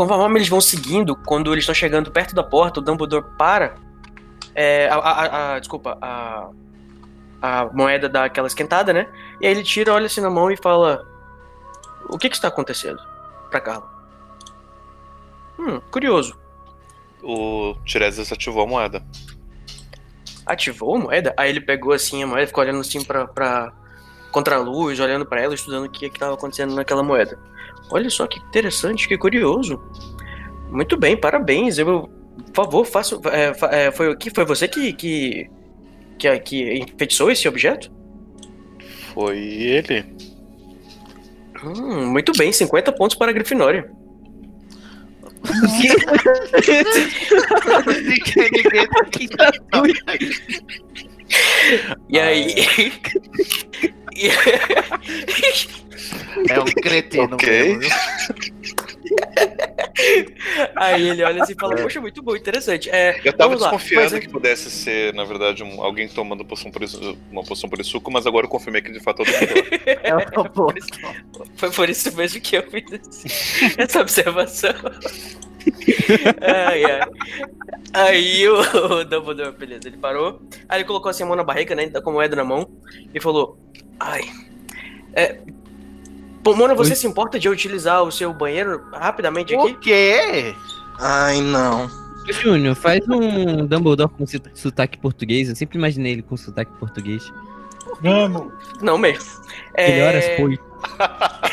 conforme 0.00 0.38
eles 0.38 0.48
vão 0.48 0.62
seguindo, 0.62 1.14
quando 1.14 1.52
eles 1.52 1.62
estão 1.62 1.74
chegando 1.74 2.10
perto 2.10 2.34
da 2.34 2.42
porta, 2.42 2.80
o 2.80 2.82
Dumbledore 2.82 3.26
para. 3.36 3.74
É, 4.54 4.88
a, 4.88 4.96
a, 4.96 5.54
a, 5.54 5.58
desculpa, 5.58 5.98
a, 6.00 6.48
a 7.42 7.66
moeda 7.66 8.08
dá 8.08 8.24
aquela 8.24 8.46
esquentada, 8.46 8.94
né? 8.94 9.06
E 9.42 9.46
aí 9.46 9.52
ele 9.52 9.62
tira, 9.62 9.92
olha 9.92 10.06
assim 10.06 10.22
na 10.22 10.30
mão 10.30 10.50
e 10.50 10.56
fala: 10.56 11.06
O 12.08 12.16
que 12.16 12.30
que 12.30 12.34
está 12.34 12.48
acontecendo? 12.48 12.98
Pra 13.50 13.60
Carla. 13.60 13.92
Hum, 15.58 15.82
curioso. 15.90 16.34
O 17.22 17.76
Tiresias 17.84 18.32
ativou 18.32 18.62
a 18.62 18.66
moeda. 18.66 19.04
Ativou 20.46 20.96
a 20.96 20.98
moeda? 20.98 21.34
Aí 21.36 21.50
ele 21.50 21.60
pegou 21.60 21.92
assim 21.92 22.22
a 22.22 22.26
moeda, 22.26 22.46
ficou 22.46 22.64
olhando 22.64 22.80
assim 22.80 23.04
pra, 23.04 23.26
pra 23.26 23.70
contra 24.32 24.56
a 24.56 24.58
luz, 24.58 24.98
olhando 24.98 25.26
para 25.26 25.42
ela, 25.42 25.54
estudando 25.54 25.84
o 25.84 25.90
que 25.90 26.06
estava 26.06 26.32
acontecendo 26.32 26.74
naquela 26.74 27.02
moeda. 27.02 27.38
Olha 27.90 28.10
só 28.10 28.26
que 28.26 28.38
interessante, 28.38 29.08
que 29.08 29.18
curioso. 29.18 29.80
Muito 30.70 30.96
bem, 30.96 31.16
parabéns. 31.16 31.78
Eu, 31.78 32.08
por 32.52 32.54
favor, 32.54 32.84
faça. 32.84 33.18
É, 33.32 33.86
é, 33.86 33.90
foi, 33.90 34.14
que, 34.16 34.30
foi 34.30 34.44
você 34.44 34.68
que, 34.68 34.92
que, 34.92 35.50
que, 36.18 36.38
que 36.40 36.78
enfeitiçou 36.78 37.30
esse 37.30 37.48
objeto? 37.48 37.90
Foi 39.12 39.38
ele. 39.38 40.04
Hum, 41.64 42.10
muito 42.10 42.32
bem, 42.36 42.52
50 42.52 42.92
pontos 42.92 43.16
para 43.16 43.30
a 43.30 43.34
Grifinória. 43.34 43.90
e 52.08 52.18
aí. 52.18 52.54
É 56.48 56.60
um 56.60 56.64
cretino 56.64 57.34
Ok. 57.34 57.76
mesmo. 57.76 57.94
Aí 60.76 61.08
ele 61.08 61.22
olha 61.22 61.42
assim 61.42 61.52
e 61.52 61.56
fala, 61.56 61.76
poxa, 61.76 62.00
muito 62.00 62.22
bom, 62.22 62.34
interessante. 62.36 62.88
É, 62.90 63.20
Eu 63.24 63.32
tava 63.32 63.56
desconfiando 63.56 64.04
mas 64.04 64.12
é- 64.14 64.20
que 64.20 64.28
pudesse 64.28 64.70
ser, 64.70 65.12
na 65.14 65.24
verdade, 65.24 65.62
um- 65.62 65.82
alguém 65.82 66.08
tomando 66.08 66.44
poção 66.44 66.70
por 66.70 66.82
isso- 66.82 67.16
uma 67.30 67.42
poção 67.42 67.68
por 67.68 67.82
suco, 67.84 68.10
mas 68.10 68.26
agora 68.26 68.46
eu 68.46 68.50
confirmei 68.50 68.80
que 68.82 68.90
de 68.92 69.00
fato 69.00 69.22
é 70.02 70.14
o 70.14 70.40
oposto. 70.40 70.98
Foi 71.56 71.70
por 71.70 71.88
isso 71.90 72.14
mesmo 72.16 72.40
que 72.40 72.56
eu 72.56 72.62
fiz 72.70 73.24
essa 73.76 74.00
observação. 74.00 74.70
ai, 76.40 76.84
ai. 76.84 77.00
Aí 77.92 78.48
o, 78.48 78.60
o 79.00 79.04
Dumbledore, 79.04 79.52
beleza, 79.52 79.88
ele 79.88 79.98
parou. 79.98 80.40
Aí 80.68 80.78
ele 80.80 80.86
colocou 80.86 81.10
assim 81.10 81.22
a 81.22 81.26
mão 81.26 81.36
na 81.36 81.44
barriga, 81.44 81.74
né? 81.74 81.88
Com 81.88 82.10
a 82.10 82.12
moeda 82.14 82.36
na 82.36 82.44
mão. 82.44 82.70
E 83.12 83.20
falou: 83.20 83.58
Ai. 83.98 84.22
É. 85.12 85.38
Pomona, 86.42 86.74
você 86.74 86.94
se 86.96 87.06
importa 87.06 87.38
de 87.38 87.48
eu 87.48 87.52
utilizar 87.52 88.02
o 88.02 88.10
seu 88.10 88.32
banheiro 88.32 88.82
rapidamente 88.92 89.54
aqui? 89.54 89.72
O 89.72 89.78
quê? 89.78 90.54
Ai, 90.98 91.40
não. 91.40 91.88
Júnior, 92.28 92.74
faz 92.76 93.00
um 93.08 93.66
Dumbledore 93.66 94.10
com 94.10 94.26
sota- 94.26 94.50
sotaque 94.54 94.98
português. 94.98 95.48
Eu 95.48 95.56
sempre 95.56 95.78
imaginei 95.78 96.12
ele 96.12 96.22
com 96.22 96.36
sotaque 96.36 96.70
português. 96.78 97.30
Vamos. 98.02 98.52
Não 98.80 98.96
mesmo. 98.96 99.40
Aquele 99.74 100.02
horas 100.02 100.24
foi. 100.36 100.58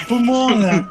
Pulmona. 0.07 0.89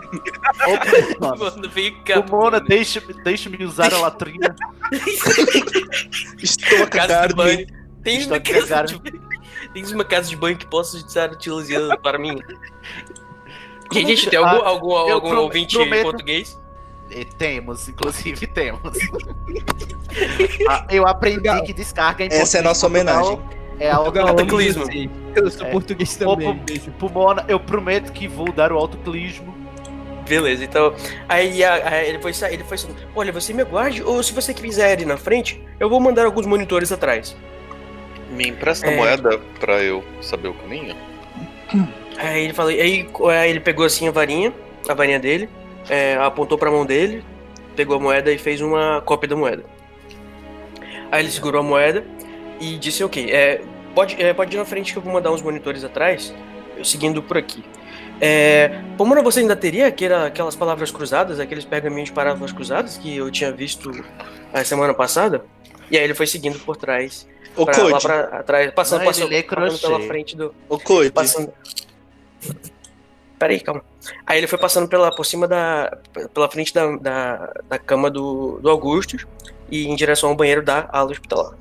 Quando 1.39 1.71
fica. 1.71 2.23
Pomona, 2.23 2.61
deixa-me 2.61 3.15
deixa 3.25 3.51
usar 3.65 3.95
a 3.95 3.99
latrina. 3.99 4.55
Estou 6.43 6.83
a 6.83 6.87
Casa 6.87 7.09
cagar 7.09 7.29
de 7.29 7.35
banho. 7.35 7.67
Uma 8.27 8.37
a 8.37 8.41
casa 8.41 8.61
cagar. 8.67 8.85
de 8.87 8.99
banho. 8.99 9.23
Tens 9.73 9.93
uma 9.93 10.05
casa 10.05 10.29
de 10.29 10.37
banho 10.37 10.57
que 10.57 10.67
possa 10.67 10.97
estar 10.99 11.31
utilizando 11.33 11.97
para 11.99 12.19
mim. 12.19 12.39
Gente, 13.93 14.29
tem 14.31 14.39
algum, 14.39 14.65
algum, 14.65 14.93
algum 14.95 15.29
pro- 15.31 15.43
ouvinte 15.43 15.77
prometo- 15.77 16.03
português? 16.05 16.61
E 17.11 17.25
temos, 17.25 17.89
inclusive 17.89 18.47
temos. 18.49 18.81
Ah, 20.69 20.87
eu 20.91 21.07
aprendi 21.07 21.49
que 21.63 21.73
descarga 21.73 22.25
em 22.25 22.29
Essa 22.29 22.59
é 22.59 22.61
a 22.61 22.65
nossa 22.65 22.87
homenagem. 22.87 23.39
É 23.79 23.91
a 23.91 23.97
Portugal, 23.97 24.29
amo 24.29 24.37
Cataclismo. 24.39 24.85
você. 24.87 25.11
Eu 25.35 25.51
sou 25.51 25.67
É. 25.67 25.71
português 25.71 26.17
também. 26.17 26.59
Pulmona, 26.99 27.45
eu 27.47 27.61
prometo 27.61 28.11
que 28.13 28.27
vou 28.27 28.51
dar 28.51 28.73
o 28.73 28.79
autoclismo. 28.79 29.55
Beleza, 30.27 30.65
então. 30.65 30.95
Aí, 31.29 31.63
aí 31.63 32.09
ele 32.09 32.19
foi 32.21 32.33
ele 32.51 32.65
foi 32.65 32.75
assim: 32.77 32.89
Olha, 33.15 33.31
você 33.33 33.53
me 33.53 33.61
aguarde, 33.63 34.03
ou 34.03 34.23
se 34.23 34.33
você 34.33 34.55
quiser 34.55 34.99
ir 35.01 35.05
na 35.07 35.17
frente, 35.19 35.63
eu 35.79 35.89
vou 35.91 36.01
mandar 36.01 36.25
alguns 36.25 36.47
monitores 36.47 36.91
atrás. 36.91 37.37
Me 38.31 38.49
empresta 38.49 38.87
É. 38.87 38.97
moeda 38.97 39.39
pra 39.61 39.83
eu 39.83 40.03
saber 40.23 40.49
o 40.49 40.55
caminho? 40.55 40.97
Aí 42.19 42.45
ele 42.45 42.53
falou, 42.55 42.71
aí, 42.71 43.09
aí 43.39 43.51
ele 43.51 43.61
pegou 43.61 43.85
assim 43.85 44.09
a 44.09 44.11
varinha, 44.11 44.53
a 44.89 44.95
varinha 44.95 45.19
dele, 45.19 45.49
é, 45.89 46.17
apontou 46.17 46.57
pra 46.57 46.71
mão 46.71 46.87
dele, 46.87 47.25
pegou 47.75 47.97
a 47.97 48.01
moeda 48.01 48.33
e 48.33 48.39
fez 48.39 48.61
uma 48.61 49.03
cópia 49.03 49.29
da 49.29 49.37
moeda. 49.37 49.65
Aí 51.11 51.23
ele 51.23 51.31
segurou 51.31 51.61
a 51.61 51.65
moeda 51.65 52.05
e 52.61 52.77
disse, 52.79 53.05
ok, 53.05 53.31
é, 53.31 53.61
pode, 53.95 54.21
é, 54.21 54.33
pode 54.33 54.55
ir 54.55 54.59
na 54.59 54.65
frente 54.65 54.93
que 54.93 54.99
eu 54.99 55.03
vou 55.03 55.13
mandar 55.13 55.31
uns 55.31 55.43
monitores 55.43 55.85
atrás, 55.85 56.35
eu 56.77 56.85
seguindo 56.85 57.23
por 57.23 57.37
aqui. 57.37 57.63
É, 58.21 58.81
Pomona, 58.97 59.23
você 59.23 59.41
ainda 59.41 59.55
teria 59.55 59.87
aquela, 59.87 60.27
aquelas 60.27 60.57
palavras 60.57 60.91
cruzadas, 60.91 61.39
aqueles 61.39 61.67
pergaminhos 61.67 62.09
de 62.09 62.15
palavras 62.15 62.51
cruzadas 62.51 62.97
que 62.97 63.15
eu 63.15 63.31
tinha 63.31 63.53
visto 63.53 63.91
a 64.53 64.65
semana 64.65 64.95
passada? 64.95 65.45
E 65.91 65.97
aí 65.99 66.03
ele 66.03 66.15
foi 66.15 66.27
seguindo 66.27 66.59
por 66.61 66.77
trás, 66.77 67.29
Ô, 67.55 67.65
pra, 67.65 67.77
lá 67.83 67.91
Code. 67.91 68.03
pra 68.03 68.43
trás, 68.43 68.71
passando, 68.73 69.01
Não, 69.01 69.07
passando, 69.07 69.45
passando 69.45 69.79
pela 69.81 70.01
frente 70.01 70.37
do, 70.37 70.55
Ô, 70.69 70.79
Code. 70.79 71.11
passando. 71.11 71.53
Peraí, 73.39 73.61
calma. 73.61 73.83
Aí 74.27 74.39
ele 74.39 74.47
foi 74.47 74.59
passando 74.59 74.89
pela, 74.89 75.15
por 75.15 75.25
cima 75.25 75.47
da. 75.47 75.97
pela 76.33 76.51
frente 76.51 76.73
da, 76.73 76.97
da, 76.97 77.53
da 77.69 77.79
cama 77.79 78.11
do, 78.11 78.59
do 78.63 78.71
Augusto 78.71 79.17
e 79.71 79.87
em 79.87 79.95
direção 79.95 80.31
ao 80.31 80.35
banheiro 80.37 80.63
da 80.63 80.89
ala 80.91 81.11
hospitalar. 81.11 81.53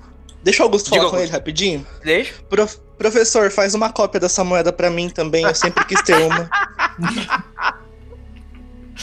Deixa 0.41 0.61
o 0.63 0.65
Augusto 0.67 0.85
Diga, 0.85 0.97
falar 0.97 1.09
com 1.09 1.15
Augusto. 1.17 1.29
ele 1.29 1.37
rapidinho. 1.37 1.87
Deixa? 2.03 2.33
Prof- 2.49 2.79
professor, 2.97 3.51
faz 3.51 3.73
uma 3.73 3.91
cópia 3.91 4.19
dessa 4.21 4.43
moeda 4.43 4.71
pra 4.71 4.89
mim 4.89 5.09
também. 5.09 5.43
Eu 5.43 5.55
sempre 5.55 5.83
quis 5.85 6.01
ter 6.03 6.15
uma. 6.15 6.49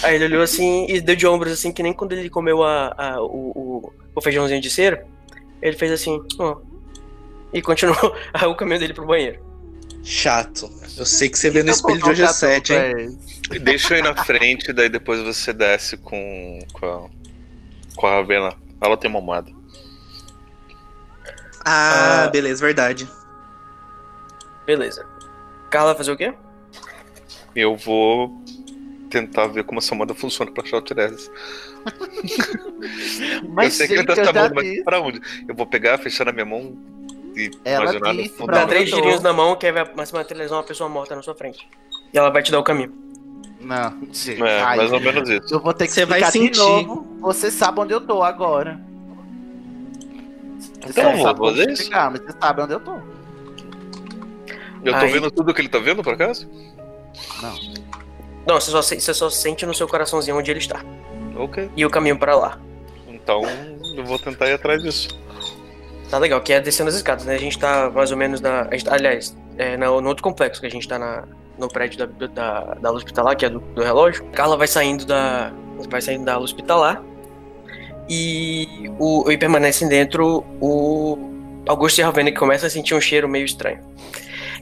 Aí 0.02 0.14
ele 0.14 0.24
olhou 0.24 0.42
assim 0.42 0.86
e 0.88 1.00
deu 1.00 1.14
de 1.14 1.26
ombros 1.26 1.52
assim, 1.52 1.70
que 1.72 1.82
nem 1.82 1.92
quando 1.92 2.12
ele 2.12 2.30
comeu 2.30 2.62
a, 2.62 2.94
a- 2.96 3.20
o, 3.22 3.52
o, 3.84 3.92
o 4.14 4.20
feijãozinho 4.22 4.60
de 4.60 4.70
cera. 4.70 5.06
Ele 5.60 5.76
fez 5.76 5.92
assim, 5.92 6.22
ó. 6.38 6.56
E 7.52 7.60
continuou 7.60 8.14
o 8.48 8.54
caminho 8.54 8.80
dele 8.80 8.94
pro 8.94 9.06
banheiro. 9.06 9.40
Chato. 10.02 10.70
Eu 10.96 11.06
sei 11.06 11.28
que 11.28 11.38
você 11.38 11.50
vê 11.50 11.62
no 11.62 11.70
espelho 11.70 11.98
de 11.98 12.04
hoje 12.10 12.22
é 12.22 12.26
colocar 12.26 12.32
7, 12.32 12.72
hein? 12.72 13.18
Deixa 13.60 13.94
eu 13.94 13.98
ir 13.98 14.02
na 14.02 14.24
frente, 14.24 14.72
daí 14.72 14.88
depois 14.88 15.20
você 15.22 15.52
desce 15.52 15.96
com, 15.96 16.58
com, 16.72 16.86
a, 16.86 17.08
com 17.96 18.06
a 18.06 18.10
Ravena. 18.10 18.52
Ela 18.80 18.96
tem 18.96 19.08
uma 19.10 19.20
moeda. 19.20 19.50
Ah, 21.64 22.24
Ah. 22.24 22.28
beleza, 22.28 22.64
verdade. 22.64 23.08
Beleza. 24.66 25.06
Carla 25.70 25.90
vai 25.90 25.98
fazer 25.98 26.12
o 26.12 26.16
quê? 26.16 26.34
Eu 27.54 27.76
vou 27.76 28.42
tentar 29.10 29.46
ver 29.46 29.64
como 29.64 29.78
essa 29.78 29.94
moeda 29.94 30.14
funciona 30.14 30.50
pra 30.50 30.64
achar 30.64 30.78
o 30.78 30.82
Tiresias. 30.82 31.30
Mas 33.48 33.74
eu 33.74 33.78
sei 33.78 33.88
que 33.88 33.92
ele 33.94 34.06
tá 34.06 34.14
chamando, 34.24 34.54
mas 34.54 34.82
pra 34.84 35.00
onde? 35.00 35.20
Eu 35.48 35.54
vou 35.54 35.66
pegar, 35.66 35.98
fechar 35.98 36.24
na 36.24 36.32
minha 36.32 36.44
mão 36.44 36.76
e 37.36 37.50
Ela 37.64 37.92
disse 38.14 38.28
fundo 38.30 38.46
pra 38.46 38.60
Dá 38.60 38.66
três 38.66 38.88
girinhos 38.90 39.20
na 39.22 39.32
mão 39.32 39.56
que 39.56 39.70
vai 39.72 39.90
mas 39.96 40.12
materializar 40.12 40.58
uma 40.58 40.64
pessoa 40.64 40.88
morta 40.88 41.14
na 41.16 41.22
sua 41.22 41.34
frente. 41.34 41.66
E 42.12 42.18
ela 42.18 42.30
vai 42.30 42.42
te 42.42 42.50
dar 42.52 42.58
o 42.60 42.62
caminho. 42.64 42.92
Não, 43.60 43.90
gente. 44.12 44.42
É, 44.42 44.60
ai, 44.62 44.76
mais 44.76 44.92
ou 44.92 45.00
menos 45.00 45.28
isso. 45.28 45.54
Eu 45.54 45.60
vou 45.60 45.72
ter 45.72 45.86
que 45.86 45.92
Você 45.92 46.04
vai 46.04 46.22
sentir. 46.30 46.58
novo. 46.58 47.06
Você 47.20 47.50
sabe 47.50 47.80
onde 47.80 47.92
eu 47.94 48.00
tô 48.00 48.22
agora. 48.22 48.80
Você 50.58 50.90
Então, 51.00 51.12
vou 51.16 51.22
sabe 51.22 51.38
como 51.38 51.50
fazer 51.50 51.62
isso. 51.70 51.82
explicar, 51.82 52.10
mas 52.10 52.20
você 52.20 52.32
sabe 52.40 52.62
onde 52.62 52.72
eu 52.74 52.80
tô. 52.80 52.94
Eu 54.84 54.92
tô 54.92 54.98
Aí- 54.98 55.12
vendo 55.12 55.30
tudo 55.30 55.54
que 55.54 55.60
ele 55.60 55.68
tá 55.68 55.78
vendo, 55.78 56.02
por 56.02 56.14
acaso? 56.14 56.48
Não, 58.46 58.60
você 58.60 58.70
só, 58.70 58.82
se- 58.82 59.00
você 59.00 59.14
só 59.14 59.30
sente 59.30 59.64
no 59.64 59.72
seu 59.74 59.86
coraçãozinho 59.86 60.36
onde 60.36 60.50
ele 60.50 60.58
está. 60.58 60.84
Ok. 61.36 61.70
E 61.76 61.86
o 61.86 61.90
caminho 61.90 62.18
pra 62.18 62.34
lá. 62.36 62.58
Então 63.06 63.42
eu 63.96 64.04
vou 64.04 64.18
tentar 64.18 64.48
ir 64.48 64.54
atrás 64.54 64.82
disso. 64.82 65.08
Tá 66.12 66.18
legal, 66.18 66.42
que 66.42 66.52
é 66.52 66.60
descendo 66.60 66.90
as 66.90 66.94
escadas, 66.94 67.24
né? 67.24 67.34
A 67.34 67.38
gente 67.38 67.58
tá 67.58 67.88
mais 67.88 68.10
ou 68.10 68.18
menos 68.18 68.38
na. 68.42 68.64
a 68.68 68.72
gente 68.72 68.84
tá- 68.84 68.94
aliás, 68.94 69.34
é, 69.56 69.78
na- 69.78 69.86
no 69.86 70.08
outro 70.08 70.22
complexo 70.22 70.60
que 70.60 70.66
a 70.66 70.70
gente 70.70 70.86
tá 70.86 70.98
na, 70.98 71.24
no 71.58 71.68
prédio 71.68 72.06
da, 72.06 72.26
da, 72.26 72.74
da 72.74 72.88
ala 72.90 72.98
hospitalar, 72.98 73.34
que 73.34 73.46
é 73.46 73.48
do, 73.48 73.60
do 73.60 73.82
relógio. 73.82 74.22
Carla 74.26 74.54
vai 74.58 74.68
saindo 74.68 75.06
da. 75.06 75.50
Vai 75.88 76.02
saindo 76.02 76.26
da 76.26 76.34
ala 76.34 76.44
hospitalar. 76.44 77.02
E, 78.10 78.90
o, 78.98 79.24
e 79.30 79.38
permanecem 79.38 79.88
dentro 79.88 80.44
o 80.60 81.16
Augusto 81.66 81.98
e 82.00 82.02
a 82.02 82.06
Ravena 82.06 82.30
que 82.30 82.36
começa 82.38 82.66
a 82.66 82.70
sentir 82.70 82.94
um 82.94 83.00
cheiro 83.00 83.26
meio 83.26 83.46
estranho. 83.46 83.80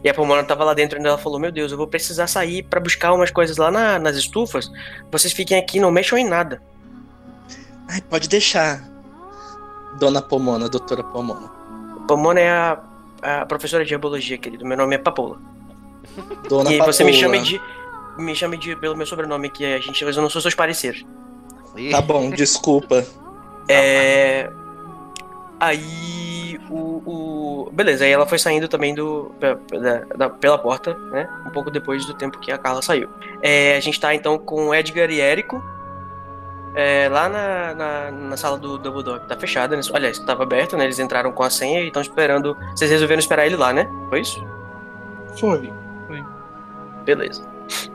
E 0.04 0.08
a 0.08 0.14
Pomona 0.14 0.44
tava 0.44 0.62
lá 0.62 0.72
dentro 0.72 1.02
e 1.02 1.04
ela 1.04 1.18
falou: 1.18 1.40
Meu 1.40 1.50
Deus, 1.50 1.72
eu 1.72 1.76
vou 1.78 1.88
precisar 1.88 2.28
sair 2.28 2.62
pra 2.62 2.78
buscar 2.78 3.12
umas 3.12 3.32
coisas 3.32 3.56
lá 3.56 3.72
na- 3.72 3.98
nas 3.98 4.14
estufas. 4.14 4.70
Vocês 5.10 5.32
fiquem 5.32 5.58
aqui, 5.58 5.80
não 5.80 5.90
mexam 5.90 6.16
em 6.16 6.28
nada. 6.28 6.62
Ai, 7.88 8.00
pode 8.02 8.28
deixar. 8.28 8.88
Dona 9.98 10.22
Pomona, 10.22 10.68
doutora 10.68 11.02
Pomona. 11.02 11.48
Pomona 12.06 12.40
é 12.40 12.48
a, 12.50 12.78
a 13.22 13.46
professora 13.46 13.84
de 13.84 13.92
herbologia, 13.94 14.38
querido. 14.38 14.64
Meu 14.64 14.76
nome 14.76 14.94
é 14.94 14.98
Papoula. 14.98 15.38
Dona 16.48 16.70
e 16.72 16.78
Papoula. 16.78 16.92
você 16.92 17.04
me 17.04 17.12
chame 17.12 17.40
de. 17.40 17.60
Me 18.18 18.34
chame 18.34 18.56
de 18.56 18.74
pelo 18.76 18.96
meu 18.96 19.06
sobrenome, 19.06 19.48
que 19.50 19.64
a 19.64 19.78
gente. 19.78 20.02
Eu 20.02 20.12
não 20.14 20.28
sou 20.30 20.40
seus 20.40 20.54
pareceres. 20.54 21.04
Tá 21.90 22.00
bom, 22.00 22.30
desculpa. 22.30 23.04
É. 23.68 24.50
Aí 25.58 26.58
o, 26.70 26.74
o- 27.06 27.70
Beleza, 27.72 28.04
aí 28.04 28.10
ela 28.10 28.26
foi 28.26 28.38
saindo 28.38 28.66
também 28.66 28.94
do. 28.94 29.30
da- 29.38 30.04
da- 30.16 30.30
pela 30.30 30.58
porta, 30.58 30.94
né? 31.12 31.28
Um 31.46 31.50
pouco 31.50 31.70
depois 31.70 32.04
do 32.06 32.14
tempo 32.14 32.38
que 32.40 32.50
a 32.50 32.58
Carla 32.58 32.80
saiu. 32.82 33.08
É, 33.42 33.76
a 33.76 33.80
gente 33.80 34.00
tá 34.00 34.14
então 34.14 34.38
com 34.38 34.74
Edgar 34.74 35.10
e 35.10 35.20
Érico. 35.20 35.62
É, 36.74 37.08
lá 37.08 37.28
na, 37.28 37.74
na, 37.74 38.10
na 38.10 38.36
sala 38.36 38.58
do 38.58 38.78
Dumbledore, 38.78 39.20
que 39.20 39.26
tá 39.28 39.36
fechada. 39.36 39.76
Né? 39.76 39.82
Aliás, 39.92 40.18
tava 40.20 40.42
aberto, 40.42 40.76
né? 40.76 40.84
Eles 40.84 40.98
entraram 40.98 41.32
com 41.32 41.42
a 41.42 41.50
senha 41.50 41.80
e 41.80 41.86
estão 41.88 42.02
esperando. 42.02 42.56
Vocês 42.74 42.90
resolveram 42.90 43.20
esperar 43.20 43.46
ele 43.46 43.56
lá, 43.56 43.72
né? 43.72 43.88
Foi 44.08 44.20
isso? 44.20 44.44
Foi. 46.06 46.24
Beleza. 47.04 47.48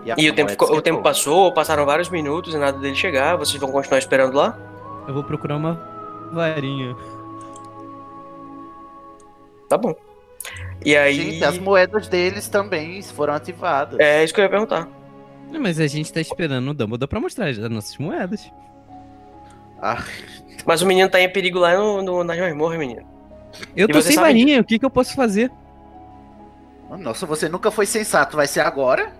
a 0.09 0.15
E 0.17 0.29
o 0.29 0.33
tempo, 0.35 0.51
ficou- 0.51 0.75
o 0.75 0.81
tempo 0.81 1.01
passou, 1.01 1.53
passaram 1.53 1.85
vários 1.85 2.09
minutos 2.09 2.53
e 2.53 2.57
nada 2.57 2.77
dele 2.77 2.95
chegar. 2.95 3.35
Vocês 3.35 3.59
vão 3.59 3.71
continuar 3.71 3.99
esperando 3.99 4.35
lá? 4.35 4.57
Eu 5.07 5.13
vou 5.13 5.23
procurar 5.23 5.55
uma 5.57 5.79
varinha. 6.31 6.95
Tá 9.69 9.77
bom. 9.77 9.95
E 10.83 10.95
aí. 10.95 11.31
Gente, 11.31 11.43
as 11.43 11.57
moedas 11.57 12.07
deles 12.07 12.47
também 12.47 13.01
foram 13.01 13.33
ativadas. 13.33 13.99
É 13.99 14.23
isso 14.23 14.33
que 14.33 14.39
eu 14.39 14.43
ia 14.43 14.49
perguntar. 14.49 14.87
Mas 15.59 15.79
a 15.79 15.87
gente 15.87 16.11
tá 16.11 16.21
esperando 16.21 16.69
o 16.69 16.73
Dumbledore 16.73 17.09
pra 17.09 17.19
mostrar 17.19 17.49
as 17.49 17.57
nossas 17.57 17.97
moedas. 17.97 18.51
Ah, 19.81 20.03
Mas 20.65 20.81
o 20.81 20.85
menino 20.85 21.09
tá 21.09 21.19
em 21.19 21.31
perigo 21.31 21.59
lá 21.59 21.77
no, 21.77 22.01
no, 22.01 22.23
na 22.23 22.35
masmorra, 22.35 22.77
menino. 22.77 23.03
Eu 23.75 23.87
E 23.87 23.91
tô 23.91 24.01
sem 24.01 24.15
varinha, 24.15 24.61
o 24.61 24.63
que 24.63 24.79
que 24.79 24.85
eu 24.85 24.89
posso 24.89 25.15
fazer? 25.15 25.51
nossa, 26.99 27.25
você 27.25 27.49
nunca 27.49 27.71
foi 27.71 27.85
sensato, 27.85 28.37
vai 28.37 28.47
ser 28.47 28.61
agora? 28.61 29.11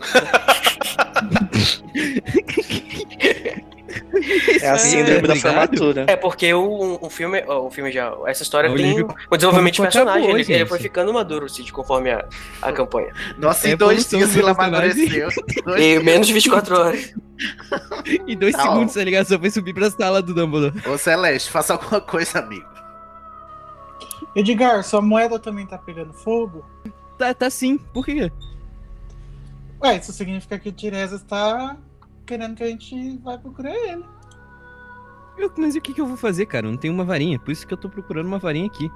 É 4.62 4.70
a 4.70 4.78
síndrome 4.78 5.26
da 5.28 5.36
formatura. 5.36 6.04
É 6.08 6.16
porque 6.16 6.52
o, 6.54 6.98
o 7.00 7.10
filme, 7.10 7.42
o 7.46 7.70
filme 7.70 7.90
já, 7.92 8.14
essa 8.26 8.42
história 8.42 8.70
O 8.70 8.76
tem 8.76 8.94
livro- 8.96 9.14
o 9.30 9.36
desenvolvimento 9.36 9.74
de 9.74 9.78
como 9.78 9.88
acabou, 9.88 10.12
personagem. 10.12 10.40
Ele, 10.40 10.52
ele 10.54 10.66
foi 10.66 10.78
ficando 10.78 11.12
maduro, 11.12 11.48
Cid, 11.48 11.72
conforme 11.72 12.10
a, 12.10 12.24
a 12.62 12.72
campanha. 12.72 13.12
Nossa, 13.38 13.66
É 13.66 13.70
em 13.70 13.72
a 13.74 13.76
dois 13.76 14.08
dias 14.08 14.34
ele 14.36 14.44
personagem. 14.44 14.74
amadureceu. 14.92 15.28
Dois 15.64 15.80
E 15.82 15.98
menos 16.02 16.26
de 16.26 16.32
24 16.32 16.76
horas. 16.78 17.14
Em 18.28 18.36
dois 18.38 18.54
Não. 18.54 18.62
segundos 18.62 18.96
a 18.96 19.02
ligação 19.04 19.38
foi 19.40 19.50
subir 19.50 19.74
pra 19.74 19.90
sala 19.90 20.22
do 20.22 20.32
Dumbledore. 20.34 20.88
Ô 20.88 20.96
Celeste, 20.96 21.50
faça 21.50 21.72
alguma 21.72 22.00
coisa, 22.00 22.38
amigo. 22.38 22.64
Edgar, 24.36 24.82
sua 24.84 25.00
moeda 25.00 25.38
também 25.38 25.66
tá 25.66 25.78
pegando 25.78 26.12
fogo? 26.12 26.64
Tá, 27.18 27.32
tá 27.34 27.48
sim, 27.50 27.78
por 27.92 28.04
quê? 28.04 28.30
Ué, 29.82 29.96
isso 29.96 30.12
significa 30.12 30.58
que 30.58 30.68
o 30.68 30.72
Tiresias 30.72 31.22
tá 31.22 31.76
querendo 32.26 32.54
que 32.56 32.62
a 32.62 32.66
gente 32.68 33.18
vá 33.18 33.38
procurar 33.38 33.74
ele. 33.74 34.04
Eu- 35.36 35.52
mas 35.58 35.74
e 35.74 35.78
o 35.78 35.82
que 35.82 35.92
que 35.92 36.00
eu 36.00 36.06
vou 36.06 36.16
fazer, 36.16 36.46
cara? 36.46 36.66
Eu 36.66 36.70
não 36.72 36.78
tenho 36.78 36.94
uma 36.94 37.04
varinha, 37.04 37.38
por 37.38 37.50
isso 37.50 37.66
que 37.66 37.72
eu 37.74 37.78
tô 37.78 37.88
procurando 37.88 38.26
uma 38.26 38.38
varinha 38.38 38.66
aqui. 38.66 38.90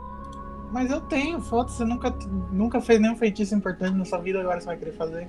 Mas 0.72 0.90
eu 0.90 1.00
tenho, 1.00 1.40
foda 1.40 1.68
você 1.70 1.84
nunca, 1.84 2.10
nunca 2.52 2.80
fez 2.80 3.00
nenhum 3.00 3.16
feitiço 3.16 3.54
importante 3.54 3.96
na 3.96 4.04
sua 4.04 4.18
vida, 4.18 4.40
agora 4.40 4.60
você 4.60 4.66
vai 4.66 4.76
querer 4.76 4.92
fazer. 4.92 5.28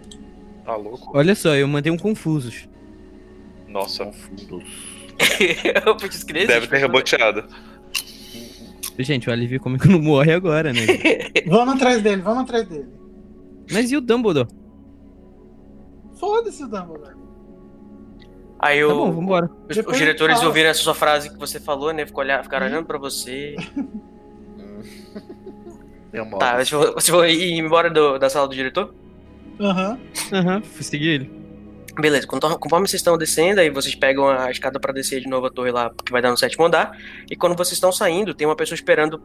Tá 0.66 0.76
louco? 0.76 1.18
Olha 1.18 1.34
só, 1.34 1.56
eu 1.56 1.68
mandei 1.68 1.92
um 1.92 1.98
confusos. 1.98 2.68
Nossa, 3.68 4.04
eu 4.04 6.00
fiz 6.00 6.24
crise. 6.24 6.48
deve 6.48 6.68
ter 6.68 6.78
reboteado. 6.78 7.44
Gente, 8.98 9.30
o 9.30 9.32
alívio 9.32 9.60
cômico 9.62 9.88
não 9.88 10.02
morre 10.02 10.34
agora, 10.34 10.74
né? 10.74 10.82
Vamos 11.48 11.76
atrás 11.76 12.02
dele, 12.04 12.22
vamos 12.22 12.44
atrás 12.44 12.68
dele. 12.68 12.90
Mas 13.72 13.92
e 13.92 13.96
o 13.98 14.02
Dumbledore? 14.02 14.50
Foda-se 16.20 16.64
o 16.64 16.68
Dumbledore. 16.68 17.16
Aí 18.60 18.82
Tá 18.82 18.88
o, 18.88 18.96
bom, 18.96 19.12
vambora. 19.14 19.50
os, 19.70 19.76
Depois 19.76 19.96
os 19.96 20.00
diretores 20.00 20.36
fala. 20.36 20.48
ouviram 20.48 20.70
essa 20.70 20.82
sua 20.82 20.94
frase 20.94 21.30
que 21.32 21.40
você 21.40 21.60
falou, 21.60 21.94
né? 21.94 22.06
Ficou 22.06 22.24
olhar, 22.24 22.44
ficaram 22.44 22.68
olhando 22.68 22.86
pra 22.86 22.98
você. 22.98 23.56
Deu 26.12 26.26
modo. 26.26 26.40
Tá, 26.40 26.56
vocês 26.56 26.70
vão, 26.72 26.82
vocês 26.94 27.10
vão 27.10 27.26
ir 27.26 27.58
embora 27.58 27.90
do- 27.90 28.18
da 28.18 28.30
sala 28.30 28.48
do 28.48 28.56
diretor? 28.56 28.94
Aham. 29.60 30.00
Aham, 30.34 30.62
fui 30.62 30.84
seguir 30.84 31.08
ele. 31.10 31.40
Beleza, 32.00 32.26
conforme 32.28 32.88
vocês 32.88 33.02
estão 33.02 33.18
descendo, 33.18 33.60
aí 33.60 33.70
vocês 33.70 33.94
pegam 33.94 34.30
a 34.30 34.50
escada 34.50 34.80
pra 34.80 34.94
descer 34.94 35.20
de 35.20 35.28
novo 35.28 35.48
a 35.48 35.50
torre 35.50 35.72
lá, 35.72 35.92
que 36.06 36.12
vai 36.12 36.22
dar 36.22 36.30
no 36.32 36.38
sétimo 36.38 36.66
andar. 36.66 36.98
E 37.30 37.36
quando 37.36 37.58
vocês 37.58 37.74
estão 37.74 37.92
saindo, 37.92 38.34
tem 38.34 38.48
uma 38.48 38.56
pessoa 38.56 38.76
esperando, 38.76 39.22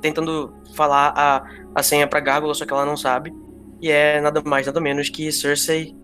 tentando 0.00 0.52
falar 0.74 1.12
a, 1.16 1.44
a 1.74 1.82
senha 1.84 2.06
pra 2.06 2.18
Gárgula, 2.18 2.52
só 2.54 2.66
que 2.66 2.72
ela 2.72 2.84
não 2.84 2.96
sabe. 2.96 3.32
E 3.80 3.90
é 3.90 4.20
nada 4.20 4.42
mais, 4.44 4.66
nada 4.66 4.80
menos 4.80 5.08
que 5.08 5.30
Cersei 5.30 5.94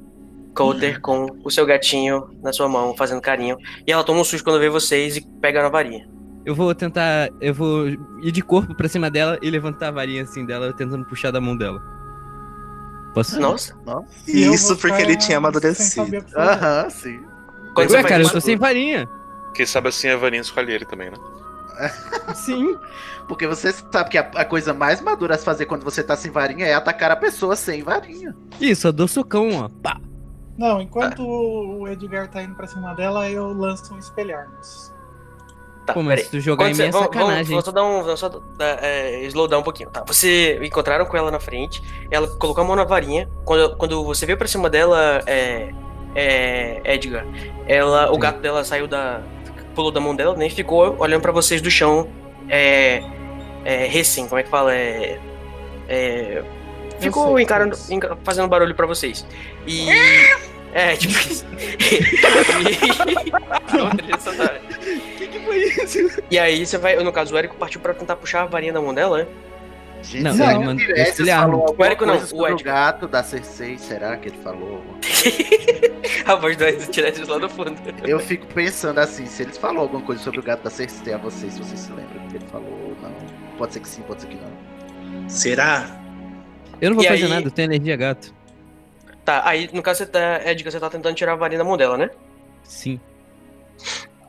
Coulter 0.55 1.01
com 1.01 1.27
o 1.45 1.51
seu 1.51 1.65
gatinho 1.65 2.29
na 2.43 2.53
sua 2.53 2.69
mão, 2.69 2.95
fazendo 2.97 3.21
carinho. 3.21 3.57
E 3.87 3.93
ela 3.93 4.05
toma 4.05 4.21
um 4.21 4.25
susto 4.25 4.45
quando 4.45 4.61
vê 4.61 4.69
vocês 4.69 5.17
e 5.17 5.27
pega 5.41 5.63
na 5.63 5.69
varinha. 5.69 6.09
Eu 6.45 6.55
vou 6.55 6.75
tentar. 6.75 7.31
Eu 7.41 7.55
vou 7.55 7.89
ir 7.89 8.33
de 8.33 8.43
corpo 8.43 8.75
pra 8.75 8.89
cima 8.89 9.11
dela 9.11 9.39
e 9.41 9.49
levantar 9.49 9.89
a 9.89 9.93
varinha 9.93 10.23
assim 10.23 10.45
dela, 10.45 10.73
tentando 10.73 11.05
puxar 11.05 11.31
da 11.31 11.41
mão 11.41 11.57
dela. 11.57 11.81
Posso? 13.15 13.39
Nossa, 13.39 13.75
E 14.27 14.47
Isso 14.47 14.77
porque 14.77 15.03
ele 15.03 15.17
tinha 15.17 15.39
amadurecido. 15.39 16.25
Aham, 16.35 16.89
sim. 16.91 17.21
quando 17.75 17.91
Ué, 17.91 18.03
você 18.03 18.09
cara, 18.09 18.23
eu 18.23 18.31
tô 18.31 18.41
sem 18.41 18.57
varinha. 18.57 19.09
Quem 19.55 19.67
sabe 19.67 19.89
assim 19.89 20.09
a 20.09 20.17
varinha 20.17 20.41
escolhe 20.41 20.73
ele 20.73 20.85
também, 20.87 21.11
né? 21.11 21.17
Sim. 22.35 22.77
Porque 23.29 23.47
você 23.47 23.73
sabe 23.73 24.11
que 24.11 24.19
a, 24.19 24.23
a 24.35 24.45
coisa 24.45 24.75
mais 24.75 25.01
madura 25.01 25.35
a 25.35 25.39
se 25.39 25.45
fazer 25.45 25.67
quando 25.67 25.85
você 25.85 26.03
tá 26.03 26.17
sem 26.17 26.31
varinha 26.31 26.67
é 26.67 26.75
atacar 26.75 27.11
a 27.11 27.17
pessoa 27.17 27.57
sem 27.57 27.83
varinha. 27.83 28.35
Isso, 28.61 28.87
eu 28.87 28.93
dou 28.93 29.09
socão, 29.09 29.55
ó. 29.55 29.69
Pá. 29.69 30.01
Não, 30.57 30.81
enquanto 30.81 31.23
o 31.27 31.89
Edgar 31.89 32.29
tá 32.31 32.43
indo 32.43 32.55
pra 32.55 32.67
cima 32.67 32.95
dela, 32.95 33.29
eu 33.31 33.53
lanço 33.53 33.95
um 33.95 33.99
espelhar-nos. 33.99 34.93
Tá, 35.87 35.95
Pô, 35.95 36.03
mas 36.03 36.23
se 36.23 36.31
tu 36.31 36.41
jogar 36.41 36.71
em 36.71 36.75
Quando 36.75 36.81
é 36.81 36.91
vamos, 36.91 37.09
vamos, 37.09 37.17
sacanagem. 37.17 37.51
vamos 37.51 37.65
só 37.65 37.73
dar 37.73 37.85
um. 37.85 38.03
Vamos 38.03 38.21
só 38.21 38.29
dar, 38.29 38.85
é, 38.85 39.23
slowdown 39.25 39.61
um 39.61 39.65
pouquinho, 39.65 39.91
tá? 39.91 40.05
Você 40.07 40.61
encontraram 40.63 41.05
com 41.07 41.17
ela 41.17 41.31
na 41.31 41.41
frente, 41.41 41.83
ela 42.11 42.29
colocou 42.37 42.63
a 42.63 42.67
mão 42.67 42.77
na 42.77 42.85
varinha. 42.85 43.29
Quando, 43.45 43.77
quando 43.77 44.05
você 44.05 44.25
veio 44.25 44.39
pra 44.39 44.47
cima 44.47 44.71
dela, 44.71 45.21
é, 45.27 45.73
é, 46.15 46.95
Edgar, 46.95 47.27
ela, 47.67 48.11
o 48.11 48.15
Sim. 48.15 48.21
gato 48.21 48.41
dela 48.41 48.63
saiu 48.65 48.87
da. 48.87 49.23
pulou 49.75 49.91
da 49.91 50.01
mão 50.01 50.15
dela, 50.15 50.37
nem 50.37 50.49
ficou 50.49 50.97
olhando 51.01 51.23
pra 51.23 51.33
vocês 51.33 51.61
do 51.61 51.71
chão. 51.71 52.09
É. 52.49 53.03
É. 53.65 53.87
Recém, 53.87 54.29
como 54.29 54.39
é 54.39 54.45
que 54.45 54.51
fala? 54.51 54.73
É. 54.73 55.19
é 55.89 56.45
ficou 57.03 57.35
sei, 57.35 57.45
encarando, 57.45 57.77
fazendo 58.25 58.49
barulho 58.49 58.75
pra 58.75 58.87
vocês. 58.87 59.27
E. 59.67 59.89
É, 60.75 60.97
tipo 60.97 61.13
isso. 61.13 61.45
E- 63.73 65.17
que, 65.19 65.29
que 65.29 65.39
foi 65.41 65.57
isso? 65.59 66.23
E 66.31 66.39
aí 66.39 66.65
você 66.65 66.79
vai, 66.79 66.97
no 66.97 67.13
caso, 67.13 67.35
o 67.35 67.39
Érico 67.39 67.57
partiu 67.57 67.81
pra 67.81 67.93
tentar 67.95 68.17
puxar 68.17 68.43
a 68.43 68.47
varinha 68.47 68.73
da 68.73 68.81
mão 68.81 68.95
dela, 68.95 69.19
né? 69.19 69.27
Gente, 70.03 70.25
Não, 70.25 70.35
será 70.35 70.53
ele 70.55 71.31
falou 71.31 71.77
O 71.79 71.85
Érico 71.85 72.05
não, 72.05 72.17
o 72.17 72.63
gato 72.65 73.07
da 73.07 73.23
Cersei? 73.23 73.79
Será 73.79 74.17
que 74.17 74.31
ele 74.31 74.39
falou? 74.39 74.83
A 76.27 76.35
voz 76.35 76.57
do 76.57 76.65
tirando 76.91 77.29
lá 77.29 77.39
do 77.39 77.49
fundo. 77.49 77.77
Eu 78.05 78.19
fico 78.19 78.47
pensando 78.47 78.99
assim, 78.99 79.27
se 79.27 79.43
eles 79.43 79.57
falou 79.59 79.83
alguma 79.83 80.03
coisa 80.03 80.23
sobre 80.23 80.41
o 80.41 80.43
gato 80.43 80.63
da 80.63 80.71
Cersei 80.71 81.13
a 81.13 81.19
vocês, 81.19 81.53
se 81.53 81.61
vocês 81.61 81.79
se 81.81 81.93
lembram 81.93 82.23
do 82.23 82.31
que 82.31 82.37
ele 82.37 82.47
falou 82.47 82.69
ou 82.69 82.97
não. 83.01 83.15
Pode 83.57 83.75
ser 83.75 83.81
que 83.81 83.89
sim, 83.89 84.03
pode 84.03 84.23
ser 84.23 84.29
que 84.29 84.37
não. 84.37 85.29
Será? 85.29 86.02
Eu 86.83 86.91
não 86.91 86.97
vou 86.97 87.05
E 87.05 87.09
fazer 87.09 87.23
aí- 87.25 87.29
nada, 87.31 87.47
eu 87.47 87.51
tenho 87.51 87.67
energia 87.67 87.97
gato. 87.97 88.35
Tá, 89.25 89.41
aí 89.49 89.71
no 89.73 89.81
caso 89.83 89.99
você 89.99 90.07
tá, 90.07 90.43
Edgar, 90.45 90.73
você 90.73 90.81
tá 90.81 90.91
tentando 90.91 91.15
tirar 91.15 91.33
a 91.33 91.37
varinha 91.37 91.59
da 91.59 91.65
mão 91.65 91.77
dela, 91.77 91.97
né? 91.97 92.11
Sim. 92.65 92.99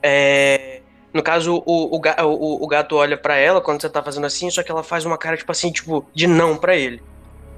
É. 0.02 0.80
No 1.12 1.22
caso, 1.22 1.62
o, 1.66 1.96
o, 1.96 2.00
o, 2.00 2.64
o 2.64 2.66
gato 2.66 2.96
olha 2.96 3.16
pra 3.16 3.36
ela 3.36 3.60
quando 3.60 3.80
você 3.80 3.88
tá 3.88 4.02
fazendo 4.02 4.26
assim, 4.26 4.50
só 4.50 4.62
que 4.62 4.70
ela 4.70 4.82
faz 4.82 5.04
uma 5.04 5.16
cara, 5.16 5.36
tipo 5.36 5.50
assim, 5.52 5.70
tipo, 5.70 6.04
de 6.14 6.26
não 6.26 6.56
pra 6.56 6.76
ele. 6.76 7.00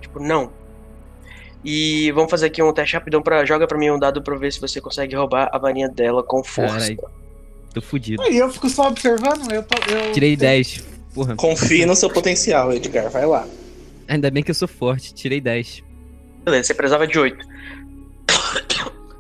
Tipo, 0.01 0.19
não. 0.21 0.51
E 1.65 2.11
vamos 2.13 2.31
fazer 2.31 2.47
aqui 2.47 2.63
um 2.63 2.73
teste 2.73 2.95
rapidão 2.95 3.21
pra. 3.23 3.45
Joga 3.45 3.67
pra 3.67 3.77
mim 3.79 3.91
um 3.91 3.99
dado 3.99 4.23
pra 4.23 4.37
ver 4.37 4.53
se 4.53 4.61
você 4.61 4.81
consegue 4.81 5.15
roubar 5.17 5.49
a 5.53 5.59
varinha 5.59 5.89
dela 5.89 6.23
com 6.23 6.43
força. 6.45 6.75
Carai. 6.79 6.97
Tô 7.75 7.83
fudido. 7.83 8.23
Aí 8.23 8.37
eu 8.39 8.51
fico 8.51 8.69
só 8.69 8.89
observando, 8.89 9.51
eu 9.53 9.63
tô. 9.63 9.77
Eu 9.91 10.13
Tirei 10.13 10.37
10. 10.37 10.85
Porra, 11.15 11.35
Confie 11.35 11.85
no 11.87 11.97
seu 11.97 12.09
potencial, 12.11 12.73
Edgar. 12.73 13.11
Vai 13.11 13.27
lá. 13.27 13.47
Ainda 14.09 14.31
bem 14.31 14.43
que 14.43 14.51
eu 14.51 14.55
sou 14.55 14.69
forte. 14.69 15.15
Tirei 15.15 15.41
10. 15.41 15.83
Beleza, 16.45 16.69
você 16.69 16.75
precisava 16.75 17.07
de 17.07 17.19
8. 17.19 17.47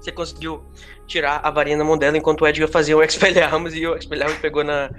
Você 0.01 0.13
conseguiu 0.13 0.63
tirar 1.07 1.41
a 1.43 1.51
varinha 1.51 1.77
na 1.77 1.83
mão 1.85 1.99
dela 1.99 2.17
enquanto 2.17 2.43
o 2.43 2.47
Edgar 2.47 2.69
fazia 2.69 2.97
o 2.97 3.03
Expelliarmus 3.03 3.75
e 3.75 3.87
o 3.87 3.97
Expelliarmus 3.97 4.39
pegou 4.39 4.63
na. 4.63 4.91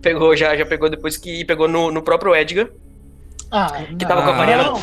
Pegou, 0.00 0.36
já, 0.36 0.56
já 0.56 0.64
pegou 0.64 0.88
depois 0.88 1.16
que. 1.16 1.44
pegou 1.44 1.66
no, 1.66 1.90
no 1.90 2.02
próprio 2.02 2.34
Edgar. 2.36 2.68
Ah, 3.50 3.84
Que 3.98 4.06
tava 4.06 4.22
com 4.22 4.30
a 4.30 4.32
varinha 4.32 4.56
na 4.58 4.64
Não, 4.64 4.82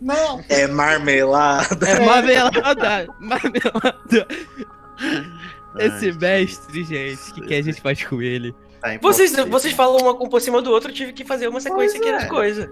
não. 0.00 0.44
É 0.48 0.66
marmelada. 0.66 1.88
É 1.88 2.00
marmelada! 2.00 3.14
marmelada! 3.18 4.28
Esse 5.78 6.12
mestre, 6.12 6.84
gente, 6.84 7.30
o 7.30 7.34
que, 7.34 7.40
que 7.42 7.54
a 7.54 7.62
gente 7.62 7.80
faz 7.80 8.02
com 8.04 8.20
ele? 8.22 8.54
Tá 8.80 8.96
Vocês, 9.00 9.34
vocês 9.34 9.74
falam 9.74 9.98
uma 9.98 10.12
um 10.12 10.28
por 10.28 10.40
cima 10.40 10.62
do 10.62 10.70
outro, 10.70 10.90
eu 10.90 10.94
tive 10.94 11.12
que 11.12 11.24
fazer 11.24 11.48
uma 11.48 11.60
sequência 11.60 12.00
Pois 12.00 12.08
aqui 12.08 12.12
das 12.12 12.24
é. 12.24 12.28
coisas. 12.28 12.70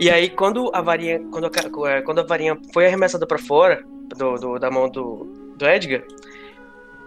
E 0.00 0.08
aí, 0.10 0.30
quando 0.30 0.70
a 0.74 0.80
varinha. 0.80 1.20
Quando 1.30 1.46
a, 1.46 1.50
ca- 1.50 1.70
quando 2.04 2.18
a 2.20 2.22
varinha 2.24 2.58
foi 2.72 2.86
arremessada 2.86 3.26
pra 3.26 3.38
fora 3.38 3.84
do, 4.16 4.34
do- 4.36 4.58
da 4.58 4.70
mão 4.70 4.88
do, 4.88 5.24
do 5.56 5.68
Edgar, 5.68 6.02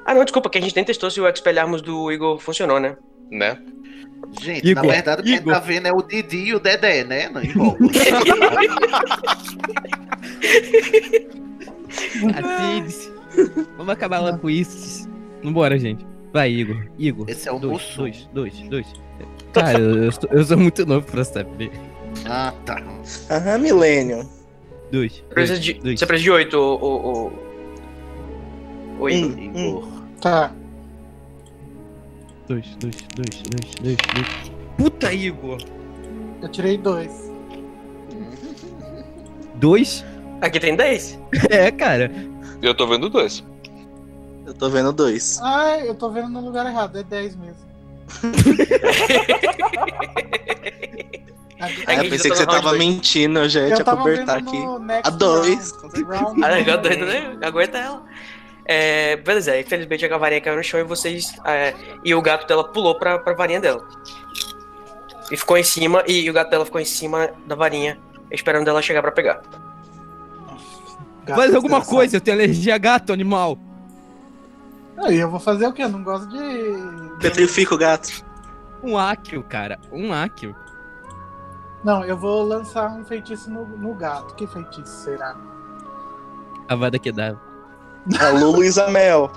Ah, 0.05 0.13
não, 0.13 0.23
desculpa, 0.23 0.49
que 0.49 0.57
a 0.57 0.61
gente 0.61 0.75
nem 0.75 0.85
testou 0.85 1.09
se 1.09 1.19
o 1.19 1.27
expelharmos 1.27 1.81
do 1.81 2.11
Igor 2.11 2.37
funcionou, 2.39 2.79
né? 2.79 2.95
Né? 3.31 3.57
Gente, 4.41 4.67
Igor, 4.69 4.83
na 4.85 4.91
verdade, 4.93 5.23
quem 5.23 5.35
Igor. 5.35 5.53
tá 5.53 5.59
vendo 5.59 5.87
é 5.87 5.91
o 5.91 6.01
Didi 6.01 6.37
e 6.49 6.55
o 6.55 6.59
Dedé, 6.59 7.03
né? 7.03 7.29
Não 7.29 7.43
envolve. 7.43 7.89
Vamos 13.77 13.93
acabar 13.93 14.19
logo 14.19 14.37
com 14.39 14.49
isso. 14.49 15.09
Vambora, 15.43 15.77
gente. 15.77 16.05
Vai, 16.31 16.49
Igor. 16.51 16.83
Igor. 16.97 17.29
Esse 17.29 17.47
é 17.47 17.51
o 17.51 17.59
dois, 17.59 17.73
Mussu. 17.73 17.97
dois, 17.97 18.29
dois, 18.33 18.59
dois. 18.69 18.87
Cara, 19.53 19.79
eu, 19.79 20.03
eu, 20.05 20.11
sou- 20.11 20.29
eu 20.31 20.43
sou 20.43 20.57
muito 20.57 20.85
novo 20.85 21.05
pra 21.05 21.23
saber. 21.23 21.71
Ah, 22.27 22.53
tá. 22.65 22.81
Aham, 23.29 23.57
Milênio. 23.57 24.27
Dois. 24.91 25.13
Você 25.13 25.21
precisa 25.33 25.59
de, 25.59 25.73
dois. 25.73 25.99
você 25.99 26.05
precisa 26.05 26.23
de 26.23 26.31
8, 26.31 26.57
o, 26.57 26.75
o, 26.75 27.27
o... 27.27 27.31
o 28.99 29.09
Igor. 29.09 29.37
Hum, 29.37 29.67
Igor. 29.67 29.87
Tá. 30.21 30.51
Dois, 32.47 32.75
dois, 32.75 32.95
dois, 33.15 33.41
dois, 33.43 33.75
dois, 33.81 33.97
dois. 34.13 34.27
Puta, 34.77 35.11
Igor. 35.13 35.57
Eu 36.41 36.49
tirei 36.49 36.77
dois. 36.77 37.31
Dois? 39.55 40.05
Aqui 40.41 40.59
tem 40.59 40.75
10. 40.75 41.19
É, 41.49 41.71
cara. 41.71 42.11
Eu 42.61 42.75
tô 42.75 42.85
vendo 42.87 43.09
dois. 43.09 43.43
Eu 44.45 44.53
tô 44.53 44.69
vendo 44.69 44.91
dois. 44.91 45.39
Ai, 45.41 45.87
eu 45.87 45.95
tô 45.95 46.09
vendo 46.11 46.27
no 46.29 46.41
lugar 46.41 46.65
errado. 46.65 46.97
É 46.97 47.03
10 47.03 47.35
mesmo. 47.37 47.63
É 51.69 51.83
Ah, 51.87 51.93
eu 51.95 52.01
gente 52.01 52.09
pensei 52.11 52.29
já 52.29 52.35
que 52.35 52.37
você 52.41 52.45
tá 52.45 52.51
round 52.51 52.63
tava 52.65 52.77
dois. 52.77 52.79
mentindo, 52.89 53.39
eu 53.39 53.49
já 53.49 53.59
ia 53.61 53.75
te 53.75 53.79
Eu 53.79 53.85
tava 53.85 53.99
acobertar 54.01 54.37
aqui. 54.37 54.57
A 55.03 55.09
dois. 55.09 55.71
round. 55.81 56.03
Round 56.03 56.43
Ah, 56.43 56.49
one. 56.73 56.77
doido, 56.81 57.05
né? 57.05 57.37
Aguenta 57.41 57.77
ela. 57.77 58.03
É, 58.65 59.17
beleza, 59.17 59.59
infelizmente 59.59 60.05
a 60.05 60.17
varinha 60.17 60.39
caiu 60.39 60.55
no 60.55 60.63
chão 60.63 60.79
e 60.79 60.83
vocês. 60.83 61.33
é, 61.45 61.73
e 62.03 62.15
o 62.15 62.21
gato 62.21 62.47
dela 62.47 62.63
pulou 62.63 62.97
pra, 62.97 63.19
pra 63.19 63.33
varinha 63.33 63.59
dela. 63.59 63.85
E 65.31 65.37
ficou 65.37 65.57
em 65.57 65.63
cima, 65.63 66.03
e, 66.07 66.29
o 66.29 66.33
gato 66.33 66.49
dela 66.49 66.65
ficou 66.65 66.79
em 66.79 66.85
cima 66.85 67.29
da 67.45 67.55
varinha, 67.55 67.97
esperando 68.31 68.67
ela 68.67 68.81
chegar 68.81 69.01
pra 69.01 69.11
pegar. 69.11 69.41
Gato 71.25 71.37
Faz 71.37 71.55
alguma 71.55 71.81
coisa, 71.81 72.17
eu 72.17 72.21
tenho 72.21 72.35
alergia 72.37 72.75
a 72.75 72.77
gato, 72.77 73.13
animal. 73.13 73.57
Aí 74.97 75.17
eu 75.17 75.29
vou 75.29 75.39
fazer 75.39 75.65
o 75.67 75.73
quê? 75.73 75.83
Eu 75.83 75.89
não 75.89 76.03
gosto 76.03 76.27
de. 76.27 77.17
Petrifica 77.19 77.73
o 77.73 77.77
gato. 77.77 78.23
Um 78.83 78.97
Akio, 78.97 79.41
cara. 79.43 79.79
Um 79.91 80.13
Akio. 80.13 80.55
Não, 81.83 82.03
eu 82.05 82.17
vou 82.17 82.43
lançar 82.43 82.89
um 82.91 83.03
feitiço 83.03 83.51
no, 83.51 83.65
no 83.65 83.93
gato. 83.93 84.35
Que 84.35 84.47
feitiço 84.47 85.03
será? 85.03 85.35
A 86.67 86.75
vada 86.75 86.97
que 86.97 87.11
dá. 87.11 87.35
A 88.19 88.29
Lulu 88.29 88.63
Isamel. 88.63 89.31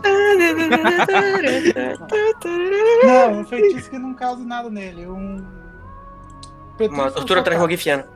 Não, 3.05 3.41
um 3.41 3.45
feitiço 3.45 3.91
que 3.91 3.99
não 3.99 4.15
cause 4.15 4.45
nada 4.45 4.71
nele. 4.71 5.07
Um. 5.07 5.45
Uma 6.91 7.11
tortura 7.11 7.43
transmogifiana. 7.43 8.07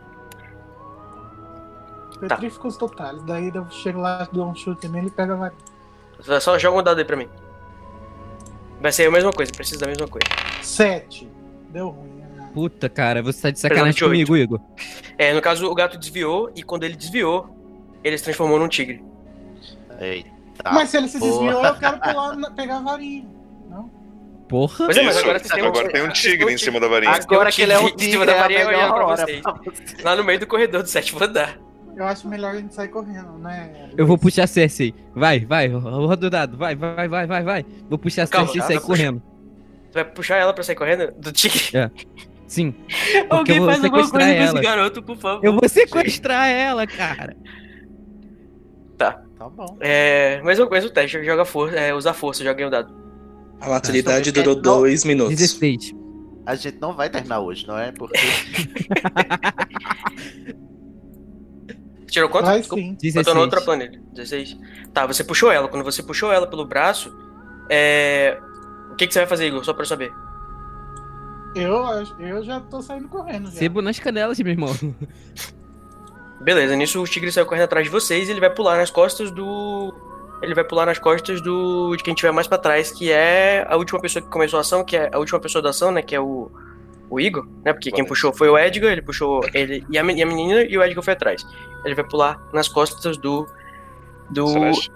Petríficos 2.21 2.77
totais. 2.77 3.23
Daí 3.23 3.51
eu 3.55 3.67
chego 3.71 4.01
lá, 4.01 4.29
dou 4.31 4.47
um 4.47 4.55
chute 4.55 4.89
nele 4.89 5.07
e 5.07 5.11
pego 5.11 5.33
a 5.33 5.37
varinha. 5.37 6.41
Só 6.41 6.59
joga 6.59 6.79
um 6.79 6.83
dado 6.83 6.99
aí 6.99 7.05
pra 7.05 7.17
mim. 7.17 7.29
Vai 8.81 8.93
ser 8.93 9.07
a 9.07 9.11
mesma 9.11 9.33
coisa, 9.33 9.51
precisa 9.53 9.81
da 9.81 9.87
mesma 9.87 10.07
coisa. 10.07 10.27
Sete. 10.63 11.31
Deu 11.71 11.89
ruim. 11.89 12.10
Puta, 12.53 12.89
cara, 12.89 13.23
você 13.23 13.43
tá 13.43 13.51
de 13.51 13.61
sacanagem 13.61 14.01
comigo, 14.01 14.37
Igor. 14.37 14.61
É, 15.17 15.33
no 15.33 15.41
caso, 15.41 15.71
o 15.71 15.75
gato 15.75 15.99
desviou, 15.99 16.51
e 16.55 16.63
quando 16.63 16.85
ele 16.85 16.97
desviou, 16.97 17.57
ele 18.03 18.17
se 18.19 18.25
transformou 18.25 18.59
num 18.59 18.69
tigre. 18.69 19.03
Eita. 20.01 20.31
Mas 20.65 20.91
se 20.91 20.97
ele 20.97 21.09
se 21.09 21.19
porra. 21.19 21.31
desviou, 21.31 21.65
eu 21.65 21.75
quero 21.77 22.01
pular, 22.01 22.51
pegar 22.55 22.77
a 22.79 22.81
varinha. 22.81 23.41
Porra. 24.51 24.87
Pois 24.87 24.97
é, 24.97 25.03
mas 25.03 25.17
agora 25.17 25.39
vocês 25.39 25.53
têm 25.53 25.63
um 25.63 25.67
agora 25.69 25.93
tem 25.93 26.03
um 26.03 26.09
tigre 26.09 26.53
em 26.53 26.59
cima 26.59 26.81
da 26.81 26.89
varinha. 26.89 27.13
Agora 27.13 27.25
Agora 27.35 27.53
que 27.53 27.63
ele 27.63 27.73
é 27.73 27.79
um 27.79 27.87
tigre 27.87 28.07
em 28.07 28.11
cima 28.11 28.27
da 28.27 28.33
é 28.33 28.39
varinha, 28.41 28.61
eu 28.61 28.67
melhor 28.67 28.93
olhando 28.93 28.95
pra 28.95 29.17
vocês. 29.17 29.43
Lá 30.03 30.17
no 30.17 30.25
meio 30.25 30.41
do 30.41 30.47
corredor 30.47 30.83
do 30.83 30.89
sétimo 30.89 31.23
andar. 31.23 31.57
Eu 31.97 32.05
acho 32.05 32.27
melhor 32.27 32.55
a 32.55 32.57
gente 32.57 32.75
sair 32.75 32.89
correndo, 32.89 33.39
né? 33.39 33.91
Eu 33.97 34.07
vou 34.07 34.19
puxar 34.19 34.45
a 34.45 34.47
Cersei. 34.49 34.93
Vai, 35.15 35.41
vai, 35.41 35.69
roda 35.69 36.27
o 36.27 36.31
dado. 36.31 36.57
Vai, 36.57 36.75
vai, 36.75 37.07
vai, 37.07 37.27
vai, 37.27 37.43
vai. 37.45 37.67
Vou 37.89 37.99
puxar 37.99 38.25
a 38.25 38.27
Cersei 38.27 38.57
e 38.57 38.59
tá, 38.59 38.67
sair 38.67 38.81
tá 38.81 38.87
correndo. 38.87 39.23
Você 39.87 40.03
vai 40.03 40.05
puxar 40.05 40.37
ela 40.37 40.53
pra 40.53 40.65
sair 40.65 40.75
correndo? 40.75 41.13
Do 41.13 41.31
tigre? 41.31 41.91
Sim. 42.51 42.73
Porque 42.73 43.27
Alguém 43.31 43.57
eu 43.59 43.63
vou 43.63 43.71
faz 43.71 43.85
alguma 43.85 44.03
coisa 44.03 44.11
com 44.11 44.19
ela. 44.19 44.45
esse 44.45 44.61
garoto, 44.61 45.03
por 45.05 45.17
favor. 45.17 45.45
Eu 45.45 45.53
vou 45.53 45.69
sequestrar 45.69 46.49
ela, 46.49 46.85
cara. 46.85 47.37
Tá 48.99 49.23
bom. 49.49 49.79
É, 49.81 50.43
mesma 50.43 50.67
coisa 50.67 50.87
o 50.87 50.91
teste, 50.91 51.25
joga 51.25 51.45
força, 51.47 51.75
é, 51.77 51.95
usa 51.95 52.13
força, 52.13 52.45
joga 52.45 52.61
em 52.61 52.67
um 52.67 52.71
dado. 52.71 52.93
A 53.61 53.71
maturidade 53.71 54.31
Não, 54.31 54.35
durou 54.43 54.57
não. 54.57 54.63
dois 54.63 55.05
minutos. 55.05 55.35
16. 55.37 55.95
A 56.45 56.55
gente 56.57 56.79
não 56.81 56.95
vai 56.95 57.09
terminar 57.09 57.41
hoje, 57.41 57.67
não 57.67 57.79
é? 57.79 57.93
Porque 57.93 58.19
Tirou 62.09 62.29
quanto? 62.29 62.47
Vai 62.47 62.59
Desculpa. 62.59 62.83
sim. 62.83 62.91
Eu 62.91 62.97
16. 62.97 63.27
tô 63.27 63.35
no 63.35 63.41
outro 63.41 63.65
planeta. 63.65 63.99
16. 64.13 64.59
Tá, 64.93 65.07
você 65.07 65.23
puxou 65.23 65.53
ela. 65.53 65.69
Quando 65.69 65.85
você 65.85 66.03
puxou 66.03 66.33
ela 66.33 66.47
pelo 66.47 66.67
braço, 66.67 67.17
é... 67.71 68.37
O 68.91 68.97
que, 68.97 69.07
que 69.07 69.13
você 69.15 69.21
vai 69.21 69.29
fazer, 69.29 69.47
Igor? 69.47 69.65
Só 69.65 69.73
pra 69.73 69.83
eu 69.83 69.87
saber. 69.87 70.13
Eu, 71.55 71.85
eu 72.19 72.43
já 72.45 72.61
tô 72.61 72.81
saindo 72.81 73.09
correndo. 73.09 73.47
Já. 73.47 73.59
Sebo 73.59 73.83
nas 73.83 73.99
canelas, 73.99 74.39
meu 74.39 74.53
irmão. 74.53 74.77
Beleza, 76.41 76.75
nisso 76.75 77.03
o 77.03 77.05
tigre 77.05 77.31
saiu 77.31 77.45
correndo 77.45 77.65
atrás 77.65 77.85
de 77.85 77.91
vocês 77.91 78.29
e 78.29 78.31
ele 78.31 78.41
vai 78.41 78.51
pular 78.51 78.77
nas 78.77 78.91
costas 78.91 79.31
do. 79.31 79.93
Ele 80.43 80.55
vai 80.55 80.65
pular 80.65 80.87
nas 80.87 80.99
costas 80.99 81.41
do. 81.43 81.95
de 81.97 82.03
quem 82.03 82.15
tiver 82.15 82.33
mais 82.33 82.47
pra 82.47 82.57
trás, 82.57 82.91
que 82.91 83.13
é 83.13 83.67
a 83.69 83.77
última 83.77 84.01
pessoa 84.01 84.23
que 84.23 84.31
começou 84.31 84.57
a 84.57 84.61
ação, 84.61 84.83
que 84.83 84.97
é 84.97 85.11
a 85.13 85.19
última 85.19 85.39
pessoa 85.39 85.61
da 85.61 85.71
ação, 85.71 85.91
né? 85.91 86.03
Que 86.03 86.15
é 86.15 86.21
o. 86.21 86.51
O 87.11 87.19
Igor, 87.19 87.45
né? 87.65 87.73
Porque 87.73 87.91
quem 87.91 88.05
puxou 88.05 88.33
foi 88.33 88.49
o 88.49 88.57
Edgar, 88.57 88.93
ele 88.93 89.03
puxou 89.03 89.41
ele 89.53 89.85
e 89.91 89.95
e 89.95 89.99
a 89.99 90.05
menina 90.05 90.63
e 90.63 90.79
o 90.79 90.83
Edgar 90.83 91.03
foi 91.03 91.13
atrás. 91.13 91.45
Ele 91.85 91.95
vai 91.95 92.05
pular 92.05 92.41
nas 92.53 92.69
costas 92.69 93.17
do. 93.17 93.47
Do. 94.31 94.47
Celeste. 94.47 94.93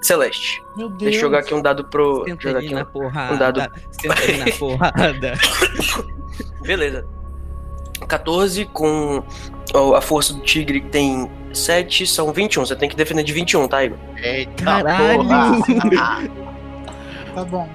Celeste. 0.00 0.62
Meu 0.76 0.88
Deus. 0.88 1.02
Deixa 1.02 1.16
eu 1.18 1.20
jogar 1.22 1.38
aqui 1.40 1.54
um 1.54 1.62
dado 1.62 1.84
pro. 1.84 2.24
Senta 2.26 2.42
jogar 2.48 2.58
aqui 2.60 2.74
na 2.74 2.82
um- 2.82 2.84
porrada. 2.86 3.34
um 3.34 3.38
dado. 3.38 3.60
Senta 3.90 4.44
na 4.44 4.52
porrada. 4.58 5.32
Beleza. 6.62 7.06
14 8.08 8.66
com 8.66 9.22
a 9.94 10.00
força 10.00 10.34
do 10.34 10.40
tigre 10.40 10.80
que 10.82 10.88
tem 10.90 11.30
7, 11.52 12.06
são 12.06 12.32
21. 12.32 12.66
Você 12.66 12.76
tem 12.76 12.88
que 12.88 12.94
defender 12.96 13.22
de 13.22 13.32
21, 13.32 13.66
tá, 13.66 13.82
Igor? 13.84 13.98
Eita 14.22 14.64
Caralho! 14.64 15.16
porra! 15.24 16.28
Tá 17.34 17.44
bom. 17.44 17.68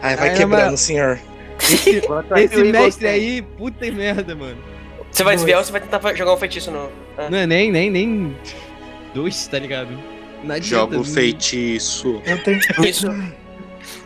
Ai, 0.00 0.16
vai 0.16 0.30
Ai, 0.30 0.36
quebrando, 0.36 0.70
mas- 0.72 0.80
senhor. 0.80 1.18
Esse, 1.60 2.00
o 2.08 2.36
esse 2.38 2.64
mestre 2.64 3.08
aí, 3.08 3.42
puta 3.42 3.90
merda, 3.90 4.34
mano. 4.34 4.56
Você 5.10 5.24
vai 5.24 5.34
desviar 5.34 5.58
ou 5.58 5.64
você 5.64 5.72
vai 5.72 5.80
tentar 5.80 6.14
jogar 6.14 6.34
um 6.34 6.36
feitiço 6.36 6.70
no. 6.70 6.88
Ah. 7.16 7.28
Não 7.28 7.38
é 7.38 7.46
nem, 7.46 7.70
nem, 7.72 7.90
nem. 7.90 8.36
Dois, 9.14 9.46
tá 9.48 9.58
ligado? 9.58 9.88
Não 10.42 10.54
adianta, 10.54 10.64
Joga 10.64 10.94
o 10.96 10.98
não- 10.98 11.04
feitiço. 11.04 12.20
Eu 12.24 12.42
tenho. 12.42 12.60
Nisso. 12.78 13.06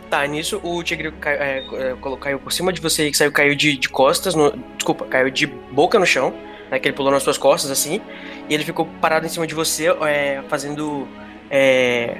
Tá, 0.09 0.27
nisso 0.27 0.59
o 0.63 0.83
tigre 0.83 1.11
cai- 1.13 1.35
é, 1.37 1.57
é, 1.73 1.95
caiu 2.19 2.37
por 2.39 2.51
cima 2.53 2.71
de 2.71 2.79
você 2.79 3.09
e 3.09 3.13
saiu, 3.15 3.31
caiu 3.31 3.55
de, 3.55 3.75
de 3.77 3.89
costas. 3.89 4.35
No, 4.35 4.51
desculpa, 4.77 5.05
caiu 5.05 5.29
de 5.31 5.47
boca 5.47 5.97
no 5.97 6.05
chão. 6.05 6.33
Né, 6.69 6.77
que 6.79 6.87
ele 6.87 6.95
pulou 6.95 7.11
nas 7.11 7.23
suas 7.23 7.37
costas 7.37 7.71
assim. 7.71 7.99
E 8.47 8.53
ele 8.53 8.63
ficou 8.63 8.85
parado 9.01 9.25
em 9.25 9.29
cima 9.29 9.47
de 9.47 9.55
você, 9.55 9.87
é, 10.07 10.41
fazendo. 10.49 11.07
É, 11.49 12.17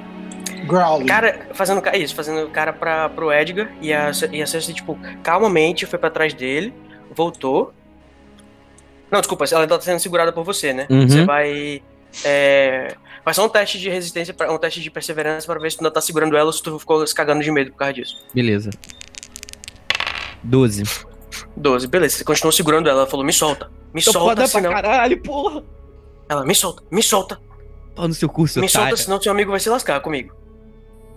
Growling. 0.66 1.06
cara, 1.06 1.48
fazendo 1.52 1.82
isso, 1.96 2.14
fazendo 2.14 2.48
cara 2.50 2.72
pra, 2.72 3.08
pro 3.08 3.32
Edgar. 3.32 3.70
E 3.80 3.92
a, 3.92 4.10
e 4.32 4.42
a 4.42 4.46
Cersei, 4.46 4.74
tipo, 4.74 4.98
calmamente 5.22 5.86
foi 5.86 5.98
pra 5.98 6.10
trás 6.10 6.32
dele, 6.34 6.72
voltou. 7.14 7.72
Não, 9.10 9.20
desculpa, 9.20 9.44
ela 9.52 9.66
tá 9.68 9.80
sendo 9.80 10.00
segurada 10.00 10.32
por 10.32 10.42
você, 10.44 10.72
né? 10.72 10.86
Uhum. 10.90 11.08
Você 11.08 11.24
vai. 11.24 11.80
É, 12.24 12.96
vai 13.24 13.32
ser 13.32 13.40
um 13.40 13.48
teste 13.48 13.78
de 13.78 13.88
resistência, 13.88 14.34
pra, 14.34 14.52
um 14.52 14.58
teste 14.58 14.80
de 14.80 14.90
perseverança 14.90 15.46
pra 15.46 15.58
ver 15.58 15.70
se 15.70 15.78
tu 15.78 15.80
ainda 15.80 15.92
tá 15.92 16.00
segurando 16.00 16.36
ela 16.36 16.46
ou 16.46 16.52
se 16.52 16.62
tu 16.62 16.78
ficou 16.78 17.06
se 17.06 17.14
cagando 17.14 17.42
de 17.42 17.50
medo 17.50 17.70
por 17.72 17.78
causa 17.78 17.94
disso. 17.94 18.16
Beleza. 18.34 18.70
12. 20.42 20.82
12, 21.56 21.86
beleza, 21.88 22.16
você 22.18 22.24
continuou 22.24 22.52
segurando 22.52 22.88
ela, 22.88 23.00
ela 23.00 23.10
falou, 23.10 23.24
me 23.24 23.32
solta, 23.32 23.70
me 23.92 24.02
Tô 24.02 24.12
solta, 24.12 24.28
foda 24.28 24.34
pra 24.42 24.46
senão. 24.48 24.70
caralho, 24.70 25.20
porra. 25.22 25.64
Ela, 26.28 26.44
me 26.44 26.54
solta, 26.54 26.82
me 26.90 27.02
solta, 27.02 27.40
Pau 27.94 28.08
no 28.08 28.14
seu 28.14 28.28
curso, 28.28 28.60
me 28.60 28.66
otário. 28.66 28.88
solta, 28.88 29.02
senão 29.02 29.20
seu 29.22 29.32
amigo 29.32 29.50
vai 29.50 29.60
se 29.60 29.68
lascar 29.68 30.00
comigo. 30.00 30.34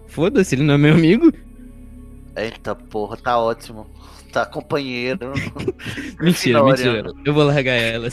Foda-se, 0.08 0.56
ele 0.56 0.64
não 0.64 0.76
é 0.76 0.78
meu 0.78 0.94
amigo. 0.94 1.32
Eita 2.36 2.76
porra, 2.76 3.18
tá 3.18 3.38
ótimo. 3.40 3.88
Tá 4.32 4.46
companheiro. 4.46 5.34
Mentira, 6.20 6.64
mentira. 6.64 7.12
Eu 7.26 7.34
vou 7.34 7.44
largar 7.44 7.74
ela. 7.74 8.08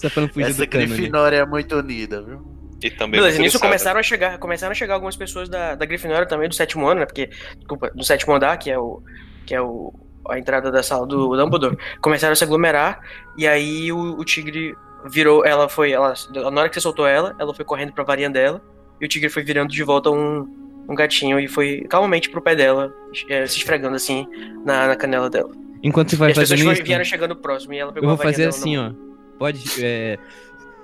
Só 0.00 0.08
pra 0.08 0.22
não 0.22 0.28
fugir 0.28 0.48
Essa 0.48 0.64
do 0.64 0.68
cano. 0.68 0.86
Grifinória 0.86 1.36
é 1.36 1.46
muito 1.46 1.76
unida, 1.76 2.22
viu? 2.22 2.40
E 2.82 2.90
também 2.90 3.20
Beleza, 3.20 3.36
muito 3.36 3.42
nisso 3.42 3.60
começaram 3.60 4.00
a 4.00 4.02
chegar, 4.02 4.38
começaram 4.38 4.72
a 4.72 4.74
chegar 4.74 4.94
algumas 4.94 5.14
pessoas 5.14 5.48
da, 5.50 5.74
da 5.74 5.84
Grifinória 5.84 6.26
também, 6.26 6.48
do 6.48 6.54
sétimo 6.54 6.86
ano, 6.88 7.00
né? 7.00 7.06
Porque, 7.06 7.28
desculpa, 7.58 7.90
do 7.90 8.02
sétimo 8.02 8.34
andar, 8.34 8.56
que 8.56 8.70
é 8.70 8.78
o. 8.78 9.02
que 9.44 9.54
é 9.54 9.60
o. 9.60 9.92
a 10.28 10.38
entrada 10.38 10.70
da 10.70 10.82
sala 10.82 11.06
do 11.06 11.36
Dumbledore. 11.36 11.76
Começaram 12.00 12.32
a 12.32 12.36
se 12.36 12.42
aglomerar, 12.42 13.00
e 13.36 13.46
aí 13.46 13.92
o, 13.92 14.18
o 14.18 14.24
tigre 14.24 14.74
virou. 15.10 15.44
Ela 15.44 15.68
foi. 15.68 15.92
Ela, 15.92 16.14
na 16.50 16.60
hora 16.62 16.68
que 16.70 16.74
você 16.74 16.80
soltou 16.80 17.06
ela, 17.06 17.36
ela 17.38 17.52
foi 17.52 17.66
correndo 17.66 17.92
pra 17.92 18.02
varinha 18.02 18.30
dela, 18.30 18.62
e 18.98 19.04
o 19.04 19.08
tigre 19.08 19.28
foi 19.28 19.42
virando 19.42 19.70
de 19.70 19.82
volta 19.82 20.10
um. 20.10 20.48
um 20.88 20.94
gatinho 20.94 21.38
e 21.38 21.46
foi 21.46 21.82
calmamente 21.90 22.30
pro 22.30 22.40
pé 22.40 22.56
dela, 22.56 22.90
é, 23.28 23.46
se 23.46 23.58
esfregando 23.58 23.96
assim 23.96 24.26
na, 24.64 24.86
na 24.86 24.96
canela 24.96 25.28
dela. 25.28 25.50
Enquanto 25.82 26.10
você 26.10 26.16
E 26.16 26.18
vai 26.18 26.30
as 26.30 26.38
pessoas 26.38 26.60
fazendo 26.60 26.72
isso, 26.72 26.82
vieram 26.82 27.04
chegando 27.04 27.36
próximo 27.36 27.74
e 27.74 27.78
ela 27.78 27.90
eu 27.90 27.94
pegou 27.94 28.08
vou 28.08 28.14
a 28.14 28.16
varinha 28.16 28.32
fazer 28.32 28.48
assim, 28.48 28.78
ó. 28.78 29.09
Pode. 29.40 29.64
É... 29.82 30.18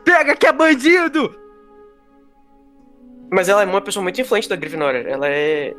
Pega 0.02 0.34
que 0.34 0.46
é 0.46 0.52
bandido! 0.52 1.38
Mas 3.30 3.50
ela 3.50 3.62
é 3.62 3.66
uma 3.66 3.82
pessoa 3.82 4.02
muito 4.02 4.18
influente 4.18 4.48
da 4.48 4.56
Grifinória. 4.56 5.00
Ela 5.06 5.28
é. 5.28 5.74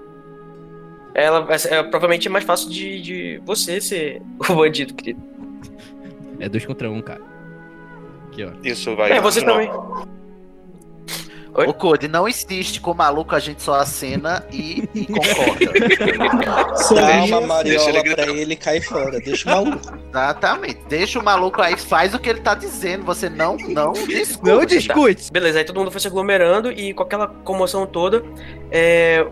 Ela 1.16 1.48
é, 1.72 1.82
provavelmente 1.82 2.28
é 2.28 2.30
mais 2.32 2.46
fácil 2.46 2.70
de, 2.70 3.02
de 3.02 3.42
você 3.44 3.82
ser 3.82 4.22
o 4.48 4.54
bandido, 4.54 4.94
querido. 4.94 5.20
É 6.40 6.48
dois 6.48 6.66
contra 6.68 6.88
um, 6.88 7.02
cara. 7.02 7.22
Aqui, 8.28 8.44
ó. 8.44 8.52
Isso 8.64 8.96
vai. 8.96 9.12
É, 9.12 9.20
você 9.20 9.42
continuar. 9.44 9.68
também. 9.68 10.17
Oi? 11.58 11.66
Ô, 11.68 11.74
Code, 11.74 12.08
não 12.08 12.28
insiste 12.28 12.80
com 12.80 12.92
o 12.92 12.96
maluco, 12.96 13.34
a 13.36 13.40
gente 13.40 13.64
só 13.64 13.74
acena 13.80 14.46
e, 14.52 14.88
e 14.94 15.06
concorda. 15.08 15.74
Dá 16.96 17.24
uma 17.40 17.64
Deixa 17.64 17.82
mariola 17.82 18.00
ele 18.00 18.16
pra 18.16 18.26
ele 18.32 18.54
e 18.54 18.56
cai 18.56 18.80
fora. 18.80 19.20
Deixa 19.20 19.50
o 19.50 19.52
maluco. 19.52 19.94
Exatamente. 20.10 20.80
Deixa 20.88 21.20
o 21.20 21.24
maluco 21.24 21.60
aí, 21.62 21.76
faz 21.76 22.14
o 22.14 22.20
que 22.20 22.30
ele 22.30 22.42
tá 22.42 22.54
dizendo. 22.54 23.04
Você 23.06 23.28
não, 23.28 23.58
não 23.58 23.92
discute. 23.94 24.48
Não 24.52 24.66
discute! 24.66 25.32
Beleza, 25.32 25.58
aí 25.58 25.66
todo 25.66 25.80
mundo 25.80 25.90
foi 25.90 26.00
se 26.00 26.08
aglomerando 26.08 26.72
e 26.72 26.94
com 26.94 27.02
aquela 27.02 27.28
comoção 27.28 27.88
toda. 27.88 28.24
É. 28.70 29.26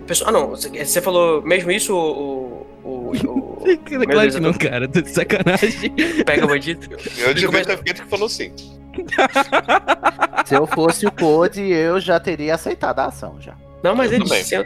o 0.00 0.04
pessoal- 0.04 0.30
Ah, 0.30 0.32
não. 0.32 0.50
Você 0.56 1.02
falou 1.02 1.42
mesmo 1.42 1.70
isso, 1.70 1.94
o. 1.94 2.66
o, 2.82 2.88
o, 2.88 3.10
o- 3.10 3.56
Claro 3.84 4.20
Deus, 4.22 4.34
que 4.36 4.40
não, 4.40 4.52
tô- 4.54 4.58
cara. 4.60 4.88
Tô 4.88 5.02
de 5.02 5.10
sacanagem. 5.10 5.92
pega 6.24 6.44
o 6.44 6.48
bandido? 6.48 6.88
Eu 7.18 7.46
começa- 7.46 7.76
ter 7.76 7.82
feito 7.82 8.02
que 8.02 8.08
falou 8.08 8.28
sim. 8.30 8.50
Se 10.46 10.54
eu 10.54 10.66
fosse 10.66 11.06
o 11.06 11.12
Code, 11.12 11.62
eu 11.62 12.00
já 12.00 12.20
teria 12.20 12.54
aceitado 12.54 13.00
a 13.00 13.06
ação 13.06 13.36
já. 13.40 13.54
Não, 13.82 13.94
mas 13.94 14.12
ele 14.12 14.24
disse, 14.24 14.44
sim, 14.44 14.64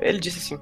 ele 0.00 0.18
disse 0.18 0.40
sim. 0.40 0.58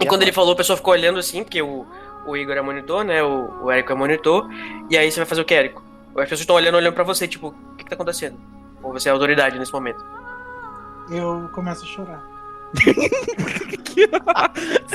E 0.00 0.06
quando 0.06 0.22
ele 0.22 0.32
falou, 0.32 0.52
a 0.52 0.56
pessoa 0.56 0.76
ficou 0.76 0.92
olhando 0.92 1.18
assim, 1.18 1.42
porque 1.42 1.60
o, 1.60 1.86
o 2.26 2.36
Igor 2.36 2.56
é 2.56 2.62
monitor, 2.62 3.04
né? 3.04 3.22
O, 3.22 3.64
o 3.64 3.70
Érico 3.70 3.92
é 3.92 3.94
monitor. 3.94 4.48
E 4.90 4.96
aí 4.96 5.10
você 5.10 5.20
vai 5.20 5.26
fazer 5.26 5.40
o 5.40 5.44
que, 5.44 5.54
Érico? 5.54 5.82
As 6.10 6.24
pessoas 6.24 6.40
estão 6.40 6.56
olhando, 6.56 6.76
olhando 6.76 6.94
pra 6.94 7.04
você, 7.04 7.26
tipo, 7.28 7.48
o 7.48 7.76
que, 7.76 7.84
que 7.84 7.90
tá 7.90 7.94
acontecendo? 7.94 8.38
Ou 8.82 8.92
você 8.92 9.08
é 9.08 9.12
a 9.12 9.14
autoridade 9.14 9.58
nesse 9.58 9.72
momento. 9.72 10.04
Eu 11.10 11.48
começo 11.52 11.84
a 11.84 11.88
chorar. 11.88 12.22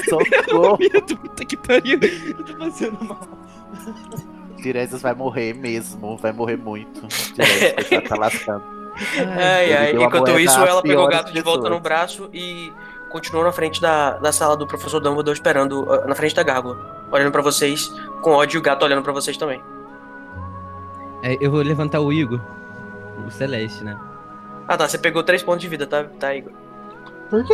Socorro. 0.10 0.78
Puta 1.22 1.46
que 1.46 1.58
pariu. 1.58 2.00
Eu 2.02 2.44
tô 2.44 2.56
passando 2.56 3.04
mal. 3.04 3.28
Tiresias 4.66 5.00
vai 5.00 5.14
morrer 5.14 5.54
mesmo, 5.54 6.18
vai 6.18 6.32
morrer 6.32 6.58
muito. 6.58 7.08
Tiresias 7.08 7.86
tá, 7.88 8.02
tá 8.02 8.16
lascando. 8.16 8.64
Ai, 9.38 9.72
ai. 9.72 9.92
deu 9.92 10.01
a 10.01 10.06
Enquanto 10.06 10.40
isso, 10.40 10.60
ela 10.60 10.82
pegou 10.82 11.06
o 11.06 11.08
gato 11.08 11.32
de 11.32 11.40
volta 11.40 11.70
no 11.70 11.80
braço 11.80 12.28
e 12.34 12.74
continuou 13.12 13.46
na 13.46 13.51
frente 13.51 13.80
da, 13.80 14.18
da 14.18 14.32
sala 14.32 14.58
do 14.58 14.66
professor 14.66 15.00
Dumbledore, 15.00 15.36
esperando, 15.36 15.86
na 16.08 16.16
frente 16.16 16.34
da 16.34 16.42
gárgula. 16.42 17.06
Olhando 17.12 17.32
pra 17.32 17.44
vocês, 17.44 17.94
com 18.24 18.32
ódio, 18.32 18.58
e 18.58 18.60
o 18.60 18.62
gato 18.64 18.84
olhando 18.84 19.04
pra 19.04 19.14
vocês 19.14 19.38
também. 19.38 19.62
É, 21.22 21.38
eu 21.40 21.51
vou 21.51 21.62
levantar 21.62 22.00
o 22.00 22.12
Igor. 22.12 22.42
O 23.24 23.30
Celeste, 23.30 23.84
né? 23.84 24.00
Ah 24.68 24.75
tá, 24.75 24.88
você 24.88 24.98
pegou 24.98 25.22
três 25.22 25.44
pontos 25.44 25.62
de 25.62 25.68
vida, 25.68 25.86
tá, 25.86 26.06
tá 26.20 26.34
Igor? 26.34 26.51
Por 27.30 27.46
quê? 27.46 27.54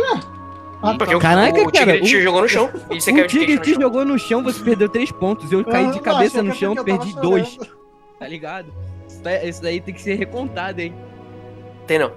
Ah, 0.82 0.94
Porque 0.98 1.14
o, 1.14 1.18
Caraca, 1.20 1.52
o 1.62 1.70
tigre 1.70 1.78
cara, 1.86 2.00
te 2.00 2.16
o- 2.16 2.22
jogou 2.22 2.42
no 2.42 2.48
chão 2.48 2.70
e 2.90 3.00
você 3.00 3.10
o 3.10 3.14
caiu 3.14 3.26
de 3.28 3.38
Tigre 3.38 3.58
te 3.60 3.74
jogou 3.74 4.04
no 4.04 4.18
chão, 4.18 4.42
você 4.42 4.62
perdeu 4.64 4.88
três 4.88 5.12
pontos. 5.12 5.50
Eu 5.52 5.64
caí 5.64 5.86
Ah, 5.86 5.90
de 5.92 6.00
cabeça 6.00 6.42
no 6.42 6.50
é 6.50 6.54
chão, 6.54 6.74
perdi 6.74 7.14
dois. 7.20 7.48
chorando. 7.48 7.76
Tá 8.18 8.26
ligado? 8.28 8.72
Isso, 9.08 9.22
daí- 9.22 9.48
isso 9.48 9.62
daí 9.62 9.80
tem 9.80 9.94
que 9.94 10.02
ser 10.02 10.14
recontado, 10.16 10.80
hein? 10.80 10.92
Tem 11.86 11.98
não. 11.98 12.12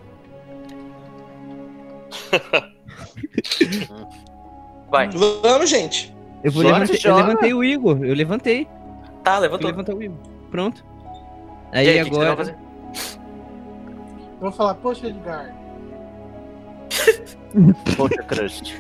Vai. 4.90 5.10
Vamos, 5.42 5.70
gente. 5.70 6.16
Eu, 6.44 6.52
vou 6.52 6.64
levantei, 6.64 7.00
eu 7.04 7.16
levantei 7.16 7.54
o 7.54 7.64
Igor. 7.64 8.04
Eu 8.04 8.14
levantei. 8.16 8.68
Tá, 9.24 9.38
levantou. 9.40 9.70
levantei 9.70 9.96
o 9.96 10.04
Igor. 10.04 10.18
Pronto. 10.52 10.86
E 11.74 11.78
Aí, 11.78 11.90
aí, 11.90 12.02
o 12.02 12.04
que 12.06 12.10
que 12.10 12.16
você 12.16 12.24
vai 12.24 12.32
agora. 12.32 12.46
fazer? 12.46 12.58
Eu 14.36 14.40
vou 14.42 14.52
falar, 14.52 14.76
poxa, 14.76 15.08
Edgar. 15.08 15.54
Poxa, 17.96 18.24
crush. 18.24 18.76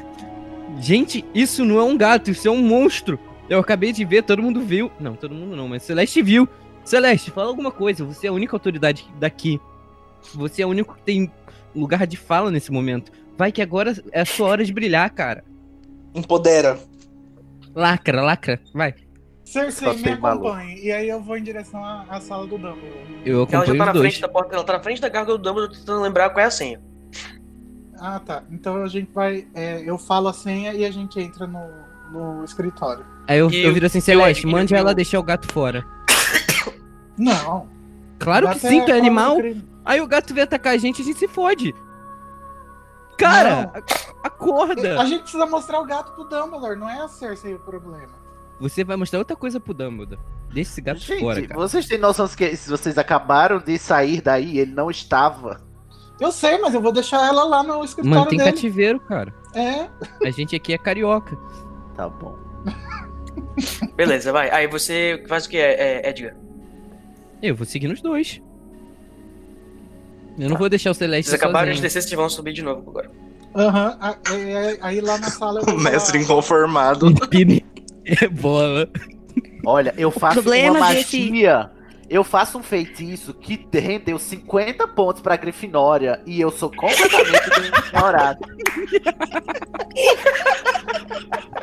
Gente, 0.79 1.25
isso 1.33 1.63
não 1.63 1.79
é 1.79 1.83
um 1.83 1.97
gato, 1.97 2.31
isso 2.31 2.47
é 2.47 2.51
um 2.51 2.61
monstro. 2.61 3.19
Eu 3.49 3.59
acabei 3.59 3.91
de 3.93 4.03
ver, 4.03 4.23
todo 4.23 4.41
mundo 4.41 4.61
viu. 4.61 4.91
Não, 4.99 5.15
todo 5.15 5.33
mundo 5.33 5.55
não, 5.55 5.67
mas 5.67 5.83
Celeste 5.83 6.21
viu. 6.21 6.47
Celeste, 6.83 7.31
fala 7.31 7.47
alguma 7.47 7.71
coisa. 7.71 8.03
Você 8.05 8.27
é 8.27 8.29
a 8.29 8.33
única 8.33 8.55
autoridade 8.55 9.05
daqui. 9.19 9.59
Você 10.33 10.61
é 10.61 10.65
o 10.65 10.69
único 10.69 10.95
que 10.95 11.01
tem 11.03 11.31
lugar 11.75 12.05
de 12.07 12.17
fala 12.17 12.51
nesse 12.51 12.71
momento. 12.71 13.11
Vai 13.37 13.51
que 13.51 13.61
agora 13.61 13.93
é 14.11 14.21
a 14.21 14.25
sua 14.25 14.47
hora 14.47 14.65
de 14.65 14.73
brilhar, 14.73 15.09
cara. 15.11 15.43
Empodera. 16.13 16.79
Lacra, 17.73 18.21
lacra. 18.21 18.59
Vai. 18.73 18.95
Cersei, 19.43 19.87
Só 19.87 19.93
me 19.93 20.09
acompanhe. 20.09 20.79
E 20.83 20.91
aí 20.91 21.07
eu 21.09 21.21
vou 21.21 21.37
em 21.37 21.43
direção 21.43 21.83
à, 21.83 22.05
à 22.09 22.19
sala 22.19 22.47
do 22.47 22.57
Dumbledore. 22.57 22.81
Eu 23.25 23.47
Ela 23.51 23.51
já 23.51 23.57
acompanho 23.59 23.65
tá 23.65 23.71
os 23.73 23.77
na 23.77 23.91
dois. 23.91 24.01
frente 24.07 24.21
da 24.21 24.27
porta, 24.29 24.55
ela 24.55 24.63
tá 24.63 24.73
na 24.73 24.79
frente 24.83 25.01
da 25.01 25.09
gárgula 25.09 25.37
do 25.37 25.43
Dumbledore 25.43 25.77
tentando 25.77 26.01
lembrar 26.01 26.29
qual 26.31 26.43
é 26.43 26.47
a 26.47 26.51
senha. 26.51 26.81
Ah, 27.99 28.19
tá. 28.19 28.43
Então 28.51 28.83
a 28.83 28.87
gente 28.87 29.11
vai. 29.13 29.47
é, 29.53 29.81
eu 29.83 29.97
falo 29.97 30.27
a 30.27 30.33
senha 30.33 30.73
e 30.73 30.85
a 30.85 30.91
gente 30.91 31.19
entra 31.19 31.47
no, 31.47 31.67
no 32.11 32.43
escritório. 32.43 33.05
Aí 33.27 33.39
eu, 33.39 33.49
E 33.49 33.63
eu 33.63 33.71
o- 33.71 33.73
viro 33.73 33.85
assim, 33.85 33.97
e 33.99 34.01
Celeste, 34.01 34.45
o- 34.45 34.49
mande 34.49 34.73
e 34.73 34.77
o- 34.77 34.79
ela 34.79 34.93
deixar 34.93 35.19
o 35.19 35.23
gato 35.23 35.51
fora. 35.51 35.83
Não. 37.17 37.67
Claro 38.19 38.47
que 38.47 38.53
Gato 38.55 38.67
sim, 38.67 38.81
tu 38.85 38.91
é 38.91 38.97
animal. 38.97 39.37
Aí 39.83 40.01
o 40.01 40.07
gato 40.07 40.33
vem 40.33 40.43
atacar 40.43 40.73
a 40.73 40.77
gente, 40.77 41.01
a 41.01 41.05
gente 41.05 41.19
se 41.19 41.27
fode. 41.27 41.73
Cara, 43.17 43.71
Não. 43.73 43.83
acorda. 44.23 44.99
A 45.01 45.05
gente 45.05 45.21
precisa 45.21 45.45
mostrar 45.45 45.79
o 45.79 45.85
gato 45.85 46.11
pro 46.13 46.25
Dumbledore, 46.25 46.77
não 46.77 46.89
é 46.89 46.99
a 47.01 47.07
Cersei 47.07 47.53
o 47.53 47.59
problema. 47.59 48.13
Você 48.59 48.83
vai 48.83 48.95
mostrar 48.97 49.19
outra 49.19 49.35
coisa 49.35 49.59
pro 49.59 49.73
Dumbledore. 49.73 50.19
Deixa 50.53 50.71
esse 50.71 50.81
gato 50.81 50.99
Gente, 50.99 51.21
fora, 51.21 51.41
cara. 51.47 51.59
vocês 51.59 51.87
têm 51.87 51.97
noção 51.97 52.27
que 52.27 52.55
se 52.55 52.69
vocês 52.69 52.97
acabaram 52.97 53.59
de 53.59 53.77
sair 53.77 54.21
daí, 54.21 54.59
ele 54.59 54.71
não 54.73 54.89
estava. 54.91 55.61
Eu 56.19 56.31
sei, 56.31 56.57
mas 56.59 56.73
eu 56.73 56.81
vou 56.81 56.91
deixar 56.91 57.25
ela 57.27 57.43
lá 57.43 57.61
no 57.63 57.83
escritório 57.83 58.19
Mantém 58.19 58.37
dele. 58.37 58.51
cativeiro, 58.51 58.99
cara. 59.01 59.33
É. 59.53 59.87
A 60.25 60.31
gente 60.31 60.55
aqui 60.55 60.73
é 60.73 60.77
carioca. 60.77 61.37
Tá 61.95 62.07
bom. 62.07 62.35
Beleza, 63.95 64.31
vai. 64.31 64.49
Aí 64.49 64.67
você 64.67 65.23
faz 65.27 65.45
o 65.45 65.49
que, 65.49 65.57
é, 65.57 66.01
é, 66.05 66.09
Edgar? 66.09 66.35
Eu 67.41 67.55
vou 67.55 67.65
seguir 67.65 67.87
nos 67.87 68.01
dois. 68.01 68.41
Eu 70.37 70.49
não 70.49 70.57
vou 70.57 70.69
deixar 70.69 70.91
o 70.91 70.93
Celeste 70.93 71.29
Vocês 71.29 71.41
acabaram 71.41 71.67
de 71.67 71.77
sozinho. 71.77 71.83
descer, 71.83 72.01
vocês 72.01 72.13
vão 72.13 72.29
subir 72.29 72.53
de 72.53 72.61
novo 72.61 72.89
agora. 72.89 73.09
Aham. 73.55 73.97
é- 74.33 74.77
Aí 74.81 74.99
lá 74.99 75.17
na 75.17 75.29
sala 75.29 75.61
eu 75.65 75.65
O 75.75 75.79
mestre 75.79 76.19
inconformado. 76.19 77.07
É 78.07 78.27
bola. 78.27 78.87
Olha, 79.65 79.91
eu 79.97 80.11
faço 80.11 80.35
problema 80.35 80.77
uma 80.77 80.93
desse- 80.93 81.27
magia. 81.29 81.71
Eu 82.09 82.23
faço 82.23 82.57
um 82.57 82.63
feitiço 82.63 83.33
que 83.33 83.67
rendeu 83.73 84.19
50 84.19 84.87
pontos 84.89 85.21
pra 85.21 85.35
Grifinória 85.35 86.21
e 86.25 86.39
eu 86.39 86.51
sou 86.51 86.69
completamente 86.69 87.87
ignorado. 87.87 88.45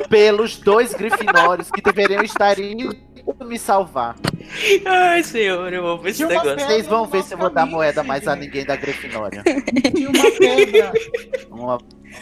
Pelos 0.09 0.57
dois 0.57 0.93
Grifinórios 0.93 1.69
que 1.71 1.81
deveriam 1.81 2.23
estar 2.23 2.59
indo 2.59 2.95
me 3.45 3.57
salvar. 3.57 4.15
Ai, 4.85 5.23
senhor, 5.23 5.71
eu 5.71 5.81
vou 5.81 5.97
ver 5.97 6.09
esse 6.11 6.25
negócio. 6.25 6.49
pedra 6.49 6.65
Vocês 6.67 6.87
vão 6.87 7.05
ver 7.05 7.23
se 7.23 7.33
eu 7.33 7.37
vou 7.37 7.49
dar 7.49 7.65
moeda 7.65 8.03
mais 8.03 8.27
a 8.27 8.35
ninguém 8.35 8.65
da 8.65 8.75
Grifinória. 8.75 9.43
Tinha 9.95 10.09
uma 10.09 10.31
pedra. 10.31 10.91
Uma 11.49 11.77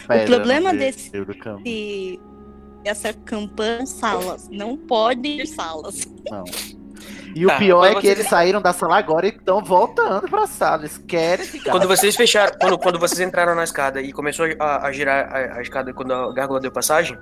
pedra 0.08 0.26
problema 0.26 0.72
no 0.72 0.78
desse- 0.78 1.10
meio 1.10 1.26
do 1.26 1.36
caminho. 1.36 1.62
E 1.66 2.20
essa 2.84 3.12
campanha 3.12 3.84
salas. 3.86 4.48
Não 4.50 4.76
pode 4.76 5.28
ir 5.28 5.46
salas. 5.46 6.06
Não. 6.30 6.44
E 7.34 7.46
Tá, 7.46 7.54
o 7.54 7.58
pior 7.58 7.84
é 7.84 7.94
que 7.94 8.00
vocês- 8.02 8.18
eles 8.18 8.28
saíram 8.28 8.60
da 8.60 8.72
sala 8.72 8.98
agora 8.98 9.26
e 9.26 9.30
estão 9.30 9.62
voltando 9.64 10.28
pra 10.28 10.46
sala. 10.46 10.82
Eles 10.82 10.98
querem 10.98 11.44
ficar. 11.46 11.70
Quando 11.72 11.88
vocês 11.88 12.14
fecharam, 12.14 12.52
quando, 12.60 12.78
quando 12.78 12.98
vocês 12.98 13.20
entraram 13.20 13.54
na 13.54 13.64
escada 13.64 14.00
e 14.00 14.12
começou 14.12 14.46
a, 14.58 14.86
a 14.86 14.92
girar 14.92 15.30
a, 15.32 15.58
a 15.58 15.62
escada 15.62 15.92
quando 15.94 16.12
a 16.12 16.32
gárgula 16.32 16.60
deu 16.60 16.70
passagem, 16.70 17.16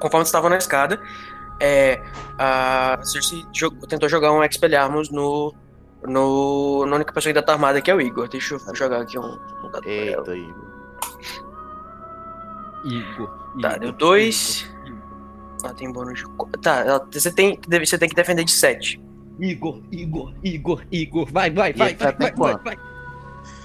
conforme 0.00 0.24
vocês 0.24 0.28
estavam 0.28 0.50
na 0.50 0.56
escada, 0.58 1.00
é, 1.60 2.00
a 2.38 2.98
Cersei 3.02 3.44
tentou 3.88 4.08
jogar 4.08 4.32
um 4.32 4.42
Expelliarmus 4.42 5.10
no, 5.10 5.54
no, 6.02 6.84
na 6.86 6.96
única 6.96 7.12
pessoa 7.12 7.32
que 7.32 7.38
ainda 7.38 7.46
tá 7.46 7.52
armada, 7.52 7.80
que 7.80 7.90
é 7.90 7.94
o 7.94 8.00
Igor. 8.00 8.28
Deixa 8.28 8.54
eu 8.56 8.74
jogar 8.74 9.02
aqui 9.02 9.18
um, 9.18 9.22
um 9.22 9.70
dado 9.70 9.82
pra 9.82 9.92
ela. 9.92 10.24
Eita, 10.34 10.36
Igor. 10.36 10.64
Igor. 12.84 13.30
Tá, 13.62 13.76
deu 13.78 13.92
dois. 13.92 14.68
Ela 15.64 15.74
tem 15.74 15.90
bônus 15.92 16.18
de. 16.18 16.24
Tá, 16.60 16.80
ela- 16.80 17.08
você 17.10 17.30
tem, 17.32 17.58
você 17.84 17.98
tem 17.98 18.08
que 18.08 18.14
defender 18.14 18.44
de 18.44 18.52
7. 18.52 19.00
Igor, 19.40 19.80
Igor, 19.90 20.32
Igor, 20.44 20.82
Igor. 20.92 21.26
Vai, 21.32 21.50
vai, 21.50 21.72
vai, 21.72 21.90
ele 21.90 21.98
vai, 21.98 22.12
vai, 22.14 22.32
vai, 22.32 22.56
vai. 22.62 22.76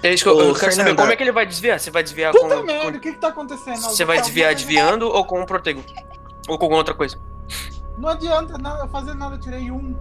É 0.01 0.13
isso 0.13 0.23
que 0.23 0.29
eu, 0.29 0.35
Ô, 0.35 0.41
eu 0.41 0.55
quero 0.55 0.71
saber 0.71 0.95
como 0.95 1.11
é 1.11 1.15
que 1.15 1.23
ele 1.23 1.31
vai 1.31 1.45
desviar. 1.45 1.79
Você 1.79 1.91
vai 1.91 2.01
desviar 2.03 2.31
com. 2.33 2.39
Puta 2.39 2.63
merda, 2.63 2.87
o 2.89 2.91
com 2.93 2.99
que 2.99 3.11
que 3.13 3.19
tá 3.19 3.27
acontecendo? 3.27 3.77
você 3.81 4.03
vai 4.05 4.19
desviar 4.19 4.53
desviando 4.55 5.07
ou 5.07 5.23
com 5.25 5.39
um 5.41 5.45
protego? 5.45 5.83
Ou 6.47 6.57
com 6.57 6.65
alguma 6.65 6.79
outra 6.79 6.93
coisa? 6.93 7.17
Não 7.97 8.09
adianta 8.09 8.57
nada 8.57 8.87
fazer 8.87 9.13
nada, 9.13 9.35
eu 9.35 9.39
tirei 9.39 9.69
um. 9.71 9.95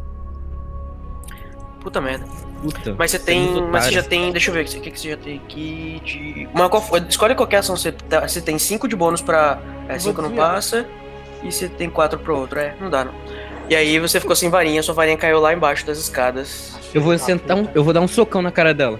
Puta 1.81 2.01
merda. 2.01 2.27
Puta. 2.63 2.95
Mas 2.99 3.11
você 3.13 3.17
é 3.19 3.21
tem. 3.21 3.63
Mas 3.71 3.85
você 3.85 3.93
já 3.93 4.03
tem. 4.03 4.33
Deixa 4.33 4.51
eu 4.51 4.55
ver 4.55 4.65
o 4.65 4.69
que, 4.69 4.91
que 4.91 4.99
você 5.01 5.11
já 5.11 5.17
tem 5.17 5.39
aqui 5.39 6.01
de. 6.05 6.49
Uma, 6.53 6.69
qual- 6.69 6.85
escolhe 7.09 7.35
qualquer 7.35 7.59
ação. 7.59 7.77
Você, 7.77 7.93
tá- 7.93 8.27
você 8.27 8.41
tem 8.41 8.59
5 8.59 8.89
de 8.89 8.97
bônus 8.97 9.21
pra. 9.23 9.59
vou 9.89 9.99
5 10.01 10.23
não 10.23 10.29
desviar. 10.31 10.51
passa. 10.55 10.87
E 11.42 11.53
você 11.53 11.68
tem 11.68 11.88
4 11.88 12.18
pro 12.18 12.37
outro. 12.37 12.59
É, 12.59 12.74
não 12.81 12.90
dá 12.90 13.05
não. 13.05 13.14
E 13.68 13.77
aí 13.77 13.98
você 13.98 14.18
ficou 14.18 14.35
sem 14.35 14.48
varinha, 14.48 14.83
sua 14.83 14.94
varinha 14.94 15.16
caiu 15.16 15.40
lá 15.40 15.53
embaixo 15.53 15.87
das 15.87 15.98
escadas. 15.98 16.74
Eu 16.94 17.03
vou 17.03 17.16
sentar 17.18 17.57
um, 17.57 17.68
eu 17.74 17.85
vou 17.85 17.92
dar 17.92 18.01
um 18.01 18.09
socão 18.09 18.40
na 18.40 18.51
cara 18.51 18.72
dela. 18.72 18.98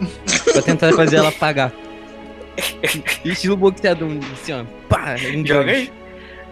pra 0.52 0.62
tentar 0.62 0.92
fazer 0.94 1.16
ela 1.16 1.28
apagar. 1.28 1.72
Estilo 3.24 3.56
boxeador, 3.56 4.08
assim, 4.32 4.52
ó. 4.52 4.64
Pá, 4.88 5.14
Joga 5.16 5.72
aí. 5.72 5.92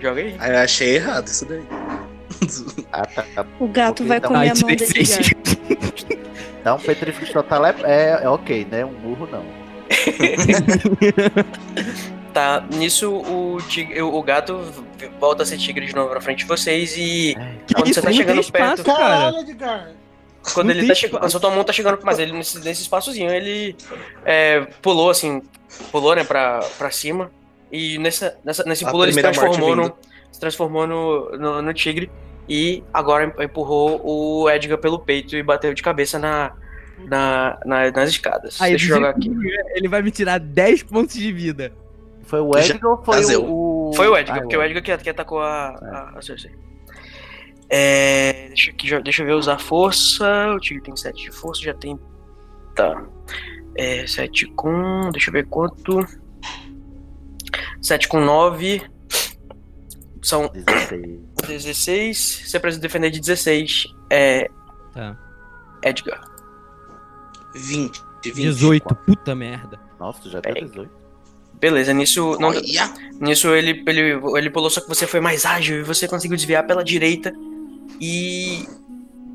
Joga 0.00 0.20
aí. 0.20 0.36
Ah, 0.38 0.48
eu 0.50 0.58
achei 0.58 0.96
errado 0.96 1.26
isso 1.26 1.46
daí. 1.46 1.62
Ah, 2.92 3.06
tá, 3.06 3.24
tá. 3.34 3.46
O 3.58 3.66
gato 3.66 4.04
vai 4.04 4.20
comer 4.20 4.50
a 4.50 4.54
mão 4.54 4.68
dele. 4.68 4.86
seis. 4.86 5.18
Então, 6.60 6.78
petrifique 6.78 7.32
total 7.32 7.64
é, 7.64 7.74
é, 7.84 8.20
é 8.24 8.28
ok, 8.28 8.66
né? 8.70 8.84
Um 8.84 8.92
murro 8.92 9.28
não. 9.30 9.44
Tá, 12.37 12.62
nisso 12.70 13.11
o, 13.11 13.57
tigre, 13.66 14.03
o, 14.03 14.22
gato 14.22 14.61
volta 15.18 15.42
a 15.42 15.46
ser 15.46 15.57
tigre 15.57 15.87
de 15.87 15.94
novo 15.94 16.12
na 16.12 16.20
frente 16.20 16.40
de 16.40 16.44
vocês 16.44 16.94
e. 16.94 17.35
Quando 17.75 17.94
você 17.94 18.03
tá 18.03 18.11
Não 18.11 18.14
chegando 18.14 18.40
espaço, 18.42 18.85
perto. 18.85 18.85
cara. 18.85 19.09
Caralho, 19.09 19.38
Edgar. 19.38 19.92
Quando 20.53 20.66
Não 20.66 20.75
ele 20.75 20.87
tá 20.87 20.94
chegando. 20.94 21.25
A 21.25 21.31
sua 21.31 21.40
tua 21.40 21.51
mão 21.51 21.64
tá 21.64 21.72
chegando. 21.72 21.99
Mas 22.03 22.18
ele, 22.18 22.33
nesse, 22.33 22.59
nesse 22.62 22.83
espaçozinho, 22.83 23.31
ele 23.31 23.75
é, 24.22 24.66
pulou 24.83 25.09
assim. 25.09 25.40
Pulou, 25.90 26.14
né, 26.14 26.25
pra, 26.25 26.61
pra 26.77 26.90
cima. 26.90 27.31
E 27.72 27.96
nessa, 27.96 28.37
nessa, 28.44 28.64
nesse 28.64 28.85
A 28.85 28.90
pulo 28.90 29.05
ele 29.05 29.14
se 29.14 29.22
transformou, 29.22 29.75
no, 29.75 29.96
se 30.31 30.38
transformou 30.38 30.87
no, 30.87 31.38
no, 31.38 31.62
no 31.62 31.72
tigre. 31.72 32.11
E 32.46 32.85
agora 32.92 33.35
empurrou 33.42 33.99
o 34.05 34.51
Edgar 34.51 34.77
pelo 34.77 34.99
peito 34.99 35.35
e 35.35 35.42
bateu 35.42 35.72
de 35.72 35.83
cabeça 35.83 36.18
na, 36.18 36.53
na, 36.99 37.59
na- 37.64 37.90
nas 37.92 38.11
escadas. 38.11 38.61
Aí, 38.61 38.72
Deixa 38.72 38.92
eu 38.92 38.96
jogar 38.96 39.09
aqui. 39.09 39.33
Ele 39.75 39.88
vai 39.88 40.03
me 40.03 40.11
tirar 40.11 40.38
10 40.38 40.83
pontos 40.83 41.14
de 41.14 41.33
vida. 41.33 41.72
Foi 42.26 42.40
o 42.40 42.50
Edgar 42.56 42.90
ou 42.90 43.04
foi 43.04 43.16
Nasceu. 43.16 43.44
o. 43.44 43.92
Foi 43.94 44.08
o 44.08 44.16
Edgar, 44.16 44.38
Ah, 44.38 44.40
porque 44.40 44.56
o 44.56 44.62
Edgar 44.62 44.82
que, 44.82 45.04
que 45.04 45.10
atacou 45.10 45.40
a, 45.40 45.68
a, 45.68 46.18
a 46.18 46.22
Cersei. 46.22 46.52
É, 47.68 48.48
deixa, 48.48 48.70
aqui, 48.70 49.00
deixa 49.00 49.22
eu 49.22 49.26
ver 49.26 49.32
usar 49.34 49.58
força. 49.58 50.52
O 50.54 50.60
Tigre 50.60 50.82
tem 50.82 50.96
7 50.96 51.22
de 51.22 51.30
força, 51.30 51.62
já 51.62 51.74
tem. 51.74 51.98
Tá. 52.74 53.04
É, 53.76 54.06
7 54.06 54.46
com. 54.46 55.10
Deixa 55.12 55.30
eu 55.30 55.32
ver 55.32 55.46
quanto. 55.46 56.00
7 57.80 58.08
com 58.08 58.20
9. 58.20 58.82
São 60.22 60.48
16. 60.48 61.20
16. 61.46 62.42
Você 62.46 62.58
precisa 62.60 62.80
defender 62.82 63.10
de 63.10 63.20
16. 63.20 63.86
É. 64.10 64.48
Tá. 64.92 65.16
Edgar. 65.82 66.24
20. 67.54 68.02
20. 68.24 68.34
18, 68.34 68.94
puta 68.96 69.34
merda. 69.34 69.78
Nossa, 70.00 70.20
tu 70.22 70.30
já 70.30 70.40
deu 70.40 70.52
18. 70.54 71.06
Beleza, 71.61 71.92
nisso. 71.92 72.37
Não, 72.38 72.53
Nisso 73.21 73.49
ele, 73.55 73.83
ele, 73.87 74.21
ele 74.37 74.51
pulou, 74.51 74.69
só 74.69 74.81
que 74.81 74.88
você 74.88 75.07
foi 75.07 75.21
mais 75.21 75.47
ágil 75.47 75.79
e 75.81 75.83
você 75.83 76.07
conseguiu 76.07 76.37
desviar 76.37 76.66
pela 76.66 76.85
direita. 76.85 77.33
E 78.01 78.64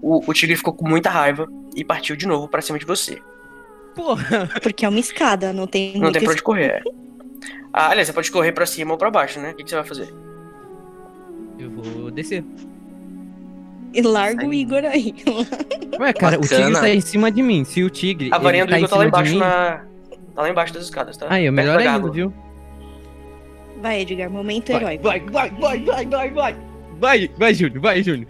o, 0.01 0.21
o 0.29 0.33
tigre 0.33 0.55
ficou 0.55 0.73
com 0.73 0.87
muita 0.87 1.09
raiva 1.09 1.47
e 1.75 1.83
partiu 1.83 2.15
de 2.15 2.27
novo 2.27 2.47
pra 2.47 2.61
cima 2.61 2.77
de 2.77 2.85
você. 2.85 3.19
Porra. 3.95 4.49
Porque 4.61 4.85
é 4.85 4.89
uma 4.89 4.99
escada, 4.99 5.51
não 5.51 5.65
tem 5.65 5.93
Não 5.93 6.01
muito 6.01 6.13
tem 6.13 6.23
pra 6.23 6.31
onde 6.33 6.43
correr. 6.43 6.83
Ah, 7.73 7.89
aliás, 7.89 8.07
você 8.07 8.13
pode 8.13 8.29
correr 8.31 8.51
pra 8.51 8.65
cima 8.65 8.91
ou 8.91 8.97
pra 8.97 9.09
baixo, 9.09 9.39
né? 9.39 9.51
O 9.51 9.55
que, 9.55 9.63
que 9.63 9.69
você 9.69 9.75
vai 9.77 9.85
fazer? 9.85 10.13
Eu 11.57 11.71
vou 11.71 12.11
descer. 12.11 12.43
E 13.93 14.01
larga 14.01 14.45
o 14.47 14.53
Igor 14.53 14.83
aí. 14.85 15.13
Ué, 15.99 16.13
cara, 16.13 16.37
o 16.37 16.41
Bacana. 16.41 16.65
tigre 16.65 16.79
tá 16.79 16.89
em 16.89 17.01
cima 17.01 17.31
de 17.31 17.41
mim. 17.41 17.63
Se 17.65 17.83
o 17.83 17.89
tigre. 17.89 18.29
A 18.31 18.37
varinha 18.37 18.65
do 18.65 18.69
tá 18.69 18.77
Igor 18.77 18.89
tá 18.89 18.95
lá 18.95 19.03
cima 19.05 19.23
de 19.23 19.29
embaixo 19.29 19.33
mim- 19.33 19.39
na. 19.39 19.90
Tá 20.35 20.41
lá 20.43 20.49
embaixo 20.49 20.73
das 20.73 20.83
escadas, 20.83 21.17
tá? 21.17 21.27
Aí, 21.29 21.43
é 21.45 21.51
Perto 21.51 21.55
melhor 21.55 21.73
da 21.73 21.79
ainda, 21.79 21.91
gárgula. 21.91 22.13
viu? 22.13 22.33
Vai, 23.81 24.01
Edgar, 24.01 24.29
momento 24.29 24.71
Vai, 24.71 24.81
heróico. 24.81 25.03
vai, 25.03 25.19
vai, 25.19 25.49
vai, 25.51 25.79
vai, 25.83 26.05
vai, 26.05 26.29
vai. 26.31 26.55
Vai, 26.99 27.27
vai, 27.37 27.53
Júnior, 27.53 27.81
vai, 27.81 28.03
Júnior. 28.03 28.27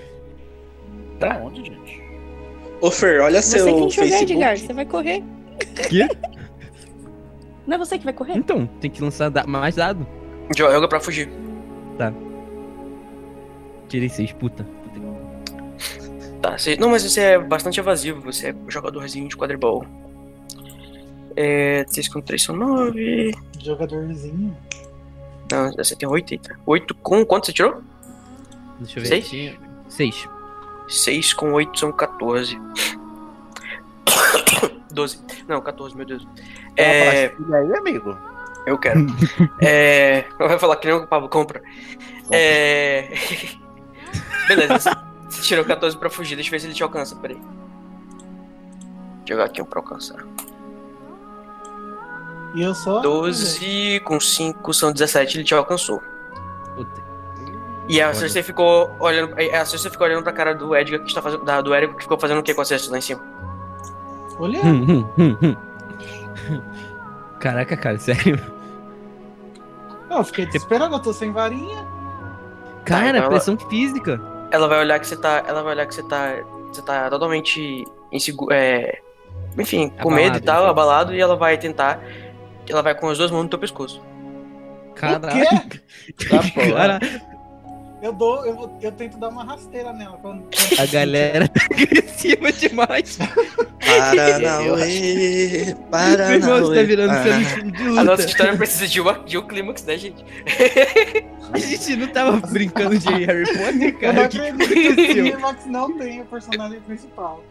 Pra 1.20 1.38
onde, 1.38 1.64
gente? 1.64 2.02
Ô, 2.80 2.90
Fer, 2.90 3.22
olha 3.22 3.42
Você 3.42 3.60
seu 3.60 3.66
tem 3.66 3.88
que 3.88 3.96
jogar, 3.96 4.08
Facebook. 4.08 4.32
Edgar. 4.34 4.58
Você 4.58 4.74
vai 4.74 4.86
correr. 4.86 5.24
Quê? 5.90 6.08
Não 7.68 7.76
é 7.76 7.78
você 7.78 7.98
que 8.00 8.06
vai 8.06 8.14
correr? 8.14 8.34
Então, 8.38 8.66
tem 8.80 8.90
que 8.90 9.02
lançar 9.04 9.30
da- 9.30 9.46
mais 9.46 9.76
dado. 9.76 10.08
Joga 10.58 10.88
pra 10.88 11.00
fugir. 11.00 11.30
Tirei 13.88 14.10
seis, 14.10 14.32
puta. 14.32 14.66
Tá, 16.42 16.58
você- 16.58 16.76
não, 16.76 16.90
mas 16.90 17.04
você 17.04 17.22
é 17.22 17.40
bastante 17.40 17.80
evasivo, 17.80 18.20
você 18.22 18.50
é 18.50 18.56
jogadorzinho 18.68 19.28
de 19.28 19.38
quadribol. 19.38 19.86
É. 21.36 21.86
6 21.88 22.08
com 22.10 22.22
3 22.22 22.41
são 22.44 22.56
9. 22.56 23.32
Jogadorzinho. 23.60 24.56
Não, 25.52 25.72
você 25.74 25.96
tem 25.96 26.08
8, 26.08 26.32
eita. 26.34 26.60
8 26.65 26.96
com. 26.96 27.26
Quanto 27.26 27.46
você 27.48 27.54
tirou? 27.54 27.82
Deixa 28.80 29.00
eu 29.00 29.04
ver. 29.04 29.10
Seis? 29.10 29.30
Tinha- 29.30 29.60
Seis. 29.89 30.30
6 30.88 31.34
com 31.34 31.52
8 31.54 31.78
são 31.80 31.91
14. 31.91 32.58
12. 34.91 35.20
Não, 35.48 35.62
14, 35.62 35.96
meu 35.96 36.06
Deus. 36.06 36.28
É. 36.78 37.26
E 37.28 37.56
aí, 37.56 37.74
amigo? 37.76 38.17
Eu 38.65 38.78
quero. 38.78 39.06
é. 39.62 40.26
Vai 40.38 40.58
falar 40.60 40.76
que 40.78 40.88
nem 40.88 40.96
o 40.96 41.08
Pablo 41.08 41.30
compra. 41.30 41.62
É. 42.32 43.10
Beleza, 44.48 44.80
você- 44.80 44.89
você 45.30 45.41
tirou 45.44 45.65
14 45.65 45.98
pra 45.98 46.10
fugir. 46.10 46.36
Deixa 46.36 46.50
eu 46.50 46.52
ver 46.52 46.60
se 46.60 46.67
ele 46.67 46.74
te 46.74 46.84
alcança. 46.84 47.15
Peraí. 47.15 47.38
Deixa 47.38 47.52
eu 49.28 49.38
jogar 49.38 49.46
aqui 49.46 49.62
um 49.62 49.65
pra 49.65 49.80
alcançar. 49.80 50.17
E 52.54 52.62
eu 52.62 52.74
só. 52.76 53.00
12 53.00 54.02
com 54.04 54.20
5 54.20 54.74
são 54.74 54.92
17. 54.92 55.38
Ele 55.38 55.44
te 55.44 55.54
alcançou. 55.54 56.02
Puta. 56.76 57.02
E 57.88 58.02
a. 58.02 58.14
Cersei 58.14 58.44
ficou 58.44 58.94
olhando. 59.00 59.34
A 59.54 59.66
Cersei 59.66 59.90
ficou 59.92 60.06
olhando 60.08 60.24
pra 60.24 60.32
cara 60.34 60.54
do 60.54 60.76
Edgar 60.76 61.00
que 61.02 61.08
está 61.08 61.22
fazendo. 61.22 61.44
Da, 61.46 61.62
do 61.62 61.74
Érico 61.74 61.96
que 61.96 62.04
ficou 62.04 62.20
fazendo 62.20 62.40
o 62.40 62.44
que 62.44 62.54
com 62.54 62.62
a 62.62 62.66
Cersei 62.66 62.92
lá 62.92 62.98
em 62.98 63.02
cima? 63.02 63.22
Olha. 64.40 64.60
Hum, 64.64 65.06
hum, 65.18 65.38
hum. 65.44 65.56
Caraca, 67.40 67.76
cara, 67.78 67.98
sério. 67.98 68.40
Não, 70.10 70.18
eu 70.18 70.24
fiquei 70.24 70.46
desesperado, 70.46 70.94
eu 70.96 71.00
tô 71.00 71.14
sem 71.14 71.32
varinha. 71.32 71.86
Cara, 72.86 73.10
então 73.10 73.20
ela- 73.22 73.30
pressão 73.30 73.58
física. 73.58 74.22
Ela 74.52 74.68
vai 74.68 74.80
olhar 74.80 75.00
que 75.00 75.08
você 75.08 75.16
tá. 75.16 75.44
Ela 75.48 75.64
vai 75.64 75.74
olhar 75.74 75.86
que 75.86 75.96
você 75.96 76.04
tá. 76.04 76.36
Você 76.72 76.82
tá 76.82 77.10
totalmente 77.10 77.86
inseguro. 78.12 78.54
É, 78.54 79.00
enfim, 79.58 79.90
com 79.90 80.10
Abalado, 80.10 80.16
medo 80.16 80.38
e 80.38 80.42
tal, 80.42 80.58
então. 80.60 80.70
abalado, 80.70 81.14
e 81.14 81.20
ela 81.20 81.36
vai 81.36 81.58
tentar. 81.58 82.00
Ela 82.69 82.82
vai 82.82 82.95
com 82.95 83.10
as 83.10 83.17
duas 83.17 83.32
mãos 83.32 83.43
no 83.43 83.50
teu 83.50 83.60
pescoço. 83.60 84.02
Caraca. 84.95 85.30
Tá. 86.30 86.39
Cara, 86.74 87.00
Eu 88.02 88.13
dou, 88.13 88.45
eu, 88.45 88.56
vou- 88.56 88.78
eu 88.82 88.91
tento 88.91 89.17
dar 89.17 89.30
uma 89.30 89.43
rasteira 89.43 89.93
nela. 89.93 90.17
Quando, 90.21 90.43
a 90.80 90.86
galera 90.88 91.47
tá 91.47 91.62
agressiva 91.71 92.52
demais. 92.52 93.17
Paranauê, 93.86 95.65
Meu 95.76 95.76
Paranauê. 95.89 96.36
irmão, 96.36 96.60
você 96.62 96.76
tá 96.76 96.84
virando 96.84 97.12
Ah. 97.12 97.24
time 97.24 97.71
de 97.71 97.84
A 97.84 97.88
luta. 97.89 98.04
nossa 98.04 98.26
história 98.26 98.58
precisa 98.58 98.88
de, 98.88 99.02
uma, 99.02 99.13
de 99.19 99.38
um 99.38 99.47
clímax, 99.47 99.84
né, 99.86 99.97
gente? 99.97 100.24
A 101.54 101.58
gente 101.58 101.95
não 101.95 102.08
tava 102.08 102.38
brincando 102.47 102.97
de 102.97 103.10
Harry 103.26 103.45
Potter, 103.45 103.67
eu 103.67 103.91
não 103.91 104.00
cara. 104.00 104.26
O 104.26 104.30
que 104.30 104.39
acredito 104.39 104.95
que 104.95 105.12
o? 105.12 105.13
Clímax 105.13 105.65
não 105.65 105.97
tem 105.97 106.21
o 106.21 106.26
personagem 106.26 106.80
principal. 106.82 107.43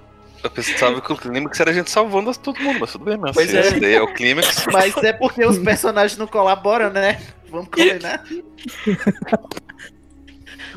Eu 0.43 0.51
pensava 0.51 1.01
que 1.01 1.13
o 1.13 1.17
clímax 1.17 1.61
era 1.61 1.71
a 1.71 1.75
gente 1.75 1.91
salvando 1.91 2.33
todo 2.39 2.61
mundo, 2.61 2.81
mas 2.81 2.93
tudo 2.93 3.05
bem, 3.05 3.17
mas 3.17 3.33
Pois 3.35 3.53
é. 3.53 3.61
esse 3.61 3.81
daí 3.81 3.95
é 3.95 4.03
o 4.03 4.13
clímax. 4.13 4.67
Mas 4.73 4.97
é 4.99 5.13
porque 5.13 5.45
os 5.45 5.59
personagens 5.59 6.19
não 6.19 6.27
colaboram, 6.27 6.91
né? 6.91 7.21
Vamos 7.49 7.69
combinar. 7.69 8.25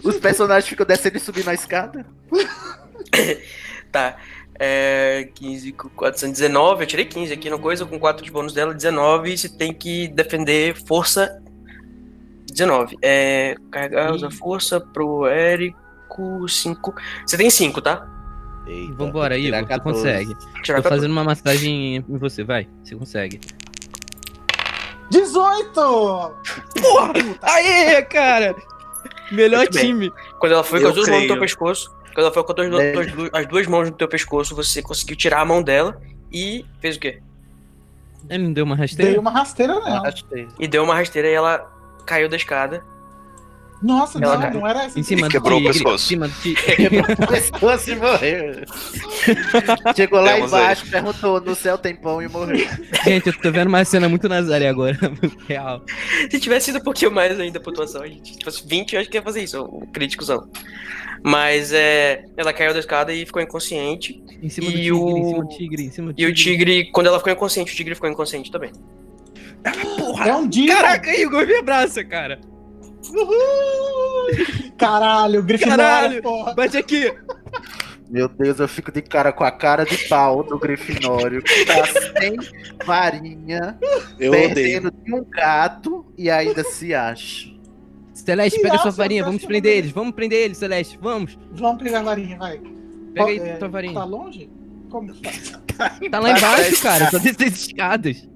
Os 0.03 0.17
personagens 0.17 0.67
ficam 0.67 0.85
descendo 0.85 1.17
e 1.17 1.19
subindo 1.19 1.49
a 1.49 1.53
escada. 1.53 2.05
Tá. 3.91 4.17
É, 4.59 5.29
15 5.35 5.71
com 5.73 5.89
419, 5.89 6.83
eu 6.83 6.87
tirei 6.87 7.05
15 7.05 7.31
aqui 7.31 7.49
no 7.49 7.59
coisa, 7.59 7.85
com 7.85 7.99
4 7.99 8.23
de 8.25 8.31
bônus 8.31 8.53
dela, 8.53 8.73
19, 8.73 9.31
e 9.31 9.37
você 9.37 9.49
tem 9.49 9.73
que 9.73 10.07
defender 10.07 10.75
força 10.87 11.41
19. 12.47 12.97
É, 13.01 13.55
carregar, 13.71 14.11
usa 14.11 14.29
força 14.31 14.79
pro 14.79 15.27
Érico, 15.27 16.47
5. 16.47 16.93
Você 17.25 17.37
tem 17.37 17.49
5, 17.49 17.81
tá? 17.81 18.07
Eita, 18.65 18.93
Vambora, 18.93 19.37
Igor, 19.37 19.59
tu 19.61 19.67
14. 19.67 19.81
consegue. 19.83 20.35
Tirar 20.63 20.77
Tô 20.77 20.83
14. 20.83 20.89
fazendo 20.89 21.11
uma 21.11 21.23
massagem 21.23 21.97
em 21.97 22.17
você, 22.17 22.43
vai. 22.43 22.67
Você 22.83 22.95
consegue. 22.95 23.39
18! 25.11 26.33
Aê, 27.41 28.01
cara! 28.03 28.55
Melhor 29.31 29.59
Muito 29.59 29.73
bem. 29.73 29.85
time. 29.85 30.11
Quando 30.39 30.51
ela 30.53 30.63
foi 30.63 30.81
com 30.81 30.87
as 30.87 30.93
duas 30.95 31.07
mãos 31.09 31.21
no 31.21 31.27
teu 31.27 31.39
pescoço, 31.39 31.89
quando 32.13 32.25
ela 32.25 32.33
foi 32.33 32.43
com 32.43 32.51
as 32.61 32.69
duas, 32.69 32.81
É. 32.83 32.99
as 32.99 33.11
duas- 33.11 33.29
as 33.33 33.47
duas 33.47 33.67
mãos 33.67 33.89
no 33.89 33.95
teu 33.95 34.07
pescoço, 34.07 34.55
você 34.55 34.81
conseguiu 34.81 35.15
tirar 35.15 35.41
a 35.41 35.45
mão 35.45 35.61
dela 35.61 35.99
e 36.31 36.65
fez 36.79 36.95
o 36.95 36.99
quê? 36.99 37.21
Ele 38.29 38.43
não 38.43 38.53
deu 38.53 38.63
uma 38.65 38.75
rasteira? 38.75 39.19
uma 39.19 39.31
rasteira 39.31 39.79
nela. 39.81 40.13
E 40.59 40.67
deu 40.67 40.83
uma 40.83 40.95
rasteira 40.95 41.27
e 41.27 41.33
ela 41.33 41.69
caiu 42.05 42.29
da 42.29 42.35
escada. 42.37 42.83
Nossa, 43.83 44.17
Ela 44.17 44.35
não, 44.35 44.41
cai. 44.41 44.53
não 44.53 44.67
era 44.67 44.83
essa. 44.85 44.97
Em 44.97 45.03
cima 45.03 45.27
do 45.27 45.31
Quebrou 45.31 45.59
o 45.59 45.61
tigre. 45.61 45.69
Em 45.69 45.73
pescoço. 45.83 46.05
cima 46.05 46.27
do 46.29 46.33
tigre. 46.41 46.63
Pescoço 47.27 47.91
e 47.91 47.95
morreu. 47.95 48.53
Chegou 49.95 50.21
lá 50.21 50.33
Temos 50.35 50.53
aí. 50.53 50.61
embaixo, 50.61 50.89
perguntou: 50.89 51.41
no 51.41 51.53
céu 51.55 51.77
tem 51.77 51.93
pão 51.95 52.21
e 52.21 52.27
morreu. 52.29 52.65
Gente, 53.03 53.27
eu 53.27 53.33
tô 53.33 53.51
vendo 53.51 53.67
uma 53.67 53.83
cena 53.83 54.07
muito 54.07 54.29
Nazaré 54.29 54.69
agora. 54.69 54.97
Real. 55.47 55.83
Se 56.31 56.39
tivesse 56.39 56.67
sido 56.67 56.77
um 56.79 56.83
pouquinho 56.83 57.11
mais 57.11 57.37
ainda 57.39 57.59
a 57.59 57.61
pontuação, 57.61 58.01
a 58.03 58.07
gente, 58.07 58.33
se 58.35 58.39
fosse 58.43 58.63
20, 58.65 58.93
eu 58.93 59.01
acho 59.01 59.09
que 59.09 59.17
ia 59.17 59.21
fazer 59.21 59.43
isso, 59.43 59.61
o 59.61 59.85
críticozão. 59.91 60.47
Mas 61.25 61.71
é, 61.73 62.23
ela 62.37 62.51
caiu 62.53 62.73
da 62.73 62.79
escada 62.79 63.13
e 63.13 63.25
ficou 63.25 63.41
inconsciente. 63.41 64.21
Em 64.41 64.49
cima 64.49 64.67
E 64.67 64.71
do 64.71 64.77
tigre, 64.77 64.91
o- 64.93 65.17
em 65.17 65.23
cima 65.29 65.41
do 65.43 65.47
tigre, 65.49 65.83
em 65.83 65.91
cima 65.91 66.13
do 66.13 66.21
E 66.21 66.25
o 66.25 66.33
tigre, 66.33 66.91
quando 66.91 67.07
ela 67.07 67.17
ficou 67.17 67.31
inconsciente, 67.33 67.71
o 67.73 67.75
tigre 67.75 67.95
ficou 67.95 68.09
inconsciente 68.09 68.51
também. 68.51 68.71
Porra! 69.97 70.27
É 70.29 70.35
um 70.35 70.47
dia. 70.47 70.75
Caraca, 70.75 71.15
Igor, 71.17 71.45
me 71.47 71.55
abraça, 71.55 72.03
cara. 72.03 72.39
Caralho, 74.77 75.43
Grifinória, 75.43 75.83
Caralho. 75.85 76.21
porra. 76.21 76.53
Bate 76.53 76.77
aqui. 76.77 77.13
Meu 78.09 78.27
Deus, 78.27 78.59
eu 78.59 78.67
fico 78.67 78.91
de 78.91 79.01
cara 79.01 79.31
com 79.31 79.43
a 79.43 79.51
cara 79.51 79.85
de 79.85 79.97
pau 80.07 80.43
do 80.43 80.59
Grifinório, 80.59 81.41
que 81.41 81.65
tá 81.65 81.83
sem 82.19 82.35
varinha, 82.85 83.77
Eu 84.19 84.31
odeio. 84.31 84.53
perdendo 84.53 84.91
de 84.91 85.13
um 85.15 85.23
gato 85.23 86.05
e 86.17 86.29
ainda 86.29 86.63
se 86.63 86.93
acha. 86.93 87.51
Celeste, 88.13 88.61
pega 88.61 88.77
sua 88.77 88.91
varinha, 88.91 89.23
vamos 89.23 89.43
prender 89.43 89.77
eles, 89.77 89.91
vamos 89.91 90.13
prender 90.13 90.45
eles, 90.45 90.57
Celeste, 90.57 90.97
vamos. 91.01 91.37
Vamos 91.53 91.81
pegar 91.81 91.99
a 91.99 92.03
varinha, 92.03 92.37
vai. 92.37 92.61
Pega 93.13 93.25
aí 93.29 93.39
É, 93.39 93.53
tua 93.55 93.67
varinha. 93.69 93.93
Tá 93.95 94.03
longe? 94.05 94.49
Como 94.93 95.11
que 95.11 95.23
tá? 95.73 95.89
Tá 96.11 96.19
lá 96.19 96.37
embaixo, 96.37 96.83
cara, 96.83 97.09
só 97.09 97.17
as 97.17 97.25
escadas. 97.25 98.27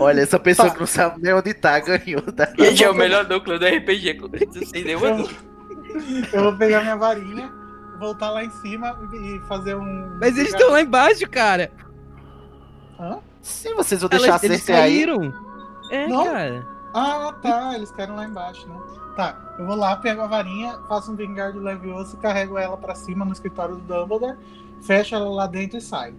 Olha, 0.00 0.22
essa 0.22 0.38
pessoa 0.38 0.68
Tá. 0.68 0.74
que 0.74 0.80
não 0.80 0.86
sabe 0.86 1.20
nem 1.20 1.34
onde 1.34 1.52
tá, 1.52 1.78
ganhou. 1.80 2.22
Tá? 2.32 2.48
Gente, 2.58 2.82
é 2.82 2.90
o 2.90 2.94
melhor 2.94 3.28
núcleo 3.28 3.58
do 3.58 3.66
RPG. 3.66 4.14
com- 4.14 4.30
Sem 4.64 4.84
nenhuma 4.84 5.12
dúvida. 5.12 5.38
Eu 6.32 6.44
vou 6.44 6.56
pegar 6.56 6.80
minha 6.80 6.96
varinha, 6.96 7.52
voltar 8.00 8.30
lá 8.30 8.42
em 8.42 8.50
cima 8.62 8.98
e 9.12 9.38
fazer 9.46 9.74
um. 9.76 10.16
Mas 10.18 10.38
eles 10.38 10.52
estão 10.54 10.70
lá 10.70 10.80
embaixo, 10.80 11.28
cara. 11.28 11.70
Hã? 12.98 13.18
Sim, 13.42 13.74
vocês 13.74 14.00
vão 14.00 14.08
deixar 14.08 14.26
Elas, 14.28 14.42
a 14.42 14.46
eles 14.46 14.62
Cersei 14.62 14.74
aí. 14.74 14.80
caíram. 15.06 15.34
É, 15.90 16.06
Não? 16.08 16.24
cara. 16.24 16.66
Ah, 16.94 17.34
tá. 17.42 17.72
Eles 17.74 17.90
caíram 17.90 18.16
lá 18.16 18.24
embaixo, 18.24 18.66
né? 18.66 18.76
Tá, 19.16 19.36
eu 19.58 19.66
vou 19.66 19.74
lá, 19.76 19.96
pego 19.96 20.22
a 20.22 20.26
varinha, 20.26 20.78
faço 20.88 21.10
um 21.12 21.16
vingar 21.16 21.52
do 21.52 21.58
Levioso, 21.60 22.16
carrego 22.18 22.56
ela 22.56 22.76
pra 22.76 22.94
cima 22.94 23.24
no 23.24 23.32
escritório 23.32 23.74
do 23.76 23.80
Dumbledore, 23.82 24.36
fecho 24.82 25.14
ela 25.14 25.28
lá 25.28 25.46
dentro 25.46 25.78
e 25.78 25.80
saio. 25.80 26.14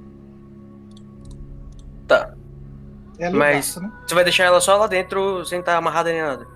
Tá. 2.07 2.33
Ela 3.19 3.37
Mas- 3.37 3.75
né? 3.77 3.91
Você 4.07 4.15
vai 4.15 4.23
deixar 4.23 4.45
ela 4.45 4.61
só 4.61 4.77
lá 4.77 4.87
dentro, 4.87 5.43
sem 5.45 5.59
estar 5.59 5.75
amarrada 5.77 6.11
nem 6.11 6.21
nada. 6.21 6.47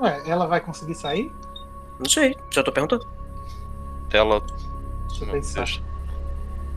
Ué, 0.00 0.22
ela 0.26 0.46
vai 0.46 0.60
conseguir 0.60 0.94
sair? 0.94 1.32
Não 1.98 2.08
sei, 2.08 2.36
só 2.50 2.62
tô 2.62 2.72
perguntando. 2.72 3.06
Ela. 4.12 4.40
Deixa 5.08 5.22
eu 5.24 5.26
Não, 5.26 5.34
pensar. 5.34 5.64
deixa. 5.64 5.82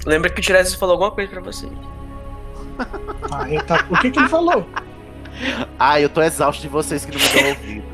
Lembra 0.05 0.29
que 0.29 0.39
o 0.39 0.43
Tiresias 0.43 0.75
falou 0.75 0.93
alguma 0.93 1.11
coisa 1.11 1.29
pra 1.31 1.41
você. 1.41 1.67
Ah, 3.31 3.47
ele 3.49 3.63
tá... 3.63 3.85
O 3.89 3.97
que, 3.99 4.11
que 4.11 4.19
ele 4.19 4.29
falou? 4.29 4.65
Ah, 5.79 5.99
eu 5.99 6.09
tô 6.09 6.21
exausto 6.21 6.61
de 6.61 6.67
vocês 6.67 7.05
que 7.05 7.11
não 7.11 7.19
me 7.19 7.27
dão 7.41 7.49
ouvido. 7.49 7.85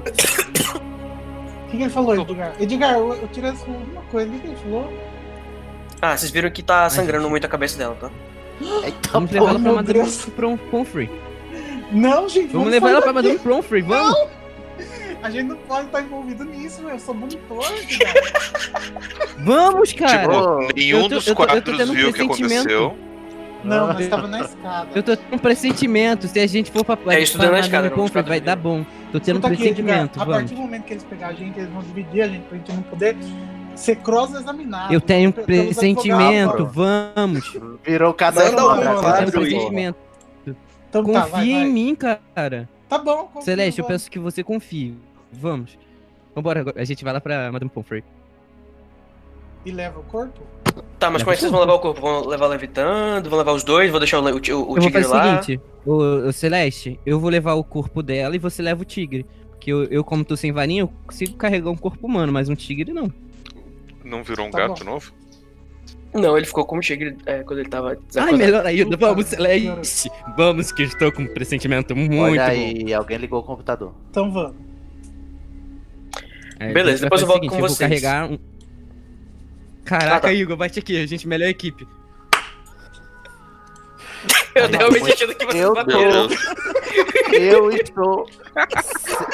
O 1.66 1.72
que, 1.72 1.78
que 1.78 1.84
ele 1.84 1.90
falou, 1.90 2.14
Edgar? 2.16 2.54
Edgar, 2.62 2.94
eu, 2.96 3.14
eu 3.14 3.28
tirei 3.30 3.52
essa 3.52 3.66
uma 3.66 4.02
coisa. 4.12 4.30
O 4.30 4.34
que, 4.34 4.40
que 4.42 4.48
ele 4.48 4.56
falou? 4.58 4.94
Ah, 6.02 6.16
vocês 6.18 6.32
viram 6.32 6.50
que 6.50 6.64
tá 6.64 6.90
sangrando 6.90 7.24
gente. 7.24 7.30
muito 7.32 7.46
a 7.46 7.50
cabeça 7.50 7.78
dela, 7.78 7.96
tá? 8.00 8.10
Eita, 8.84 9.10
Vamos 9.12 9.32
levar 9.32 9.50
ela 9.50 9.60
pra 9.60 9.72
Madame. 9.74 10.10
Prom- 10.36 10.58
Pomfrey. 10.58 11.10
Não, 11.92 12.30
gente. 12.30 12.54
Vamos 12.54 12.70
levar 12.70 12.90
ela 12.92 13.02
pra. 13.02 13.14
Madame 13.14 13.40
Pomfrey, 13.40 13.82
vamos? 13.82 14.30
A 15.22 15.30
gente 15.30 15.48
não 15.48 15.58
pode 15.58 15.88
estar 15.88 16.02
envolvido 16.02 16.46
nisso, 16.46 16.82
meu. 16.82 16.92
Eu 16.92 17.00
sou 17.00 17.14
monitor, 17.14 17.66
Edgar. 17.82 18.14
Vamos, 19.40 19.92
cara. 19.94 20.22
Tipo, 20.22 20.74
Nenhum 20.76 20.98
eu 20.98 21.04
tô- 21.04 21.16
dos 21.16 21.26
tô- 21.26 21.32
tô 21.32 21.36
quadros 21.36 21.78
tendo 21.78 21.92
um 21.92 21.96
viu 21.96 22.10
o 22.10 22.14
que 22.14 22.26
pressentimento. 22.26 22.60
aconteceu. 22.74 22.98
Não, 23.62 23.88
mas 23.88 24.08
tava 24.08 24.28
na 24.28 24.40
escada. 24.40 24.88
Eu 24.96 25.04
tô 25.04 25.18
tendo 25.18 25.36
um 25.36 25.38
pressentimento. 25.38 26.28
Se 26.30 26.40
a 26.40 26.48
gente 26.48 26.72
for 26.72 26.86
pra, 26.86 26.98
É, 27.14 27.22
estudando 27.22 27.52
na 27.52 27.60
escada, 27.60 27.90
não, 27.90 27.96
Pomfrey, 27.98 28.24
vai 28.24 28.40
dar 28.40 28.56
bom. 28.56 28.86
Tô 29.12 29.20
tendo 29.20 29.36
um 29.36 29.40
Escuta 29.40 29.48
aqui, 29.48 29.58
pressentimento, 29.58 30.22
A 30.22 30.26
partir 30.26 30.54
do 30.56 30.62
momento 30.62 30.84
que 30.86 30.94
eles 30.94 31.04
pegarem 31.04 31.36
a 31.36 31.40
gente, 31.40 31.60
eles 31.60 31.70
vão 31.72 31.82
dividir 31.82 32.22
a 32.22 32.28
gente 32.30 32.44
pra 32.44 32.58
gente 32.58 32.72
não 32.72 32.82
poder 32.84 33.18
ser 33.80 33.96
cross-examinado. 33.98 34.94
Eu 34.94 35.02
tenho 35.02 35.30
um 35.30 35.32
pressentimento, 35.32 36.66
vamos. 36.66 37.58
virou 37.84 38.14
cada 38.14 38.44
Manda 38.46 38.66
um 38.66 38.76
Eu 38.76 39.02
tenho 39.02 39.28
um 39.28 39.32
pressentimento. 39.32 40.00
Então 40.90 41.04
tá, 41.06 41.22
vai, 41.22 41.30
Confia 41.30 41.60
vai. 41.60 41.68
em 41.68 41.72
mim, 41.72 41.96
cara. 41.96 42.70
Tá 42.88 42.98
bom. 42.98 43.26
confio, 43.26 43.44
Celeste, 43.44 43.80
eu 43.80 43.86
vamos. 43.86 44.02
peço 44.02 44.12
que 44.12 44.20
você 44.20 44.44
confie. 44.44 44.96
Vamos. 45.32 45.78
Vambora, 46.34 46.62
agora. 46.62 46.82
a 46.82 46.84
gente 46.84 47.04
vai 47.04 47.14
lá 47.14 47.22
pra 47.22 47.52
Madame 47.52 47.70
Pomfrey. 47.70 48.04
E 49.66 49.72
leva 49.72 50.00
o 50.00 50.04
corpo? 50.04 50.40
Tá, 50.98 51.10
mas 51.12 51.22
Leva 51.22 51.26
como 51.26 51.32
é 51.32 51.36
que 51.36 51.40
vocês 51.42 51.52
vão 51.52 51.60
levar 51.62 51.74
o 51.74 51.80
corpo? 51.80 52.02
Vão 52.02 52.26
levar 52.26 52.48
levitando? 52.48 53.30
Vão 53.30 53.38
levar 53.38 53.52
os 53.52 53.64
dois? 53.64 53.92
Vou 53.92 54.00
deixar 54.00 54.20
o, 54.20 54.24
o, 54.24 54.26
o 54.26 54.30
eu 54.32 54.66
vou 54.66 54.80
tigre 54.80 55.04
fazer 55.04 55.14
lá? 55.14 55.40
o 55.40 55.44
seguinte, 55.44 55.62
o, 55.86 55.94
o 56.28 56.34
Celeste, 56.34 57.00
eu 57.06 57.20
vou 57.20 57.30
levar 57.30 57.54
o 57.54 57.64
corpo 57.64 58.02
dela 58.02 58.36
e 58.36 58.40
você 58.40 58.62
leva 58.62 58.82
o 58.82 58.86
tigre. 58.86 59.26
Porque 59.52 59.72
eu, 59.72 59.84
eu, 59.86 60.04
como 60.04 60.24
tô 60.24 60.38
sem 60.38 60.52
varinha, 60.52 60.84
eu 60.84 60.94
consigo 61.06 61.36
carregar 61.36 61.70
um 61.70 61.76
corpo 61.76 62.08
humano, 62.08 62.32
mas 62.32 62.48
um 62.48 62.56
tigre 62.56 62.94
não. 62.94 63.12
Não 64.10 64.24
virou 64.24 64.48
um 64.48 64.52
Tá 64.52 64.68
gato 64.68 64.84
bom. 64.84 64.92
novo? 64.92 65.14
Não, 66.14 66.36
ele 66.36 66.46
ficou 66.48 66.66
como 66.66 66.82
tigre 66.82 67.16
é, 67.28 67.44
quando 67.44 67.60
ele 67.60 67.70
tava 67.70 67.90
Ai, 67.90 67.98
desacordado. 68.08 68.38
melhor 68.44 68.66
ainda. 68.66 68.98
Vamos, 68.98 69.28
Celeste. 69.28 70.10
Vamos, 70.36 70.72
que 70.72 70.82
estou 70.84 71.12
com 71.12 71.22
um 71.22 71.28
pressentimento 71.28 71.96
muito 71.96 72.16
Olha 72.18 72.46
bom. 72.46 72.50
aí, 72.52 72.94
alguém 72.94 73.18
ligou 73.20 73.40
o 73.42 73.44
computador. 73.44 73.94
Então 74.10 74.32
vamos. 74.32 74.56
Aí, 76.60 76.74
Beleza, 76.74 77.04
depois 77.04 77.22
eu 77.22 77.28
volto 77.28 77.46
o 77.46 77.48
com 77.50 77.56
eu 77.56 77.60
vou 77.60 77.70
vocês. 77.70 77.78
carregar 77.78 78.30
um... 78.30 78.38
Caraca, 79.86 80.16
Ah, 80.16 80.20
tá. 80.20 80.34
Igor, 80.34 80.58
bate 80.58 80.80
aqui, 80.80 81.02
a 81.02 81.06
gente 81.06 81.28
melhor 81.28 81.48
equipe. 81.48 81.88
Eu 84.56 84.68
realmente 84.68 85.14
achando 85.14 85.36
que 85.36 85.46
você. 85.46 85.64
Eu 87.40 87.72
estou. 87.72 88.28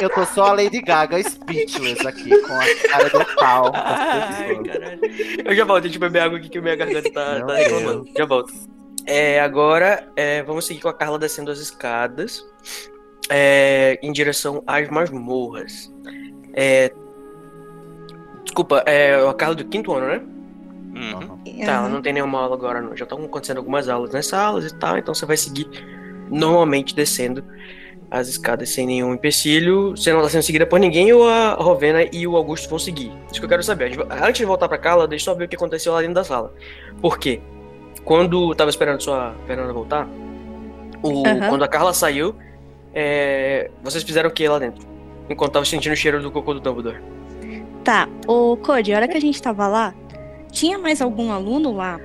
Eu 0.01 0.09
tô 0.09 0.25
só 0.25 0.45
a 0.47 0.53
Lady 0.53 0.81
Gaga 0.81 1.21
speechless 1.23 2.05
aqui, 2.05 2.29
com 2.41 2.53
a 2.53 2.89
cara 2.89 3.09
de 3.09 3.35
pau. 3.35 3.71
Ai. 3.73 4.59
Eu 5.45 5.55
já 5.55 5.63
volto, 5.63 5.83
deixa 5.83 5.97
eu 5.97 6.01
beber 6.01 6.21
água 6.21 6.37
aqui 6.37 6.49
que 6.49 6.59
minha 6.59 6.75
garganta 6.75 7.11
tá, 7.11 7.45
tá 7.45 7.55
reclamando. 7.55 8.07
Já 8.17 8.25
volto. 8.25 8.53
É, 9.05 9.39
agora, 9.39 10.11
é, 10.15 10.41
vamos 10.43 10.65
seguir 10.65 10.81
com 10.81 10.89
a 10.89 10.93
Carla 10.93 11.19
descendo 11.19 11.51
as 11.51 11.59
escadas 11.59 12.45
é, 13.29 13.99
em 14.01 14.11
direção 14.11 14.63
às 14.65 14.89
masmorras. 14.89 15.93
É, 16.53 16.91
desculpa, 18.43 18.83
é 18.85 19.15
a 19.15 19.33
Carla 19.33 19.55
do 19.55 19.65
quinto 19.65 19.93
ano, 19.93 20.07
né? 20.07 20.21
Uhum. 20.95 21.65
Tá, 21.65 21.73
ela 21.73 21.89
não 21.89 22.01
tem 22.01 22.13
nenhuma 22.13 22.39
aula 22.39 22.55
agora, 22.55 22.81
não. 22.81 22.95
Já 22.95 23.03
estão 23.03 23.23
acontecendo 23.23 23.57
algumas 23.57 23.87
aulas 23.89 24.11
nas 24.11 24.27
salas 24.27 24.65
e 24.65 24.75
tal, 24.75 24.97
então 24.97 25.13
você 25.13 25.25
vai 25.25 25.37
seguir 25.37 25.67
normalmente 26.29 26.95
descendo 26.95 27.43
as 28.09 28.27
escadas 28.27 28.69
sem 28.69 28.85
nenhum 28.85 29.13
empecilho, 29.13 29.91
você 29.91 30.13
não 30.13 30.21
tá 30.21 30.29
sendo 30.29 30.43
seguida 30.43 30.65
por 30.65 30.79
ninguém, 30.79 31.11
ou 31.11 31.27
a 31.27 31.53
Rovena 31.55 32.03
e 32.11 32.25
o 32.27 32.35
Augusto 32.37 32.69
vão 32.69 32.79
seguir. 32.79 33.11
Isso 33.31 33.39
que 33.39 33.45
eu 33.45 33.49
quero 33.49 33.63
saber. 33.63 33.91
Antes 34.09 34.39
de 34.39 34.45
voltar 34.45 34.67
pra 34.69 34.77
Carla, 34.77 35.07
deixa 35.07 35.29
eu 35.29 35.33
só 35.33 35.37
ver 35.37 35.45
o 35.45 35.47
que 35.47 35.55
aconteceu 35.55 35.91
lá 35.93 35.99
dentro 36.01 36.15
da 36.15 36.23
sala. 36.23 36.53
Por 37.01 37.17
quê? 37.17 37.41
Quando 38.03 38.51
eu 38.51 38.55
tava 38.55 38.69
esperando 38.69 39.01
sua 39.01 39.33
Fernanda 39.47 39.73
voltar, 39.73 40.07
o- 41.01 41.23
quando 41.49 41.63
a 41.63 41.67
Carla 41.67 41.93
saiu, 41.93 42.35
é, 42.93 43.69
vocês 43.83 44.03
fizeram 44.03 44.29
o 44.29 44.33
que 44.33 44.47
lá 44.47 44.59
dentro? 44.59 44.85
Enquanto 45.29 45.53
tava 45.53 45.65
sentindo 45.65 45.93
o 45.93 45.95
cheiro 45.95 46.21
do 46.21 46.31
cocô 46.31 46.53
do 46.53 46.59
Dumbledore. 46.59 47.01
Tá, 47.83 48.07
ô 48.27 48.55
Cody, 48.57 48.93
a 48.93 48.97
hora 48.97 49.07
que 49.07 49.17
a 49.17 49.21
gente 49.21 49.41
tava 49.41 49.67
lá, 49.67 49.93
tinha 50.51 50.77
mais 50.77 51.01
algum 51.01 51.31
aluno 51.31 51.73
lá 51.75 51.99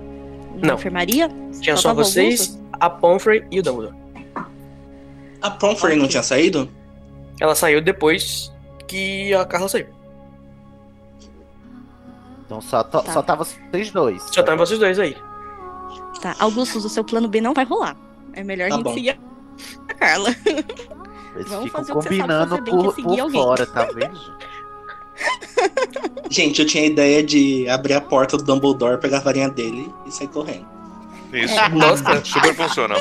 na 0.56 0.68
Não. 0.68 0.74
enfermaria? 0.74 1.28
Tinha 1.60 1.76
só 1.76 1.88
Faltava 1.90 2.04
vocês, 2.04 2.60
a 2.72 2.88
Pomfrey 2.90 3.44
e 3.50 3.60
o 3.60 3.62
Dumbledore. 3.62 3.94
A 5.42 5.50
Pomfrey 5.50 5.96
não 5.96 6.06
tinha 6.08 6.22
saído? 6.22 6.68
Ela 7.40 7.54
saiu 7.54 7.80
depois 7.80 8.52
que 8.86 9.32
a 9.34 9.44
Carla 9.44 9.68
saiu. 9.68 9.86
Então 12.44 12.60
só, 12.60 12.82
Tá. 12.82 13.02
só 13.12 13.22
tava 13.22 13.44
vocês 13.44 13.90
dois. 13.90 14.22
Só 14.32 14.42
tá 14.42 14.54
vocês 14.56 14.78
dois 14.78 14.98
aí. 14.98 15.16
Tá, 16.20 16.34
Augustus, 16.38 16.84
o 16.84 16.88
seu 16.88 17.02
plano 17.04 17.28
B 17.28 17.40
não 17.40 17.54
vai 17.54 17.64
rolar. 17.64 17.96
É 18.34 18.42
melhor 18.44 18.68
Tá 18.68 18.74
a 18.74 18.76
gente 18.78 18.84
bom. 18.84 18.94
seguir 18.94 19.18
a 19.88 19.94
Carla. 19.94 20.30
Eles 21.36 21.48
Vamos 21.48 21.64
ficam 21.66 21.84
fazer 21.84 21.92
o 21.92 22.00
que 22.00 22.02
você 22.02 22.08
sabe 22.08 22.18
combinando 22.18 22.50
fazer 22.50 22.62
bem, 22.62 22.74
que 22.74 22.80
é 22.80 22.82
por, 22.82 22.94
seguir 22.94 23.06
por 23.08 23.20
alguém. 23.20 23.42
fora, 23.42 23.66
tá 23.66 23.84
vendo? 23.94 24.20
Gente, 26.30 26.60
eu 26.62 26.66
tinha 26.66 26.82
a 26.84 26.86
ideia 26.86 27.22
de 27.22 27.68
abrir 27.68 27.94
a 27.94 28.00
porta 28.00 28.36
do 28.36 28.42
Dumbledore, 28.44 28.98
pegar 29.00 29.18
a 29.18 29.20
varinha 29.20 29.48
dele 29.48 29.92
e 30.06 30.10
sair 30.10 30.28
correndo. 30.28 30.66
Isso. 31.32 31.54
Nossa. 31.70 32.20
Super 32.24 32.54
funciona. 32.54 32.94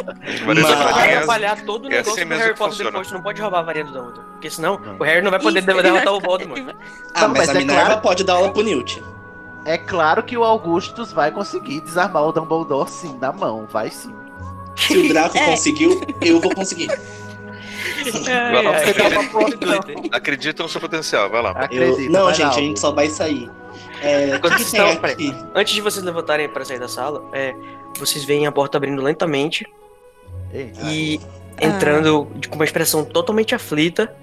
Mas- 0.45 0.59
Vai 0.61 1.13
atrapalhar 1.15 1.61
todo 1.65 1.85
o 1.85 1.87
é 1.87 1.89
negócio 1.89 2.11
assim 2.13 2.21
do 2.23 2.27
mesmo 2.27 2.43
Harry 2.43 2.55
Potter 2.55 2.69
funciona. 2.71 2.91
depois. 2.91 3.07
Tu 3.07 3.13
não 3.13 3.21
pode 3.21 3.41
roubar 3.41 3.59
a 3.59 3.61
varinha 3.63 3.85
do 3.85 3.91
Dumbledore. 3.93 4.25
Porque 4.33 4.49
senão 4.49 4.79
Não. 4.79 4.97
o 4.97 5.03
Harry 5.03 5.21
não 5.21 5.31
vai 5.31 5.39
poder 5.39 5.59
Isso, 5.59 5.81
derrotar 5.81 6.13
o 6.13 6.19
Voldemort. 6.19 6.59
Ah, 7.13 7.21
Não, 7.21 7.29
mas, 7.29 7.37
mas 7.39 7.49
a 7.49 7.53
é 7.53 7.57
Minerva 7.59 7.85
claro- 7.85 8.01
pode 8.01 8.23
dar 8.23 8.33
aula 8.33 8.51
pro 8.51 8.61
Newt. 8.63 9.03
É 9.65 9.77
claro 9.77 10.23
que 10.23 10.37
o 10.37 10.43
Augustus 10.43 11.11
vai 11.11 11.31
conseguir 11.31 11.81
desarmar 11.81 12.23
o 12.23 12.31
Dumbledore 12.31 12.89
sim, 12.89 13.17
na 13.19 13.31
mão, 13.33 13.67
vai 13.69 13.89
sim. 13.89 14.15
Se 14.77 14.97
o 14.97 15.09
Draco 15.09 15.37
É. 15.37 15.45
conseguiu, 15.47 16.01
eu 16.21 16.39
vou 16.39 16.53
conseguir. 16.55 16.89
Vai 18.25 18.63
lá, 18.63 18.71
acredita 20.11 20.63
no 20.63 20.69
seu 20.69 20.79
potencial, 20.81 21.29
vai 21.29 21.41
lá. 21.41 21.51
Acredita, 21.51 22.01
Eu... 22.01 22.09
Não, 22.11 22.25
vai 22.25 22.33
gente, 22.33 22.43
lá, 22.45 22.49
a 22.49 22.53
gente 22.53 22.79
só 22.79 22.91
vai 22.91 23.07
sair. 23.09 23.49
É, 24.01 24.37
que, 24.39 24.49
que 24.55 24.61
estão- 24.61 24.89
aqui? 25.03 25.35
Antes 25.55 25.73
de 25.73 25.81
vocês 25.81 26.03
levantarem 26.03 26.47
pra 26.49 26.63
sair 26.65 26.79
da 26.79 26.87
sala, 26.87 27.23
é, 27.33 27.55
vocês 27.99 28.23
veem 28.23 28.47
a 28.47 28.51
porta 28.51 28.77
abrindo 28.77 29.01
lentamente 29.01 29.65
Eita. 30.53 30.79
e 30.89 31.19
entrando 31.62 32.27
de- 32.35 32.47
com 32.47 32.55
uma 32.55 32.65
expressão 32.65 33.03
totalmente 33.03 33.53
aflita, 33.53 34.13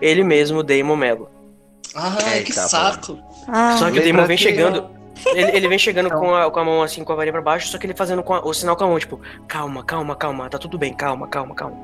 ele 0.00 0.22
mesmo, 0.24 0.62
Damon 0.62 0.96
Mello. 0.96 1.28
Ai, 1.94 2.38
Eita, 2.38 2.44
que 2.46 2.52
saco. 2.52 3.18
Ah, 3.48 3.76
Só 3.78 3.90
que 3.90 3.98
o 3.98 4.04
Damon 4.04 4.26
vem 4.26 4.36
que- 4.36 4.42
chegando. 4.42 4.88
Ele, 5.26 5.50
ele 5.56 5.68
vem 5.68 5.78
chegando 5.78 6.08
com 6.18 6.34
a, 6.34 6.50
com 6.50 6.60
a 6.60 6.64
mão 6.64 6.82
assim, 6.82 7.04
com 7.04 7.12
a 7.12 7.16
varinha 7.16 7.32
pra 7.32 7.42
baixo, 7.42 7.68
só 7.68 7.76
que 7.78 7.86
ele 7.86 7.94
fazendo 7.94 8.22
com 8.22 8.32
a- 8.34 8.40
o 8.40 8.54
sinal 8.54 8.76
com 8.76 8.84
a 8.84 8.86
mão, 8.86 8.98
tipo, 8.98 9.20
calma, 9.46 9.84
calma, 9.84 10.14
calma, 10.16 10.48
tá 10.48 10.56
tudo 10.58 10.78
bem, 10.78 10.94
calma, 10.94 11.26
calma, 11.28 11.54
calma. 11.54 11.76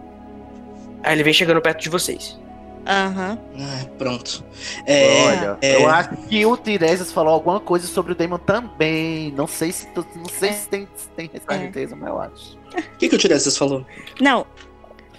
Aí 1.02 1.12
ele 1.14 1.22
vem 1.22 1.32
chegando 1.32 1.60
perto 1.60 1.80
de 1.82 1.88
vocês. 1.90 2.38
Aham. 2.86 3.38
Ai, 3.58 3.90
pronto. 3.98 4.44
É, 4.86 5.24
Olha, 5.26 5.58
é, 5.60 5.76
eu 5.76 5.88
acho 5.88 6.10
que 6.28 6.46
o 6.46 6.56
Tiresias 6.56 7.12
falou 7.12 7.34
alguma 7.34 7.60
coisa 7.60 7.86
sobre 7.86 8.12
o 8.12 8.14
Damon 8.14 8.38
também. 8.38 9.32
Não 9.32 9.46
sei 9.46 9.72
se, 9.72 9.86
tu- 9.88 10.06
não 10.14 10.26
sei 10.26 10.52
se 10.52 10.68
tem, 10.68 10.88
se 10.96 11.08
tem 11.10 11.30
É. 11.34 11.40
certeza, 11.58 11.96
mas 11.96 12.08
eu 12.08 12.20
acho. 12.20 12.58
O 12.76 12.98
que, 12.98 13.08
que 13.08 13.14
o 13.14 13.18
Tiresias 13.18 13.56
falou? 13.56 13.84
Não, 14.20 14.46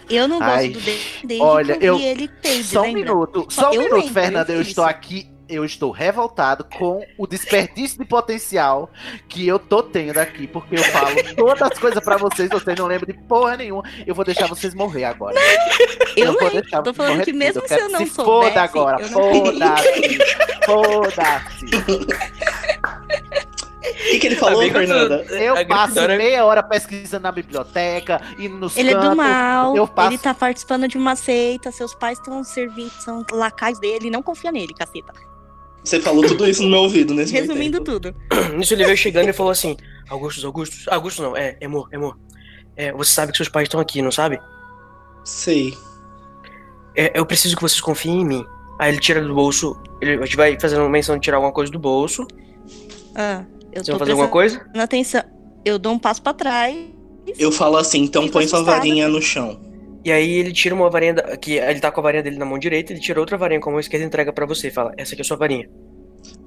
eu 0.10 0.28
não 0.28 0.40
gosto 0.40 0.52
Ai, 0.52 0.70
do 0.70 0.80
David 0.80 1.22
desde 1.26 1.44
olha, 1.44 1.78
que 1.78 1.86
eu 1.86 1.98
vi 1.98 2.04
eu- 2.06 2.10
ele 2.12 2.28
Paige, 2.42 2.64
Só 2.64 2.80
um 2.82 2.84
lembra? 2.84 3.00
minuto, 3.04 3.48
Só 3.50 3.62
só 3.62 3.72
um 3.72 3.84
minuto, 3.84 4.14
Fernanda. 4.14 4.54
eu 4.54 4.62
estou 4.62 4.84
aqui, 4.84 5.30
eu 5.50 5.64
estou 5.64 5.92
revoltado 5.92 6.64
com 6.78 7.06
o 7.18 7.26
desperdício 7.28 7.98
de 8.00 8.06
potencial 8.06 8.90
que 9.30 9.48
eu 9.48 9.58
tô 9.58 9.82
tendo 9.82 10.18
aqui, 10.18 10.46
porque 10.48 10.76
eu 10.76 10.84
falo 10.84 11.16
todas 11.36 11.62
as 11.72 11.80
coisas 11.80 12.04
pra 12.04 12.18
vocês, 12.18 12.50
vocês 12.50 12.78
não 12.78 12.88
lembram 12.88 13.08
de 13.14 13.20
porra 13.28 13.56
nenhuma. 13.58 13.84
Eu 14.06 14.14
vou 14.14 14.26
deixar 14.26 14.48
vocês 14.48 14.74
morrer 14.74 15.06
agora. 15.06 15.36
Eu 16.16 16.34
vou 16.34 16.42
lembro, 16.44 16.62
deixar 16.62 16.78
tô 16.82 16.86
vocês 16.94 16.98
falando 16.98 17.12
morrer 17.14 17.26
que 17.26 17.34
mesmo 17.34 17.62
Eu 17.62 17.68
se 17.68 17.80
eu 17.80 17.90
não 17.90 18.00
se 18.00 18.08
soubesse, 18.14 18.50
foda 18.50 18.62
agora, 18.62 18.98
não 19.00 19.08
foda-se, 19.10 20.20
foda-se. 20.66 21.66
O 23.88 24.10
que, 24.10 24.20
que 24.20 24.28
ele 24.28 24.36
falou, 24.36 24.60
Amigo 24.60 24.80
Fernanda? 24.80 25.16
Eu 25.34 25.54
passo 25.68 25.84
Grifinória- 25.94 26.18
meia 26.18 26.46
hora 26.46 26.62
pesquisando 26.62 27.24
na 27.24 27.32
biblioteca, 27.32 28.22
indo 28.38 28.58
nos 28.58 28.76
Ele 28.76 28.92
é 28.92 28.94
do 28.96 29.00
cantos, 29.02 29.16
mal, 29.18 29.76
eu 29.78 29.88
passo- 29.88 30.10
ele 30.10 30.18
tá 30.18 30.34
participando 30.34 30.88
de 30.88 30.98
uma 30.98 31.16
seita, 31.16 31.72
seus 31.72 31.94
pais 31.96 32.18
estão 32.20 32.44
servindo, 32.44 32.92
são 32.92 33.26
lacais 33.32 33.80
dele, 33.80 34.10
não 34.10 34.22
confia 34.22 34.52
nele, 34.52 34.74
caceta. 34.74 35.14
Você 35.88 36.02
falou 36.02 36.22
tudo 36.28 36.46
isso 36.46 36.62
no 36.64 36.70
meu 36.70 36.80
ouvido 36.80 37.14
nesse 37.14 37.32
Resumindo 37.32 37.82
tudo. 37.82 38.14
Nisso 38.58 38.74
ele 38.74 38.84
veio 38.84 38.98
chegando 38.98 39.30
e 39.30 39.34
falou 39.34 39.54
assim: 39.54 39.78
Augustus, 40.10 40.44
Augustus, 40.44 40.86
Augusto 40.90 41.22
não, 41.22 41.38
é, 41.38 41.56
Emor, 41.62 41.88
Emor. 41.94 42.18
É, 42.76 42.92
você 42.92 43.12
sabe 43.12 43.32
que 43.32 43.38
seus 43.38 43.48
pais 43.48 43.68
estão 43.68 43.80
aqui, 43.80 44.02
não 44.02 44.12
sabe? 44.12 44.38
Sei. 45.24 45.74
É, 46.94 47.18
eu 47.18 47.26
preciso 47.26 47.56
que 47.56 47.62
vocês 47.62 47.80
confiem 47.80 48.20
em 48.22 48.26
mim. 48.26 48.46
Aí 48.78 48.92
ele 48.92 49.00
tira 49.00 49.22
do 49.22 49.34
bolso, 49.34 49.82
ele, 50.02 50.22
a 50.22 50.26
gente 50.26 50.36
vai 50.36 50.60
fazendo 50.60 50.88
menção 50.90 51.16
de 51.16 51.22
tirar 51.22 51.38
alguma 51.38 51.54
coisa 51.54 51.72
do 51.72 51.80
bolso. 51.80 52.28
Ah, 53.16 53.46
eu 53.72 53.84
Vocês 53.84 53.86
tô 53.86 53.92
vão 53.94 54.00
fazer 54.00 54.12
alguma 54.12 54.28
coisa? 54.28 54.70
atenção. 54.76 55.24
Eu 55.64 55.80
dou 55.80 55.94
um 55.94 56.00
passo 56.00 56.22
pra 56.22 56.34
trás. 56.34 56.76
Eu 57.40 57.52
falo 57.52 57.78
assim, 57.78 58.02
então 58.02 58.28
põe 58.28 58.46
sua 58.46 58.62
varinha 58.62 59.08
no 59.08 59.22
chão. 59.22 59.60
E 60.08 60.12
aí 60.12 60.36
ele 60.36 60.54
tira 60.54 60.74
uma 60.74 60.90
varinha, 60.90 61.16
da, 61.16 61.36
que 61.36 61.58
ele 61.58 61.82
tá 61.82 61.92
com 61.92 62.00
a 62.00 62.04
varinha 62.04 62.24
dele 62.24 62.38
na 62.38 62.46
mão 62.46 62.58
direita, 62.58 62.94
ele 62.94 63.00
tira 63.02 63.20
outra 63.20 63.38
varinha 63.38 63.60
com 63.60 63.70
a 63.70 63.74
mão 63.74 63.80
esquerda 63.82 64.06
e 64.06 64.08
entrega 64.08 64.32
pra 64.32 64.46
você. 64.46 64.72
Fala, 64.72 64.94
essa 64.96 65.14
aqui 65.14 65.22
é 65.22 65.24
a 65.24 65.26
sua 65.26 65.36
varinha. 65.36 65.70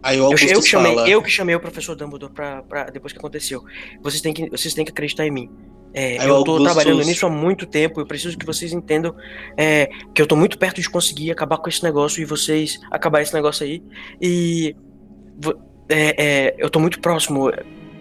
Aí 0.02 0.16
o 0.16 0.20
Eu, 0.20 0.24
Augusto 0.24 0.46
eu 0.46 0.62
que 0.62 0.68
chamei, 0.68 0.94
fala. 0.94 1.10
eu 1.10 1.22
que 1.22 1.30
chamei 1.30 1.54
o 1.54 1.60
professor 1.60 1.94
Dumbledore 1.94 2.32
pra, 2.32 2.62
pra 2.62 2.84
depois 2.84 3.12
que 3.12 3.18
aconteceu. 3.18 3.62
Vocês 4.02 4.22
têm 4.22 4.32
que, 4.32 4.48
vocês 4.48 4.72
têm 4.72 4.82
que 4.82 4.92
acreditar 4.92 5.26
em 5.26 5.30
mim. 5.30 5.50
É, 5.92 6.26
eu 6.26 6.36
o 6.36 6.42
tô 6.44 6.62
trabalhando 6.62 7.04
nisso 7.04 7.26
há 7.26 7.28
muito 7.28 7.66
tempo. 7.66 8.00
Eu 8.00 8.06
preciso 8.06 8.38
que 8.38 8.46
vocês 8.46 8.72
entendam 8.72 9.14
é, 9.58 9.90
que 10.14 10.22
eu 10.22 10.26
tô 10.26 10.36
muito 10.36 10.56
perto 10.56 10.80
de 10.80 10.88
conseguir 10.88 11.30
acabar 11.30 11.58
com 11.58 11.68
esse 11.68 11.82
negócio 11.82 12.22
e 12.22 12.24
vocês 12.24 12.80
acabar 12.90 13.20
esse 13.20 13.34
negócio 13.34 13.66
aí. 13.66 13.82
E 14.22 14.74
é, 15.86 16.14
é, 16.16 16.54
eu 16.56 16.70
tô 16.70 16.80
muito 16.80 16.98
próximo. 16.98 17.52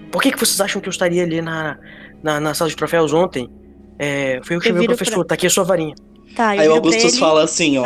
Por 0.09 0.21
que, 0.21 0.31
que 0.31 0.39
vocês 0.39 0.61
acham 0.61 0.81
que 0.81 0.87
eu 0.87 0.91
estaria 0.91 1.21
ali 1.21 1.41
na, 1.41 1.77
na, 2.23 2.39
na 2.39 2.53
sala 2.53 2.69
de 2.69 2.77
troféus 2.77 3.11
ontem? 3.11 3.49
É, 3.99 4.39
foi 4.43 4.55
eu 4.55 4.61
que 4.61 4.69
Eu 4.69 4.71
chamei 4.73 4.85
o 4.85 4.95
professor. 4.95 5.25
Tá 5.25 5.35
aqui 5.35 5.45
a 5.45 5.49
sua 5.49 5.63
varinha. 5.65 5.93
Tá, 6.35 6.55
eu 6.55 6.61
Aí 6.61 6.67
o 6.67 6.71
pra 6.71 6.75
Augustus 6.77 7.13
ele. 7.13 7.19
fala 7.19 7.43
assim, 7.43 7.77
ó. 7.77 7.83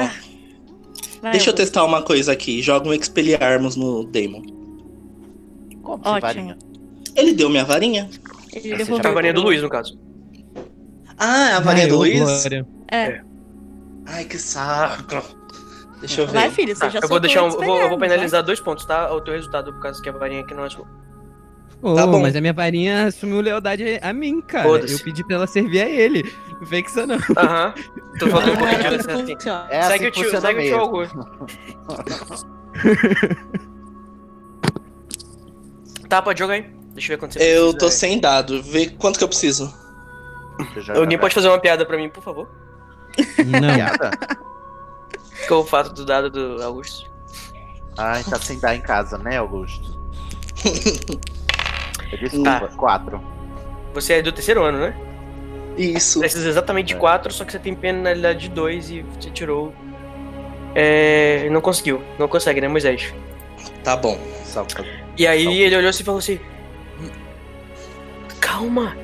Vai, 1.21 1.32
Deixa 1.32 1.49
eu 1.49 1.54
testar 1.54 1.84
uma 1.84 2.02
coisa 2.04 2.32
aqui. 2.32 2.62
Joga 2.62 2.88
um 2.88 2.93
Expelliarmus 2.93 3.76
no 3.76 4.06
Demon. 4.06 4.41
Como 5.82 5.95
assim, 6.04 6.10
Ótimo. 6.10 6.21
varinha? 6.21 6.58
Ele 7.15 7.34
deu 7.34 7.49
minha 7.49 7.65
varinha. 7.65 8.10
Ele 8.54 8.62
Você 8.69 8.76
devolveu 8.76 9.02
Tá 9.04 9.10
a 9.10 9.13
varinha 9.13 9.34
do 9.34 9.41
Luiz, 9.41 9.62
no 9.62 9.69
caso. 9.69 9.97
Ah, 11.17 11.58
a 11.58 11.60
varinha 11.60 11.86
Ai, 11.86 11.89
do 11.89 11.97
Luiz? 11.97 12.19
Glória. 12.19 12.67
É, 12.91 13.21
Ai, 14.06 14.26
que 14.26 14.38
saco. 14.38 15.23
Deixa 15.99 16.21
eu 16.21 16.28
ver. 16.28 16.34
vai, 16.34 16.52
filho, 16.52 16.76
você 16.76 16.82
Tá, 16.82 16.89
já 16.89 16.99
eu 16.99 17.08
vou 17.08 17.19
deixar 17.19 17.43
um, 17.43 17.47
eu 17.49 17.62
vou, 17.62 17.80
eu 17.80 17.89
vou 17.89 17.97
penalizar 17.97 18.43
dois 18.43 18.60
pontos, 18.60 18.86
tá? 18.86 19.12
O 19.13 19.21
teu 19.21 19.34
resultado, 19.34 19.71
por 19.71 19.82
causa 19.82 20.02
que 20.02 20.10
a 20.10 20.12
varinha 20.12 20.41
aqui 20.41 20.54
não 20.54 20.65
é 20.65 20.69
sua. 20.69 20.86
Ô, 21.83 21.95
Tá 21.95 22.07
bom. 22.07 22.21
mas 22.21 22.33
a 22.33 22.39
minha 22.39 22.53
varinha 22.53 23.07
assumiu 23.07 23.41
lealdade 23.41 23.99
a 24.01 24.13
mim, 24.13 24.39
cara. 24.41 24.69
Eu 24.69 24.99
pedi 24.99 25.21
pra 25.25 25.35
ela 25.35 25.45
servir 25.47 25.81
a 25.81 25.89
ele. 25.89 26.33
Não 26.61 26.65
fez 26.65 26.89
isso 26.89 27.05
não. 27.05 27.17
Aham. 27.37 27.73
Tô 28.17 28.27
falando 28.29 28.51
um 28.51 28.55
não 28.55 28.65
assim. 28.65 29.35
É 29.69 29.81
segue 29.81 29.93
assim 29.93 30.07
o 30.07 30.11
que 30.11 30.21
tio, 30.23 30.41
segue 30.41 30.59
o 30.59 30.63
tio. 30.63 30.79
Augusto. 30.79 31.27
Tá, 36.07 36.21
pode 36.21 36.39
jogar 36.39 36.53
aí. 36.53 36.61
Deixa 36.93 37.11
eu 37.11 37.17
ver 37.17 37.19
quanto 37.19 37.33
você 37.33 37.39
Eu 37.39 37.61
precisa, 37.71 37.77
tô 37.79 37.89
sem 37.89 38.19
dado. 38.19 38.63
Vê 38.63 38.89
quanto 38.91 39.17
que 39.17 39.23
eu 39.25 39.27
preciso. 39.27 39.73
Eu 40.87 41.01
Alguém 41.01 41.17
pode 41.17 41.33
fazer 41.35 41.49
uma 41.49 41.59
piada 41.59 41.85
pra 41.85 41.97
mim, 41.97 42.07
por 42.09 42.23
favor? 42.23 42.47
Não. 43.45 43.75
Piada? 43.75 44.11
Qual 45.49 45.61
o 45.61 45.65
fato 45.65 45.91
do 45.93 46.05
dado 46.05 46.29
do 46.29 46.63
Augusto? 46.63 47.11
Ai, 47.97 48.23
tá 48.23 48.39
sem 48.39 48.57
dar 48.59 48.73
em 48.75 48.81
casa, 48.81 49.17
né, 49.17 49.37
Augusto? 49.37 49.99
Desculpa, 52.17 52.69
quatro. 52.76 53.21
Você 53.93 54.13
é 54.13 54.21
do 54.21 54.32
terceiro 54.32 54.63
ano, 54.63 54.80
né? 54.80 54.95
Isso. 55.78 56.19
Precisa 56.19 56.47
exatamente 56.47 56.88
de 56.88 56.93
É. 56.95 56.97
quatro, 56.97 57.34
só 57.34 57.43
que 57.45 57.52
você 57.52 57.60
tem 57.60 57.73
penalidade 57.73 58.39
de 58.41 58.49
dois 58.49 58.89
e 58.89 59.02
você 59.02 59.30
tirou. 59.30 59.73
É. 60.76 61.47
Não 61.52 61.62
conseguiu. 61.62 62.02
Não 62.19 62.28
consegue, 62.28 62.60
né, 62.62 62.67
Moisés? 62.67 63.13
Tá 63.84 63.95
bom. 63.95 64.17
E 65.17 65.26
aí 65.28 65.45
Não. 65.45 65.52
ele 65.52 65.76
olhou 65.78 65.89
assim 65.89 66.02
e 66.04 66.06
falou 66.06 66.19
assim: 66.19 66.39
Calma! 68.39 68.95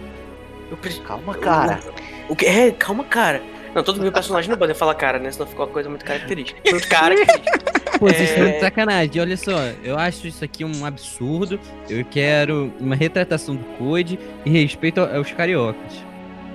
Eu 0.69 0.77
preciso. 0.77 1.03
Calma, 1.03 1.33
cara. 1.35 1.79
O 2.27 2.35
que? 2.35 2.45
É, 2.45 2.71
calma, 2.71 3.03
cara. 3.03 3.41
Não, 3.73 3.83
todo 3.83 4.01
meu 4.01 4.11
personagem 4.11 4.49
não 4.49 4.57
pode 4.57 4.73
falar 4.73 4.95
cara, 4.95 5.19
né? 5.19 5.31
Senão 5.31 5.47
fica 5.47 5.61
uma 5.61 5.67
coisa 5.67 5.89
muito 5.89 6.03
característica. 6.05 6.59
Muito 6.69 6.87
característica. 6.89 7.78
Pô, 7.99 8.07
vocês 8.07 8.29
estão 8.29 8.45
É. 8.45 8.51
de 8.53 8.59
sacanagem. 8.61 9.21
Olha 9.21 9.35
só, 9.35 9.51
eu 9.83 9.97
acho 9.97 10.25
isso 10.27 10.43
aqui 10.45 10.63
um 10.63 10.85
absurdo. 10.85 11.59
Eu 11.89 12.05
quero 12.05 12.71
uma 12.79 12.95
retratação 12.95 13.55
do 13.55 13.63
Code 13.77 14.17
e 14.45 14.49
respeito 14.49 15.01
aos 15.01 15.31
cariocas. 15.33 15.93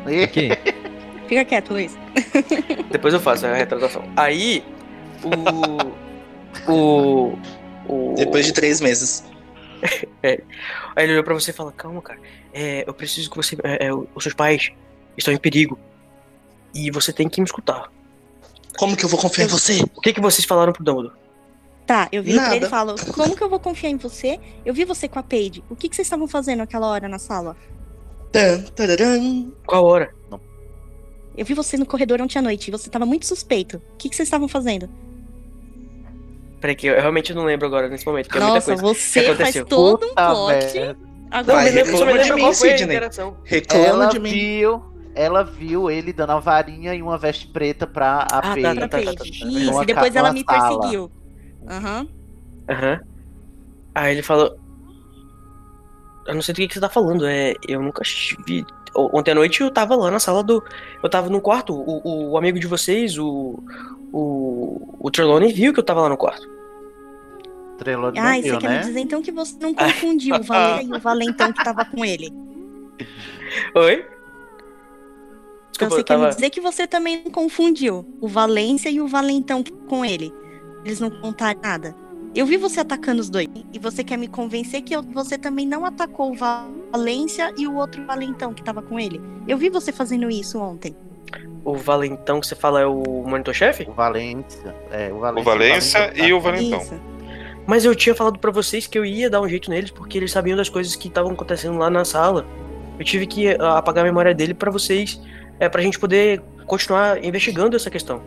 Ok? 0.03 0.51
Fica 1.29 1.45
quieto, 1.45 1.71
Luiz. 1.73 1.97
Depois 2.91 3.13
eu 3.13 3.21
faço 3.21 3.47
a 3.47 3.55
retratação. 3.55 4.05
Aí, 4.17 4.65
o. 5.23 6.71
O. 6.73 7.39
O. 7.87 8.15
Depois 8.17 8.47
de 8.47 8.53
três 8.53 8.81
meses. 8.81 9.25
Aí 10.23 10.39
ele 11.05 11.13
olhou 11.13 11.25
pra 11.25 11.35
você 11.35 11.51
e 11.51 11.55
falou: 11.55 11.73
Calma, 11.73 12.01
cara. 12.01 12.19
É, 12.53 12.85
eu 12.87 12.95
preciso 12.95 13.29
que 13.31 13.37
você. 13.37 13.57
é, 13.65 13.87
é, 13.87 13.93
os 13.95 14.23
seus 14.23 14.35
pais 14.35 14.71
estão 15.17 15.33
em 15.35 15.39
perigo. 15.39 15.79
E 16.75 16.91
você 16.91 17.13
tem 17.13 17.29
que 17.29 17.41
me 17.41 17.45
escutar. 17.45 17.91
Como 18.79 18.97
que 18.97 19.05
eu 19.05 19.09
vou 19.09 19.21
confiar 19.21 19.45
em 19.45 19.49
você? 19.49 19.83
O 19.95 20.01
que, 20.01 20.13
que 20.13 20.21
vocês 20.21 20.45
falaram 20.45 20.73
pro 20.73 20.83
Dumbledore? 20.83 21.15
Tá, 21.87 22.09
eu 22.11 22.23
viro 22.23 22.39
pra 22.39 22.57
ele 22.57 22.57
e 22.57 22.61
Nada. 22.61 22.71
falo, 22.71 22.95
como 23.13 23.37
que 23.37 23.43
eu 23.43 23.49
vou 23.51 23.61
confiar 23.61 23.91
em 23.91 23.97
você? 23.99 24.41
Eu 24.65 24.73
vi 24.73 24.85
você 24.87 25.07
com 25.07 25.19
a 25.19 25.23
Paige. 25.23 25.63
O 25.69 25.77
que, 25.77 25.89
que 25.89 25.95
vocês 25.95 26.07
estavam 26.07 26.27
fazendo 26.27 26.63
aquela 26.63 26.87
hora 26.89 27.07
na 27.09 27.19
sala? 27.19 27.55
Tan, 28.33 28.63
tararam. 28.75 29.53
Qual 29.67 29.85
hora? 29.85 30.11
Eu 31.37 31.45
vi 31.45 31.53
você 31.53 31.77
no 31.77 31.85
corredor 31.85 32.23
ontem 32.23 32.39
à 32.39 32.43
noite. 32.43 32.71
Você 32.71 32.89
tava 32.89 33.05
muito 33.05 33.27
suspeito. 33.27 33.77
O 33.93 33.97
que, 33.99 34.09
que 34.09 34.17
vocês 34.17 34.27
estavam 34.27 34.49
fazendo? 34.49 34.89
Peraí, 36.61 36.75
que 36.75 36.87
eu 36.87 36.95
realmente 36.99 37.35
não 37.35 37.45
lembro 37.45 37.67
agora 37.67 37.89
nesse 37.89 38.07
momento, 38.07 38.27
porque 38.29 38.39
é 38.39 38.41
muita 38.41 38.55
Nossa, 38.55 38.67
coisa. 38.83 38.83
você 38.83 39.21
que 39.21 39.27
faz 39.27 39.41
aconteceu? 39.41 39.67
todo 39.67 40.07
um 40.07 40.15
plot. 40.15 40.47
merda. 40.75 40.95
Não, 40.95 41.15
Agora 41.31 41.57
Vai, 41.57 41.65
me 41.65 41.71
lembra, 41.73 41.97
só 41.97 42.07
me 42.07 42.41
qual 42.41 42.53
foi 42.55 42.73
a 42.73 42.79
Sidney. 42.79 42.97
interação. 42.97 43.37
Reclama 43.45 43.85
Ela 43.87 44.07
de 44.07 44.21
mim. 44.21 44.31
viu, 44.31 44.83
ela 45.17 45.43
viu 45.43 45.91
ele 45.91 46.13
dando 46.13 46.31
a 46.31 46.39
varinha 46.39 46.95
e 46.95 47.03
uma 47.03 47.19
veste 47.19 47.49
preta 47.49 47.87
pra 47.87 48.21
a 48.21 48.39
Ah, 48.39 48.41
tá, 48.41 48.41
Paige. 48.41 48.63
tá, 48.63 48.75
pra 48.75 48.81
tá, 48.81 48.89
tá, 48.89 48.97
Paige. 49.05 49.17
tá, 49.17 49.25
tá. 49.25 49.25
Isso, 49.51 49.83
e 49.83 49.87
depois 49.87 50.17
ela 50.17 50.33
me 50.33 50.45
sala. 50.49 50.79
perseguiu. 50.79 51.11
Aham. 51.69 52.09
Aham. 52.69 53.01
Aí 53.95 54.13
ele 54.15 54.23
falou. 54.23 54.57
Eu 56.27 56.35
não 56.35 56.43
sei 56.43 56.55
do 56.55 56.57
que, 56.57 56.69
que 56.69 56.75
você 56.75 56.81
tá 56.81 56.89
falando. 56.89 57.27
É, 57.27 57.55
eu 57.69 57.83
nunca 57.83 58.03
vi. 58.47 58.65
Ontem 58.97 59.33
à 59.33 59.35
noite 59.35 59.61
eu 59.61 59.71
tava 59.71 59.95
lá 59.97 60.11
na 60.11 60.19
sala 60.19 60.43
do. 60.43 60.63
Eu 61.03 61.09
tava 61.11 61.29
no 61.29 61.41
quarto. 61.41 61.75
O, 61.75 62.31
o 62.33 62.39
amigo 62.39 62.59
de 62.59 62.67
vocês, 62.67 63.19
o. 63.19 63.63
O. 64.13 64.97
O 65.01 65.11
Trelawney 65.11 65.53
viu 65.53 65.73
que 65.73 65.81
eu 65.81 65.85
tava 65.85 66.01
lá 66.03 66.09
no 66.09 66.17
quarto. 66.17 66.49
Trelawney 67.79 68.19
Ah, 68.21 68.31
não 68.31 68.35
e 68.37 68.43
você 68.43 68.57
quer 68.59 68.69
né? 68.71 68.79
me 68.79 68.85
dizer 68.85 69.01
então 69.01 69.21
que 69.23 69.33
você 69.33 69.57
não 69.61 69.75
confundiu 69.75 70.37
o 70.37 70.43
Valer 70.43 70.87
e 70.87 70.93
o 70.95 71.01
Valentão 71.01 71.53
que 71.53 71.65
tava 71.65 71.85
com 71.85 72.05
ele. 72.05 72.33
Oi? 73.75 74.07
Então 75.77 75.89
Desculpa, 75.89 75.95
você 75.97 76.01
eu 76.01 76.05
quer 76.05 76.15
me 76.17 76.23
tava. 76.23 76.35
dizer 76.35 76.51
que 76.51 76.61
você 76.61 76.87
também 76.87 77.25
confundiu 77.25 78.07
o 78.21 78.29
Valência 78.29 78.89
e 78.89 79.01
o 79.01 79.09
Valentão 79.09 79.63
com 79.89 80.05
ele. 80.05 80.33
Eles 80.85 81.01
não 81.01 81.11
contaram 81.11 81.61
nada. 81.63 81.95
Eu 82.35 82.47
vi 82.47 82.57
você 82.57 82.81
atacando 82.81 83.21
os 83.21 83.31
dois. 83.31 83.49
E 83.73 83.79
você 83.79 84.03
quer 84.03 84.17
me 84.19 84.27
convencer 84.27 84.83
que 84.83 84.95
eu- 84.95 85.03
você 85.03 85.39
também 85.39 85.67
não 85.67 85.85
atacou 85.85 86.33
o 86.33 86.35
Valência 86.93 87.53
e 87.57 87.67
o 87.67 87.77
outro 87.77 88.05
Valentão 88.05 88.53
que 88.53 88.63
tava 88.63 88.83
com 88.83 88.99
ele. 88.99 89.21
Eu 89.47 89.57
vi 89.57 89.71
você 89.71 89.93
fazendo 89.93 90.29
isso 90.29 90.59
ontem. 90.59 90.97
O 91.65 91.75
Valentão 91.77 92.41
que 92.41 92.47
você 92.47 92.55
fala 92.55 92.81
é 92.81 92.87
o 92.87 93.03
monitor-chefe? 93.27 93.87
O 93.89 93.93
Valência. 93.93 94.75
É, 94.91 95.11
o 95.13 95.17
O 95.17 95.21
Valência. 95.21 95.45
Valência 95.45 96.13
e 96.17 96.33
o 96.33 96.41
Valentão. 96.41 96.81
Isso. 96.81 97.01
Mas 97.67 97.85
eu 97.85 97.95
tinha 97.95 98.15
falado 98.15 98.39
pra 98.39 98.51
vocês 98.51 98.87
que 98.87 98.99
eu 98.99 99.05
ia 99.05 99.31
dar 99.31 99.41
um 99.41 99.49
jeito 99.49 99.71
neles 99.71 99.91
porque 99.91 100.19
eles 100.19 100.31
sabiam 100.31 100.57
das 100.57 100.69
coisas 100.69 100.95
que 100.97 101.09
estavam 101.09 101.33
acontecendo 101.33 101.79
lá 101.79 101.89
na 101.89 102.05
sala. 102.05 102.45
Eu 102.99 103.05
tive 103.05 103.27
que 103.27 103.49
ah, 103.59 103.79
apagar 103.79 104.05
a 104.05 104.07
memória 104.07 104.35
dele 104.35 104.53
pra 104.55 104.71
vocês, 104.71 105.19
é, 105.59 105.69
pra 105.69 105.81
gente 105.81 105.99
poder 105.99 106.43
continuar 106.67 107.25
investigando 107.25 107.75
essa 107.75 107.89
questão. 107.91 108.21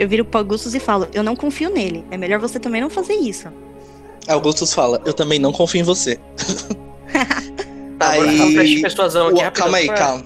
Eu 0.00 0.08
viro 0.08 0.24
pro 0.24 0.38
Augustus 0.40 0.74
e 0.74 0.80
falo, 0.80 1.06
eu 1.12 1.22
não 1.22 1.36
confio 1.36 1.68
nele. 1.70 2.04
É 2.10 2.16
melhor 2.16 2.40
você 2.40 2.58
também 2.58 2.80
não 2.80 2.88
fazer 2.88 3.12
isso. 3.12 3.48
Augustus 4.26 4.72
fala, 4.72 5.00
eu 5.04 5.12
também 5.12 5.38
não 5.38 5.52
confio 5.52 5.80
em 5.80 5.84
você. 5.84 6.18
Aí. 8.00 8.82
o- 8.82 9.52
calma 9.52 9.76
aí, 9.76 9.86
pra- 9.86 9.94
calma. 9.96 10.24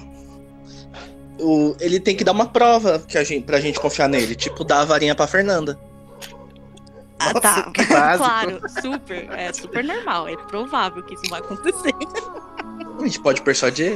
O, 1.41 1.75
ele 1.81 1.99
tem 1.99 2.15
que 2.15 2.23
dar 2.23 2.31
uma 2.31 2.47
prova 2.47 3.01
que 3.01 3.19
a 3.19 3.25
gente, 3.25 3.45
pra 3.45 3.61
gente 3.61 3.81
confiar 3.81 4.09
nele. 4.09 4.37
Tipo, 4.37 4.63
dar 4.63 4.83
a 4.83 4.85
varinha 4.85 5.13
pra 5.13 5.27
Fernanda. 5.27 5.77
Ah, 7.19 7.33
Nossa, 7.33 7.41
tá. 7.41 7.73
claro, 8.17 8.61
super. 8.81 9.29
É 9.33 9.53
super 9.53 9.83
normal. 9.83 10.29
É 10.29 10.37
provável 10.37 11.03
que 11.03 11.15
isso 11.15 11.29
vai 11.29 11.41
acontecer. 11.41 11.93
A 13.01 13.03
gente 13.03 13.19
pode 13.21 13.43
persuadir 13.43 13.87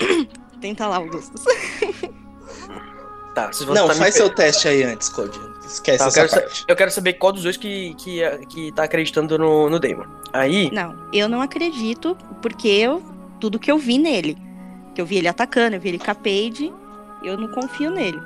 ele. 0.00 0.28
Tenta 0.60 0.88
lá, 0.88 0.96
Augustus. 0.96 1.42
Tá, 3.34 3.50
Não, 3.68 3.88
me 3.88 3.94
faz 3.94 4.14
seu 4.14 4.28
teste 4.28 4.68
aí 4.68 4.82
antes, 4.82 5.08
Cody. 5.08 5.40
Esquece 5.64 5.98
Tá, 5.98 6.04
eu 6.04 6.08
essa 6.08 6.28
quero 6.28 6.42
parte. 6.42 6.64
Eu 6.68 6.76
quero 6.76 6.90
saber 6.90 7.14
qual 7.14 7.32
dos 7.32 7.42
dois 7.42 7.56
que, 7.56 7.94
que, 7.94 8.20
que 8.48 8.72
tá 8.72 8.84
acreditando 8.84 9.38
no, 9.38 9.70
no 9.70 9.80
Damon. 9.80 10.04
Aí, 10.32 10.70
Não, 10.72 10.94
eu 11.12 11.28
não 11.28 11.40
acredito, 11.40 12.16
porque 12.40 12.68
eu. 12.68 13.02
Tudo 13.40 13.58
que 13.58 13.70
eu 13.70 13.78
vi 13.78 13.98
nele. 13.98 14.36
Que 14.94 15.00
eu 15.00 15.06
vi 15.06 15.16
ele 15.16 15.28
atacando, 15.28 15.74
eu 15.74 15.80
vi 15.80 15.88
ele 15.88 15.98
Paige, 15.98 16.72
eu 17.24 17.36
não 17.36 17.48
confio 17.48 17.90
nele. 17.90 18.20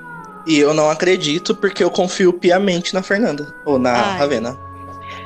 E 0.46 0.58
eu 0.58 0.74
não 0.74 0.90
acredito 0.90 1.54
porque 1.54 1.82
eu 1.82 1.90
confio 1.90 2.32
piamente 2.32 2.92
na 2.92 3.02
Fernanda. 3.02 3.54
Ou 3.64 3.78
na 3.78 3.92
Ai. 3.92 4.18
Ravena. 4.18 4.56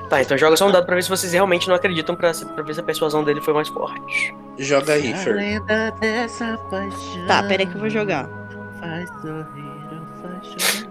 tá, 0.08 0.22
então 0.22 0.36
joga 0.38 0.56
só 0.56 0.68
um 0.68 0.72
dado 0.72 0.86
pra 0.86 0.94
ver 0.94 1.02
se 1.02 1.08
vocês 1.08 1.32
realmente 1.32 1.68
não 1.68 1.74
acreditam, 1.74 2.14
pra, 2.14 2.32
pra 2.32 2.62
ver 2.62 2.74
se 2.74 2.80
a 2.80 2.82
persuasão 2.82 3.24
dele 3.24 3.40
foi 3.40 3.52
mais 3.52 3.68
forte. 3.68 4.34
Joga 4.58 4.92
aí, 4.94 5.14
Fer. 5.14 5.62
Tá, 7.26 7.42
peraí 7.42 7.66
que 7.66 7.74
eu 7.74 7.80
vou 7.80 7.90
jogar. 7.90 8.39
Faz 8.80 9.08
sorrir 9.20 9.88
ou 9.92 10.06
faz 10.22 10.46
chorar. 10.46 10.90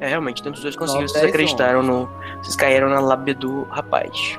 É, 0.00 0.08
realmente, 0.08 0.42
tanto 0.42 0.56
os 0.56 0.62
dois 0.62 0.76
conseguiram, 0.76 1.08
vocês 1.08 1.24
acreditaram 1.24 1.82
no. 1.82 2.08
Vocês 2.42 2.56
caíram 2.56 2.88
na 2.88 3.00
lábia 3.00 3.34
do 3.34 3.62
rapaz. 3.64 4.38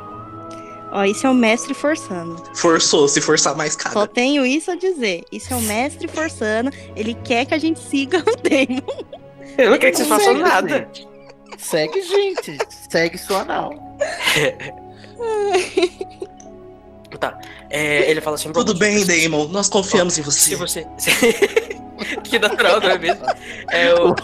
Ó, 0.91 1.03
isso 1.03 1.27
é 1.27 1.29
o 1.29 1.33
mestre 1.33 1.73
forçando. 1.73 2.41
Forçou, 2.55 3.07
se 3.07 3.19
forçar 3.19 3.55
mais 3.55 3.73
Só 3.73 3.79
caga. 3.79 4.07
tenho 4.07 4.45
isso 4.45 4.71
a 4.71 4.75
dizer. 4.75 5.23
Isso 5.31 5.53
é 5.53 5.57
o 5.57 5.61
mestre 5.61 6.07
forçando. 6.07 6.69
Ele 6.95 7.13
quer 7.15 7.45
que 7.45 7.53
a 7.53 7.57
gente 7.57 7.79
siga 7.79 8.19
o 8.25 8.35
Damon. 8.37 9.03
Eu 9.57 9.71
não 9.71 9.77
quero 9.77 9.91
que 9.91 9.97
vocês 9.97 10.07
façam 10.09 10.33
Segue, 10.33 10.43
nada. 10.43 10.69
gente. 10.69 11.07
Segue, 11.57 12.01
gente. 12.01 12.57
Segue 12.89 13.17
sua 13.17 13.41
anal. 13.41 13.73
Tá. 17.17 17.39
É, 17.69 18.09
ele 18.09 18.21
fala 18.21 18.35
assim. 18.35 18.51
Tudo 18.51 18.73
"Bom, 18.73 18.79
bem, 18.79 19.05
Damon. 19.05 19.47
Nós 19.47 19.69
confiamos 19.69 20.17
em 20.17 20.23
Se 20.23 20.55
você. 20.55 20.85
você. 20.97 21.15
que 22.23 22.39
natural, 22.39 22.79
não 22.81 22.89
é 22.89 22.97
mesmo? 22.97 23.25
É 23.71 23.93
O 23.93 24.11
o. 24.11 24.15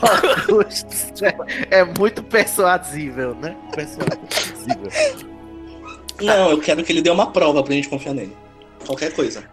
É, 1.71 1.79
é 1.79 1.83
muito 1.83 2.21
persuasível, 2.23 3.35
né? 3.35 3.55
Persuasível. 3.73 5.25
Não, 6.21 6.51
eu 6.51 6.59
quero 6.59 6.83
que 6.83 6.91
ele 6.91 7.01
dê 7.01 7.09
uma 7.09 7.31
prova 7.31 7.63
pra 7.63 7.73
gente 7.73 7.89
confiar 7.89 8.13
nele. 8.13 8.35
Qualquer 8.85 9.11
coisa. 9.13 9.43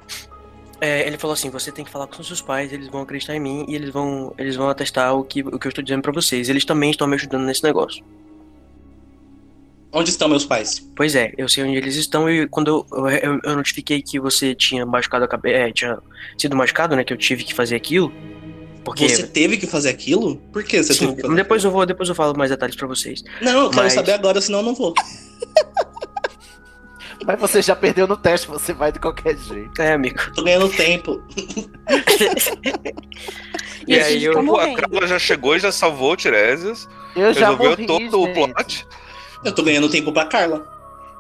É, 0.80 1.07
ele 1.07 1.18
falou 1.18 1.34
assim: 1.34 1.51
você 1.51 1.72
tem 1.72 1.84
que 1.84 1.91
falar 1.91 2.07
com 2.07 2.22
seus 2.22 2.41
pais, 2.41 2.72
eles 2.72 2.89
vão 2.89 3.03
acreditar 3.03 3.34
em 3.34 3.41
mim 3.41 3.64
e 3.68 3.74
eles 3.74 3.91
vão, 3.91 4.32
eles 4.39 4.57
vão 4.57 4.68
atestar 4.68 5.14
o 5.14 5.24
que, 5.24 5.41
o 5.41 5.59
que 5.59 5.66
eu 5.66 5.70
estou 5.70 5.82
dizendo 5.82 6.03
pra 6.03 6.12
vocês. 6.12 6.49
Eles 6.49 6.64
também 6.64 6.91
estão 6.91 7.07
me 7.07 7.14
ajudando 7.14 7.45
nesse 7.45 7.62
negócio. 7.62 8.05
Onde 9.93 10.11
estão 10.11 10.28
meus 10.28 10.45
pais? 10.45 10.86
Pois 10.95 11.14
é, 11.14 11.32
eu 11.39 11.49
sei 11.49 11.64
onde 11.64 11.76
eles 11.76 11.97
estão 11.97 12.28
e 12.30 12.47
quando 12.47 12.84
eu, 12.93 13.09
eu, 13.11 13.41
eu 13.43 13.57
notifiquei 13.57 14.03
que 14.03 14.20
você 14.20 14.55
tinha 14.55 14.84
machucado 14.84 15.24
a 15.24 15.28
cabeça, 15.28 15.57
é, 15.57 15.72
tinha 15.72 15.99
sido 16.36 16.55
machucado, 16.57 16.95
né, 16.95 17.03
que 17.05 17.12
eu 17.12 17.16
tive 17.16 17.43
que 17.43 17.55
fazer 17.55 17.76
aquilo, 17.76 18.12
porque 18.84 19.09
Você 19.09 19.26
teve 19.26 19.57
que 19.57 19.66
fazer 19.66 19.89
aquilo? 19.91 20.36
Por 20.53 20.62
que 20.62 20.82
você 20.82 20.93
sim, 20.95 21.01
teve 21.07 21.16
que 21.16 21.22
fazer 21.22 21.34
depois 21.36 21.64
eu 21.64 21.70
vou, 21.70 21.84
depois 21.86 22.09
eu 22.09 22.14
falo 22.14 22.36
mais 22.36 22.51
detalhes 22.51 22.76
pra 22.76 22.86
vocês. 22.86 23.22
aquilo? 23.26 23.45
Não, 23.51 23.64
eu 23.64 23.70
quero 23.70 23.82
Mas- 23.82 23.93
saber 23.95 24.12
agora, 24.12 24.41
senão 24.41 24.59
eu 24.61 24.64
não 24.64 24.74
vou. 24.74 24.95
Mas 27.26 27.39
você 27.41 27.61
já 27.61 27.74
perdeu 27.76 28.07
no 28.07 28.16
teste, 28.16 28.47
você 28.47 28.72
vai 28.72 28.93
de 28.93 28.99
qualquer 29.01 29.36
jeito. 29.36 29.82
É, 29.82 29.93
amigo. 29.93 30.18
Tô 30.34 30.43
ganhando 30.43 30.68
tempo. 30.70 31.20
E 33.86 33.99
a 33.99 34.05
aí 34.05 34.22
eu- 34.22 34.34
tá 34.34 34.43
Pô, 34.43 34.57
a. 34.59 34.74
Carla 34.74 35.07
já 35.07 35.18
chegou 35.18 35.57
e 35.57 35.59
já 35.59 35.72
salvou 35.72 36.12
o 36.12 36.16
Tiresias. 36.16 36.86
Eu 37.16 37.32
já 37.32 37.49
Resolveu 37.51 37.70
morri, 37.70 37.86
todo 37.86 38.20
o 38.20 38.26
gente. 38.26 38.34
plot. 38.53 38.86
Eu 39.45 39.53
tô 39.55 39.62
ganhando 39.62 39.89
tempo 39.89 40.12
pra 40.12 40.26
Carla. 40.26 40.66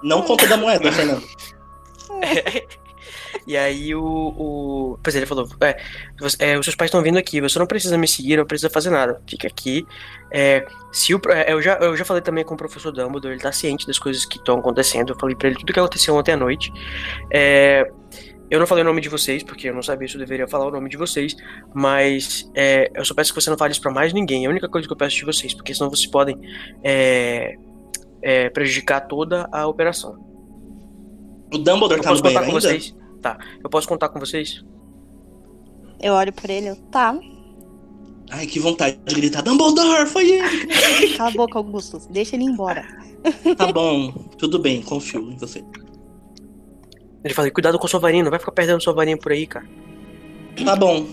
Não 0.02 0.22
conta 0.22 0.46
da 0.46 0.56
moeda, 0.56 0.90
Fernando. 0.92 1.22
E 3.46 3.56
aí 3.56 3.94
o, 3.94 4.02
o. 4.04 4.98
Pois 5.02 5.14
é, 5.14 5.18
ele 5.20 5.26
falou: 5.26 5.48
é, 5.60 5.80
você- 6.18 6.36
é, 6.40 6.58
os 6.58 6.64
seus 6.66 6.76
pais 6.76 6.88
estão 6.88 7.02
vindo 7.02 7.18
aqui, 7.18 7.40
você 7.40 7.58
não 7.58 7.66
precisa 7.66 7.96
me 7.96 8.06
seguir, 8.06 8.36
não 8.36 8.44
precisa 8.44 8.68
fazer 8.70 8.90
nada. 8.90 9.20
Fica 9.28 9.46
aqui. 9.46 9.86
É, 10.30 10.66
se 10.92 11.14
o, 11.14 11.20
é, 11.30 11.52
eu, 11.52 11.62
já, 11.62 11.74
eu 11.76 11.96
já 11.96 12.04
falei 12.04 12.22
também 12.22 12.44
com 12.44 12.54
o 12.54 12.56
professor 12.56 12.92
Dumbledore, 12.92 13.32
ele 13.34 13.42
tá 13.42 13.50
ciente 13.52 13.86
das 13.86 13.98
coisas 13.98 14.24
que 14.26 14.36
estão 14.38 14.58
acontecendo. 14.58 15.12
Eu 15.12 15.18
falei 15.18 15.34
pra 15.34 15.48
ele 15.48 15.58
tudo 15.58 15.72
que 15.72 15.78
aconteceu 15.80 16.14
ontem 16.14 16.32
à 16.32 16.36
noite. 16.36 16.70
É, 17.32 17.90
eu 18.50 18.58
não 18.58 18.66
falei 18.66 18.82
o 18.82 18.86
nome 18.86 19.00
de 19.00 19.08
vocês, 19.08 19.42
porque 19.42 19.68
eu 19.68 19.74
não 19.74 19.82
sabia 19.82 20.06
se 20.08 20.14
eu 20.14 20.20
deveria 20.20 20.46
falar 20.48 20.66
o 20.66 20.70
nome 20.70 20.88
de 20.90 20.96
vocês, 20.96 21.34
mas 21.74 22.50
eu 22.94 23.04
só 23.04 23.14
peço 23.14 23.32
que 23.34 23.40
você 23.40 23.50
não 23.50 23.58
fale 23.58 23.72
isso 23.72 23.80
pra 23.80 23.90
mais 23.92 24.12
ninguém. 24.12 24.44
É 24.44 24.46
a 24.48 24.50
única 24.50 24.68
coisa 24.68 24.86
que 24.86 24.92
eu 24.92 24.96
peço 24.96 25.16
de 25.16 25.24
vocês, 25.24 25.52
porque 25.54 25.74
senão 25.74 25.90
vocês 25.90 26.10
podem 26.10 26.38
é, 28.22 28.50
prejudicar 28.50 29.00
toda 29.06 29.48
a 29.52 29.66
operação. 29.66 30.18
O 31.52 31.58
Dumbledore 31.58 32.00
Eu 32.00 32.02
tá 32.02 32.10
no 32.10 32.16
posso 32.16 32.22
contar 32.22 32.40
banheiro 32.40 32.40
com 32.40 32.56
ainda? 32.56 32.60
vocês? 32.60 32.96
Tá. 33.22 33.38
Eu 33.62 33.70
posso 33.70 33.88
contar 33.88 34.08
com 34.10 34.20
vocês? 34.20 34.64
Eu 36.00 36.12
olho 36.14 36.32
pra 36.32 36.52
ele, 36.52 36.68
eu, 36.68 36.76
tá. 36.76 37.18
Ai, 38.30 38.46
que 38.46 38.60
vontade 38.60 38.98
de 39.04 39.14
gritar, 39.14 39.42
Dumbledore, 39.42 40.06
foi 40.06 40.30
ele! 40.30 40.66
Cala 41.16 41.30
a 41.30 41.32
boca, 41.32 41.58
Augustus. 41.58 42.06
Deixa 42.06 42.36
ele 42.36 42.44
ir 42.44 42.48
embora. 42.48 42.86
Tá 43.56 43.72
bom, 43.72 44.12
tudo 44.38 44.60
bem, 44.60 44.80
confio 44.80 45.32
em 45.32 45.36
você. 45.36 45.64
Ele 47.24 47.34
falou, 47.34 47.50
cuidado 47.50 47.76
com 47.76 47.88
sua 47.88 47.98
varinha, 47.98 48.22
não 48.22 48.30
vai 48.30 48.38
ficar 48.38 48.52
perdendo 48.52 48.80
sua 48.80 48.92
varinha 48.92 49.16
por 49.18 49.32
aí, 49.32 49.44
cara. 49.44 49.66
Tá 50.64 50.76
bom. 50.76 51.04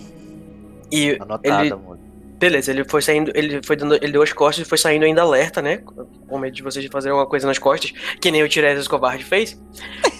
E 0.90 1.16
Anotado, 1.20 1.64
ele, 1.64 1.72
amor. 1.72 1.98
Beleza, 2.38 2.70
ele 2.70 2.84
foi 2.84 3.02
saindo, 3.02 3.30
ele 3.34 3.60
foi 3.62 3.76
dando, 3.76 3.96
ele 3.96 4.12
deu 4.12 4.22
as 4.22 4.32
costas 4.32 4.66
e 4.66 4.68
foi 4.68 4.78
saindo 4.78 5.04
ainda 5.04 5.22
alerta, 5.22 5.60
né? 5.60 5.82
Com 6.28 6.38
medo 6.38 6.54
de 6.54 6.62
vocês 6.62 6.84
de 6.84 6.90
fazer 6.90 7.10
alguma 7.10 7.26
coisa 7.26 7.46
nas 7.46 7.58
costas, 7.58 7.92
que 8.20 8.30
nem 8.30 8.42
o 8.42 8.48
Tiresias 8.48 8.88
covarde 8.88 9.24
fez. 9.24 9.60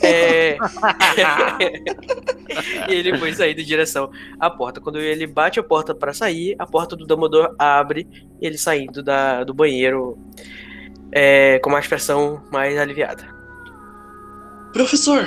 É... 0.02 0.56
e 2.88 2.94
ele 2.94 3.16
foi 3.18 3.32
saindo 3.32 3.60
em 3.60 3.64
direção 3.64 4.10
à 4.38 4.50
porta. 4.50 4.80
Quando 4.80 5.00
ele 5.00 5.26
bate 5.26 5.60
a 5.60 5.62
porta 5.62 5.94
pra 5.94 6.12
sair, 6.12 6.54
a 6.58 6.66
porta 6.66 6.96
do 6.96 7.06
Dumbledore 7.06 7.54
abre, 7.58 8.06
e 8.40 8.46
ele 8.46 8.58
saindo 8.58 9.02
da, 9.02 9.44
do 9.44 9.54
banheiro 9.54 10.18
é, 11.12 11.58
com 11.60 11.70
uma 11.70 11.80
expressão 11.80 12.42
mais 12.50 12.76
aliviada. 12.78 13.34
Professor, 14.72 15.26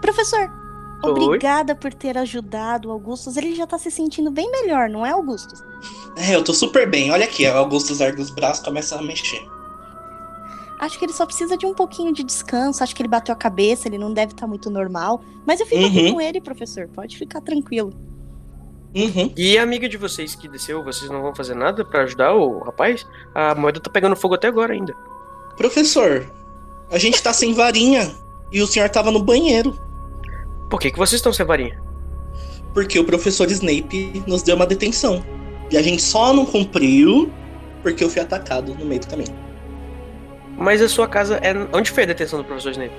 Professor? 0.00 0.57
Obrigada 1.02 1.74
por 1.74 1.92
ter 1.94 2.16
ajudado 2.18 2.88
o 2.88 2.92
Augustus. 2.92 3.36
Ele 3.36 3.54
já 3.54 3.66
tá 3.66 3.78
se 3.78 3.90
sentindo 3.90 4.30
bem 4.30 4.50
melhor, 4.50 4.88
não 4.88 5.04
é, 5.04 5.10
Augustus? 5.10 5.62
é, 6.16 6.34
eu 6.34 6.42
tô 6.42 6.52
super 6.52 6.88
bem. 6.88 7.10
Olha 7.10 7.24
aqui, 7.24 7.46
o 7.46 7.56
Augustus 7.56 8.00
ergue 8.00 8.20
os 8.22 8.30
braços 8.30 8.62
e 8.62 8.64
começa 8.64 8.96
a 8.98 9.02
mexer. 9.02 9.46
Acho 10.80 10.96
que 10.98 11.04
ele 11.04 11.12
só 11.12 11.26
precisa 11.26 11.56
de 11.56 11.66
um 11.66 11.74
pouquinho 11.74 12.12
de 12.12 12.22
descanso. 12.22 12.82
Acho 12.84 12.94
que 12.94 13.02
ele 13.02 13.08
bateu 13.08 13.32
a 13.32 13.36
cabeça, 13.36 13.88
ele 13.88 13.98
não 13.98 14.12
deve 14.12 14.32
estar 14.32 14.46
muito 14.46 14.70
normal. 14.70 15.20
Mas 15.44 15.58
eu 15.60 15.66
fico 15.66 15.84
aqui 15.84 16.02
Uhum. 16.06 16.12
com 16.14 16.20
ele, 16.20 16.40
professor. 16.40 16.88
Pode 16.88 17.16
ficar 17.18 17.40
tranquilo. 17.40 17.92
Uhum. 18.94 19.32
E 19.36 19.58
a 19.58 19.62
amiga 19.62 19.88
de 19.88 19.96
vocês 19.96 20.34
que 20.34 20.48
desceu, 20.48 20.82
vocês 20.84 21.10
não 21.10 21.20
vão 21.20 21.34
fazer 21.34 21.54
nada 21.54 21.84
pra 21.84 22.02
ajudar 22.02 22.32
o 22.34 22.60
rapaz? 22.60 23.04
A 23.34 23.54
moeda 23.54 23.80
tá 23.80 23.90
pegando 23.90 24.14
fogo 24.16 24.34
até 24.34 24.46
agora 24.48 24.72
ainda. 24.72 24.94
Professor, 25.56 26.30
a 26.90 26.96
gente 26.98 27.20
tá 27.22 27.32
sem 27.32 27.52
varinha 27.52 28.14
e 28.52 28.62
o 28.62 28.66
senhor 28.66 28.88
tava 28.88 29.10
no 29.10 29.22
banheiro. 29.22 29.76
Por 30.70 30.78
que, 30.80 30.90
que 30.90 30.98
vocês 30.98 31.18
estão 31.18 31.32
sem 31.32 31.44
varinha? 31.46 31.80
Porque 32.74 32.98
o 32.98 33.04
professor 33.04 33.50
Snape 33.50 34.22
nos 34.26 34.42
deu 34.42 34.56
uma 34.56 34.66
detenção. 34.66 35.24
E 35.70 35.76
a 35.76 35.82
gente 35.82 36.02
só 36.02 36.32
não 36.32 36.44
cumpriu 36.46 37.30
porque 37.82 38.04
eu 38.04 38.10
fui 38.10 38.20
atacado 38.20 38.74
no 38.74 38.84
meio 38.84 39.00
do 39.00 39.06
caminho. 39.08 39.34
Mas 40.56 40.82
a 40.82 40.88
sua 40.88 41.06
casa 41.08 41.36
é. 41.36 41.52
Onde 41.72 41.90
foi 41.90 42.02
a 42.02 42.06
detenção 42.06 42.38
do 42.40 42.44
professor 42.44 42.70
Snape? 42.72 42.92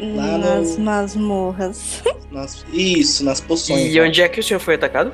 Lá 0.00 0.38
no- 0.38 0.38
Nas 0.38 0.78
masmorras. 0.78 2.02
Nas- 2.32 2.64
Isso, 2.72 3.24
nas 3.24 3.40
poções. 3.40 3.92
E 3.94 4.00
lá. 4.00 4.06
onde 4.06 4.22
é 4.22 4.28
que 4.28 4.40
o 4.40 4.42
senhor 4.42 4.60
foi 4.60 4.74
atacado? 4.76 5.12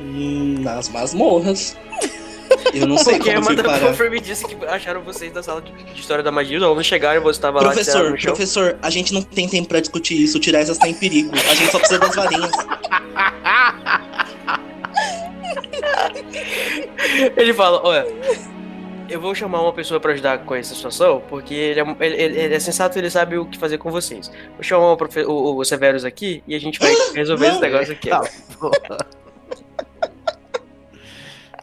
Hum, 0.00 0.56
nas 0.60 0.88
masmorras. 0.88 1.76
Eu 2.72 2.86
não 2.86 2.98
sei 2.98 3.14
Porque 3.14 3.30
a 3.30 3.34
como 3.34 3.46
fui 3.46 3.54
Amanda 3.54 3.68
parar. 3.68 3.88
Puffer 3.90 4.10
me 4.10 4.20
disse 4.20 4.46
que 4.46 4.56
acharam 4.66 5.00
vocês 5.02 5.32
da 5.32 5.42
sala 5.42 5.62
de, 5.62 5.72
de 5.72 6.00
história 6.00 6.22
da 6.22 6.30
magia. 6.32 6.58
Os 6.58 6.62
alunos 6.64 6.86
chegaram 6.86 7.20
e 7.20 7.22
você 7.22 7.40
lá 7.42 7.50
tirado 7.52 7.64
Professor, 7.64 8.10
no 8.10 8.18
chão. 8.18 8.32
professor, 8.32 8.76
a 8.82 8.90
gente 8.90 9.12
não 9.14 9.22
tem 9.22 9.48
tempo 9.48 9.68
pra 9.68 9.80
discutir 9.80 10.20
isso. 10.22 10.38
O 10.38 10.40
Tiresias 10.40 10.76
está 10.76 10.88
em 10.88 10.94
perigo. 10.94 11.30
A 11.34 11.54
gente 11.54 11.70
só 11.70 11.78
precisa 11.78 12.00
das 12.00 12.14
varinhas. 12.14 12.50
Ele 17.36 17.52
fala, 17.54 17.80
olha, 17.86 18.06
eu 19.08 19.20
vou 19.20 19.34
chamar 19.34 19.60
uma 19.62 19.72
pessoa 19.72 20.00
pra 20.00 20.12
ajudar 20.12 20.38
com 20.38 20.54
essa 20.54 20.74
situação, 20.74 21.22
porque 21.28 21.54
ele 21.54 21.80
é, 21.80 21.84
ele, 22.00 22.22
ele- 22.22 22.40
ele 22.40 22.54
é 22.54 22.60
sensato 22.60 22.96
e 22.96 23.00
ele 23.00 23.10
sabe 23.10 23.36
o 23.38 23.46
que 23.46 23.58
fazer 23.58 23.78
com 23.78 23.90
vocês. 23.90 24.30
Vou 24.54 24.62
chamar 24.62 24.92
o, 24.92 24.96
profe- 24.96 25.24
o, 25.24 25.56
o 25.56 25.64
Severus 25.64 26.04
aqui 26.04 26.42
e 26.46 26.54
a 26.54 26.60
gente 26.60 26.78
vai 26.78 26.92
resolver 27.14 27.46
esse 27.46 27.54
Não. 27.54 27.60
negócio 27.62 27.92
aqui. 27.92 28.10
Tá. 28.10 28.22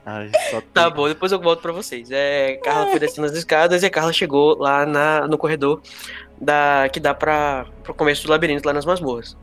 Ai, 0.06 0.32
Tá 0.74 0.89
bom, 0.89 1.08
depois 1.08 1.32
eu 1.32 1.39
volto 1.39 1.62
pra 1.62 1.72
vocês. 1.72 2.10
É, 2.12 2.56
Carla 2.64 2.88
foi 2.88 2.99
descendo 2.99 3.28
as 3.28 3.34
escadas 3.34 3.84
e 3.84 3.86
a 3.86 3.89
Carla 3.89 4.12
chegou 4.12 4.58
lá 4.58 4.86
na, 4.86 5.28
no 5.28 5.38
corredor 5.38 5.82
da, 6.39 6.89
que 6.91 6.99
dá 6.99 7.14
pra, 7.14 7.66
pro 7.84 7.93
começo 7.93 8.26
do 8.26 8.32
labirinto, 8.32 8.66
lá 8.66 8.74
nas 8.74 8.86
masmorras. 8.86 9.38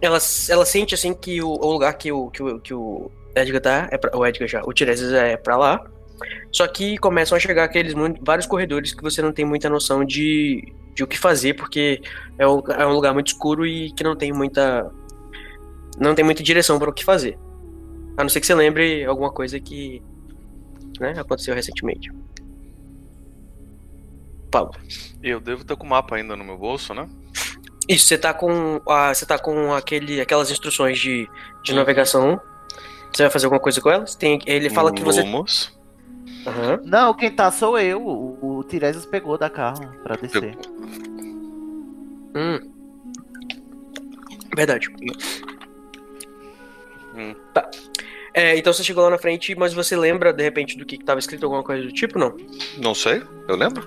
Ela, 0.00 0.18
ela 0.48 0.66
sente 0.66 0.94
assim 0.94 1.14
que 1.14 1.42
o, 1.42 1.48
o 1.48 1.72
lugar 1.72 1.94
que 1.94 2.10
o, 2.10 2.28
que 2.30 2.42
o, 2.42 2.58
que 2.58 2.74
o 2.74 3.10
Edgar 3.34 3.60
tá, 3.60 3.88
é 3.90 3.96
pra, 3.96 4.16
o 4.16 4.26
Edgar 4.26 4.48
já, 4.48 4.62
o 4.64 4.72
Tiresias 4.72 5.12
é 5.12 5.36
pra 5.36 5.56
lá. 5.56 5.84
Só 6.50 6.66
que 6.66 6.98
começam 6.98 7.36
a 7.36 7.40
chegar 7.40 7.64
aqueles 7.64 7.94
vários 8.20 8.46
corredores 8.46 8.92
que 8.92 9.02
você 9.02 9.22
não 9.22 9.32
tem 9.32 9.44
muita 9.44 9.68
noção 9.68 10.04
de, 10.04 10.72
de 10.94 11.02
o 11.02 11.06
que 11.06 11.18
fazer, 11.18 11.54
porque 11.54 12.00
é 12.38 12.46
um, 12.46 12.60
é 12.76 12.86
um 12.86 12.92
lugar 12.92 13.14
muito 13.14 13.28
escuro 13.28 13.66
e 13.66 13.90
que 13.92 14.04
não 14.04 14.14
tem 14.14 14.32
muita. 14.32 14.90
Não 15.98 16.14
tem 16.14 16.24
muita 16.24 16.42
direção 16.42 16.78
para 16.78 16.90
o 16.90 16.92
que 16.92 17.04
fazer. 17.04 17.38
A 18.16 18.22
não 18.22 18.28
ser 18.28 18.40
que 18.40 18.46
você 18.46 18.54
lembre 18.54 19.04
alguma 19.04 19.30
coisa 19.30 19.58
que 19.58 20.02
né, 21.00 21.14
aconteceu 21.18 21.54
recentemente. 21.54 22.10
Pablo. 24.50 24.74
Eu 25.22 25.40
devo 25.40 25.62
estar 25.62 25.76
com 25.76 25.86
o 25.86 25.88
mapa 25.88 26.16
ainda 26.16 26.36
no 26.36 26.44
meu 26.44 26.58
bolso, 26.58 26.92
né? 26.92 27.08
Isso, 27.88 28.06
você 28.06 28.18
tá 28.18 28.32
com. 28.32 28.80
A, 28.88 29.14
você 29.14 29.26
tá 29.26 29.38
com 29.38 29.72
aquele, 29.72 30.20
aquelas 30.20 30.50
instruções 30.50 30.98
de, 30.98 31.28
de 31.64 31.74
navegação. 31.74 32.40
Você 33.12 33.22
vai 33.22 33.30
fazer 33.30 33.46
alguma 33.46 33.60
coisa 33.60 33.80
com 33.80 33.90
elas? 33.90 34.14
Tem, 34.14 34.40
ele 34.46 34.70
fala 34.70 34.92
que 34.92 35.02
você. 35.02 35.22
Lumos. 35.22 35.76
Aham. 36.46 36.80
Não, 36.84 37.14
quem 37.14 37.30
tá 37.30 37.50
sou 37.50 37.78
eu. 37.78 38.02
O, 38.02 38.58
o 38.58 38.64
Tiresias 38.64 39.06
pegou 39.06 39.38
da 39.38 39.50
Carla 39.50 39.86
pra 40.02 40.16
descer. 40.16 40.56
Hum. 42.34 42.58
Verdade. 44.54 44.88
Hum. 47.14 47.34
Tá. 47.52 47.68
É, 48.34 48.56
então 48.56 48.72
você 48.72 48.82
chegou 48.82 49.04
lá 49.04 49.10
na 49.10 49.18
frente, 49.18 49.54
mas 49.54 49.74
você 49.74 49.94
lembra 49.96 50.32
de 50.32 50.42
repente 50.42 50.76
do 50.78 50.86
que, 50.86 50.96
que 50.96 51.04
tava 51.04 51.20
escrito, 51.20 51.44
alguma 51.44 51.62
coisa 51.62 51.82
do 51.82 51.92
tipo, 51.92 52.18
não? 52.18 52.34
Não 52.78 52.94
sei, 52.94 53.22
eu 53.48 53.56
lembro. 53.56 53.86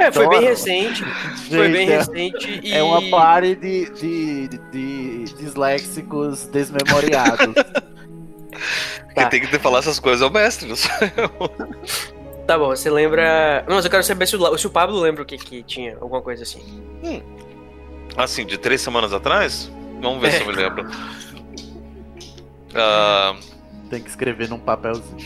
É, 0.00 0.10
foi 0.12 0.28
bem 0.28 0.40
recente. 0.42 1.04
Foi 1.48 1.68
bem 1.68 1.88
Gente, 1.88 1.92
é- 1.92 1.96
recente 1.98 2.60
e. 2.62 2.72
É 2.72 2.82
uma 2.82 3.02
party 3.10 3.54
de, 3.56 3.90
de, 3.90 4.48
de 4.72 5.24
disléxicos 5.34 6.46
desmemoriados. 6.46 7.54
Quem 7.54 9.14
Tá. 9.24 9.26
tem 9.28 9.40
que 9.40 9.58
falar 9.58 9.80
essas 9.80 9.98
coisas 9.98 10.22
é 10.22 10.26
o 10.26 10.30
mestre, 10.32 10.68
não 10.68 10.76
sou 10.76 10.90
eu. 11.16 11.48
Tá 12.46 12.56
bom, 12.58 12.68
você 12.68 12.88
lembra. 12.90 13.64
Não, 13.68 13.76
mas 13.76 13.84
eu 13.84 13.90
quero 13.90 14.02
saber 14.04 14.26
se 14.26 14.36
o, 14.36 14.58
se 14.58 14.66
o 14.66 14.70
Pablo 14.70 15.00
lembra 15.00 15.22
o 15.22 15.26
que, 15.26 15.36
que 15.36 15.62
tinha, 15.64 15.96
alguma 16.00 16.22
coisa 16.22 16.42
assim. 16.44 16.60
Assim, 18.16 18.44
de 18.46 18.56
três 18.58 18.80
semanas 18.80 19.12
atrás? 19.12 19.70
Vamos 20.00 20.20
ver 20.20 20.28
É. 20.28 20.30
se 20.32 20.40
eu 20.42 20.46
me 20.46 20.52
lembro. 20.52 20.86
Ah, 22.74 23.34
Tem 23.88 24.02
que 24.02 24.08
escrever 24.10 24.48
num 24.48 24.58
papelzinho. 24.58 25.16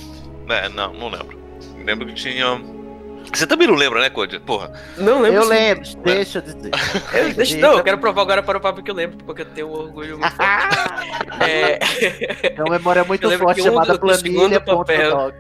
é, 0.49 0.69
não, 0.69 0.93
não 0.95 1.09
lembro. 1.09 1.39
Lembro 1.85 2.07
que 2.07 2.15
tinha. 2.15 2.61
Você 3.33 3.47
também 3.47 3.67
não 3.67 3.75
lembra, 3.75 4.01
né, 4.01 4.11
Cody? 4.11 4.39
Porra. 4.39 4.71
Não 4.99 5.21
lembro. 5.23 5.39
Eu 5.39 5.43
sim. 5.45 5.49
lembro, 5.49 5.85
deixa 6.05 6.39
eu 6.39 6.43
dizer. 6.43 6.71
Eu- 7.13 7.35
deixa, 7.35 7.57
não, 7.59 7.79
eu 7.79 7.83
quero 7.83 7.99
provar 7.99 8.23
agora 8.23 8.43
para 8.43 8.59
o 8.59 8.61
Pablo 8.61 8.83
que 8.83 8.91
eu 8.91 8.95
lembro, 8.95 9.17
porque 9.25 9.43
eu 9.43 9.47
tenho 9.47 9.69
um 9.69 9.73
orgulho 9.73 10.19
muito 10.19 10.33
forte. 10.37 11.43
É, 11.43 11.79
É 12.57 12.63
uma 12.63 12.77
memória 12.79 13.03
muito 13.05 13.31
forte 13.39 13.61
um 13.63 13.65
chamada 13.65 13.97
do- 13.97 14.07
do 14.07 14.15
segundo 14.15 14.61
papel-. 14.61 15.33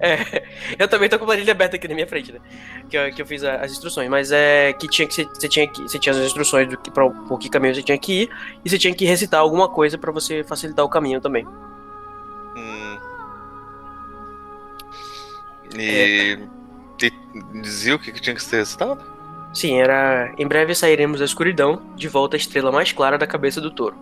É, 0.00 0.44
eu 0.78 0.88
também 0.88 1.08
tô 1.08 1.18
com 1.18 1.24
a 1.24 1.28
planilha 1.28 1.52
aberta 1.52 1.76
aqui 1.76 1.88
na 1.88 1.94
minha 1.94 2.06
frente, 2.06 2.32
né? 2.32 2.38
Que 2.88 2.96
eu, 2.96 3.12
que 3.14 3.22
eu 3.22 3.26
fiz 3.26 3.42
a- 3.44 3.56
as 3.56 3.72
instruções, 3.72 4.08
mas 4.08 4.30
é 4.32 4.72
que 4.74 4.86
tinha 4.88 5.06
que 5.08 5.14
você, 5.14 5.48
tinha 5.48 5.66
que 5.68 5.82
você 5.82 5.98
tinha 5.98 6.12
as 6.14 6.18
instruções 6.20 6.68
do 6.68 6.76
que 6.76 6.90
para 6.90 7.08
por 7.08 7.38
que 7.38 7.48
caminho 7.48 7.74
você 7.74 7.82
tinha 7.82 7.98
que 7.98 8.22
ir 8.22 8.30
e 8.64 8.68
você 8.70 8.78
tinha 8.78 8.94
que 8.94 9.04
recitar 9.04 9.40
alguma 9.40 9.68
coisa 9.68 9.96
pra 9.98 10.12
você 10.12 10.44
facilitar 10.44 10.84
o 10.84 10.88
caminho 10.88 11.20
também. 11.20 11.46
Hum. 12.56 12.98
E. 15.74 16.38
e 17.02 17.60
dizia 17.60 17.94
o 17.94 17.98
que, 17.98 18.12
que 18.12 18.20
tinha 18.20 18.34
que 18.34 18.42
ser 18.42 18.56
recitado? 18.58 19.02
Sim, 19.52 19.80
era 19.80 20.32
em 20.38 20.46
breve 20.46 20.74
sairemos 20.74 21.18
da 21.20 21.24
escuridão, 21.24 21.82
de 21.96 22.08
volta 22.08 22.36
à 22.36 22.38
estrela 22.38 22.70
mais 22.70 22.92
clara 22.92 23.16
da 23.18 23.26
cabeça 23.26 23.60
do 23.60 23.70
touro. 23.70 23.96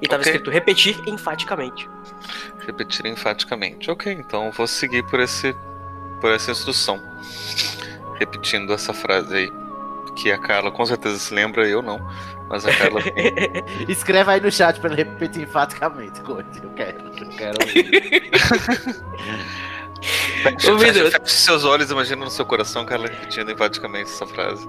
E 0.00 0.06
tava 0.06 0.22
Ok. 0.22 0.32
escrito 0.32 0.50
repetir 0.50 0.96
enfaticamente. 1.08 1.88
Repetir 2.68 3.06
enfaticamente. 3.06 3.90
Ok, 3.90 4.12
então 4.12 4.52
vou 4.52 4.66
seguir 4.66 5.02
por 5.04 5.18
esse 5.20 5.56
por 6.20 6.30
essa 6.30 6.50
instrução. 6.50 7.00
Repetindo 8.18 8.74
essa 8.74 8.92
frase 8.92 9.34
aí. 9.34 9.50
Que 10.14 10.30
a 10.30 10.36
Carla 10.38 10.70
com 10.70 10.84
certeza 10.84 11.18
se 11.18 11.32
lembra, 11.32 11.66
eu 11.66 11.80
não. 11.80 11.98
Mas 12.46 12.66
a 12.66 12.76
Carla. 12.76 13.00
Escreve 13.88 14.30
aí 14.30 14.40
no 14.40 14.52
chat 14.52 14.78
pra 14.80 14.90
ele 14.90 15.02
repetir 15.02 15.44
enfaticamente, 15.44 16.20
Cody. 16.20 16.60
Eu 16.62 16.70
quero, 16.70 16.98
eu 16.98 17.28
quero 17.30 17.56
Ô, 20.74 20.78
feche 20.78 21.10
seus 21.26 21.64
olhos, 21.64 21.90
imagina 21.90 22.22
no 22.24 22.30
seu 22.30 22.44
coração 22.44 22.84
Carla 22.84 23.06
repetindo 23.08 23.50
enfaticamente 23.50 24.10
essa 24.10 24.26
frase. 24.26 24.68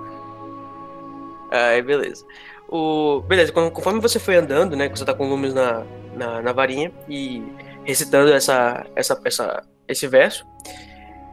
Aí, 1.52 1.82
beleza. 1.82 2.26
O... 2.68 3.22
Beleza, 3.28 3.52
con- 3.52 3.72
conforme 3.72 4.00
você 4.00 4.20
foi 4.20 4.38
andando, 4.38 4.76
né? 4.78 4.88
Que 4.88 4.97
você 4.97 5.04
tá 5.04 5.14
com 5.14 5.28
lumes 5.28 5.54
na, 5.54 5.84
na, 6.16 6.41
na 6.41 6.54
varinha 6.54 6.91
e 7.10 7.43
recitando 7.90 8.32
essa, 8.32 8.86
essa, 8.96 9.20
essa, 9.26 9.64
esse 9.88 10.08
verso. 10.08 10.46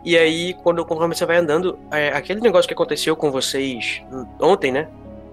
E 0.05 0.17
aí, 0.17 0.55
quando, 0.63 0.85
conforme 0.85 1.15
você 1.15 1.27
vai 1.27 1.37
andando, 1.37 1.79
é, 1.91 2.09
aquele 2.09 2.41
negócio 2.41 2.67
que 2.67 2.75
aconteceu 2.75 3.15
com 3.17 3.31
vocês 3.31 4.03
ontem, 4.41 4.73
né? 4.73 4.89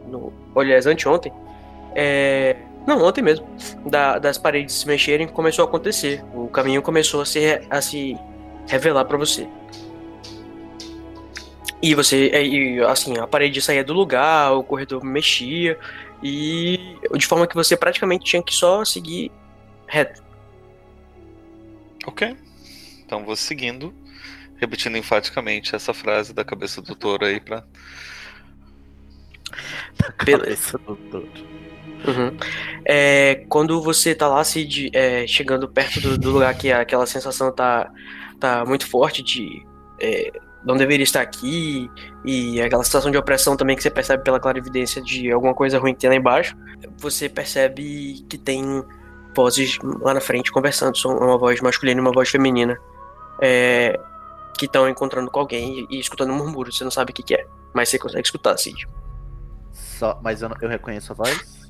No, 0.08 0.34
aliás, 0.56 0.86
anteontem. 0.86 1.32
É... 1.96 2.58
Não, 2.86 3.02
ontem 3.04 3.22
mesmo. 3.22 3.46
Da- 3.86 4.20
das 4.20 4.38
paredes 4.38 4.76
se 4.76 4.88
mexerem 4.88 5.28
começou 5.28 5.64
a 5.64 5.68
acontecer. 5.68 6.24
O 6.34 6.48
caminho 6.48 6.82
começou 6.82 7.22
a 7.22 7.26
se, 7.26 7.62
a 7.70 7.82
se 7.82 8.18
revelar 8.68 9.06
pra 9.06 9.18
você. 9.18 9.48
E 11.82 11.94
você, 11.94 12.30
é, 12.34 12.44
e, 12.44 12.82
assim, 12.82 13.18
a 13.18 13.28
parede 13.28 13.62
saía 13.62 13.84
do 13.84 13.94
lugar, 13.94 14.54
o 14.54 14.64
corredor 14.64 15.04
mexia, 15.04 15.78
e 16.24 16.98
de 17.16 17.28
forma 17.28 17.46
que 17.46 17.56
você 17.56 17.76
praticamente 17.78 18.24
tinha 18.24 18.42
que 18.42 18.54
só 18.54 18.84
seguir 18.86 19.32
reto. 19.86 20.23
Ok. 22.06 22.36
Então 23.06 23.24
vou 23.26 23.36
seguindo, 23.36 23.94
repetindo 24.58 24.98
enfaticamente 24.98 25.76
essa 25.76 25.94
frase 25.94 26.34
da 26.34 26.44
cabeça 26.44 26.82
do 26.82 26.96
touro 26.96 27.26
aí 27.26 27.40
pra. 27.40 27.64
Beleza. 30.26 30.44
Cabeça 30.44 30.78
do 30.80 30.96
touro. 30.96 31.54
Uhum. 32.06 32.38
É, 32.84 33.46
quando 33.48 33.82
você 33.82 34.14
tá 34.14 34.28
lá 34.28 34.44
se 34.44 34.66
de- 34.66 34.90
é, 34.94 35.26
chegando 35.26 35.68
perto 35.70 36.02
do, 36.02 36.18
do 36.18 36.32
lugar 36.32 36.54
que 36.58 36.72
aquela 36.72 37.06
sensação 37.06 37.54
tá, 37.54 37.90
tá 38.40 38.66
muito 38.66 38.86
forte 38.88 39.24
de 39.24 39.66
é, 40.00 40.32
não 40.66 40.76
deveria 40.76 41.04
estar 41.04 41.22
aqui, 41.22 41.90
e 42.26 42.62
aquela 42.62 42.84
sensação 42.84 43.12
de 43.12 43.18
opressão 43.18 43.56
também 43.56 43.76
que 43.76 43.84
você 43.84 43.90
percebe 43.92 44.24
pela 44.24 44.40
clarividência 44.40 45.02
de 45.02 45.32
alguma 45.32 45.54
coisa 45.54 45.78
ruim 45.78 45.94
que 45.94 46.00
tem 46.02 46.10
lá 46.10 46.16
embaixo, 46.16 46.56
você 46.98 47.28
percebe 47.30 48.26
que 48.30 48.38
tem 48.38 48.84
vozes 49.36 49.78
lá 50.02 50.14
na 50.14 50.22
frente 50.22 50.52
conversando, 50.52 50.98
são 50.98 51.18
uma 51.18 51.38
voz 51.38 51.62
masculina 51.62 52.00
e 52.00 52.02
uma 52.02 52.12
voz 52.12 52.30
feminina, 52.30 52.80
é, 53.42 54.00
que 54.58 54.66
estão 54.66 54.88
encontrando 54.90 55.30
com 55.32 55.40
alguém 55.40 55.88
e, 55.90 55.98
e 55.98 56.00
escutando 56.00 56.32
um 56.32 56.38
murmúrio, 56.38 56.72
você 56.72 56.84
não 56.84 56.92
sabe 56.92 57.12
o 57.12 57.14
que, 57.14 57.24
que 57.24 57.36
é, 57.36 57.46
mas 57.74 57.90
você 57.90 58.00
consegue 58.00 58.26
escutar, 58.26 58.58
Cid. 58.58 58.88
Só, 59.72 60.20
mas 60.24 60.42
eu, 60.42 60.50
não- 60.50 60.58
eu 60.62 60.70
reconheço 60.70 61.12
a 61.12 61.16
voz? 61.16 61.64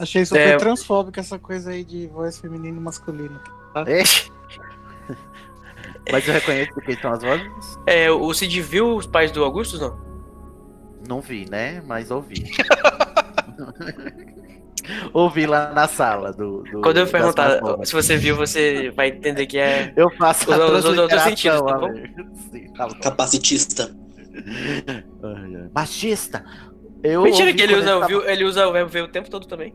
Achei 0.00 0.24
super 0.24 0.40
É. 0.40 0.56
transfóbico 0.56 1.18
essa 1.18 1.38
coisa 1.38 1.70
aí 1.70 1.84
de 1.84 2.06
voz 2.08 2.38
feminina 2.38 2.78
e 2.78 2.80
masculina. 2.80 3.40
É. 3.86 4.02
Mas 6.10 6.26
eu 6.26 6.32
reconheço 6.34 6.72
quem 6.80 6.98
são 6.98 7.12
as 7.12 7.22
vozes? 7.22 7.78
É, 7.86 8.10
o 8.10 8.32
Cid 8.32 8.62
viu 8.62 8.96
os 8.96 9.06
pais 9.06 9.30
do 9.30 9.44
Augustus, 9.44 9.78
não? 9.80 9.98
Não 11.06 11.20
vi, 11.20 11.44
né? 11.50 11.82
Mas 11.86 12.10
ouvi. 12.10 12.44
ouvi 15.12 15.46
lá 15.46 15.72
na 15.72 15.86
sala 15.88 16.32
do. 16.32 16.62
do 16.64 16.80
Quando 16.80 16.98
eu 16.98 17.06
perguntar 17.06 17.60
se 17.84 17.92
você 17.92 18.16
viu, 18.16 18.36
você 18.36 18.90
vai 18.90 19.08
entender 19.08 19.46
que 19.46 19.58
é. 19.58 19.92
Eu 19.96 20.10
faço 20.16 20.50
Os- 20.50 20.56
os- 20.58 20.84
os 20.84 20.98
outros 20.98 21.22
sentidos, 21.22 21.60
tá 21.62 21.78
bom? 21.78 21.92
Sim, 22.50 22.72
tá 22.74 22.86
bom. 22.88 22.94
Capacitista. 23.00 23.94
Machista! 25.74 26.44
Eu 27.02 27.22
Mentira 27.22 27.52
que 27.52 27.62
ele 27.62 27.74
usa, 27.76 27.96
o 27.96 28.00
tava- 28.00 28.06
viu, 28.06 28.28
ele 28.28 28.44
usa 28.44 28.66
o 28.66 28.72
verbo 28.72 28.90
ver 28.90 29.02
o 29.04 29.08
tempo 29.08 29.30
todo 29.30 29.46
também. 29.46 29.74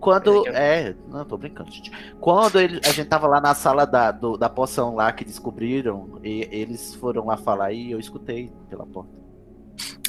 Quando. 0.00 0.46
É, 0.48 0.88
É, 0.90 0.94
não, 1.08 1.24
tô 1.24 1.36
brincando, 1.38 1.70
gente. 1.70 1.90
Quando 2.20 2.60
ele- 2.60 2.80
a 2.84 2.90
gente 2.90 3.08
tava 3.08 3.26
lá 3.26 3.40
na 3.40 3.54
sala 3.54 3.86
da, 3.86 4.10
do- 4.10 4.36
da 4.36 4.48
poção 4.50 4.94
lá 4.94 5.10
que 5.12 5.24
descobriram, 5.24 6.18
e 6.22 6.48
eles 6.50 6.94
foram 6.96 7.26
lá 7.26 7.36
falar 7.36 7.72
e 7.72 7.90
eu 7.92 7.98
escutei 7.98 8.52
pela 8.68 8.84
porta. 8.84 9.10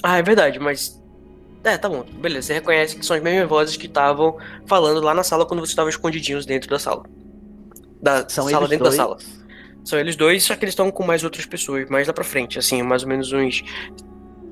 Ah, 0.04 0.18
é 0.18 0.22
verdade, 0.24 0.60
mas. 0.60 1.02
É, 1.66 1.78
tá 1.78 1.90
bom, 1.90 2.06
beleza. 2.14 2.48
Você 2.48 2.54
reconhece 2.54 2.96
que 2.96 3.04
são 3.06 3.18
as 3.18 3.24
mesmas 3.24 3.50
vozes 3.50 3.76
que 3.76 3.88
estavam 3.88 4.38
falando 4.68 5.02
lá 5.02 5.14
na 5.16 5.24
sala 5.24 5.46
quando 5.46 5.62
vocês 5.62 5.72
estavam 5.72 5.90
escondidinhos 5.90 6.46
dentro 6.46 6.70
da 6.70 6.78
sala. 6.78 7.04
Da 8.02 8.30
São 8.30 8.48
sala 8.48 8.62
eles 8.66 8.70
dentro 8.70 8.86
dois. 8.86 8.96
da 8.98 9.04
sala. 9.04 9.18
São 9.84 10.00
eles 10.00 10.16
dois, 10.16 10.44
só 10.44 10.56
que 10.56 10.64
eles 10.64 10.74
estão 10.74 10.92
com 10.92 11.04
mais 11.04 11.24
outras 11.24 11.46
pessoas, 11.46 11.90
mais 11.90 12.08
lá 12.08 12.14
pra 12.14 12.24
frente, 12.24 12.60
assim, 12.60 12.84
mais 12.84 13.02
ou 13.02 13.10
menos 13.10 13.32
uns 13.34 13.64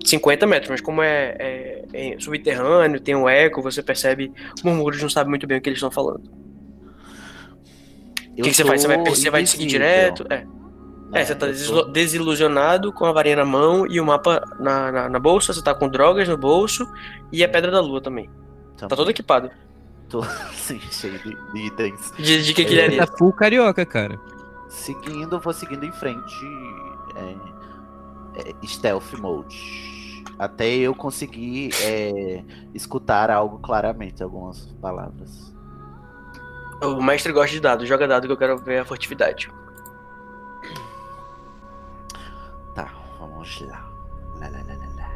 50 0.03 0.47
metros. 0.47 0.69
Mas 0.71 0.81
como 0.81 1.03
é, 1.03 1.35
é- 1.39 1.85
é 1.93 2.19
subterrâneo, 2.19 2.99
tem 2.99 3.15
um 3.15 3.29
eco, 3.29 3.61
você 3.61 3.83
percebe 3.83 4.31
murmúrios, 4.63 5.01
não 5.01 5.09
sabe 5.09 5.29
muito 5.29 5.45
bem 5.45 5.59
o 5.59 5.61
que 5.61 5.69
eles 5.69 5.77
estão 5.77 5.91
falando. 5.91 6.23
O 8.31 8.35
que, 8.41 8.49
que 8.49 8.53
você 8.55 8.65
faz? 8.65 8.81
Você 8.81 8.87
vai, 8.87 8.97
você 8.97 9.29
vai 9.29 9.45
seguir 9.45 9.67
direto? 9.67 10.25
É. 10.31 10.45
É, 11.13 11.23
você 11.25 11.35
tá 11.35 11.45
desilo- 11.45 11.85
desilusionado 11.91 12.91
com 12.91 13.05
a 13.05 13.11
varinha 13.11 13.37
na 13.37 13.45
mão 13.45 13.85
e 13.87 13.99
o 13.99 14.05
mapa 14.05 14.41
na, 14.59 14.91
na, 14.91 15.09
na 15.09 15.19
bolsa, 15.19 15.53
você 15.53 15.61
tá 15.63 15.73
com 15.73 15.87
drogas 15.87 16.27
no 16.27 16.37
bolso 16.37 16.87
e 17.31 17.43
a 17.43 17.49
pedra 17.49 17.69
da 17.71 17.79
lua 17.79 18.01
também. 18.01 18.29
Tá 18.77 18.87
todo 18.87 19.09
equipado. 19.11 19.49
Tô, 20.09 20.23
sim, 20.53 20.79
cheio 20.91 21.17
de, 21.19 21.35
de 21.53 21.59
itens. 21.67 22.11
De, 22.17 22.43
de 22.43 22.53
que 22.53 22.63
É. 22.63 22.85
ele 22.85 22.97
Tá 22.97 23.03
é 23.03 23.17
full 23.17 23.31
carioca, 23.33 23.85
cara. 23.85 24.19
Seguindo, 24.69 25.39
vou 25.39 25.53
seguindo 25.53 25.85
em 25.85 25.91
frente. 25.91 26.45
É, 27.15 28.49
é, 28.49 28.67
stealth 28.67 29.13
mode. 29.19 30.23
Até 30.39 30.67
eu 30.67 30.95
conseguir 30.95 31.69
é, 31.83 32.43
escutar 32.73 33.29
algo 33.29 33.59
claramente, 33.59 34.23
algumas 34.23 34.65
palavras. 34.81 35.53
O 36.81 37.01
mestre 37.01 37.31
gosta 37.31 37.51
de 37.51 37.61
dados, 37.61 37.87
joga 37.87 38.07
dado 38.07 38.25
que 38.27 38.33
eu 38.33 38.37
quero 38.37 38.57
ver 38.57 38.79
a 38.79 38.85
furtividade. 38.85 39.49
Lá, 43.69 43.89
lá, 44.39 44.49
lá, 44.49 44.75
lá. 44.97 45.11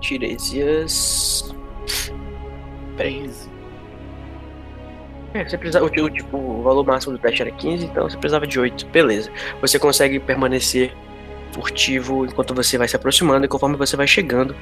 Tiresias. 0.00 1.54
Peraí. 2.96 3.22
15. 3.22 3.58
É, 5.34 5.44
você 5.44 5.58
precisava, 5.58 5.84
o, 5.84 6.10
tipo, 6.10 6.36
o 6.36 6.62
valor 6.62 6.84
máximo 6.84 7.12
do 7.12 7.18
teste 7.18 7.42
era 7.42 7.50
15, 7.50 7.84
então 7.84 8.08
você 8.08 8.16
precisava 8.16 8.46
de 8.46 8.58
8. 8.58 8.86
Beleza. 8.86 9.30
Você 9.60 9.78
consegue 9.78 10.18
permanecer 10.18 10.92
furtivo 11.52 12.24
enquanto 12.24 12.54
você 12.54 12.78
vai 12.78 12.88
se 12.88 12.96
aproximando 12.96 13.44
e 13.44 13.48
conforme 13.48 13.76
você 13.76 13.96
vai 13.96 14.06
chegando, 14.06 14.54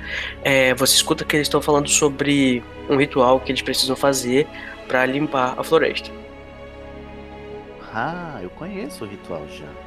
é, 0.43 0.75
você 0.75 0.95
escuta 0.95 1.25
que 1.25 1.37
eles 1.37 1.47
estão 1.47 1.61
falando 1.61 1.89
sobre 1.89 2.63
um 2.89 2.97
ritual 2.97 3.41
que 3.41 3.51
eles 3.51 3.63
precisam 3.63 3.97
fazer 3.97 4.47
pra 4.87 5.05
limpar 5.07 5.55
a 5.59 5.65
floresta. 5.65 6.11
Ah, 7.93 8.39
eu 8.43 8.51
conheço 8.51 9.05
o 9.05 9.09
ritual 9.09 9.47
já. 9.49 9.86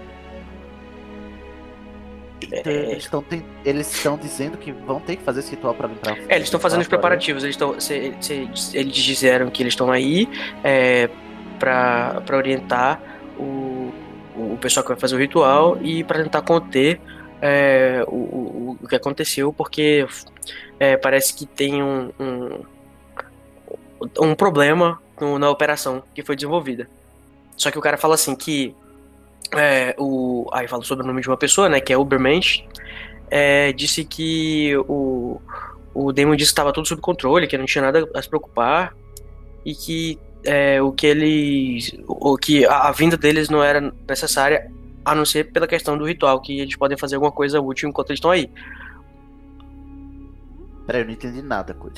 É. 2.52 2.60
Então, 2.60 2.72
eles 2.72 3.04
estão 3.04 3.26
eles 3.66 3.96
estão 3.96 4.18
dizendo 4.18 4.58
que 4.58 4.72
vão 4.72 5.00
ter 5.00 5.16
que 5.18 5.24
fazer 5.24 5.42
esse 5.42 5.52
ritual 5.52 5.74
para 5.74 5.88
limpar. 5.88 6.18
É, 6.28 6.36
eles 6.36 6.46
estão 6.48 6.60
fazendo 6.60 6.82
os 6.82 6.88
preparativos. 6.88 7.44
Eles 7.44 7.56
estão, 7.56 7.76
eles 8.74 8.96
disseram 8.96 9.50
que 9.50 9.62
eles 9.64 9.74
estão 9.74 9.92
aí 9.92 10.28
é, 10.64 11.10
para 11.60 12.24
orientar 12.34 13.02
o, 13.38 13.92
o 14.36 14.58
pessoal 14.60 14.84
que 14.84 14.90
vai 14.92 15.00
fazer 15.00 15.16
o 15.16 15.20
ritual 15.20 15.78
e 15.82 16.04
para 16.04 16.24
tentar 16.24 16.42
conter 16.42 17.00
é, 17.42 18.04
o, 18.08 18.16
o, 18.16 18.78
o 18.82 18.88
que 18.88 18.96
aconteceu, 18.96 19.52
porque 19.54 20.06
é, 20.80 20.98
parece 20.98 21.34
que 21.34 21.46
tem 21.46 21.82
um, 21.84 22.12
um, 22.20 22.64
um 24.22 24.36
problema 24.36 25.02
no- 25.20 25.38
na 25.40 25.50
operação 25.50 26.04
que 26.14 26.24
foi 26.24 26.36
desenvolvida. 26.36 26.90
Só 27.56 27.70
que 27.72 27.78
o 27.78 27.82
cara 27.82 27.98
fala 27.98 28.16
assim 28.16 28.36
que 28.36 28.74
é, 29.56 29.96
o 29.98 30.48
aí 30.54 30.68
fala 30.68 30.84
sobre 30.84 31.04
o 31.04 31.08
nome 31.08 31.22
de 31.22 31.28
uma 31.28 31.38
pessoa, 31.38 31.68
né, 31.70 31.80
que 31.80 31.92
é 31.94 31.98
Ubermensch, 31.98 32.64
é, 33.30 33.72
disse 33.74 34.04
que 34.04 34.76
o 34.88 35.40
o 35.94 36.14
Damon 36.14 36.36
disse 36.36 36.52
que 36.52 36.54
estava 36.54 36.72
tudo 36.72 36.88
sob 36.88 37.02
controle, 37.02 37.48
que 37.48 37.58
não 37.58 37.66
tinha 37.66 37.82
nada 37.82 38.08
a 38.16 38.22
se 38.22 38.30
preocupar 38.30 38.96
e 39.66 39.74
que 39.74 40.20
é, 40.46 40.82
o 40.82 40.92
que 40.92 41.06
eles. 41.08 41.92
O 42.08 42.38
que 42.38 42.66
a, 42.66 42.88
a 42.88 42.92
vinda 42.92 43.18
deles 43.18 43.50
não 43.50 43.62
era 43.62 43.94
necessária, 44.08 44.72
a 45.04 45.14
não 45.14 45.26
ser 45.26 45.52
pela 45.52 45.68
questão 45.68 45.98
do 45.98 46.06
ritual, 46.06 46.40
que 46.42 46.60
eles 46.60 46.76
podem 46.78 46.98
fazer 46.98 47.16
alguma 47.16 47.32
coisa 47.32 47.60
útil 47.60 47.90
enquanto 47.90 48.12
eles 48.12 48.20
estão 48.20 48.32
aí. 48.32 48.50
Peraí, 50.86 51.02
eu 51.02 51.06
não 51.06 51.14
entendi 51.14 51.42
nada, 51.42 51.74
coisa. 51.74 51.98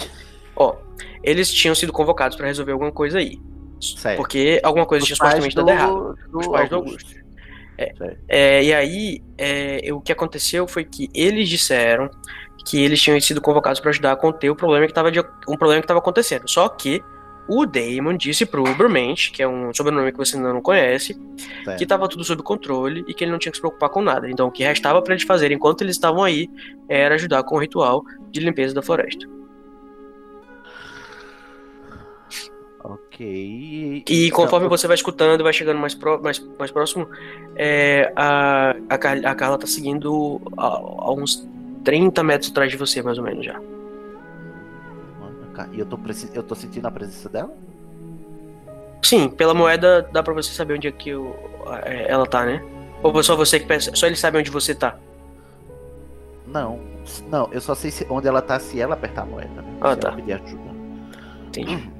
Ó, 0.56 0.76
eles 1.24 1.52
tinham 1.52 1.76
sido 1.76 1.94
convocados 1.94 2.36
para 2.36 2.48
resolver 2.48 2.72
alguma 2.72 2.92
coisa 2.92 3.20
aí. 3.20 3.40
Certo. 3.80 4.18
Porque 4.18 4.60
alguma 4.64 4.86
coisa 4.86 5.04
Os 5.04 5.08
tinha 5.08 5.16
supostamente 5.16 5.56
do- 5.56 5.64
dado 5.66 5.78
errado. 5.78 6.18
do 6.30 6.40
Os 6.40 6.48
pais 6.48 6.70
do 6.70 6.76
Augusto. 6.76 7.06
Augusto. 7.06 7.21
É. 7.82 8.18
É, 8.28 8.64
e 8.64 8.74
aí, 8.74 9.22
é, 9.38 9.82
o 9.92 10.00
que 10.02 10.12
aconteceu 10.12 10.68
foi 10.68 10.84
que 10.84 11.10
eles 11.14 11.50
disseram 11.50 12.10
que 12.66 12.82
eles 12.82 13.02
tinham 13.02 13.20
sido 13.20 13.42
convocados 13.42 13.80
para 13.80 13.90
ajudar 13.90 14.12
a 14.12 14.16
conter 14.16 14.50
o 14.50 14.56
problema 14.56 14.86
que 14.86 14.92
estava 14.92 15.10
um 15.48 15.58
problema 15.58 15.82
que 15.82 15.86
estava 15.86 16.00
acontecendo. 16.00 16.48
Só 16.48 16.70
que 16.70 17.04
o 17.48 17.66
Damon 17.66 18.16
disse 18.16 18.46
pro 18.46 18.64
Ubermensch, 18.64 19.32
que 19.32 19.42
é 19.42 19.48
um 19.48 19.74
sobrenome 19.74 20.12
que 20.12 20.18
você 20.18 20.38
ainda 20.38 20.54
não 20.54 20.62
conhece, 20.62 21.20
Certo. 21.64 21.78
que 21.78 21.84
estava 21.84 22.08
tudo 22.08 22.24
sob 22.24 22.42
controle 22.44 23.04
e 23.08 23.14
que 23.14 23.24
ele 23.24 23.32
não 23.32 23.40
tinha 23.40 23.52
que 23.52 23.58
se 23.58 23.62
preocupar 23.62 23.90
com 23.90 24.02
nada. 24.02 24.30
Então, 24.30 24.48
o 24.48 24.52
que 24.52 24.64
restava 24.64 25.02
para 25.02 25.14
eles 25.14 25.26
fazerem 25.26 25.58
enquanto 25.58 25.82
eles 25.82 25.96
estavam 25.96 26.24
aí 26.24 26.50
era 26.88 27.16
ajudar 27.16 27.44
com 27.44 27.56
o 27.56 27.60
ritual 27.60 28.04
de 28.32 28.40
limpeza 28.40 28.74
da 28.74 28.82
floresta. 28.82 29.28
Ok. 33.22 34.04
E 34.10 34.32
conforme 34.32 34.68
você 34.68 34.88
vai 34.88 34.96
escutando, 34.96 35.44
vai 35.44 35.54
chegando 35.54 35.80
mais, 35.80 35.94
pró- 35.94 36.20
mais, 36.22 36.40
mais 36.58 36.72
próximo, 36.72 37.08
é, 37.56 38.12
a, 38.16 38.76
a, 38.90 38.98
Car- 38.98 39.24
a 39.26 39.36
Carla 39.36 39.58
tá 39.60 39.68
seguindo 39.68 40.42
a, 40.58 40.66
a 40.68 41.12
uns 41.14 41.48
30 41.84 42.24
metros 42.24 42.50
atrás 42.52 42.72
de 42.72 42.78
você, 42.78 43.02
mais 43.02 43.18
ou 43.18 43.24
menos 43.24 43.46
já. 43.46 43.60
E 45.74 45.80
eu 45.80 45.86
tô, 45.86 46.00
eu 46.34 46.42
tô 46.42 46.56
sentindo 46.56 46.88
a 46.88 46.92
presença 46.92 47.30
dela? 47.30 47.54
Sim, 49.04 49.30
pela 49.30 49.54
moeda 49.54 50.02
dá 50.12 50.24
pra 50.24 50.34
você 50.34 50.52
saber 50.52 50.74
onde 50.74 50.88
é 50.88 50.92
que 50.92 51.14
o- 51.14 51.36
é, 51.84 52.10
ela 52.10 52.26
tá, 52.26 52.44
né? 52.46 52.64
Ou 53.04 53.22
só 53.22 53.36
você 53.36 53.60
que 53.60 53.68
pensa, 53.68 53.92
só 53.96 54.08
ele 54.08 54.16
sabe 54.16 54.40
onde 54.40 54.50
você 54.50 54.74
tá. 54.74 54.98
Não. 56.48 56.80
Não, 57.30 57.48
eu 57.52 57.62
só 57.62 57.76
sei 57.76 57.92
se- 57.92 58.08
onde 58.10 58.28
ela 58.28 58.42
tá 58.42 58.60
se 58.60 58.80
ela 58.82 58.96
apertar 58.96 59.22
a 59.24 59.26
moeda, 59.26 59.62
né? 59.62 59.78
Ah, 59.82 59.94
se 59.94 60.00
tá. 60.00 60.08
ela 60.08 60.18
pedir 60.18 60.34
ajuda. 60.34 60.72
Entendi. 61.48 61.92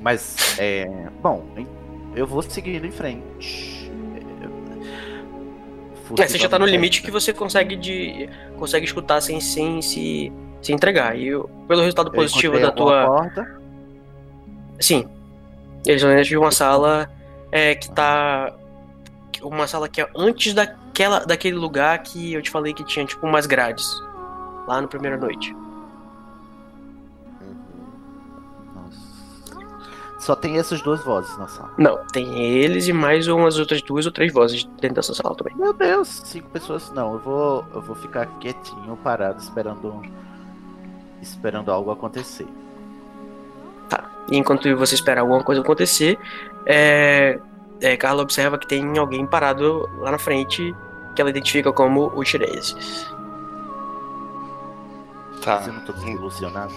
Mas, 0.00 0.56
é. 0.58 0.88
Bom, 1.22 1.44
eu 2.14 2.26
vou 2.26 2.42
seguindo 2.42 2.84
em 2.84 2.90
frente. 2.90 3.90
É, 6.18 6.26
você 6.26 6.38
já 6.38 6.48
tá 6.48 6.58
no 6.58 6.66
limite 6.66 7.02
que 7.02 7.10
você 7.10 7.32
consegue 7.32 7.74
de 7.74 8.28
consegue 8.56 8.84
escutar 8.86 9.20
sem, 9.20 9.40
sem 9.40 9.82
se, 9.82 10.32
se 10.62 10.72
entregar. 10.72 11.16
E 11.18 11.26
eu- 11.28 11.50
pelo 11.66 11.80
resultado 11.80 12.10
positivo 12.12 12.58
da 12.60 12.70
tua. 12.70 13.06
Porta. 13.06 13.60
Sim. 14.78 15.08
Eles 15.84 16.02
vão 16.02 16.10
dentro 16.12 16.28
de 16.28 16.36
uma 16.36 16.50
sala 16.50 17.10
é, 17.50 17.74
que 17.74 17.90
tá. 17.90 18.54
Uma 19.42 19.66
sala 19.66 19.88
que 19.88 20.00
é 20.00 20.08
antes 20.16 20.54
daquela, 20.54 21.20
daquele 21.20 21.56
lugar 21.56 21.98
que 22.02 22.32
eu 22.32 22.42
te 22.42 22.50
falei 22.50 22.72
que 22.72 22.84
tinha, 22.84 23.04
tipo, 23.04 23.26
umas 23.26 23.46
grades. 23.46 23.86
Lá 24.66 24.80
no 24.80 24.88
primeira 24.88 25.16
noite. 25.16 25.54
Só 30.26 30.34
tem 30.34 30.58
essas 30.58 30.82
duas 30.82 31.04
vozes 31.04 31.38
na 31.38 31.46
sala. 31.46 31.70
Não, 31.78 32.04
tem 32.12 32.42
eles 32.42 32.88
e 32.88 32.92
mais 32.92 33.28
umas 33.28 33.60
outras 33.60 33.80
duas 33.80 34.06
ou 34.06 34.10
três 34.10 34.32
vozes 34.32 34.64
dentro 34.80 34.96
dessa 34.96 35.14
sala 35.14 35.36
também. 35.36 35.54
Meu 35.54 35.72
Deus, 35.72 36.20
cinco 36.24 36.50
pessoas. 36.50 36.90
Não, 36.90 37.12
eu 37.12 37.20
vou, 37.20 37.64
eu 37.72 37.80
vou 37.80 37.94
ficar 37.94 38.26
quietinho, 38.40 38.96
parado, 39.04 39.40
esperando, 39.40 40.02
esperando 41.22 41.70
algo 41.70 41.92
acontecer. 41.92 42.48
Tá. 43.88 44.10
E 44.28 44.36
enquanto 44.36 44.76
você 44.76 44.96
espera 44.96 45.20
alguma 45.20 45.44
coisa 45.44 45.60
acontecer, 45.60 46.18
é, 46.66 47.38
é, 47.80 47.96
Carla 47.96 48.24
observa 48.24 48.58
que 48.58 48.66
tem 48.66 48.98
alguém 48.98 49.24
parado 49.24 49.88
lá 50.00 50.10
na 50.10 50.18
frente 50.18 50.74
que 51.14 51.20
ela 51.20 51.30
identifica 51.30 51.72
como 51.72 52.08
o 52.16 52.24
Tiresias. 52.24 53.06
Tá. 55.40 55.58
Mas 55.58 55.68
eu 55.68 55.72
não 55.72 55.82
tô 55.82 55.92
desilusionado. 55.92 56.74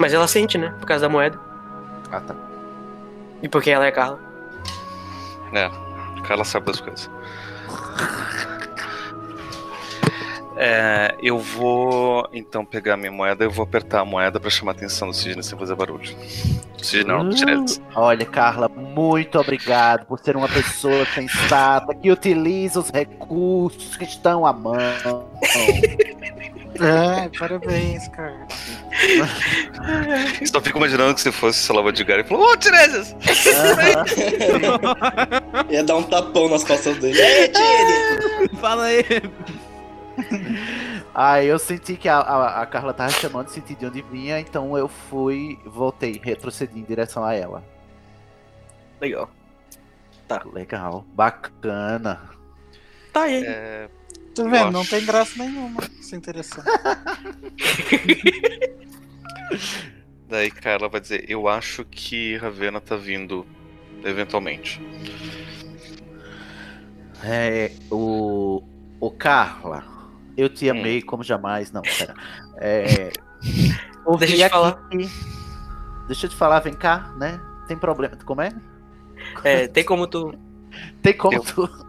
Mas 0.00 0.12
ela 0.12 0.26
sente, 0.26 0.58
né? 0.58 0.74
Por 0.80 0.86
causa 0.86 1.02
da 1.02 1.08
moeda. 1.08 1.45
Ah, 2.10 2.20
tá. 2.20 2.34
E 3.42 3.48
porque 3.48 3.70
ela 3.70 3.86
é 3.86 3.90
Carla. 3.90 4.18
É, 5.52 5.70
Carla 6.22 6.44
sabe 6.44 6.66
das 6.66 6.80
coisas. 6.80 7.10
É, 10.58 11.14
eu 11.22 11.38
vou 11.38 12.26
então 12.32 12.64
pegar 12.64 12.96
minha 12.96 13.12
moeda 13.12 13.44
e 13.44 13.48
vou 13.48 13.62
apertar 13.62 14.00
a 14.00 14.04
moeda 14.06 14.40
pra 14.40 14.48
chamar 14.48 14.72
a 14.72 14.74
atenção 14.74 15.08
do 15.08 15.14
Sidney 15.14 15.42
sem 15.42 15.58
fazer 15.58 15.74
barulho. 15.74 16.16
Sidney 16.82 17.14
não, 17.14 17.28
do 17.28 17.34
Tiresias. 17.34 17.82
Olha, 17.94 18.24
Carla, 18.24 18.66
muito 18.66 19.38
obrigado 19.38 20.06
por 20.06 20.18
ser 20.18 20.34
uma 20.34 20.48
pessoa 20.48 21.04
sensata 21.14 21.94
que 21.94 22.10
utiliza 22.10 22.80
os 22.80 22.88
recursos 22.88 23.96
que 23.98 24.04
estão 24.04 24.46
à 24.46 24.52
mão. 24.52 25.28
É, 26.80 27.28
parabéns, 27.38 28.08
cara. 28.08 28.46
Só 30.44 30.60
fico 30.60 30.78
imaginando 30.78 31.14
que 31.14 31.20
se 31.20 31.32
fosse, 31.32 31.58
sei 31.58 31.76
lá, 31.76 31.82
o 31.82 31.88
Edgar 31.88 32.20
e 32.20 32.24
falou: 32.24 32.52
Ô, 32.52 32.56
Tiresias! 32.56 33.14
Ia 35.70 35.84
dar 35.84 35.96
um 35.96 36.02
tapão 36.02 36.48
nas 36.48 36.64
costas 36.64 36.96
dele. 36.98 37.20
Ei, 37.20 37.48
Tire! 37.48 38.56
Fala 38.60 38.84
aí. 38.84 39.04
Aí 41.14 41.46
eu 41.46 41.58
senti 41.58 41.96
que 41.96 42.08
a, 42.08 42.18
a, 42.18 42.62
a 42.62 42.66
Carla 42.66 42.92
tava 42.92 43.10
chamando, 43.10 43.48
senti 43.48 43.74
de 43.74 43.86
onde 43.86 44.02
vinha, 44.02 44.38
então 44.38 44.76
eu 44.76 44.88
fui, 44.88 45.58
voltei, 45.64 46.20
retrocedi 46.22 46.78
em 46.78 46.84
direção 46.84 47.24
a 47.24 47.34
ela. 47.34 47.64
Legal. 49.00 49.30
Legal, 50.52 51.04
bacana. 51.14 52.20
Tá 53.12 53.22
aí. 53.22 53.44
É, 53.46 53.88
Tá 54.36 54.44
vendo? 54.44 54.70
Não 54.72 54.84
tem 54.84 55.04
graça 55.04 55.42
nenhuma 55.42 55.80
se 56.00 56.14
interessar. 56.14 56.64
daí 60.28 60.50
Carla 60.50 60.88
vai 60.88 61.00
dizer: 61.00 61.24
Eu 61.28 61.48
acho 61.48 61.84
que 61.84 62.36
Ravena 62.36 62.80
tá 62.80 62.96
vindo 62.96 63.46
eventualmente. 64.04 64.80
É, 67.24 67.72
o, 67.90 68.62
o 69.00 69.10
Carla, 69.10 69.84
eu 70.36 70.48
te 70.48 70.68
Hum. 70.70 70.72
amei 70.72 71.02
como 71.02 71.24
jamais, 71.24 71.72
não, 71.72 71.82
pera. 71.82 72.14
É, 72.58 73.10
Deixa 74.18 74.34
eu 74.34 74.36
te 74.36 74.42
aqui 74.44 74.50
falar. 74.50 74.88
Deixa 76.06 76.26
eu 76.26 76.30
te 76.30 76.36
falar, 76.36 76.60
vem 76.60 76.74
cá, 76.74 77.12
né? 77.18 77.40
Tem 77.66 77.76
problema, 77.76 78.16
como 78.24 78.40
é? 78.42 78.50
É, 79.42 79.66
tem 79.66 79.82
como 79.84 80.06
tu. 80.06 80.32
Tem 81.02 81.16
como 81.16 81.38
Eu- 81.38 81.42
tu. 81.42 81.85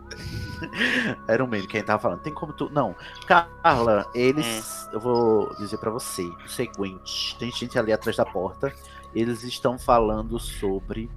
Era 1.27 1.43
um 1.43 1.47
meme 1.47 1.67
quem 1.67 1.83
tava 1.83 2.01
falando. 2.01 2.21
Tem 2.21 2.33
como 2.33 2.53
tu. 2.53 2.69
Não. 2.71 2.95
Carla, 3.25 4.09
eles. 4.13 4.89
Eu 4.91 4.99
vou 4.99 5.53
dizer 5.55 5.77
pra 5.77 5.89
você 5.89 6.23
o 6.23 6.47
seguinte: 6.47 7.37
tem 7.37 7.51
gente 7.51 7.77
ali 7.77 7.91
atrás 7.91 8.17
da 8.17 8.25
porta. 8.25 8.73
Eles 9.13 9.43
estão 9.43 9.79
falando 9.79 10.39
sobre 10.39 11.09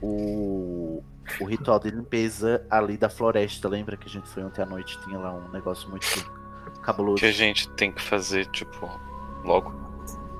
o, 0.00 1.02
o 1.40 1.44
ritual 1.44 1.78
de 1.78 1.90
limpeza 1.90 2.66
ali 2.70 2.96
da 2.96 3.08
floresta. 3.08 3.68
Lembra 3.68 3.96
que 3.96 4.08
a 4.08 4.10
gente 4.10 4.28
foi 4.28 4.42
ontem 4.44 4.62
à 4.62 4.66
noite? 4.66 4.98
Tinha 5.04 5.18
lá 5.18 5.32
um 5.32 5.48
negócio 5.50 5.88
muito 5.90 6.06
cabuloso. 6.82 7.18
Que 7.18 7.26
a 7.26 7.32
gente 7.32 7.68
tem 7.70 7.92
que 7.92 8.02
fazer, 8.02 8.46
tipo, 8.46 8.88
logo. 9.44 9.72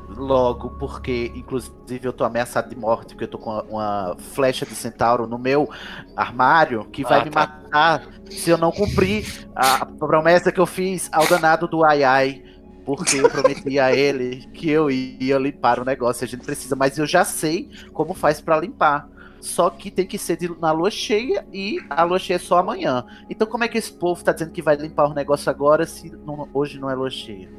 Logo, 0.09 0.70
porque 0.70 1.30
inclusive 1.34 2.00
eu 2.02 2.12
tô 2.14 2.24
ameaçado 2.24 2.70
de 2.70 2.76
morte, 2.76 3.09
porque 3.14 3.24
eu 3.24 3.28
tô 3.28 3.36
com 3.38 3.50
uma, 3.50 3.62
uma 3.64 4.16
flecha 4.18 4.64
de 4.64 4.74
centauro 4.74 5.26
no 5.26 5.38
meu 5.38 5.68
armário 6.16 6.86
que 6.86 7.02
vai 7.04 7.20
Ah, 7.20 7.24
me 7.24 7.30
tá. 7.30 7.40
matar 7.40 8.09
se 8.30 8.48
eu 8.48 8.56
não 8.56 8.72
cumprir 8.72 9.46
a 9.54 9.84
promessa 9.84 10.50
que 10.50 10.59
eu 10.61 10.64
fiz 10.66 11.11
ao 11.12 11.26
danado 11.26 11.68
do 11.68 11.84
Ai 11.84 12.04
Ai. 12.04 12.42
Porque 12.86 13.18
eu 13.18 13.28
prometi 13.28 13.78
a 13.78 13.92
ele 13.94 14.46
que 14.54 14.70
eu 14.70 14.90
ia 14.90 15.36
limpar 15.38 15.78
o 15.78 15.84
negócio. 15.84 16.24
A 16.24 16.26
gente 16.26 16.42
precisa, 16.42 16.74
mas 16.74 16.96
eu 16.96 17.06
já 17.06 17.22
sei 17.22 17.68
como 17.92 18.14
faz 18.14 18.40
pra 18.40 18.59
limpar. 18.59 19.06
Só 19.42 19.68
que 19.68 19.90
tem 19.90 20.06
que 20.06 20.16
ser 20.16 20.38
de- 20.38 20.59
na 20.59 20.72
lua 20.72 20.90
cheia 20.90 21.46
e 21.52 21.78
a 21.90 22.02
lua 22.02 22.18
cheia 22.18 22.36
é 22.36 22.40
só 22.40 22.56
amanhã. 22.59 23.04
Então, 23.28 23.46
como 23.46 23.62
é 23.62 23.68
que 23.68 23.76
esse 23.76 23.92
povo 23.92 24.24
tá 24.24 24.32
dizendo 24.32 24.52
que 24.52 24.62
vai 24.62 24.74
limpar 24.74 25.06
o 25.11 25.12
negócio 25.14 25.50
agora 25.50 25.84
se 25.86 26.11
não- 26.24 26.48
hoje 26.54 26.80
não 26.80 26.88
é 26.90 26.94
lua 26.94 27.11
cheia? 27.11 27.50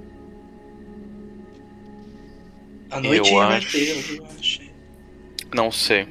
A 2.92 3.00
noite 3.00 3.32
Eu 3.32 3.40
acho- 3.42 3.72
ter, 3.72 4.18
eu 4.18 4.26
acho. 4.40 4.62
Não 5.54 5.72
sei. 5.72 6.08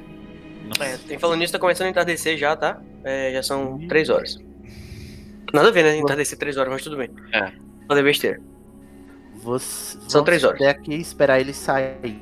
É, 0.79 0.97
tem 1.07 1.17
falando 1.17 1.39
nisso, 1.39 1.53
tá 1.53 1.59
começando 1.59 1.87
a 1.87 1.89
entardecer 1.89 2.37
já, 2.37 2.55
tá? 2.55 2.81
É, 3.03 3.31
já 3.33 3.41
são 3.43 3.79
três 3.87 4.09
horas. 4.09 4.37
Nada 5.53 5.69
a 5.69 5.71
ver, 5.71 5.83
né? 5.83 5.97
Entardecer 5.97 6.37
três 6.37 6.57
horas, 6.57 6.71
mas 6.71 6.83
tudo 6.83 6.95
bem. 6.97 7.09
É. 7.33 7.51
Falei 7.87 8.03
besteira. 8.03 8.39
Você, 9.41 9.97
São 10.07 10.23
três 10.23 10.43
horas. 10.43 10.61
até 10.61 10.69
aqui 10.69 10.93
e 10.93 10.99
esperar 11.01 11.39
ele 11.39 11.53
sair. 11.53 12.21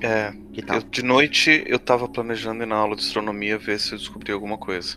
É, 0.00 0.32
Que 0.52 0.62
tal? 0.62 0.76
eu- 0.78 0.82
de 0.82 1.02
noite 1.02 1.62
eu 1.66 1.78
tava 1.78 2.08
planejando 2.08 2.62
ir 2.62 2.66
na 2.66 2.76
aula 2.76 2.96
de 2.96 3.02
astronomia 3.02 3.56
ver 3.58 3.78
se 3.78 3.92
eu 3.92 3.98
descobri 3.98 4.32
alguma 4.32 4.56
coisa. 4.58 4.96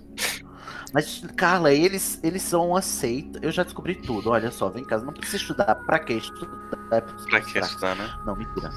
Mas, 0.95 1.21
Carla, 1.35 1.73
eles, 1.73 2.21
eles 2.23 2.41
são 2.41 2.69
uma 2.69 2.81
seita. 2.81 3.37
Eu 3.41 3.51
já 3.51 3.63
descobri 3.63 3.95
tudo. 3.95 4.29
Olha 4.29 4.49
só, 4.49 4.69
vem 4.69 4.81
em 4.81 4.85
casa. 4.85 5.03
Não 5.05 5.11
precisa 5.11 5.35
estudar. 5.35 5.75
Pra 5.75 5.99
que 5.99 6.13
estudar? 6.13 6.47
É 6.89 7.01
pra 7.01 7.13
Pra 7.15 7.41
que 7.41 7.59
estudar, 7.59 7.97
né? 7.97 8.09
Não, 8.25 8.33
mentira. 8.33 8.71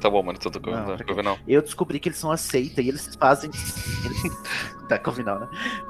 Tá 0.00 0.08
bom, 0.08 0.22
mano, 0.22 0.38
tudo 0.38 0.58
não, 0.70 0.96
não. 1.22 1.38
Eu 1.46 1.60
descobri 1.60 2.00
que 2.00 2.08
eles 2.08 2.18
são 2.18 2.30
uma 2.30 2.38
seita 2.38 2.80
e 2.80 2.88
eles 2.88 3.14
fazem. 3.16 3.50
Tá 4.88 4.98
combinado, 4.98 5.40
né? 5.40 5.48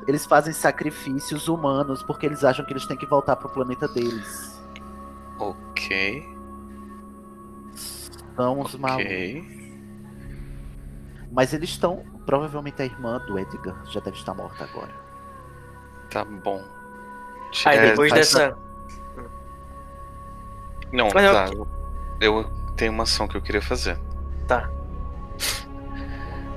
Eles 0.09 0.27
fazem 0.27 0.53
sacrifícios 0.53 1.47
humanos 1.47 2.03
porque 2.03 2.27
eles 2.27 2.43
acham 2.43 2.65
que 2.65 2.73
eles 2.73 2.85
têm 2.85 2.97
que 2.97 3.07
voltar 3.07 3.37
pro 3.37 3.49
planeta 3.49 3.87
deles. 3.87 4.61
Ok, 5.39 6.27
São 8.35 8.61
os 8.61 8.75
malucos. 8.75 9.05
ok. 9.07 9.59
Mas 11.31 11.53
eles 11.53 11.71
estão. 11.71 12.05
Provavelmente 12.29 12.83
a 12.83 12.85
irmã 12.85 13.18
do 13.26 13.39
Edgar 13.39 13.74
já 13.87 14.01
deve 14.01 14.18
estar 14.18 14.35
morta 14.35 14.62
agora. 14.64 14.91
Tá 16.11 16.26
bom. 16.26 16.62
Aí 17.64 17.79
É, 17.79 17.87
depois 17.89 18.12
dessa. 18.12 18.55
Não, 20.93 21.09
Mas 21.14 21.24
eu- 21.24 21.33
tá. 21.33 21.47
Eu 22.20 22.51
tenho 22.76 22.93
uma 22.93 23.05
ação 23.05 23.26
que 23.26 23.35
eu 23.35 23.41
queria 23.41 23.62
fazer. 23.62 23.99
Tá. 24.47 24.68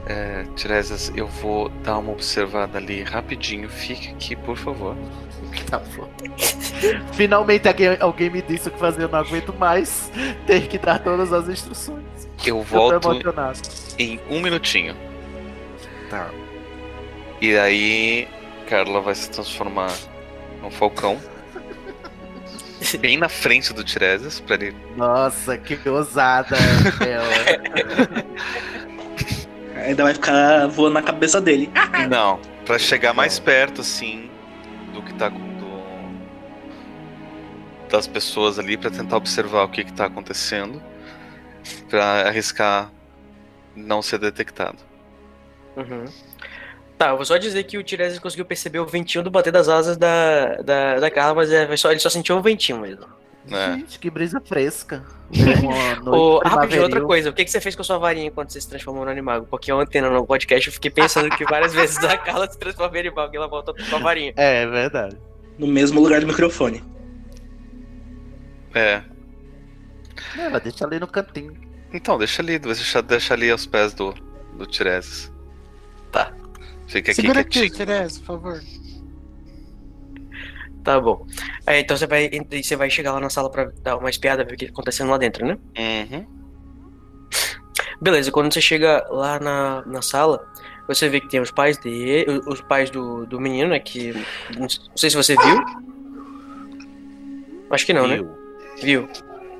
É, 0.05 0.43
Tiresias, 0.57 1.09
eu 1.15 1.25
vou 1.25 1.69
dar 1.69 1.99
uma 1.99 2.11
observada 2.11 2.77
ali 2.77 3.01
rapidinho. 3.03 3.69
Fique 3.69 4.09
aqui, 4.09 4.35
por 4.35 4.57
favor. 4.57 4.93
Tá 5.69 5.79
bom. 5.79 6.09
Finalmente 7.13 7.69
alguém, 7.69 7.97
alguém 8.01 8.29
me 8.29 8.41
disse 8.41 8.67
o 8.67 8.71
que 8.71 8.77
fazer, 8.79 9.03
eu 9.03 9.07
não 9.09 9.19
aguento 9.19 9.53
mais 9.53 10.11
ter 10.45 10.67
que 10.67 10.77
dar 10.77 10.99
todas 10.99 11.31
as 11.31 11.47
instruções. 11.47 12.03
Eu 12.45 12.57
Eu 12.57 12.63
volto 12.63 13.07
emocionado. 13.07 13.59
em 13.97 14.19
um 14.29 14.41
minutinho. 14.41 14.97
Tá. 16.11 16.29
E 17.41 17.57
aí, 17.57 18.27
Carla 18.69 18.99
vai 19.01 19.15
se 19.15 19.31
transformar 19.31 19.89
num 20.61 20.69
falcão. 20.69 21.17
Bem 22.99 23.17
na 23.17 23.29
frente 23.29 23.73
do 23.73 23.81
Tiresias, 23.83 24.39
pra 24.41 24.55
ele. 24.55 24.75
Nossa, 24.97 25.57
que 25.57 25.87
ousada 25.89 26.57
ela. 26.99 28.25
Ainda 29.85 30.03
vai 30.03 30.13
ficar 30.13 30.67
voando 30.67 30.95
na 30.95 31.01
cabeça 31.01 31.39
dele. 31.39 31.71
Não, 32.09 32.39
pra 32.65 32.77
chegar 32.77 33.13
mais 33.13 33.39
perto, 33.39 33.79
assim, 33.81 34.29
do 34.93 35.01
que 35.01 35.13
tá 35.13 35.31
com. 35.31 35.39
do- 35.39 35.71
das 37.89 38.05
pessoas 38.07 38.59
ali, 38.59 38.75
pra 38.77 38.89
tentar 38.91 39.15
observar 39.17 39.63
o 39.63 39.69
que 39.69 39.83
que 39.85 39.93
tá 39.93 40.05
acontecendo. 40.05 40.81
Pra 41.89 42.27
arriscar 42.27 42.91
não 43.75 44.01
ser 44.01 44.17
detectado. 44.19 44.77
Uhum. 45.75 46.05
Tá, 46.97 47.09
eu 47.09 47.15
vou 47.15 47.25
só 47.25 47.37
dizer 47.37 47.63
que 47.63 47.77
o 47.77 47.83
Tiresias 47.83 48.19
conseguiu 48.19 48.45
perceber 48.45 48.79
o 48.79 48.85
ventinho 48.85 49.23
do 49.23 49.31
bater 49.31 49.51
das 49.51 49.67
asas 49.67 49.97
da, 49.97 50.57
da, 50.57 50.99
da 50.99 51.09
Carla, 51.09 51.33
mas 51.33 51.51
é, 51.51 51.75
só, 51.75 51.89
ele 51.89 51.99
só 51.99 52.09
sentiu 52.09 52.37
um 52.37 52.41
ventinho 52.41 52.79
mesmo. 52.79 53.07
É. 53.49 53.73
Gente, 53.73 53.97
que 53.97 54.09
brisa 54.09 54.39
fresca. 54.39 55.03
Ô, 56.05 56.39
rapidinho, 56.39 56.83
outra 56.83 57.01
coisa, 57.01 57.31
o 57.31 57.33
que, 57.33 57.43
que 57.43 57.49
você 57.49 57.59
fez 57.59 57.75
com 57.75 57.81
a 57.81 57.85
sua 57.85 57.97
varinha 57.97 58.29
quando 58.29 58.51
você 58.51 58.61
se 58.61 58.69
transformou 58.69 59.03
no 59.03 59.09
animago? 59.09 59.47
Porque 59.49 59.71
ontem 59.71 59.99
no 59.99 60.25
podcast 60.27 60.67
eu 60.67 60.73
fiquei 60.73 60.91
pensando 60.91 61.29
que 61.31 61.43
várias 61.45 61.73
vezes 61.73 61.97
a 62.03 62.17
Carla 62.17 62.47
se 62.51 62.59
transformou 62.59 62.95
em 62.95 62.99
animago 62.99 63.33
e 63.33 63.37
ela 63.37 63.47
voltou 63.47 63.73
com 63.73 63.95
a 63.95 63.99
varinha. 63.99 64.33
É, 64.37 64.63
é 64.63 64.67
verdade. 64.67 65.17
No 65.57 65.65
mesmo 65.65 65.99
lugar 66.01 66.21
do 66.21 66.27
microfone. 66.27 66.83
É. 68.75 69.01
Ela 70.37 70.59
deixa 70.59 70.85
ali 70.85 70.99
no 70.99 71.07
cantinho. 71.07 71.53
Então, 71.91 72.17
deixa 72.17 72.41
ali, 72.41 72.59
deixa, 72.59 73.01
deixa 73.01 73.33
ali 73.33 73.49
aos 73.49 73.65
pés 73.65 73.93
do, 73.93 74.13
do 74.53 74.65
Tiresias. 74.65 75.30
Tá. 76.11 76.33
Fica 76.87 77.11
aqui 77.11 77.21
Segura 77.21 77.39
aqui. 77.39 77.69
Tirese, 77.69 78.19
por 78.19 78.25
favor. 78.25 78.61
Tá 80.83 80.99
bom. 80.99 81.25
É, 81.65 81.79
então 81.79 81.95
você 81.95 82.07
vai, 82.07 82.29
você 82.51 82.75
vai 82.75 82.89
chegar 82.89 83.13
lá 83.13 83.19
na 83.19 83.29
sala 83.29 83.49
pra 83.49 83.71
dar 83.83 83.97
uma 83.97 84.09
espiada, 84.09 84.43
ver 84.43 84.53
o 84.53 84.57
que 84.57 84.65
tá 84.65 84.71
acontecendo 84.71 85.11
lá 85.11 85.17
dentro, 85.17 85.45
né? 85.45 85.57
Uhum. 85.77 86.25
Beleza, 88.01 88.31
quando 88.31 88.51
você 88.51 88.59
chega 88.59 89.05
lá 89.09 89.39
na, 89.39 89.83
na 89.85 90.01
sala, 90.01 90.43
você 90.87 91.07
vê 91.07 91.21
que 91.21 91.29
tem 91.29 91.39
os 91.39 91.51
pais 91.51 91.77
dele, 91.77 92.41
os 92.47 92.59
pais 92.61 92.89
do, 92.89 93.27
do 93.27 93.39
menino, 93.39 93.69
né? 93.69 93.79
Que. 93.79 94.13
Não 94.57 94.67
sei 94.95 95.09
se 95.09 95.15
você 95.15 95.35
viu. 95.35 95.63
Acho 97.69 97.85
que 97.85 97.93
não, 97.93 98.07
né? 98.07 98.15
Viu? 98.15 98.37
Viu. 98.81 99.09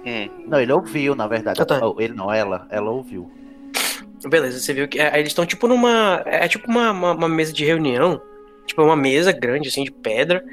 Hum. 0.05 0.29
Não, 0.47 0.59
ele 0.59 0.73
ouviu, 0.73 1.15
na 1.15 1.27
verdade. 1.27 1.61
Ah, 1.61 1.65
tá. 1.65 1.79
Ele 1.99 2.13
não, 2.13 2.33
ela. 2.33 2.67
Ela 2.71 2.89
ouviu. 2.89 3.31
Beleza, 4.25 4.59
você 4.59 4.73
viu 4.73 4.87
que 4.87 4.99
é, 4.99 5.17
eles 5.17 5.29
estão 5.29 5.45
tipo 5.45 5.67
numa. 5.67 6.21
É 6.25 6.47
tipo 6.47 6.69
uma, 6.69 6.91
uma, 6.91 7.11
uma 7.13 7.29
mesa 7.29 7.51
de 7.51 7.65
reunião. 7.65 8.21
Tipo, 8.65 8.81
é 8.81 8.85
uma 8.85 8.95
mesa 8.95 9.31
grande, 9.31 9.67
assim, 9.69 9.83
de 9.83 9.91
pedra. 9.91 10.43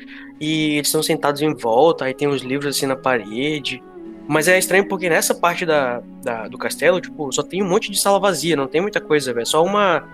E 0.41 0.77
eles 0.77 0.89
estão 0.89 1.03
sentados 1.03 1.43
em 1.43 1.53
volta, 1.55 2.05
aí 2.07 2.15
tem 2.15 2.27
uns 2.29 2.43
livros 2.43 2.77
assim 2.77 2.87
na 2.87 2.97
parede. 2.97 3.83
Mas 4.27 4.47
é 4.49 4.59
estranho 4.59 4.87
porque 4.89 5.09
nessa 5.09 5.35
parte 5.35 5.65
da, 5.67 6.03
da- 6.23 6.49
do 6.49 6.59
castelo, 6.59 7.01
tipo, 7.01 7.31
só 7.33 7.43
tem 7.43 7.63
um 7.63 7.69
monte 7.69 7.91
de 7.91 7.99
sala 7.99 8.19
vazia, 8.21 8.57
não 8.57 8.67
tem 8.67 8.81
muita 8.81 9.01
coisa, 9.01 9.33
velho. 9.33 9.47
Só 9.47 9.63
uma. 9.65 10.05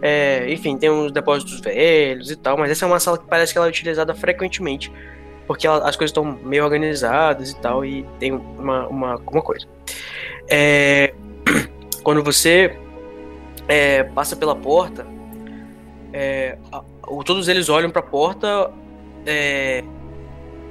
é, 0.00 0.46
enfim, 0.52 0.76
tem 0.76 0.90
uns 0.90 1.12
depósitos 1.12 1.60
velhos 1.60 2.30
e 2.30 2.36
tal, 2.36 2.56
mas 2.56 2.70
essa 2.70 2.84
é 2.84 2.88
uma 2.88 3.00
sala 3.00 3.18
que 3.18 3.26
parece 3.26 3.52
que 3.52 3.58
ela 3.58 3.66
é 3.66 3.70
utilizada 3.70 4.14
frequentemente. 4.14 4.92
porque 5.46 5.66
ela- 5.66 5.88
as 5.88 5.96
coisas 5.96 6.10
estão 6.10 6.24
meio 6.24 6.62
organizadas 6.64 7.50
e 7.50 7.56
tal, 7.60 7.84
e 7.84 8.06
tem 8.20 8.32
uma, 8.32 8.86
uma, 8.88 9.16
uma 9.16 9.42
coisa. 9.42 9.66
É, 10.48 11.12
quando 12.02 12.22
você 12.22 12.76
é, 13.68 14.02
passa 14.04 14.36
pela 14.36 14.54
porta, 14.56 15.06
é, 16.12 16.58
a- 16.70 16.82
o- 17.08 17.24
todos 17.24 17.48
eles 17.48 17.68
olham 17.68 17.90
pra 17.90 18.02
porta, 18.02 18.70
é, 19.26 19.82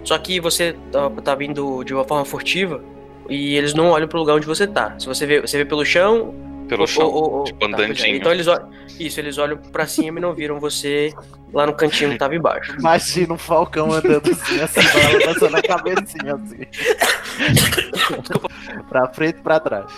só 0.04 0.18
que 0.18 0.39
você 0.39 0.76
tá, 0.92 1.10
tá 1.10 1.36
vindo 1.36 1.84
de 1.84 1.94
uma 1.94 2.04
forma 2.04 2.26
furtiva 2.26 2.84
e 3.30 3.56
eles 3.56 3.74
não 3.74 3.89
olham 3.89 4.08
pro 4.08 4.20
lugar 4.20 4.36
onde 4.36 4.46
você 4.48 4.68
tá. 4.68 4.96
Se 5.00 5.08
você 5.08 5.26
vê, 5.26 5.42
você 5.42 5.58
vê 5.58 5.66
pelo 5.66 5.86
chão, 5.86 6.34
Pelo 6.68 6.82
ou- 6.82 6.88
chão. 6.88 7.06
ou- 7.08 7.32
ou- 7.39 7.44
tipo, 7.44 7.70
tá, 7.70 7.84
é. 7.84 8.10
Então 8.10 8.32
eles 8.32 8.48
olham, 8.48 8.70
isso, 9.00 9.20
eles 9.20 9.38
olham 9.38 9.58
pra 9.58 9.86
cima 9.86 10.20
e 10.20 10.22
não 10.22 10.34
viram 10.34 10.60
você 10.60 11.14
lá 11.54 11.66
no 11.66 11.74
cantinho 11.74 12.12
que 12.12 12.18
tava 12.18 12.36
embaixo. 12.36 12.76
Imagina 12.80 13.34
um 13.34 13.38
falcão 13.38 13.92
andando 13.92 14.32
assim, 14.32 14.60
assim, 14.62 14.80
balançando 15.26 15.58
a 15.58 15.62
cabecinha 15.62 16.36
assim. 16.36 16.62
pra 18.89 19.08
frente 19.14 19.39
e 19.39 19.42
pra 19.42 19.60
trás. 19.60 19.92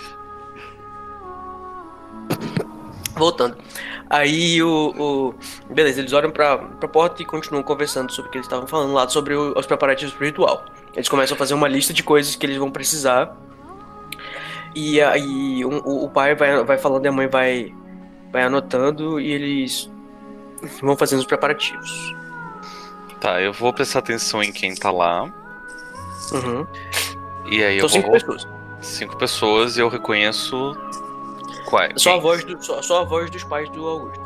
Voltando. 3.15 3.57
Aí 4.09 4.61
o, 4.63 4.93
o- 4.97 5.35
Beleza, 5.73 5.99
eles 6.01 6.13
olham 6.13 6.31
pra, 6.31 6.57
pra 6.57 6.87
porta 6.87 7.21
e 7.21 7.25
continuam 7.25 7.63
conversando 7.63 8.11
sobre 8.11 8.29
o 8.29 8.31
que 8.31 8.37
eles 8.37 8.47
estavam 8.47 8.67
falando 8.67 8.93
lá, 8.93 9.07
sobre 9.07 9.35
o- 9.35 9.53
os 9.57 9.65
preparativos 9.65 10.13
pro 10.13 10.25
ritual. 10.25 10.65
Eles 10.95 11.07
começam 11.09 11.35
a 11.35 11.37
fazer 11.37 11.53
uma 11.53 11.67
lista 11.67 11.93
de 11.93 12.03
coisas 12.03 12.35
que 12.35 12.45
eles 12.45 12.57
vão 12.57 12.71
precisar. 12.71 13.35
E 14.75 14.99
aí 15.01 15.63
um- 15.65 15.77
o, 15.85 16.05
o 16.05 16.09
pai 16.09 16.35
vai, 16.35 16.63
vai 16.63 16.77
falando 16.77 17.05
e 17.05 17.07
a 17.07 17.11
mãe 17.11 17.27
vai, 17.27 17.73
vai 18.31 18.43
anotando 18.43 19.19
e 19.19 19.31
eles 19.31 19.89
vão 20.81 20.95
fazendo 20.97 21.19
os 21.19 21.25
preparativos. 21.25 22.15
Tá, 23.19 23.39
eu 23.41 23.53
vou 23.53 23.71
prestar 23.71 23.99
atenção 23.99 24.41
em 24.43 24.51
quem 24.51 24.75
tá 24.75 24.91
lá. 24.91 25.23
Uhum. 26.31 26.65
E 27.49 27.63
aí 27.63 27.77
eu 27.77 27.87
São 27.87 28.01
vou. 28.01 28.11
cinco 28.11 28.11
pessoas. 28.35 28.47
Cinco 28.81 29.17
pessoas 29.17 29.77
e 29.77 29.79
eu 29.81 29.87
reconheço. 29.89 30.75
Qual? 31.65 31.89
Só 31.97 32.15
a, 32.15 32.19
voz 32.19 32.43
do, 32.43 32.61
só, 32.63 32.81
só 32.81 33.01
a 33.01 33.03
voz 33.03 33.29
dos 33.29 33.43
pais 33.43 33.69
do 33.69 33.87
Augusto. 33.87 34.21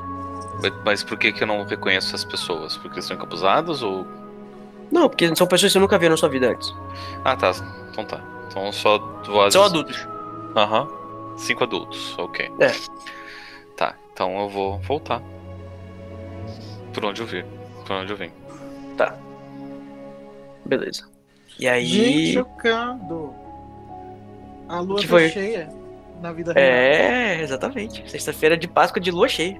Mas- 0.61 0.73
Mas 0.85 1.03
por 1.03 1.17
que, 1.17 1.31
que 1.31 1.43
eu 1.43 1.47
não 1.47 1.63
reconheço 1.63 2.15
as 2.15 2.23
pessoas? 2.25 2.75
Porque 2.77 2.95
eles 2.95 3.05
estão 3.05 3.15
encapuzados 3.17 3.81
ou. 3.83 4.05
Não, 4.91 5.07
porque 5.09 5.27
são 5.35 5.45
pessoas 5.47 5.71
que 5.71 5.73
você 5.73 5.79
nunca 5.79 5.97
viu 5.99 6.09
na 6.09 6.17
sua 6.17 6.29
vida 6.29 6.49
antes. 6.49 6.73
Ah, 7.23 7.35
tá. 7.35 7.51
Então 7.91 8.05
tá. 8.05 8.21
Então 8.47 8.71
só 8.71 8.97
vozes. 9.25 9.53
São 9.53 9.63
adultos. 9.63 10.07
Aham. 10.55 10.87
Cinco 11.37 11.63
adultos, 11.65 12.15
ok. 12.17 12.49
É. 12.59 12.71
Tá, 13.75 13.93
então 14.11 14.39
eu 14.39 14.49
vou 14.49 14.79
voltar. 14.79 15.21
Por 16.93 17.05
onde 17.05 17.21
eu 17.21 17.27
vi. 17.27 17.45
Por 17.85 17.95
onde 17.95 18.11
eu 18.11 18.17
vim. 18.17 18.31
Beleza. 20.65 21.07
E 21.59 21.67
aí. 21.67 21.85
Gente, 21.85 22.33
chocado. 22.33 23.33
A 24.67 24.79
lua 24.79 24.97
Que 24.99 25.03
tá 25.03 25.09
foi? 25.09 25.29
cheia 25.29 25.69
na 26.21 26.31
vida 26.31 26.53
real. 26.53 26.65
É, 26.65 27.41
exatamente. 27.41 28.03
Sexta-feira 28.09 28.57
de 28.57 28.67
Páscoa 28.67 29.01
de 29.01 29.11
lua 29.11 29.27
cheia. 29.27 29.59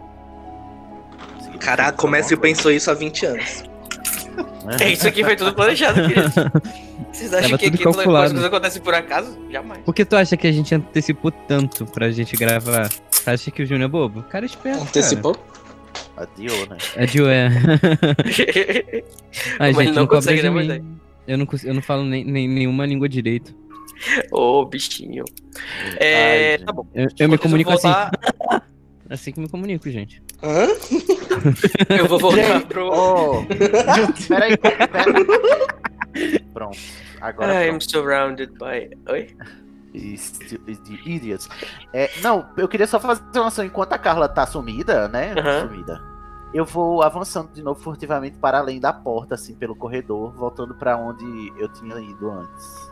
Caraca, 1.60 2.05
o 2.05 2.10
Messi 2.10 2.38
pensou 2.38 2.72
isso 2.72 2.89
há 2.91 2.93
20 2.93 3.26
anos. 3.26 3.64
É, 4.80 4.91
isso 4.91 5.08
aqui 5.08 5.24
foi 5.24 5.36
tudo 5.36 5.53
planejado, 5.53 6.01
querido. 6.08 6.32
Vocês 7.12 7.34
acham 7.34 7.49
Tava 7.51 7.58
que 7.58 7.72
tudo 7.72 7.99
aqui 7.99 8.03
coisas 8.03 8.43
acontecem 8.43 8.82
por 8.82 8.93
acaso? 8.93 9.38
Jamais. 9.49 9.82
Por 9.84 9.93
que 9.93 10.05
tu 10.05 10.16
acha 10.16 10.38
que 10.38 10.45
a 10.45 10.51
gente 10.51 10.74
antecipou 10.76 11.32
tanto 11.32 11.86
pra 11.86 12.12
gente 12.12 12.36
gravar? 12.36 12.89
Você 13.10 13.30
acha 13.30 13.49
que 13.51 13.64
o 13.64 13.66
Júnior 13.66 13.86
é 13.86 13.91
bobo? 13.91 14.20
O 14.20 14.24
cara 14.24 14.45
é 14.45 14.47
esperto. 14.47 14.84
Antecipou? 14.84 15.36
Adiou, 16.16 16.68
né? 16.68 16.78
Cara. 16.93 17.05
É 17.05 17.34
é. 17.34 19.03
Ai, 19.60 19.74
Mas 19.74 19.78
gente, 19.78 19.88
não 19.88 19.93
não, 19.93 20.08
cobra 20.08 20.18
consegue, 20.18 20.38
de 20.38 20.43
né. 20.43 20.49
Moisés? 20.49 20.84
Eu 21.28 21.38
não, 21.38 21.47
eu 21.64 21.74
não 21.74 21.82
falo 21.82 22.03
nem, 22.03 22.24
nem- 22.24 22.47
nenhuma 22.47 22.86
língua 22.86 23.10
direito. 23.10 23.53
Ô, 24.31 24.65
bichinho. 24.65 25.23
É, 25.99 26.55
Ai, 26.55 26.65
tá 26.65 26.71
bom. 26.71 26.85
Eu, 26.93 27.07
eu 27.19 27.29
me 27.29 27.37
comunico 27.37 27.71
eu 27.71 27.73
voltar, 27.77 28.11
assim. 28.49 28.61
Assim 29.09 29.31
que 29.31 29.39
me 29.39 29.47
comunico, 29.47 29.89
gente. 29.89 30.21
Hã? 30.43 30.67
Eu 31.97 32.07
vou 32.09 32.19
voltar 32.19 32.43
Gente, 32.59 32.65
pro. 32.67 32.89
Oh, 32.91 33.45
peraí, 34.27 34.57
peraí. 34.57 36.39
Pronto. 36.53 36.77
Agora 37.21 37.63
I'm 37.65 37.69
pronto. 37.79 37.89
surrounded 37.89 38.51
by. 38.59 38.89
Oi? 39.09 39.35
Isti- 39.93 40.59
Idiots. 41.05 41.47
É, 41.93 42.09
não, 42.21 42.49
eu 42.57 42.67
queria 42.67 42.85
só 42.85 42.99
fazer 42.99 43.21
uma 43.35 43.47
ação. 43.47 43.63
Enquanto 43.63 43.93
a 43.93 43.97
Carla 43.97 44.27
tá 44.27 44.45
sumida, 44.45 45.07
né? 45.07 45.33
Aham. 45.37 45.69
Sumida. 45.69 46.03
Eu 46.53 46.65
vou 46.65 47.01
avançando 47.01 47.51
de 47.53 47.61
novo 47.63 47.79
furtivamente 47.79 48.37
para 48.37 48.57
além 48.59 48.77
da 48.79 48.91
porta, 48.91 49.35
assim, 49.35 49.55
pelo 49.55 49.73
corredor, 49.75 50.33
voltando 50.33 50.75
pra 50.75 50.97
onde 50.97 51.23
eu 51.57 51.69
tinha 51.69 51.97
ido 51.99 52.29
antes. 52.29 52.91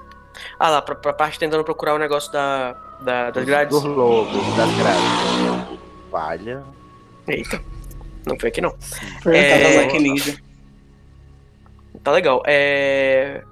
Ah 0.60 0.70
lá, 0.70 0.82
pra, 0.82 0.96
pra 0.96 1.14
parte 1.14 1.40
tentando 1.40 1.64
procurar 1.64 1.96
o 1.96 2.00
negócio 2.00 2.32
da, 2.32 2.74
da, 3.02 3.32
das 3.32 3.46
grades. 3.46 3.82
Dos 3.82 3.84
logos, 3.84 4.56
das 4.56 4.72
grades. 4.78 5.80
Falha. 6.12 6.64
Eita. 7.28 7.62
Não 8.26 8.40
foi 8.40 8.50
aqui 8.50 8.62
não. 8.62 8.76
Perguntar 9.24 9.38
É. 9.38 9.74
Zack 9.74 10.00
Ninja. 10.00 10.38
Tá 12.04 12.12
legal. 12.12 12.42
É. 12.46 13.44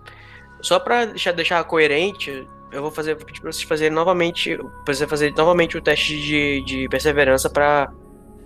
Só 0.62 0.80
pra 0.80 1.06
deixar, 1.06 1.32
deixar 1.34 1.64
coerente, 1.66 2.48
eu 2.72 2.82
vou 2.82 2.92
fazer 2.92 3.16
vou 3.16 3.26
pedir 3.26 3.42
pra 3.42 3.52
vocês 3.52 3.68
fazerem 3.68 3.94
novamente. 3.94 4.58
Pra 4.86 4.94
você 4.94 5.08
fazer 5.08 5.34
novamente 5.36 5.78
o 5.78 5.82
teste 5.82 6.20
de, 6.20 6.62
de 6.66 6.90
perseverança 6.90 7.50
pra. 7.50 7.92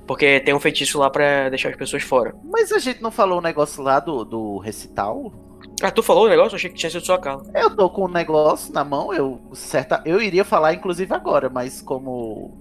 Porque 0.06 0.40
tem 0.40 0.54
um 0.54 0.60
feitiço 0.60 1.00
lá 1.00 1.10
pra 1.10 1.50
deixar 1.50 1.70
as 1.70 1.76
pessoas 1.76 2.04
fora. 2.04 2.34
Mas 2.46 2.72
a 2.72 2.80
gente 2.80 3.02
não 3.02 3.12
falou 3.12 3.40
o 3.40 3.42
negócio 3.42 3.84
lá 3.84 4.00
do, 4.00 4.24
do 4.24 4.58
recital? 4.58 5.34
Ah, 5.82 5.92
tu 5.92 6.02
falou 6.02 6.26
o 6.26 6.30
negócio? 6.30 6.54
Eu 6.54 6.58
achei 6.58 6.70
que 6.70 6.76
tinha 6.76 6.90
sido 6.90 7.06
só 7.06 7.16
a 7.16 7.20
Carla. 7.20 7.44
Eu 7.54 7.76
tô 7.76 7.90
com 7.90 8.04
o 8.04 8.08
negócio 8.08 8.74
na 8.74 8.84
mão, 8.84 9.14
eu 9.14 9.40
certa, 9.54 10.02
eu 10.06 10.22
iria 10.22 10.44
falar 10.44 10.74
inclusive 10.74 11.14
agora, 11.14 11.50
mas 11.50 11.82
como 11.82 12.58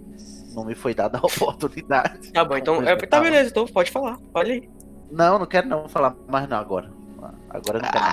não 0.55 0.65
me 0.65 0.75
foi 0.75 0.95
dada 0.95 1.19
a 1.19 1.21
oportunidade. 1.27 2.33
Tá 2.33 2.45
bom, 2.45 2.57
então. 2.57 2.83
É, 2.83 2.97
tá 2.97 3.21
beleza, 3.21 3.51
então 3.51 3.67
pode 3.67 3.91
falar. 3.91 4.19
Olha 4.35 4.55
aí. 4.55 4.69
Não, 5.11 5.39
não 5.39 5.47
quero 5.47 5.69
não 5.69 5.89
falar 5.89 6.15
mais 6.29 6.49
não 6.49 6.59
agora. 6.59 6.91
Agora 7.51 7.81
não 7.81 7.89
quero 7.91 8.05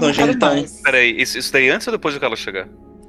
não. 0.00 0.08
Eu 0.08 0.32
não 0.32 0.38
mais. 0.38 0.80
Peraí, 0.82 1.20
isso, 1.20 1.38
isso 1.38 1.52
daí 1.52 1.68
antes 1.68 1.86
ou 1.86 1.92
depois 1.92 2.14
do 2.14 2.20
Carlos 2.20 2.40
chegar? 2.40 2.68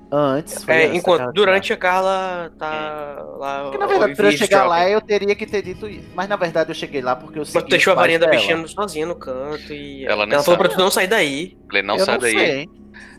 Antes, 0.10 0.64
foi 0.64 0.74
É, 0.74 0.96
enquanto. 0.96 1.34
Durante 1.34 1.74
a 1.74 1.78
Carla 1.78 2.52
tá 2.58 3.26
lá. 3.38 3.64
Porque, 3.64 3.78
na 3.78 3.88
verdade, 3.88 4.16
pra 4.16 4.28
eu 4.28 4.38
chegar 4.38 4.66
lá, 4.66 4.90
eu 4.90 5.02
teria 5.02 5.36
que 5.36 5.46
ter 5.46 5.62
dito 5.62 5.88
isso. 5.88 6.08
Mas 6.16 6.30
na 6.30 6.36
verdade 6.38 6.70
eu 6.72 6.76
cheguei 6.76 7.02
lá 7.02 7.16
porque 7.16 7.38
eu 7.38 7.42
Mas 7.42 7.50
segui 7.50 7.66
tu 7.66 7.70
deixou 7.70 7.92
a 7.92 7.96
varinha 7.96 8.18
da 8.20 8.28
bichinha 8.28 8.66
sozinha 8.68 9.06
no 9.06 9.16
canto 9.16 9.74
e. 9.74 10.06
Ela 10.06 10.26
nem 10.26 10.36
ela 10.36 10.44
falou 10.44 10.58
pra 10.58 10.70
tu 10.70 10.78
não 10.78 10.90
sair 10.90 11.08
daí. 11.08 11.58
Ele 11.72 11.82
não 11.82 11.98
eu 11.98 12.06
sai 12.06 12.14
não 12.16 12.22
daí. 12.22 12.34
sei. 12.38 12.70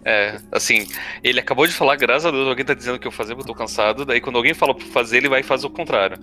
É, 0.05 0.37
assim, 0.51 0.87
ele 1.23 1.39
acabou 1.39 1.67
de 1.67 1.73
falar, 1.75 1.97
graças 1.97 2.25
a 2.25 2.31
Deus, 2.31 2.49
alguém 2.49 2.65
tá 2.65 2.73
dizendo 2.73 2.95
o 2.95 2.99
que 2.99 3.07
eu 3.07 3.13
fazer, 3.13 3.35
porque 3.35 3.51
eu 3.51 3.55
tô 3.55 3.59
cansado. 3.59 4.07
Daí 4.07 4.21
quando 4.21 4.37
alguém 4.37 4.55
fala 4.55 4.75
pra 4.75 4.87
fazer, 4.87 5.19
ele 5.19 5.29
vai 5.29 5.41
e 5.41 5.43
faz 5.45 5.65
o 5.65 5.71
contrário. 5.71 6.17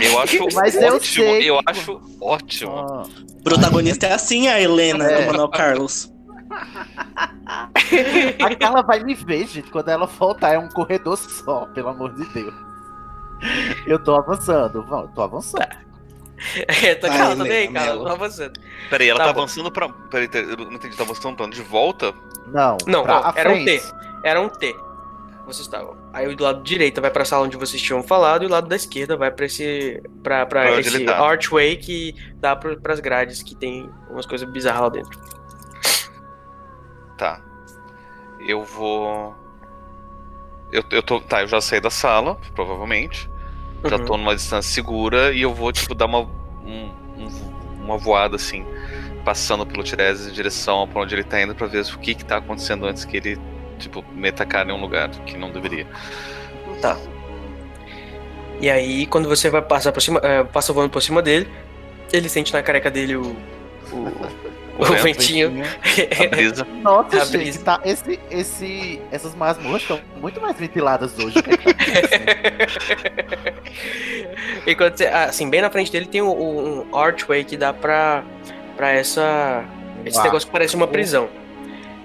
Eu 0.00 0.18
acho 0.18 0.38
Mas 0.52 0.74
eu 0.74 0.96
ótimo, 0.96 1.26
sei 1.26 1.48
eu 1.50 1.60
acho 1.64 2.00
ótimo. 2.20 2.72
Ah, 2.76 3.04
O 3.38 3.42
protagonista 3.44 4.06
é 4.08 4.14
assim, 4.14 4.48
a 4.48 4.60
Helena 4.60 5.04
É. 5.08 5.20
do 5.20 5.26
Manuel 5.26 5.48
Carlos. 5.48 6.11
a 8.44 8.56
Carla 8.56 8.82
vai 8.82 9.00
me 9.02 9.14
ver, 9.14 9.46
gente, 9.46 9.70
quando 9.70 9.88
ela 9.88 10.06
voltar. 10.06 10.54
É 10.54 10.58
um 10.58 10.68
corredor 10.68 11.16
só, 11.16 11.66
pelo 11.66 11.88
amor 11.88 12.14
de 12.14 12.24
Deus. 12.26 12.54
Eu 13.86 13.98
tô 14.02 14.14
avançando, 14.14 14.82
vamos, 14.84 15.10
tô 15.14 15.22
avançando. 15.22 15.66
É, 16.66 16.94
tá, 16.96 17.08
tá 17.08 17.14
Helena 17.14 17.72
Carla, 17.72 17.92
Mello. 17.92 18.04
tô 18.04 18.12
avançando. 18.12 18.60
Peraí, 18.90 19.08
ela 19.08 19.18
Tá 19.18 19.24
tá, 19.26 19.30
avançando 19.30 19.70
pra. 19.70 19.88
Peraí, 19.88 20.28
eu 20.32 20.56
não 20.56 20.72
entendi, 20.72 20.96
tá 20.96 21.04
avançando 21.04 21.36
pra? 21.36 21.46
De 21.46 21.62
volta? 21.62 22.12
Não, 22.48 22.76
Não, 22.86 23.04
a 23.04 23.32
era 23.36 23.52
um. 23.52 23.64
T. 23.64 23.82
Era 24.24 24.40
um 24.40 24.48
T. 24.48 24.74
Vocês 25.44 25.66
estavam. 25.66 25.96
Aí 26.12 26.34
do 26.34 26.44
lado 26.44 26.62
direito 26.62 27.00
vai 27.00 27.10
pra 27.10 27.24
sala 27.24 27.44
onde 27.46 27.56
vocês 27.56 27.80
tinham 27.82 28.02
falado 28.02 28.42
e 28.44 28.46
o 28.46 28.50
lado 28.50 28.68
da 28.68 28.76
esquerda 28.76 29.16
vai 29.16 29.30
pra 29.30 29.46
esse. 29.46 30.00
pra, 30.22 30.46
pra 30.46 30.80
esse 30.80 31.04
tá. 31.04 31.18
archway 31.20 31.76
que 31.76 32.14
dá 32.36 32.54
pro, 32.54 32.80
pras 32.80 33.00
grades 33.00 33.42
que 33.42 33.54
tem 33.54 33.90
umas 34.10 34.24
coisas 34.26 34.48
bizarras 34.48 34.82
lá 34.82 34.88
dentro. 34.88 35.18
Tá. 37.16 37.40
Eu 38.40 38.64
vou. 38.64 39.34
Eu, 40.70 40.82
eu 40.90 41.02
tô. 41.02 41.20
Tá, 41.20 41.42
eu 41.42 41.48
já 41.48 41.60
saí 41.60 41.80
da 41.80 41.90
sala, 41.90 42.38
provavelmente. 42.54 43.30
Já 43.84 43.96
Uhum. 43.96 44.04
tô 44.04 44.16
numa 44.16 44.34
distância 44.34 44.72
segura 44.72 45.32
e 45.32 45.42
eu 45.42 45.52
vou, 45.54 45.72
tipo, 45.72 45.94
dar 45.94 46.06
uma. 46.06 46.20
um- 46.64 46.90
um- 47.18 47.52
uma 47.84 47.98
voada 47.98 48.36
assim. 48.36 48.64
Passando 49.24 49.64
pelo 49.66 49.82
Tiresias 49.82 50.28
em 50.28 50.32
direção 50.32 50.86
pra 50.88 51.02
onde 51.02 51.14
ele 51.14 51.24
tá 51.24 51.40
indo 51.40 51.54
pra 51.54 51.66
ver 51.66 51.84
o 51.84 51.98
que 51.98 52.14
que 52.14 52.24
tá 52.24 52.36
acontecendo 52.38 52.86
antes 52.86 53.04
que 53.04 53.16
ele, 53.16 53.38
tipo, 53.78 54.04
meta 54.12 54.42
a 54.42 54.46
cara 54.46 54.70
em 54.70 54.72
um 54.72 54.80
lugar 54.80 55.08
que 55.10 55.36
não 55.36 55.50
deveria. 55.50 55.86
Tá. 56.80 56.96
E 58.60 58.70
aí, 58.70 59.06
quando 59.06 59.28
você 59.28 59.50
vai 59.50 59.60
passar 59.62 59.92
por 59.92 60.00
cima, 60.00 60.20
é, 60.22 60.42
passa 60.44 60.72
voando 60.72 60.90
por 60.90 61.02
cima 61.02 61.20
dele, 61.20 61.48
ele 62.12 62.28
sente 62.28 62.52
na 62.52 62.62
careca 62.62 62.90
dele 62.90 63.16
o. 63.16 63.36
O, 63.92 64.51
o 64.78 64.84
vento. 64.84 65.02
ventinho. 65.02 65.52
A 66.24 66.28
brisa. 66.28 66.66
Nossa, 66.82 67.16
A 67.16 67.24
gente, 67.24 67.36
brisa. 67.38 67.64
tá, 67.64 67.80
esse, 67.84 68.18
esse, 68.30 69.00
essas 69.10 69.34
masmorras 69.34 69.82
estão 69.82 70.00
muito 70.20 70.40
mais 70.40 70.56
ventiladas 70.56 71.16
hoje. 71.18 71.38
O 71.38 71.42
que 71.42 71.50
é 71.50 71.56
que 71.56 71.72
tá 71.74 73.52
e 74.66 74.74
quando 74.74 74.96
você, 74.96 75.06
assim, 75.06 75.48
bem 75.50 75.60
na 75.60 75.70
frente 75.70 75.90
dele 75.92 76.06
tem 76.06 76.22
um, 76.22 76.86
um 76.90 76.96
archway 76.96 77.44
que 77.44 77.56
dá 77.56 77.72
pra, 77.72 78.22
pra 78.76 78.90
essa. 78.92 79.64
esse 80.04 80.22
negócio 80.22 80.46
que 80.46 80.52
parece 80.52 80.74
uma 80.76 80.86
prisão. 80.86 81.28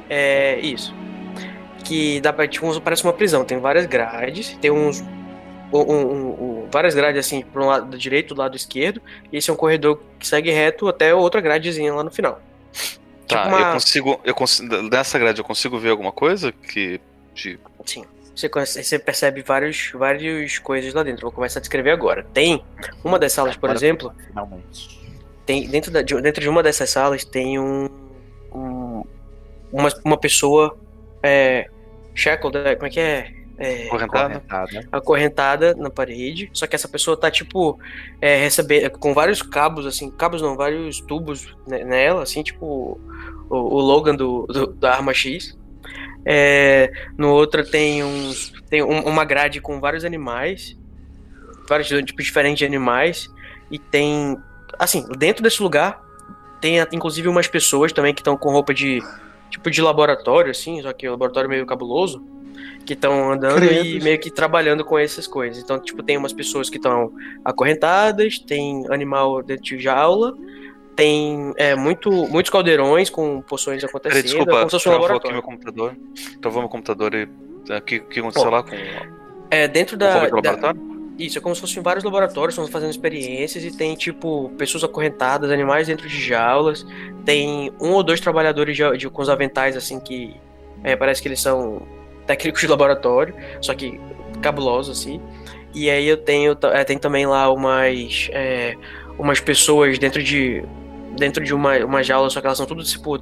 É 0.10 0.60
isso. 0.60 0.94
Que 1.84 2.20
dá 2.22 2.34
pra, 2.34 2.48
tipo, 2.48 2.80
parece 2.82 3.04
uma 3.04 3.14
prisão. 3.14 3.44
Tem 3.46 3.60
várias 3.60 3.86
grades, 3.86 4.58
tem 4.62 4.72
uns. 4.72 5.02
um- 5.72 5.78
um- 5.80 6.28
um- 6.64 6.68
várias 6.72 6.94
grades 6.96 7.26
assim, 7.26 7.42
pro 7.44 7.66
lado 7.66 7.98
direito, 7.98 8.34
do 8.36 8.40
lado 8.42 8.56
esquerdo, 8.56 9.02
e 9.32 9.38
esse 9.38 9.50
é 9.50 9.54
um 9.54 9.56
corredor 9.56 10.00
que 10.20 10.28
segue 10.28 10.50
reto 10.52 10.88
até 10.88 11.14
outra 11.16 11.40
gradezinha 11.42 11.94
lá 11.94 12.04
no 12.04 12.12
final. 12.12 12.42
Tá, 13.28 13.44
Tipo 13.44 13.48
uma- 13.56 13.60
eu 13.68 13.74
consigo. 13.74 14.22
Eu 14.24 14.36
consigo. 14.36 14.82
Nessa 14.84 15.20
grade 15.20 15.40
eu 15.40 15.46
consigo 15.46 15.78
ver 15.78 15.90
alguma 15.90 16.12
coisa 16.12 16.52
que. 16.52 17.00
De... 17.34 17.60
Sim. 17.86 18.06
Você, 18.36 18.48
você 18.84 19.00
percebe 19.00 19.42
vários, 19.42 19.92
várias 19.94 20.60
coisas 20.60 20.94
lá 20.94 21.02
dentro. 21.04 21.24
Vou 21.24 21.32
começar 21.32 21.60
a 21.60 21.62
descrever 21.62 21.90
agora. 21.92 22.24
Tem 22.34 22.64
uma 23.04 23.18
das 23.18 23.34
salas, 23.34 23.56
por 23.58 23.66
Agora, 23.70 23.78
exemplo, 23.80 24.14
Finalmente. 24.28 25.00
tem 25.46 25.68
dentro, 25.68 25.90
da, 25.92 26.04
de, 26.04 26.22
dentro 26.22 26.40
de 26.42 26.48
uma 26.48 26.62
dessas 26.62 26.90
salas 26.90 27.26
tem 27.26 27.58
um, 27.60 27.90
um- 28.54 29.04
uma, 29.72 29.90
uma 30.06 30.18
pessoa 30.18 30.78
é, 31.24 31.68
shackled, 32.14 32.58
é, 32.60 32.76
como 32.76 32.86
é 32.88 32.90
que 32.92 33.00
é? 33.00 33.34
É, 33.60 33.88
Correntada? 33.88 34.40
Correntada. 34.40 34.88
acorrentada 34.92 35.76
na 35.76 35.90
parede. 35.90 36.50
Só 36.54 36.68
que 36.68 36.76
essa 36.76 36.88
pessoa 36.88 37.18
tá 37.18 37.32
tipo 37.32 37.80
é, 38.22 38.38
recebendo 38.38 38.92
com 38.92 39.14
vários 39.14 39.42
cabos 39.42 39.86
assim, 39.88 40.12
cabos 40.12 40.42
não, 40.42 40.56
vários 40.56 41.02
tubos 41.02 41.56
ne- 41.66 41.84
nela, 41.84 42.22
assim 42.24 42.44
tipo 42.44 43.00
o, 43.50 43.56
o 43.58 43.80
Logan 43.82 44.16
do, 44.16 44.46
do- 44.48 44.68
da 44.74 44.94
arma 44.94 45.14
X. 45.14 45.58
É, 46.26 46.92
no 47.18 47.30
outro 47.32 47.64
tem 47.66 48.04
uns 48.04 48.52
tem 48.70 48.84
um- 48.84 49.02
uma 49.08 49.24
grade 49.26 49.62
com 49.62 49.80
vários 49.80 50.04
animais, 50.06 50.78
vários 51.68 51.88
tipos 51.88 52.26
diferentes 52.26 52.60
de 52.60 52.66
animais 52.66 53.28
e 53.72 53.80
tem 53.80 54.38
assim 54.78 55.06
dentro 55.18 55.42
desse 55.42 55.64
lugar 55.64 56.00
tem 56.62 56.78
inclusive 56.92 57.28
umas 57.28 57.48
pessoas 57.48 57.92
também 57.94 58.14
que 58.14 58.20
estão 58.22 58.36
com 58.38 58.52
roupa 58.52 58.74
de 58.74 59.02
tipo 59.50 59.72
de 59.72 59.82
laboratório 59.82 60.52
assim, 60.52 60.82
só 60.82 60.92
que 60.92 61.08
o 61.08 61.12
laboratório 61.12 61.50
meio 61.50 61.66
cabuloso 61.66 62.22
que 62.86 62.94
estão 62.94 63.32
andando 63.32 63.64
e 63.66 64.00
meio 64.00 64.20
que 64.20 64.32
trabalhando 64.32 64.84
com 64.86 64.98
essas 64.98 65.28
coisas. 65.28 65.62
Então, 65.62 65.80
tipo, 65.80 66.02
tem 66.04 66.18
umas 66.18 66.34
pessoas 66.34 66.70
que 66.70 66.78
estão 66.78 67.12
acorrentadas, 67.44 68.40
tem 68.40 68.86
animal 68.90 69.44
dentro 69.44 69.64
de 69.64 69.80
jaula, 69.80 70.34
tem 70.96 71.54
é, 71.58 71.76
muito, 71.76 72.10
muitos 72.12 72.50
caldeirões 72.52 73.10
com 73.10 73.42
poções 73.42 73.84
acontecendo, 73.84 74.24
desculpa, 74.24 74.52
é 74.52 74.56
como 74.56 74.70
se 74.70 74.72
fosse 74.78 74.90
um 74.90 74.92
travou 74.92 75.06
aqui 75.06 75.14
laboratório. 75.14 75.36
meu 75.36 75.44
computador. 75.44 75.96
Travou 76.42 76.62
meu 76.62 76.70
computador 76.70 77.14
e. 77.14 77.24
O 77.70 77.82
que, 77.82 78.00
que 78.00 78.20
aconteceu 78.20 78.46
Bom, 78.46 78.52
lá 78.52 78.64
com 78.64 78.70
É, 79.52 79.68
dentro 79.68 79.98
da, 79.98 80.28
da-? 80.30 80.74
Isso, 81.20 81.38
é 81.38 81.42
como 81.42 81.54
se 81.54 81.62
fossem 81.62 81.84
vários 81.84 82.04
laboratórios, 82.06 82.54
estão 82.54 82.68
fazendo 82.72 82.92
experiências 82.92 83.64
e 83.64 83.76
tem, 83.76 83.96
tipo, 83.96 84.50
pessoas 84.58 84.84
acorrentadas, 84.84 85.50
animais 85.52 85.88
dentro 85.88 86.08
de 86.08 86.22
jaulas. 86.22 86.86
Tem 87.26 87.72
um 87.82 87.92
ou 87.92 88.04
dois 88.04 88.22
trabalhadores 88.22 88.78
de, 88.78 88.98
de- 88.98 89.10
com 89.10 89.22
os 89.22 89.28
aventais, 89.30 89.76
assim, 89.76 90.00
que 90.00 90.36
é, 90.84 90.96
parece 90.96 91.22
que 91.22 91.28
eles 91.28 91.42
são 91.42 91.82
técnicos 92.28 92.62
de 92.62 92.68
laboratório, 92.68 93.34
só 93.62 93.74
que 93.74 94.00
cabulosos, 94.42 95.00
assim. 95.00 95.22
E 95.74 95.90
aí 95.90 96.08
eu 96.08 96.18
tenho, 96.18 96.58
é, 96.74 96.84
tem 96.84 96.98
também 96.98 97.26
lá 97.26 97.52
umas, 97.52 98.30
é, 98.32 98.76
umas 99.18 99.40
pessoas 99.40 99.98
dentro 99.98 100.22
de, 100.22 100.64
dentro 101.18 101.44
de 101.44 101.54
uma, 101.54 101.78
uma 101.86 102.04
jaula, 102.04 102.30
só 102.30 102.40
que 102.40 102.48
elas 102.48 102.58
são 102.58 102.66
tudo, 102.66 102.84
tipo, 102.84 103.20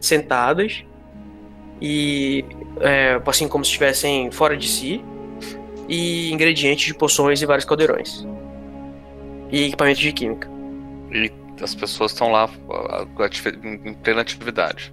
sentadas. 0.00 0.84
E, 1.80 2.44
é, 2.80 3.20
assim, 3.26 3.48
como 3.48 3.64
se 3.64 3.70
estivessem 3.70 4.30
fora 4.30 4.56
de 4.56 4.68
si 4.68 5.04
e 5.88 6.32
ingredientes 6.32 6.86
de 6.86 6.94
poções 6.94 7.42
e 7.42 7.46
vários 7.46 7.64
caldeirões. 7.64 8.26
E 9.50 9.64
equipamentos 9.66 10.00
de 10.00 10.12
química. 10.12 10.48
E 11.12 11.30
as 11.60 11.74
pessoas 11.74 12.12
estão 12.12 12.30
lá 12.30 12.48
ah, 12.70 13.06
em 13.84 13.94
plena 13.94 14.22
atividade. 14.22 14.92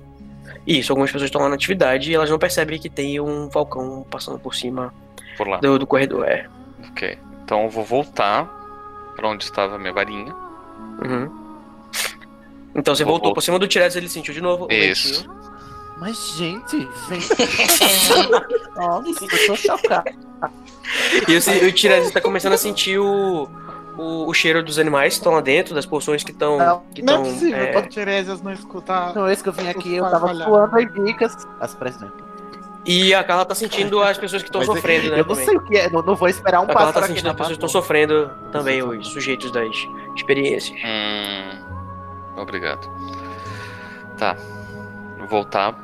Isso, 0.68 0.92
algumas 0.92 1.12
pessoas 1.12 1.28
estão 1.30 1.42
lá 1.42 1.50
na 1.50 1.56
atividade 1.56 2.12
e 2.12 2.16
elas 2.16 2.30
não 2.30 2.38
percebem 2.38 2.80
que 2.80 2.90
tem 2.90 3.20
um 3.20 3.50
falcão 3.50 4.06
passando 4.10 4.38
por 4.40 4.54
cima 4.56 4.94
Por 5.38 5.48
lá. 5.48 5.58
do, 5.58 5.80
do 5.80 5.88
corredor. 5.88 6.26
É. 6.28 6.48
Ok. 6.92 7.18
Então 7.44 7.64
eu 7.64 7.70
vou 7.70 7.84
voltar 7.84 8.46
pra 9.16 9.28
onde 9.30 9.44
estava 9.44 9.76
a 9.76 9.80
minha 9.80 9.94
varinha. 9.94 10.34
Uhum. 11.04 11.40
Então 12.76 12.94
você 12.96 13.04
Vou 13.04 13.14
voltou 13.14 13.30
vol- 13.30 13.34
por 13.36 13.42
cima 13.42 13.58
do 13.58 13.68
Tiresias, 13.68 13.96
ele 13.96 14.10
sentiu 14.10 14.34
de 14.34 14.42
novo. 14.42 14.66
o 14.70 14.72
Isso. 14.72 15.22
ventinho. 15.24 15.40
Mas, 16.00 16.36
gente, 16.38 16.78
vem. 17.10 17.20
Nossa, 18.76 19.26
eu 19.26 19.48
tô 19.48 19.56
chocado. 19.56 20.10
E 21.28 21.36
o, 21.36 21.68
o 21.68 21.72
Tiresias 21.74 22.12
tá 22.12 22.22
começando 22.22 22.54
a 22.54 22.58
sentir 22.58 22.98
o, 23.00 23.50
o, 24.00 24.30
o 24.30 24.34
cheiro 24.34 24.64
dos 24.64 24.80
animais 24.80 25.14
que 25.14 25.20
estão 25.20 25.34
lá 25.34 25.42
dentro, 25.42 25.76
das 25.76 25.86
poções 25.86 26.24
que 26.24 26.32
estão. 26.32 26.58
Não, 26.58 26.82
que 26.94 27.02
Não 27.02 27.14
é 27.14 27.18
tão, 27.18 27.26
possível 27.26 27.64
é, 27.64 27.68
que 27.68 27.78
o 27.78 27.90
Tiresias 27.90 28.42
não 28.42 28.54
escutar. 28.54 29.14
Não, 29.14 29.30
esse 29.30 29.44
que 29.44 29.50
eu 29.50 29.54
vim 29.54 29.68
aqui, 29.68 29.96
eu 29.96 30.10
tava 30.10 30.34
suando 30.34 30.80
em 30.80 30.88
bicas. 30.88 31.48
As 31.60 31.76
presentes. 31.76 32.30
E 32.86 33.14
a 33.14 33.24
Carla 33.24 33.46
tá 33.46 33.54
sentindo 33.54 34.02
as 34.02 34.18
pessoas 34.18 34.42
que 34.42 34.48
estão 34.48 34.62
Mas 34.62 34.68
sofrendo, 34.68 35.12
né? 35.12 35.20
Eu 35.20 35.26
não 35.26 35.36
também. 35.36 35.46
sei 35.46 35.58
o 35.58 35.62
que 35.62 35.78
é, 35.78 35.90
não, 35.90 36.02
não 36.02 36.16
vou 36.16 36.30
esperar 36.30 36.62
um 36.62 36.64
A 36.64 36.68
Carla 36.68 36.94
passo 36.94 37.00
tá 37.02 37.08
sentindo 37.08 37.26
na 37.26 37.32
as 37.32 37.36
pessoas 37.36 37.58
que 37.58 37.66
estão 37.66 37.70
sofrendo 37.82 38.32
também, 38.52 38.82
os 38.82 39.08
sujeitos 39.10 39.52
das 39.52 39.76
experiências. 40.16 40.78
Hum. 40.84 41.60
Obrigado. 42.38 42.90
Tá. 44.18 44.36
Voltar. 45.30 45.76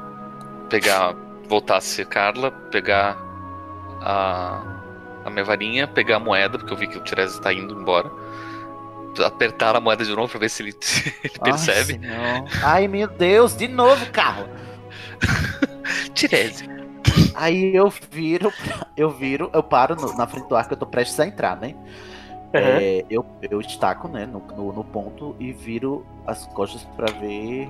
Pegar. 0.70 1.14
Voltar 1.48 1.78
a 1.78 1.82
ser 1.82 2.06
Carla. 2.06 2.50
Pegar 2.72 3.18
a. 4.02 4.75
A 5.26 5.30
minha 5.30 5.44
varinha. 5.44 5.88
Pegar 5.88 6.18
a 6.18 6.20
moeda, 6.20 6.58
porque 6.58 6.72
eu 6.72 6.78
vi 6.78 6.88
que 6.88 6.98
o 6.98 7.04
Tiresias 7.04 7.40
tá 7.40 7.52
indo 7.54 7.78
embora. 7.80 8.10
Apertar 9.26 9.76
a 9.76 9.80
moeda 9.82 10.04
de 10.06 10.14
novo 10.16 10.30
pra 10.30 10.40
ver 10.40 10.50
se 10.50 10.62
ele, 10.64 10.76
se 10.82 11.08
ele 11.24 11.34
Ai, 11.42 11.52
percebe. 11.52 11.94
senhor. 12.00 12.46
Ai, 12.64 12.88
meu 12.88 13.08
Deus, 13.08 13.56
de 13.58 13.68
novo, 13.68 14.06
Carla. 14.12 14.50
Tiresias. 16.14 16.64
Aí 17.34 17.74
eu 17.76 17.90
viro, 18.12 18.52
eu 18.98 19.10
viro, 19.10 19.50
eu 19.54 19.64
paro 19.64 19.96
no- 19.96 20.16
na 20.18 20.28
frente 20.28 20.48
do 20.50 20.56
arco, 20.56 20.74
eu 20.74 20.78
tô 20.78 20.86
prestes 20.86 21.20
a 21.20 21.26
entrar, 21.28 21.56
né? 21.58 21.74
Uhum. 22.54 22.62
É, 22.62 23.06
eu, 23.10 23.26
eu 23.50 23.60
estaco, 23.62 24.08
né, 24.08 24.26
no, 24.26 24.40
no, 24.40 24.74
no 24.74 24.84
ponto 24.84 25.36
e 25.40 25.52
viro 25.54 26.06
as 26.26 26.46
costas 26.48 26.84
pra 26.96 27.08
ver 27.20 27.70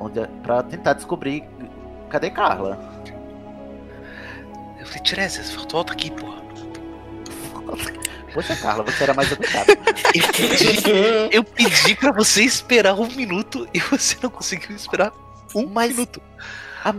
onde 0.00 0.18
é, 0.20 0.26
pra 0.42 0.62
tentar 0.62 0.94
descobrir 0.94 1.44
cadê 2.08 2.30
Carla. 2.30 2.78
Eu 4.78 4.86
falei, 4.86 5.02
Tiresias, 5.02 5.52
volta 5.70 5.92
aqui, 5.92 6.10
porra. 6.10 6.42
Poxa, 8.32 8.56
Carla, 8.56 8.82
você 8.84 9.04
era 9.04 9.14
mais 9.14 9.30
educada. 9.30 9.72
Eu 10.14 10.32
pedi, 10.32 11.28
eu 11.30 11.44
pedi 11.44 11.94
pra 11.94 12.12
você 12.12 12.42
esperar 12.42 12.94
um 12.94 13.06
minuto 13.08 13.68
e 13.72 13.78
você 13.80 14.16
não 14.22 14.30
conseguiu 14.30 14.74
esperar 14.74 15.12
um 15.54 15.66
Mas, 15.66 15.90
minuto. 15.90 16.20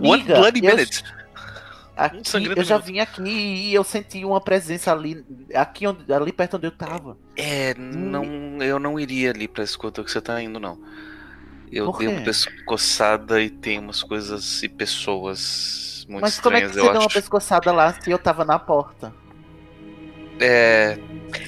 One 0.01 0.23
Amiga, 0.23 0.35
bloody 0.35 0.61
eu, 0.63 0.75
minute. 0.75 1.03
aqui, 1.95 2.17
Um 2.37 2.53
eu 2.55 2.63
já 2.63 2.77
vim 2.77 2.99
aqui 2.99 3.21
e 3.23 3.73
eu 3.73 3.83
senti 3.83 4.23
uma 4.25 4.41
presença 4.41 4.91
ali, 4.91 5.25
aqui 5.53 5.85
onde, 5.87 6.11
ali 6.11 6.31
perto 6.31 6.57
onde 6.57 6.67
eu 6.67 6.71
tava. 6.71 7.17
É, 7.35 7.73
não, 7.75 8.23
eu 8.61 8.79
não 8.79 8.99
iria 8.99 9.31
ali 9.31 9.47
pra 9.47 9.63
escuta 9.63 10.03
que 10.03 10.11
você 10.11 10.21
tá 10.21 10.41
indo, 10.41 10.59
não. 10.59 10.79
Eu 11.71 11.91
dei 11.97 12.07
uma 12.07 12.21
pescoçada 12.21 13.41
e 13.41 13.49
tem 13.49 13.79
umas 13.79 14.01
coisas 14.03 14.63
e 14.63 14.69
pessoas 14.69 16.05
muito 16.07 16.21
Mas 16.21 16.39
como 16.39 16.55
é 16.55 16.61
que 16.61 16.67
estranhas, 16.67 16.71
você 16.71 16.79
eu 16.79 16.89
deu 16.91 17.01
uma 17.01 17.07
acho. 17.07 17.13
pescoçada 17.13 17.71
lá 17.71 17.93
se 17.99 18.09
eu 18.11 18.19
tava 18.19 18.45
na 18.45 18.59
porta? 18.59 19.13
É. 20.39 20.97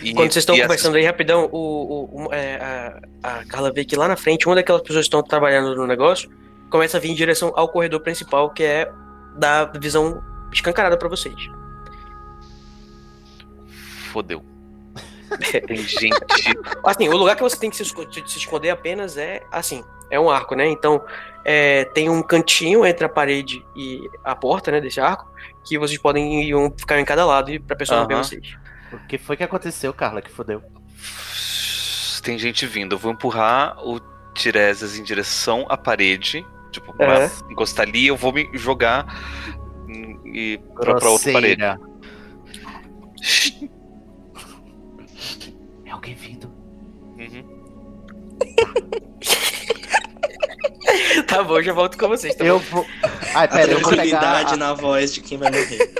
e- 0.01 0.13
Quando 0.13 0.31
vocês 0.31 0.37
estão 0.43 0.55
conversando 0.63 0.95
aí 0.95 1.05
rapidão, 1.05 1.49
o, 1.51 1.57
o- 1.57 2.27
o- 2.27 2.33
é, 2.33 2.55
a, 2.55 2.99
a 3.39 3.45
Carla 3.45 3.71
vê 3.71 3.83
que 3.85 3.95
lá 3.95 4.07
na 4.07 4.15
frente, 4.15 4.45
uma 4.47 4.55
daquelas 4.55 4.81
pessoas 4.81 5.05
que 5.05 5.07
estão 5.07 5.21
trabalhando 5.23 5.75
no 5.75 5.85
negócio 5.87 6.29
começa 6.69 6.97
a 6.97 6.99
vir 6.99 7.09
em 7.11 7.15
direção 7.15 7.51
ao 7.55 7.69
corredor 7.69 7.99
principal, 8.01 8.49
que 8.49 8.63
é 8.63 8.91
da 9.35 9.65
visão 9.65 10.21
escancarada 10.51 10.97
pra 10.97 11.07
vocês. 11.09 11.35
Fodeu. 14.11 14.43
Gente. 15.69 16.09
Assim, 16.83 17.09
o 17.09 17.17
lugar 17.17 17.35
que 17.35 17.43
você 17.43 17.57
tem 17.57 17.69
que 17.69 17.75
se, 17.75 17.83
se 17.85 18.37
esconder 18.37 18.69
apenas 18.69 19.17
é 19.17 19.43
assim, 19.51 19.83
é 20.09 20.17
um 20.19 20.29
arco, 20.29 20.55
né? 20.55 20.65
Então 20.67 21.01
é, 21.43 21.83
tem 21.85 22.09
um 22.09 22.21
cantinho 22.21 22.85
entre 22.85 23.05
a 23.05 23.09
parede 23.09 23.63
e 23.75 24.01
a 24.23 24.35
porta, 24.35 24.71
né, 24.71 24.79
desse 24.79 24.99
arco, 25.01 25.29
que 25.65 25.77
vocês 25.77 25.99
podem 25.99 26.43
ir 26.43 26.55
um, 26.55 26.71
ficar 26.71 26.99
em 26.99 27.05
cada 27.05 27.25
lado 27.25 27.51
e 27.51 27.59
pra 27.59 27.75
pessoa 27.75 27.99
não 28.01 28.07
ver 28.07 28.15
vocês. 28.17 28.55
O 28.93 28.97
que 29.07 29.17
foi 29.17 29.35
que 29.37 29.43
aconteceu, 29.43 29.93
Carla, 29.93 30.21
que 30.21 30.31
fodeu? 30.31 30.61
Tem 32.23 32.37
gente 32.37 32.65
vindo. 32.65 32.95
Eu 32.95 32.99
vou 32.99 33.11
empurrar 33.11 33.77
o 33.85 33.99
Tiresias 34.33 34.97
em 34.97 35.03
direção 35.03 35.65
à 35.69 35.77
parede. 35.77 36.45
Tipo, 36.71 36.93
É. 37.01 37.29
encostar 37.51 37.87
ali, 37.87 38.07
eu 38.07 38.15
vou 38.17 38.31
me 38.33 38.49
jogar 38.53 39.05
e 40.25 40.59
pra, 40.75 40.95
pra 40.95 41.09
outra 41.09 41.31
parede. 41.33 41.63
É 45.85 45.91
alguém 45.91 46.15
vindo. 46.15 46.47
Uhum. 47.17 47.57
tá 51.27 51.43
bom, 51.43 51.61
já 51.61 51.73
volto 51.73 51.97
com 51.97 52.07
vocês. 52.07 52.35
Tá 52.35 52.45
Eu 52.45 52.59
bom? 52.59 52.65
vou. 52.71 52.85
Ai, 53.33 53.45
A 53.45 53.47
pera, 53.47 53.71
eu 53.71 53.79
vou 53.79 53.89
pegar. 53.89 54.03
tranquilidade 54.03 54.53
a- 54.53 54.57
na 54.57 54.73
voz 54.73 55.13
de 55.13 55.21
quem 55.21 55.37
vai 55.37 55.51
morrer. 55.51 55.93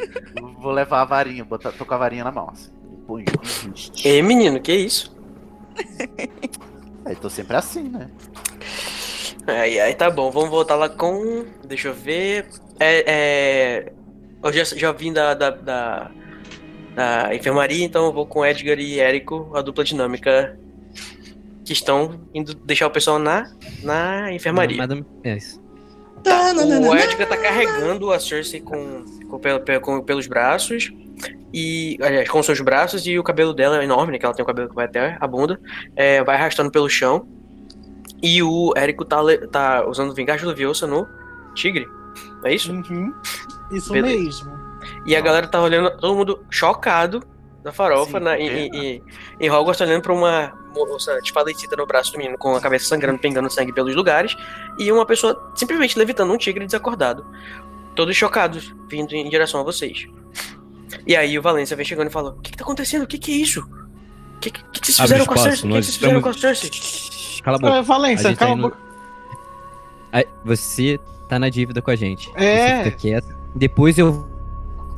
Vou 0.59 0.71
levar 0.71 1.01
a 1.01 1.05
varinha, 1.05 1.43
botar, 1.45 1.71
tô 1.71 1.85
com 1.85 1.93
a 1.93 1.97
varinha 1.97 2.23
na 2.23 2.31
mão. 2.31 2.49
Assim. 2.51 2.71
Punho. 3.07 3.25
Ei, 4.03 4.21
menino, 4.21 4.59
que 4.59 4.73
isso? 4.73 5.15
Eu 7.09 7.15
tô 7.15 7.29
sempre 7.29 7.55
assim, 7.55 7.83
né? 7.83 8.09
Aí, 9.47 9.79
aí 9.79 9.93
tá 9.95 10.09
bom, 10.11 10.29
vamos 10.29 10.49
voltar 10.49 10.75
lá 10.75 10.89
com. 10.89 11.45
Deixa 11.65 11.87
eu 11.87 11.93
ver. 11.93 12.47
É. 12.79 13.03
é... 13.07 13.93
Eu 14.43 14.51
já, 14.53 14.63
já 14.65 14.91
vim 14.91 15.11
da, 15.13 15.33
da, 15.33 15.49
da, 15.49 16.11
da 16.95 17.33
enfermaria, 17.35 17.83
então 17.83 18.05
eu 18.05 18.13
vou 18.13 18.25
com 18.25 18.45
Edgar 18.45 18.77
e 18.77 18.99
Érico, 18.99 19.49
a 19.55 19.61
dupla 19.61 19.83
dinâmica, 19.83 20.57
que 21.65 21.73
estão 21.73 22.19
indo 22.33 22.53
deixar 22.53 22.87
o 22.87 22.91
pessoal 22.91 23.17
na, 23.19 23.51
na 23.81 24.31
enfermaria. 24.31 24.77
Madame... 24.77 25.05
É 25.23 25.37
isso. 25.37 25.59
Tá, 26.23 26.53
não, 26.53 26.89
O 26.89 26.95
Edgar 26.95 27.27
tá 27.27 27.37
carregando 27.37 28.11
a 28.11 28.19
Cersei 28.19 28.59
com, 28.61 29.03
com, 29.29 29.39
pel- 29.39 29.81
com- 29.81 30.01
pelos 30.01 30.27
braços. 30.27 30.93
E. 31.57 31.97
Aliás, 32.01 32.29
com 32.29 32.43
seus 32.43 32.61
braços 32.61 33.07
e 33.07 33.17
o 33.17 33.23
cabelo 33.23 33.53
dela 33.53 33.81
é 33.81 33.83
enorme, 33.83 34.11
né? 34.11 34.19
Que 34.19 34.25
ela 34.25 34.35
tem 34.35 34.43
um 34.43 34.47
cabelo 34.47 34.69
que 34.69 34.75
vai 34.75 34.85
até 34.85 35.17
a 35.19 35.27
bunda. 35.27 35.59
é, 35.95 36.23
vai 36.23 36.35
arrastando 36.35 36.71
pelo 36.71 36.89
chão. 36.89 37.27
E 38.21 38.41
o 38.43 38.73
Érico 38.75 39.05
tá, 39.05 39.17
tá 39.51 39.87
usando 39.87 40.13
Vingarde 40.13 40.45
Leviosa 40.45 40.85
no 40.87 41.07
Tigre. 41.55 41.87
É 42.43 42.53
isso? 42.53 42.71
Uhum. 42.71 43.13
Isso 43.71 43.91
Beleza. 43.91 44.17
mesmo. 44.17 44.57
E 45.05 45.15
a 45.15 45.21
galera 45.21 45.47
tá 45.47 45.61
olhando, 45.61 45.95
todo 45.97 46.15
mundo 46.15 46.43
chocado 46.49 47.21
da 47.63 47.71
farofa 47.71 48.17
Sim, 48.17 48.23
na, 48.23 48.35
é. 48.35 48.41
em, 48.41 48.69
em, 48.75 49.03
em 49.39 49.49
Hogwarts, 49.49 49.81
olhando 49.81 50.01
pra 50.01 50.13
uma 50.13 50.53
moça 50.73 51.19
de 51.21 51.31
falecida 51.31 51.75
no 51.75 51.85
braço 51.85 52.11
do 52.11 52.17
menino 52.17 52.37
com 52.37 52.55
a 52.55 52.61
cabeça 52.61 52.85
sangrando, 52.85 53.19
pingando 53.19 53.49
sangue 53.49 53.73
pelos 53.73 53.95
lugares, 53.95 54.35
e 54.77 54.91
uma 54.91 55.05
pessoa 55.05 55.51
simplesmente 55.55 55.97
levitando 55.97 56.31
um 56.31 56.37
tigre 56.37 56.65
desacordado. 56.65 57.25
Todos 57.95 58.15
chocados, 58.15 58.73
vindo 58.87 59.13
em 59.13 59.27
direção 59.27 59.59
a 59.61 59.63
vocês. 59.63 60.07
E 61.05 61.15
aí 61.15 61.37
o 61.37 61.41
Valência 61.41 61.75
vem 61.75 61.85
chegando 61.85 62.07
e 62.07 62.11
fala: 62.11 62.29
O 62.31 62.41
que, 62.41 62.51
que 62.51 62.57
tá 62.57 62.63
acontecendo? 62.63 63.03
O 63.03 63.07
que, 63.07 63.17
que 63.17 63.31
é 63.31 63.35
isso? 63.37 63.61
O 63.61 64.39
que, 64.39 64.51
que, 64.51 64.63
que 64.63 64.79
que 64.81 64.85
vocês 64.87 64.99
fizeram 64.99 65.25
com 65.25 65.33
a 65.33 65.35
espaço, 65.37 65.57
Cersei? 65.57 65.69
O 65.69 65.73
que, 65.73 65.79
que 65.79 65.83
vocês 65.85 65.95
fizeram 65.97 66.21
com 66.21 66.29
a 66.29 66.33
Cersei? 66.33 67.41
Cala 67.43 67.57
a 67.57 67.59
boca. 67.59 67.73
É, 67.75 67.79
A 67.79 67.81
Valência, 67.81 68.29
gente 68.29 68.37
tá 68.39 68.45
cala 68.45 68.51
a 68.51 68.59
indo- 68.59 68.69
boca. 68.69 68.77
Você 70.45 70.99
tá 71.27 71.37
na 71.37 71.49
dívida 71.49 71.81
com 71.81 71.91
a 71.91 71.95
gente. 71.95 72.29
É. 72.35 72.77
Você 72.77 72.83
fica 72.85 72.97
quieto. 72.97 73.35
Depois 73.55 73.97
eu 73.97 74.27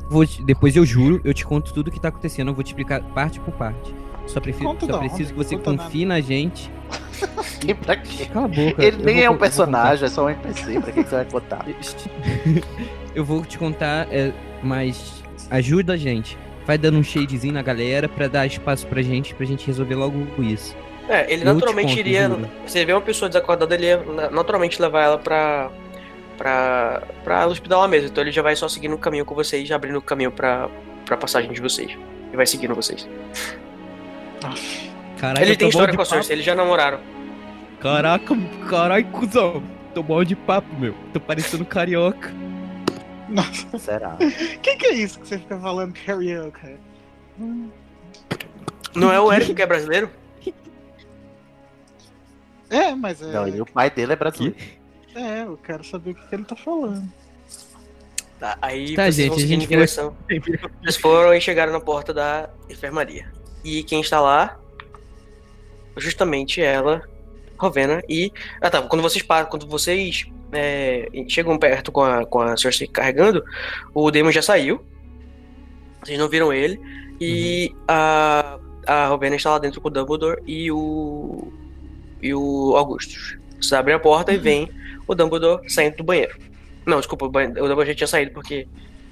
vou 0.08 0.26
te- 0.26 0.42
depois 0.42 0.76
eu 0.76 0.84
juro, 0.84 1.20
eu 1.24 1.32
te 1.34 1.44
conto 1.44 1.72
tudo 1.72 1.88
o 1.88 1.90
que 1.90 2.00
tá 2.00 2.08
acontecendo, 2.08 2.48
eu 2.48 2.54
vou 2.54 2.62
te 2.64 2.68
explicar 2.68 3.00
parte 3.02 3.40
por 3.40 3.52
parte. 3.54 3.94
Só, 4.26 4.40
prefiro, 4.40 4.66
Conta 4.66 4.86
só 4.86 4.98
preciso 4.98 5.32
que 5.32 5.36
você 5.36 5.56
Conta 5.56 5.82
confie 5.84 6.04
na 6.04 6.20
gente. 6.20 6.70
E 7.66 7.74
pra 7.74 7.94
quê? 7.94 8.24
Cala 8.26 8.46
a 8.46 8.48
boca. 8.48 8.82
Ele 8.82 8.96
eu 9.02 9.04
nem 9.04 9.14
vou 9.16 9.24
é 9.24 9.30
um 9.30 9.36
personagem, 9.36 10.06
é 10.06 10.08
só 10.08 10.24
um 10.24 10.30
NPC. 10.30 10.80
Pra 10.80 10.92
que 10.92 11.04
que 11.04 11.10
você 11.10 11.16
vai 11.16 11.24
contar? 11.26 11.66
Eu 13.14 13.22
vou 13.22 13.44
te 13.44 13.58
contar, 13.58 14.06
é, 14.10 14.32
mas 14.62 15.19
ajuda 15.50 15.94
a 15.94 15.96
gente. 15.96 16.38
Vai 16.66 16.78
dando 16.78 16.98
um 16.98 17.02
shadezinho 17.02 17.54
na 17.54 17.62
galera 17.62 18.08
pra 18.08 18.28
dar 18.28 18.46
espaço 18.46 18.86
pra 18.86 19.02
gente, 19.02 19.34
pra 19.34 19.44
gente 19.46 19.66
resolver 19.66 19.94
logo 19.94 20.26
isso. 20.42 20.76
É, 21.08 21.32
ele 21.32 21.42
Eu 21.42 21.54
naturalmente 21.54 21.88
conto, 21.88 21.98
iria. 21.98 22.28
juro. 22.28 22.48
Você 22.66 22.84
vê 22.84 22.92
uma 22.92 23.00
pessoa 23.00 23.28
desacordada, 23.28 23.74
ele 23.74 23.86
ia 23.86 23.96
na- 23.96 24.30
naturalmente 24.30 24.80
levar 24.80 25.02
ela 25.02 25.18
pra. 25.18 25.70
pra. 26.38 27.02
pra 27.24 27.46
hospedar 27.46 27.80
lá 27.80 27.88
mesmo. 27.88 28.08
Então 28.08 28.22
ele 28.22 28.30
já 28.30 28.42
vai 28.42 28.54
só 28.54 28.68
seguindo 28.68 28.94
o 28.94 28.98
caminho 28.98 29.24
com 29.24 29.34
vocês, 29.34 29.66
já 29.66 29.74
abrindo 29.74 29.96
o 29.96 30.02
caminho 30.02 30.30
pra, 30.30 30.68
pra 31.04 31.16
passagem 31.16 31.50
de 31.50 31.60
vocês. 31.60 31.96
E 32.32 32.36
vai 32.36 32.46
seguindo 32.46 32.74
vocês. 32.74 33.08
Caraca, 35.18 35.42
ele 35.42 35.56
tem 35.56 35.68
história 35.68 35.94
com 35.94 36.02
a. 36.02 36.04
Cersei, 36.04 36.36
eles 36.36 36.44
já 36.44 36.54
namoraram. 36.54 37.00
Caraca, 37.80 38.36
caralho, 38.68 39.04
cuzão. 39.06 39.62
Tô 39.94 40.02
mal 40.02 40.24
de 40.24 40.36
papo, 40.36 40.68
meu. 40.78 40.94
Tô 41.12 41.18
parecendo 41.20 41.64
carioca. 41.64 42.32
Nossa, 43.30 43.78
Será? 43.78 44.16
que 44.62 44.76
que 44.76 44.86
é 44.86 44.92
isso 44.92 45.20
que 45.20 45.28
você 45.28 45.38
fica 45.38 45.58
falando 45.58 45.94
karaoke? 45.94 46.76
Não 48.94 49.12
é 49.12 49.20
o 49.20 49.32
Eric 49.32 49.54
que 49.54 49.62
é 49.62 49.66
brasileiro? 49.66 50.10
É, 52.72 52.94
mas 52.94 53.20
é. 53.20 53.32
Não, 53.32 53.48
e 53.48 53.60
o 53.60 53.66
pai 53.66 53.90
dele 53.90 54.12
é 54.12 54.16
brasileiro. 54.16 54.56
É, 55.12 55.42
eu 55.42 55.56
quero 55.56 55.82
saber 55.82 56.12
o 56.12 56.14
que, 56.14 56.28
que 56.28 56.34
ele 56.36 56.44
tá 56.44 56.54
falando. 56.54 57.12
Tá, 58.38 58.56
aí 58.62 58.94
Tá, 58.94 59.02
vocês 59.02 59.16
gente, 59.16 59.28
vão 59.28 59.38
a 59.38 59.40
gente 59.40 59.64
em 59.64 59.68
direção. 59.68 60.16
Vocês 60.80 60.96
foram 60.96 61.34
e 61.34 61.40
chegaram 61.40 61.72
na 61.72 61.80
porta 61.80 62.14
da 62.14 62.48
enfermaria. 62.68 63.28
E 63.64 63.82
quem 63.82 64.00
está 64.00 64.20
lá? 64.20 64.56
Justamente 65.96 66.62
ela, 66.62 67.02
Rovena 67.58 68.02
e. 68.08 68.32
Ah 68.62 68.70
tá, 68.70 68.82
quando 68.82 69.02
vocês 69.02 69.22
param, 69.24 69.50
quando 69.50 69.66
vocês 69.66 70.30
é, 70.52 71.08
chegam 71.28 71.58
perto 71.58 71.90
com 71.92 72.02
a, 72.02 72.24
com 72.26 72.40
a 72.40 72.56
Cersei 72.56 72.86
carregando, 72.86 73.42
o 73.94 74.10
Demon 74.10 74.30
já 74.30 74.42
saiu. 74.42 74.80
Vocês 76.02 76.18
não 76.18 76.28
viram 76.28 76.52
ele. 76.52 76.80
E 77.20 77.74
a, 77.86 78.58
a 78.86 79.06
Rovena 79.08 79.36
está 79.36 79.50
lá 79.50 79.58
dentro 79.58 79.80
com 79.80 79.88
o 79.88 79.90
Dumbledore 79.90 80.40
e 80.46 80.70
o. 80.72 81.52
E 82.22 82.34
o 82.34 82.74
Augustus. 82.76 83.36
Vocês 83.60 83.72
abrem 83.74 83.94
a 83.94 83.98
porta 83.98 84.32
e 84.32 84.38
vem 84.38 84.70
o 85.06 85.14
Dumbledore 85.14 85.68
saindo 85.70 85.96
do 85.96 86.04
banheiro. 86.04 86.36
Não, 86.86 86.98
desculpa, 86.98 87.26
o, 87.26 87.28
banhe- 87.30 87.50
o 87.50 87.54
Dumbledore 87.54 87.88
já 87.88 87.94
tinha 87.94 88.06
saído 88.06 88.32
porque 88.32 88.66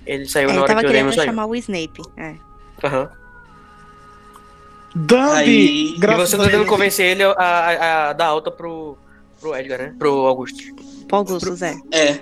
ele 0.07 0.27
saiu 0.27 0.49
É, 0.49 0.53
na 0.55 0.63
hora 0.63 0.75
que 0.75 0.87
o 0.87 0.93
Demon 0.93 1.13
saiu. 1.13 1.27
chamar 1.27 1.47
o 1.47 1.55
Snape. 1.55 2.01
É. 2.17 2.35
Aham. 2.83 3.11
Aí- 5.35 5.95
E 5.95 6.01
você 6.17 6.37
tá 6.37 6.45
tentando 6.45 6.67
convencer 6.67 7.07
ele 7.07 7.23
a, 7.23 7.31
a, 7.33 8.09
a 8.09 8.13
dar 8.15 8.27
alta 8.27 8.51
pro, 8.51 8.97
pro 9.41 9.55
Edgar, 9.55 9.79
né? 9.79 9.95
Pro 9.99 10.27
Augusto. 10.27 10.59
Pro 11.09 11.17
Augusto, 11.17 11.55
Zé. 11.57 11.77
É. 11.91 12.21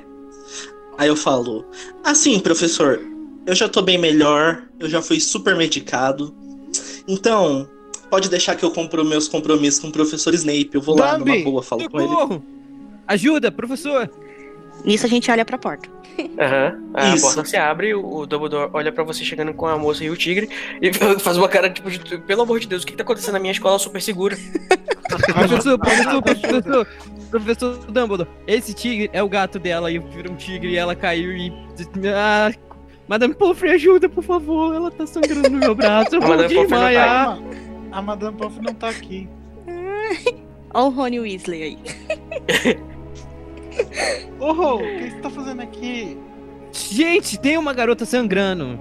Aí 0.97 1.09
eu 1.09 1.16
falo, 1.16 1.66
assim, 2.03 2.39
professor, 2.41 3.01
eu 3.45 3.55
já 3.55 3.68
tô 3.68 3.82
bem 3.82 3.99
melhor, 3.99 4.62
eu 4.80 4.89
já 4.89 5.03
fui 5.03 5.20
super 5.20 5.55
medicado. 5.55 6.34
Então, 7.07 7.68
pode 8.09 8.30
deixar 8.30 8.57
que 8.57 8.64
eu 8.64 8.70
compro 8.70 9.05
meus 9.05 9.28
compromissos 9.28 9.80
com 9.80 9.89
o 9.89 9.93
professor 9.93 10.32
Snape. 10.34 10.70
Eu 10.72 10.80
vou 10.80 10.99
lá 10.99 11.18
numa 11.18 11.39
boa, 11.45 11.62
falo 11.62 11.89
com 11.91 12.01
ele. 12.01 12.43
Ajuda, 13.07 13.52
professor! 13.52 14.11
Nisso 14.85 15.07
a 15.07 15.09
gente 15.09 15.31
olha 15.31 15.44
pra 15.44 15.59
porta. 15.59 15.89
Aham. 16.39 16.82
A 16.94 17.15
Isso. 17.15 17.27
porta 17.27 17.44
se 17.44 17.57
abre, 17.57 17.94
o, 17.94 18.05
o 18.05 18.27
Dumbledore 18.27 18.70
olha 18.73 18.90
pra 18.93 19.05
você 19.05 19.24
chegando 19.24 19.53
com 19.53 19.66
a 19.66 19.77
moça 19.77 20.05
e 20.05 20.11
o 20.11 20.16
tigre 20.16 20.48
e 20.81 20.93
faz 21.20 21.36
uma 21.36 21.48
cara 21.48 21.69
tipo 21.69 21.90
de, 21.90 22.19
pelo 22.19 22.43
amor 22.43 22.61
de 22.61 22.66
Deus, 22.66 22.82
o 22.82 22.86
que, 22.86 22.93
que 22.93 22.98
tá 22.98 23.03
acontecendo 23.03 23.35
na 23.35 23.40
minha 23.40 23.53
escola 23.53 23.78
super 23.78 24.01
segura? 24.01 24.36
Professor, 25.07 25.78
professor, 25.78 26.23
professor, 26.23 26.86
professor 27.31 27.78
Dumbledore, 27.86 28.28
esse 28.44 28.74
tigre 28.74 29.09
é 29.12 29.23
o 29.23 29.28
gato 29.28 29.57
dela 29.57 29.89
e 29.90 30.01
vira 30.01 30.31
um 30.31 30.35
tigre 30.35 30.73
e 30.73 30.77
ela 30.77 30.97
caiu 30.97 31.31
e. 31.31 31.53
Ah, 32.12 32.51
Madame 33.07 33.32
Pomfrey, 33.32 33.73
ajuda, 33.74 34.09
por 34.09 34.24
favor. 34.24 34.74
Ela 34.74 34.90
tá 34.90 35.07
sangrando 35.07 35.48
no 35.48 35.59
meu 35.59 35.77
braço. 35.77 36.16
Eu 36.16 36.20
vou 36.20 36.31
Madame 36.31 36.55
Pomfrey 36.55 36.65
não 36.65 36.69
tá 36.69 36.89
desmaiar. 36.89 37.39
A 37.93 38.03
Madame 38.03 38.36
Puff 38.36 38.61
não 38.61 38.74
tá 38.74 38.89
aqui. 38.89 39.28
Olha 40.74 40.85
o 40.85 40.90
Rony 40.90 41.20
Weasley 41.20 41.62
aí. 41.62 41.78
Rô, 44.39 44.77
o 44.77 44.78
que 44.78 45.11
você 45.11 45.16
tá 45.20 45.31
fazendo 45.31 45.62
aqui? 45.62 46.19
Gente, 46.73 47.39
tem 47.39 47.57
uma 47.57 47.73
garota 47.73 48.05
sangrando 48.05 48.78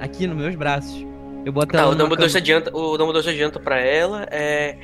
aqui 0.00 0.26
nos 0.26 0.36
meus 0.36 0.54
braços. 0.56 1.04
Eu 1.44 1.52
boto 1.52 1.76
Ah, 1.76 1.80
ela 1.80 1.88
o 1.88 1.90
numa 1.92 2.02
Dumbledore 2.04 2.28
se 2.30 2.34
cama. 2.34 2.42
adianta, 2.42 2.76
o 2.76 2.96
Dumbledore 2.98 3.24
se 3.24 3.30
adianta 3.30 3.60
pra 3.60 3.78
ela 3.78 4.26
é, 4.30 4.76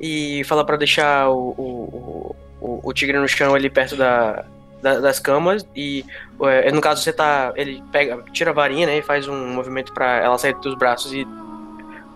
e 0.00 0.42
fala 0.44 0.64
pra 0.64 0.76
deixar 0.76 1.28
o, 1.30 1.50
o, 1.56 2.36
o, 2.60 2.80
o 2.82 2.92
tigre 2.92 3.18
no 3.18 3.28
chão 3.28 3.54
ali 3.54 3.70
perto 3.70 3.94
da, 3.94 4.44
da- 4.82 4.98
das 4.98 5.20
camas 5.20 5.64
e 5.76 6.04
é, 6.42 6.72
no 6.72 6.80
caso 6.80 7.02
você 7.02 7.12
tá, 7.12 7.52
ele 7.54 7.80
pega, 7.92 8.20
tira 8.32 8.50
a 8.50 8.54
varinha, 8.54 8.86
né, 8.88 8.98
e 8.98 9.02
faz 9.02 9.28
um 9.28 9.48
movimento 9.54 9.92
pra 9.92 10.16
ela 10.16 10.36
sair 10.38 10.54
dos 10.60 10.74
braços 10.76 11.12
e 11.12 11.24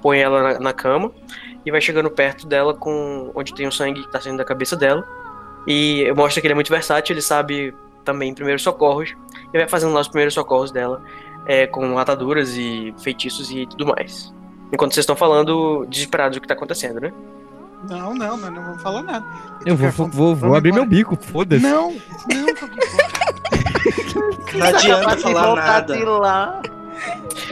põe 0.03 0.19
ela 0.19 0.55
na, 0.55 0.59
na 0.59 0.73
cama 0.73 1.12
e 1.65 1.70
vai 1.70 1.81
chegando 1.81 2.11
perto 2.11 2.45
dela 2.45 2.74
com 2.74 3.31
onde 3.37 3.55
tem 3.55 3.69
o 3.69 3.73
sangue 3.73 4.03
que 4.03 4.11
tá 4.11 4.20
saindo 4.20 4.39
da 4.39 4.45
cabeça 4.45 4.74
dela 4.77 5.07
e 5.67 6.13
mostra 6.17 6.41
que 6.41 6.47
ele 6.47 6.53
é 6.53 6.55
muito 6.55 6.71
versátil, 6.71 7.15
ele 7.15 7.23
sabe 7.23 7.75
também 8.05 8.35
primeiros 8.35 8.63
socorros 8.63 9.15
e 9.53 9.59
vai 9.59 9.69
fazendo 9.69 9.93
lá 9.93 10.01
os 10.01 10.09
primeiros 10.09 10.35
socorros 10.35 10.71
dela 10.71 11.03
é, 11.47 11.67
com 11.67 11.99
ataduras 11.99 12.57
e 12.57 12.95
feitiços 13.03 13.51
e 13.51 13.67
tudo 13.67 13.87
mais. 13.87 14.33
Enquanto 14.73 14.95
vocês 14.95 15.03
estão 15.03 15.17
falando 15.17 15.87
desesperados 15.87 16.37
do 16.37 16.41
que 16.41 16.49
tá 16.49 16.55
acontecendo, 16.55 17.01
né? 17.01 17.13
Não, 17.89 18.15
não, 18.15 18.37
nós 18.37 18.53
não 18.53 18.63
vamos 18.63 18.83
falar 18.83 19.03
nada. 19.03 19.27
Eu 19.67 19.77
vou, 19.77 19.91
vou, 19.91 20.09
vou, 20.09 20.37
vou 20.37 20.55
abrir 20.55 20.73
meu 20.73 20.87
bico, 20.87 21.17
foda-se. 21.17 21.63
Não, 21.63 21.91
não, 21.93 22.47
Não 24.55 24.67
adianta 24.67 25.17
falar 25.19 25.47
voltar 25.47 25.67
nada. 25.67 25.97
de 25.97 26.05
lá. 26.05 26.63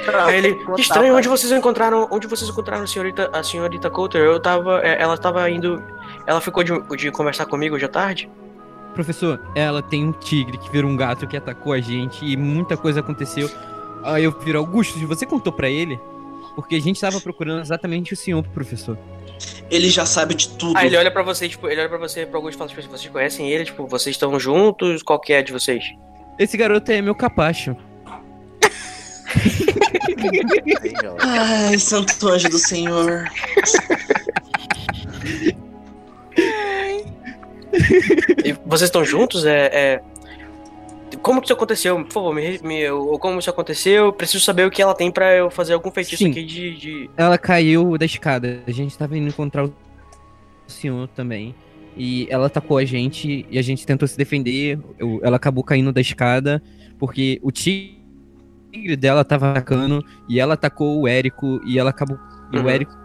Pra 0.04 0.32
ele, 0.32 0.54
que 0.74 0.80
estranho, 0.80 1.16
onde 1.16 1.28
vocês 1.28 1.50
encontraram, 1.50 2.06
onde 2.10 2.26
vocês 2.26 2.48
encontraram 2.48 2.84
a 2.84 2.86
senhorita, 2.86 3.30
a 3.32 3.42
senhorita 3.42 3.90
Coulter? 3.90 4.22
Eu 4.22 4.38
tava, 4.38 4.80
é, 4.82 5.00
ela 5.00 5.16
tava 5.18 5.48
indo, 5.50 5.82
ela 6.26 6.40
ficou 6.40 6.62
de, 6.62 6.72
de 6.96 7.10
conversar 7.10 7.46
comigo 7.46 7.74
hoje 7.74 7.84
à 7.84 7.88
tarde? 7.88 8.30
Professor, 8.94 9.40
ela 9.54 9.82
tem 9.82 10.04
um 10.04 10.12
tigre 10.12 10.58
que 10.58 10.70
virou 10.70 10.90
um 10.90 10.96
gato 10.96 11.26
que 11.26 11.36
atacou 11.36 11.72
a 11.72 11.80
gente 11.80 12.24
e 12.24 12.36
muita 12.36 12.76
coisa 12.76 13.00
aconteceu. 13.00 13.50
Aí 14.02 14.24
eu 14.24 14.32
viro 14.32 14.58
Augusto, 14.58 14.98
você 15.06 15.24
contou 15.24 15.52
pra 15.52 15.68
ele? 15.68 15.98
Porque 16.54 16.74
a 16.74 16.80
gente 16.80 17.00
tava 17.00 17.20
procurando 17.20 17.60
exatamente 17.60 18.12
o 18.12 18.16
senhor, 18.16 18.42
professor. 18.48 18.98
Ele 19.70 19.88
já 19.88 20.04
sabe 20.04 20.34
de 20.34 20.48
tudo. 20.50 20.76
Aí 20.76 20.88
ele 20.88 20.96
olha 20.96 21.10
pra 21.10 21.22
você, 21.22 21.48
tipo, 21.48 21.68
ele 21.68 21.80
olha 21.80 21.88
pra 21.88 21.98
você, 21.98 22.26
pro 22.26 22.38
Augusto 22.38 22.56
e 22.56 22.58
fala, 22.58 22.68
tipo, 22.70 22.82
vocês 22.82 23.10
conhecem 23.12 23.48
ele? 23.48 23.64
Tipo, 23.64 23.86
vocês 23.86 24.16
estão 24.16 24.38
juntos? 24.38 25.02
Qual 25.02 25.20
que 25.20 25.32
é 25.32 25.42
de 25.42 25.52
vocês? 25.52 25.84
Esse 26.38 26.56
garoto 26.56 26.90
é 26.90 27.00
meu 27.00 27.14
capacho. 27.14 27.76
Ai, 31.20 31.78
santo 31.78 32.28
anjo 32.28 32.48
do 32.48 32.58
senhor. 32.58 33.24
E 38.44 38.52
vocês 38.66 38.88
estão 38.88 39.04
juntos? 39.04 39.44
É, 39.44 39.66
é- 39.72 40.02
Como 41.22 41.40
que 41.40 41.46
isso 41.46 41.52
aconteceu? 41.54 42.02
Por 42.04 42.12
favor, 42.12 42.34
me, 42.34 42.58
me- 42.62 42.88
ou 42.90 43.18
como 43.18 43.38
isso 43.38 43.50
aconteceu? 43.50 44.06
Eu 44.06 44.12
preciso 44.12 44.44
saber 44.44 44.66
o 44.66 44.70
que 44.70 44.80
ela 44.80 44.94
tem 44.94 45.10
pra 45.10 45.34
eu 45.34 45.50
fazer 45.50 45.74
algum 45.74 45.90
feitiço 45.90 46.22
Sim. 46.24 46.30
aqui 46.30 46.42
de, 46.44 46.76
de- 46.76 47.10
Ela 47.16 47.36
caiu 47.36 47.98
da 47.98 48.04
escada. 48.06 48.60
A 48.66 48.70
gente 48.70 48.96
tava 48.96 49.16
indo 49.18 49.28
encontrar 49.28 49.64
o 49.64 49.72
senhor 50.66 51.08
também. 51.08 51.54
E 51.96 52.26
ela 52.30 52.46
atacou 52.46 52.78
a 52.78 52.84
gente 52.84 53.44
e 53.50 53.58
a 53.58 53.62
gente 53.62 53.84
tentou 53.84 54.06
se 54.08 54.16
defender. 54.16 54.78
Eu- 54.98 55.20
ela 55.22 55.36
acabou 55.36 55.62
caindo 55.64 55.92
da 55.92 56.00
escada 56.00 56.62
porque 56.98 57.38
o 57.42 57.50
tigre 57.50 58.96
dela 58.98 59.24
tava 59.24 59.50
atacando 59.50 60.04
e 60.28 60.38
ela 60.38 60.54
atacou 60.54 61.00
o 61.00 61.08
Érico 61.08 61.60
e 61.66 61.78
ela 61.78 61.90
acabou. 61.90 62.18
E 62.52 62.56
Uhum. 62.58 62.64
o 62.64 62.68
Érico 62.70 62.92
se 62.92 62.98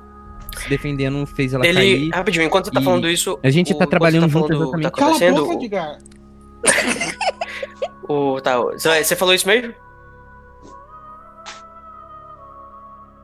defendendo 0.70 1.26
fez 1.26 1.54
ela 1.54 1.66
Ele. 1.66 1.76
cair. 1.76 2.10
Rapidinho, 2.14 2.46
enquanto 2.46 2.66
você 2.66 2.72
tá 2.72 2.82
falando 2.82 3.10
isso. 3.10 3.40
a 3.44 3.50
gente 3.50 3.74
o- 3.74 3.78
tá 3.78 3.86
trabalhando 3.86 4.24
você 4.28 4.32
junto 4.32 4.48
falando- 4.48 4.62
exatamente. 4.64 4.92
Tá 4.92 4.98
Cala 4.98 5.16
a 5.16 5.44
boca, 5.44 5.54
Edgar. 5.54 5.98
O, 8.08 8.40
tá, 8.40 8.60
você 8.60 9.16
falou 9.16 9.34
isso 9.34 9.48
mesmo? 9.48 9.74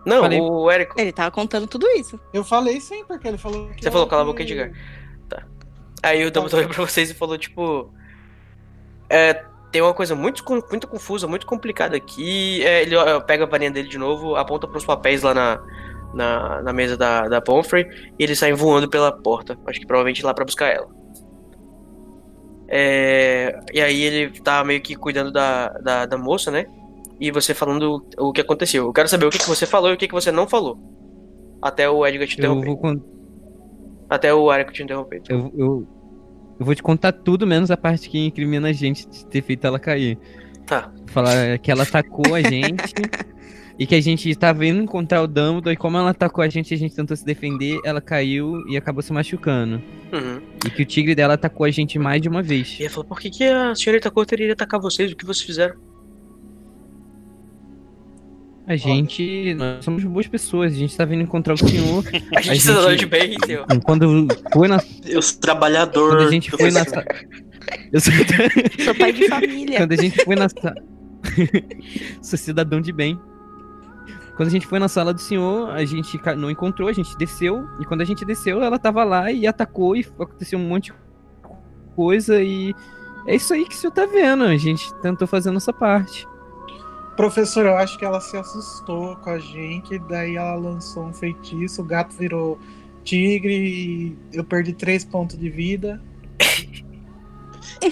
Não, 0.06 0.22
Falei. 0.22 0.42
o 0.42 0.70
Érico. 0.72 1.00
Ele 1.00 1.12
tava 1.12 1.30
contando 1.30 1.68
tudo 1.68 1.88
isso. 1.90 2.20
Eu 2.34 2.44
falei 2.44 2.82
sim, 2.82 3.04
porque 3.06 3.28
ele 3.28 3.38
falou 3.38 3.70
que. 3.70 3.84
Você 3.84 3.92
falou, 3.92 4.08
cala 4.08 4.24
a 4.24 4.26
boca, 4.26 4.42
Edgar. 4.42 4.72
Aí 6.04 6.26
o 6.26 6.32
Dumbledore 6.32 6.64
olhou 6.64 6.74
pra 6.76 6.86
vocês 6.86 7.12
e 7.12 7.14
falou, 7.14 7.38
tipo. 7.38 7.94
É, 9.08 9.44
tem 9.72 9.82
uma 9.84 9.94
coisa 9.94 10.16
muito, 10.16 10.44
muito 10.70 10.88
confusa, 10.88 11.28
muito 11.28 11.46
complicada 11.46 11.96
aqui. 11.96 12.64
É, 12.66 12.82
ele 12.82 12.96
ó, 12.96 13.20
pega 13.20 13.44
a 13.44 13.48
varinha 13.48 13.70
dele 13.70 13.88
de 13.88 14.00
novo, 14.00 14.36
aponta 14.36 14.68
pros 14.68 14.84
papéis 14.84 15.22
lá 15.22 15.36
na, 15.36 15.60
na, 16.14 16.62
na 16.62 16.74
mesa 16.74 16.96
da, 16.98 17.28
da 17.28 17.42
Pomfrey 17.42 17.88
e 18.20 18.24
eles 18.24 18.38
saem 18.40 18.54
voando 18.54 18.90
pela 18.90 19.12
porta. 19.12 19.58
Acho 19.66 19.80
que 19.80 19.86
provavelmente 19.88 20.26
lá 20.26 20.34
pra 20.34 20.46
buscar 20.46 20.68
ela. 20.68 20.88
É, 22.68 23.60
e 23.74 23.82
aí 23.82 24.02
ele 24.02 24.30
tá 24.42 24.64
meio 24.64 24.82
que 24.82 24.96
cuidando 24.96 25.32
da, 25.32 25.70
da, 25.80 26.06
da 26.06 26.18
moça, 26.18 26.50
né? 26.50 26.66
E 27.20 27.30
você 27.30 27.54
falando 27.54 28.06
o 28.18 28.32
que 28.32 28.42
aconteceu. 28.42 28.86
Eu 28.86 28.94
quero 28.94 29.08
saber 29.10 29.26
o 29.26 29.30
que, 29.30 29.38
que 29.38 29.48
você 29.48 29.66
falou 29.66 29.92
e 29.92 29.94
o 29.94 29.98
que, 29.98 30.08
que 30.08 30.14
você 30.14 30.32
não 30.32 30.48
falou. 30.48 30.78
Até 31.62 31.90
o 31.90 32.06
Edgar 32.08 32.28
te 32.28 32.42
Eu 32.42 32.54
interromper. 32.56 32.66
vou, 32.68 32.78
con- 32.78 33.02
Até 34.10 34.34
o 34.34 34.52
Érico 34.52 34.72
te 34.72 34.82
interromper. 34.84 35.22
eu, 35.30 35.52
eu, 35.56 35.88
eu 36.60 36.66
vou 36.66 36.74
te 36.74 36.82
contar 36.82 37.12
tudo, 37.12 37.46
menos 37.46 37.70
a 37.70 37.78
parte 37.78 38.10
que 38.10 38.26
incrimina 38.26 38.70
a 38.70 38.74
gente 38.74 39.08
de 39.08 39.26
ter 39.28 39.42
feito 39.44 39.68
ela 39.68 39.78
cair. 39.80 40.18
Tá. 40.66 40.92
Falar 41.08 41.58
que 41.60 41.70
ela 41.72 41.84
atacou 41.84 42.34
a 42.34 42.42
gente 42.42 42.94
e 43.82 43.88
que 43.88 43.96
a 43.96 44.02
gente 44.02 44.36
tava 44.36 44.64
indo 44.64 44.80
encontrar 44.80 45.24
o 45.24 45.28
Dumbledore 45.28 45.74
e 45.74 45.76
como 45.76 45.98
ela 45.98 46.12
atacou 46.12 46.44
a 46.44 46.48
gente, 46.48 46.72
a 46.72 46.78
gente 46.78 46.94
tentou 46.96 47.18
se 47.18 47.26
defender, 47.26 47.80
ela 47.84 48.00
caiu 48.00 48.62
e 48.70 48.78
acabou 48.78 49.02
se 49.02 49.12
machucando. 49.12 49.82
Uhum. 50.14 50.40
E 50.64 50.70
que 50.70 50.84
o 50.84 50.86
tigre 50.86 51.16
dela 51.16 51.34
atacou 51.34 51.66
a 51.66 51.72
gente 51.72 51.98
mais 51.98 52.22
de 52.22 52.30
uma 52.30 52.44
vez. 52.44 52.78
E 52.80 52.84
ela 52.84 52.92
falou, 52.92 53.06
por 53.06 53.20
que, 53.20 53.32
que 53.32 53.44
a 53.44 53.74
senhorita 53.74 54.12
Coulter 54.12 54.40
iria 54.40 54.54
atacar 54.54 54.80
vocês? 54.80 55.12
O 55.12 55.16
que 55.16 55.26
vocês 55.26 55.44
fizeram? 55.44 55.76
A 58.68 58.76
gente, 58.76 59.56
nós 59.56 59.84
somos 59.84 60.04
boas 60.04 60.28
pessoas, 60.28 60.74
a 60.74 60.76
gente 60.76 60.96
tava 60.96 61.16
indo 61.16 61.24
encontrar 61.24 61.56
o 61.56 61.58
senhor. 61.58 62.04
A 62.38 62.42
gente 62.42 62.58
A 62.58 62.62
cidadão 62.62 62.90
gente- 62.92 63.00
de 63.00 63.06
bem, 63.08 63.36
seu. 63.46 63.66
Quando 63.84 64.28
foi 64.54 64.68
na, 64.68 64.80
Eu 65.06 65.24
sou 65.24 65.40
trabalhador. 65.42 66.10
quando 66.18 66.28
a 66.28 66.32
gente 66.32 66.52
foi 66.52 66.70
na 66.70 66.82
Eu 67.92 68.00
sou- 68.00 68.14
Sou 68.86 68.96
pai 68.96 69.12
de 69.12 69.28
família. 69.28 69.78
Quando 69.80 69.94
a 69.94 69.96
gente 69.98 70.24
foi 70.24 70.36
na 70.36 70.48
sala. 70.48 70.76
Sou 72.22 72.38
cidadão 72.38 72.80
de 72.80 72.94
bem. 72.94 73.20
Quando 74.36 74.48
a 74.48 74.52
gente 74.52 74.66
foi 74.66 74.80
na 74.80 74.88
sala 74.88 75.14
do 75.14 75.22
senhor, 75.22 75.70
a 75.70 75.84
gente 75.86 76.20
não 76.38 76.50
encontrou, 76.50 76.88
a 76.88 76.94
gente 76.94 77.16
desceu. 77.18 77.68
E 77.80 77.86
quando 77.86 78.02
a 78.02 78.06
gente 78.06 78.26
desceu, 78.26 78.62
ela 78.62 78.80
tava 78.80 79.04
lá 79.04 79.32
e 79.32 79.46
atacou 79.46 79.96
e 79.96 80.06
aconteceu 80.20 80.58
um 80.58 80.68
monte 80.68 80.86
de 80.86 80.94
coisa. 81.96 82.42
E 82.42 82.74
é 83.28 83.36
isso 83.36 83.54
aí 83.54 83.66
que 83.66 83.76
o 83.76 83.78
senhor 83.78 83.92
tá 83.92 84.06
vendo. 84.06 84.44
A 84.44 84.58
gente 84.58 84.94
tentou 84.96 85.28
fazer 85.28 85.50
a 85.50 85.52
nossa 85.52 85.74
parte. 85.74 86.28
Professor, 87.16 87.66
eu 87.66 87.76
acho 87.78 88.00
que 88.00 88.06
ela 88.06 88.22
se 88.22 88.38
assustou 88.38 89.16
com 89.18 89.30
a 89.30 89.38
gente, 89.38 90.00
daí 90.00 90.38
ela 90.38 90.56
lançou 90.56 91.04
um 91.04 91.14
feitiço, 91.14 91.82
o 91.82 91.86
gato 91.86 92.16
virou 92.16 92.58
tigre 93.04 93.54
e 93.54 94.18
eu 94.34 94.44
perdi 94.44 94.74
três 94.74 95.04
pontos 95.04 95.38
de 95.38 95.50
vida. 95.50 96.02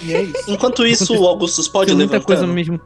E 0.04 0.14
é 0.14 0.22
isso. 0.22 0.48
Enquanto 0.48 0.86
isso, 0.86 1.12
o 1.20 1.26
Augustus 1.26 1.66
pode 1.66 1.88
Tem 1.88 1.96
muita 1.96 2.12
levantar. 2.12 2.26
coisa 2.26 2.46
mesmo 2.46 2.80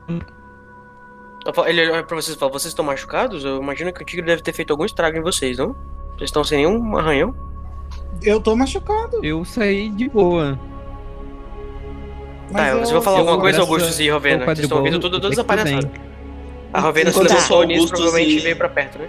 Ele 1.67 1.91
olha 1.91 2.03
pra 2.03 2.17
vocês 2.17 2.37
e 2.37 2.39
fala, 2.39 2.51
vocês 2.53 2.71
estão 2.71 2.85
machucados? 2.85 3.45
Eu 3.45 3.61
imagino 3.61 3.93
que 3.93 4.03
o 4.03 4.05
tigre 4.05 4.25
deve 4.25 4.43
ter 4.43 4.53
feito 4.53 4.71
algum 4.71 4.85
estrago 4.85 5.17
em 5.17 5.21
vocês, 5.21 5.59
não? 5.59 5.75
Vocês 6.17 6.29
estão 6.31 6.43
sem 6.45 6.59
nenhum 6.59 6.97
arranhão? 6.97 7.35
Eu 8.23 8.41
tô 8.41 8.57
machucado. 8.57 9.25
Eu 9.25 9.45
saí 9.45 9.91
de 9.91 10.09
boa. 10.09 10.59
Mas 12.51 12.63
tá, 12.63 12.69
eu, 12.71 12.79
você 12.81 12.93
vai 12.93 13.03
falar 13.03 13.19
alguma 13.19 13.39
coisa, 13.41 13.61
Augustus 13.61 13.99
e 14.01 14.09
Rovena? 14.09 14.45
Vocês 14.45 14.61
estão 14.61 14.79
ouvindo 14.79 15.01
tudo, 15.01 15.21
todas 15.21 15.39
as 15.39 15.45
palhaçadas. 15.45 15.91
A 16.73 16.81
Rovena 16.81 17.11
se 17.13 17.19
levantou 17.19 17.37
nisso, 17.65 17.83
Augustus 17.85 17.91
provavelmente 18.01 18.37
e- 18.37 18.41
veio 18.41 18.57
pra 18.57 18.69
perto, 18.69 18.99
né? 18.99 19.09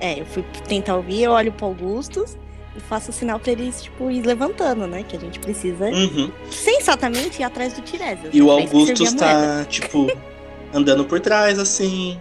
É, 0.00 0.20
eu 0.20 0.24
fui 0.26 0.42
tentar 0.66 0.96
ouvir, 0.96 1.22
eu 1.24 1.32
olho 1.32 1.52
pro 1.52 1.66
Augustus 1.66 2.36
e 2.76 2.80
faço 2.80 3.10
o 3.10 3.12
sinal 3.12 3.38
pra 3.38 3.52
eles, 3.52 3.82
tipo, 3.82 4.10
ir 4.10 4.22
levantando, 4.24 4.86
né? 4.86 5.02
Que 5.06 5.16
a 5.16 5.20
gente 5.20 5.38
precisa 5.38 5.86
Uhum. 5.86 6.30
sensatamente 6.50 7.40
ir 7.40 7.44
atrás 7.44 7.74
do 7.74 7.82
Tiresias. 7.82 8.30
E 8.32 8.40
o 8.40 8.46
Pra 8.46 8.60
isso 8.64 8.70
que 8.70 8.76
Augustus 8.76 9.08
servia 9.10 9.26
a 9.26 9.34
moeda. 9.38 9.58
tá, 9.58 9.64
tipo, 9.66 10.06
andando 10.72 11.04
por 11.04 11.20
trás, 11.20 11.58
assim, 11.58 12.18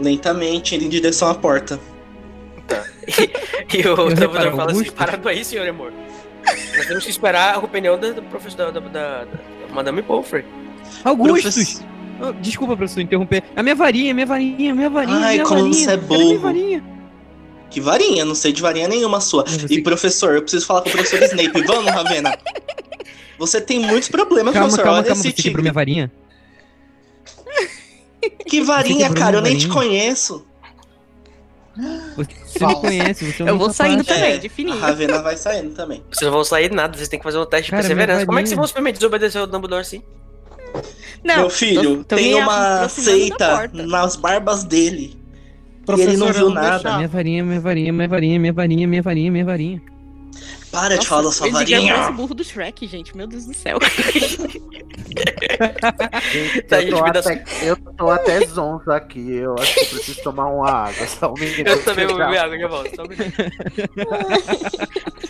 lentamente, 0.00 0.74
indo 0.74 0.84
em 0.84 0.88
direção 0.88 1.28
à 1.28 1.34
porta. 1.34 1.78
E 3.70 3.86
o 3.86 3.94
reparo, 3.94 4.14
Dumbledore 4.14 4.56
fala 4.56 4.70
assim, 4.72 4.90
parado 4.92 5.28
aí, 5.28 5.44
senhor 5.44 5.68
amor. 5.68 5.92
Nós 6.76 6.86
temos 6.86 7.04
que 7.04 7.10
esperar 7.10 7.54
a 7.56 7.58
opinião 7.58 7.98
da, 7.98 8.12
da 8.12 8.22
professora, 8.22 8.72
da, 8.72 8.80
da, 8.80 8.88
da, 8.88 9.24
da 9.24 9.74
Madame 9.74 10.00
Pomfrey. 10.02 10.44
Augustus! 11.04 11.42
Professor- 11.42 11.88
Oh, 12.20 12.32
desculpa, 12.32 12.76
professor, 12.76 13.00
interromper. 13.00 13.44
A 13.54 13.62
minha 13.62 13.76
varinha, 13.76 14.12
minha 14.12 14.26
varinha, 14.26 14.74
minha 14.74 14.90
varinha. 14.90 15.18
Ai, 15.18 15.34
minha 15.34 15.44
como 15.44 15.60
varinha. 15.60 15.74
você 15.84 15.90
é 15.92 16.38
varinha? 16.38 16.84
Que 17.70 17.80
varinha, 17.80 18.24
não 18.24 18.34
sei 18.34 18.52
de 18.52 18.60
varinha 18.60 18.88
nenhuma 18.88 19.20
sua. 19.20 19.44
E 19.70 19.80
professor, 19.82 20.34
eu 20.34 20.42
preciso 20.42 20.66
falar 20.66 20.80
com 20.82 20.88
o 20.88 20.92
professor 20.92 21.22
Snape. 21.22 21.62
Vamos, 21.64 21.92
Ravena. 21.92 22.36
Você 23.38 23.60
tem 23.60 23.78
muitos 23.78 24.08
problemas, 24.08 24.52
Calma, 24.52 24.66
professor. 24.68 24.82
calma, 24.82 24.98
Olha 24.98 25.06
calma. 25.06 25.20
esse 25.20 25.30
Você 25.30 25.42
quebrou 25.42 25.44
tigre. 25.50 25.62
minha 25.62 25.72
varinha? 25.72 26.12
Que 28.30 28.62
varinha, 28.62 29.12
cara? 29.12 29.36
Eu 29.38 29.42
nem 29.42 29.56
te 29.56 29.68
conheço. 29.68 30.44
Você 32.16 32.66
me 32.66 32.74
conhece, 32.80 33.32
você 33.32 33.42
é 33.44 33.48
Eu 33.50 33.56
vou 33.56 33.72
saindo 33.72 34.00
incapaz. 34.02 34.20
também, 34.20 34.34
É, 34.34 34.38
de 34.38 34.48
fininho. 34.48 34.76
A 34.76 34.80
Ravena 34.80 35.22
vai 35.22 35.36
saindo 35.36 35.70
também. 35.74 36.02
Vocês 36.10 36.26
não 36.28 36.32
vão 36.32 36.42
sair 36.44 36.68
de 36.70 36.74
nada, 36.74 36.96
vocês 36.96 37.08
têm 37.08 37.20
que 37.20 37.22
fazer 37.24 37.38
um 37.38 37.46
teste 37.46 37.66
de 37.66 37.70
Cara, 37.70 37.82
minha 37.82 37.88
perseverança. 37.96 38.26
Como 38.26 38.38
é 38.38 38.42
que 38.42 38.48
vocês 38.48 38.56
vão 38.58 38.66
simplesmente 38.66 38.94
desobedecer 38.96 39.40
o 39.42 39.46
Dumbledore 39.46 39.82
assim? 39.82 40.02
Não, 41.22 41.36
Meu 41.36 41.50
filho, 41.50 41.98
tô- 41.98 42.04
tô 42.04 42.16
tem 42.16 42.34
uma 42.34 42.88
seita 42.88 43.70
nas 43.72 44.16
barbas 44.16 44.64
dele. 44.64 45.16
Professor, 45.86 46.08
ele 46.10 46.16
não 46.18 46.32
viu 46.32 46.44
vou 46.46 46.54
nada. 46.54 46.70
deixar. 46.78 46.96
Minha 46.96 47.08
varinha, 47.08 47.44
minha 47.44 47.60
varinha, 47.60 47.92
minha 47.92 48.08
varinha, 48.08 48.38
minha 48.40 48.52
varinha, 48.52 48.88
minha 48.88 49.02
varinha, 49.02 49.30
minha 49.30 49.44
varinha. 49.44 49.82
Para 50.80 50.96
de 50.96 51.06
falar 51.08 51.22
da 51.22 51.32
sua 51.32 51.46
ele 51.48 51.54
varinha. 51.54 52.08
o 52.08 52.12
burro 52.12 52.34
do 52.34 52.44
Shrek, 52.44 52.86
gente. 52.86 53.16
Meu 53.16 53.26
Deus 53.26 53.46
do 53.46 53.54
céu. 53.54 53.78
Gente, 56.32 56.62
Tá, 56.68 56.80
eu, 56.82 56.96
tô 56.96 57.04
até, 57.04 57.44
eu 57.62 57.76
tô 57.76 58.10
até 58.10 58.46
zonzo 58.46 58.90
aqui. 58.92 59.34
Eu 59.36 59.54
acho 59.58 59.74
que 59.74 59.80
eu 59.80 59.86
preciso 59.88 60.22
tomar 60.22 60.46
uma 60.46 60.70
água. 60.70 61.06
Só 61.06 61.30
um 61.32 61.34
minuto. 61.34 61.66
Eu 61.66 61.84
também 61.84 62.06
vou 62.06 62.16
beber 62.16 62.38
água, 62.38 62.58
já 62.58 62.68
volto. 62.68 62.94
Só 62.94 63.02
um 63.02 63.08
minuto. 63.08 63.32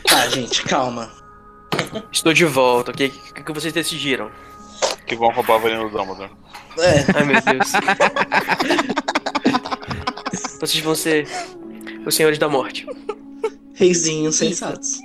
Tá, 0.07 0.29
gente, 0.29 0.63
calma. 0.65 1.11
Estou 2.13 2.33
de 2.35 2.45
volta, 2.45 2.91
ok? 2.91 3.09
O 3.31 3.35
que, 3.35 3.43
que 3.45 3.53
vocês 3.53 3.73
decidiram? 3.73 4.31
Que 5.07 5.17
vão 5.17 5.31
roubar 5.31 5.55
a 5.55 5.59
varinha 5.59 5.81
do 5.81 5.89
Dumbledore. 5.91 6.31
É, 6.79 7.05
Ai 7.17 7.25
meu 7.25 7.41
Deus. 7.41 7.73
vocês 10.61 10.85
vão 10.85 10.95
ser 10.95 11.27
os 12.07 12.15
senhores 12.15 12.39
da 12.39 12.49
morte. 12.49 12.87
Reizinhos 13.79 14.35
sensatos. 14.37 14.99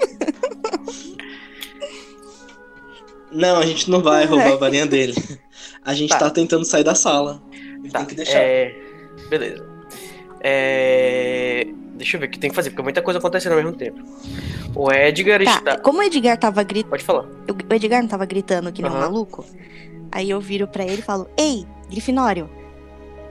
Não, 3.32 3.58
a 3.58 3.66
gente 3.66 3.90
não 3.90 4.02
vai 4.02 4.26
roubar 4.26 4.54
a 4.54 4.56
varinha 4.58 4.86
dele. 4.86 5.14
A 5.84 5.94
gente 5.94 6.10
Tá. 6.10 6.20
tá, 6.20 6.30
tentando 6.30 6.64
sair 6.66 6.84
da 6.84 6.96
sala. 6.96 7.42
Tá, 7.92 8.00
tem 8.00 8.08
que 8.08 8.16
deixar. 8.16 8.40
é... 8.40 8.76
Beleza. 9.30 9.66
É... 10.42 11.68
Deixa 11.96 12.18
eu 12.18 12.22
ver 12.22 12.28
o 12.28 12.30
que 12.30 12.40
tem 12.40 12.50
que 12.50 12.56
fazer, 12.56 12.70
porque 12.72 12.82
muita 12.84 13.02
coisa 13.02 13.20
acontecendo 13.20 13.54
ao 13.54 13.58
mesmo 13.60 13.74
tempo. 13.74 14.00
O 14.76 14.92
Edgar 14.92 15.44
Tá, 15.44 15.52
está... 15.58 15.78
como 15.80 16.00
o 16.00 16.04
Edgar 16.04 16.38
tava 16.38 16.64
gritando. 16.64 16.90
Pode 16.90 17.04
falar. 17.04 17.24
O 17.26 17.74
Edgar 17.74 18.02
não 18.02 18.08
tava 18.10 18.26
gritando 18.26 18.72
que 18.72 18.82
nem 18.82 18.90
um 18.92 18.96
Aham. 18.96 19.04
maluco. 19.04 19.46
Aí 20.12 20.30
eu 20.30 20.40
viro 20.40 20.68
pra 20.68 20.84
ele 20.84 21.00
e 21.00 21.02
falo: 21.02 21.30
Ei, 21.38 21.66
Grifinório, 21.90 22.50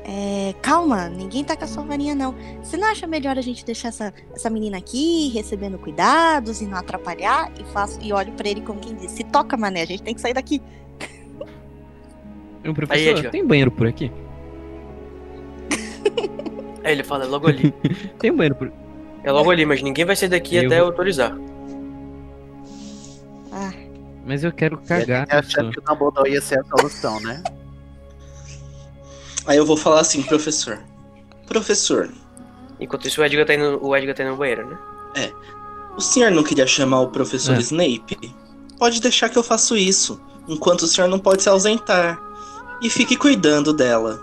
é, 0.05 0.55
calma, 0.61 1.09
ninguém 1.09 1.45
tá 1.45 1.57
com 1.57 1.65
a 1.65 1.67
sua 1.67 1.85
varinha, 1.85 2.15
não. 2.15 2.35
Você 2.63 2.77
não 2.77 2.89
acha 2.89 3.07
melhor 3.07 3.39
a 3.39 3.41
gente 3.41 3.65
deixar 3.65 3.89
essa, 3.89 4.13
essa 4.35 4.51
menina 4.51 4.77
aqui, 4.79 5.29
recebendo 5.29 5.79
cuidados 5.79 6.61
e 6.61 6.67
não 6.67 6.77
atrapalhar? 6.79 7.51
E 7.61 7.65
faço 7.73 7.99
e 8.03 8.13
olho 8.13 8.33
pra 8.33 8.49
ele 8.49 8.61
como 8.63 8.81
quem 8.81 8.95
diz: 8.97 9.13
Se 9.13 9.23
toca, 9.25 9.57
mané, 9.57 9.83
a 9.83 9.87
gente 9.87 10.03
tem 10.03 10.15
que 10.15 10.21
sair 10.21 10.35
daqui. 10.35 10.61
Ô, 12.69 12.73
professor, 12.75 12.99
Aí, 13.01 13.09
Edgar. 13.09 13.31
tem 13.33 13.47
banheiro 13.47 13.71
por 13.71 13.87
aqui? 13.87 14.11
Aí 16.85 16.93
ele 16.93 17.05
fala, 17.05 17.25
é 17.25 17.29
logo 17.29 17.47
ali. 17.47 17.73
Tem 18.19 18.33
banheiro 18.35 18.57
por 18.57 18.73
É 19.23 19.31
logo 19.31 19.49
ali, 19.53 19.65
mas 19.65 19.81
ninguém 19.83 20.05
vai 20.05 20.17
sair 20.17 20.29
daqui 20.31 20.57
Eu 20.57 20.67
até 20.67 20.75
eu 20.75 20.81
vou- 20.81 20.91
autorizar. 20.91 21.33
Mas 24.27 24.43
eu 24.45 24.53
quero 24.53 24.79
cagar. 24.79 25.21
gente 25.23 25.35
achando 25.35 25.71
que 25.73 25.79
o 25.79 25.83
Dumbledore 25.83 26.31
ia 26.31 26.41
ser 26.41 26.59
a 26.61 26.65
solução, 26.65 27.21
né? 27.21 27.43
Aí 29.47 29.57
eu 29.57 29.67
vou 29.67 29.77
falar 29.77 30.01
assim, 30.01 30.23
professor. 30.23 30.83
Professor, 31.47 32.11
Enquanto 32.83 33.07
isso, 33.07 33.21
o 33.21 33.25
Edgar 33.25 33.47
tá 33.47 33.55
indo, 33.55 33.79
o 33.81 33.97
Edgar 33.97 34.15
tá 34.15 34.25
indo 34.25 34.33
no 34.33 34.37
banheiro, 34.37 34.67
né? 34.69 34.79
o 35.97 36.01
senhor 36.01 36.31
não 36.33 36.43
queria 36.43 36.67
chamar 36.67 37.01
o 37.03 37.09
professor 37.11 37.55
É. 37.55 37.61
Snape? 37.61 38.35
Pode 38.79 39.01
deixar 39.01 39.29
que 39.29 39.39
eu 39.39 39.43
faço 39.43 39.77
isso, 39.77 40.21
enquanto 40.49 40.83
o 40.83 40.87
senhor 40.89 41.07
não 41.07 41.19
pode 41.19 41.43
se 41.43 41.49
ausentar. 41.49 42.21
E 42.81 42.91
fique 42.91 43.15
cuidando 43.15 43.73
dela. 43.73 44.21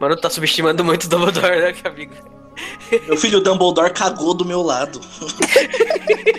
Mano, 0.00 0.16
tá 0.16 0.28
subestimando 0.28 0.82
muito 0.82 1.04
o 1.04 1.08
Dumbledore, 1.08 1.60
né, 1.60 1.74
amigo? 1.84 2.14
Meu 3.06 3.16
filho 3.16 3.40
Dumbledore 3.40 3.92
cagou 3.92 4.34
do 4.34 4.44
meu 4.44 4.62
lado. 4.62 5.00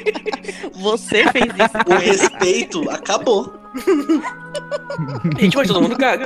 Você 0.73 1.23
fez 1.31 1.45
isso. 1.45 1.77
O 1.87 1.97
respeito 1.97 2.89
acabou. 2.89 3.53
Gente, 5.39 5.55
mas 5.57 5.67
todo 5.67 5.81
mundo 5.81 5.97
caga. 5.97 6.25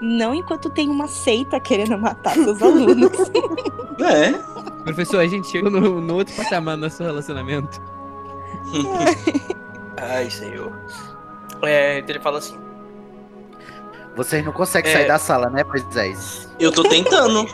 Não 0.00 0.34
enquanto 0.34 0.68
tem 0.70 0.88
uma 0.88 1.06
seita 1.06 1.60
querendo 1.60 1.96
matar 1.98 2.34
seus 2.34 2.60
alunos. 2.62 3.12
É. 4.00 4.32
Professor, 4.82 5.20
a 5.20 5.26
gente 5.26 5.46
chegou 5.48 5.70
no, 5.70 6.00
no 6.00 6.14
outro 6.14 6.34
patamar 6.34 6.76
do 6.76 6.82
nosso 6.82 7.02
relacionamento. 7.02 7.80
Ai, 9.96 10.28
senhor. 10.30 10.72
É, 11.62 11.98
então 11.98 12.10
ele 12.14 12.20
fala 12.22 12.38
assim. 12.38 12.58
Vocês 14.16 14.44
não 14.44 14.52
conseguem 14.52 14.90
É. 14.90 14.94
sair 14.94 15.08
da 15.08 15.18
sala, 15.18 15.48
né, 15.50 15.64
Moisés? 15.64 16.48
Eu 16.58 16.70
tô 16.72 16.82
tentando. 16.84 17.46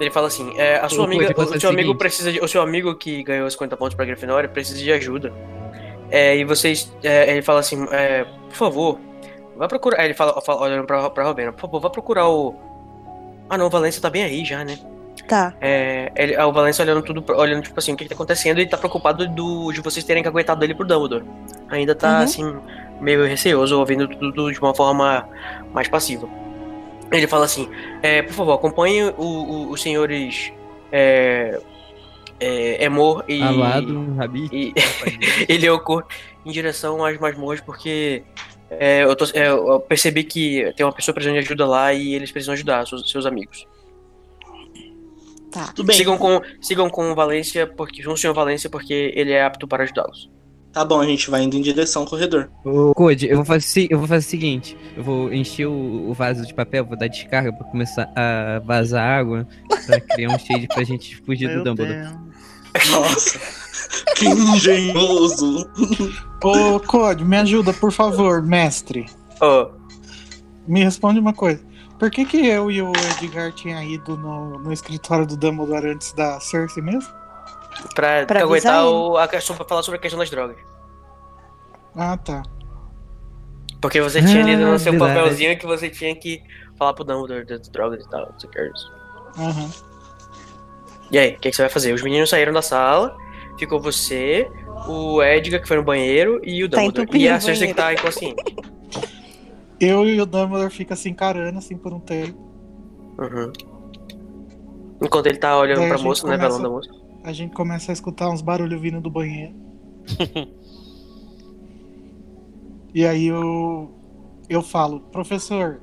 Ele 0.00 0.10
fala 0.10 0.26
assim, 0.26 0.52
é, 0.58 0.76
a 0.76 0.88
sua 0.88 1.02
Ô, 1.02 1.04
amiga, 1.04 1.32
o 1.36 1.58
seu 1.60 1.70
o 1.70 1.72
amigo 1.72 1.88
seguinte. 1.88 1.98
precisa 1.98 2.32
de, 2.32 2.40
o 2.40 2.48
seu 2.48 2.60
amigo 2.62 2.94
que 2.96 3.22
ganhou 3.22 3.48
50 3.48 3.76
pontos 3.76 3.94
pra 3.94 4.04
Grifinória 4.04 4.48
precisa 4.48 4.78
de 4.78 4.90
ajuda. 4.92 5.32
É, 6.10 6.36
e 6.36 6.44
vocês, 6.44 6.92
é, 7.02 7.30
ele 7.30 7.42
fala 7.42 7.60
assim, 7.60 7.86
é, 7.92 8.24
por 8.48 8.56
favor, 8.56 8.98
vai 9.56 9.68
procurar, 9.68 10.00
aí 10.00 10.06
ele 10.06 10.14
fala, 10.14 10.40
fala 10.42 10.62
olhando 10.62 10.84
pra, 10.86 11.08
pra 11.10 11.24
Robena, 11.24 11.52
por 11.52 11.60
favor, 11.62 11.80
vai 11.80 11.90
procurar 11.90 12.28
o... 12.28 12.54
Ah 13.48 13.56
não, 13.56 13.66
o 13.66 13.70
Valência 13.70 14.00
tá 14.02 14.10
bem 14.10 14.24
aí 14.24 14.44
já, 14.44 14.64
né? 14.64 14.78
Tá. 15.28 15.54
É, 15.60 16.10
ele, 16.16 16.34
ah, 16.36 16.46
o 16.46 16.52
Valência 16.52 16.82
olhando 16.82 17.00
tudo, 17.02 17.24
olhando 17.36 17.62
tipo 17.62 17.78
assim, 17.78 17.92
o 17.92 17.96
que, 17.96 18.04
que 18.04 18.08
tá 18.10 18.14
acontecendo 18.14 18.60
e 18.60 18.66
tá 18.68 18.76
preocupado 18.76 19.26
do, 19.28 19.70
de 19.72 19.80
vocês 19.80 20.04
terem 20.04 20.22
que 20.22 20.28
aguentado 20.28 20.64
ele 20.64 20.74
pro 20.74 20.84
Dumbledore. 20.86 21.24
Ainda 21.68 21.94
tá, 21.94 22.18
Uhum. 22.18 22.24
assim, 22.24 22.56
meio 23.00 23.24
receoso, 23.24 23.78
ouvindo 23.78 24.08
tudo 24.08 24.52
de 24.52 24.58
uma 24.60 24.74
forma 24.74 25.26
mais 25.72 25.88
passiva. 25.88 26.28
Ele 27.16 27.26
fala 27.26 27.44
assim, 27.44 27.68
é, 28.02 28.22
por 28.22 28.32
favor, 28.32 28.52
acompanhe 28.54 29.04
o- 29.04 29.22
o- 29.22 29.70
os 29.70 29.80
senhores 29.82 30.52
é, 30.92 31.60
é, 32.40 32.84
Emor 32.84 33.24
e, 33.28 33.42
Alado, 33.42 34.14
Rabi. 34.16 34.48
e, 34.52 34.72
e 35.48 35.58
Leocor 35.58 36.04
em 36.44 36.50
direção 36.50 37.04
às 37.04 37.18
masmorras, 37.18 37.60
porque 37.60 38.22
é, 38.70 39.04
eu, 39.04 39.14
tô- 39.16 39.24
é, 39.32 39.48
eu 39.48 39.80
percebi 39.80 40.24
que 40.24 40.72
tem 40.76 40.84
uma 40.84 40.92
pessoa 40.92 41.14
precisando 41.14 41.38
de 41.38 41.44
ajuda 41.44 41.66
lá 41.66 41.92
e 41.92 42.14
eles 42.14 42.30
precisam 42.32 42.54
ajudar 42.54 42.86
seus, 42.86 43.10
seus 43.10 43.24
amigos. 43.26 43.66
Tá. 45.50 45.68
Tudo 45.68 45.86
bem. 45.86 45.96
Sigam 45.96 46.18
com, 46.18 46.40
sigam 46.60 46.90
com 46.90 47.12
o 47.12 47.14
Valência, 47.14 47.66
porque, 47.66 48.02
com 48.02 48.12
o 48.12 48.16
senhor 48.16 48.34
Valência, 48.34 48.68
porque 48.68 49.12
ele 49.14 49.30
é 49.32 49.44
apto 49.44 49.68
para 49.68 49.84
ajudá-los. 49.84 50.28
Tá 50.74 50.84
bom, 50.84 51.00
a 51.00 51.06
gente 51.06 51.30
vai 51.30 51.42
indo 51.44 51.56
em 51.56 51.62
direção 51.62 52.02
ao 52.02 52.08
corredor. 52.08 52.50
Ô, 52.64 52.92
Code, 52.94 53.26
eu 53.28 53.36
vou 53.36 53.44
fazer, 53.44 53.60
se- 53.60 53.88
eu 53.88 53.96
vou 53.98 54.08
fazer 54.08 54.26
o 54.26 54.28
seguinte: 54.30 54.76
eu 54.96 55.04
vou 55.04 55.32
encher 55.32 55.66
o, 55.66 56.10
o 56.10 56.12
vaso 56.12 56.44
de 56.44 56.52
papel, 56.52 56.84
vou 56.84 56.98
dar 56.98 57.06
descarga 57.06 57.52
pra 57.52 57.64
começar 57.68 58.10
a 58.16 58.58
vazar 58.64 59.02
água, 59.08 59.46
pra 59.86 60.00
criar 60.00 60.34
um 60.34 60.38
shade 60.38 60.66
pra 60.66 60.82
gente 60.82 61.16
fugir 61.22 61.46
do 61.48 61.54
Meu 61.54 61.64
Dumbledore. 61.64 62.00
Deus. 62.00 62.90
Nossa, 62.90 63.38
que 64.16 64.26
engenhoso. 64.26 65.70
Ô, 66.42 66.80
Code, 66.80 67.24
me 67.24 67.36
ajuda, 67.36 67.72
por 67.72 67.92
favor, 67.92 68.42
mestre. 68.42 69.06
Ó, 69.40 69.70
Me 70.66 70.82
responde 70.82 71.20
uma 71.20 71.32
coisa. 71.32 71.62
Por 72.00 72.10
que, 72.10 72.24
que 72.24 72.44
eu 72.46 72.68
e 72.70 72.82
o 72.82 72.90
Edgar 73.20 73.52
tinha 73.52 73.82
ido 73.84 74.16
no, 74.16 74.58
no 74.58 74.72
escritório 74.72 75.24
do 75.24 75.36
Dumbledore 75.36 75.90
antes 75.90 76.12
da 76.14 76.40
Cersei 76.40 76.82
mesmo? 76.82 77.08
Pra, 77.94 78.26
Pra 78.26 78.40
aguentar 78.42 78.86
o, 78.86 79.16
a 79.16 79.26
questão, 79.28 79.56
pra 79.56 79.64
falar 79.64 79.82
sobre 79.82 79.98
a 79.98 80.00
questão 80.02 80.18
das 80.18 80.30
drogas. 80.30 80.56
Ah, 81.96 82.16
tá. 82.16 82.42
Porque 83.80 84.00
você 84.00 84.20
tinha 84.22 84.42
Ah, 84.42 84.46
lido 84.46 84.66
no 84.66 84.78
seu 84.78 84.92
verdade. 84.92 85.14
papelzinho 85.14 85.58
que 85.58 85.66
você 85.66 85.90
tinha 85.90 86.14
que 86.16 86.42
falar 86.78 86.94
pro 86.94 87.04
Dumbledore 87.04 87.44
das 87.44 87.68
drogas 87.68 88.04
e 88.04 88.08
tal, 88.08 88.30
não 88.32 88.38
sei 88.40 88.48
o 88.48 88.52
que 88.52 88.58
é 88.58 88.68
isso. 88.70 88.92
Aham. 89.38 89.70
E 91.10 91.18
aí, 91.18 91.34
o 91.34 91.38
que, 91.38 91.50
que 91.50 91.56
você 91.56 91.62
vai 91.62 91.70
fazer? 91.70 91.92
Os 91.92 92.02
meninos 92.02 92.30
saíram 92.30 92.52
da 92.52 92.62
sala, 92.62 93.14
ficou 93.58 93.78
você, 93.80 94.50
o 94.88 95.22
Edgar 95.22 95.60
que 95.60 95.68
foi 95.68 95.76
no 95.76 95.84
banheiro 95.84 96.40
e 96.42 96.64
o 96.64 96.68
Tá 96.68 96.78
Dumbledore. 96.78 97.02
entupindo 97.04 97.24
e 97.24 97.28
a 97.28 97.38
Cersei 97.40 97.68
que 97.68 97.74
tá 97.74 97.92
inconsciente. 97.92 98.42
Eu 99.78 100.06
e 100.08 100.18
o 100.20 100.24
Dumbledore 100.26 100.72
fica 100.72 100.96
se 100.96 101.08
encarando 101.10 101.58
assim 101.58 101.76
por 101.76 101.92
um 101.92 102.00
tempo. 102.00 102.38
Uhum. 103.18 103.52
Enquanto 105.02 105.26
ele 105.26 105.38
tá 105.38 105.56
olhando 105.58 105.80
Daí 105.80 105.90
a 105.90 105.94
pra 105.94 106.02
moça, 106.02 106.26
né, 106.26 106.36
começa- 106.36 106.48
velando 106.56 106.66
a 106.66 106.70
moça. 106.70 107.03
A 107.24 107.32
gente 107.32 107.54
começa 107.54 107.90
a 107.90 107.94
escutar 107.94 108.28
uns 108.28 108.42
barulhos 108.42 108.78
vindo 108.80 109.00
do 109.00 109.10
banheiro. 109.10 109.54
e 112.94 113.06
aí 113.06 113.26
eu, 113.26 113.90
eu 114.46 114.62
falo, 114.62 115.00
professor, 115.00 115.80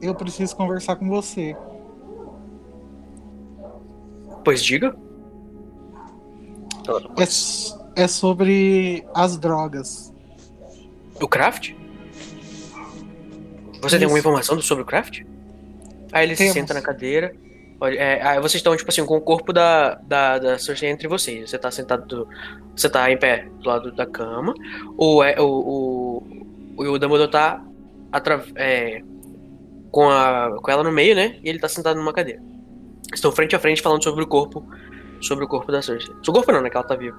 eu 0.00 0.14
preciso 0.14 0.56
conversar 0.56 0.96
com 0.96 1.06
você. 1.06 1.54
Pois 4.42 4.64
diga. 4.64 4.96
É, 7.96 8.02
é 8.02 8.08
sobre 8.08 9.04
as 9.14 9.36
drogas. 9.36 10.14
O 11.20 11.28
craft? 11.28 11.74
Você 13.82 13.98
tem 13.98 14.04
alguma 14.04 14.18
Isso. 14.18 14.28
informação 14.28 14.60
sobre 14.62 14.82
o 14.82 14.86
craft? 14.86 15.24
Aí 16.10 16.26
ele 16.26 16.36
Temos. 16.36 16.52
se 16.54 16.58
senta 16.58 16.72
na 16.72 16.80
cadeira. 16.80 17.34
É, 17.82 18.20
aí 18.22 18.36
vocês 18.40 18.54
estão, 18.56 18.76
tipo 18.76 18.90
assim, 18.90 19.04
com 19.06 19.16
o 19.16 19.20
corpo 19.20 19.52
da, 19.52 19.94
da, 19.96 20.38
da 20.38 20.58
Cersei 20.58 20.90
entre 20.90 21.08
vocês. 21.08 21.48
Você 21.50 21.58
tá 21.58 21.70
sentado. 21.70 22.04
do- 22.06 22.28
você 22.76 22.88
tá 22.90 23.10
em 23.10 23.16
pé 23.18 23.48
do 23.60 23.68
lado 23.68 23.92
da 23.92 24.06
cama. 24.06 24.54
O, 24.98 25.22
é, 25.24 25.40
o, 25.40 26.22
o, 26.76 26.84
o 26.92 26.98
Dumbledore 26.98 27.30
tá 27.30 27.62
atra- 28.12 28.44
é, 28.54 29.02
com, 29.90 30.08
a, 30.10 30.56
com 30.62 30.70
ela 30.70 30.82
no 30.84 30.92
meio, 30.92 31.14
né? 31.14 31.38
E 31.42 31.48
ele 31.48 31.58
tá 31.58 31.68
sentado 31.68 31.96
numa 31.96 32.12
cadeira. 32.12 32.42
Estão 33.14 33.32
frente 33.32 33.56
a 33.56 33.58
frente 33.58 33.80
falando 33.82 34.02
sobre 34.04 34.22
o 34.22 34.26
corpo. 34.26 34.64
Sobre 35.20 35.44
o 35.44 35.48
corpo 35.48 35.72
da 35.72 35.80
Cersei. 35.82 36.14
Sobre 36.22 36.30
o 36.30 36.32
corpo 36.34 36.52
não, 36.52 36.60
né? 36.62 36.70
Que 36.70 36.76
ela 36.76 36.86
tá 36.86 36.96
viva. 36.96 37.16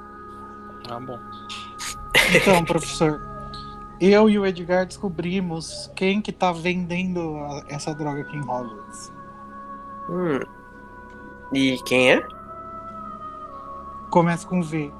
Ah, 0.89 0.99
bom. 0.99 1.17
Então, 2.35 2.63
professor, 2.65 3.19
eu 3.99 4.29
e 4.29 4.38
o 4.39 4.45
Edgar 4.45 4.85
descobrimos 4.85 5.91
quem 5.95 6.21
que 6.21 6.31
tá 6.31 6.51
vendendo 6.51 7.35
a- 7.38 7.63
essa 7.69 7.93
droga 7.93 8.21
aqui 8.21 8.35
em 8.38 8.41
Hogwarts. 8.41 9.11
Hum. 10.10 10.40
E 11.53 11.78
quem 11.86 12.14
é? 12.14 12.23
Começa 14.10 14.48
com 14.48 14.61
V 14.61 14.91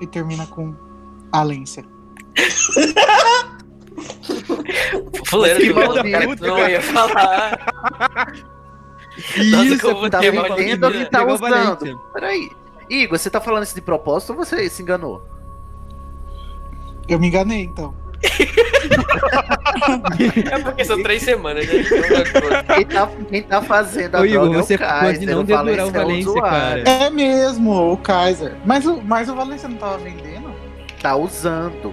e 0.00 0.06
termina 0.06 0.46
com 0.46 0.74
Alência. 1.30 1.84
Fuleiro 5.26 5.60
Que 5.60 5.70
o 5.70 5.74
maldito, 5.74 6.10
cara 6.10 6.36
que 6.36 6.46
não 6.46 6.68
ia 6.68 6.82
falar. 6.82 7.58
Nossa, 9.50 9.64
Isso, 9.64 9.80
como 9.80 10.10
Tá 10.10 10.20
vendendo 10.20 10.84
ou 10.84 10.92
que 10.92 11.04
tá 11.06 11.20
a 11.20 11.32
usando? 11.32 11.98
Peraí. 12.12 12.50
Igor, 12.88 13.18
você 13.18 13.30
tá 13.30 13.40
falando 13.40 13.62
isso 13.62 13.74
de 13.74 13.80
propósito 13.80 14.30
ou 14.30 14.36
você 14.36 14.68
se 14.68 14.82
enganou? 14.82 15.26
Eu 17.08 17.18
me 17.18 17.28
enganei, 17.28 17.62
então. 17.62 17.94
É 20.52 20.58
porque 20.58 20.84
são 20.84 21.02
três 21.02 21.22
semanas, 21.22 21.66
né? 21.66 21.74
Então, 21.80 22.76
Quem 22.76 22.86
tá, 22.86 23.10
quem 23.28 23.42
tá 23.42 23.62
fazendo 23.62 24.16
a 24.16 24.20
Ô, 24.20 24.24
Igor, 24.24 24.52
você 24.52 24.74
é 24.74 24.76
o 24.76 24.78
Kaiser, 24.78 25.12
pode 25.14 25.26
não 25.26 25.40
o 25.40 25.44
dedurar 25.44 25.86
o 25.86 25.90
Valência 25.90 25.90
é 25.90 25.92
Valência, 25.92 26.42
cara. 26.42 26.80
É 26.88 27.10
mesmo, 27.10 27.92
o 27.92 27.96
Kaiser. 27.96 28.54
Mas 28.64 28.86
o, 28.86 29.00
mas 29.02 29.28
o 29.28 29.34
Valência 29.34 29.68
não 29.68 29.76
tava 29.76 29.98
vendendo? 29.98 30.52
Tá 31.00 31.16
usando. 31.16 31.92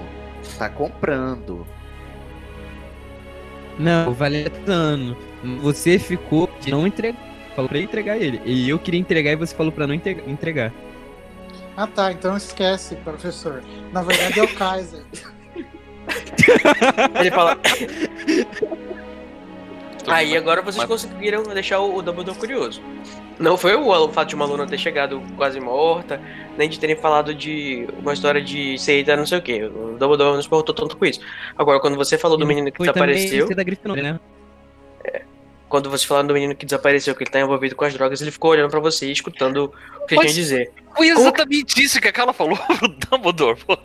Tá 0.58 0.70
comprando. 0.70 1.66
Não, 3.78 4.14
Valentano. 4.14 5.16
Você 5.62 5.98
ficou 5.98 6.50
de 6.60 6.70
não 6.72 6.86
entregar. 6.86 7.20
Falou 7.56 7.70
pra 7.70 7.80
entregar 7.80 8.18
ele. 8.18 8.42
E 8.46 8.70
eu 8.70 8.78
queria 8.78 9.00
entregar 9.00 9.32
e 9.32 9.36
você 9.36 9.56
falou 9.56 9.72
pra 9.72 9.88
não 9.88 9.94
entre- 9.94 10.24
entregar. 10.28 10.72
Ah 11.76 11.88
tá, 11.88 12.12
então 12.12 12.36
esquece, 12.36 12.96
professor. 12.98 13.64
Na 13.92 14.02
verdade 14.02 14.40
é 14.40 14.44
o 14.44 14.48
Kaiser. 14.54 15.02
Ele 17.20 17.32
fala. 17.32 17.58
Aí 20.08 20.36
agora 20.36 20.62
vocês 20.62 20.84
conseguiram 20.86 21.44
deixar 21.44 21.80
o 21.80 22.02
Dumbledore 22.02 22.38
curioso. 22.38 22.82
Não 23.38 23.58
foi 23.58 23.76
o 23.76 24.10
fato 24.10 24.30
de 24.30 24.36
uma 24.36 24.46
aluna 24.46 24.68
ter 24.68 24.78
chegado 24.78 25.22
quase 25.38 25.60
morta, 25.60 26.22
nem 26.58 26.68
de 26.68 26.80
terem 26.80 26.96
falado 26.96 27.34
de 27.34 27.88
uma 28.00 28.14
história 28.14 28.42
de 28.42 28.78
seita, 28.78 29.16
não 29.16 29.26
sei 29.26 29.38
o 29.38 29.42
que. 29.42 29.64
O 29.64 29.98
Dumbledore 29.98 30.34
não 30.34 30.42
se 30.42 30.48
importou 30.48 30.76
tanto 30.76 30.98
com 30.98 31.06
isso. 31.06 31.22
Agora, 31.58 31.80
quando 31.80 31.96
você 31.96 32.18
falou 32.18 32.38
do 32.38 32.46
menino 32.46 32.72
que 32.72 32.80
desapareceu. 32.80 33.48
ser 33.48 33.56
da 33.56 33.64
Grifinória, 33.64 34.04
né? 34.04 34.20
quando 35.70 35.90
você 35.90 36.06
falaram 36.06 36.28
do 36.28 36.34
menino 36.34 36.56
que 36.56 36.66
desapareceu, 36.66 37.16
que 37.16 37.24
ele 37.24 37.30
tá 37.30 37.40
envolvido 37.40 37.76
com 37.76 37.86
as 37.86 37.94
drogas, 37.94 38.22
ele 38.22 38.32
ficou 38.32 38.52
olhando 38.52 38.72
pra 38.72 38.80
você 38.80 39.08
e 39.08 39.12
escutando 39.12 39.72
o 40.02 40.06
que 40.06 40.18
tinha 40.18 40.32
a 40.32 40.34
dizer. 40.34 40.72
Foi 40.98 41.08
exatamente 41.08 41.82
isso 41.82 42.02
que 42.02 42.08
a 42.08 42.12
Carla 42.12 42.34
falou 42.34 42.58
pro 42.80 42.88
Dumbledore, 42.88 43.60
pô. 43.64 43.78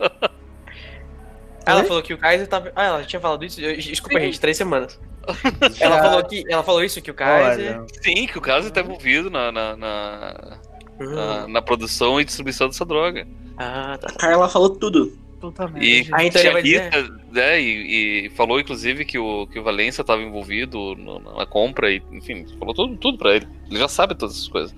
Ela 1.65 1.81
Oi? 1.81 1.87
falou 1.87 2.03
que 2.03 2.13
o 2.13 2.17
Kaiser 2.17 2.47
tava. 2.47 2.71
Ah, 2.75 2.83
ela 2.85 3.03
tinha 3.03 3.19
falado 3.19 3.43
isso? 3.43 3.59
Eu- 3.61 3.75
Desculpa, 3.77 4.19
gente, 4.19 4.39
três 4.39 4.55
semanas. 4.57 4.99
Ela 5.81 6.01
falou 6.03 6.23
que. 6.23 6.43
Ela 6.47 6.61
falou 6.63 6.83
isso, 6.83 7.01
que 7.01 7.09
o 7.09 7.13
Kaiser. 7.15 7.79
Olha, 7.79 7.85
Sim, 8.03 8.27
que 8.27 8.37
o 8.37 8.41
caso 8.41 8.69
tá 8.71 8.81
envolvido 8.81 9.29
na, 9.31 9.51
na, 9.51 9.75
na, 9.75 10.57
Hum. 10.99 11.05
na- 11.15 11.47
na 11.47 11.61
produção 11.61 12.21
e 12.21 12.25
distribuição 12.25 12.67
dessa 12.67 12.85
droga. 12.85 13.27
Ah, 13.57 13.97
tá. 13.99 14.07
A 14.09 14.13
Carla 14.17 14.47
falou 14.47 14.69
tudo. 14.69 15.17
Puta 15.41 15.63
merda, 15.67 15.83
E 15.83 15.95
gente. 16.03 16.13
Ah, 16.13 16.23
então 16.23 16.41
ele 16.41 16.61
dizer- 16.61 17.11
né, 17.31 17.59
e, 17.59 18.25
e 18.27 18.29
falou 18.29 18.59
inclusive 18.59 19.03
que 19.03 19.17
o, 19.17 19.47
que 19.47 19.59
o 19.59 19.63
Valência 19.63 20.01
estava 20.01 20.21
envolvido 20.21 20.95
no- 20.95 21.19
na 21.19 21.45
compra 21.45 21.91
e, 21.91 22.01
enfim, 22.11 22.45
falou 22.59 22.73
tudo, 22.73 22.95
tudo 22.95 23.17
pra 23.17 23.35
ele. 23.35 23.47
Ele 23.69 23.79
já 23.79 23.87
sabe 23.87 24.13
todas 24.15 24.35
essas 24.35 24.47
coisas. 24.47 24.75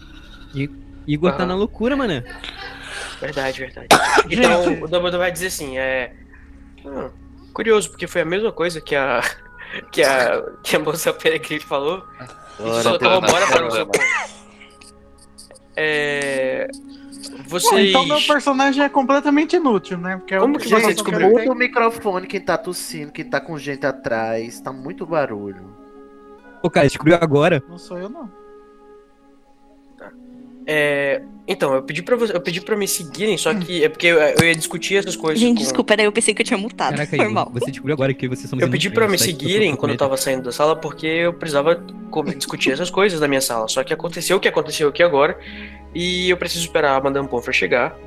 Igor 1.06 1.32
tá 1.32 1.40
Aham. 1.40 1.46
na 1.48 1.56
loucura, 1.56 1.96
mano. 1.96 2.24
Verdade, 3.22 3.60
verdade. 3.60 3.88
Então, 4.30 4.74
o 4.84 4.88
Dumbledore 4.88 5.18
vai 5.18 5.32
dizer 5.32 5.48
assim, 5.48 5.78
é. 5.78 6.14
Hum, 6.88 7.10
curioso, 7.54 7.90
porque 7.90 8.08
foi 8.08 8.22
a 8.22 8.26
mesma 8.26 8.52
coisa 8.52 8.82
que 8.82 8.96
a. 8.96 9.22
Que 9.92 10.02
a, 10.02 10.42
que 10.64 10.78
a 10.78 10.80
moça 10.80 11.12
Peregrine 11.12 11.60
falou. 11.60 12.02
Isso 12.58 12.84
só 12.84 12.92
ora, 12.92 13.00
corrobora 13.00 13.48
para 13.48 13.68
o 13.68 13.72
seu. 13.72 13.92
É. 15.76 16.68
Bom, 17.30 17.44
Vocês. 17.48 17.90
então 17.90 18.06
meu 18.06 18.22
personagem 18.22 18.84
é 18.84 18.90
completamente 18.90 19.56
inútil, 19.56 19.98
né? 19.98 20.18
Porque 20.18 20.34
é 20.34 20.40
Como 20.40 20.58
que 20.58 20.70
você 20.70 20.94
descobriu? 20.94 21.30
Muda 21.30 21.52
o 21.52 21.56
microfone, 21.56 22.28
quem 22.28 22.40
tá 22.40 22.58
tossindo, 22.58 23.12
quem 23.12 23.26
tá 23.26 23.40
com 23.40 23.58
gente 23.58 23.86
atrás, 23.86 24.60
tá 24.60 24.72
muito 24.72 25.06
barulho. 25.06 25.76
Ô, 26.64 26.70
cara, 26.70 26.88
descobriu 26.88 27.16
agora. 27.16 27.62
Não 27.68 27.78
sou 27.78 27.98
eu, 27.98 28.10
não. 28.10 28.32
É, 30.66 31.22
então, 31.48 31.74
eu 31.74 31.82
pedi 31.82 32.02
pra 32.02 32.16
você, 32.16 32.36
eu 32.36 32.42
pedi 32.42 32.60
para 32.60 32.76
me 32.76 32.88
seguirem, 32.88 33.38
só 33.38 33.54
que 33.54 33.84
é 33.84 33.88
porque 33.90 34.08
eu, 34.08 34.18
eu 34.18 34.46
ia 34.46 34.54
discutir 34.56 34.98
essas 34.98 35.16
coisas. 35.16 35.40
Gente, 35.40 35.58
com- 35.58 35.64
desculpa, 35.64 35.94
era 35.94 36.04
eu 36.04 36.12
pensei 36.12 36.34
que 36.34 36.42
eu 36.42 36.46
tinha 36.46 36.58
mutado. 36.58 36.92
Caraca, 36.96 37.16
Normal. 37.18 37.48
Igor, 37.50 37.60
você 37.62 37.72
descobriu 37.72 37.94
agora 37.94 38.14
que 38.14 38.28
vocês 38.28 38.50
são 38.50 38.60
Eu 38.60 38.70
pedi 38.70 38.90
pra 38.90 39.08
me 39.08 39.18
tá? 39.18 39.24
seguirem 39.24 39.76
quando 39.76 39.94
eu 39.94 39.98
tava 39.98 40.18
saindo 40.18 40.44
da 40.44 40.52
sala 40.52 40.76
porque 40.76 41.08
eu 41.08 41.34
precisava 41.34 41.82
discutir 42.38 42.72
essas 42.72 42.90
coisas 42.90 43.20
da 43.20 43.28
minha 43.28 43.40
sala. 43.42 43.68
Só 43.68 43.84
que 43.84 43.94
aconteceu 43.94 44.38
o 44.38 44.40
que 44.40 44.48
aconteceu 44.48 44.90
aqui 44.90 45.02
agora 45.02 45.40
e 45.96 46.30
eu 46.30 46.36
preciso 46.38 46.66
esperar 46.66 46.98
a 46.98 47.02
Madame 47.02 47.28
Pomfrey 47.28 47.54
chegar 47.56 47.98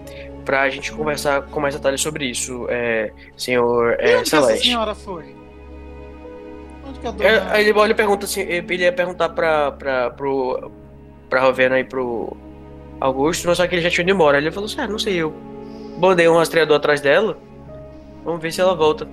pra 0.44 0.68
gente 0.68 0.92
conversar 0.92 1.42
com 1.42 1.60
mais 1.60 1.74
detalhes 1.74 2.00
sobre 2.00 2.26
isso, 2.26 2.66
é, 2.68 3.12
senhor 3.36 3.96
E 4.00 4.10
é, 4.10 4.16
onde 4.18 4.28
que 4.30 4.36
essa 4.36 4.42
Celeste. 4.46 4.66
senhora 4.68 4.94
foi? 4.94 5.34
Onde 6.86 6.98
que 7.00 7.06
a 7.06 7.10
dona... 7.10 7.28
É, 7.28 7.46
aí 7.52 7.68
ele 7.68 7.78
olha 7.78 7.92
e 7.92 7.94
pergunta 7.94 8.24
assim, 8.26 8.40
ele 8.40 8.82
ia 8.82 8.92
perguntar 8.92 9.28
pra, 9.30 9.70
pra, 9.72 10.10
pro, 10.10 10.70
pra 11.28 11.40
Rovena 11.42 11.78
e 11.78 11.84
pro 11.84 12.36
Augusto, 13.00 13.48
mas 13.48 13.56
só 13.56 13.66
que 13.66 13.74
ele 13.74 13.82
já 13.82 13.90
tinha 13.90 14.02
ido 14.02 14.10
embora. 14.12 14.38
Ele 14.38 14.50
falou 14.50 14.66
assim, 14.68 14.80
ah, 14.80 14.86
não 14.86 14.98
sei, 14.98 15.16
eu 15.16 15.32
mandei 15.98 16.28
um 16.28 16.36
rastreador 16.36 16.76
atrás 16.76 17.00
dela, 17.00 17.36
vamos 18.24 18.40
ver 18.40 18.52
se 18.52 18.60
ela 18.60 18.74
volta. 18.74 19.06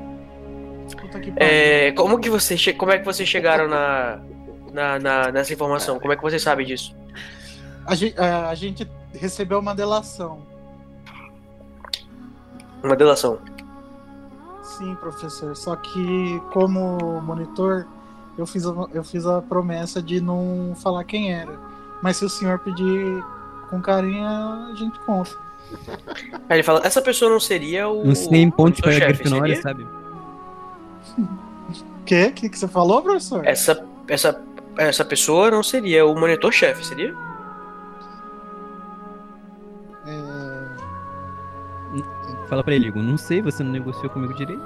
Que. 1.21 1.33
É, 1.37 1.91
como 1.93 2.19
que 2.19 2.29
você 2.29 2.55
che- 2.57 2.73
como 2.73 2.91
é 2.91 2.99
que 2.99 3.05
vocês 3.05 3.27
chegaram 3.27 3.67
na, 3.67 4.19
na, 4.71 4.99
na- 4.99 5.31
nessa 5.31 5.51
informação? 5.53 5.99
Como 5.99 6.13
é 6.13 6.15
que 6.15 6.21
você 6.21 6.37
sabe 6.39 6.63
disso? 6.65 6.95
A, 7.85 7.95
gen- 7.95 8.13
a- 8.17 8.49
a 8.49 8.55
gente 8.55 8.87
recebeu 9.13 9.59
uma 9.59 9.73
delação. 9.73 10.41
Uma 12.83 12.95
delação. 12.95 13.39
Sim, 14.63 14.95
professor. 14.95 15.55
Só 15.55 15.75
que, 15.75 16.41
como 16.53 16.97
monitor, 17.21 17.87
eu 18.37 18.45
fiz, 18.45 18.63
eu 18.93 19.03
fiz 19.03 19.25
a 19.25 19.41
promessa 19.41 20.01
de 20.01 20.21
não 20.21 20.73
falar 20.75 21.03
quem 21.03 21.33
era. 21.33 21.53
Mas 22.01 22.17
se 22.17 22.25
o 22.25 22.29
senhor 22.29 22.59
pedir 22.59 23.23
com 23.69 23.81
carinho, 23.81 24.25
a 24.25 24.73
gente 24.75 24.99
conta. 24.99 25.31
Aí 26.49 26.57
ele 26.57 26.63
fala, 26.63 26.81
essa 26.85 27.01
pessoa 27.01 27.29
não 27.29 27.39
seria 27.39 27.87
o. 27.87 28.07
Uns 28.07 28.19
100 28.19 28.51
pontos 28.51 28.79
o 28.79 28.83
pra 28.83 28.91
chefe, 28.93 29.05
Grifinória, 29.13 29.55
seria? 29.55 29.61
sabe? 29.61 29.87
Quê? 32.05 32.27
O 32.27 32.33
que, 32.33 32.49
que 32.49 32.57
você 32.57 32.67
falou, 32.67 33.01
professor? 33.01 33.45
Essa, 33.45 33.85
essa, 34.07 34.41
essa 34.77 35.03
pessoa 35.03 35.51
não 35.51 35.61
seria 35.61 36.05
o 36.05 36.17
monitor-chefe, 36.17 36.85
seria? 36.85 37.13
É, 40.05 40.67
Fala 42.47 42.63
pra 42.63 42.73
ele, 42.75 42.87
Igor, 42.87 43.03
não 43.03 43.17
sei, 43.17 43.41
você 43.41 43.61
não 43.61 43.71
negociou 43.71 44.09
comigo 44.09 44.33
direito. 44.33 44.63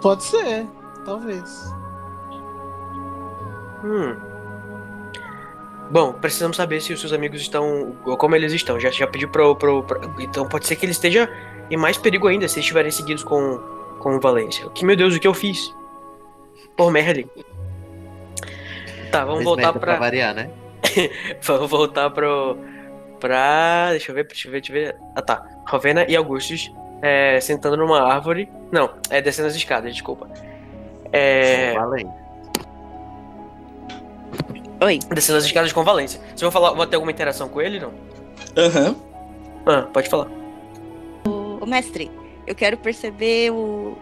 Pode 0.00 0.24
ser, 0.24 0.66
talvez. 1.04 1.74
Hum. 3.84 4.33
Bom, 5.90 6.12
precisamos 6.14 6.56
saber 6.56 6.80
se 6.80 6.92
os 6.92 7.00
seus 7.00 7.12
amigos 7.12 7.40
estão. 7.40 7.94
ou 8.04 8.16
como 8.16 8.34
eles 8.34 8.52
estão. 8.52 8.80
Já, 8.80 8.90
já 8.90 9.06
pedi 9.06 9.26
pro, 9.26 9.54
pro, 9.54 9.82
pro- 9.82 10.00
Então 10.20 10.46
pode 10.48 10.66
ser 10.66 10.76
que 10.76 10.84
ele 10.84 10.92
esteja 10.92 11.28
em 11.70 11.76
mais 11.76 11.96
perigo 11.96 12.26
ainda 12.26 12.48
se 12.48 12.58
estiverem 12.60 12.90
seguidos 12.90 13.22
com, 13.22 13.58
com 14.00 14.16
o 14.16 14.20
Valência. 14.20 14.68
Que 14.70 14.84
meu 14.84 14.96
Deus, 14.96 15.14
o 15.14 15.20
que 15.20 15.28
eu 15.28 15.34
fiz? 15.34 15.74
Por 16.76 16.90
Merlin. 16.90 17.28
Tá, 19.12 19.24
vamos 19.24 19.44
voltar 19.44 19.62
merda 19.66 19.80
pra. 19.80 19.96
variar, 19.96 20.34
né? 20.34 20.50
Vamos 21.42 21.70
voltar 21.70 22.10
pro. 22.10 22.56
Pra. 23.20 23.88
Deixa 23.90 24.10
eu 24.10 24.14
ver, 24.14 24.24
deixa 24.26 24.48
eu 24.48 24.52
ver, 24.52 24.60
deixa 24.60 24.72
eu 24.72 24.86
ver. 24.86 24.96
Ah 25.14 25.22
tá. 25.22 25.46
Rovena 25.68 26.04
e 26.08 26.14
Augustus 26.16 26.70
é, 27.00 27.38
sentando 27.40 27.76
numa 27.76 28.02
árvore. 28.02 28.48
Não, 28.72 28.90
é 29.10 29.20
descendo 29.22 29.48
as 29.48 29.54
escadas, 29.54 29.92
desculpa. 29.92 30.28
É. 31.12 31.72
Valente. 31.74 32.10
Oi. 34.80 34.98
Descendo 35.12 35.38
as 35.38 35.44
escadas 35.44 35.72
com 35.72 35.84
Valência. 35.84 36.20
Vocês 36.28 36.40
vão 36.40 36.50
falar. 36.50 36.72
Vão 36.72 36.86
ter 36.86 36.96
alguma 36.96 37.12
interação 37.12 37.48
com 37.48 37.60
ele, 37.60 37.80
não? 37.80 37.92
Aham. 38.56 38.96
Ah, 39.66 39.82
pode 39.82 40.08
falar. 40.08 40.28
Ô, 41.26 41.64
mestre, 41.66 42.10
eu 42.46 42.54
quero 42.54 42.76
perceber 42.76 43.50
o. 43.50 43.96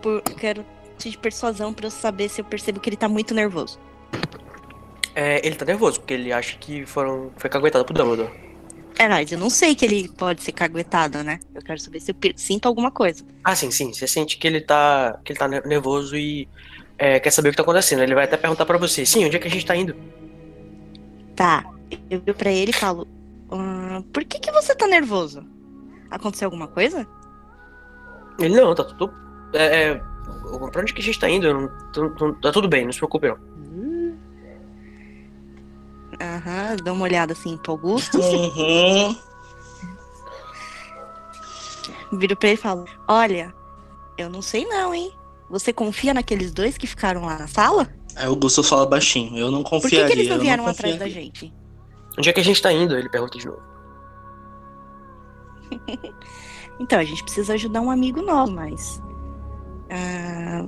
Por... 0.00 0.22
Eu 0.28 0.36
quero 0.36 0.64
de 0.96 1.16
persuasão 1.18 1.72
pra 1.72 1.86
eu 1.86 1.90
saber 1.90 2.28
se 2.28 2.40
eu 2.40 2.44
percebo 2.44 2.80
que 2.80 2.88
ele 2.88 2.96
tá 2.96 3.08
muito 3.08 3.34
nervoso. 3.34 3.78
É, 5.14 5.44
ele 5.46 5.56
tá 5.56 5.64
nervoso, 5.64 6.00
porque 6.00 6.14
ele 6.14 6.32
acha 6.32 6.56
que 6.58 6.86
foram. 6.86 7.30
Foi 7.36 7.50
caguetado 7.50 7.84
pro 7.84 7.94
Dumbledore. 7.94 8.30
É, 8.98 9.08
mas 9.08 9.30
eu 9.30 9.38
não 9.38 9.48
sei 9.50 9.74
que 9.76 9.84
ele 9.84 10.08
pode 10.08 10.42
ser 10.42 10.52
caguetado, 10.52 11.22
né? 11.22 11.38
Eu 11.54 11.62
quero 11.62 11.78
saber 11.78 12.00
se 12.00 12.10
eu 12.10 12.16
sinto 12.34 12.66
alguma 12.66 12.90
coisa. 12.90 13.24
Ah, 13.44 13.54
sim, 13.54 13.70
sim. 13.70 13.92
Você 13.92 14.08
sente 14.08 14.36
que 14.38 14.46
ele 14.46 14.60
tá. 14.60 15.20
que 15.24 15.32
ele 15.32 15.38
tá 15.38 15.46
ne- 15.46 15.60
nervoso 15.60 16.16
e 16.16 16.48
é, 16.98 17.20
quer 17.20 17.30
saber 17.30 17.48
o 17.48 17.52
que 17.52 17.56
tá 17.56 17.62
acontecendo. 17.62 18.02
Ele 18.02 18.14
vai 18.14 18.24
até 18.24 18.36
perguntar 18.36 18.66
pra 18.66 18.76
você, 18.78 19.06
sim, 19.06 19.24
onde 19.24 19.36
é 19.36 19.38
que 19.38 19.46
a 19.48 19.50
gente 19.50 19.64
tá 19.64 19.74
indo? 19.76 19.94
Tá. 21.36 21.64
Eu 22.10 22.20
viro 22.20 22.36
pra 22.36 22.50
ele 22.50 22.70
e 22.70 22.74
falo: 22.74 23.06
"Ah, 23.50 24.02
Por 24.12 24.24
que, 24.24 24.38
que 24.40 24.50
você 24.52 24.74
tá 24.74 24.86
nervoso? 24.86 25.44
Aconteceu 26.10 26.46
alguma 26.46 26.66
coisa? 26.68 27.06
Ele 28.38 28.54
não, 28.60 28.74
tá 28.74 28.84
tudo. 28.84 29.12
É. 29.52 29.90
é 29.92 29.94
pra 30.72 30.82
onde 30.82 30.92
que 30.92 31.00
a 31.00 31.04
gente 31.04 31.18
tá 31.18 31.28
indo? 31.28 31.52
Não- 31.52 31.68
tô- 31.92 32.10
tô- 32.10 32.32
tá 32.34 32.52
tudo 32.52 32.68
bem, 32.68 32.84
não 32.84 32.92
se 32.92 32.98
preocupe, 32.98 33.28
não. 33.28 33.38
Aham, 36.20 36.76
dou 36.82 36.94
uma 36.94 37.04
olhada 37.04 37.32
assim 37.32 37.56
pro 37.58 37.72
Augusto. 37.72 38.18
Uhum. 38.18 39.16
Viro 42.12 42.36
pra 42.36 42.48
ele 42.48 42.58
e 42.58 42.60
falo: 42.62 42.84
Olha, 43.06 43.54
eu 44.16 44.28
não 44.28 44.42
sei 44.42 44.66
não, 44.66 44.94
hein? 44.94 45.12
Você 45.50 45.72
confia 45.72 46.12
naqueles 46.12 46.52
dois 46.52 46.76
que 46.76 46.86
ficaram 46.86 47.24
lá 47.24 47.38
na 47.38 47.46
sala? 47.46 47.88
Aí 48.14 48.26
o 48.26 48.30
Augusto 48.30 48.62
fala 48.62 48.84
baixinho. 48.86 49.36
Eu 49.38 49.50
não 49.50 49.62
Por 49.62 49.70
que, 49.70 49.80
confiaria. 49.82 50.06
que 50.06 50.12
eles 50.12 50.28
não 50.28 50.38
vieram 50.38 50.66
atrás 50.66 50.94
confiaria. 50.94 50.98
da 50.98 51.08
gente? 51.08 51.52
Onde 52.18 52.28
é 52.28 52.32
que 52.32 52.40
a 52.40 52.44
gente 52.44 52.60
tá 52.60 52.72
indo? 52.72 52.96
Ele 52.96 53.08
pergunta 53.08 53.38
de 53.38 53.46
novo. 53.46 53.62
Então, 56.80 57.00
a 57.00 57.04
gente 57.04 57.24
precisa 57.24 57.54
ajudar 57.54 57.80
um 57.80 57.90
amigo 57.90 58.22
nosso, 58.22 58.52
mas. 58.52 59.02
ah, 59.90 60.64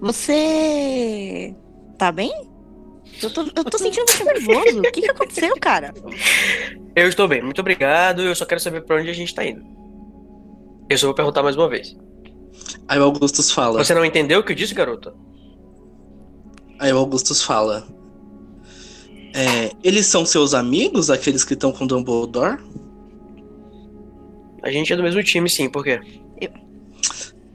você. 0.00 1.54
Tá 1.98 2.10
bem? 2.10 2.32
Eu 3.22 3.30
tô, 3.30 3.42
eu 3.42 3.64
tô 3.64 3.76
sentindo 3.76 4.10
você 4.10 4.24
nervoso. 4.24 4.78
O 4.78 4.82
que, 4.82 5.02
que 5.02 5.10
aconteceu, 5.10 5.54
cara? 5.60 5.92
Eu 6.96 7.08
estou 7.08 7.28
bem, 7.28 7.42
muito 7.42 7.60
obrigado. 7.60 8.22
Eu 8.22 8.34
só 8.34 8.46
quero 8.46 8.58
saber 8.60 8.80
pra 8.82 8.96
onde 8.96 9.10
a 9.10 9.12
gente 9.12 9.34
tá 9.34 9.44
indo. 9.44 9.62
Eu 10.88 10.96
só 10.96 11.06
vou 11.08 11.14
perguntar 11.14 11.42
mais 11.42 11.56
uma 11.56 11.68
vez. 11.68 11.94
Aí 12.90 12.98
o 12.98 13.04
Augustus 13.04 13.52
fala. 13.52 13.84
Você 13.84 13.94
não 13.94 14.04
entendeu 14.04 14.40
o 14.40 14.42
que 14.42 14.50
eu 14.50 14.56
disse, 14.56 14.74
garota? 14.74 15.14
Aí 16.76 16.92
o 16.92 16.98
Augustus 16.98 17.40
fala. 17.40 17.86
É, 19.32 19.70
eles 19.84 20.06
são 20.06 20.26
seus 20.26 20.54
amigos, 20.54 21.08
aqueles 21.08 21.44
que 21.44 21.54
estão 21.54 21.70
com 21.70 21.86
Dumbledore? 21.86 22.58
A 24.60 24.72
gente 24.72 24.92
é 24.92 24.96
do 24.96 25.04
mesmo 25.04 25.22
time, 25.22 25.48
sim, 25.48 25.70
por 25.70 25.84
quê? 25.84 26.00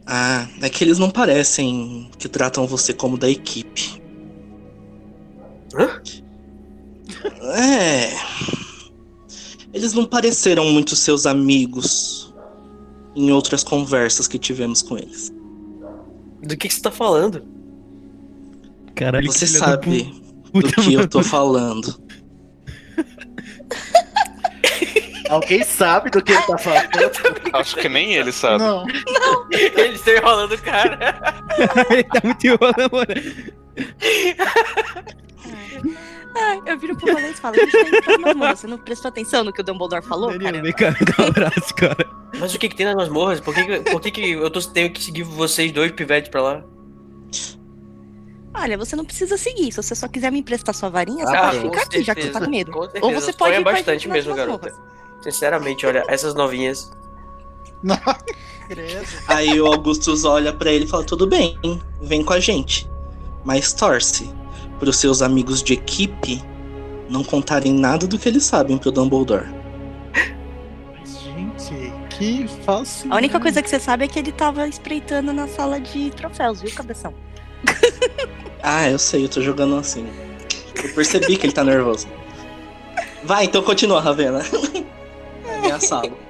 Ah, 0.08 0.48
é 0.62 0.70
que 0.70 0.86
eles 0.86 0.98
não 0.98 1.12
parecem 1.12 2.10
que 2.18 2.30
tratam 2.30 2.66
você 2.66 2.94
como 2.94 3.18
da 3.18 3.30
equipe. 3.30 4.02
Hã? 5.74 6.02
É. 7.58 8.14
Eles 9.74 9.92
não 9.92 10.06
pareceram 10.06 10.72
muito 10.72 10.96
seus 10.96 11.26
amigos 11.26 12.25
em 13.16 13.32
outras 13.32 13.64
conversas 13.64 14.28
que 14.28 14.38
tivemos 14.38 14.82
com 14.82 14.98
eles. 14.98 15.32
Do 16.42 16.58
que, 16.58 16.68
que 16.68 16.74
você 16.74 16.82
tá 16.82 16.92
falando? 16.92 17.42
Caralho, 18.94 19.32
Você 19.32 19.48
sabe 19.48 20.14
do 20.54 20.82
que 20.82 20.94
eu 20.94 21.08
tô 21.08 21.24
falando. 21.24 21.98
Alguém 25.30 25.64
sabe 25.64 26.10
do 26.12 26.22
que 26.22 26.32
ele 26.32 26.42
tá 26.44 26.58
falando? 26.58 26.88
Acho 27.54 27.76
que 27.78 27.90
nem 27.90 28.14
ele 28.14 28.32
sabe. 28.32 28.64
Não, 28.64 28.86
Eles 29.52 29.96
estão 29.96 30.16
enrolando 30.16 30.54
o 30.54 30.62
cara. 30.62 31.16
Ele 31.90 32.04
tá 32.04 32.22
muito 32.24 32.46
enrolando, 32.46 32.92
mano. 32.92 33.08
Ai, 36.38 36.62
eu 36.66 36.78
viro 36.78 36.96
pro 36.96 37.14
Valência 37.14 37.32
e 37.32 37.42
falo, 37.42 37.56
a 37.56 37.60
gente 37.66 38.02
tá. 38.02 38.56
Você 38.56 38.68
não 38.68 38.78
prestou 38.78 39.10
atenção 39.10 39.44
no 39.44 39.54
que 39.54 39.62
o 39.62 39.64
Dumbledore 39.64 40.04
falou, 40.06 40.32
Daniel, 40.32 40.52
cara? 40.52 40.62
vem 40.64 40.74
cá, 40.74 40.90
dá 41.18 41.24
um 41.24 41.28
abraço, 41.28 41.74
cara. 41.76 42.10
Mas 42.40 42.54
o 42.54 42.60
que 42.60 42.68
que 42.70 42.76
tem 42.76 42.86
nas 42.86 42.96
masmorras? 42.96 43.40
Por 43.40 43.54
que, 43.54 43.64
que- 43.66 43.92
por 43.92 44.02
que, 44.02 44.12
que 44.12 44.32
eu 44.32 44.50
tô, 44.52 44.60
tenho 44.62 44.92
que 44.92 45.02
seguir 45.04 45.24
vocês 45.24 45.72
dois 45.72 45.92
pivetes 45.92 46.30
pra 46.30 46.42
lá? 46.42 46.64
Olha, 48.54 48.78
você 48.78 48.96
não 48.96 49.04
precisa 49.06 49.38
seguir. 49.38 49.72
Se 49.72 49.82
você 49.84 49.96
só 49.96 50.08
quiser 50.08 50.32
me 50.32 50.40
emprestar 50.40 50.74
sua 50.74 50.90
varinha, 50.90 51.26
você 51.26 51.36
Ah, 51.36 51.42
pode 51.52 51.60
ficar 51.60 51.82
aqui, 51.84 52.04
já 52.04 52.16
que 52.16 52.22
você 52.24 52.30
tá 52.30 52.40
com 52.42 52.50
medo. 52.50 52.72
Com. 52.72 52.80
Ou 53.02 53.14
você 53.14 53.34
pode 53.34 53.52
Sonha 53.52 53.60
ir 53.60 53.64
bastante 53.64 54.08
mesmo, 54.08 54.34
garota. 54.34 54.74
Sinceramente, 55.22 55.86
olha, 55.86 56.04
essas 56.08 56.34
novinhas. 56.34 56.92
não. 57.84 57.98
Aí 59.28 59.60
o 59.62 59.68
Augustus 59.68 60.24
olha 60.26 60.52
pra 60.54 60.72
ele 60.72 60.86
e 60.86 60.88
fala: 60.88 61.04
Tudo 61.04 61.28
bem, 61.28 61.58
vem 62.02 62.24
com 62.24 62.34
a 62.34 62.40
gente. 62.40 62.90
Mas 63.44 63.74
torce 63.74 64.34
pros 64.80 64.98
seus 64.98 65.22
amigos 65.22 65.62
de 65.64 65.74
equipe 65.74 66.42
não 67.10 67.24
contarem 67.24 67.74
nada 67.74 68.08
do 68.08 68.18
que 68.18 68.28
eles 68.28 68.44
sabem 68.44 68.78
pro 68.78 68.92
Dumbledore. 68.92 69.46
Gente, 71.06 71.94
que 72.10 72.48
falso. 72.64 73.08
A 73.10 73.16
única 73.16 73.40
coisa 73.40 73.62
que 73.62 73.70
você 73.70 73.80
sabe 73.80 74.06
é 74.06 74.08
que 74.08 74.18
ele 74.18 74.32
tava 74.32 74.68
espreitando 74.68 75.32
na 75.32 75.48
sala 75.48 75.80
de 75.80 76.10
troféus, 76.12 76.62
viu, 76.62 76.72
cabeção? 76.74 77.14
Ah, 78.68 78.90
eu 78.90 78.98
sei, 78.98 79.24
eu 79.24 79.30
tô 79.30 79.42
jogando 79.44 79.76
assim. 79.76 80.08
Eu 80.84 80.92
percebi 80.96 81.38
que 81.38 81.46
ele 81.46 81.54
tá 81.54 81.64
nervoso. 81.64 82.08
Vai, 83.24 83.46
então 83.46 83.62
continua, 83.62 84.02
Ravena. 84.02 84.42
Ameaçado. 85.60 86.25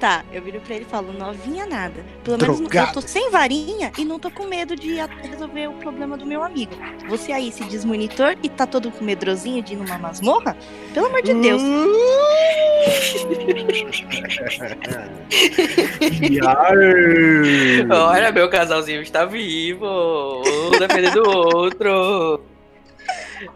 Tá, 0.00 0.24
eu 0.32 0.40
viro 0.40 0.58
pra 0.62 0.74
ele 0.76 0.86
e 0.86 0.88
falo, 0.88 1.12
novinha 1.12 1.66
nada. 1.66 2.02
Pelo 2.24 2.38
menos 2.38 2.58
eu 2.58 2.92
tô 2.94 3.02
sem 3.02 3.30
varinha 3.30 3.92
e 3.98 4.04
não 4.04 4.18
tô 4.18 4.30
com 4.30 4.46
medo 4.46 4.74
de 4.74 4.96
resolver 5.22 5.68
o 5.68 5.74
problema 5.74 6.16
do 6.16 6.24
meu 6.24 6.42
amigo. 6.42 6.72
Você 7.06 7.32
aí 7.32 7.52
se 7.52 7.62
desmonitor 7.64 8.34
e 8.42 8.48
tá 8.48 8.66
todo 8.66 8.90
com 8.90 9.04
medrosinho 9.04 9.62
de 9.62 9.74
ir 9.74 9.76
numa 9.76 9.98
masmorra? 9.98 10.56
Pelo 10.94 11.08
amor 11.08 11.20
de 11.20 11.34
Deus. 11.34 11.60
Olha, 17.90 18.32
meu 18.32 18.48
casalzinho 18.48 19.02
está 19.02 19.26
vivo. 19.26 19.84
Um 19.86 20.78
defendendo 20.78 21.28
o 21.28 21.56
outro. 21.58 22.42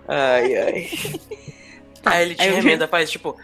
Ai, 0.07 0.57
ai. 0.57 0.91
Aí 2.05 2.23
ele 2.23 2.35
te 2.35 2.43
Aí 2.43 2.49
eu- 2.49 2.55
remenda, 2.57 2.87
faz 2.89 3.11
tipo. 3.11 3.37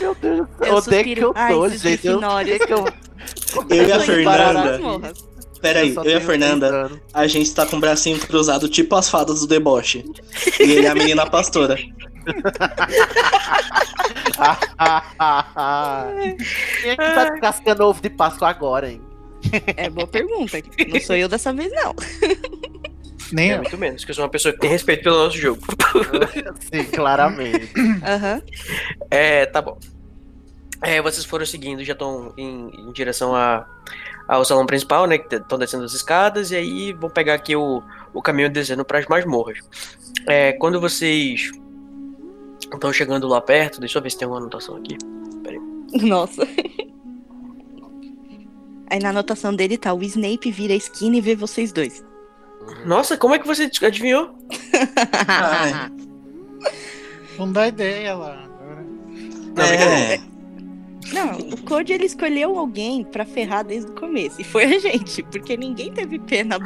Meu 0.00 0.14
Deus, 0.14 0.48
Eu 0.60 0.76
onde 0.76 0.94
é 0.94 1.04
que 1.04 1.18
eu 1.20 1.34
tô, 1.34 1.68
gente? 1.68 2.06
Eu, 2.06 2.20
é 2.38 2.58
que 2.58 2.72
eu... 2.72 2.84
Eu 3.68 3.88
e 3.88 3.92
a 3.92 4.00
Fernanda. 4.00 5.12
Peraí, 5.60 5.94
só 5.94 6.02
eu 6.02 6.10
e 6.10 6.14
a 6.14 6.20
Fernanda, 6.20 6.90
a 7.14 7.26
gente 7.28 7.54
tá 7.54 7.64
com 7.64 7.76
o 7.76 7.80
bracinho 7.80 8.18
cruzado, 8.18 8.68
tipo 8.68 8.96
as 8.96 9.08
fadas 9.08 9.40
do 9.40 9.46
deboche. 9.46 10.04
E 10.58 10.62
ele 10.62 10.86
é 10.86 10.90
a 10.90 10.94
menina 10.94 11.24
pastora. 11.28 11.76
Quem 16.82 16.90
é 16.90 16.96
que 16.96 17.14
tá 17.14 17.30
descascando 17.30 17.84
ovo 17.84 18.00
de 18.02 18.10
Páscoa 18.10 18.48
agora, 18.48 18.90
hein? 18.90 19.00
É 19.76 19.90
boa 19.90 20.06
pergunta. 20.06 20.58
Não 20.88 21.00
sou 21.00 21.16
eu 21.16 21.28
dessa 21.28 21.52
vez, 21.52 21.72
não. 21.72 21.94
Nem 23.32 23.50
É 23.50 23.54
eu. 23.54 23.58
muito 23.62 23.78
menos, 23.78 24.04
que 24.04 24.10
eu 24.10 24.14
sou 24.14 24.24
uma 24.24 24.30
pessoa 24.30 24.52
que 24.52 24.60
tem 24.60 24.70
respeito 24.70 25.02
pelo 25.04 25.16
nosso 25.24 25.36
jogo. 25.38 25.60
Sim, 26.70 26.84
claramente. 26.92 27.72
Aham. 28.06 28.42
É, 29.10 29.46
tá 29.46 29.60
bom. 29.62 29.78
É, 30.82 31.00
vocês 31.00 31.24
foram 31.24 31.46
seguindo, 31.46 31.84
já 31.84 31.92
estão 31.92 32.32
em, 32.36 32.68
em 32.76 32.92
direção 32.92 33.34
a, 33.34 33.66
ao 34.28 34.44
salão 34.44 34.66
principal, 34.66 35.06
né? 35.06 35.16
Que 35.18 35.36
estão 35.36 35.58
descendo 35.58 35.84
as 35.84 35.94
escadas, 35.94 36.50
e 36.50 36.56
aí 36.56 36.92
vão 36.92 37.08
pegar 37.08 37.34
aqui 37.34 37.54
o, 37.56 37.82
o 38.12 38.20
caminho 38.20 38.50
descendo 38.50 38.84
para 38.84 38.98
as 38.98 39.06
masmorras. 39.06 39.58
É, 40.26 40.52
quando 40.52 40.80
vocês 40.80 41.50
estão 42.72 42.92
chegando 42.92 43.26
lá 43.28 43.40
perto, 43.40 43.80
deixa 43.80 43.98
eu 43.98 44.02
ver 44.02 44.10
se 44.10 44.18
tem 44.18 44.26
uma 44.28 44.38
anotação 44.38 44.76
aqui. 44.76 44.96
Nossa. 46.02 46.46
Aí 48.92 48.98
na 49.00 49.08
anotação 49.08 49.54
dele 49.54 49.78
tá, 49.78 49.94
o 49.94 50.02
Snape 50.02 50.50
vira 50.52 50.74
a 50.74 50.76
esquina 50.76 51.16
e 51.16 51.20
vê 51.22 51.34
vocês 51.34 51.72
dois. 51.72 52.04
Nossa, 52.84 53.16
como 53.16 53.34
é 53.34 53.38
que 53.38 53.46
você 53.46 53.70
adivinhou? 53.82 54.34
Não 57.38 57.50
dá 57.50 57.68
ideia 57.68 58.14
lá. 58.14 58.48
Não, 59.56 59.64
É, 59.64 60.20
Não, 61.12 61.38
o 61.38 61.60
Code 61.62 61.92
ele 61.92 62.04
escolheu 62.06 62.56
alguém 62.58 63.04
pra 63.04 63.24
ferrar 63.24 63.64
desde 63.64 63.90
o 63.90 63.94
começo. 63.94 64.40
E 64.40 64.44
foi 64.44 64.64
a 64.64 64.78
gente, 64.78 65.22
porque 65.24 65.56
ninguém 65.56 65.92
teve 65.92 66.18
pena 66.18 66.58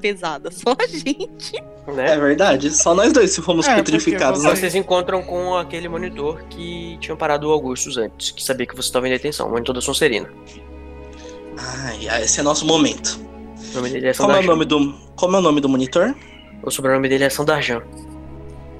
pesada, 0.00 0.50
só 0.54 0.76
a 0.78 0.86
gente. 0.86 1.56
é 1.86 1.92
Né? 1.92 2.16
verdade. 2.18 2.70
Só 2.70 2.94
nós 2.94 3.12
dois 3.12 3.30
se 3.30 3.40
fomos 3.40 3.66
É, 3.66 3.74
petrificados, 3.76 4.42
você- 4.42 4.48
né? 4.48 4.56
Vocês 4.56 4.74
encontram 4.74 5.22
com 5.22 5.56
aquele 5.56 5.88
monitor 5.88 6.42
que 6.50 6.98
tinha 7.00 7.16
parado 7.16 7.48
o 7.48 7.52
Augustus 7.52 7.96
antes, 7.96 8.30
que 8.32 8.44
sabia 8.44 8.66
que 8.66 8.74
você 8.76 8.88
estava 8.88 9.08
em 9.08 9.12
detenção, 9.12 9.46
o 9.48 9.50
monitor 9.50 9.74
da 9.74 9.80
Sonserina. 9.80 10.28
Ai, 11.58 12.08
ai, 12.08 12.22
esse 12.22 12.40
é 12.40 12.42
nosso 12.42 12.64
momento. 12.66 13.20
O 13.72 13.76
nome 13.76 13.90
dele 13.90 14.08
é 14.08 14.14
Como 14.14 14.30
é 14.32 14.34
o 14.34 14.42
Sandarjan. 14.42 14.50
nome 14.50 14.64
do, 14.64 14.94
como 15.16 15.36
é 15.36 15.38
o 15.38 15.42
nome 15.42 15.60
do 15.60 15.68
monitor? 15.68 16.14
O 16.62 16.70
sobrenome 16.70 17.08
dele 17.08 17.24
é 17.24 17.30
Sandarjan. 17.30 17.82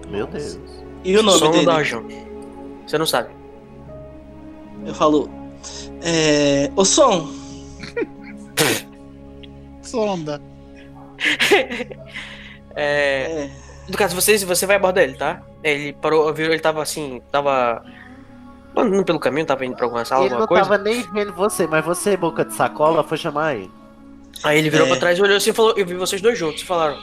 Meu 0.09 0.27
Deus. 0.27 0.59
E 1.05 1.17
o 1.17 1.23
nome 1.23 1.41
dele? 1.41 1.57
Sandarjan. 1.59 2.03
Você 2.87 2.99
não 2.99 3.07
sabe. 3.07 3.31
Eu 4.87 4.95
falo. 4.95 5.31
É. 6.03 6.71
O 6.77 6.85
som. 6.85 7.29
Sonda. 9.83 10.41
É, 12.77 13.47
É. 13.47 13.51
no 13.89 13.97
caso, 13.97 14.15
você, 14.15 14.39
você 14.47 14.65
vai 14.65 14.77
abordar 14.77 15.03
ele, 15.03 15.15
tá? 15.15 15.43
Ele 15.63 15.93
parou, 15.95 16.33
viu, 16.33 16.47
ele 16.47 16.61
tava 16.61 16.81
assim, 16.81 17.21
tava 17.33 17.85
andando 18.77 19.05
pelo 19.05 19.19
caminho, 19.21 19.47
tava 19.47 19.65
indo 19.67 19.77
pra 19.77 19.85
alguma 19.87 20.05
sala, 20.05 20.25
ele 20.25 20.35
alguma 20.35 20.41
não 20.43 20.47
coisa. 20.49 20.63
tava 20.65 20.79
nem 20.83 21.03
vendo 21.13 21.33
você, 21.33 21.67
mas 21.67 21.85
você, 21.85 22.17
boca 22.17 22.45
de 22.45 22.55
sacola, 22.55 23.03
foi 23.05 23.19
chamar 23.19 23.57
ele. 23.57 23.71
Aí 24.45 24.59
ele 24.59 24.71
virou 24.71 24.87
É. 24.87 24.91
pra 24.91 24.99
trás 24.99 25.19
e 25.19 25.23
olhou 25.23 25.37
assim 25.37 25.51
e 25.51 25.53
falou: 25.53 25.75
Eu 25.77 25.85
vi 25.85 25.95
vocês 25.95 26.23
dois 26.23 26.39
juntos. 26.39 26.63
E 26.63 26.65
falaram: 26.65 26.97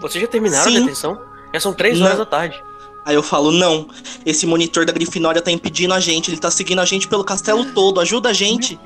Vocês 0.00 0.22
já 0.22 0.28
terminaram 0.28 0.70
Sim. 0.70 0.76
a 0.76 0.80
detenção? 0.80 1.20
Já 1.52 1.60
são 1.60 1.72
três 1.72 1.98
Não. 1.98 2.06
horas 2.06 2.18
da 2.18 2.26
tarde. 2.26 2.62
Aí 3.04 3.14
eu 3.14 3.22
falo, 3.22 3.50
não. 3.50 3.88
Esse 4.26 4.46
monitor 4.46 4.84
da 4.84 4.92
Grifinória 4.92 5.40
tá 5.40 5.50
impedindo 5.50 5.94
a 5.94 6.00
gente. 6.00 6.30
Ele 6.30 6.38
tá 6.38 6.50
seguindo 6.50 6.80
a 6.80 6.84
gente 6.84 7.08
pelo 7.08 7.24
castelo 7.24 7.64
todo. 7.72 7.98
Ajuda 7.98 8.28
a 8.28 8.32
gente. 8.32 8.78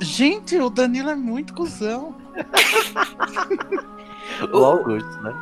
Gente, 0.00 0.58
o 0.58 0.70
Danilo 0.70 1.10
é 1.10 1.14
muito 1.14 1.52
cuzão. 1.54 2.14
O 4.52 4.64
Augusto, 4.64 5.20
né? 5.22 5.34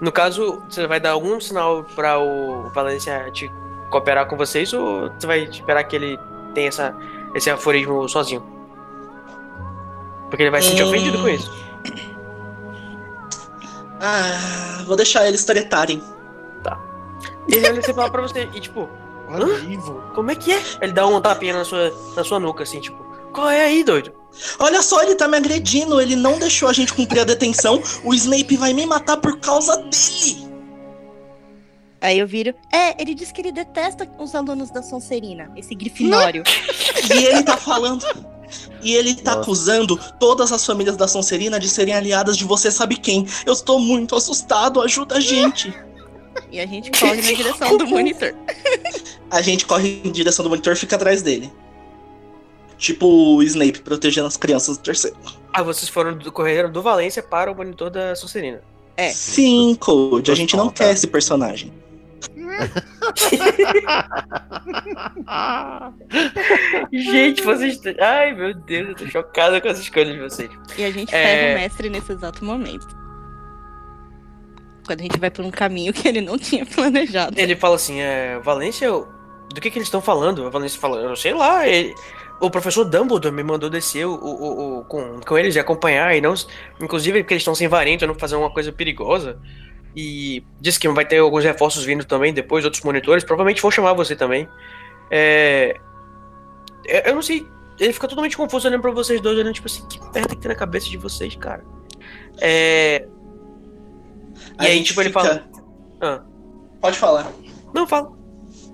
No 0.00 0.12
caso, 0.12 0.62
você 0.68 0.86
vai 0.86 1.00
dar 1.00 1.10
algum 1.12 1.40
sinal 1.40 1.84
pra 1.96 2.18
o 2.18 2.68
Valência 2.74 3.28
te 3.32 3.50
cooperar 3.90 4.26
com 4.26 4.36
vocês 4.36 4.72
ou 4.72 5.10
você 5.10 5.26
vai 5.26 5.40
esperar 5.44 5.84
que 5.84 5.96
ele 5.96 6.18
tenha 6.54 6.68
essa, 6.68 6.94
esse 7.34 7.50
aforismo 7.50 8.08
sozinho? 8.08 8.42
Porque 10.28 10.42
ele 10.42 10.50
vai 10.50 10.60
se 10.62 10.68
sentir 10.68 10.82
Hum. 10.84 10.88
ofendido 10.88 11.18
com 11.22 11.28
isso. 11.28 11.50
Ah, 14.00 14.82
vou 14.86 14.96
deixar 14.96 15.26
eles 15.26 15.44
tretarem. 15.44 16.02
Ele 17.50 17.66
olha 17.66 17.80
assim 17.80 17.94
fala 17.94 18.10
pra 18.10 18.20
você, 18.20 18.46
e 18.54 18.60
tipo, 18.60 18.88
Horrível. 19.26 20.02
como 20.14 20.30
é 20.30 20.34
que 20.34 20.52
é? 20.52 20.62
Ele 20.82 20.92
dá 20.92 21.06
um 21.06 21.18
tapinha 21.18 21.54
na 21.54 21.64
sua, 21.64 21.90
na 22.14 22.22
sua 22.22 22.38
nuca, 22.38 22.62
assim, 22.62 22.78
tipo, 22.78 23.02
qual 23.32 23.48
é 23.48 23.64
aí, 23.64 23.82
doido? 23.82 24.12
Olha 24.58 24.82
só, 24.82 25.02
ele 25.02 25.14
tá 25.14 25.26
me 25.26 25.38
agredindo. 25.38 25.98
Ele 26.00 26.14
não 26.14 26.38
deixou 26.38 26.68
a 26.68 26.72
gente 26.74 26.92
cumprir 26.92 27.20
a 27.20 27.24
detenção. 27.24 27.82
O 28.04 28.12
Snape 28.14 28.56
vai 28.58 28.74
me 28.74 28.84
matar 28.84 29.16
por 29.16 29.38
causa 29.40 29.78
dele. 29.78 30.47
Aí 32.00 32.18
eu 32.18 32.26
viro. 32.26 32.54
É, 32.72 33.00
ele 33.00 33.14
disse 33.14 33.32
que 33.32 33.40
ele 33.40 33.52
detesta 33.52 34.08
os 34.18 34.34
alunos 34.34 34.70
da 34.70 34.82
Sonserina, 34.82 35.50
esse 35.56 35.74
grifinório. 35.74 36.42
E 37.14 37.24
ele 37.24 37.42
tá 37.42 37.56
falando. 37.56 38.04
E 38.82 38.94
ele 38.94 39.14
tá 39.14 39.30
Nossa. 39.30 39.42
acusando 39.42 39.98
todas 40.18 40.52
as 40.52 40.64
famílias 40.64 40.96
da 40.96 41.08
Sonserina 41.08 41.58
de 41.58 41.68
serem 41.68 41.94
aliadas 41.94 42.36
de 42.36 42.44
você 42.44 42.70
sabe 42.70 42.96
quem. 42.96 43.26
Eu 43.46 43.52
estou 43.52 43.78
muito 43.78 44.14
assustado. 44.14 44.80
Ajuda 44.80 45.16
a 45.16 45.20
gente. 45.20 45.72
e 46.50 46.60
a 46.60 46.66
gente 46.66 46.90
corre 46.90 47.22
na 47.22 47.32
direção 47.32 47.76
do 47.76 47.86
monitor. 47.86 48.34
A 49.30 49.42
gente 49.42 49.66
corre 49.66 50.00
em 50.02 50.10
direção 50.10 50.42
do 50.42 50.48
monitor 50.48 50.72
e 50.72 50.76
fica 50.76 50.96
atrás 50.96 51.20
dele. 51.20 51.52
Tipo 52.78 53.06
o 53.06 53.42
Snape 53.42 53.80
protegendo 53.80 54.26
as 54.26 54.36
crianças 54.38 54.78
do 54.78 54.82
terceiro. 54.82 55.16
Ah, 55.52 55.62
vocês 55.62 55.88
foram 55.88 56.16
do 56.16 56.32
correram 56.32 56.70
do 56.70 56.80
Valência 56.80 57.22
para 57.22 57.50
o 57.50 57.54
monitor 57.54 57.90
da 57.90 58.14
Sonserina. 58.16 58.62
É. 58.96 59.10
Sim, 59.10 59.76
Code. 59.78 60.30
A 60.30 60.34
gente 60.34 60.56
não 60.56 60.70
quer 60.70 60.92
esse 60.92 61.06
personagem. 61.06 61.72
Gente, 66.92 67.42
vocês. 67.42 67.80
Ai, 68.00 68.34
meu 68.34 68.54
Deus, 68.54 68.88
eu 68.90 68.94
tô 68.94 69.06
chocada 69.06 69.60
com 69.60 69.68
as 69.68 69.78
escolhas 69.78 70.14
de 70.14 70.20
vocês. 70.20 70.50
E 70.76 70.84
a 70.84 70.90
gente 70.90 71.14
É. 71.14 71.22
ferra 71.22 71.52
o 71.52 71.54
mestre 71.60 71.90
nesse 71.90 72.12
exato 72.12 72.44
momento. 72.44 72.86
Quando 74.86 75.00
a 75.00 75.02
gente 75.02 75.18
vai 75.20 75.30
por 75.30 75.44
um 75.44 75.50
caminho 75.50 75.92
que 75.92 76.08
ele 76.08 76.20
não 76.20 76.38
tinha 76.38 76.64
planejado. 76.64 77.38
Ele 77.38 77.54
fala 77.56 77.76
assim: 77.76 78.00
é, 78.00 78.38
Valência, 78.40 78.90
do 78.90 79.60
que, 79.60 79.70
que 79.70 79.78
eles 79.78 79.88
estão 79.88 80.00
falando? 80.00 80.46
A 80.46 80.50
Valência 80.50 80.80
fala: 80.80 81.00
Eu 81.00 81.14
sei 81.16 81.34
lá, 81.34 81.66
ele- 81.68 81.94
o 82.40 82.50
professor 82.50 82.84
Dumbledore 82.84 83.34
me 83.34 83.42
mandou 83.42 83.68
descer 83.68 84.06
o, 84.06 84.14
o- 84.14 84.78
o- 84.78 84.84
com, 84.84 85.20
com 85.20 85.36
eles 85.36 85.56
e 85.56 85.58
acompanhar, 85.58 86.16
e 86.16 86.20
não. 86.20 86.34
Inclusive 86.80 87.20
porque 87.22 87.34
eles 87.34 87.42
estão 87.42 87.54
sem 87.54 87.68
varinha, 87.68 87.96
então 87.96 88.08
não 88.08 88.14
fazer 88.14 88.36
uma 88.36 88.50
coisa 88.50 88.72
perigosa. 88.72 89.38
E 89.96 90.44
disse 90.60 90.78
que 90.78 90.88
vai 90.88 91.04
ter 91.04 91.18
alguns 91.18 91.44
reforços 91.44 91.84
vindo 91.84 92.04
também 92.04 92.32
depois, 92.32 92.64
outros 92.64 92.82
monitores. 92.84 93.24
Provavelmente 93.24 93.60
vão 93.62 93.70
chamar 93.70 93.92
você 93.94 94.14
também. 94.14 94.48
É, 95.10 95.76
é, 96.86 97.10
eu 97.10 97.14
não 97.14 97.22
sei. 97.22 97.46
Ele 97.80 97.92
fica 97.92 98.08
totalmente 98.08 98.36
confuso 98.36 98.66
olhando 98.68 98.82
pra 98.82 98.90
vocês 98.90 99.20
dois, 99.20 99.38
olhando 99.38 99.54
tipo 99.54 99.66
assim: 99.66 99.86
Que 99.88 100.00
merda 100.12 100.34
que 100.34 100.40
tem 100.42 100.48
na 100.48 100.54
cabeça 100.54 100.88
de 100.88 100.96
vocês, 100.96 101.34
cara? 101.36 101.64
É. 102.40 103.06
E 104.60 104.64
A 104.64 104.68
aí, 104.68 104.76
gente 104.78 104.88
tipo, 104.88 105.00
ele 105.00 105.08
fica- 105.10 105.20
fala. 105.20 105.48
Ah. 106.00 106.22
Pode 106.80 106.98
falar. 106.98 107.32
Não, 107.74 107.86
fala. 107.86 108.12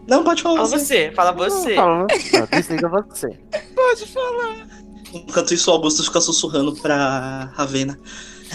Não, 0.07 0.23
pode 0.23 0.43
falar 0.43 0.57
Fala 0.57 0.69
você. 0.69 0.85
você, 0.85 1.13
fala 1.13 1.33
você. 1.33 1.75
Fala, 1.75 1.99
não, 2.01 2.07
desliga 2.53 2.89
você. 2.89 3.39
Enquanto 5.15 5.55
isso, 5.55 5.71
o 5.71 5.75
Augusto 5.75 6.03
fica 6.05 6.21
sussurrando 6.21 6.75
pra 6.77 7.51
Ravena. 7.55 7.99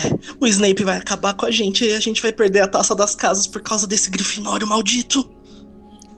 "É, 0.06 0.36
O 0.40 0.48
Snape 0.48 0.84
vai 0.84 0.98
acabar 0.98 1.34
com 1.34 1.46
a 1.46 1.52
gente 1.52 1.86
e 1.86 1.94
a 1.94 2.00
gente 2.00 2.22
vai 2.22 2.32
perder 2.32 2.62
a 2.62 2.68
taça 2.68 2.96
das 2.96 3.16
casas 3.16 3.48
por 3.48 3.62
causa 3.62 3.86
desse 3.88 4.10
grifinório 4.10 4.68
maldito. 4.68 5.30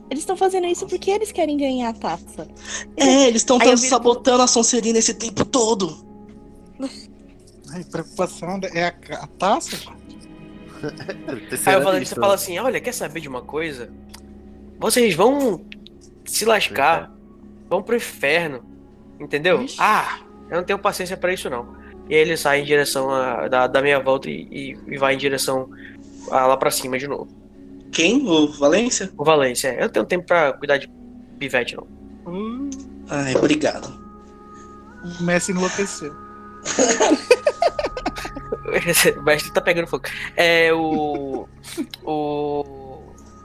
Eles 0.09 0.23
estão 0.23 0.35
fazendo 0.35 0.67
isso 0.67 0.85
porque 0.87 1.09
eles 1.09 1.31
querem 1.31 1.55
ganhar 1.55 1.89
a 1.89 1.93
taça. 1.93 2.47
É, 2.97 3.27
eles 3.27 3.41
estão 3.41 3.57
sabotando 3.77 4.43
a 4.43 4.47
Sonserina 4.47 4.99
esse 4.99 5.13
tempo 5.13 5.45
todo. 5.45 6.05
Ai, 7.73 7.83
preocupação 7.85 8.59
é 8.73 8.87
a, 8.87 8.93
a 9.23 9.27
taça? 9.27 9.77
Aí 11.31 11.99
lista. 11.99 12.15
você 12.15 12.15
fala 12.15 12.33
assim, 12.33 12.59
olha, 12.59 12.81
quer 12.81 12.93
saber 12.93 13.21
de 13.21 13.29
uma 13.29 13.41
coisa? 13.41 13.89
Vocês 14.79 15.13
vão 15.15 15.63
se 16.25 16.43
lascar, 16.43 17.11
vão 17.69 17.81
pro 17.81 17.95
inferno, 17.95 18.63
entendeu? 19.19 19.61
Ixi. 19.61 19.77
Ah, 19.79 20.19
eu 20.49 20.57
não 20.57 20.63
tenho 20.63 20.79
paciência 20.79 21.15
pra 21.15 21.33
isso 21.33 21.49
não. 21.49 21.80
E 22.11 22.15
aí 22.15 22.19
ele 22.21 22.35
sai 22.35 22.59
em 22.59 22.65
direção 22.65 23.09
a, 23.09 23.47
da, 23.47 23.67
da 23.67 23.81
minha 23.81 23.97
volta 23.99 24.29
e, 24.29 24.45
e- 24.51 24.77
e 24.93 24.97
vai 24.97 25.13
em 25.13 25.17
direção 25.17 25.69
a, 26.29 26.45
lá 26.45 26.57
pra 26.57 26.69
cima 26.69 26.99
de 26.99 27.07
novo. 27.07 27.29
Quem? 27.91 28.27
O 28.27 28.51
Valência? 28.51 29.09
O 29.17 29.23
Valência, 29.23 29.73
eu 29.75 29.83
não 29.83 29.89
tenho 29.89 30.05
tempo 30.05 30.25
pra 30.27 30.51
cuidar 30.53 30.77
de 30.77 30.89
pivete 31.39 31.75
não. 31.75 31.87
Ai, 33.09 33.33
obrigado. 33.35 33.97
O 35.19 35.23
Messi 35.23 35.51
enlouqueceu. 35.51 36.13
O 39.17 39.21
mestre 39.23 39.51
tá 39.51 39.59
pegando 39.59 39.87
fogo. 39.87 40.05
É 40.37 40.71
o. 40.73 41.45
O. 42.05 42.99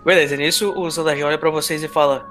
Beleza, 0.04 0.36
nisso 0.36 0.72
o 0.76 0.88
Sandagi 0.90 1.22
olha 1.24 1.36
pra 1.38 1.50
vocês 1.50 1.82
e 1.82 1.88
fala: 1.88 2.28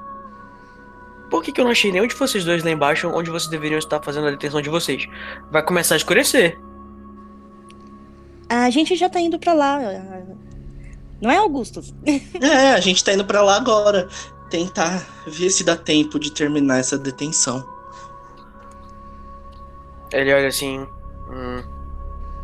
Por 1.29 1.43
que, 1.43 1.51
que 1.51 1.59
eu 1.59 1.65
não 1.65 1.71
achei 1.71 1.91
nenhum 1.91 2.07
de 2.07 2.15
vocês 2.15 2.45
dois 2.45 2.63
lá 2.63 2.71
embaixo 2.71 3.09
onde 3.09 3.29
vocês 3.29 3.49
deveriam 3.49 3.79
estar 3.79 4.01
fazendo 4.01 4.27
a 4.27 4.31
detenção 4.31 4.61
de 4.61 4.69
vocês? 4.69 5.07
Vai 5.51 5.63
começar 5.63 5.95
a 5.95 5.97
escurecer. 5.97 6.59
A 8.49 8.69
gente 8.69 8.95
já 8.95 9.09
tá 9.09 9.19
indo 9.19 9.39
pra 9.39 9.53
lá. 9.53 9.79
Não 11.21 11.31
é, 11.31 11.37
Augustus? 11.37 11.93
É, 12.41 12.73
a 12.73 12.79
gente 12.79 13.03
tá 13.03 13.13
indo 13.13 13.25
pra 13.25 13.41
lá 13.41 13.55
agora. 13.57 14.07
Tentar 14.49 15.03
ver 15.25 15.49
se 15.49 15.63
dá 15.63 15.75
tempo 15.75 16.19
de 16.19 16.31
terminar 16.31 16.77
essa 16.77 16.97
detenção. 16.97 17.67
Ele 20.13 20.31
olha 20.33 20.47
assim: 20.47 20.85
Hum, 21.29 21.63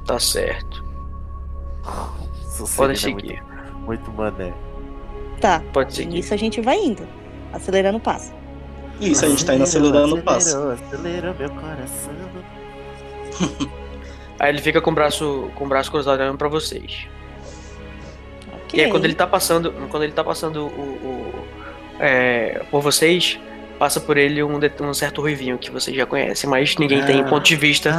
tá 0.05 0.19
certo. 0.19 0.83
Pode 2.75 2.93
é 2.93 2.95
seguir. 2.95 3.43
Muito, 3.43 4.09
muito 4.09 4.11
mané. 4.11 4.53
Tá. 5.39 5.63
Pode 5.71 5.93
seguir. 5.93 6.15
Nisso 6.15 6.33
a 6.33 6.37
gente 6.37 6.59
vai 6.61 6.77
indo. 6.77 7.07
Acelerando 7.53 7.97
o 7.97 8.01
passo. 8.01 8.40
Isso, 9.01 9.25
a 9.25 9.29
gente 9.29 9.45
tá 9.45 9.53
indo 9.55 9.63
acelerando 9.63 10.15
o 10.15 10.21
passo. 10.21 10.57
Acelerou, 10.57 11.35
meu 11.37 11.49
coração. 11.49 12.13
Aí 14.39 14.49
ele 14.49 14.61
fica 14.61 14.81
com 14.81 14.91
o 14.91 14.93
braço, 14.93 15.49
com 15.55 15.65
o 15.65 15.67
braço 15.67 15.91
cruzado 15.91 16.19
olhando 16.19 16.37
pra 16.37 16.47
vocês. 16.47 17.07
Ok. 18.65 18.79
E 18.79 18.83
aí 18.83 18.89
quando 18.89 19.05
ele 19.05 19.13
tá 19.15 19.27
passando, 19.27 19.71
quando 19.89 20.03
ele 20.03 20.13
tá 20.13 20.23
passando 20.23 20.65
o, 20.67 20.69
o- 20.69 21.45
é, 21.99 22.63
por 22.71 22.81
vocês, 22.81 23.39
passa 23.77 23.99
por 23.99 24.17
ele 24.17 24.41
um, 24.43 24.59
um 24.81 24.93
certo 24.93 25.21
ruivinho 25.21 25.57
que 25.57 25.69
vocês 25.69 25.95
já 25.95 26.05
conhecem, 26.05 26.49
mas 26.49 26.75
ninguém 26.77 27.03
tem 27.05 27.21
Ah. 27.21 27.25
ponto 27.25 27.43
de 27.45 27.55
vista 27.55 27.95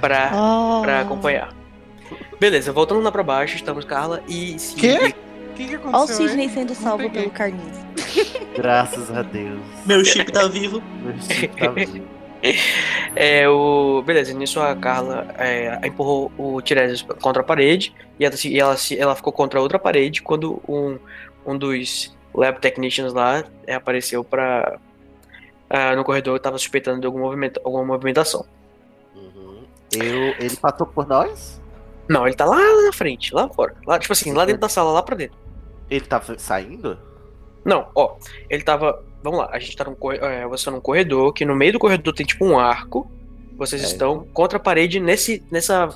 pra, 0.00 0.30
Ah. 0.32 0.80
pra 0.82 1.00
acompanhar. 1.00 1.54
Beleza, 2.38 2.72
voltando 2.72 3.00
lá 3.02 3.12
pra 3.12 3.22
baixo, 3.22 3.56
estamos 3.56 3.84
Carla 3.84 4.22
e. 4.28 4.56
Quê? 4.76 5.14
O 5.14 5.29
que, 5.62 5.68
que 5.68 5.74
aconteceu? 5.76 6.00
Olha 6.00 6.04
o 6.26 6.28
Sidney 6.28 6.48
sendo 6.48 6.68
Não 6.68 6.74
salvo 6.76 7.04
peguei. 7.04 7.22
pelo 7.22 7.32
Carlinhos. 7.32 7.78
Graças 8.56 9.10
a 9.16 9.22
Deus. 9.22 9.60
Meu 9.86 10.04
chip 10.04 10.30
tá 10.32 10.46
vivo. 10.48 10.82
Meu 11.02 11.20
chip 11.20 11.56
tá 11.56 11.68
vivo. 11.70 12.02
É, 13.14 13.48
o... 13.48 14.02
Beleza, 14.04 14.32
nisso 14.32 14.60
a 14.60 14.74
Carla 14.74 15.26
é, 15.38 15.78
empurrou 15.86 16.32
o 16.38 16.60
Tiresias 16.62 17.02
contra 17.20 17.42
a 17.42 17.44
parede 17.44 17.94
e, 18.18 18.24
ela, 18.24 18.36
se- 18.36 18.48
e 18.48 18.58
ela, 18.58 18.76
se- 18.76 18.98
ela 18.98 19.14
ficou 19.14 19.32
contra 19.32 19.58
a 19.58 19.62
outra 19.62 19.78
parede 19.78 20.22
quando 20.22 20.60
um, 20.68 20.98
um 21.46 21.56
dos 21.58 22.16
Lab 22.34 22.58
Technicians 22.60 23.12
lá 23.12 23.44
é, 23.66 23.74
apareceu 23.74 24.24
pra. 24.24 24.78
ah, 25.68 25.94
no 25.94 26.02
corredor 26.04 26.38
tava 26.40 26.56
suspeitando 26.56 27.00
de 27.00 27.06
algum 27.06 27.18
movimento, 27.20 27.60
alguma 27.64 27.84
movimentação. 27.84 28.46
Uhum. 29.14 29.62
Eu, 29.92 30.34
ele 30.38 30.56
passou 30.56 30.86
por 30.86 31.06
nós? 31.06 31.60
Não, 32.08 32.26
ele 32.26 32.36
tá 32.36 32.44
lá 32.46 32.56
na 32.82 32.92
frente, 32.92 33.34
lá 33.34 33.48
fora. 33.48 33.74
Lá, 33.86 33.98
tipo 33.98 34.12
assim, 34.12 34.32
lá 34.32 34.44
dentro 34.46 34.60
da 34.62 34.68
sala, 34.68 34.92
lá 34.92 35.02
pra 35.02 35.14
dentro. 35.16 35.36
Ele 35.90 36.04
tava 36.04 36.38
saindo? 36.38 36.98
Não, 37.64 37.88
ó, 37.94 38.16
ele 38.48 38.62
tava. 38.62 39.04
Vamos 39.22 39.40
lá, 39.40 39.50
a 39.52 39.58
gente 39.58 39.76
tá 39.76 39.84
num. 39.84 39.96
É, 40.12 40.46
você 40.46 40.64
tá 40.64 40.70
num 40.70 40.80
corredor, 40.80 41.32
que 41.32 41.44
no 41.44 41.54
meio 41.54 41.72
do 41.74 41.78
corredor 41.78 42.14
tem 42.14 42.24
tipo 42.24 42.44
um 42.44 42.58
arco. 42.58 43.10
Vocês 43.56 43.82
É. 43.82 43.86
estão 43.86 44.26
contra 44.32 44.56
a 44.56 44.60
parede 44.60 44.98
nesse, 44.98 45.42
nessa, 45.50 45.88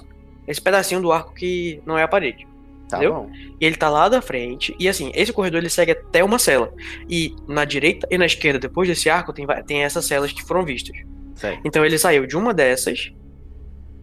nesse 0.47 0.61
pedacinho 0.61 1.01
do 1.01 1.11
arco 1.11 1.33
que 1.35 1.81
não 1.87 1.97
é 1.97 2.03
a 2.03 2.09
parede. 2.09 2.47
Tá 2.91 2.99
Entendeu? 2.99 3.15
bom. 3.15 3.31
E 3.59 3.65
ele 3.65 3.77
tá 3.77 3.89
lá 3.89 4.11
da 4.11 4.21
frente. 4.21 4.77
E 4.79 4.87
assim, 4.87 5.11
esse 5.15 5.33
corredor 5.33 5.59
ele 5.61 5.71
segue 5.71 5.93
até 5.93 6.23
uma 6.23 6.39
cela. 6.39 6.71
E 7.09 7.35
na 7.49 7.65
direita 7.65 8.07
e 8.11 8.19
na 8.19 8.27
esquerda, 8.27 8.59
depois 8.59 8.87
desse 8.87 9.09
arco, 9.09 9.33
tem, 9.33 9.47
tem 9.67 9.83
essas 9.83 10.05
celas 10.05 10.31
que 10.33 10.43
foram 10.43 10.63
vistas. 10.67 10.95
Certo. 11.35 11.63
Então 11.65 11.83
ele 11.85 11.97
saiu 11.99 12.27
de 12.27 12.37
uma 12.37 12.53
dessas, 12.53 13.11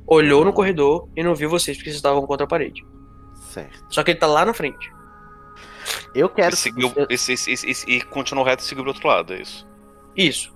olhou 0.07 0.43
no 0.43 0.51
corredor 0.51 1.07
e 1.15 1.21
não 1.23 1.35
viu 1.35 1.47
vocês 1.49 1.77
porque 1.77 1.89
vocês 1.91 1.97
estavam 1.97 2.25
contra 2.25 2.45
a 2.45 2.49
parede. 2.49 2.83
Certo. 3.51 3.85
Só 3.89 4.03
que 4.03 4.11
ele 4.11 4.19
tá 4.19 4.25
lá 4.27 4.43
na 4.43 4.53
frente. 4.53 4.91
Eu 6.13 6.29
quero. 6.29 6.53
E, 6.53 6.57
seguiu, 6.57 6.91
eu- 6.95 7.07
esse, 7.09 7.33
esse, 7.33 7.51
esse- 7.51 7.69
esse- 7.69 7.89
e 7.89 8.01
continuou 8.01 8.45
reto 8.45 8.63
e 8.63 8.65
seguiu 8.65 8.83
pro 8.83 8.91
outro 8.93 9.07
lado, 9.07 9.33
é 9.33 9.41
isso. 9.41 9.67
Isso. 10.15 10.53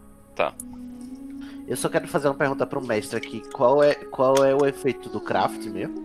Eu 1.67 1.75
só 1.75 1.89
quero 1.89 2.07
fazer 2.07 2.27
uma 2.27 2.35
pergunta 2.35 2.65
pro 2.67 2.79
mestre 2.85 3.17
aqui. 3.17 3.41
Qual 3.51 3.81
é, 3.83 3.95
qual 3.95 4.43
é 4.45 4.53
o 4.53 4.65
efeito 4.67 5.09
do 5.09 5.19
craft 5.19 5.65
mesmo? 5.65 5.95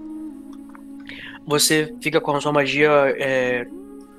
Você 1.46 1.94
fica 2.00 2.20
com 2.20 2.34
a 2.34 2.40
sua 2.40 2.52
magia 2.52 2.90
é, 3.18 3.66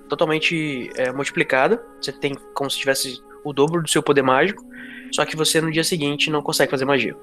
totalmente 0.09 0.89
é, 0.95 1.11
multiplicada. 1.11 1.83
Você 1.99 2.11
tem 2.11 2.35
como 2.53 2.69
se 2.69 2.77
tivesse 2.77 3.21
o 3.43 3.53
dobro 3.53 3.81
do 3.81 3.89
seu 3.89 4.03
poder 4.03 4.21
mágico. 4.21 4.63
Só 5.11 5.25
que 5.25 5.35
você 5.35 5.59
no 5.61 5.71
dia 5.71 5.83
seguinte 5.83 6.29
não 6.29 6.41
consegue 6.43 6.69
fazer 6.69 6.85
magia. 6.85 7.15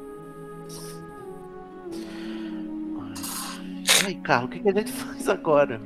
Ai, 4.05 4.15
Carlos, 4.23 4.48
o 4.48 4.52
que, 4.52 4.60
que 4.60 4.69
a 4.69 4.73
gente 4.73 4.90
faz 4.93 5.28
agora? 5.28 5.81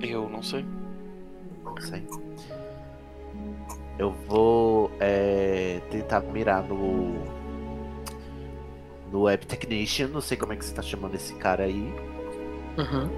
Eu 0.00 0.28
não 0.28 0.42
sei. 0.42 0.64
Não 1.64 1.76
sei. 1.80 2.02
Eu 3.98 4.10
vou 4.26 4.90
é, 5.00 5.80
tentar 5.90 6.20
mirar 6.20 6.62
no. 6.64 7.14
No 9.12 9.22
Web 9.22 9.46
Technician, 9.46 10.08
não 10.08 10.20
sei 10.20 10.36
como 10.36 10.52
é 10.52 10.56
que 10.56 10.64
você 10.64 10.74
tá 10.74 10.82
chamando 10.82 11.14
esse 11.14 11.34
cara 11.34 11.64
aí. 11.64 11.94
Uhum. 12.76 13.08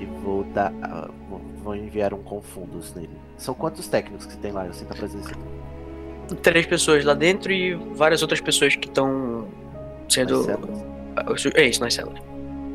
E 0.00 0.04
vou 0.22 0.44
dar. 0.44 0.72
ah, 0.82 1.10
vou- 1.28 1.74
enviar 1.74 2.14
um 2.14 2.22
confundos 2.22 2.94
nele. 2.94 3.10
São 3.36 3.52
quantos 3.52 3.88
técnicos 3.88 4.24
que 4.26 4.36
tem 4.36 4.52
lá? 4.52 4.64
Eu 4.66 4.72
sinto 4.72 4.92
a 4.92 4.96
presença. 4.96 5.32
Três 6.42 6.64
pessoas 6.64 7.04
lá 7.04 7.12
dentro 7.14 7.52
e 7.52 7.74
várias 7.74 8.22
outras 8.22 8.40
pessoas 8.40 8.76
que 8.76 8.86
estão 8.86 9.48
sendo. 10.08 10.46
Nas 10.46 11.46
É 11.56 11.66
isso, 11.66 11.80
nas 11.80 11.94
celas. 11.94 12.14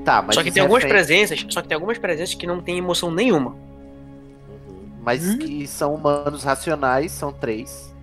Tá, 0.06 0.22
mas. 0.22 0.36
só 0.36 0.44
que 0.44 0.52
tem 0.52 0.62
algumas 0.64 0.84
presenças. 0.84 1.46
Só 1.50 1.62
que 1.62 1.68
tem 1.68 1.76
algumas 1.76 1.98
presenças 1.98 2.34
que 2.36 2.48
não 2.48 2.62
tem 2.62 2.78
emoção 2.78 3.12
nenhuma. 3.12 3.52
Uhum. 3.52 4.92
Mas 5.04 5.36
que 5.36 5.68
são 5.68 5.94
humanos 5.96 6.44
racionais, 6.44 7.12
são 7.12 7.32
três. 7.32 7.94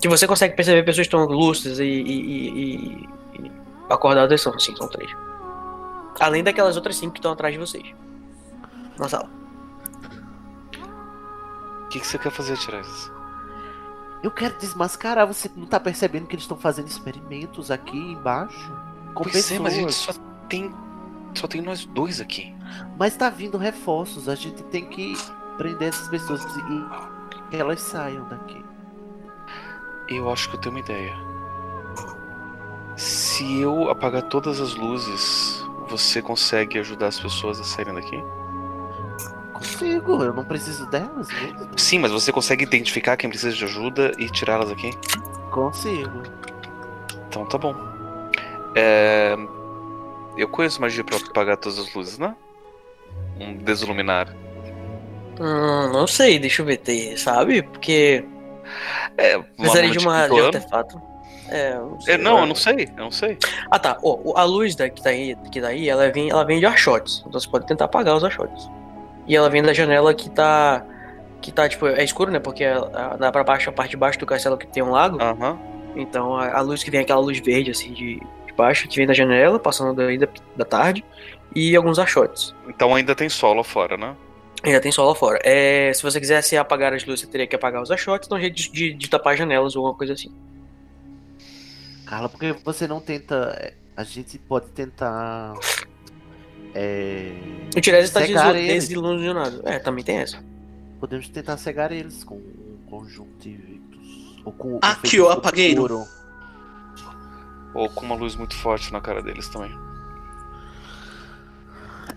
Que 0.00 0.08
você 0.08 0.26
consegue 0.26 0.54
perceber 0.56 0.82
pessoas 0.82 1.06
que 1.06 1.14
estão 1.14 1.24
lúcidas 1.26 1.78
e, 1.78 1.84
e, 1.84 2.48
e- 2.50 3.08
e- 3.44 3.52
acordadas 3.88 4.40
são, 4.40 4.58
sim, 4.58 4.74
são 4.76 4.88
três. 4.88 5.10
Além 6.20 6.42
daquelas 6.42 6.76
outras 6.76 6.96
cinco 6.96 7.12
que 7.12 7.18
estão 7.20 7.32
atrás 7.32 7.54
de 7.54 7.60
vocês. 7.60 7.84
na 8.98 9.08
sala. 9.08 9.28
O 11.84 11.88
que, 11.88 12.00
que 12.00 12.06
você 12.06 12.18
quer 12.18 12.30
fazer, 12.30 12.56
Tiresias? 12.56 13.10
Eu 14.22 14.30
quero 14.30 14.54
desmascarar. 14.58 15.26
Você 15.26 15.50
não 15.56 15.66
tá 15.66 15.78
percebendo 15.80 16.26
que 16.26 16.34
eles 16.34 16.44
estão 16.44 16.56
fazendo 16.56 16.86
experimentos 16.88 17.70
aqui 17.70 17.96
embaixo? 17.96 18.72
Com 19.14 19.24
Pois 19.24 19.34
pessoas. 19.34 19.58
é, 19.60 19.62
mas 19.62 19.72
a 19.74 19.76
gente 19.76 19.92
só 19.92 20.12
tem. 20.52 20.70
Só 21.34 21.48
tem 21.48 21.62
nós 21.62 21.86
dois 21.86 22.20
aqui. 22.20 22.54
Mas 22.98 23.16
tá 23.16 23.30
vindo 23.30 23.56
reforços. 23.56 24.28
A 24.28 24.34
gente 24.34 24.62
tem 24.64 24.84
que 24.84 25.14
prender 25.56 25.88
essas 25.88 26.08
pessoas 26.08 26.44
e 26.44 26.62
que 27.50 27.56
elas 27.56 27.80
saiam 27.80 28.28
daqui. 28.28 28.62
Eu 30.08 30.30
acho 30.30 30.50
que 30.50 30.56
eu 30.56 30.60
tenho 30.60 30.74
uma 30.74 30.80
ideia. 30.80 31.14
Se 32.96 33.60
eu 33.60 33.88
apagar 33.88 34.22
todas 34.24 34.60
as 34.60 34.74
luzes, 34.74 35.64
você 35.88 36.20
consegue 36.20 36.78
ajudar 36.78 37.06
as 37.06 37.18
pessoas 37.18 37.58
a 37.58 37.64
saírem 37.64 37.94
daqui? 37.94 38.22
Consigo, 39.54 40.22
eu 40.22 40.34
não 40.34 40.44
preciso 40.44 40.84
delas 40.90 41.28
mesmo. 41.28 41.70
Sim, 41.78 42.00
mas 42.00 42.12
você 42.12 42.30
consegue 42.30 42.64
identificar 42.64 43.16
quem 43.16 43.30
precisa 43.30 43.56
de 43.56 43.64
ajuda 43.64 44.12
e 44.18 44.28
tirá-las 44.28 44.70
aqui? 44.70 44.90
Consigo. 45.50 46.22
Então 47.28 47.46
tá 47.46 47.56
bom. 47.56 47.74
É... 48.74 49.34
Eu 50.36 50.48
conheço 50.48 50.80
magia 50.80 51.04
pra 51.04 51.16
apagar 51.16 51.56
todas 51.56 51.78
as 51.78 51.92
luzes, 51.94 52.18
né? 52.18 52.34
Um 53.40 53.54
desiluminar. 53.56 54.34
Hum, 55.40 55.90
não 55.92 56.06
sei, 56.06 56.38
deixa 56.38 56.62
eu 56.62 56.66
ver, 56.66 56.76
tem, 56.78 57.16
sabe? 57.16 57.62
Porque 57.62 58.24
É, 59.16 59.38
precisaria 59.38 59.90
de 59.90 59.98
uma 59.98 60.28
de 60.28 60.40
artefato. 60.40 61.00
É, 61.48 61.74
não 61.74 62.00
sei. 62.00 62.14
É, 62.14 62.18
não, 62.18 62.38
eu 62.40 62.46
não 62.46 62.54
sei, 62.54 62.88
eu 62.96 63.04
não 63.04 63.10
sei. 63.10 63.36
Ah 63.70 63.78
tá, 63.78 63.98
Ó, 64.02 64.18
o- 64.24 64.36
a 64.38 64.44
luz 64.44 64.74
da, 64.74 64.88
que 64.88 65.02
tá 65.02 65.10
aí, 65.10 65.36
que 65.50 65.60
tá 65.60 65.68
aí 65.68 65.88
ela, 65.88 66.10
vem, 66.10 66.30
ela 66.30 66.44
vem 66.44 66.60
de 66.60 66.66
achotes. 66.66 67.22
Então 67.26 67.38
você 67.40 67.48
pode 67.48 67.66
tentar 67.66 67.86
apagar 67.86 68.16
os 68.16 68.24
achotes. 68.24 68.68
E 69.26 69.36
ela 69.36 69.50
vem 69.50 69.62
da 69.62 69.72
janela 69.72 70.14
que 70.14 70.30
tá. 70.30 70.84
Que 71.40 71.50
tá, 71.50 71.68
tipo, 71.68 71.86
é 71.88 72.04
escuro, 72.04 72.30
né? 72.30 72.38
Porque 72.38 72.64
dá 73.18 73.32
pra 73.32 73.42
baixo, 73.42 73.68
a 73.68 73.72
parte 73.72 73.90
de 73.90 73.96
baixo 73.96 74.18
do 74.18 74.24
castelo 74.26 74.56
que 74.56 74.66
tem 74.66 74.82
um 74.82 74.90
lago. 74.92 75.20
Aham. 75.20 75.58
Então 75.96 76.36
a, 76.36 76.56
a 76.58 76.60
luz 76.60 76.82
que 76.84 76.90
vem 76.90 77.00
é 77.00 77.02
aquela 77.02 77.20
luz 77.20 77.38
verde, 77.40 77.70
assim, 77.72 77.92
de, 77.92 78.22
de 78.52 78.56
baixo, 78.56 78.86
que 78.88 78.96
vem 78.96 79.06
da 79.06 79.14
janela, 79.14 79.58
passando 79.58 79.94
daí 79.94 80.18
da, 80.18 80.28
tarde. 80.64 81.04
E 81.54 81.76
alguns 81.76 81.98
achotes. 81.98 82.54
Então 82.68 82.94
ainda 82.94 83.14
tem 83.14 83.28
sol 83.28 83.54
lá 83.54 83.64
fora, 83.64 83.96
né? 83.96 84.16
Ainda 84.62 84.80
tem 84.80 84.90
sol 84.92 85.08
lá 85.08 85.14
fora. 85.14 85.38
É, 85.42 85.92
se 85.92 86.02
você 86.02 86.18
quisesse 86.20 86.56
apagar 86.56 86.94
as 86.94 87.04
luzes, 87.04 87.20
você 87.20 87.26
teria 87.26 87.46
que 87.46 87.54
apagar 87.56 87.82
os 87.82 87.90
achotes, 87.90 88.26
então 88.26 88.38
um 88.38 88.40
jeito 88.40 88.54
de, 88.56 88.70
de, 88.70 88.94
de 88.94 89.10
tapar 89.10 89.32
as 89.34 89.38
janelas 89.38 89.76
ou 89.76 89.80
alguma 89.84 89.98
coisa 89.98 90.12
assim. 90.14 90.32
Carla, 92.06 92.28
por 92.28 92.38
que 92.38 92.52
você 92.64 92.86
não 92.86 93.00
tenta. 93.00 93.54
é, 93.60 93.74
A 93.96 94.04
gente 94.04 94.38
pode 94.38 94.66
tentar. 94.68 95.54
É. 96.74 97.32
O 97.76 97.80
tá 98.12 98.20
desil- 98.20 98.54
eles. 98.56 98.88
desilusionado. 98.88 99.62
É, 99.64 99.78
também 99.78 100.04
tem 100.04 100.18
essa. 100.18 100.42
Podemos 101.00 101.28
tentar 101.28 101.56
cegar 101.56 101.90
eles 101.92 102.22
com 102.24 102.36
um 102.36 102.78
conjuntivictus. 102.88 104.40
Ou 104.44 104.52
com. 104.52 104.78
Aqui, 104.80 105.00
feitiço 105.00 105.24
ó, 105.26 105.32
apagueiro. 105.32 105.82
obscuro. 105.82 106.21
Ou 107.74 107.88
com 107.88 108.04
uma 108.04 108.14
luz 108.14 108.34
muito 108.36 108.54
forte 108.56 108.92
na 108.92 109.00
cara 109.00 109.22
deles 109.22 109.48
também. 109.48 109.76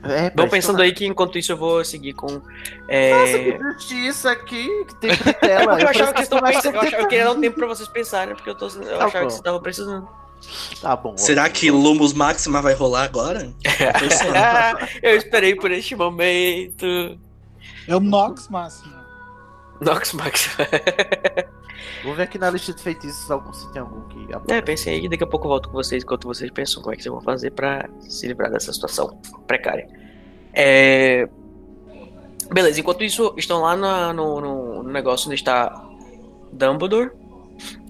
É, 0.04 0.30
Vão 0.36 0.48
pensando 0.50 0.82
aí 0.82 0.94
que 0.94 1.06
enquanto 1.06 1.38
isso 1.38 1.52
eu 1.52 1.58
vou 1.58 1.84
seguir 1.84 2.14
com. 2.14 2.42
É... 2.88 3.12
Nossa, 3.12 3.40
que 3.40 3.58
justiça 3.74 4.32
aqui, 4.32 4.86
que 4.86 4.96
tem 4.96 5.12
de 5.12 5.34
tela. 5.40 5.80
eu 5.82 5.88
achava 5.88 6.14
que 6.14 6.26
vocês 6.26 6.42
mais 6.42 6.56
pensando, 6.58 6.76
eu, 6.76 6.82
achava, 6.82 6.86
eu 6.86 6.92
70 6.92 7.08
queria 7.08 7.24
dar 7.26 7.32
um 7.32 7.42
tempo 7.42 7.56
pra 7.58 7.68
vocês 7.68 7.88
pensarem, 7.88 8.36
porque 8.36 8.50
eu, 8.50 8.56
tô, 8.56 8.68
eu 8.68 8.72
Tá 9.00 9.06
achava 9.06 9.12
que 9.12 9.18
bom. 9.20 9.24
vocês 9.24 9.36
estavam 9.36 9.62
precisando. 9.62 10.08
Tá 10.82 10.96
bom. 10.96 11.18
Será 11.18 11.50
que 11.50 11.72
Lumos 11.72 12.14
Máxima 12.14 12.62
vai 12.62 12.74
rolar 12.74 13.04
agora? 13.04 13.52
Eu 15.02 15.16
esperei 15.16 15.56
por 15.56 15.72
este 15.72 15.96
momento. 15.96 16.86
É 17.88 17.96
o 17.96 18.00
Nox 18.00 18.48
máximo. 18.50 18.94
Nox 19.82 20.14
Max. 20.14 20.50
Vou 22.04 22.14
ver 22.16 22.24
aqui 22.24 22.38
na 22.38 22.50
lista 22.50 22.74
de 22.74 22.82
feitiços 22.82 23.30
algum, 23.30 23.52
se 23.54 23.72
tem 23.74 23.82
algum 23.82 24.02
que. 24.08 24.28
É, 24.54 24.62
pensei 24.62 24.96
aí, 25.02 25.10
daqui 25.10 25.24
a 25.24 25.28
pouco 25.28 25.46
eu 25.46 25.50
volto 25.50 25.70
com 25.70 25.74
vocês 25.74 26.04
enquanto 26.04 26.26
vocês 26.28 26.50
pensam 26.52 26.82
como 26.82 26.94
é 26.94 26.98
que 26.98 27.04
vocês 27.04 27.12
vão 27.14 27.22
fazer 27.22 27.52
pra 27.52 27.90
se 28.02 28.28
livrar 28.28 28.52
dessa 28.52 28.72
situação 28.72 29.20
precária. 29.48 29.88
É... 30.54 31.28
Beleza, 32.54 32.80
enquanto 32.80 33.04
isso, 33.04 33.34
estão 33.38 33.62
lá 33.62 33.76
na- 33.76 34.14
no, 34.14 34.40
no- 34.40 34.84
no 34.84 34.92
negócio 34.92 35.28
onde 35.28 35.36
está 35.36 35.84
Dumbledore, 36.54 37.12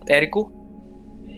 Érico, 0.07 0.52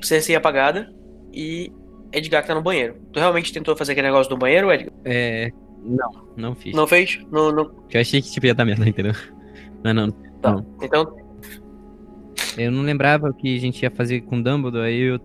Cersei 0.03 0.35
apagada 0.35 0.93
e 1.33 1.71
Edgar 2.11 2.41
que 2.43 2.47
tá 2.47 2.55
no 2.55 2.61
banheiro. 2.61 2.95
Tu 3.11 3.19
realmente 3.19 3.51
tentou 3.51 3.75
fazer 3.75 3.93
aquele 3.93 4.07
negócio 4.07 4.29
do 4.29 4.37
banheiro, 4.37 4.71
Edgar? 4.71 4.93
É. 5.03 5.51
Não, 5.83 6.27
não 6.35 6.55
fiz. 6.55 6.73
Não 6.75 6.85
fez? 6.87 7.19
Não, 7.31 7.51
não. 7.51 7.71
Eu 7.91 8.01
achei 8.01 8.21
que 8.21 8.29
tipo, 8.31 8.45
ia 8.45 8.53
dar 8.53 8.65
merda, 8.65 8.87
entendeu? 8.87 9.13
Mas 9.83 9.95
não. 9.95 10.13
Tá. 10.47 10.51
Não. 10.55 10.65
Então, 10.81 11.17
Eu 12.57 12.71
não 12.71 12.81
lembrava 12.83 13.29
o 13.29 13.33
que 13.33 13.55
a 13.55 13.59
gente 13.59 13.81
ia 13.83 13.91
fazer 13.91 14.21
com 14.21 14.37
o 14.37 14.43
Dumbledore, 14.43 14.87
aí 14.87 14.99
eu, 14.99 15.19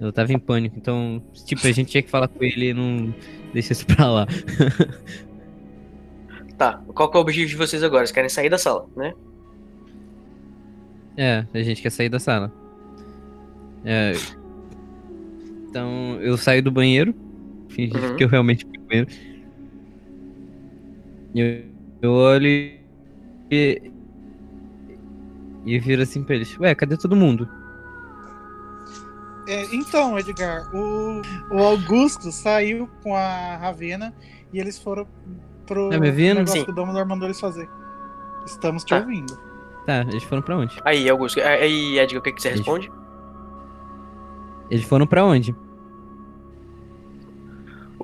eu 0.00 0.12
tava 0.12 0.32
em 0.32 0.38
pânico. 0.38 0.76
Então, 0.76 1.22
tipo, 1.46 1.66
a 1.66 1.72
gente 1.72 1.90
tinha 1.90 2.02
que 2.02 2.10
falar 2.10 2.28
com 2.28 2.42
ele 2.42 2.70
e 2.70 2.74
não 2.74 3.14
deixa 3.52 3.72
isso 3.72 3.86
pra 3.86 4.10
lá. 4.10 4.26
tá. 6.58 6.82
Qual 6.94 7.10
que 7.10 7.16
é 7.16 7.18
o 7.18 7.22
objetivo 7.22 7.50
de 7.50 7.56
vocês 7.56 7.82
agora? 7.82 8.06
Vocês 8.06 8.12
querem 8.12 8.28
sair 8.30 8.48
da 8.48 8.58
sala, 8.58 8.86
né? 8.96 9.12
É, 11.16 11.44
a 11.52 11.62
gente 11.62 11.82
quer 11.82 11.90
sair 11.90 12.08
da 12.08 12.18
sala. 12.18 12.50
É, 13.84 14.12
então, 15.68 16.18
eu 16.20 16.36
saio 16.36 16.62
do 16.62 16.70
banheiro. 16.70 17.14
Fingi 17.68 17.96
Uhum. 17.96 18.16
que 18.16 18.24
eu 18.24 18.28
realmente 18.28 18.64
fui 18.66 18.78
banheiro. 18.88 19.08
Eu, 21.34 21.64
eu 22.02 22.12
olho 22.12 22.46
e. 23.50 23.91
E 25.64 25.78
viro 25.78 26.02
assim 26.02 26.22
pra 26.22 26.34
eles: 26.34 26.58
Ué, 26.58 26.74
cadê 26.74 26.96
todo 26.96 27.14
mundo? 27.16 27.48
É, 29.46 29.64
então, 29.74 30.18
Edgar, 30.18 30.70
o, 30.74 31.20
o 31.50 31.58
Augusto 31.62 32.30
saiu 32.30 32.88
com 33.02 33.16
a 33.16 33.56
Ravena 33.56 34.14
e 34.52 34.58
eles 34.60 34.78
foram 34.78 35.06
pro 35.66 35.90
Tá 35.90 35.98
me 35.98 36.08
ouvindo? 36.08 36.34
negócio 36.36 36.58
Sim. 36.60 36.64
que 36.64 36.70
o 36.70 36.74
Dumbledore 36.74 37.08
mandou 37.08 37.26
eles 37.26 37.40
fazer. 37.40 37.68
Estamos 38.46 38.84
te 38.84 38.90
Tá. 38.90 38.98
ouvindo. 39.00 39.36
Tá, 39.84 40.02
eles 40.02 40.22
foram 40.22 40.42
pra 40.42 40.56
onde? 40.56 40.78
Aí, 40.84 41.08
Augusto. 41.10 41.40
Aí, 41.40 41.98
Edgar, 41.98 42.20
o 42.20 42.22
que, 42.22 42.32
que 42.32 42.40
você 42.40 42.48
Eles- 42.48 42.60
responde? 42.60 42.90
Eles 44.70 44.84
foram 44.84 45.06
pra 45.06 45.24
onde? 45.24 45.54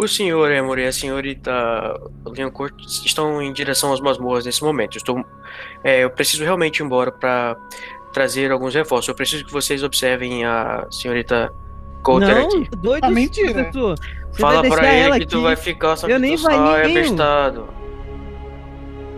O 0.01 0.07
senhor 0.07 0.51
Emory 0.53 0.83
e 0.83 0.87
a 0.87 0.93
senhorita 0.93 1.53
Leoncourt 2.25 2.73
estão 3.05 3.43
em 3.43 3.53
direção 3.53 3.93
às 3.93 4.01
masmorras 4.01 4.47
nesse 4.47 4.63
momento. 4.63 4.95
Eu, 4.97 4.99
estou, 4.99 5.25
é, 5.83 6.05
eu 6.05 6.11
preciso 6.11 6.45
realmente 6.45 6.79
ir 6.81 6.85
embora 6.85 7.11
para 7.11 7.57
trazer 8.13 8.53
alguns 8.53 8.75
reforços. 8.75 9.09
Eu 9.09 9.15
preciso 9.17 9.45
que 9.45 9.53
vocês 9.53 9.83
observem 9.83 10.45
a 10.45 10.87
senhorita 10.91 11.53
Coulter 12.05 12.33
não, 12.33 12.47
aqui. 12.47 12.71
doido, 12.77 13.05
Ah, 13.05 13.11
mentira. 13.11 13.53
professor. 13.53 13.97
Você 14.31 14.41
Fala 14.41 14.63
pra 14.63 14.87
ele 14.95 15.01
ela 15.07 15.19
que 15.19 15.27
tu 15.27 15.37
aqui. 15.39 15.45
vai 15.45 15.57
ficar 15.57 15.97
só 15.97 16.07
Eu 16.07 16.15
que 16.15 16.21
nem 16.23 16.37
tu 16.37 16.43
só 16.43 16.77
é 16.77 16.89
bestado. 16.89 17.69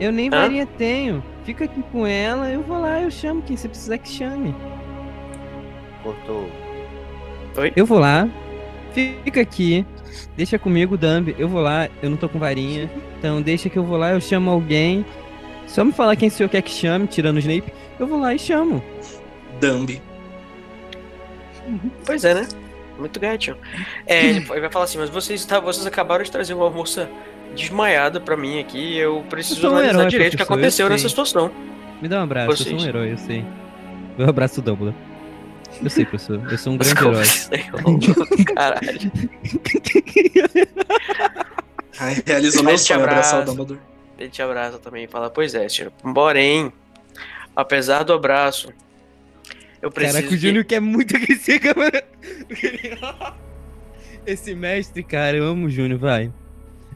Eu 0.01 0.11
nem 0.11 0.28
Hã? 0.28 0.31
varinha 0.31 0.66
tenho. 0.66 1.23
Fica 1.44 1.66
aqui 1.66 1.82
com 1.93 2.07
ela, 2.07 2.51
eu 2.51 2.62
vou 2.62 2.81
lá, 2.81 3.02
eu 3.02 3.11
chamo 3.11 3.43
quem 3.43 3.55
você 3.55 3.69
precisar 3.69 3.98
que 3.98 4.09
chame. 4.09 4.55
Cortou. 6.02 6.48
Eu 7.77 7.85
vou 7.85 7.98
lá, 7.98 8.27
fica 8.94 9.40
aqui, 9.43 9.85
deixa 10.37 10.59
comigo, 10.59 10.97
Dumb. 10.97 11.35
Eu 11.39 11.49
vou 11.49 11.61
lá, 11.61 11.89
eu 12.03 12.11
não 12.11 12.16
tô 12.16 12.28
com 12.28 12.39
varinha. 12.39 12.91
Então 13.19 13.41
deixa 13.43 13.69
que 13.69 13.78
eu 13.78 13.85
vou 13.85 13.97
lá, 13.97 14.11
eu 14.11 14.20
chamo 14.20 14.51
alguém. 14.51 15.05
Só 15.66 15.85
me 15.85 15.93
falar 15.93 16.16
quem 16.16 16.28
o 16.28 16.31
senhor 16.32 16.49
quer 16.49 16.62
que 16.62 16.70
chame, 16.70 17.07
tirando 17.07 17.37
o 17.37 17.39
Snape. 17.39 17.73
Eu 17.99 18.07
vou 18.07 18.19
lá 18.19 18.35
e 18.35 18.39
chamo. 18.39 18.82
Dumb. 19.61 20.01
Pois 22.05 22.24
é, 22.24 22.35
né? 22.35 22.49
Muito 22.99 23.19
gatinho. 23.20 23.57
É, 24.07 24.27
ele 24.31 24.41
vai 24.41 24.70
falar 24.70 24.85
assim, 24.85 24.99
mas 24.99 25.09
vocês, 25.09 25.45
tá, 25.45 25.61
vocês 25.61 25.87
acabaram 25.87 26.23
de 26.24 26.31
trazer 26.31 26.55
uma 26.55 26.69
moça 26.69 27.09
desmaiada 27.55 28.20
pra 28.20 28.37
mim 28.37 28.59
aqui. 28.59 28.97
Eu 28.97 29.24
preciso 29.31 29.66
Eu 29.66 29.70
um 29.70 29.77
analisar 29.77 29.99
herói, 29.99 30.11
direito 30.11 30.35
o 30.35 30.37
que 30.37 30.43
aconteceu 30.43 30.89
nessa 30.89 31.09
situação. 31.09 31.51
Me 32.03 32.09
dá 32.09 32.20
um 32.20 32.24
abraço, 32.24 32.51
eu 32.51 32.57
sou 32.57 32.66
Vocês. 32.66 32.82
um 32.82 32.89
herói, 32.89 33.12
eu 33.12 33.19
sei. 33.19 33.45
Eu 34.19 34.28
abraço 34.28 34.61
o 34.61 34.62
Dumbledore. 34.62 35.10
Eu 35.82 35.88
sei, 35.90 36.05
professor, 36.05 36.40
eu 36.51 36.59
sou 36.59 36.72
um 36.74 36.76
grande 36.78 36.98
herói. 37.01 37.22
assim? 37.22 38.44
Caralho. 38.55 39.12
Ai, 41.98 42.22
realizou 42.26 42.62
meu 42.62 42.74
te 42.74 42.80
sonho 42.80 43.01
abraçar 43.01 43.38
o 43.38 43.42
abraço. 43.42 43.56
Dumbledore. 43.56 43.80
Ele 44.18 44.28
te 44.30 44.42
abraça 44.42 44.78
também 44.78 45.05
e 45.05 45.09
fala, 45.09 45.30
pois 45.30 45.55
é, 45.55 45.68
senhor. 45.68 45.90
Porém, 46.14 46.72
apesar 47.56 48.02
do 48.02 48.12
abraço, 48.12 48.72
eu 49.80 49.90
preciso. 49.90 50.16
Caraca, 50.18 50.34
o 50.34 50.36
que- 50.36 50.42
Júnior 50.47 50.64
quer 50.64 50.80
muito 50.80 51.14
que 51.20 51.32
esse 51.32 51.59
câmera. 51.59 52.05
Esse 54.26 54.55
mestre, 54.55 55.02
cara, 55.02 55.36
eu 55.36 55.44
amo 55.44 55.66
o 55.66 55.70
Júnior, 55.70 55.98
vai. 55.98 56.32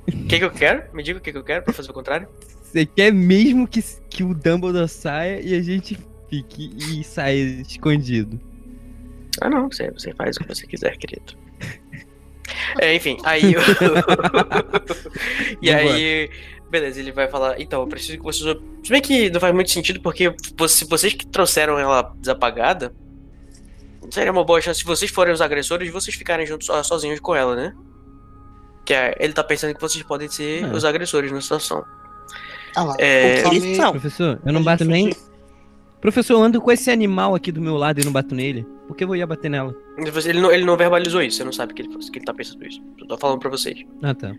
O 0.06 0.26
que, 0.26 0.38
que 0.38 0.44
eu 0.44 0.50
quero? 0.50 0.82
Me 0.92 1.02
diga 1.02 1.18
o 1.18 1.22
que, 1.22 1.32
que 1.32 1.38
eu 1.38 1.44
quero 1.44 1.62
pra 1.64 1.72
fazer 1.72 1.90
o 1.90 1.94
contrário. 1.94 2.28
Você 2.62 2.84
quer 2.84 3.10
mesmo 3.12 3.66
que, 3.66 3.82
que 4.10 4.22
o 4.22 4.34
Dumbledore 4.34 4.88
saia 4.88 5.40
e 5.40 5.54
a 5.54 5.62
gente 5.62 5.98
fique 6.28 6.76
e 6.76 7.02
saia 7.04 7.62
escondido. 7.62 8.38
Ah, 9.40 9.50
não, 9.50 9.70
você, 9.70 9.90
você 9.90 10.12
faz 10.14 10.36
o 10.36 10.40
que 10.40 10.48
você 10.54 10.66
quiser, 10.66 10.96
querido. 10.96 11.34
É, 12.78 12.94
enfim, 12.94 13.16
aí. 13.24 13.54
eu- 13.54 13.60
e 15.62 15.70
aí, 15.70 16.30
Beleza, 16.70 16.98
ele 17.00 17.12
vai 17.12 17.28
falar. 17.28 17.60
Então, 17.60 17.80
eu 17.82 17.86
preciso 17.86 18.18
que 18.18 18.24
vocês. 18.24 18.56
Se 18.82 18.90
bem 18.90 19.00
que 19.00 19.30
não 19.30 19.40
faz 19.40 19.54
muito 19.54 19.70
sentido, 19.70 20.00
porque 20.00 20.34
se 20.68 20.84
vocês 20.84 21.12
que 21.14 21.26
trouxeram 21.26 21.78
ela 21.78 22.12
desapagada, 22.18 22.92
seria 24.10 24.32
uma 24.32 24.44
boa 24.44 24.60
chance, 24.60 24.80
se 24.80 24.84
vocês 24.86 25.10
forem 25.10 25.32
os 25.32 25.40
agressores, 25.40 25.90
vocês 25.90 26.14
ficarem 26.16 26.46
juntos 26.46 26.66
so- 26.66 26.84
sozinhos 26.84 27.20
com 27.20 27.34
ela, 27.34 27.54
né? 27.56 27.72
Que 28.84 28.92
é, 28.92 29.14
ele 29.20 29.32
tá 29.32 29.42
pensando 29.44 29.74
que 29.74 29.80
vocês 29.80 30.02
podem 30.04 30.28
ser 30.28 30.64
É. 30.64 30.66
os 30.66 30.84
agressores 30.84 31.30
na 31.32 31.40
situação. 31.40 31.84
Ah 32.76 32.82
lá, 32.84 32.96
É, 32.98 33.46
Eles 33.54 33.76
são. 33.76 33.92
Professor, 33.92 34.40
eu 34.44 34.52
não 34.52 34.62
bato 34.62 34.84
nem. 34.84 35.14
Professor, 36.04 36.34
eu 36.34 36.42
ando 36.42 36.60
com 36.60 36.70
esse 36.70 36.90
animal 36.90 37.34
aqui 37.34 37.50
do 37.50 37.62
meu 37.62 37.78
lado 37.78 37.98
e 37.98 38.04
não 38.04 38.12
bato 38.12 38.34
nele. 38.34 38.66
Por 38.86 38.94
que 38.94 39.04
eu 39.04 39.16
ia 39.16 39.26
bater 39.26 39.50
nela? 39.50 39.74
Ele 39.96 40.38
não, 40.38 40.52
ele 40.52 40.62
não 40.62 40.76
verbalizou 40.76 41.22
isso, 41.22 41.38
você 41.38 41.44
não 41.44 41.52
sabe 41.52 41.72
que 41.72 41.80
ele, 41.80 41.88
que 41.88 42.18
ele 42.18 42.26
tá 42.26 42.34
pensando 42.34 42.62
isso. 42.66 42.78
Eu 43.00 43.06
tô 43.06 43.16
falando 43.16 43.38
pra 43.38 43.48
vocês. 43.48 43.86
Ah, 44.02 44.14
tá. 44.14 44.34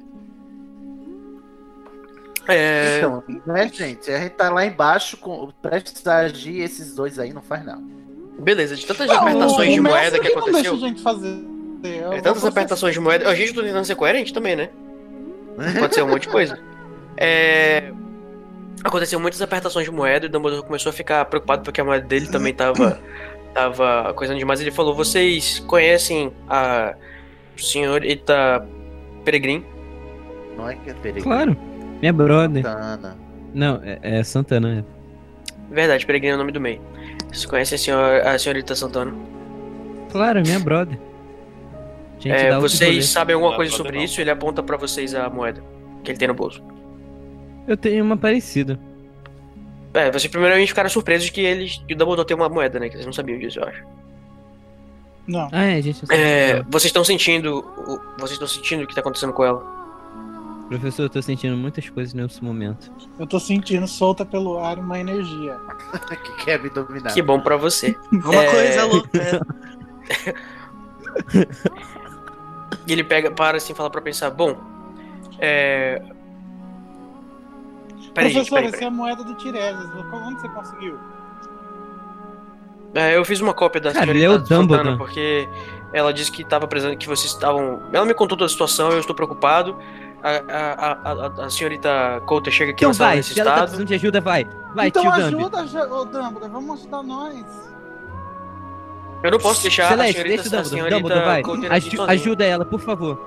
É. 2.47 2.99
Então, 2.99 3.23
né, 3.47 3.67
gente? 3.73 4.11
A 4.11 4.19
gente 4.19 4.33
tá 4.33 4.51
lá 4.51 4.63
embaixo, 4.63 5.17
com, 5.17 5.51
prestes 5.59 6.05
a 6.05 6.17
agir, 6.17 6.59
esses 6.59 6.93
dois 6.93 7.17
aí 7.17 7.33
não 7.33 7.41
faz 7.41 7.65
não. 7.65 7.81
Beleza, 8.37 8.75
de 8.75 8.85
tantas 8.85 9.07
Não, 9.07 9.15
apertações 9.15 9.73
de 9.73 9.81
moeda 9.81 10.19
mestre 10.19 10.19
que 10.19 10.35
Não 10.35 10.43
deixa 10.43 10.59
aconteceu. 10.59 10.73
a 10.75 10.87
gente 10.87 11.01
fazer. 11.01 11.45
Eu 11.83 12.13
É, 12.13 12.21
tantas 12.21 12.45
apertações 12.45 12.93
de 12.93 12.99
moeda. 12.99 13.27
A 13.27 13.33
gente 13.33 13.55
tá 13.55 13.63
tentando 13.63 13.85
ser 13.85 13.95
coerente 13.95 14.31
também, 14.31 14.55
né? 14.55 14.69
Aconteceu 15.75 16.05
um 16.05 16.09
monte 16.09 16.23
de 16.23 16.29
coisa. 16.29 16.59
É... 17.17 17.91
Aconteceu 18.85 19.19
muitas 19.19 19.41
apertações 19.41 19.83
de 19.85 19.91
moeda 19.91 20.27
e 20.27 20.29
o 20.29 20.31
Dumbledore 20.31 20.63
começou 20.63 20.91
a 20.91 20.93
ficar 20.93 21.25
preocupado 21.25 21.63
porque 21.63 21.81
a 21.81 21.83
moeda 21.83 22.05
dele 22.05 22.27
também 22.27 22.53
tava, 22.53 22.99
tava 23.51 24.13
coisando 24.13 24.37
demais. 24.37 24.61
Ele 24.61 24.69
falou: 24.69 24.93
Vocês 24.93 25.57
conhecem 25.61 26.31
a 26.47 26.93
senhorita 27.57 28.63
Peregrin? 29.23 29.65
Não 30.55 30.69
é 30.69 30.75
que 30.75 30.91
é 30.91 30.93
perigo. 30.93 31.23
Claro. 31.23 31.57
Minha 31.99 32.13
brother. 32.13 32.61
Santana. 32.61 33.17
Não, 33.55 33.81
é, 33.83 33.99
é 34.03 34.23
Santana. 34.23 34.85
Verdade, 35.71 36.05
Peregrin 36.05 36.29
é 36.29 36.35
o 36.35 36.37
nome 36.37 36.51
do 36.51 36.61
meio. 36.61 36.79
Vocês 37.29 37.47
conhecem 37.47 37.75
a, 37.75 37.79
senhor, 37.79 38.21
a 38.27 38.37
senhorita 38.37 38.75
Santana? 38.75 39.11
é. 39.11 40.11
Claro, 40.11 40.41
minha 40.43 40.59
brother. 40.59 40.99
Gente, 42.19 42.35
É, 42.35 42.55
vocês 42.59 43.07
sabem 43.07 43.33
alguma 43.33 43.55
coisa 43.55 43.75
sobre 43.75 43.97
não. 43.97 44.03
isso? 44.03 44.21
Ele 44.21 44.29
aponta 44.29 44.61
pra 44.61 44.77
vocês 44.77 45.15
a 45.15 45.27
moeda 45.27 45.63
que 46.03 46.11
ele 46.11 46.19
tem 46.19 46.27
no 46.27 46.35
bolso. 46.35 46.63
Eu 47.67 47.75
tenho 47.77 48.03
uma 48.03 48.15
parecida. 48.17 48.79
É, 49.93 50.11
vocês 50.11 50.27
primeiramente 50.27 50.67
ficaram 50.69 50.89
surpresos 50.89 51.29
que 51.29 51.41
eles 51.41 51.77
que 51.87 51.93
o 51.93 51.97
Dumbledore 51.97 52.27
tem 52.27 52.35
uma 52.35 52.49
moeda, 52.49 52.79
né? 52.79 52.87
Que 52.89 52.95
vocês 52.95 53.05
não 53.05 53.13
sabiam 53.13 53.39
disso, 53.39 53.59
eu 53.59 53.63
acho. 53.67 53.83
Não. 55.27 55.49
Ah, 55.51 55.63
é, 55.65 55.81
gente. 55.81 56.01
eu 56.03 56.07
sei. 56.07 56.17
É, 56.17 56.63
vocês 56.63 56.85
estão 56.85 57.03
sentindo. 57.03 57.59
o- 57.59 57.99
Vocês 58.17 58.31
estão 58.33 58.47
sentindo 58.47 58.83
o 58.83 58.87
que 58.87 58.93
tá 58.93 59.01
acontecendo 59.01 59.33
com 59.33 59.43
ela? 59.43 59.73
Professor, 60.69 61.03
eu 61.03 61.09
tô 61.09 61.21
sentindo 61.21 61.55
muitas 61.55 61.87
coisas 61.89 62.13
nesse 62.13 62.43
momento. 62.43 62.91
Eu 63.19 63.25
tô 63.27 63.39
sentindo 63.39 63.87
solta 63.87 64.25
pelo 64.25 64.57
ar 64.59 64.77
uma 64.79 64.99
energia. 64.99 65.57
que 66.23 66.45
quer 66.45 66.61
me 66.61 66.69
dominar. 66.69 67.13
Que 67.13 67.21
bom 67.21 67.39
pra 67.39 67.55
você. 67.55 67.95
Uma 68.11 68.43
É. 68.43 68.51
coisa 68.51 68.83
louca. 68.85 69.41
E 72.87 72.91
ele 72.93 73.03
pega, 73.03 73.31
para 73.31 73.57
assim, 73.57 73.73
fala 73.73 73.89
pra 73.89 74.01
pensar, 74.01 74.29
bom. 74.31 74.57
É. 75.39 76.01
Peraí, 78.15 78.31
gente, 78.31 78.49
Professor, 78.49 78.55
peraí, 78.55 78.67
essa 78.67 78.75
é 78.75 78.79
peraí. 78.79 78.87
a 78.87 78.91
moeda 78.91 79.23
do 79.23 79.35
Tiresias. 79.35 79.89
Onde 80.11 80.41
você 80.41 80.49
conseguiu? 80.49 80.97
É, 82.93 83.15
eu 83.17 83.25
fiz 83.25 83.41
uma 83.41 83.53
cópia 83.53 83.81
da 83.81 83.91
Cara, 83.93 84.09
o 84.09 84.37
Dumbledore. 84.39 84.97
porque 84.97 85.47
ela 85.91 86.13
disse 86.13 86.31
que 86.31 86.43
tava 86.45 86.65
presente, 86.65 86.95
que 86.97 87.07
vocês 87.07 87.31
estavam. 87.33 87.81
Ela 87.91 88.05
me 88.05 88.13
contou 88.13 88.37
toda 88.37 88.45
a 88.45 88.49
situação, 88.49 88.89
eu 88.91 88.99
estou 88.99 89.15
preocupado. 89.15 89.77
A, 90.23 90.29
a, 90.29 91.11
a, 91.11 91.27
a, 91.43 91.45
a 91.45 91.49
senhorita 91.49 92.21
Coulter 92.25 92.51
chega 92.51 92.71
aqui 92.71 92.79
Então 92.83 92.89
na 92.89 92.93
sala 92.95 93.09
vai, 93.09 93.17
nesse 93.17 93.33
se 93.33 93.39
ela 93.39 93.49
tá 93.51 93.55
estado. 93.57 93.63
precisando 93.67 93.87
de 93.89 93.93
ajuda, 93.95 94.21
vai. 94.21 94.47
Vai, 94.73 94.87
então 94.87 95.03
tio 95.03 95.11
ajuda, 95.11 95.61
ô 95.93 96.05
Dumbledore. 96.05 96.51
Vamos 96.51 96.79
ajudar 96.79 97.03
nós. 97.03 97.45
Eu 99.23 99.31
não 99.31 99.39
posso 99.39 99.61
deixar 99.61 99.89
Celeste, 99.89 100.21
a 100.21 100.23
deixa 100.23 100.43
senhorita, 100.49 100.55
o 100.55 100.59
a 100.59 100.61
Dumbledore, 100.63 100.89
senhorita 100.89 101.43
Dumbledore, 101.43 101.67
vai. 101.69 101.77
Aju- 101.77 102.01
ajuda 102.11 102.45
ela, 102.45 102.65
por 102.65 102.79
favor. 102.79 103.19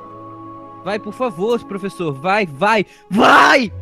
Vai, 0.85 0.99
por 0.99 1.13
favor, 1.13 1.63
professor. 1.65 2.13
Vai, 2.13 2.47
vai, 2.47 2.87
vai! 3.11 3.73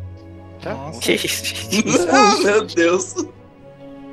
Nossa. 0.65 0.99
Que 0.99 1.13
isso? 1.25 2.07
Ah, 2.11 2.35
meu 2.43 2.65
Deus. 2.65 3.15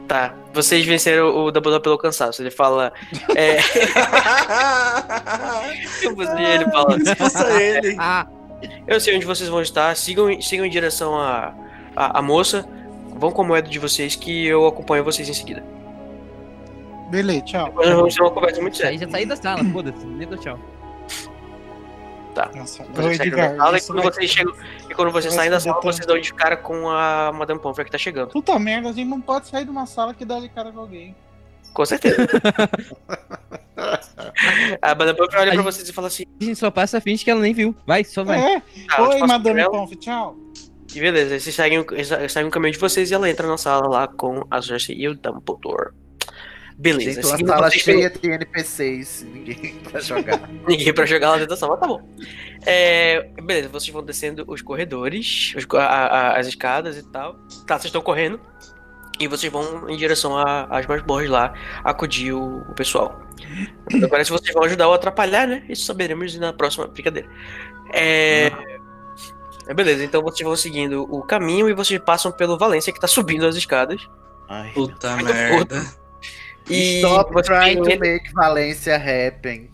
Tá, 0.07 0.35
vocês 0.53 0.85
venceram 0.85 1.35
o 1.35 1.51
Dumbledore 1.51 1.83
pelo 1.83 1.97
cansaço. 1.99 2.43
Ele 2.43 2.51
fala. 2.51 2.93
É, 3.35 3.57
ele 6.03 6.71
fala. 6.71 6.99
Se 7.01 7.15
fosse 7.15 7.43
ele. 7.61 7.97
Ah, 7.99 8.27
Eu 8.87 9.01
sei 9.01 9.17
onde 9.17 9.25
vocês 9.27 9.49
vão 9.49 9.63
estar. 9.63 9.95
Sigam, 9.97 10.41
sigam 10.43 10.67
em 10.67 10.71
direção 10.71 11.17
à 11.19 11.55
à 11.97 12.19
à 12.19 12.23
moça. 12.23 12.67
Vão 13.17 13.31
com 13.31 13.43
a 13.43 13.47
moeda 13.47 13.69
de 13.69 13.79
vocês 13.79 14.17
que 14.17 14.47
eu 14.47 14.67
acompanho 14.67 15.05
vocês 15.05 15.29
em 15.29 15.35
seguida. 15.35 15.63
Beleza, 17.11 17.43
tchau. 17.43 17.67
Depois 17.67 17.89
nós 17.89 17.97
vamos 17.97 18.15
ter 18.15 18.23
uma 18.23 18.31
conversa 18.31 18.61
muito 18.61 18.75
aí 18.75 18.81
séria. 18.83 18.99
já 18.99 19.09
saí 19.11 19.27
da 19.27 19.37
sala, 19.37 19.65
foda-se. 19.73 20.05
Nem 20.05 20.27
dou 20.27 20.39
tchau. 20.39 20.59
Nossa, 22.55 22.83
Edgar, 23.23 23.53
na 23.53 23.57
sala 23.65 23.79
e 23.79 23.81
quando 23.83 24.03
vai- 24.03 24.13
vocês 24.13 24.31
chegam. 24.31 24.55
E 24.91 24.95
quando 24.95 25.11
vocês 25.11 25.33
saem 25.35 25.51
da 25.51 25.61
sala, 25.61 25.75
tanto. 25.77 25.85
vocês 25.85 26.07
dão 26.07 26.19
de 26.19 26.33
cara 26.35 26.57
com 26.57 26.89
a 26.89 27.33
Madame 27.33 27.61
Pomfrey 27.61 27.85
que 27.85 27.91
tá 27.93 27.99
chegando. 27.99 28.31
Puta 28.31 28.59
merda, 28.59 28.89
a 28.91 28.93
gente 28.93 29.09
não 29.09 29.21
pode 29.21 29.49
sair 29.49 29.65
de 29.65 29.71
uma 29.71 29.87
sala 29.87 30.13
que 30.15 30.25
dá 30.25 30.39
de 30.41 30.49
cara 30.49 30.71
com 30.73 30.81
alguém. 30.81 31.15
Com 31.73 31.85
certeza. 31.85 32.17
a 34.83 34.95
Madame 34.95 35.19
Pomfrey 35.19 35.41
olha 35.41 35.51
A 35.51 35.55
pra 35.55 35.63
gente- 35.63 35.65
vocês 35.65 35.89
e 35.89 35.93
fala 35.93 36.07
assim: 36.09 36.25
A 36.41 36.45
gente 36.45 36.57
só 36.59 36.71
passa 36.71 36.99
a 36.99 37.01
finge 37.01 37.25
que 37.25 37.31
ela 37.31 37.41
nem 37.41 37.53
viu. 37.55 37.75
Vai, 37.87 38.05
só 38.05 38.23
vai. 38.25 38.39
É. 38.57 38.61
tá, 38.89 39.03
Oi, 39.09 39.19
Madame 39.21 39.43
por 39.43 39.59
ela. 39.59 39.71
Pomf, 39.71 39.93
tchau. 39.97 40.37
E 40.95 41.01
beleza, 41.01 41.39
vocês 41.41 41.55
seguem, 41.55 41.85
eles 41.91 42.09
seguem 42.33 42.49
o 42.49 42.51
caminho 42.53 42.73
de 42.73 42.79
vocês 42.79 43.11
e 43.11 43.15
ela 43.15 43.29
entra 43.29 43.49
na 43.49 43.59
sala 43.59 43.89
lá 43.89 44.07
com 44.07 44.45
a 44.51 44.63
Cersei 44.63 44.95
e 44.97 45.09
o 45.09 45.15
Dumbledore. 45.15 45.91
Beleza, 46.77 47.23
Gente, 47.23 47.43
uma 47.45 47.55
sala 47.55 47.71
cheia 47.71 48.11
de 48.11 48.29
NPCs. 48.31 49.23
Ninguém 49.33 49.75
pra 49.91 50.01
jogar. 50.01 50.51
Ninguém 50.67 50.93
pra 50.93 51.07
jogar 51.07 51.29
lá 51.31 51.35
dentro 51.37 51.51
da 51.51 51.57
sala, 51.57 51.77
tá 51.77 51.87
bom. 51.87 52.09
É, 52.67 53.31
beleza, 53.43 53.69
vocês 53.69 53.93
vão 53.93 54.03
descendo 54.05 54.45
os 54.49 54.61
corredores, 54.61 55.55
os 55.57 55.67
a- 55.79 55.85
a- 55.87 56.37
as 56.39 56.47
escadas 56.49 56.97
e 56.99 57.03
tal. 57.05 57.35
Tá, 57.67 57.75
vocês 57.77 57.87
estão 57.87 58.03
correndo. 58.03 58.41
E 59.21 59.29
vocês 59.29 59.53
vão 59.53 59.89
em 59.89 59.97
direção 59.97 60.37
às 60.37 60.85
masmorras 60.89 61.31
lá, 61.31 61.55
acudir 61.85 62.33
o, 62.33 62.59
o 62.69 62.75
pessoal. 62.75 63.21
Agora, 64.03 64.25
se 64.25 64.33
vocês 64.33 64.53
vão 64.53 64.65
ajudar 64.65 64.89
ou 64.89 64.95
atrapalhar, 64.95 65.47
né? 65.47 65.65
Isso 65.69 65.85
saberemos 65.87 66.37
na 66.37 66.53
próxima 66.53 66.89
brincadeira. 66.89 67.29
É. 67.93 68.51
é, 69.69 69.73
Beleza, 69.75 70.03
então 70.05 70.21
vocês 70.21 70.45
vão 70.45 70.57
seguindo 70.57 71.03
o 71.09 71.23
caminho 71.23 71.69
e 71.69 71.75
vocês 71.75 72.01
passam 72.01 72.33
pelo 72.33 72.59
Valência 72.59 72.93
que 72.93 72.99
tá 72.99 73.07
subindo 73.07 73.47
as 73.47 73.55
escadas. 73.55 74.01
Ai. 74.49 74.73
Puta 74.73 75.15
merda. 75.19 75.87
E 76.71 76.97
Stop 77.03 77.33
vocês- 77.33 77.47
trying 77.47 77.83
to 77.83 77.99
make 78.01 78.33
Valência 78.33 78.97
happen. 78.97 79.69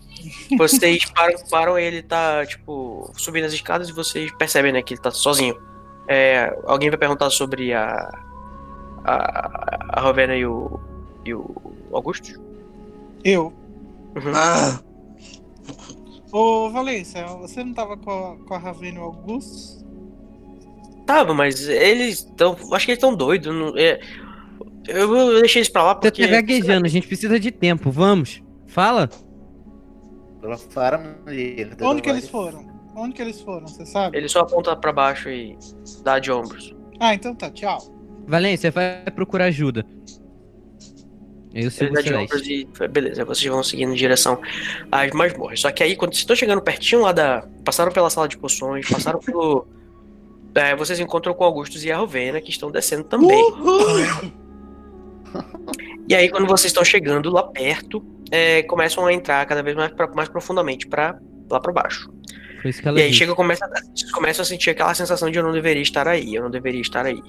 Vocês 0.57 1.05
param, 1.05 1.35
param 1.49 1.79
e 1.79 1.83
ele 1.83 2.03
tá, 2.03 2.45
tipo, 2.45 3.11
subindo 3.17 3.45
as 3.45 3.53
escadas 3.53 3.89
e 3.89 3.93
vocês 3.93 4.31
percebem, 4.33 4.71
né, 4.71 4.81
que 4.81 4.93
ele 4.93 5.01
tá 5.01 5.09
sozinho. 5.09 5.55
É, 6.07 6.55
alguém 6.65 6.89
vai 6.89 6.97
perguntar 6.99 7.29
sobre 7.29 7.73
a. 7.73 7.93
A, 9.03 9.79
a 9.89 10.01
Rovena 10.01 10.35
e 10.35 10.45
o. 10.45 10.79
E 11.25 11.33
o 11.33 11.49
Augusto? 11.91 12.39
Eu. 13.23 13.53
Ah, 14.35 14.79
Ô, 16.31 16.69
Valência, 16.69 17.25
você 17.27 17.63
não 17.63 17.73
tava 17.73 17.97
com 17.97 18.09
a, 18.11 18.45
com 18.47 18.53
a 18.53 18.57
Ravena 18.57 18.97
e 18.97 19.01
o 19.01 19.03
Augusto? 19.05 19.83
Tava, 21.05 21.33
mas 21.33 21.67
eles 21.67 22.19
estão. 22.19 22.51
Acho 22.73 22.85
que 22.85 22.91
eles 22.91 22.97
estão 23.03 23.15
doidos. 23.15 23.53
não- 23.55 23.77
é, 23.77 23.99
eu, 24.87 25.15
eu 25.15 25.39
deixei 25.39 25.59
eles 25.59 25.69
pra 25.69 25.83
lá 25.83 25.93
Você 25.93 25.99
porque. 26.09 26.25
tá 26.25 26.33
gaguejando, 26.33 26.85
a 26.85 26.89
gente 26.89 27.07
precisa 27.07 27.39
de 27.39 27.51
tempo. 27.51 27.91
Vamos. 27.91 28.41
Fala. 28.67 29.09
Ela 30.41 30.57
fala 30.57 31.15
ele. 31.27 31.71
Onde 31.81 32.01
que 32.01 32.09
eles 32.09 32.27
foram? 32.27 32.65
Onde 32.95 33.15
que 33.15 33.21
eles 33.21 33.39
foram, 33.41 33.67
você 33.67 33.85
sabe? 33.85 34.17
Ele 34.17 34.27
só 34.27 34.41
aponta 34.41 34.75
pra 34.75 34.91
baixo 34.91 35.29
e 35.29 35.57
dá 36.03 36.19
de 36.19 36.31
ombros. 36.31 36.75
Ah, 36.99 37.13
então 37.13 37.33
tá, 37.33 37.49
tchau. 37.49 37.79
Valência, 38.27 38.71
vai 38.71 39.03
procurar 39.15 39.45
ajuda. 39.45 39.85
Eu 41.53 41.69
sigo 41.69 42.01
de 42.01 42.13
ombros 42.13 42.47
e. 42.47 42.67
Beleza, 42.89 43.25
vocês 43.25 43.51
vão 43.51 43.63
seguindo 43.63 43.91
em 43.91 43.95
direção 43.95 44.39
às 44.91 45.11
masmorras. 45.11 45.59
Só 45.59 45.71
que 45.71 45.83
aí, 45.83 45.95
quando 45.95 46.11
vocês 46.13 46.21
estão 46.21 46.35
chegando 46.35 46.61
pertinho 46.61 47.01
lá 47.01 47.11
da. 47.11 47.45
Passaram 47.63 47.91
pela 47.91 48.09
sala 48.09 48.27
de 48.27 48.37
poções, 48.37 48.87
passaram 48.89 49.19
pelo. 49.19 49.67
É, 50.53 50.75
vocês 50.75 50.99
encontram 50.99 51.33
com 51.33 51.45
Augustus 51.45 51.85
e 51.85 51.91
a 51.93 51.97
Rovena, 51.97 52.41
que 52.41 52.49
estão 52.49 52.69
descendo 52.69 53.05
também. 53.05 53.41
uhul. 53.41 54.29
E 56.09 56.15
aí, 56.15 56.29
quando 56.29 56.45
vocês 56.45 56.71
estão 56.71 56.83
chegando 56.83 57.29
lá 57.31 57.43
perto, 57.43 58.03
é, 58.31 58.63
começam 58.63 59.05
a 59.05 59.13
entrar 59.13 59.45
cada 59.45 59.63
vez 59.63 59.77
mais, 59.77 59.93
pra- 59.93 60.11
mais 60.13 60.27
profundamente 60.27 60.85
pra, 60.85 61.17
lá 61.49 61.57
pra 61.57 61.71
baixo. 61.71 62.11
E 62.65 62.67
aí 62.89 63.07
disse. 63.07 63.13
chega, 63.19 63.33
começa, 63.33 63.65
vocês 63.95 64.11
começam 64.11 64.43
a 64.43 64.45
sentir 64.45 64.71
aquela 64.71 64.93
sensação 64.93 65.31
de 65.31 65.37
eu 65.39 65.43
não 65.43 65.53
deveria 65.53 65.81
estar 65.81 66.07
aí, 66.09 66.35
eu 66.35 66.43
não 66.43 66.51
deveria 66.51 66.81
estar 66.81 67.05
aí. 67.05 67.21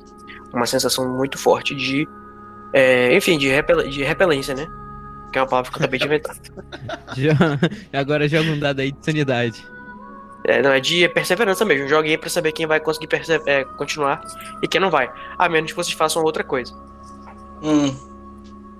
Uma 0.52 0.66
sensação 0.66 1.16
muito 1.16 1.38
forte 1.38 1.76
de. 1.76 2.08
é, 2.74 3.14
enfim, 3.16 3.38
de, 3.38 3.48
repel, 3.48 3.88
de 3.88 4.02
repelência, 4.02 4.54
né? 4.54 4.66
Que 5.32 5.38
é 5.38 5.42
uma 5.42 5.48
palavra 5.48 5.70
que 5.70 5.76
eu 5.76 5.80
acabei 5.80 6.00
de 6.00 6.06
inventar. 6.06 6.36
Agora 7.92 8.28
joga 8.28 8.50
um 8.50 8.58
dado 8.58 8.80
aí 8.80 8.90
de 8.92 9.04
sanidade. 9.04 9.64
É, 10.44 10.60
não, 10.60 10.72
é 10.72 10.80
de 10.80 11.08
perseverança 11.10 11.64
mesmo. 11.64 11.88
Joguei 11.88 12.18
pra 12.18 12.28
saber 12.28 12.50
quem 12.52 12.66
vai 12.66 12.80
conseguir 12.80 13.08
é, 13.46 13.64
continuar 13.76 14.20
e 14.60 14.66
quem 14.66 14.80
não 14.80 14.90
vai. 14.90 15.10
A 15.38 15.48
menos 15.48 15.70
que 15.70 15.76
vocês 15.76 15.94
façam 15.94 16.22
outra 16.24 16.42
coisa. 16.42 16.74
Hum, 17.62 17.94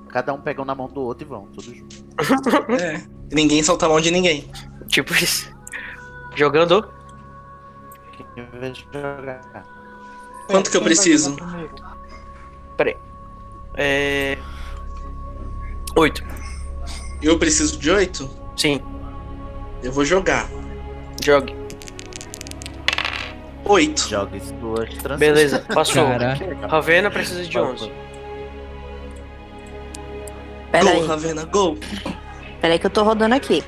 Cada 0.09 0.35
um 0.35 0.41
pega 0.41 0.61
um 0.61 0.65
na 0.67 0.75
mão 0.75 0.89
do 0.89 1.01
outro 1.01 1.27
e 1.27 1.29
vão, 1.29 1.47
tudo 1.47 1.75
junto. 1.75 1.97
é. 2.79 3.03
Ninguém 3.33 3.63
solta 3.63 3.87
a 3.87 3.89
mão 3.89 3.99
de 4.01 4.11
ninguém. 4.11 4.51
Tipo 4.89 5.15
isso. 5.15 5.51
Jogando. 6.37 6.87
Quem 8.35 8.47
vai 8.61 8.75
jogar? 8.75 9.65
Quanto 10.49 10.71
que 10.71 10.77
eu 10.77 10.83
preciso? 10.83 11.35
primeiro? 12.77 13.01
É. 13.75 14.37
Oito. 15.97 16.23
Eu 17.23 17.39
preciso 17.39 17.79
de 17.79 17.91
oito? 17.91 18.29
Sim, 18.57 18.81
Eu 19.83 19.93
vou 19.93 20.05
jogar. 20.05 20.47
jogue. 21.25 21.55
Oito. 23.65 24.09
Transição. 24.09 25.17
Beleza, 25.19 25.65
passou. 25.73 26.05
Caraca. 26.05 26.67
Ravena 26.67 27.11
precisa 27.11 27.45
de 27.45 27.59
11. 27.59 27.91
Peraí, 30.73 30.99
Gol, 30.99 31.07
Ravena, 31.07 31.45
gol. 31.45 31.79
peraí 32.61 32.79
que 32.79 32.87
eu 32.87 32.91
tô 32.91 33.03
rodando 33.05 33.35
aqui. 33.35 33.63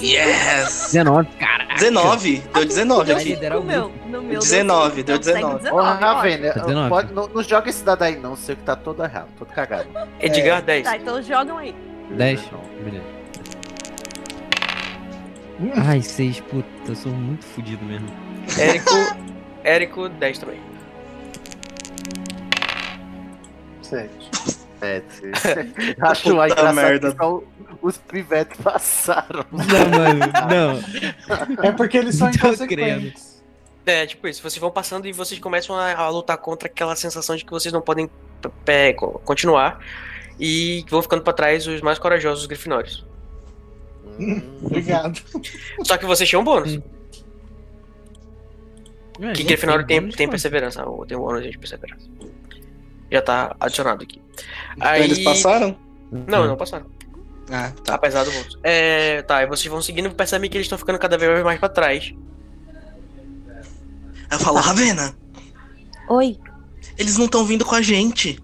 Yes! 0.00 0.90
19, 0.92 1.28
cara. 1.38 1.64
19. 1.74 2.42
Deu 2.52 2.64
19 2.66 3.12
Vai 3.12 3.22
aqui. 3.22 3.48
No 3.48 3.62
meu, 3.62 3.92
no 4.06 4.22
meu 4.22 4.40
19, 4.40 5.02
deu 5.02 5.16
consegue 5.16 5.38
19. 5.38 5.70
Ô, 5.70 5.82
Ravena, 5.82 6.52
19. 6.52 6.88
pode, 6.90 7.12
não, 7.14 7.28
não 7.28 7.42
joga 7.42 7.70
esse 7.70 7.82
dado 7.82 8.02
aí 8.02 8.16
não, 8.16 8.36
sei 8.36 8.56
que 8.56 8.62
tá 8.62 8.76
todo 8.76 9.02
errado, 9.02 9.28
todo 9.38 9.48
cagado. 9.48 9.88
Edgar, 10.20 10.62
10. 10.62 10.84
Tá, 10.84 10.96
então 10.96 11.22
jogam 11.22 11.56
aí. 11.58 11.74
10. 12.10 12.40
Beleza. 12.84 13.04
Ai, 15.88 16.02
6, 16.02 16.40
puta, 16.40 16.68
eu 16.88 16.94
sou 16.94 17.12
muito 17.12 17.44
fodido 17.46 17.82
mesmo. 17.84 18.08
Érico. 18.58 18.90
Érico, 19.64 20.08
10 20.10 20.38
também. 20.38 20.60
Sete. 23.88 24.30
É, 24.82 25.02
Acho 26.00 26.22
Puta 26.30 26.44
engraçado 26.46 26.74
merda. 26.74 27.10
que 27.12 27.16
só 27.16 27.42
os 27.80 27.96
pivetes 27.98 28.60
passaram. 28.60 29.44
Não, 29.50 29.98
mano, 29.98 30.20
não. 30.50 31.64
É 31.64 31.72
porque 31.72 31.96
eles 31.98 32.14
são 32.16 32.28
inconsequentes. 32.30 33.42
É, 33.86 34.04
tipo 34.06 34.26
isso. 34.28 34.42
Vocês 34.42 34.58
vão 34.60 34.70
passando 34.70 35.06
e 35.06 35.12
vocês 35.12 35.40
começam 35.40 35.74
a, 35.76 35.94
a 35.94 36.08
lutar 36.08 36.36
contra 36.38 36.68
aquela 36.68 36.94
sensação 36.96 37.36
de 37.36 37.44
que 37.44 37.50
vocês 37.50 37.72
não 37.72 37.80
podem 37.80 38.10
co- 38.96 39.20
continuar. 39.24 39.78
E 40.38 40.84
vão 40.90 41.00
ficando 41.00 41.22
pra 41.22 41.32
trás 41.32 41.66
os 41.66 41.80
mais 41.80 41.98
corajosos 41.98 42.44
grifinórios. 42.46 43.06
Obrigado. 44.62 45.20
Só 45.84 45.96
que 45.96 46.04
vocês 46.04 46.28
tinham 46.28 46.42
um 46.42 46.44
bônus. 46.44 46.76
Hum. 46.76 46.82
É, 49.20 49.32
Que 49.32 49.38
gente, 49.38 49.46
Grifinório 49.46 49.86
tem, 49.86 50.00
tem 50.10 50.26
mano. 50.26 50.30
perseverança. 50.32 50.84
ou 50.84 51.06
Tem 51.06 51.16
um 51.16 51.20
bônus 51.20 51.42
de 51.50 51.56
perseverança. 51.56 52.06
Já 53.10 53.22
tá 53.22 53.56
adicionado 53.60 54.02
aqui. 54.02 54.20
Então 54.76 54.88
Aí... 54.88 55.02
Eles 55.02 55.22
passaram? 55.22 55.76
Não, 56.10 56.46
não 56.46 56.56
passaram. 56.56 56.86
Ah, 57.50 57.72
tá. 57.84 57.94
Apesar 57.94 58.24
do 58.24 58.30
bônus. 58.32 58.58
É, 58.62 59.22
tá, 59.22 59.42
e 59.42 59.46
vocês 59.46 59.70
vão 59.70 59.80
seguindo 59.80 60.08
e 60.08 60.14
percebem 60.14 60.50
que 60.50 60.56
eles 60.56 60.66
estão 60.66 60.78
ficando 60.78 60.98
cada 60.98 61.16
vez 61.16 61.44
mais 61.44 61.58
pra 61.60 61.68
trás. 61.68 62.12
Eu 64.30 64.38
falo, 64.40 64.58
Ravena, 64.58 65.14
Oi, 66.08 66.38
eles 66.96 67.16
não 67.18 67.26
estão 67.26 67.44
vindo 67.44 67.64
com 67.64 67.74
a 67.74 67.82
gente. 67.82 68.40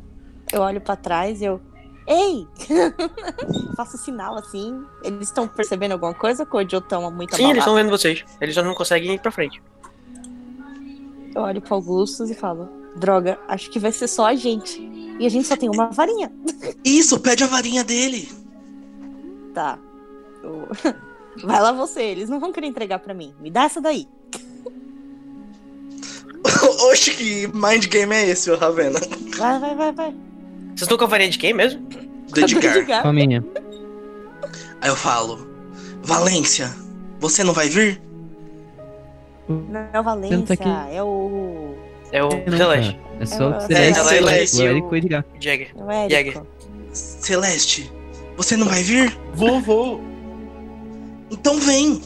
eu 0.52 0.60
olho 0.60 0.80
pra 0.80 0.96
trás 0.96 1.40
e 1.40 1.44
eu. 1.44 1.60
Ei! 2.06 2.46
Faço 3.76 3.96
sinal 3.96 4.36
assim. 4.36 4.84
Eles 5.04 5.28
estão 5.28 5.46
percebendo 5.46 5.92
alguma 5.92 6.12
coisa 6.12 6.46
ou 6.50 6.60
o 6.60 6.68
Joe 6.68 6.80
tão 6.82 7.08
muito 7.12 7.36
Sim, 7.36 7.50
eles 7.50 7.58
estão 7.58 7.76
vendo 7.76 7.90
vocês. 7.90 8.24
Eles 8.40 8.54
só 8.54 8.62
não 8.62 8.74
conseguem 8.74 9.14
ir 9.14 9.20
pra 9.20 9.30
frente. 9.30 9.62
Eu 11.34 11.42
olho 11.42 11.62
pro 11.62 11.76
Augustus 11.76 12.28
e 12.30 12.34
falo: 12.34 12.68
Droga, 12.96 13.38
acho 13.48 13.70
que 13.70 13.78
vai 13.78 13.90
ser 13.92 14.08
só 14.08 14.26
a 14.26 14.34
gente. 14.34 14.80
E 15.18 15.26
a 15.26 15.28
gente 15.28 15.46
só 15.46 15.56
tem 15.56 15.68
uma 15.68 15.86
varinha. 15.90 16.30
Isso, 16.84 17.18
pede 17.20 17.44
a 17.44 17.46
varinha 17.46 17.82
dele. 17.84 18.28
Tá. 19.54 19.78
Eu- 20.42 20.68
Vai 21.44 21.62
lá 21.62 21.72
você, 21.72 22.02
eles 22.02 22.28
não 22.28 22.38
vão 22.38 22.52
querer 22.52 22.66
entregar 22.66 22.98
pra 22.98 23.14
mim. 23.14 23.32
Me 23.40 23.50
dá 23.50 23.64
essa 23.64 23.80
daí. 23.80 24.06
Oxe, 26.90 27.10
que 27.12 27.46
mind 27.54 27.86
game 27.86 28.14
é 28.14 28.28
esse, 28.28 28.50
ô 28.50 28.56
Ravena? 28.56 29.00
Vai, 29.38 29.58
vai, 29.58 29.74
vai, 29.74 29.92
vai. 29.92 30.10
Vocês 30.10 30.82
estão 30.82 30.98
com 30.98 31.04
a 31.04 31.06
varinha 31.06 31.30
de 31.30 31.38
quem 31.38 31.54
mesmo? 31.54 31.80
Do 32.28 32.40
Edgar. 32.40 33.02
Com 33.02 33.08
a 33.08 33.12
minha. 33.12 33.44
Aí 34.80 34.90
eu 34.90 34.96
falo, 34.96 35.46
Valência, 36.02 36.74
você 37.20 37.42
não 37.44 37.52
vai 37.54 37.68
vir? 37.68 38.00
Não 39.48 39.80
é 39.92 40.00
o 40.00 40.02
Valência, 40.02 40.58
é 40.90 41.02
o. 41.02 41.74
É 42.12 42.22
o 42.22 42.28
É, 42.30 42.44
não, 42.50 42.58
Celeste. 42.58 42.92
cara. 42.92 43.16
É 43.20 43.26
só 43.26 43.50
o 43.50 43.54
É, 43.54 43.60
Celeste. 43.60 44.00
é, 44.00 44.04
Celeste. 44.04 44.56
O 44.58 44.66
Érico 44.66 44.86
e 44.86 44.90
o 44.90 44.96
Edgar. 44.96 45.24
Jagger. 45.40 45.74
É 46.10 46.38
o. 46.38 46.46
Celeste, 46.92 47.90
você 48.36 48.56
não 48.56 48.66
vai 48.68 48.82
vir? 48.82 49.18
Vou, 49.34 49.60
vou. 49.60 50.00
Então 51.30 51.58
vem. 51.58 52.02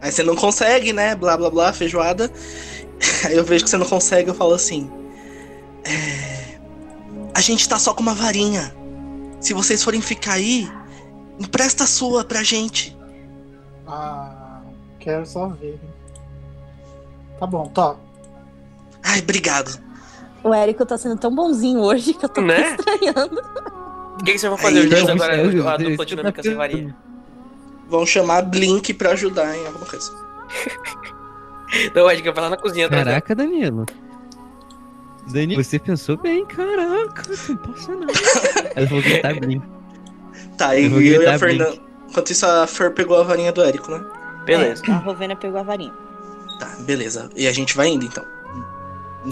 Aí 0.00 0.12
você 0.12 0.22
não 0.22 0.36
consegue, 0.36 0.92
né? 0.92 1.14
Blá 1.14 1.36
blá 1.36 1.48
blá, 1.48 1.72
feijoada. 1.72 2.30
Aí 3.24 3.34
eu 3.34 3.44
vejo 3.44 3.64
que 3.64 3.70
você 3.70 3.78
não 3.78 3.86
consegue, 3.86 4.28
eu 4.28 4.34
falo 4.34 4.52
assim. 4.54 4.90
É... 5.84 6.58
A 7.34 7.40
gente 7.40 7.66
tá 7.68 7.78
só 7.78 7.94
com 7.94 8.02
uma 8.02 8.14
varinha. 8.14 8.74
Se 9.40 9.52
vocês 9.54 9.82
forem 9.82 10.00
ficar 10.00 10.34
aí, 10.34 10.70
empresta 11.38 11.84
a 11.84 11.86
sua 11.86 12.24
pra 12.24 12.42
gente. 12.42 12.96
Ah, 13.86 14.60
quero 15.00 15.26
só 15.26 15.48
ver. 15.48 15.78
Tá 17.40 17.46
bom, 17.46 17.66
top. 17.68 18.00
Ai, 19.04 19.20
obrigado. 19.20 19.78
O 20.42 20.52
Érico 20.52 20.84
tá 20.84 20.98
sendo 20.98 21.16
tão 21.16 21.34
bonzinho 21.34 21.80
hoje 21.80 22.14
que 22.14 22.24
eu 22.24 22.28
tô 22.28 22.40
Né? 22.40 22.74
estranhando. 22.78 23.40
O 24.20 24.24
que, 24.24 24.32
que 24.32 24.38
vocês 24.38 24.50
vão 24.50 24.58
fazer 24.58 24.80
os 24.80 24.90
dois 24.90 25.04
Não, 25.04 25.12
agora? 25.14 25.36
sério, 25.36 25.68
A 25.68 25.76
dupla 25.76 26.06
dinâmica 26.06 26.42
sem 26.42 26.54
varinha. 26.54 26.96
Vão 27.88 28.06
chamar 28.06 28.42
Blink 28.42 28.94
pra 28.94 29.10
ajudar 29.10 29.54
em 29.56 29.66
alguma 29.66 29.86
coisa. 29.86 30.10
Não, 31.94 32.04
o 32.06 32.10
Edgar 32.10 32.32
vai 32.34 32.44
lá 32.44 32.50
na 32.50 32.56
cozinha. 32.56 32.88
Caraca, 32.88 33.34
Danilo. 33.34 33.84
Danilo, 35.26 35.62
você 35.64 35.78
pensou 35.78 36.16
bem, 36.18 36.44
caraca, 36.44 37.22
não 37.48 37.56
passa 37.56 37.96
nada. 37.96 38.12
Ela 38.76 38.86
falou 38.86 39.02
que 39.02 39.18
tá 39.20 39.32
bem. 39.32 39.62
Tá, 40.58 40.76
e 40.76 40.84
Eu 40.84 40.90
vou 40.90 41.00
eu, 41.00 41.06
e 41.06 41.16
gritar 41.16 41.34
a 41.34 41.38
Fernanda. 41.38 41.78
Enquanto 42.10 42.30
isso, 42.30 42.46
a 42.46 42.66
Fer 42.66 42.92
pegou 42.92 43.18
a 43.18 43.22
varinha 43.22 43.50
do 43.50 43.62
Érico, 43.62 43.90
né? 43.90 44.04
Beleza. 44.44 44.82
É, 44.86 44.92
a 44.92 44.98
Rovena 44.98 45.34
pegou 45.34 45.58
a 45.58 45.62
varinha. 45.62 45.92
Tá, 46.60 46.66
beleza. 46.80 47.30
E 47.34 47.48
a 47.48 47.52
gente 47.52 47.74
vai 47.74 47.88
indo 47.88 48.04
então. 48.04 48.24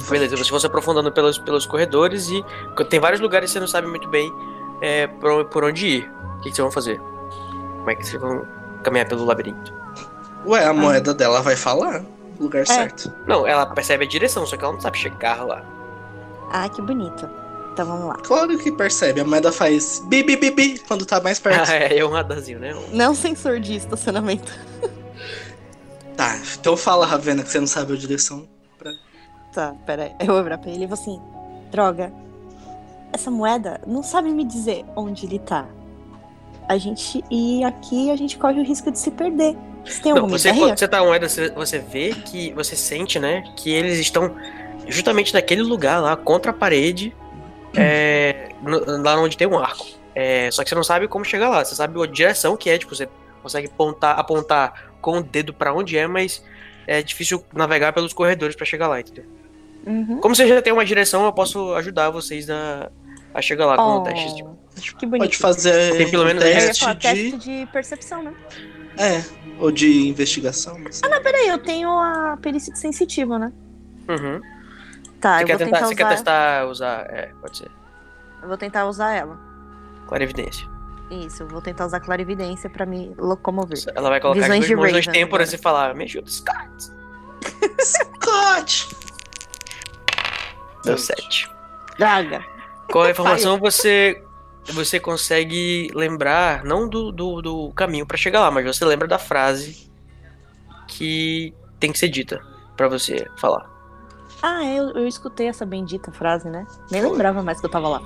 Beleza, 0.09 0.37
vocês 0.37 0.49
vão 0.49 0.59
se 0.59 0.67
aprofundando 0.67 1.13
pelos, 1.13 1.39
pelos 1.39 1.67
corredores 1.67 2.29
e 2.29 2.43
tem 2.89 2.99
vários 2.99 3.21
lugares 3.21 3.51
que 3.51 3.55
você 3.55 3.61
não 3.61 3.67
sabe 3.69 3.87
muito 3.87 4.09
bem 4.09 4.33
é, 4.81 5.07
por, 5.07 5.45
por 5.47 5.65
onde 5.65 5.87
ir. 5.87 6.11
O 6.39 6.41
que, 6.41 6.51
que 6.51 6.57
vocês 6.57 6.65
vão 6.65 6.71
fazer? 6.71 6.99
Como 6.99 7.91
é 7.91 7.95
que 7.95 8.07
vocês 8.07 8.21
vão 8.21 8.47
caminhar 8.83 9.07
pelo 9.07 9.25
labirinto? 9.25 9.73
Ué, 10.47 10.65
a 10.65 10.73
moeda 10.73 11.13
dela 11.15 11.41
vai 11.43 11.57
falar 11.57 12.03
o 12.39 12.43
lugar 12.43 12.63
É. 12.63 12.65
certo. 12.65 13.13
Não, 13.27 13.47
ela 13.47 13.67
percebe 13.67 14.05
a 14.05 14.09
direção, 14.09 14.47
só 14.47 14.57
que 14.57 14.65
ela 14.65 14.73
não 14.73 14.81
sabe 14.81 14.99
chegar 14.99 15.45
lá. 15.45 15.63
Ah, 16.51 16.69
que 16.69 16.81
bonito. 16.83 17.29
Então 17.73 17.87
vamos 17.87 18.07
lá. 18.07 18.15
Claro 18.17 18.59
que 18.59 18.71
percebe. 18.73 19.21
A 19.21 19.25
moeda 19.25 19.53
faz 19.53 20.03
bi 20.09 20.23
bi 20.23 20.37
bi 20.37 20.51
bi 20.51 20.79
quando 20.87 21.07
tá 21.07 21.21
mais 21.21 21.39
perto. 21.39 21.71
Ah, 21.71 21.75
é, 21.77 21.99
é 21.99 22.05
um 22.05 22.11
radarzinho, 22.11 22.59
né? 22.59 22.75
Não 22.93 23.15
sensor 23.15 23.61
de 23.61 23.77
estacionamento. 23.77 24.53
Tá, 26.17 26.39
então 26.61 26.77
fala, 26.77 27.07
Ravena, 27.07 27.43
que 27.43 27.51
você 27.51 27.59
não 27.61 27.67
sabe 27.67 27.95
a 27.95 27.97
direção. 27.97 28.47
Tá, 29.53 29.75
pera 29.87 30.05
aí. 30.05 30.13
Eu 30.21 30.27
vou 30.35 30.43
virar 30.43 30.59
pra 30.59 30.71
ele 30.71 30.85
e 30.85 30.87
vou 30.87 30.95
assim: 30.95 31.21
Droga, 31.71 32.13
essa 33.13 33.31
moeda 33.31 33.81
não 33.87 34.03
sabe 34.03 34.31
me 34.31 34.45
dizer 34.45 34.85
onde 34.97 35.27
ele 35.27 35.39
tá. 35.39 35.67
A 36.69 36.79
gente. 36.79 37.23
E 37.31 37.63
aqui 37.65 38.11
a 38.11 38.17
gente 38.17 38.39
corre 38.39 38.61
o 38.61 38.65
risco 38.65 38.91
de 38.91 38.99
se 38.99 39.11
perder. 39.11 39.57
Você 39.85 40.01
tem 40.01 40.13
Não, 40.13 40.21
alguma 40.23 40.39
você, 40.39 40.49
ideia? 40.51 40.65
quando 40.69 40.79
você 40.79 40.89
tá 40.89 40.99
a 41.01 41.05
moeda, 41.05 41.29
você, 41.29 41.51
você 41.51 41.79
vê 41.79 42.15
que. 42.15 42.53
Você 42.55 42.77
sente, 42.77 43.19
né? 43.19 43.43
Que 43.57 43.71
eles 43.71 43.99
estão 43.99 44.35
justamente 44.89 45.35
naquele 45.35 45.63
lugar 45.63 46.01
lá, 46.01 46.17
contra 46.17 46.51
a 46.51 46.55
parede. 46.55 47.15
é, 47.77 48.51
no- 48.63 49.03
lá 49.03 49.17
onde 49.21 49.37
tem 49.37 49.47
um 49.49 49.59
arco. 49.59 49.87
É, 50.15 50.51
só 50.51 50.63
que 50.63 50.69
você 50.69 50.75
não 50.75 50.85
sabe 50.85 51.09
como 51.09 51.25
chegar 51.25 51.49
lá. 51.49 51.65
Você 51.65 51.75
sabe 51.75 52.01
a 52.03 52.07
direção 52.07 52.57
que 52.57 52.69
é, 52.69 52.77
tipo, 52.79 52.95
você 52.95 53.09
consegue 53.43 53.67
apontar, 53.67 54.19
apontar 54.19 54.93
com 55.01 55.19
o 55.19 55.23
dedo 55.23 55.55
pra 55.55 55.73
onde 55.75 55.97
é, 55.97 56.07
mas 56.07 56.45
é 56.87 57.03
difícil 57.03 57.43
navegar 57.55 57.93
pelos 57.95 58.13
corredores 58.13 58.55
pra 58.55 58.67
chegar 58.67 58.89
lá, 58.89 59.01
entendeu? 59.01 59.25
Uhum. 59.87 60.19
Como 60.21 60.35
você 60.35 60.47
já 60.47 60.63
tem 60.63 60.73
uma 60.73 60.85
direção, 60.85 61.25
eu 61.25 61.33
posso 61.33 61.75
ajudar 61.75 62.11
vocês 62.11 62.49
a, 62.49 62.91
a 63.35 63.43
chegar 63.43 63.67
lá 63.67 63.77
com 63.77 63.83
Oh, 63.83 64.01
o 64.01 64.03
teste. 64.05 64.35
Tipo. 64.37 64.57
que 64.99 65.07
bonito. 65.07 65.25
Pode 65.25 65.37
fazer 65.39 65.97
Tem 65.97 66.11
pelo 66.11 66.25
menos 66.25 66.43
teste 66.43 66.81
falar 66.81 66.95
de. 66.95 67.01
teste 67.01 67.37
de 67.39 67.67
percepção, 67.73 68.23
né? 68.23 68.33
É, 68.99 69.25
ou 69.59 69.71
de 69.71 70.09
investigação. 70.09 70.79
Não 70.79 70.93
sei. 70.93 71.09
Peraí, 71.21 71.49
eu 71.49 71.59
tenho 71.59 71.91
a 71.91 72.39
perícia 72.41 72.73
de 72.73 72.79
sensitivo, 72.79 73.39
né? 73.39 73.53
Uhum. 74.09 74.41
Tá, 75.21 75.37
Você, 75.39 75.43
eu 75.43 75.47
quer 75.47 75.57
vou 75.57 75.67
tentar, 75.67 75.77
tentar 75.79 75.87
você 75.89 75.95
quer 75.95 76.05
usar. 76.05 76.15
testar 76.15 76.67
usar. 76.69 77.07
É, 77.11 77.31
pode 77.41 77.57
ser. 77.59 77.71
Eu 78.43 78.49
vou 78.49 78.57
tentar 78.59 78.87
usar 78.87 79.13
ela. 79.15 79.39
Clara 80.09 80.23
evidência. 80.25 80.67
Isso, 81.11 81.43
eu 81.43 81.49
vou 81.49 81.61
tentar 81.61 81.87
usar 81.87 82.01
clarividência 82.01 82.69
pra 82.71 82.85
me 82.87 83.15
locomover. 83.19 83.79
Ela 83.95 84.09
vai 84.11 84.21
colocar 84.21 84.41
Visões 84.41 84.61
as 84.61 84.67
de 84.67 84.75
duas 84.75 84.93
mãos 84.93 85.07
nas 85.07 85.15
têmporas 85.15 85.49
agora. 85.51 85.61
e 85.61 85.63
falar, 85.63 85.95
me 85.95 86.05
ajuda, 86.05 86.29
Scott. 86.31 86.93
Scott! 87.83 88.97
Deu 90.85 90.99
7. 90.99 91.51
Draga. 91.99 92.45
Com 92.91 93.01
a 93.03 93.11
informação 93.11 93.59
você 93.59 94.23
você 94.71 95.01
consegue 95.01 95.89
lembrar, 95.93 96.65
não 96.65 96.89
do, 96.89 97.11
do, 97.11 97.43
do 97.43 97.73
caminho 97.73 98.07
pra 98.07 98.17
chegar 98.17 98.41
lá, 98.41 98.51
mas 98.51 98.65
você 98.65 98.85
lembra 98.85 99.09
da 99.09 99.19
frase 99.19 99.91
que 100.87 101.53
tem 101.81 101.91
que 101.91 101.99
ser 101.99 102.09
dita 102.09 102.41
pra 102.77 102.87
você 102.87 103.27
falar. 103.37 103.69
Ah, 104.41 104.65
eu, 104.65 104.91
eu 104.91 105.07
escutei 105.07 105.49
essa 105.49 105.67
bendita 105.67 106.13
frase, 106.13 106.49
né? 106.49 106.65
Nem 106.91 107.03
lembrava 107.03 107.43
mais 107.43 107.59
que 107.61 107.67
eu 107.67 107.71
tava 107.71 107.89
lá. 107.89 108.03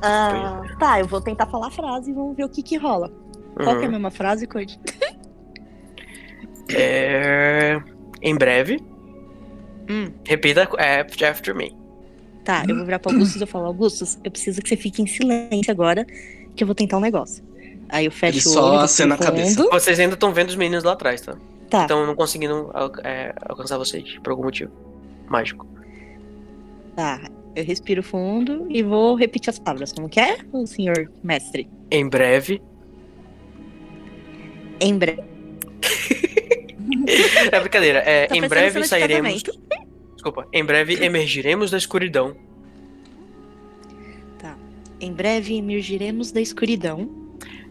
Ah, 0.00 0.62
tá, 0.78 1.00
eu 1.00 1.06
vou 1.06 1.20
tentar 1.20 1.46
falar 1.46 1.68
a 1.68 1.70
frase 1.70 2.10
e 2.10 2.14
vamos 2.14 2.36
ver 2.36 2.44
o 2.44 2.48
que 2.48 2.62
que 2.62 2.76
rola. 2.76 3.10
Qual 3.54 3.76
que 3.76 3.82
é 3.82 3.84
a 3.84 3.86
Uhum. 3.86 3.90
mesma 3.92 4.10
frase, 4.10 4.46
Code? 4.46 4.80
É... 6.74 7.80
Em 8.22 8.34
breve. 8.36 8.80
Hum. 9.90 10.12
Repita 10.26 10.68
é, 10.78 11.00
after 11.28 11.54
me. 11.54 11.76
Tá, 12.44 12.64
eu 12.68 12.74
vou 12.74 12.84
virar 12.84 12.98
pra 12.98 13.12
Augustus 13.12 13.40
e 13.40 13.44
eu 13.44 13.46
falo, 13.46 13.66
Augustus, 13.66 14.18
eu 14.24 14.30
preciso 14.30 14.60
que 14.60 14.68
você 14.68 14.76
fique 14.76 15.00
em 15.00 15.06
silêncio 15.06 15.70
agora, 15.70 16.04
que 16.56 16.64
eu 16.64 16.66
vou 16.66 16.74
tentar 16.74 16.96
um 16.98 17.00
negócio. 17.00 17.44
Aí 17.88 18.06
eu 18.06 18.10
fecho 18.10 18.38
Ele 18.38 18.46
o 18.46 18.50
só 18.50 18.70
olho, 18.72 18.80
acena 18.80 19.14
a 19.14 19.18
cabeça. 19.18 19.62
Vocês 19.70 20.00
ainda 20.00 20.14
estão 20.14 20.32
vendo 20.32 20.48
os 20.48 20.56
meninos 20.56 20.82
lá 20.82 20.92
atrás, 20.92 21.20
tá? 21.20 21.36
Tá, 21.70 21.82
Estão 21.82 22.06
não 22.06 22.14
conseguindo 22.14 22.70
é, 23.04 23.34
alcançar 23.48 23.78
vocês, 23.78 24.18
por 24.22 24.30
algum 24.30 24.44
motivo. 24.44 24.70
Mágico. 25.28 25.66
tá. 26.96 27.20
Eu 27.54 27.64
respiro 27.64 28.02
fundo 28.02 28.66
e 28.70 28.82
vou 28.82 29.14
repetir 29.14 29.50
as 29.50 29.58
palavras. 29.58 29.92
Como 29.92 30.08
que 30.08 30.18
é, 30.18 30.38
o 30.52 30.66
senhor 30.66 31.12
mestre? 31.22 31.68
Em 31.90 32.08
breve. 32.08 32.62
Em 34.80 34.96
breve. 34.96 35.22
É 37.50 37.58
brincadeira. 37.60 37.98
É, 38.00 38.26
Tá 38.26 38.36
em 38.36 38.48
breve 38.48 38.84
sairemos. 38.84 39.42
Desculpa. 40.22 40.46
Em 40.52 40.64
breve 40.64 41.04
emergiremos 41.04 41.68
da 41.72 41.76
escuridão. 41.76 42.36
Em 45.00 45.12
breve 45.12 45.56
emergiremos 45.56 46.30
da 46.30 46.40
escuridão, 46.40 47.10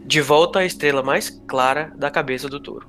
De 0.04 0.20
volta 0.20 0.58
à 0.58 0.66
estrela 0.66 1.02
mais 1.02 1.30
clara 1.48 1.90
da 1.96 2.10
cabeça 2.10 2.46
do 2.46 2.60
touro. 2.60 2.86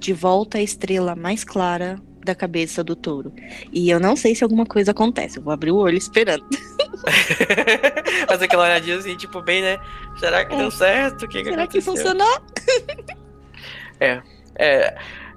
de 0.00 0.14
volta 0.14 0.56
à 0.56 0.62
estrela 0.62 1.14
mais 1.14 1.44
clara 1.44 2.00
da 2.24 2.34
cabeça 2.34 2.82
do 2.82 2.96
touro. 2.96 3.30
E 3.70 3.90
eu 3.90 4.00
não 4.00 4.16
sei 4.16 4.34
se 4.34 4.42
alguma 4.42 4.64
coisa 4.64 4.92
acontece. 4.92 5.36
Eu 5.36 5.42
vou 5.42 5.52
abrir 5.52 5.70
o 5.70 5.76
olho 5.76 5.98
esperando. 5.98 6.46
Fazer 8.26 8.44
aquela 8.46 8.64
olhadinha 8.64 8.96
assim, 8.96 9.14
tipo, 9.18 9.42
bem, 9.42 9.60
né? 9.60 9.76
Será 10.18 10.44
que 10.46 10.54
É. 10.54 10.58
deu 10.58 10.70
certo? 10.70 11.28
Que, 11.28 11.42
que 11.42 11.50
Será 11.50 11.66
que 11.66 11.78
aconteceu? 11.78 11.82
funcionou? 11.92 12.40
É. 14.00 14.22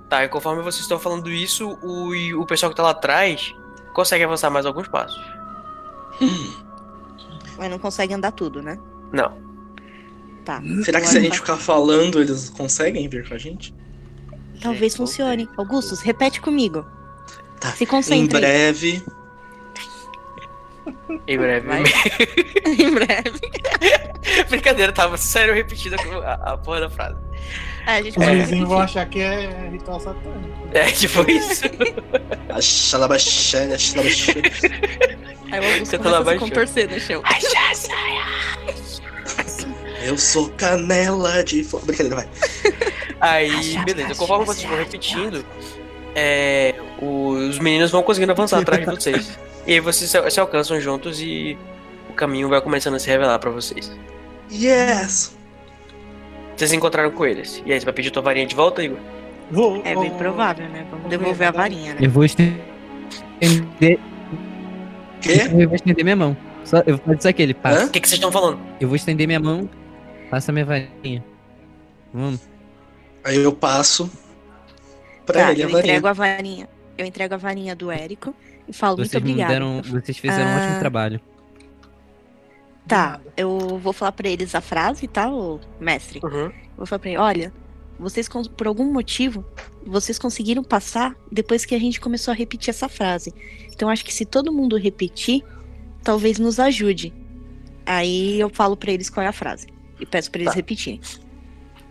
Tá, 0.10 0.23
e 0.23 0.30
conforme 0.30 0.61
vocês 0.61 0.82
estão 0.82 0.99
falando 0.99 1.30
isso, 1.32 1.77
o, 1.82 2.14
e 2.14 2.34
o 2.34 2.45
pessoal 2.45 2.69
que 2.69 2.76
tá 2.76 2.84
lá 2.84 2.91
atrás 2.91 3.56
consegue 3.94 4.23
avançar 4.23 4.49
mais 4.49 4.65
alguns 4.65 4.88
passos. 4.88 5.22
Mas 7.57 7.69
não 7.69 7.80
consegue 7.80 8.14
andar 8.14 8.32
tudo, 8.32 8.61
né? 8.61 8.77
Não. 9.11 9.38
Tá. 10.44 10.61
Será 10.84 11.02
que 11.02 11.07
se 11.07 11.18
a 11.18 11.22
gente 11.22 11.38
ficar 11.40 11.57
falando, 11.57 12.22
eles 12.22 12.49
conseguem 12.49 13.07
vir 13.10 13.27
com 13.27 13.34
a 13.34 13.38
gente? 13.38 13.73
Talvez 14.61 14.94
Gente, 14.94 14.98
funcione. 14.98 15.49
Augustus, 15.57 16.02
repete 16.02 16.40
comigo. 16.40 16.86
Tá. 17.60 17.72
Se 17.72 17.84
Em 17.84 17.88
concentre. 17.88 18.40
breve. 18.40 19.03
Em 21.27 21.38
breve. 21.38 21.68
Vai. 21.68 21.84
em 22.65 22.94
breve. 22.94 23.40
Brincadeira, 24.49 24.91
tava 24.91 25.18
sério 25.18 25.53
repetindo 25.53 25.95
a, 26.23 26.53
a 26.53 26.57
porra 26.57 26.82
da 26.82 26.90
frase. 26.90 27.18
É, 27.86 27.98
a 27.98 28.02
gente 28.02 28.18
Os 28.18 28.26
vizinhos 28.26 28.68
vão 28.68 28.80
achar 28.80 29.06
que 29.06 29.20
é 29.22 29.70
ritual 29.72 29.99
satânico. 29.99 30.68
É, 30.74 30.86
tipo 30.91 31.30
isso. 31.30 31.64
Axalabaxé, 32.49 33.74
axalabaxé. 33.74 34.34
Aí 35.52 35.60
o 35.60 35.64
Augusto 35.64 35.86
Você 35.86 35.98
tá 35.98 36.03
começa 36.03 36.18
a 36.18 36.20
lá 36.20 36.32
se 36.34 36.40
contorcer 36.40 36.90
no 36.90 36.99
chão. 36.99 37.22
Eu 40.03 40.18
sou 40.18 40.49
canela 40.49 41.44
de 41.44 41.64
fogo. 41.64 41.86
Brincadeira, 41.86 42.16
vai. 42.16 42.30
Aí, 43.22 43.78
beleza. 43.86 44.16
Conforme 44.16 44.45
vocês 44.45 44.68
vão 44.68 44.78
repetindo, 44.78 45.45
é, 46.16 46.76
os 47.02 47.60
meninos 47.60 47.91
vão 47.91 48.03
conseguindo 48.03 48.32
avançar 48.32 48.60
atrás 48.60 48.86
de 48.86 48.95
vocês. 48.95 49.40
E 49.68 49.74
aí 49.74 49.80
vocês 49.80 50.10
se, 50.10 50.32
se 50.32 50.40
alcançam 50.40 50.80
juntos 50.80 51.20
e 51.22 51.57
o 52.10 52.14
caminho 52.14 52.48
vai 52.49 52.62
começando 52.62 52.95
a 52.95 52.99
se 52.99 53.10
revelar 53.10 53.40
pra 53.40 53.49
vocês. 53.49 53.91
Yes! 54.52 55.36
Vocês 56.56 56.72
encontraram 56.73 57.11
com 57.11 57.26
eles. 57.26 57.61
E 57.65 57.72
aí, 57.73 57.80
você 57.80 57.86
vai 57.86 57.94
pedir 57.94 58.11
tua 58.11 58.22
varinha 58.22 58.45
de 58.45 58.56
volta, 58.56 58.84
Igor? 58.84 58.98
Vou, 59.52 59.82
É 59.86 59.95
bem 59.95 60.10
provável, 60.11 60.68
né? 60.69 60.86
Vamos 60.90 61.07
devolver 61.10 61.36
ver, 61.36 61.45
a 61.45 61.52
varinha, 61.52 61.94
né? 61.94 61.99
Eu 62.02 62.10
vou 62.10 62.23
estender. 62.26 62.60
Quê? 65.22 65.34
Eu 65.57 65.68
vou 65.68 65.76
estender 65.76 66.03
minha 66.03 66.15
mão. 66.15 66.38
Só, 66.64 66.77
eu 66.86 66.98
vou 66.98 67.06
fazer 67.06 67.18
isso 67.19 67.27
aqui, 67.27 67.41
ele 67.44 67.53
passa. 67.53 67.86
O 67.86 67.90
que, 67.90 67.99
que 67.99 68.07
vocês 68.07 68.18
estão 68.18 68.32
falando? 68.32 68.60
Eu 68.80 68.88
vou 68.88 68.95
estender 68.95 69.27
minha 69.27 69.40
mão. 69.40 69.69
Passa 70.30 70.52
minha 70.52 70.65
varinha. 70.65 71.23
Vamos. 72.14 72.41
Aí 73.23 73.38
eu 73.38 73.52
passo 73.53 74.10
pra 75.26 75.41
Tá, 75.45 75.52
ele 75.52 75.61
a 75.61 75.65
eu 75.65 75.69
varinha. 75.69 75.91
entrego 75.91 76.07
a 76.07 76.14
varinha. 76.14 76.69
Eu 76.98 77.06
entrego 77.06 77.34
a 77.34 77.38
varinha 77.38 77.76
do 77.76 77.91
Érico 77.91 78.34
e 78.68 78.73
falo 78.73 78.98
muito 78.98 79.10
Vocês 79.11 79.22
me 79.23 79.32
obrigada. 79.32 79.53
deram. 79.53 79.82
Vocês 79.84 80.18
fizeram 80.18 80.45
um 80.45 80.53
Ah. 80.56 80.57
ótimo 80.64 80.80
trabalho. 80.80 81.19
Tá, 82.88 83.20
eu 83.36 83.80
vou 83.80 83.91
falar 83.94 84.12
pra 84.12 84.30
eles 84.30 84.53
a 84.53 84.62
frase, 84.62 85.07
tá, 85.07 85.32
ô 85.32 85.60
mestre? 85.80 86.20
Uhum. 86.24 86.52
Vou 86.78 86.86
falar 86.86 86.99
pra 86.99 87.10
ele, 87.10 87.18
olha, 87.18 87.53
vocês 87.99 88.30
por 88.56 88.68
algum 88.68 88.91
motivo, 88.91 89.44
vocês 89.86 90.20
conseguiram 90.20 90.64
passar 90.64 91.16
depois 91.32 91.66
que 91.66 91.74
a 91.74 91.80
gente 91.80 91.99
começou 91.99 92.32
a 92.32 92.36
repetir 92.36 92.70
essa 92.70 92.88
frase. 92.88 93.34
Então 93.74 93.90
acho 93.90 94.06
que 94.06 94.14
se 94.14 94.26
todo 94.26 94.53
mundo 94.53 94.78
repetir, 94.78 95.44
talvez 96.03 96.38
nos 96.38 96.60
ajude. 96.60 97.12
Aí 97.86 98.40
eu 98.40 98.49
falo 98.49 98.76
pra 98.78 98.91
eles 98.91 99.10
qual 99.10 99.24
é 99.24 99.28
a 99.28 99.34
frase 99.34 99.68
e 99.99 100.06
peço 100.06 100.30
pra 100.30 100.41
eles 100.41 100.52
Tá. 100.53 100.56
repetirem. 100.56 100.99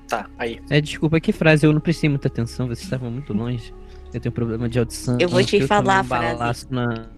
Tá, 0.07 0.29
aí. 0.39 0.61
É, 0.71 0.81
desculpa, 0.81 1.19
que 1.19 1.33
frase? 1.33 1.67
Eu 1.67 1.73
não 1.73 1.81
prestei 1.81 2.09
muita 2.11 2.29
atenção, 2.29 2.67
vocês 2.67 2.83
estavam 2.83 3.11
muito 3.11 3.33
longe. 3.33 3.73
Eu 4.13 4.21
tenho 4.21 4.33
problema 4.33 4.69
de 4.69 4.79
audição. 4.79 5.17
Eu 5.19 5.29
vou 5.29 5.43
te 5.43 5.67
falar 5.67 5.97
um 5.97 6.01
a 6.01 6.05
frase. 6.05 6.67
na. 6.71 7.09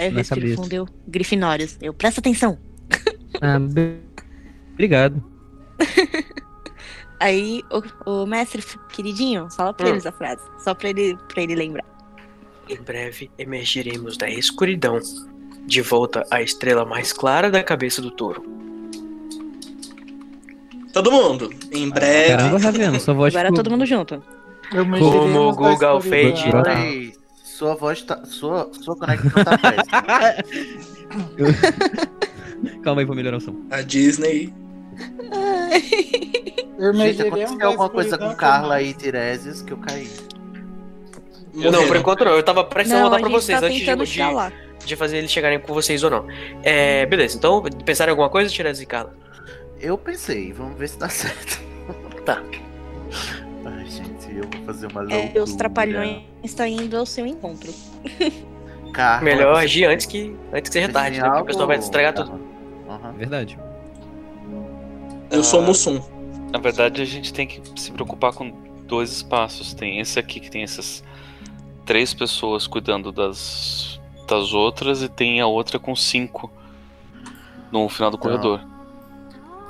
Aí 0.00 0.08
eu 0.08 0.14
respiro 0.14 0.40
cabeça. 0.40 0.62
fundo, 0.62 0.72
eu, 0.72 0.88
Grifinórios. 1.06 1.76
Eu, 1.80 1.92
presta 1.94 2.20
atenção. 2.20 2.58
Ah, 3.40 3.58
be- 3.58 4.00
obrigado. 4.72 5.22
Aí 7.20 7.62
o, 8.06 8.22
o 8.22 8.26
mestre 8.26 8.62
queridinho, 8.92 9.48
fala 9.50 9.72
pra 9.74 9.86
Hum. 9.86 9.90
eles 9.90 10.06
a 10.06 10.12
frase. 10.12 10.42
Só 10.64 10.74
pra 10.74 10.88
ele, 10.88 11.16
pra 11.32 11.42
ele 11.42 11.54
lembrar. 11.54 11.84
Em 12.68 12.76
breve 12.82 13.30
emergiremos 13.38 14.16
da 14.16 14.28
escuridão, 14.30 14.98
de 15.66 15.82
volta 15.82 16.24
à 16.30 16.40
estrela 16.40 16.84
mais 16.86 17.12
clara 17.12 17.50
da 17.50 17.62
cabeça 17.62 18.00
do 18.00 18.10
touro. 18.10 18.42
Todo 20.92 21.12
mundo. 21.12 21.50
Em 21.70 21.88
breve. 21.90 22.28
Caramba, 22.36 22.58
Ravena, 22.58 22.98
sua 22.98 23.14
voz 23.14 23.34
Agora 23.34 23.48
ficou- 23.48 23.62
todo 23.64 23.70
mundo 23.70 23.86
junto. 23.86 24.22
Como 24.70 24.96
o 25.48 25.52
Google. 25.54 26.00
Fade. 26.00 27.12
Tá. 27.60 27.66
Sua 27.66 27.74
voz 27.74 28.02
tá. 28.02 28.24
Sua, 28.24 28.70
sua 28.80 28.96
conexão 28.96 29.44
tá 29.44 29.58
péssima. 29.58 30.02
Calma 32.82 33.02
aí, 33.02 33.04
vou 33.04 33.14
melhorar 33.14 33.36
o 33.36 33.40
som. 33.40 33.54
A 33.70 33.82
Disney. 33.82 34.52
Eu 36.78 36.94
me 36.94 37.12
Gente, 37.12 37.28
aconteceu 37.28 37.68
alguma 37.68 37.90
coisa 37.90 38.16
com 38.16 38.34
Carla 38.34 38.80
e 38.80 38.94
Tiresias 38.94 39.60
que 39.60 39.70
eu 39.70 39.76
caí. 39.76 40.10
Não, 41.52 41.86
por 41.86 41.96
enquanto 41.96 42.24
não. 42.24 42.32
Eu 42.32 42.42
tava 42.42 42.64
prestes 42.64 42.94
a 42.94 43.00
Não, 43.00 43.08
a 43.08 43.10
pra 43.10 43.18
gente 43.18 43.30
vocês 43.30 43.60
tá 43.60 43.66
antes 43.66 43.80
de, 43.80 43.84
de, 43.84 44.86
de 44.86 44.96
fazer 44.96 45.18
eles 45.18 45.30
chegarem 45.30 45.60
com 45.60 45.74
vocês 45.74 46.02
ou 46.02 46.08
não. 46.08 46.26
É, 46.62 47.04
beleza, 47.04 47.36
então 47.36 47.62
pensaram 47.84 48.08
em 48.08 48.12
alguma 48.12 48.30
coisa, 48.30 48.50
Tiresias 48.50 48.80
e 48.80 48.86
Carla? 48.86 49.14
Eu 49.78 49.98
pensei, 49.98 50.54
vamos 50.54 50.78
ver 50.78 50.88
se 50.88 50.98
dá 50.98 51.10
certo. 51.10 51.60
Tá. 52.24 52.42
Fazer 54.80 54.92
uma 54.92 55.00
loucura. 55.02 55.38
É, 55.38 55.42
os 55.42 55.54
trapalhões 55.54 56.22
estão 56.42 56.66
indo 56.66 56.96
ao 56.96 57.04
seu 57.06 57.26
encontro. 57.26 57.72
Carla, 58.92 59.22
Melhor 59.22 59.54
você 59.56 59.64
agir 59.64 59.84
antes 59.84 60.06
que, 60.06 60.36
antes 60.52 60.68
que 60.68 60.72
seja 60.72 60.92
tarde, 60.92 61.20
né? 61.20 61.26
Porque 61.28 61.42
o 61.42 61.44
pessoal 61.46 61.66
vai 61.66 61.78
estragar 61.78 62.12
tudo. 62.12 62.40
Aham. 62.88 63.12
Verdade. 63.12 63.58
Eu 65.30 65.44
sou 65.44 65.60
o 65.60 65.62
Mussum. 65.62 66.00
Na 66.52 66.58
verdade, 66.58 67.00
a 67.00 67.04
gente 67.04 67.32
tem 67.32 67.46
que 67.46 67.62
se 67.80 67.92
preocupar 67.92 68.32
com 68.32 68.50
dois 68.86 69.12
espaços. 69.12 69.72
Tem 69.72 70.00
esse 70.00 70.18
aqui 70.18 70.40
que 70.40 70.50
tem 70.50 70.64
essas 70.64 71.04
três 71.86 72.12
pessoas 72.12 72.66
cuidando 72.66 73.12
das, 73.12 74.00
das 74.28 74.52
outras 74.52 75.02
e 75.02 75.08
tem 75.08 75.40
a 75.40 75.46
outra 75.46 75.78
com 75.78 75.94
cinco 75.94 76.50
no 77.70 77.88
final 77.88 78.10
do 78.10 78.16
Então. 78.16 78.28
corredor. 78.30 78.60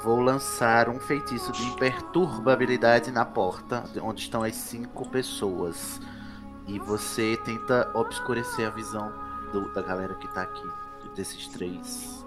Vou 0.03 0.21
lançar 0.21 0.89
um 0.89 0.99
feitiço 0.99 1.53
de 1.53 1.63
imperturbabilidade 1.65 3.11
na 3.11 3.25
porta, 3.25 3.85
onde 4.03 4.23
estão 4.23 4.43
as 4.43 4.55
cinco 4.57 5.09
pessoas. 5.09 6.01
E 6.67 6.79
você 6.79 7.37
tenta 7.45 7.91
obscurecer 7.95 8.67
a 8.67 8.71
visão 8.71 9.13
do- 9.53 9.73
da 9.75 9.83
galera 9.83 10.15
que 10.15 10.29
tá 10.29 10.43
aqui. 10.43 10.63
Desses 11.15 11.49
três. 11.49 12.25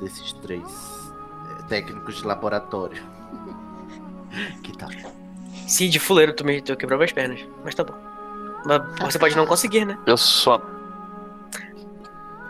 Desses 0.00 0.32
três. 0.34 1.08
é, 1.58 1.62
técnicos 1.64 2.16
de 2.18 2.26
laboratório. 2.26 3.02
que 4.62 4.76
tal? 4.76 4.90
Sim, 5.66 5.88
de 5.88 5.98
fuleiro, 5.98 6.32
tu 6.34 6.44
me 6.44 6.60
tu 6.60 6.76
quebrou 6.76 6.98
minhas 6.98 7.12
pernas. 7.12 7.40
Mas 7.64 7.74
tá 7.74 7.82
bom. 7.82 7.94
Mas 8.66 9.12
você 9.12 9.18
pode 9.18 9.34
não 9.36 9.46
conseguir, 9.46 9.84
né? 9.84 9.98
Eu 10.06 10.16
só. 10.16 10.60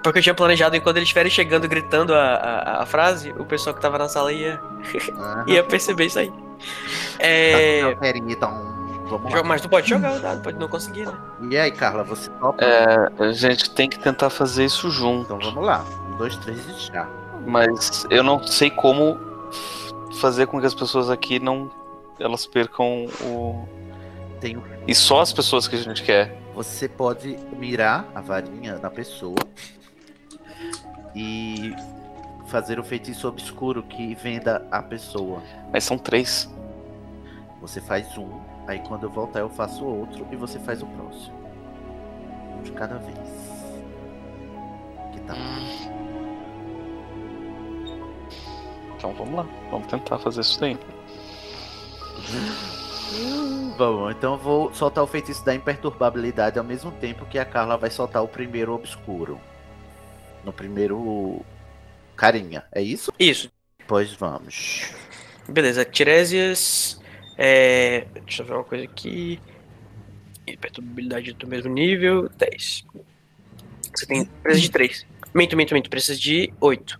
Porque 0.03 0.19
eu 0.19 0.23
tinha 0.23 0.35
planejado 0.35 0.77
enquanto 0.77 0.97
eles 0.97 1.09
estiverem 1.09 1.31
chegando 1.31 1.67
gritando 1.69 2.15
a, 2.15 2.35
a, 2.35 2.83
a 2.83 2.87
frase, 2.87 3.31
o 3.39 3.45
pessoal 3.45 3.75
que 3.75 3.81
tava 3.83 3.99
na 3.99 4.09
sala 4.09 4.33
ia, 4.33 4.61
ia 5.47 5.63
perceber 5.65 6.07
isso 6.07 6.19
aí. 6.19 6.33
É. 7.19 7.95
Tá, 7.95 8.09
então, 8.17 9.05
vamos 9.09 9.33
lá. 9.33 9.43
Mas 9.43 9.61
tu 9.61 9.69
pode 9.69 9.89
jogar 9.89 10.17
o 10.17 10.21
dado, 10.21 10.43
pode 10.43 10.59
não 10.59 10.69
conseguir, 10.69 11.07
né? 11.07 11.15
E 11.51 11.57
aí, 11.59 11.71
Carla, 11.73 12.05
você 12.05 12.31
topa? 12.31 12.65
É, 12.65 13.11
a 13.25 13.33
gente 13.33 13.71
tem 13.71 13.89
que 13.89 13.99
tentar 13.99 14.31
fazer 14.31 14.65
isso 14.65 14.91
junto. 14.91 15.25
Então 15.25 15.39
vamos 15.39 15.65
lá. 15.67 15.85
Um, 16.13 16.17
dois, 16.17 16.37
três 16.37 16.59
e 16.67 16.93
já. 16.93 17.09
Mas 17.47 18.07
eu 18.11 18.23
não 18.23 18.43
sei 18.47 18.71
como 18.71 19.19
fazer 20.21 20.47
com 20.47 20.61
que 20.61 20.67
as 20.67 20.75
pessoas 20.75 21.11
aqui 21.11 21.39
não. 21.39 21.71
Elas 22.21 22.47
percam 22.47 23.07
o. 23.23 23.69
Tem 24.41 24.57
um- 24.57 24.63
E 24.87 24.95
só 24.95 25.21
as 25.21 25.33
pessoas 25.33 25.67
que 25.69 25.77
a 25.77 25.79
gente 25.79 26.03
quer. 26.03 26.37
Você 26.55 26.89
pode 26.89 27.37
mirar 27.57 28.05
a 28.15 28.21
varinha 28.21 28.79
na 28.79 28.91
pessoa 28.91 29.37
e 31.19 31.75
fazer 32.47 32.79
o 32.79 32.85
feitiço 32.85 33.27
obscuro 33.27 33.83
que 33.83 34.15
venda 34.15 34.65
a 34.71 34.81
pessoa. 34.81 35.43
Mas 35.73 35.83
são 35.83 35.99
três. 35.99 36.49
Você 37.61 37.81
faz 37.81 38.17
um, 38.17 38.41
aí 38.69 38.79
quando 38.87 39.03
eu 39.03 39.11
voltar 39.11 39.41
eu 39.41 39.51
faço 39.51 39.85
outro 39.85 40.25
e 40.31 40.37
você 40.37 40.61
faz 40.61 40.81
o 40.81 40.87
próximo. 40.87 41.37
Um 42.57 42.63
de 42.63 42.71
cada 42.71 42.99
vez. 42.99 43.19
Que 45.13 45.21
tal? 45.23 45.37
Então 48.97 49.13
vamos 49.15 49.35
lá. 49.35 49.47
Vamos 49.73 49.89
tentar 49.89 50.19
fazer 50.19 50.41
isso 50.41 50.61
daí. 50.61 50.79
Bom, 53.77 54.09
então 54.11 54.35
eu 54.35 54.39
vou 54.39 54.73
soltar 54.73 55.03
o 55.03 55.07
feitiço 55.07 55.45
da 55.45 55.55
imperturbabilidade 55.55 56.59
ao 56.59 56.65
mesmo 56.65 56.93
tempo 56.93 57.27
que 57.27 57.39
a 57.39 57.45
Carla 57.45 57.77
vai 57.77 57.91
soltar 57.91 58.23
o 58.23 58.29
primeiro 58.29 58.73
obscuro. 58.73 59.41
No 60.45 60.53
primeiro 60.53 61.45
carinha, 62.17 62.65
é 62.73 62.81
isso? 62.83 63.13
Isso. 63.19 63.51
Pois 63.87 64.13
vamos. 64.13 64.91
Beleza, 65.49 65.85
Tiresias. 65.85 67.01
É. 67.37 68.07
Deixa 68.25 68.43
eu 68.43 68.47
ver 68.47 68.55
uma 68.55 68.65
coisa 68.65 68.85
aqui. 68.85 69.41
Perturbabilidade 70.61 71.33
do 71.35 71.47
mesmo 71.47 71.73
nível, 71.73 72.29
10. 72.31 72.85
Você 73.95 74.07
tem. 74.07 74.25
Precisa 74.25 74.63
de 74.63 74.71
3. 74.71 75.07
Minto, 75.35 75.57
minto, 75.57 75.75
minto. 75.75 75.91
Precisa 75.91 76.19
de 76.19 76.53
8. 76.61 76.99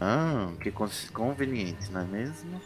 Ah, 0.00 0.52
que 0.60 0.70
con- 0.72 0.88
conveniente, 1.12 1.90
não 1.90 2.00
é 2.00 2.04
mesmo? 2.04 2.60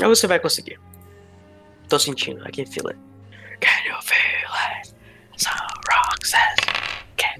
Aí 0.00 0.08
você 0.08 0.26
vai 0.26 0.40
conseguir. 0.40 0.78
Tô 1.88 1.98
sentindo. 1.98 2.46
I 2.48 2.50
can 2.52 2.66
feel 2.66 2.88
it. 2.88 2.98
Can 3.60 3.84
you 3.86 4.02
feel 4.02 4.50
it? 4.80 4.91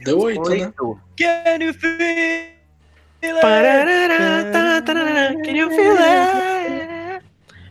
Deu 0.05 0.19
oito, 0.20 0.51
né? 0.51 0.73
Can 1.16 1.62
you 1.62 1.74
feel 1.74 3.41
tararara, 3.41 5.35
Can 5.45 5.57
you 5.57 5.70
feel 5.70 5.97
it? 5.97 7.24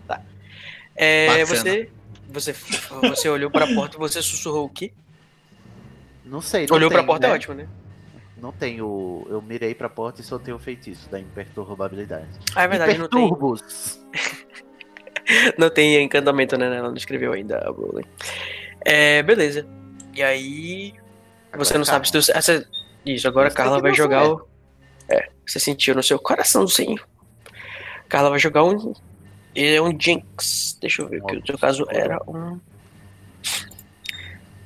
Tá. 0.08 0.22
É, 0.96 1.44
você, 1.46 1.90
você, 2.30 2.54
você 3.02 3.30
olhou 3.30 3.52
pra 3.52 3.68
porta 3.68 3.98
e 3.98 4.00
você 4.00 4.22
sussurrou 4.22 4.66
o 4.66 4.70
quê? 4.70 4.94
Não 6.24 6.42
sei. 6.42 6.66
Não 6.68 6.78
Olhou 6.78 6.90
pra 6.90 7.00
tem, 7.00 7.08
porta 7.08 7.28
né? 7.28 7.34
é 7.34 7.36
ótimo, 7.36 7.54
né? 7.54 7.68
Não 8.38 8.52
tem 8.52 8.82
o. 8.82 9.28
Eu 9.30 9.42
mirei 9.42 9.76
pra 9.76 9.90
porta 9.90 10.22
e 10.22 10.24
soltei 10.24 10.54
o 10.54 10.60
feitiço 10.60 11.10
da 11.10 11.20
imperturbabilidade. 11.20 12.30
Ah, 12.56 12.64
é 12.64 12.68
verdade, 12.68 12.98
não 12.98 13.10
tem, 13.10 13.30
não 15.58 15.70
tem 15.70 16.02
encantamento, 16.04 16.58
né? 16.58 16.78
Ela 16.78 16.90
não 16.90 16.96
escreveu 16.96 17.34
ainda 17.34 17.58
a 17.58 17.70
Rowling. 17.70 18.06
É, 18.86 19.22
beleza. 19.22 19.68
E 20.14 20.22
aí. 20.24 20.94
Você 21.54 21.74
Agora 21.74 21.78
não 21.80 21.86
sabe 21.86 22.08
se 22.08 22.12
tu. 22.14 22.32
ah, 22.34 22.42
você- 22.42 22.66
Isso, 23.06 23.28
agora 23.28 23.48
a 23.50 23.52
Carla 23.52 23.82
vai 23.82 23.94
jogar 23.94 24.28
o. 24.30 24.48
É, 25.10 25.30
você 25.46 25.60
sentiu 25.60 25.94
no 25.96 26.04
seu 26.04 26.18
coraçãozinho. 26.20 27.02
Carla 28.08 28.30
vai 28.30 28.40
jogar 28.40 28.64
um. 28.64 28.94
Ele 29.54 29.76
é 29.76 29.82
um 29.82 29.98
Jinx. 30.00 30.78
Deixa 30.80 31.02
eu 31.02 31.10
ver, 31.10 31.22
Um 31.24 31.26
que 31.28 31.38
o 31.38 31.46
seu 31.46 31.58
caso 31.58 31.86
era 31.90 32.20
um. 32.28 32.60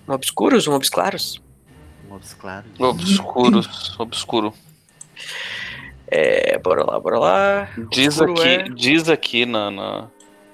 Um 0.08 0.14
Obscuros? 0.14 0.68
Um 0.68 0.74
Obsclaros? 0.74 1.42
Modos 2.08 2.34
claros. 2.36 2.70
Obscuros. 2.80 4.00
Obscuro. 4.00 4.54
É, 6.08 6.60
bora 6.60 6.84
lá, 6.86 7.00
bora 7.00 7.18
lá. 7.18 7.70
Diz 7.90 8.20
Obscuro 8.22 8.34
aqui, 8.40 8.48
é- 8.50 8.70
diz 8.70 9.10
aqui 9.10 9.46
na, 9.46 9.72
na, 9.72 10.08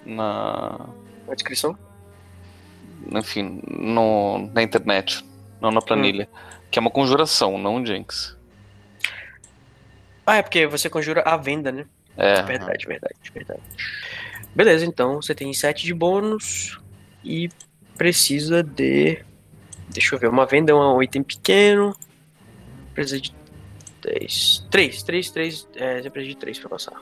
na- 0.06 0.90
A 1.28 1.34
descrição? 1.36 1.78
Enfim, 3.14 3.62
no, 3.68 4.50
na 4.54 4.62
internet, 4.62 5.26
não 5.60 5.72
na 5.72 5.82
planilha, 5.82 6.28
que 6.70 6.78
é 6.78 6.82
uma 6.82 6.92
conjuração, 6.92 7.58
não 7.58 7.76
um 7.76 7.86
jinx. 7.86 8.38
Ah, 10.26 10.38
é 10.38 10.42
porque 10.42 10.68
você 10.68 10.90
conjura 10.90 11.22
a 11.22 11.36
venda, 11.36 11.72
né? 11.72 11.86
É, 12.18 12.42
Verdade, 12.44 12.86
verdade, 12.86 13.16
verdade. 13.34 13.62
Beleza, 14.54 14.86
então 14.86 15.22
você 15.22 15.34
tem 15.34 15.54
7 15.54 15.86
de 15.86 15.94
bônus 15.94 16.80
e 17.24 17.50
precisa 17.98 18.62
de. 18.62 19.24
Deixa 19.90 20.16
eu 20.16 20.20
ver, 20.20 20.28
uma 20.28 20.46
venda 20.46 20.72
é 20.72 20.76
um 20.76 21.02
item 21.02 21.24
pequeno. 21.24 21.96
Precisa 22.94 23.20
de 23.20 23.34
10. 24.02 24.68
3, 24.70 25.04
3, 25.04 25.32
3. 25.32 25.68
É, 25.76 26.02
você 26.02 26.10
precisa 26.10 26.34
de 26.34 26.40
3 26.40 26.60
pra 26.60 26.70
passar. 26.70 27.02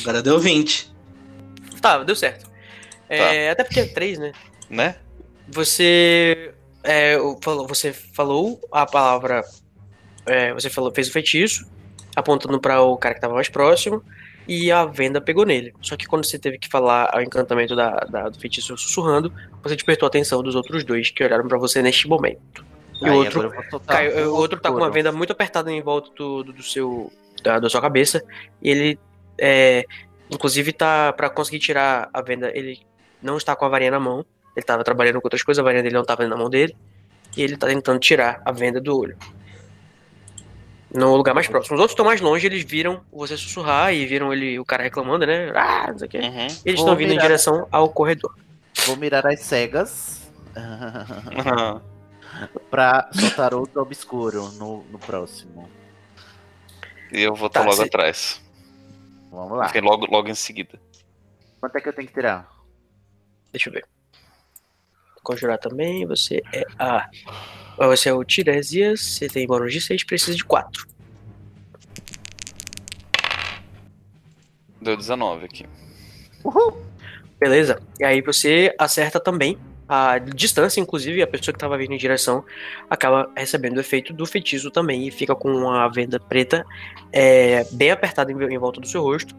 Agora 0.00 0.22
deu 0.22 0.38
20. 0.38 0.97
Tá, 1.80 2.02
deu 2.04 2.16
certo. 2.16 2.48
É, 3.08 3.50
Até 3.50 3.64
porque 3.64 3.80
é 3.80 3.86
3, 3.86 4.18
né? 4.18 4.32
né? 4.68 4.96
Você. 5.48 6.52
é, 6.82 7.16
você 7.66 7.92
falou 7.92 8.60
a 8.70 8.84
palavra. 8.86 9.42
é, 10.26 10.52
você 10.52 10.68
falou, 10.68 10.92
fez 10.92 11.08
o 11.08 11.12
feitiço, 11.12 11.66
apontando 12.14 12.60
para 12.60 12.80
o 12.82 12.96
cara 12.96 13.14
que 13.14 13.20
tava 13.20 13.34
mais 13.34 13.48
próximo, 13.48 14.02
e 14.46 14.70
a 14.70 14.84
venda 14.84 15.20
pegou 15.20 15.44
nele. 15.46 15.72
Só 15.80 15.96
que 15.96 16.06
quando 16.06 16.24
você 16.24 16.38
teve 16.38 16.58
que 16.58 16.68
falar 16.68 17.10
o 17.16 17.20
encantamento 17.20 17.74
da, 17.74 17.90
da- 18.00 18.28
do 18.28 18.38
feitiço 18.38 18.76
sussurrando, 18.76 19.32
você 19.62 19.74
despertou 19.74 20.06
a 20.06 20.08
atenção 20.08 20.42
dos 20.42 20.54
outros 20.54 20.84
dois 20.84 21.10
que 21.10 21.24
olharam 21.24 21.46
para 21.48 21.58
você 21.58 21.82
neste 21.82 22.06
momento. 22.08 22.64
E 23.00 23.08
o 23.08 23.14
outro, 23.14 23.50
caiu- 23.86 24.32
o 24.32 24.36
outro 24.36 24.58
tá 24.60 24.70
com 24.70 24.76
uma 24.78 24.90
venda 24.90 25.12
muito 25.12 25.32
apertada 25.32 25.70
em 25.70 25.80
volta 25.80 26.10
do, 26.16 26.42
do, 26.42 26.52
do 26.52 26.62
seu. 26.62 27.12
Da, 27.42 27.60
da 27.60 27.68
sua 27.70 27.80
cabeça. 27.80 28.22
E 28.60 28.68
ele. 28.70 28.98
É, 29.40 29.84
inclusive, 30.30 30.72
tá. 30.72 31.12
para 31.12 31.28
conseguir 31.30 31.58
tirar 31.58 32.08
a 32.12 32.20
venda, 32.22 32.50
ele 32.56 32.80
não 33.22 33.36
está 33.36 33.54
com 33.56 33.64
a 33.64 33.68
varinha 33.68 33.90
na 33.90 34.00
mão. 34.00 34.24
Ele 34.56 34.64
tava 34.66 34.82
trabalhando 34.84 35.20
com 35.20 35.26
outras 35.26 35.42
coisas, 35.42 35.60
a 35.60 35.64
varinha 35.64 35.82
dele 35.82 35.94
não 35.94 36.04
tava 36.04 36.26
na 36.26 36.36
mão 36.36 36.50
dele. 36.50 36.76
E 37.36 37.42
ele 37.42 37.56
tá 37.56 37.66
tentando 37.66 37.98
tirar 38.00 38.40
a 38.44 38.50
venda 38.52 38.80
do 38.80 38.98
olho. 38.98 39.16
No 40.92 41.14
lugar 41.14 41.34
mais 41.34 41.46
próximo. 41.46 41.74
Os 41.76 41.80
outros 41.80 41.92
estão 41.92 42.04
mais 42.06 42.20
longe, 42.20 42.46
eles 42.46 42.64
viram 42.64 43.02
você 43.12 43.36
sussurrar 43.36 43.92
e 43.92 44.06
viram 44.06 44.32
ele, 44.32 44.58
o 44.58 44.64
cara 44.64 44.82
reclamando, 44.82 45.26
né? 45.26 45.52
Ah, 45.54 45.88
não 45.90 45.98
sei 45.98 46.08
o 46.08 46.10
quê. 46.10 46.18
Uhum. 46.18 46.46
Eles 46.64 46.80
estão 46.80 46.96
vindo 46.96 47.08
em 47.08 47.16
virar. 47.16 47.22
direção 47.22 47.68
ao 47.70 47.90
corredor. 47.90 48.34
Vou 48.86 48.96
mirar 48.96 49.26
as 49.26 49.40
cegas 49.40 50.26
pra 52.70 53.08
soltar 53.12 53.54
outro 53.54 53.82
obscuro 53.82 54.50
no, 54.52 54.82
no 54.84 54.98
próximo. 54.98 55.68
e 57.12 57.20
eu 57.22 57.34
vou 57.34 57.48
estar 57.48 57.60
Tá, 57.60 57.66
logo 57.66 57.76
cê- 57.76 57.84
atrás. 57.84 58.42
Vamos 59.30 59.58
lá. 59.58 59.66
Fiquei 59.66 59.80
logo, 59.80 60.06
logo 60.10 60.28
em 60.28 60.34
seguida. 60.34 60.80
Quanto 61.60 61.76
é 61.76 61.80
que 61.80 61.88
eu 61.88 61.92
tenho 61.92 62.08
que 62.08 62.14
tirar? 62.14 62.48
Deixa 63.52 63.68
eu 63.68 63.72
ver. 63.72 63.86
Conjurar 65.22 65.58
também, 65.58 66.06
você 66.06 66.42
é 66.52 66.64
a. 66.78 67.08
Você 67.76 68.08
é 68.08 68.12
o 68.12 68.24
Tiresias, 68.24 69.00
você 69.00 69.28
tem 69.28 69.46
bônus 69.46 69.72
de 69.72 69.80
6, 69.80 70.04
precisa 70.04 70.36
de 70.36 70.44
4. 70.44 70.86
Deu 74.80 74.96
19 74.96 75.44
aqui. 75.44 75.66
Uhul! 76.44 76.82
Beleza? 77.38 77.80
E 78.00 78.04
aí 78.04 78.20
você 78.20 78.74
acerta 78.78 79.20
também. 79.20 79.58
A 79.88 80.18
distância, 80.18 80.80
inclusive, 80.80 81.22
a 81.22 81.26
pessoa 81.26 81.52
que 81.52 81.58
tava 81.58 81.78
vindo 81.78 81.94
em 81.94 81.98
direção 81.98 82.44
acaba 82.90 83.30
recebendo 83.34 83.78
o 83.78 83.80
efeito 83.80 84.12
do 84.12 84.26
feitiço 84.26 84.70
também 84.70 85.06
e 85.06 85.10
fica 85.10 85.34
com 85.34 85.70
a 85.70 85.88
venda 85.88 86.20
preta 86.20 86.64
é, 87.10 87.64
bem 87.72 87.90
apertada 87.90 88.30
em, 88.30 88.36
em 88.36 88.58
volta 88.58 88.80
do 88.80 88.86
seu 88.86 89.02
rosto. 89.02 89.34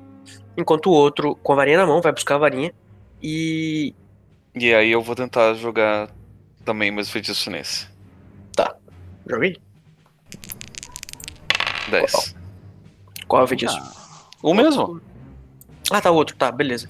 Enquanto 0.58 0.88
o 0.88 0.94
outro, 0.94 1.36
com 1.36 1.54
a 1.54 1.56
varinha 1.58 1.78
na 1.78 1.86
mão, 1.86 2.02
vai 2.02 2.12
buscar 2.12 2.36
a 2.36 2.40
varinha 2.40 2.74
e. 3.22 3.94
E 4.56 4.74
aí 4.74 4.92
eu 4.92 5.02
vou 5.02 5.16
tentar 5.16 5.54
jogar 5.54 6.10
também 6.66 6.92
meus 6.92 7.10
feitiços 7.10 7.46
nesse. 7.48 7.88
Joguei? 9.30 9.58
10. 11.92 12.36
Qual 13.28 13.42
é 13.44 13.46
o 13.46 13.48
feitiço? 13.48 13.78
O 14.42 14.56
mesmo? 14.56 15.00
Ah, 15.92 16.02
tá, 16.02 16.10
o 16.10 16.16
outro, 16.16 16.36
tá, 16.36 16.52
beleza. 16.52 16.90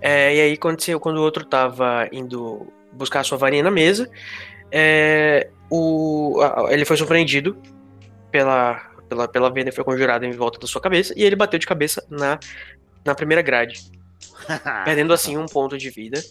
É, 0.00 0.34
e 0.34 0.40
aí, 0.40 0.56
quando, 0.56 0.80
você, 0.80 0.96
quando 0.98 1.18
o 1.18 1.22
outro 1.22 1.44
tava 1.44 2.08
indo 2.12 2.72
buscar 2.92 3.20
a 3.20 3.24
sua 3.24 3.38
varinha 3.38 3.62
na 3.62 3.70
mesa, 3.70 4.10
é, 4.70 5.48
o, 5.68 6.40
ele 6.68 6.84
foi 6.84 6.96
surpreendido 6.96 7.56
pela, 8.30 8.80
pela, 9.08 9.28
pela 9.28 9.50
venda 9.50 9.72
foi 9.72 9.84
conjurada 9.84 10.26
em 10.26 10.32
volta 10.32 10.58
da 10.58 10.66
sua 10.66 10.80
cabeça 10.80 11.12
e 11.16 11.24
ele 11.24 11.36
bateu 11.36 11.58
de 11.58 11.66
cabeça 11.66 12.04
na, 12.08 12.38
na 13.04 13.14
primeira 13.14 13.42
grade, 13.42 13.90
perdendo 14.84 15.12
assim 15.12 15.36
um 15.36 15.46
ponto 15.46 15.76
de 15.76 15.90
vida 15.90 16.22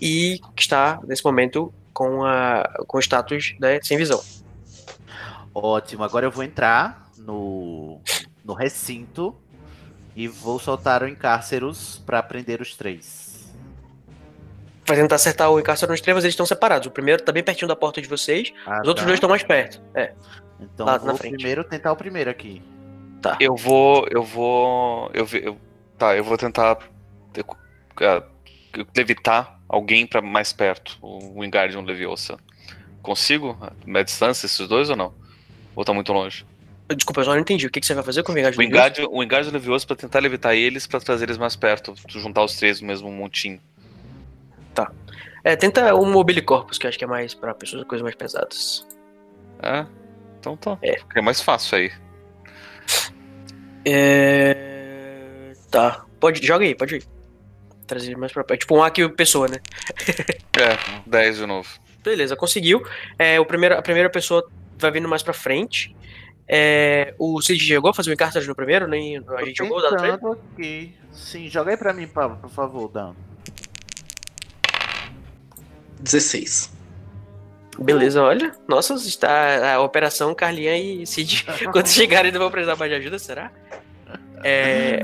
e 0.00 0.40
está 0.56 1.00
nesse 1.04 1.24
momento 1.24 1.72
com, 1.92 2.24
a, 2.24 2.64
com 2.86 2.98
o 2.98 3.00
status 3.00 3.56
né, 3.60 3.80
sem 3.82 3.96
visão. 3.96 4.22
Ótimo, 5.54 6.04
agora 6.04 6.26
eu 6.26 6.30
vou 6.30 6.44
entrar 6.44 7.10
no, 7.16 8.00
no 8.44 8.54
recinto 8.54 9.34
e 10.14 10.28
vou 10.28 10.58
soltar 10.58 11.02
o 11.02 11.08
encárceros 11.08 12.02
pra 12.06 12.22
prender 12.22 12.60
os 12.60 12.76
três. 12.76 13.27
Vai 14.88 14.96
tentar 14.96 15.16
acertar 15.16 15.50
o 15.50 15.60
encárcero 15.60 15.92
nos 15.92 16.00
três, 16.00 16.14
mas 16.14 16.24
eles 16.24 16.32
estão 16.32 16.46
separados. 16.46 16.86
O 16.88 16.90
primeiro 16.90 17.22
tá 17.22 17.30
bem 17.30 17.42
pertinho 17.44 17.68
da 17.68 17.76
porta 17.76 18.00
de 18.00 18.08
vocês, 18.08 18.52
Ah, 18.66 18.80
os 18.82 18.88
outros 18.88 19.02
tá. 19.04 19.06
dois 19.06 19.16
estão 19.18 19.28
mais 19.28 19.42
perto. 19.42 19.80
É, 19.94 20.14
Então 20.60 20.86
lá 20.86 20.94
eu 20.94 21.00
vou 21.00 21.08
na 21.12 21.14
frente. 21.18 21.34
primeiro 21.34 21.62
tentar 21.62 21.92
o 21.92 21.96
primeiro 21.96 22.30
aqui. 22.30 22.62
Eu 23.40 23.54
vou. 23.56 24.06
Eu 24.10 24.22
vou. 24.22 25.10
Eu, 25.12 25.28
eu- 25.42 25.58
tá, 25.98 26.16
eu 26.16 26.24
vou 26.24 26.36
tentar. 26.38 26.78
eh, 28.00 28.22
levitar 28.96 29.58
alguém 29.68 30.06
pra 30.06 30.20
mais 30.22 30.52
perto. 30.52 30.96
O 31.02 31.40
Wingardium 31.40 31.82
Leviosa. 31.82 32.38
Consigo? 33.02 33.58
A 33.94 34.02
distância, 34.02 34.46
esses 34.46 34.66
dois 34.68 34.88
ou 34.90 34.96
não? 34.96 35.12
Ou 35.74 35.84
tá 35.84 35.92
muito 35.92 36.12
longe? 36.12 36.46
Desculpa, 36.94 37.20
eu 37.20 37.24
só 37.26 37.32
não 37.32 37.40
entendi. 37.40 37.66
O 37.66 37.70
que, 37.70 37.80
que 37.80 37.86
você 37.86 37.94
vai 37.94 38.02
fazer 38.04 38.22
com 38.22 38.32
o 38.32 38.34
Vingadores? 38.34 38.56
O 38.56 38.60
Wingardium, 38.60 39.08
o 39.10 39.20
Wingardium 39.20 39.52
Leviosa 39.52 39.86
pra 39.86 39.96
tentar 39.96 40.20
levitar 40.20 40.54
eles 40.54 40.86
pra 40.86 40.98
trazer 41.00 41.24
eles 41.26 41.36
mais 41.38 41.54
perto. 41.56 41.94
juntar 42.08 42.42
os 42.44 42.56
três 42.56 42.80
no 42.80 42.86
mesmo 42.86 43.10
montinho. 43.10 43.60
É, 45.44 45.56
tenta 45.56 45.94
o 45.94 46.04
Mobile 46.04 46.42
Corpus, 46.42 46.78
que 46.78 46.86
eu 46.86 46.88
acho 46.88 46.98
que 46.98 47.04
é 47.04 47.08
mais 47.08 47.34
pra 47.34 47.54
pessoas 47.54 47.82
com 47.82 47.88
coisas 47.88 48.02
mais 48.02 48.14
pesadas. 48.14 48.86
É? 49.62 49.86
Então 50.38 50.56
tá. 50.56 50.78
É. 50.82 50.98
É 51.14 51.20
mais 51.20 51.40
fácil 51.40 51.78
aí. 51.78 51.92
É... 53.84 55.52
Tá. 55.70 56.04
Pode, 56.20 56.44
joga 56.44 56.64
aí, 56.64 56.74
pode 56.74 56.96
ir. 56.96 57.04
Trazer 57.86 58.16
mais 58.16 58.32
pra 58.32 58.44
perto. 58.44 58.60
Tipo 58.60 58.76
um 58.76 58.82
Aki 58.82 59.08
pessoa, 59.10 59.48
né? 59.48 59.58
É, 60.58 61.00
10 61.06 61.38
de 61.38 61.46
novo. 61.46 61.68
Beleza, 62.04 62.36
conseguiu. 62.36 62.82
É, 63.18 63.40
o 63.40 63.46
primeiro, 63.46 63.76
a 63.76 63.82
primeira 63.82 64.10
pessoa 64.10 64.46
vai 64.78 64.90
vindo 64.90 65.08
mais 65.08 65.22
pra 65.22 65.32
frente. 65.32 65.96
É, 66.46 67.14
o 67.18 67.40
Cid 67.42 67.62
chegou 67.62 67.90
a 67.90 67.94
fazer 67.94 68.10
o 68.10 68.14
encartas 68.14 68.46
no 68.46 68.54
primeiro, 68.54 68.88
nem 68.88 69.18
a 69.18 69.44
gente 69.44 69.58
jogou 69.58 69.78
o 69.78 69.82
dado 69.82 69.96
pra 69.96 70.08
ele. 70.08 70.18
Aqui. 70.54 70.94
Sim, 71.12 71.48
joga 71.48 71.72
aí 71.72 71.76
pra 71.76 71.92
mim, 71.92 72.06
Pablo, 72.06 72.38
por 72.38 72.50
favor, 72.50 72.88
Dan. 72.88 73.14
16. 76.00 76.72
Beleza, 77.78 78.22
olha. 78.22 78.52
Nossa, 78.66 78.94
está 78.94 79.74
a 79.74 79.80
operação 79.80 80.34
Carlinha 80.34 80.76
e 80.76 81.06
Cid. 81.06 81.46
Quando 81.72 81.88
chegarem, 81.88 82.28
ainda 82.28 82.38
vão 82.38 82.50
precisar 82.50 82.76
mais 82.76 82.90
de 82.90 82.96
ajuda, 82.96 83.18
será? 83.18 83.52
É. 84.42 85.02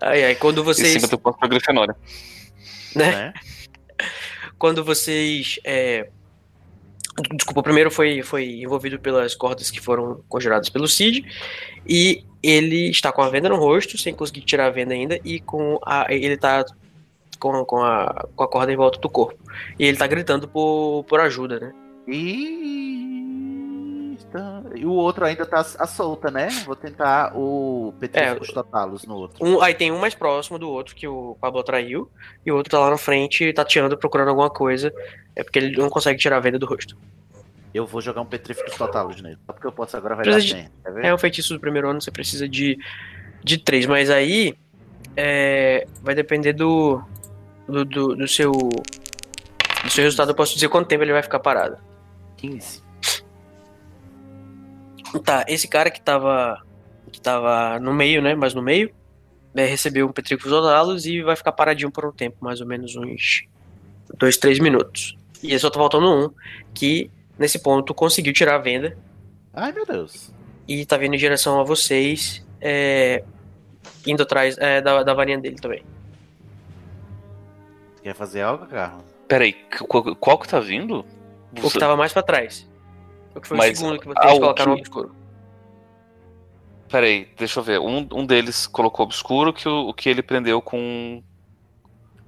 Ai, 0.00 0.24
ai, 0.24 0.34
quando 0.34 0.62
vocês. 0.62 0.92
50 0.92 1.18
pontos 1.18 1.38
pra 1.38 1.48
Grifinória. 1.48 1.96
né? 2.94 3.10
Né? 3.10 3.32
quando 4.58 4.84
vocês. 4.84 5.58
é, 5.64 6.08
Desculpa, 7.32 7.60
o 7.60 7.62
primeiro 7.62 7.90
foi, 7.90 8.22
foi 8.22 8.60
envolvido 8.60 8.98
pelas 8.98 9.34
cordas 9.34 9.70
que 9.70 9.80
foram 9.80 10.22
conjuradas 10.28 10.68
pelo 10.68 10.88
Cid. 10.88 11.24
E 11.86 12.24
ele 12.42 12.90
está 12.90 13.12
com 13.12 13.22
a 13.22 13.28
venda 13.28 13.48
no 13.48 13.56
rosto, 13.56 13.96
sem 13.96 14.12
conseguir 14.12 14.40
tirar 14.40 14.66
a 14.66 14.70
venda 14.70 14.94
ainda, 14.94 15.20
e 15.24 15.38
com 15.38 15.78
a. 15.86 16.06
Ele 16.12 16.36
tá 16.36 16.64
com, 17.44 17.64
com, 17.66 17.82
a, 17.82 18.26
com 18.34 18.42
a 18.42 18.48
corda 18.48 18.72
em 18.72 18.76
volta 18.76 18.98
do 18.98 19.08
corpo. 19.10 19.38
E 19.78 19.84
ele 19.84 19.98
tá 19.98 20.06
gritando 20.06 20.48
por, 20.48 21.04
por 21.06 21.20
ajuda, 21.20 21.60
né? 21.60 21.72
E... 22.84 24.16
tá- 24.32 24.62
e 24.74 24.86
o 24.86 24.92
outro 24.92 25.24
ainda 25.24 25.44
tá 25.44 25.60
à 25.78 25.86
solta, 25.86 26.30
né? 26.30 26.48
Vou 26.64 26.74
tentar 26.74 27.32
o 27.36 27.92
Petríficos 28.00 28.48
Totalos 28.52 29.04
no 29.04 29.14
outro. 29.16 29.44
Um, 29.46 29.60
aí 29.60 29.74
tem 29.74 29.92
um 29.92 29.98
mais 29.98 30.14
próximo 30.14 30.58
do 30.58 30.68
outro 30.70 30.94
que 30.94 31.06
o 31.06 31.36
Pablo 31.40 31.60
atraiu, 31.60 32.10
e 32.44 32.50
o 32.50 32.56
outro 32.56 32.70
tá 32.70 32.78
lá 32.78 32.90
na 32.90 32.96
frente 32.98 33.52
tateando, 33.52 33.96
procurando 33.98 34.28
alguma 34.28 34.50
coisa. 34.50 34.92
É 35.36 35.42
porque 35.44 35.58
ele 35.58 35.76
não 35.76 35.90
consegue 35.90 36.18
tirar 36.18 36.38
a 36.38 36.40
venda 36.40 36.58
do 36.58 36.66
rosto. 36.66 36.96
Eu 37.72 37.86
vou 37.86 38.00
jogar 38.00 38.20
um 38.22 38.26
Petríficos 38.26 38.74
Totalos 38.76 39.20
nele. 39.20 39.36
Só 39.46 39.52
porque 39.52 39.66
eu 39.66 39.72
posso 39.72 39.96
agora 39.96 40.14
vai 40.16 40.24
dar 40.24 40.38
de- 40.40 40.54
bem. 40.54 40.68
É 41.02 41.12
um 41.12 41.18
feitiço 41.18 41.52
do 41.52 41.60
primeiro 41.60 41.88
ano, 41.88 42.00
você 42.00 42.10
precisa 42.10 42.48
de, 42.48 42.78
de 43.42 43.58
três, 43.58 43.84
mas 43.84 44.10
aí 44.10 44.54
é, 45.16 45.86
vai 46.02 46.14
depender 46.14 46.52
do, 46.52 47.02
do, 47.66 47.84
do, 47.84 48.16
do 48.16 48.28
seu 48.28 48.52
do 48.52 49.90
seu 49.90 50.04
resultado. 50.04 50.30
Eu 50.30 50.34
posso 50.34 50.54
dizer 50.54 50.68
quanto 50.68 50.88
tempo 50.88 51.02
ele 51.02 51.12
vai 51.12 51.22
ficar 51.22 51.40
parado. 51.40 51.76
15. 52.36 52.82
Tá, 55.24 55.44
esse 55.48 55.68
cara 55.68 55.90
que 55.90 56.00
tava 56.00 56.60
que 57.12 57.20
tava 57.20 57.78
no 57.78 57.94
meio, 57.94 58.20
né, 58.20 58.34
mais 58.34 58.54
no 58.54 58.62
meio, 58.62 58.92
né, 59.54 59.64
recebeu 59.66 60.06
um 60.06 60.12
Petricus 60.12 60.50
Odalos 60.50 61.06
e 61.06 61.22
vai 61.22 61.36
ficar 61.36 61.52
paradinho 61.52 61.90
por 61.90 62.04
um 62.04 62.10
tempo, 62.10 62.36
mais 62.40 62.60
ou 62.60 62.66
menos 62.66 62.96
uns 62.96 63.46
dois, 64.18 64.36
três 64.36 64.58
minutos. 64.58 65.16
E 65.40 65.56
só 65.58 65.70
tá 65.70 65.78
faltando 65.78 66.10
um 66.10 66.30
que 66.74 67.10
nesse 67.38 67.60
ponto 67.60 67.94
conseguiu 67.94 68.32
tirar 68.32 68.56
a 68.56 68.58
venda 68.58 68.96
Ai, 69.52 69.70
meu 69.72 69.86
Deus. 69.86 70.32
e 70.66 70.84
tá 70.84 70.96
vindo 70.96 71.14
em 71.14 71.18
direção 71.18 71.60
a 71.60 71.64
vocês, 71.64 72.44
é, 72.60 73.22
indo 74.04 74.22
atrás 74.24 74.56
é, 74.58 74.80
da, 74.80 75.04
da 75.04 75.14
varinha 75.14 75.38
dele 75.38 75.56
também. 75.56 75.84
Quer 78.04 78.14
fazer 78.14 78.42
algo, 78.42 78.66
Carlos? 78.66 79.02
Peraí, 79.26 79.54
qual, 79.88 80.14
qual 80.16 80.38
que 80.38 80.46
tá 80.46 80.60
vindo? 80.60 81.06
O 81.56 81.70
que 81.70 81.78
tava 81.78 81.96
mais 81.96 82.12
pra 82.12 82.22
trás. 82.22 82.68
O 83.34 83.40
que 83.40 83.48
foi 83.48 83.56
Mas, 83.56 83.78
o 83.78 83.80
segundo 83.80 83.98
que 83.98 84.06
vocês 84.06 84.32
o 84.34 84.40
colocaram 84.40 84.72
no 84.72 84.76
que- 84.76 84.82
obscuro. 84.82 85.14
Peraí, 86.90 87.26
deixa 87.38 87.60
eu 87.60 87.64
ver. 87.64 87.80
Um, 87.80 88.06
um 88.12 88.26
deles 88.26 88.66
colocou 88.66 89.06
obscuro 89.06 89.54
que 89.54 89.66
o, 89.66 89.88
o 89.88 89.94
que 89.94 90.10
ele 90.10 90.22
prendeu 90.22 90.60
com, 90.60 91.22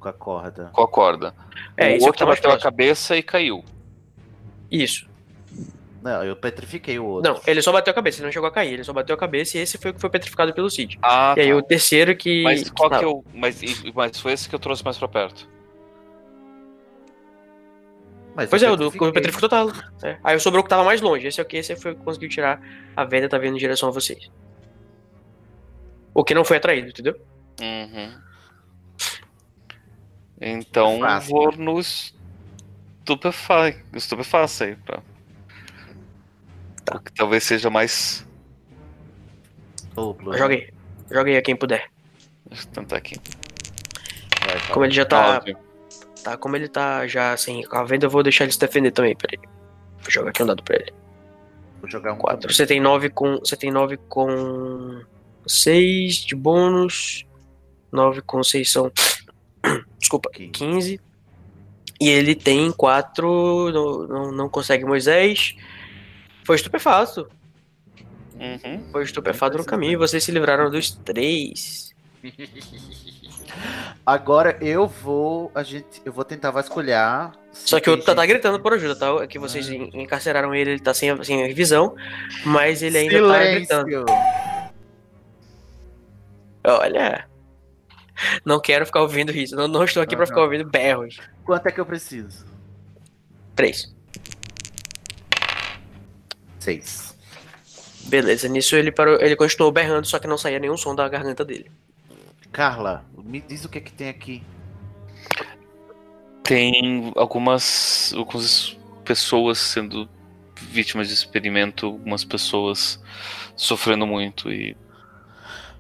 Com 0.01 0.09
a 0.09 0.15
corda. 0.15 0.71
com 0.73 0.83
a 0.83 0.89
corda. 0.89 1.35
É, 1.77 1.89
o 1.89 1.91
é 1.91 1.95
outro 2.01 2.21
tá 2.21 2.27
bateu 2.27 2.51
a 2.51 2.59
cabeça 2.59 3.15
e 3.15 3.23
caiu. 3.23 3.63
Isso. 4.71 5.07
Não, 6.03 6.25
eu 6.25 6.35
petrifiquei 6.37 6.99
o 6.99 7.05
outro. 7.05 7.35
Não, 7.35 7.41
ele 7.47 7.61
só 7.61 7.71
bateu 7.71 7.91
a 7.91 7.95
cabeça, 7.95 8.19
ele 8.19 8.27
não 8.27 8.33
chegou 8.33 8.49
a 8.49 8.53
cair. 8.53 8.73
Ele 8.73 8.85
só 8.85 8.95
bateu 8.95 9.15
a 9.15 9.19
cabeça 9.19 9.59
e 9.59 9.61
esse 9.61 9.77
foi 9.77 9.91
o 9.91 9.95
que 9.95 10.01
foi 10.01 10.09
petrificado 10.09 10.55
pelo 10.55 10.71
Cid. 10.71 10.99
Ah, 11.03 11.35
e 11.37 11.41
aí 11.43 11.51
tá. 11.51 11.57
o 11.57 11.63
terceiro 11.63 12.17
que. 12.17 12.43
Mas 12.43 12.71
qual 12.71 12.89
que 12.89 12.99
que 12.99 13.05
eu. 13.05 13.23
Mas, 13.35 13.61
mas 13.95 14.19
foi 14.19 14.33
esse 14.33 14.49
que 14.49 14.55
eu 14.55 14.59
trouxe 14.59 14.83
mais 14.83 14.97
pra 14.97 15.07
perto. 15.07 15.47
Mas 18.37 18.51
Pois 18.51 18.63
eu 18.63 18.69
é, 18.69 18.73
o 18.73 18.77
do 18.77 18.93
petrifico 18.93 19.41
total. 19.41 19.73
É. 20.03 20.19
Aí 20.23 20.39
sobrou 20.39 20.61
o 20.61 20.65
que 20.65 20.69
tava 20.69 20.85
mais 20.85 21.01
longe. 21.01 21.27
Esse 21.27 21.41
é 21.41 21.43
o 21.43 21.47
que 21.47 21.57
esse 21.57 21.75
foi 21.75 21.93
o 21.93 21.97
que 21.97 22.05
conseguiu 22.05 22.29
tirar 22.29 22.61
a 22.95 23.03
venda, 23.03 23.31
tá 23.31 23.39
vindo 23.39 23.57
em 23.57 23.59
direção 23.59 23.89
a 23.89 23.93
vocês. 23.93 24.31
O 26.13 26.23
que 26.23 26.35
não 26.35 26.45
foi 26.45 26.59
atraído, 26.59 26.91
entendeu? 26.91 27.19
Uhum. 27.63 28.21
Então 30.39 31.01
Fácil, 31.01 31.31
vou 31.31 31.51
né? 31.51 31.65
no 31.65 31.83
Stupefy. 31.83 33.83
Stupeface 33.99 34.65
aí. 34.65 34.77
Pra... 34.77 35.03
Tá. 36.85 36.97
O 36.97 37.01
que 37.01 37.15
talvez 37.15 37.43
seja 37.43 37.71
mais. 37.71 38.29
Né? 39.97 40.37
Joguei. 40.37 40.75
Joguei 41.11 41.39
a 41.39 41.43
quem 41.43 41.57
puder. 41.57 41.91
Deixa 42.51 42.65
eu 42.65 42.73
tentar 42.73 42.99
aqui. 42.99 43.17
Vai. 44.45 44.61
Como 44.69 44.85
ele 44.85 44.93
já 44.93 45.07
tá. 45.07 45.35
Nove. 45.35 45.57
Tá, 46.27 46.37
como 46.37 46.57
ele 46.57 46.67
tá 46.67 47.07
já 47.07 47.33
assim, 47.33 47.63
com 47.63 47.77
a 47.77 47.85
venda, 47.85 48.05
eu 48.05 48.11
vou 48.11 48.21
deixar 48.21 48.43
ele 48.43 48.53
se 48.53 48.59
defender 48.59 48.91
também, 48.91 49.15
peraí. 49.15 49.39
Vou 50.01 50.11
jogar 50.11 50.31
aqui 50.31 50.43
um 50.43 50.47
dado 50.47 50.61
pra 50.61 50.75
ele. 50.75 50.93
Vou 51.81 51.89
jogar 51.89 52.15
um 52.15 52.19
4. 52.19 52.41
também. 52.41 52.57
Você 52.57 52.67
tem 52.67 52.81
9 52.81 53.11
com. 53.11 53.39
Você 53.39 53.57
tem 53.57 53.71
9 53.71 53.97
com 54.09 55.05
6 55.47 56.17
de 56.17 56.35
bônus. 56.35 57.25
9 57.93 58.23
com 58.23 58.43
6 58.43 58.73
são. 58.73 58.91
Desculpa, 60.01 60.29
Quinze. 60.31 60.99
15. 60.99 61.01
E 62.01 62.09
ele 62.09 62.35
tem 62.35 62.73
4. 62.73 63.71
Não, 63.73 64.09
não, 64.09 64.33
não 64.33 64.49
consegue 64.49 64.85
Moisés. 64.85 65.55
Foi 66.45 66.57
estupefato. 66.57 67.31
Uhum. 68.35 68.91
Foi 68.91 69.05
estupefato 69.05 69.57
no 69.57 69.65
caminho. 69.65 69.97
Vocês 69.97 70.25
se 70.25 70.33
livraram 70.33 70.73
dos 70.73 70.91
três. 70.91 71.95
Agora 74.05 74.57
eu 74.61 74.87
vou. 74.87 75.51
A 75.55 75.63
gente, 75.63 76.01
eu 76.05 76.13
vou 76.13 76.25
tentar 76.25 76.51
vasculhar. 76.51 77.33
Só 77.53 77.81
que 77.81 77.89
o 77.89 77.93
outro 77.93 78.07
tá, 78.07 78.15
tá 78.15 78.27
gritando 78.27 78.61
por 78.61 78.73
ajuda, 78.75 78.95
tá? 78.97 79.07
É 79.23 79.27
que 79.27 79.39
vocês 79.39 79.69
en- 79.69 79.91
encarceraram 79.95 80.55
ele, 80.55 80.73
ele 80.73 80.81
tá 80.81 80.93
sem, 80.95 81.23
sem 81.25 81.53
visão. 81.55 81.95
Mas 82.45 82.83
ele 82.83 82.99
ainda 82.99 83.29
tá 83.29 83.45
gritando. 83.45 83.89
Silêncio! 83.89 84.05
Olha. 86.65 87.29
Não 88.45 88.61
quero 88.61 88.87
ficar 88.87 89.03
ouvindo 89.03 89.31
isso. 89.33 89.55
Não, 89.55 89.69
não 89.69 89.85
estou 89.85 90.03
aqui 90.03 90.15
pra 90.17 90.25
Aham. 90.25 90.29
ficar 90.33 90.43
ouvindo 90.43 90.69
berros. 90.69 91.19
Quanto 91.45 91.67
é 91.67 91.73
que 91.73 91.81
eu 91.81 91.87
preciso? 91.87 92.45
Três. 93.55 93.95
Seis. 96.59 97.15
Beleza, 98.07 98.49
nisso 98.49 98.77
ele 98.77 98.93
parou, 98.93 99.21
ele 99.21 99.35
continuou 99.37 99.73
berrando, 99.73 100.07
só 100.07 100.19
que 100.19 100.27
não 100.29 100.39
saía 100.39 100.59
nenhum 100.59 100.77
som 100.77 100.95
da 100.95 101.09
garganta 101.09 101.45
dele. 101.45 101.71
Carla, 102.57 103.05
me 103.23 103.39
diz 103.39 103.67
o 103.67 103.69
que 103.69 103.77
é 103.77 103.81
que 103.83 103.93
tem 103.93 104.09
aqui. 104.09 104.43
Tem 106.43 107.13
algumas. 107.15 108.15
alguns 108.17 108.79
pessoas 109.05 109.59
sendo 109.59 110.09
vítimas 110.59 111.09
de 111.09 111.13
experimento, 111.13 111.85
algumas 111.85 112.25
pessoas 112.25 112.99
sofrendo 113.55 114.07
muito 114.07 114.51
e 114.51 114.75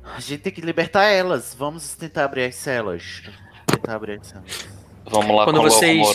A 0.04 0.20
gente 0.20 0.42
tem 0.42 0.52
que 0.52 0.60
libertar 0.60 1.04
elas. 1.04 1.56
Vamos 1.58 1.94
tentar 1.94 2.26
abrir 2.26 2.44
as 2.44 2.56
celas. 2.56 3.22
Tentar 3.66 3.94
abrir 3.94 4.20
as 4.20 4.26
celas. 4.26 4.68
vamos 5.06 5.34
lá 5.34 5.44
Quando 5.46 5.62
vocês-. 5.62 6.12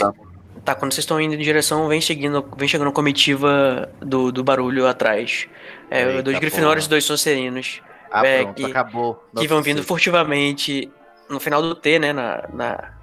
Tá, 0.63 0.75
quando 0.75 0.93
vocês 0.93 1.05
estão 1.05 1.19
indo 1.19 1.33
em 1.33 1.39
direção, 1.39 1.87
vem 1.87 1.99
seguindo, 1.99 2.47
vem 2.55 2.67
chegando 2.67 2.91
comitiva 2.91 3.91
do, 3.99 4.31
do 4.31 4.43
barulho 4.43 4.85
atrás. 4.85 5.47
É, 5.89 6.03
Eita, 6.03 6.21
dois 6.21 6.37
grifinórios 6.37 6.85
e 6.85 6.89
dois 6.89 7.03
Sonserinos. 7.03 7.81
Ah, 8.11 8.25
É, 8.25 8.43
pronto, 8.43 8.55
que- 8.57 8.65
acabou. 8.65 9.23
que 9.37 9.47
vão 9.47 9.61
vindo 9.61 9.83
furtivamente 9.83 10.91
no 11.29 11.39
final 11.39 11.61
do 11.61 11.73
T, 11.75 11.97
né? 11.99 12.11
Na, 12.13 12.47
na- 12.53 12.93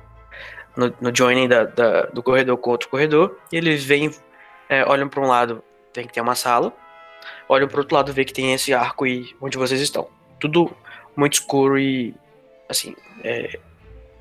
no, 0.76 0.94
no 1.00 1.16
joining 1.16 1.48
da, 1.48 1.64
da- 1.64 2.02
do 2.06 2.22
corredor 2.22 2.56
com 2.58 2.70
outro 2.70 2.88
corredor. 2.88 3.36
E 3.52 3.56
eles 3.56 3.82
vêm, 3.84 4.10
é, 4.68 4.84
olham 4.84 5.08
para 5.08 5.20
um 5.20 5.26
lado, 5.26 5.62
tem 5.92 6.06
que 6.06 6.12
ter 6.12 6.20
uma 6.20 6.34
sala. 6.34 6.72
Olham 7.48 7.66
para 7.66 7.80
outro 7.80 7.94
lado, 7.96 8.12
vê 8.12 8.24
que 8.24 8.32
tem 8.32 8.52
esse 8.52 8.72
arco 8.74 9.06
e 9.06 9.34
onde 9.40 9.56
vocês 9.58 9.80
estão. 9.80 10.08
Tudo 10.38 10.70
muito 11.16 11.34
escuro 11.34 11.78
e 11.78 12.14
assim. 12.68 12.94
é, 13.24 13.58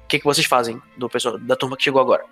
O 0.03 0.07
que, 0.07 0.19
que 0.19 0.25
vocês 0.25 0.47
fazem 0.47 0.81
do 0.97 1.09
pessoal 1.09 1.37
da 1.37 1.55
turma 1.55 1.75
que 1.75 1.83
chegou 1.83 2.01
agora? 2.01 2.23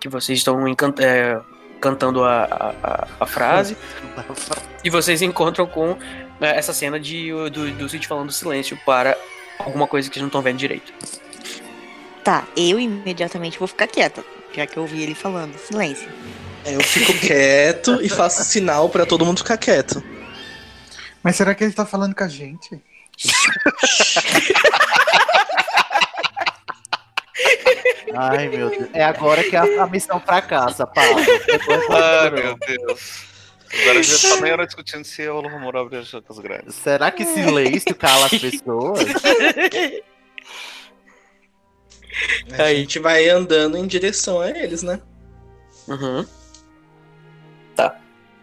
Que 0.00 0.08
vocês 0.08 0.38
estão 0.38 0.66
encan- 0.66 0.94
é, 0.98 1.38
cantando 1.80 2.24
a, 2.24 2.44
a, 2.82 3.06
a- 3.20 3.26
frase. 3.26 3.76
E 4.84 4.90
vocês 4.90 5.22
encontram 5.22 5.66
com 5.66 5.96
é, 6.38 6.58
essa 6.58 6.74
cena 6.74 7.00
de, 7.00 7.30
do, 7.50 7.70
do 7.70 7.88
Cid 7.88 8.06
falando 8.06 8.30
silêncio 8.30 8.78
para 8.84 9.16
alguma 9.58 9.86
coisa 9.86 10.10
que 10.10 10.18
eles 10.18 10.24
não 10.24 10.28
estão 10.28 10.42
vendo 10.42 10.58
direito. 10.58 10.92
Tá, 12.22 12.44
eu 12.54 12.78
imediatamente 12.78 13.58
vou 13.58 13.66
ficar 13.66 13.86
quieta, 13.86 14.22
já 14.54 14.66
que 14.66 14.76
eu 14.76 14.82
ouvi 14.82 15.02
ele 15.02 15.14
falando. 15.14 15.56
Silêncio. 15.56 16.06
Eu 16.66 16.82
fico 16.82 17.14
quieto 17.18 17.98
e 18.02 18.10
faço 18.10 18.44
sinal 18.44 18.90
pra 18.90 19.06
todo 19.06 19.24
mundo 19.24 19.38
ficar 19.38 19.56
quieto. 19.56 20.04
Mas 21.22 21.36
será 21.36 21.54
que 21.54 21.64
ele 21.64 21.72
tá 21.72 21.86
falando 21.86 22.14
com 22.14 22.24
a 22.24 22.28
gente? 22.28 22.78
Ai, 28.14 28.48
meu 28.48 28.70
Deus. 28.70 28.88
É 28.92 29.04
agora 29.04 29.42
que 29.42 29.56
a, 29.56 29.62
a 29.82 29.86
missão 29.86 30.20
fracassa, 30.20 30.86
Paulo. 30.86 31.20
Depois 31.46 31.90
Ai, 31.90 32.30
você- 32.30 32.42
meu 32.42 32.56
Deus. 32.58 33.34
Agora 33.82 34.02
já 34.04 34.28
tá 34.28 34.40
meia 34.40 34.52
hora 34.54 34.66
discutindo 34.66 35.04
se 35.04 35.26
o 35.28 35.42
Moura 35.58 35.80
abre 35.80 35.98
as 35.98 36.06
janelas 36.06 36.38
grandes. 36.38 36.74
Será 36.76 37.10
que 37.10 37.24
silêncio 37.24 37.92
cala 37.96 38.26
as 38.26 38.30
pessoas? 38.38 39.00
A 42.56 42.72
gente 42.72 42.98
vai 43.00 43.28
andando 43.28 43.76
em 43.76 43.86
direção 43.86 44.40
a 44.40 44.48
eles, 44.48 44.82
né? 44.84 45.00
Uhum. 45.88 46.24
Tá. 47.74 47.98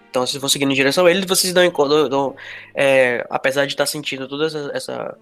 Então 0.10 0.26
vocês 0.28 0.41
vão 0.41 0.49
seguindo 0.49 0.72
em 0.72 0.76
direção 0.76 1.06
a 1.06 1.11
ele, 1.11 1.26
vocês 1.26 1.53
dão 1.53 1.64
encontro. 1.64 2.36
é, 2.76 3.26
apesar 3.30 3.65
de 3.65 3.72
estar 3.73 3.86
sentindo 3.86 4.28
toda 4.28 4.48
essa, 4.48 4.72
essa, 4.73 5.18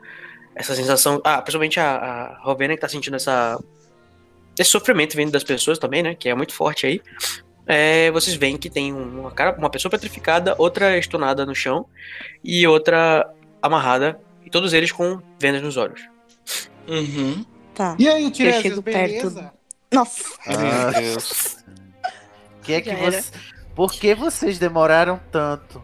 essa 0.59 0.75
sensação. 0.75 1.21
Ah, 1.23 1.41
principalmente 1.41 1.79
a, 1.79 1.95
a 1.95 2.37
Rovena 2.41 2.75
que 2.75 2.81
tá 2.81 2.89
sentindo 2.89 3.15
essa. 3.15 3.57
Esse 4.57 4.69
sofrimento 4.69 5.15
vindo 5.15 5.31
das 5.31 5.43
pessoas 5.43 5.79
também, 5.79 6.03
né? 6.03 6.13
Que 6.13 6.27
é 6.27 6.35
muito 6.35 6.53
forte 6.53 6.85
aí. 6.85 7.01
É, 7.65 8.11
vocês 8.11 8.35
veem 8.35 8.57
que 8.57 8.69
tem 8.69 8.91
uma, 8.91 9.31
cara, 9.31 9.55
uma 9.57 9.69
pessoa 9.69 9.89
petrificada, 9.89 10.53
outra 10.57 10.97
estunada 10.97 11.45
no 11.45 11.55
chão 11.55 11.85
e 12.43 12.67
outra 12.67 13.31
amarrada. 13.61 14.19
E 14.45 14.49
todos 14.49 14.73
eles 14.73 14.91
com 14.91 15.21
vendas 15.39 15.61
nos 15.61 15.77
olhos. 15.77 16.01
Uhum. 16.87 17.45
Tá. 17.73 17.95
E 17.97 18.09
aí, 18.09 18.29
Tiresias, 18.29 18.63
chego 18.63 18.81
perto. 18.83 19.29
beleza? 19.29 19.53
Nossa. 19.93 20.23
Ah, 20.45 20.91
Meu 20.91 21.01
Deus. 21.01 21.57
que 22.63 22.73
é 22.73 22.81
que 22.81 22.93
você... 22.95 23.31
Por 23.75 23.93
que 23.93 24.13
vocês 24.13 24.59
demoraram 24.59 25.21
tanto? 25.31 25.81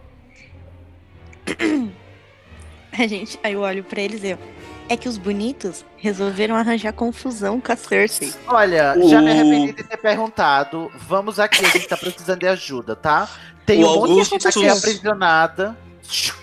A 2.91 3.07
gente, 3.07 3.39
aí 3.43 3.53
eu 3.53 3.61
olho 3.61 3.83
pra 3.83 4.01
eles 4.01 4.23
e 4.23 4.29
eu. 4.29 4.37
É 4.87 4.95
que 4.95 5.09
os 5.09 5.17
bonitos 5.17 5.83
resolveram 5.97 6.55
arranjar 6.55 6.93
confusão 6.93 7.59
com 7.59 7.71
a 7.71 7.75
Cersei. 7.75 8.31
Olha, 8.47 8.93
já 9.07 9.19
me 9.19 9.29
O- 9.29 9.31
arrependi 9.31 9.73
de 9.73 9.83
ter 9.83 9.97
perguntado. 9.97 10.91
Vamos 10.95 11.39
aqui, 11.39 11.65
a 11.65 11.69
gente 11.69 11.87
tá 11.87 11.97
precisando 11.97 12.39
de 12.39 12.47
ajuda, 12.47 12.95
tá? 12.95 13.27
Tem 13.65 13.83
O 13.83 13.87
um 13.87 13.95
monte 13.95 14.23
de 14.23 14.29
gente 14.29 14.47
aqui 14.47 14.67
aprisionada. 14.67 15.75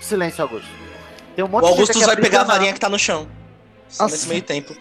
Silêncio, 0.00 0.42
Augusto. 0.42 0.68
Tem 1.36 1.44
um 1.44 1.48
monte 1.48 1.64
O 1.64 1.66
de 1.66 1.70
gente 1.72 1.80
Augustus 1.82 1.96
aqui 2.02 2.06
vai 2.06 2.16
pegar 2.16 2.40
a 2.40 2.44
varinha 2.44 2.72
que 2.72 2.80
tá 2.80 2.88
no 2.88 2.98
chão. 2.98 3.28
Nesse 4.00 4.28
meio 4.28 4.42
tempo. 4.42 4.74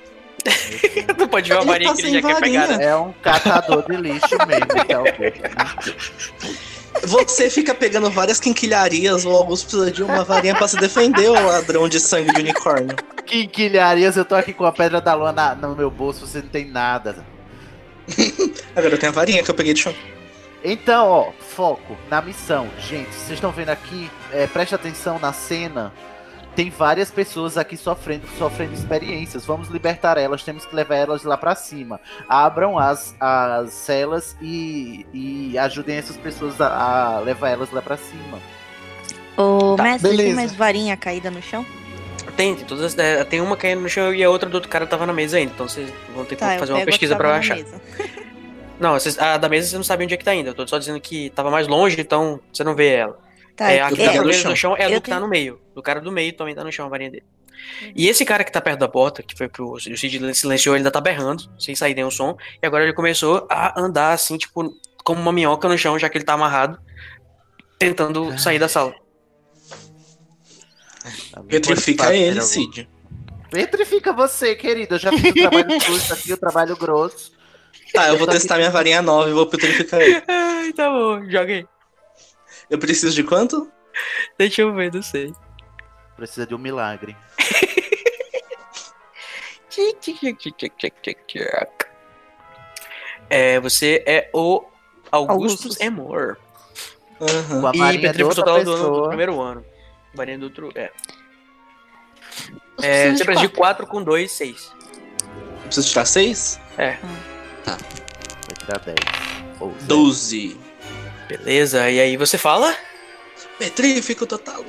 Não 1.19 1.27
pode 1.27 1.47
ver 1.49 1.57
a 1.57 1.61
Ele 1.61 1.67
varinha 1.67 1.89
tá 1.91 1.95
que 1.95 2.01
ele 2.01 2.11
já 2.13 2.21
quer 2.27 2.33
varinha. 2.33 2.61
pegar, 2.61 2.77
né? 2.79 2.85
É 2.85 2.95
um 2.95 3.13
catador 3.21 3.83
de 3.87 3.95
lixo 3.97 4.27
mesmo, 4.47 4.65
esse 4.75 4.93
Augusto. 4.93 6.80
Você 7.03 7.49
fica 7.49 7.73
pegando 7.73 8.09
várias 8.11 8.39
quinquilharias, 8.39 9.25
o 9.25 9.29
Augusto 9.31 9.67
precisa 9.67 9.91
de 9.91 10.03
uma 10.03 10.23
varinha 10.23 10.53
pra 10.55 10.67
se 10.67 10.75
defender, 10.77 11.29
o 11.29 11.33
ladrão 11.33 11.87
de 11.89 11.99
sangue 11.99 12.31
de 12.33 12.41
unicórnio. 12.41 12.95
Quinquilharias, 13.25 14.17
eu 14.17 14.25
tô 14.25 14.35
aqui 14.35 14.53
com 14.53 14.65
a 14.65 14.71
pedra 14.71 14.99
da 15.01 15.13
lua 15.13 15.31
na- 15.31 15.55
no 15.55 15.75
meu 15.75 15.89
bolso, 15.89 16.27
você 16.27 16.39
não 16.41 16.49
tem 16.49 16.65
nada. 16.65 17.25
Agora 18.75 18.93
eu 18.93 18.99
tenho 18.99 19.11
a 19.11 19.15
varinha 19.15 19.41
que 19.43 19.49
eu 19.49 19.55
peguei 19.55 19.73
de 19.73 19.81
chão. 19.81 19.95
Então, 20.63 21.07
ó, 21.07 21.31
foco 21.39 21.97
na 22.09 22.21
missão. 22.21 22.69
Gente, 22.77 23.09
vocês 23.15 23.31
estão 23.31 23.51
vendo 23.51 23.69
aqui, 23.69 24.09
é, 24.31 24.45
preste 24.45 24.75
atenção 24.75 25.17
na 25.17 25.33
cena. 25.33 25.91
Tem 26.61 26.69
várias 26.69 27.09
pessoas 27.09 27.57
aqui 27.57 27.75
sofrendo, 27.75 28.21
sofrendo 28.37 28.75
experiências. 28.75 29.43
Vamos 29.43 29.67
libertar 29.69 30.15
elas, 30.19 30.43
temos 30.43 30.63
que 30.63 30.75
levar 30.75 30.95
elas 30.95 31.23
lá 31.23 31.35
pra 31.35 31.55
cima. 31.55 31.99
Abram 32.29 32.77
as, 32.77 33.15
as 33.19 33.73
celas 33.73 34.37
e, 34.39 35.03
e 35.11 35.57
ajudem 35.57 35.95
essas 35.97 36.17
pessoas 36.17 36.61
a, 36.61 36.67
a 37.15 37.19
levar 37.21 37.49
elas 37.49 37.71
lá 37.71 37.81
pra 37.81 37.97
cima. 37.97 38.37
Ô, 39.35 39.75
Tá, 39.75 39.81
mestre, 39.81 40.09
tem 40.09 40.17
beleza. 40.17 40.35
mais 40.35 40.53
varinha 40.53 40.95
caída 40.95 41.31
no 41.31 41.41
chão? 41.41 41.65
Tem, 42.37 42.53
tem 42.55 42.63
todas. 42.63 42.95
é, 42.95 43.23
tem 43.23 43.41
uma 43.41 43.57
caindo 43.57 43.81
no 43.81 43.89
chão 43.89 44.13
e 44.13 44.23
a 44.23 44.29
outra 44.29 44.47
do 44.47 44.53
outro 44.53 44.69
cara 44.69 44.85
tava 44.85 45.07
na 45.07 45.13
mesa 45.13 45.37
ainda. 45.37 45.53
Então 45.55 45.67
vocês 45.67 45.91
vão 46.13 46.25
ter 46.25 46.35
que 46.35 46.41
Tá, 46.41 46.59
fazer 46.59 46.73
uma 46.73 46.85
pesquisa 46.85 47.17
na 47.17 47.37
achar. 47.37 47.57
Não, 48.79 48.93
vocês- 48.93 49.17
a 49.17 49.35
da 49.37 49.49
mesa 49.49 49.67
você 49.67 49.77
não 49.77 49.83
sabe 49.83 50.03
onde 50.03 50.13
é 50.13 50.17
que 50.17 50.23
tá 50.23 50.29
ainda. 50.29 50.51
Eu 50.51 50.53
tô 50.53 50.67
só 50.67 50.77
dizendo 50.77 51.01
que 51.01 51.31
tava 51.31 51.49
mais 51.49 51.67
longe, 51.67 51.99
então 51.99 52.39
você 52.53 52.63
não 52.63 52.75
vê 52.75 52.89
ela. 52.97 53.17
Tá, 53.61 53.71
é, 53.71 53.79
a 53.79 53.87
que 53.89 53.93
eu 53.93 54.05
tá 54.05 54.11
pego 54.11 54.23
no 54.23 54.31
do 54.31 54.55
chão 54.55 54.75
é 54.75 54.85
a 54.85 54.89
Eu 54.89 54.95
do 54.95 55.03
que 55.03 55.09
tá 55.11 55.19
no 55.19 55.27
meio. 55.27 55.61
Do 55.75 55.83
cara 55.83 56.01
do 56.01 56.11
meio 56.11 56.33
também 56.33 56.55
tá 56.55 56.63
no 56.63 56.71
chão 56.71 56.87
a 56.87 56.89
varinha 56.89 57.11
dele. 57.11 57.25
E 57.95 58.09
esse 58.09 58.25
cara 58.25 58.43
que 58.43 58.51
tá 58.51 58.59
perto 58.59 58.79
da 58.79 58.87
porta, 58.87 59.21
que 59.21 59.37
foi 59.37 59.47
pro. 59.47 59.73
O 59.73 59.79
Cid 59.79 60.33
silenciou, 60.33 60.73
ele 60.73 60.79
ainda 60.79 60.89
tá 60.89 60.99
berrando, 60.99 61.43
sem 61.59 61.75
sair 61.75 61.93
nenhum 61.93 62.09
som. 62.09 62.35
E 62.59 62.65
agora 62.65 62.83
ele 62.83 62.93
começou 62.93 63.45
a 63.51 63.79
andar 63.79 64.13
assim, 64.13 64.35
tipo, 64.35 64.73
como 65.03 65.21
uma 65.21 65.31
minhoca 65.31 65.69
no 65.69 65.77
chão, 65.77 65.99
já 65.99 66.09
que 66.09 66.17
ele 66.17 66.25
tá 66.25 66.33
amarrado, 66.33 66.79
tentando 67.77 68.35
sair 68.39 68.57
da 68.57 68.67
sala. 68.67 68.95
Petrifica 71.47 72.15
ele, 72.15 72.41
Cid. 72.41 72.89
Petrifica 73.51 74.11
você, 74.11 74.55
querido. 74.55 74.95
Eu 74.95 74.99
já 74.99 75.11
fiz 75.11 75.29
o 75.29 75.33
trabalho 75.35 75.81
sujo 75.81 76.13
aqui, 76.13 76.33
o 76.33 76.37
trabalho 76.37 76.77
grosso. 76.77 77.31
Tá, 77.93 78.07
eu 78.07 78.17
vou 78.17 78.25
testar 78.25 78.57
minha 78.57 78.71
varinha 78.71 79.03
nova 79.03 79.29
e 79.29 79.33
vou 79.33 79.45
petrificar 79.45 80.01
ele. 80.01 80.23
Ai, 80.27 80.73
tá 80.73 80.89
bom, 80.89 81.29
joga 81.29 81.53
aí. 81.53 81.65
Eu 82.71 82.79
preciso 82.79 83.13
de 83.13 83.23
quanto? 83.23 83.71
Deixa 84.37 84.61
eu 84.63 84.73
ver, 84.73 84.91
não 84.93 85.01
sei. 85.03 85.31
Precisa 86.15 86.47
de 86.47 86.55
um 86.55 86.57
milagre. 86.57 87.15
É, 93.29 93.59
você 93.59 94.03
é 94.05 94.29
o 94.33 94.63
Augustus. 95.11 95.79
Emor. 95.79 96.37
A 97.19 97.93
E 97.93 98.01
Petrificus 98.01 98.37
outra 98.37 98.43
total 98.43 98.63
do, 98.63 98.73
ano- 98.73 99.01
do 99.01 99.07
primeiro 99.07 99.39
ano. 99.39 99.65
Varinha 100.13 100.37
do 100.39 100.45
outro. 100.45 100.71
É. 100.75 100.91
É, 102.81 103.09
você 103.11 103.15
de 103.15 103.23
precisa 103.23 103.47
de 103.47 103.53
quatro. 103.53 103.85
4 103.85 103.87
com 103.87 104.03
2, 104.03 104.31
6. 104.31 104.73
Preciso 105.65 105.87
tirar 105.87 106.05
seis? 106.05 106.59
Vai 106.75 106.97
tirar 108.59 108.79
10. 108.79 108.95
Ou 109.59 109.71
zero. 109.71 109.83
Doze. 109.85 110.59
Beleza, 111.37 111.89
e 111.89 111.97
aí 112.01 112.17
você 112.17 112.37
fala? 112.37 112.75
Petrifico 113.57 114.25
total. 114.25 114.65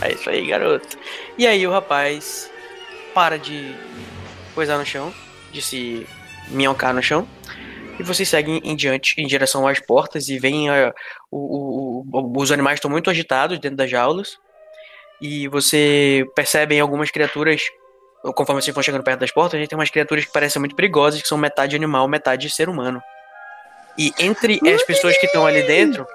É 0.00 0.12
isso 0.12 0.30
aí, 0.30 0.46
garoto. 0.46 0.98
E 1.36 1.46
aí 1.46 1.66
o 1.66 1.70
rapaz 1.70 2.50
para 3.12 3.38
de 3.38 3.74
coisar 4.54 4.78
no 4.78 4.86
chão, 4.86 5.12
de 5.52 5.60
se 5.60 6.06
minhocar 6.48 6.94
no 6.94 7.02
chão. 7.02 7.28
E 7.98 8.02
vocês 8.02 8.26
seguem 8.26 8.58
em 8.64 8.74
diante, 8.74 9.14
em 9.20 9.26
direção 9.26 9.68
às 9.68 9.78
portas, 9.78 10.28
e 10.30 10.38
veem 10.38 10.70
ah, 10.70 10.94
o- 11.30 12.04
o- 12.10 12.32
os 12.40 12.50
animais 12.50 12.76
estão 12.78 12.90
muito 12.90 13.10
agitados 13.10 13.58
dentro 13.58 13.76
das 13.76 13.90
jaulas. 13.90 14.38
E 15.20 15.46
você 15.48 16.24
percebe 16.34 16.80
algumas 16.80 17.10
criaturas, 17.10 17.60
conforme 18.34 18.62
vocês 18.62 18.74
vão 18.74 18.82
chegando 18.82 19.04
perto 19.04 19.20
das 19.20 19.30
portas, 19.30 19.54
a 19.54 19.58
gente 19.58 19.68
tem 19.68 19.78
umas 19.78 19.90
criaturas 19.90 20.24
que 20.24 20.32
parecem 20.32 20.58
muito 20.60 20.74
perigosas, 20.74 21.20
que 21.20 21.28
são 21.28 21.36
metade 21.36 21.76
animal, 21.76 22.08
metade 22.08 22.48
ser 22.48 22.68
humano. 22.70 23.02
E 23.98 24.12
entre 24.18 24.60
as 24.74 24.82
pessoas 24.82 25.16
que 25.18 25.26
estão 25.26 25.46
ali 25.46 25.62
dentro, 25.62 26.06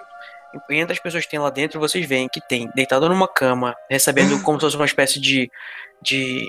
e 0.70 0.76
entre 0.78 0.94
as 0.94 1.00
pessoas 1.00 1.24
que 1.26 1.32
tem 1.32 1.40
lá 1.40 1.50
dentro, 1.50 1.80
vocês 1.80 2.06
veem 2.06 2.28
que 2.28 2.40
tem 2.42 2.70
deitado 2.76 3.08
numa 3.10 3.28
cama, 3.28 3.76
recebendo 3.90 4.42
como 4.44 4.60
se 4.60 4.66
fosse 4.66 4.76
uma 4.76 4.86
espécie 4.86 5.20
de, 5.20 5.50
de, 6.02 6.46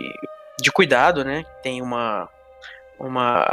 de 0.61 0.71
cuidado, 0.73 1.25
né? 1.25 1.45
Tem 1.63 1.81
uma, 1.81 2.29
uma 2.99 3.51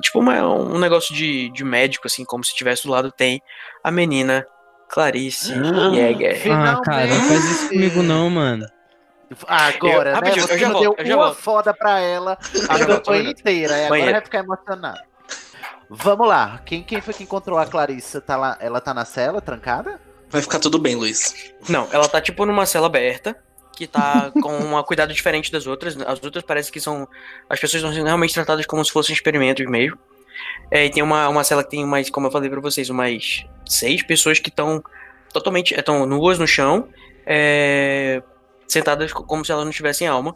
tipo 0.00 0.18
uma, 0.18 0.42
um 0.42 0.78
negócio 0.78 1.14
de, 1.14 1.50
de 1.50 1.64
médico, 1.64 2.06
assim, 2.06 2.24
como 2.24 2.44
se 2.44 2.54
tivesse 2.54 2.84
do 2.84 2.90
lado 2.92 3.10
tem 3.12 3.40
a 3.82 3.90
menina 3.90 4.46
Clarice 4.88 5.54
Jäger. 5.94 6.42
Ah, 6.52 6.80
cara, 6.84 7.06
não 7.06 7.28
faz 7.28 7.44
isso 7.44 7.68
comigo 7.70 8.02
não, 8.02 8.28
mano. 8.28 8.66
Agora, 9.46 9.90
Eu- 9.90 10.04
né? 10.04 10.12
rapidinho, 10.12 10.46
Você 10.46 10.52
eu 10.54 10.58
já 10.58 10.68
volto, 10.68 10.82
deu 10.82 10.94
eu 10.98 11.06
já 11.06 11.16
uma 11.16 11.24
volto. 11.28 11.38
foda 11.40 11.72
pra 11.72 12.00
ela 12.00 12.36
a 12.68 12.78
campanha 12.84 13.30
inteira. 13.30 13.86
Agora 13.86 14.12
vai 14.12 14.20
ficar 14.20 14.38
emocionado. 14.40 15.00
Vamos 15.94 16.26
lá. 16.26 16.58
Quem, 16.64 16.82
quem 16.82 17.00
foi 17.00 17.12
que 17.12 17.22
encontrou 17.22 17.58
a 17.58 17.66
Clarissa? 17.66 18.20
Tá 18.20 18.36
lá, 18.36 18.56
ela 18.60 18.80
tá 18.80 18.94
na 18.94 19.04
cela, 19.04 19.40
trancada? 19.40 20.00
Vai 20.30 20.40
ficar 20.40 20.58
tudo 20.58 20.78
bem, 20.78 20.94
Luiz. 20.96 21.52
Não, 21.68 21.86
ela 21.92 22.08
tá 22.08 22.20
tipo 22.20 22.46
numa 22.46 22.64
cela 22.64 22.86
aberta, 22.86 23.36
que 23.76 23.86
tá 23.86 24.30
com 24.42 24.56
um 24.56 24.82
cuidado 24.84 25.12
diferente 25.12 25.52
das 25.52 25.66
outras. 25.66 25.94
As 26.00 26.22
outras 26.24 26.42
parece 26.44 26.72
que 26.72 26.80
são. 26.80 27.06
As 27.48 27.60
pessoas 27.60 27.82
estão 27.82 27.92
sendo 27.94 28.06
realmente 28.06 28.32
tratadas 28.32 28.64
como 28.64 28.82
se 28.84 28.90
fossem 28.90 29.12
experimentos 29.14 29.66
mesmo. 29.66 29.98
É, 30.70 30.86
e 30.86 30.90
tem 30.90 31.02
uma, 31.02 31.28
uma 31.28 31.44
cela 31.44 31.62
que 31.62 31.70
tem 31.70 31.84
mais, 31.84 32.08
como 32.08 32.26
eu 32.26 32.30
falei 32.32 32.48
pra 32.48 32.60
vocês, 32.60 32.88
umas 32.88 33.44
seis 33.68 34.02
pessoas 34.02 34.38
que 34.38 34.48
estão 34.48 34.82
totalmente. 35.30 35.74
estão 35.74 36.06
nuas 36.06 36.38
no 36.38 36.46
chão, 36.46 36.88
é, 37.26 38.22
sentadas 38.66 39.12
co- 39.12 39.24
como 39.24 39.44
se 39.44 39.52
elas 39.52 39.64
não 39.66 39.72
tivessem 39.72 40.08
alma. 40.08 40.34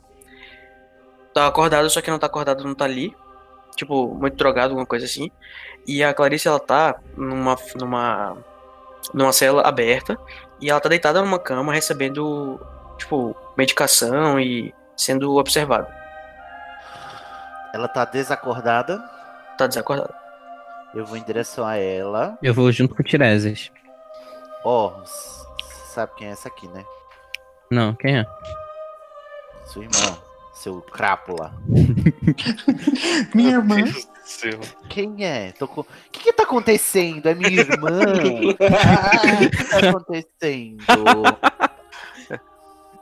Tá 1.33 1.47
acordado, 1.47 1.89
só 1.89 2.01
que 2.03 2.11
não 2.11 2.19
tá 2.19 2.27
acordado, 2.27 2.63
não 2.65 2.75
tá 2.75 2.85
ali. 2.85 3.15
Tipo, 3.77 4.09
muito 4.15 4.37
drogado, 4.37 4.71
alguma 4.71 4.87
coisa 4.87 5.05
assim. 5.05 5.31
E 5.87 6.03
a 6.03 6.13
Clarice, 6.15 6.49
ela 6.49 6.59
tá 6.59 6.97
numa. 7.17 7.57
numa. 7.79 8.37
numa 9.15 9.33
cela 9.33 9.63
aberta. 9.63 10.19
E 10.61 10.71
ela 10.71 10.81
tá 10.81 10.89
deitada 10.89 11.21
numa 11.21 11.39
cama 11.39 11.73
recebendo, 11.75 12.59
tipo, 12.97 13.37
medicação 13.57 14.41
e 14.41 14.75
sendo 14.97 15.37
observada. 15.37 15.87
Ela 17.75 17.87
tá 17.89 18.05
desacordada. 18.07 18.99
Tá 19.59 19.67
desacordada. 19.67 20.15
Eu 20.95 21.05
vou 21.05 21.17
em 21.17 21.23
direção 21.23 21.67
a 21.67 21.77
ela. 21.77 22.39
Eu 22.43 22.55
vou 22.55 22.73
junto 22.73 22.95
com 22.95 23.03
o 23.03 23.05
Tiresias. 23.05 23.71
Ó, 24.65 25.03
s- 25.03 25.47
sabe 25.93 26.13
quem 26.17 26.29
é 26.29 26.31
essa 26.31 26.49
aqui, 26.49 26.67
né? 26.69 26.85
Não, 27.71 27.95
quem 27.95 28.19
é? 28.19 28.27
Sua 29.67 29.83
irmã. 29.85 30.17
Seu 30.57 30.81
crápula. 30.81 31.53
Minha 33.35 33.51
irmã. 33.57 33.75
Meu 33.77 33.85
Deus 33.85 34.05
do 34.07 34.11
céu. 34.25 34.61
Quem 34.89 35.25
é? 35.25 35.53
O 35.61 35.85
que 36.11 36.21
que 36.21 36.33
tá 36.33 36.43
acontecendo? 36.45 37.27
É 37.29 37.35
minha 37.35 37.61
irmã? 37.61 37.91
o 38.57 39.51
que 39.51 39.65
tá 39.65 39.89
acontecendo? 39.91 40.83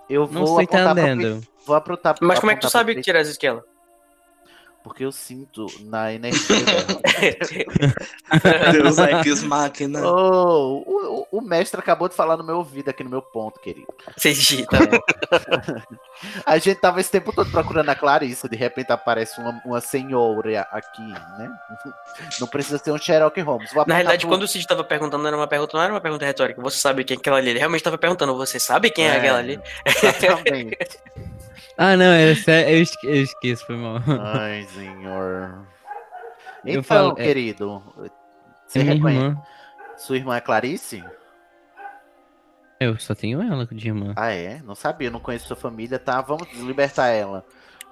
Eu 0.08 0.22
Não 0.30 0.44
vou 0.44 0.60
estou 0.60 0.78
apontar 0.80 0.94
pro 0.94 1.04
entendendo. 1.06 1.40
pe- 1.40 1.48
Vou 1.66 1.76
apontar 1.76 2.14
Mas 2.20 2.38
como 2.40 2.50
é 2.50 2.54
que 2.56 2.60
tu 2.60 2.64
pro 2.64 2.70
sabe, 2.70 3.00
Tiresias, 3.00 3.36
que 3.38 3.46
ela? 3.46 3.64
Porque 4.84 5.02
eu 5.02 5.10
sinto 5.10 5.64
na 5.80 6.12
energia 6.12 6.56
dela. 6.62 7.00
Deus 8.70 8.98
é 8.98 9.22
que 9.22 9.30
os 9.30 9.42
máquina. 9.42 10.06
Oh, 10.06 10.84
o, 10.86 11.20
o- 11.22 11.38
o 11.38 11.40
mestre 11.40 11.80
acabou 11.80 12.06
de 12.06 12.14
falar 12.14 12.36
no 12.36 12.44
meu 12.44 12.58
ouvido 12.58 12.90
aqui 12.90 13.02
no 13.02 13.08
meu 13.08 13.22
ponto, 13.22 13.58
querido. 13.60 13.86
Entendi, 14.16 14.66
tá 14.66 14.78
bom. 14.80 14.98
A 16.46 16.58
gente 16.58 16.78
tava 16.80 17.00
esse 17.00 17.10
tempo 17.10 17.32
todo 17.34 17.50
procurando 17.50 17.88
a 17.88 17.94
Clarissa, 17.94 18.46
de 18.48 18.56
repente 18.56 18.92
aparece 18.92 19.40
uma, 19.40 19.60
uma 19.64 19.80
senhora 19.80 20.60
aqui, 20.70 21.02
né? 21.02 21.50
Não 22.38 22.46
precisa 22.46 22.76
ser 22.78 22.92
um 22.92 22.98
Sherlock 22.98 23.40
Holmes. 23.40 23.72
Vou 23.72 23.84
Na 23.86 23.94
realidade, 23.94 24.20
pro- 24.26 24.28
quando 24.36 24.42
o 24.42 24.48
Cid 24.48 24.66
tava 24.66 24.84
perguntando, 24.84 25.26
era 25.26 25.36
uma 25.36 25.46
pergunta, 25.48 25.76
não 25.76 25.82
era 25.84 25.92
uma 25.94 26.00
pergunta 26.00 26.24
retórica. 26.26 26.60
Você 26.62 26.78
sabe 26.78 27.04
quem 27.04 27.16
é 27.16 27.18
aquela 27.18 27.38
ali? 27.38 27.50
Ele 27.50 27.58
realmente 27.58 27.82
tava 27.82 27.96
perguntando, 27.98 28.36
você 28.36 28.60
sabe 28.60 28.90
quem 28.90 29.06
é, 29.06 29.14
É. 29.14 29.16
aquela 29.16 29.38
ali? 29.38 29.58
Exatamente. 29.86 30.76
Ah, 31.76 31.96
não, 31.96 32.06
é 32.12 32.34
sério, 32.34 32.76
eu, 32.76 32.82
esque- 32.82 33.06
eu 33.06 33.22
esqueço, 33.22 33.66
foi 33.66 33.76
mal. 33.76 33.96
Ai, 34.20 34.64
senhor. 34.64 35.66
Eu 36.64 36.80
Então, 36.80 36.82
falo, 36.82 37.12
é- 37.18 37.24
querido, 37.24 37.82
você 38.66 38.78
É 38.78 38.82
minha 38.82 38.94
reconhece? 38.94 39.24
irmã. 39.26 39.42
Sua 39.96 40.16
irmã 40.16 40.36
é 40.36 40.40
Clarice? 40.40 41.04
Eu 42.80 42.98
só 42.98 43.14
tenho 43.14 43.40
ela 43.40 43.66
de 43.66 43.88
irmã. 43.88 44.12
Ah, 44.16 44.30
é? 44.30 44.60
Não 44.62 44.74
sabia, 44.74 45.10
não 45.10 45.20
conheço 45.20 45.46
sua 45.46 45.56
família, 45.56 45.98
tá? 45.98 46.20
Vamos 46.20 46.48
libertar 46.60 47.08
ela. 47.08 47.44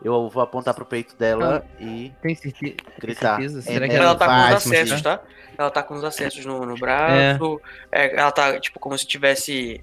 Eu 0.02 0.28
vou 0.28 0.42
apontar 0.42 0.74
pro 0.74 0.84
peito 0.84 1.16
dela 1.16 1.64
e 1.80 2.12
Tem 2.20 2.34
certeza? 2.34 2.74
Tem 2.76 3.00
gritar. 3.00 3.36
certeza? 3.36 3.62
Será 3.62 3.86
que 3.88 3.94
Ela 3.94 4.04
Ela 4.06 4.14
tá 4.16 4.26
com 4.28 4.34
os 4.40 4.52
acessos, 4.66 5.02
tá? 5.02 5.20
Ela 5.56 5.70
tá 5.70 5.82
com 5.82 5.94
os 5.94 6.04
acessos 6.04 6.44
no, 6.44 6.66
no 6.66 6.76
braço. 6.76 7.60
É, 7.92 8.18
ela 8.18 8.32
tá, 8.32 8.58
tipo, 8.58 8.80
como 8.80 8.96
se 8.98 9.06
tivesse. 9.06 9.80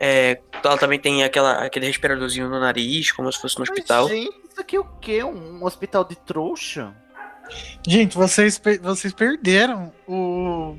É, 0.00 0.40
ela 0.64 0.78
também 0.78 0.98
tem 0.98 1.22
aquela, 1.22 1.64
aquele 1.64 1.86
respiradorzinho 1.86 2.48
no 2.48 2.58
nariz, 2.58 3.12
como 3.12 3.30
se 3.30 3.38
fosse 3.38 3.58
no 3.58 3.64
hospital. 3.64 4.08
Gente, 4.08 4.34
isso 4.50 4.60
aqui 4.60 4.76
é 4.76 4.80
o 4.80 4.84
quê? 4.84 5.22
Um 5.22 5.62
hospital 5.62 6.04
de 6.04 6.16
trouxa? 6.16 6.96
Gente, 7.86 8.16
vocês, 8.16 8.60
vocês 8.80 9.12
perderam 9.12 9.92
o 10.08 10.74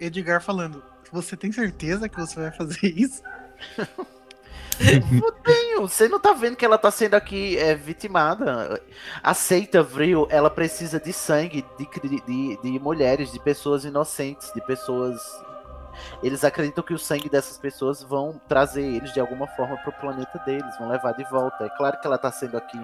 Edgar 0.00 0.40
falando. 0.40 0.82
Você 1.10 1.36
tem 1.36 1.50
certeza 1.50 2.08
que 2.08 2.16
você 2.16 2.40
vai 2.40 2.52
fazer 2.52 2.86
isso? 2.96 3.22
Não 5.10 5.32
tenho. 5.42 5.80
Você 5.82 6.08
não 6.08 6.18
tá 6.18 6.32
vendo 6.32 6.56
que 6.56 6.64
ela 6.64 6.78
tá 6.78 6.90
sendo 6.90 7.14
aqui 7.14 7.56
é, 7.56 7.74
vitimada. 7.74 8.80
A 9.22 9.34
seita 9.34 9.82
Vril, 9.82 10.26
ela 10.30 10.50
precisa 10.50 10.98
de 11.00 11.12
sangue 11.12 11.64
de, 11.78 11.88
de, 12.26 12.56
de 12.62 12.78
mulheres, 12.78 13.32
de 13.32 13.40
pessoas 13.40 13.84
inocentes, 13.84 14.52
de 14.54 14.60
pessoas. 14.62 15.20
Eles 16.22 16.44
acreditam 16.44 16.82
que 16.84 16.94
o 16.94 16.98
sangue 16.98 17.28
dessas 17.28 17.58
pessoas 17.58 18.02
vão 18.02 18.40
trazer 18.48 18.82
eles 18.82 19.12
de 19.12 19.20
alguma 19.20 19.46
forma 19.48 19.76
pro 19.78 19.92
planeta 19.92 20.38
deles, 20.44 20.76
vão 20.78 20.88
levar 20.88 21.12
de 21.12 21.24
volta. 21.30 21.64
É 21.64 21.68
claro 21.76 21.98
que 22.00 22.06
ela 22.06 22.18
tá 22.18 22.30
sendo 22.32 22.56
aqui 22.56 22.78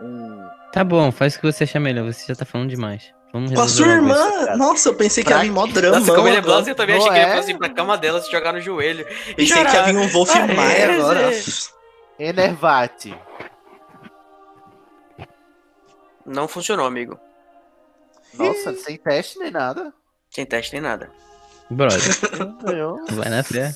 um. 0.00 0.46
Tá 0.72 0.82
bom, 0.84 1.10
faz 1.12 1.34
o 1.36 1.40
que 1.40 1.50
você 1.52 1.64
achar 1.64 1.80
melhor. 1.80 2.04
Você 2.12 2.26
já 2.26 2.34
tá 2.34 2.44
falando 2.44 2.70
demais. 2.70 3.12
Vamos 3.32 3.52
Com 3.52 3.60
a 3.60 3.68
sua 3.68 3.86
irmã? 3.88 4.56
Nossa, 4.56 4.88
eu 4.88 4.94
pensei 4.94 5.22
que 5.22 5.28
Pra 5.28 5.38
ia 5.40 5.44
vir 5.44 5.50
mó 5.52 5.66
drama. 5.66 6.00
Nossa, 6.00 6.14
como 6.14 6.28
ele 6.28 6.38
é 6.38 6.40
blanco, 6.40 6.68
eu 6.70 6.74
também 6.74 6.96
achei 6.96 7.10
que 7.10 7.14
ele 7.18 7.24
é? 7.30 7.36
fosse 7.36 7.50
ir 7.50 7.58
pra 7.58 7.68
cama 7.68 7.98
dela, 7.98 8.22
se 8.22 8.30
jogar 8.32 8.54
no 8.54 8.60
joelho. 8.60 9.06
e 9.28 9.34
Pensei 9.34 9.64
que 9.66 9.72
ia 9.74 9.82
vir 9.82 9.96
um 9.98 10.08
Wolf 10.08 10.30
Ah, 10.34 10.46
Maia 10.46 10.76
é, 10.78 10.94
agora. 10.94 11.32
Zé. 11.32 11.70
Enervate. 12.18 13.14
Não 16.24 16.48
funcionou, 16.48 16.86
amigo. 16.86 17.18
Nossa, 18.34 18.74
sem 18.74 18.96
teste 18.96 19.38
nem 19.38 19.50
nada. 19.50 19.92
Sem 20.30 20.44
teste 20.44 20.72
nem 20.74 20.82
nada. 20.82 21.10
Brother, 21.70 21.98
Eu, 22.76 22.96
vai 23.10 23.28
na 23.28 23.42
fé. 23.42 23.74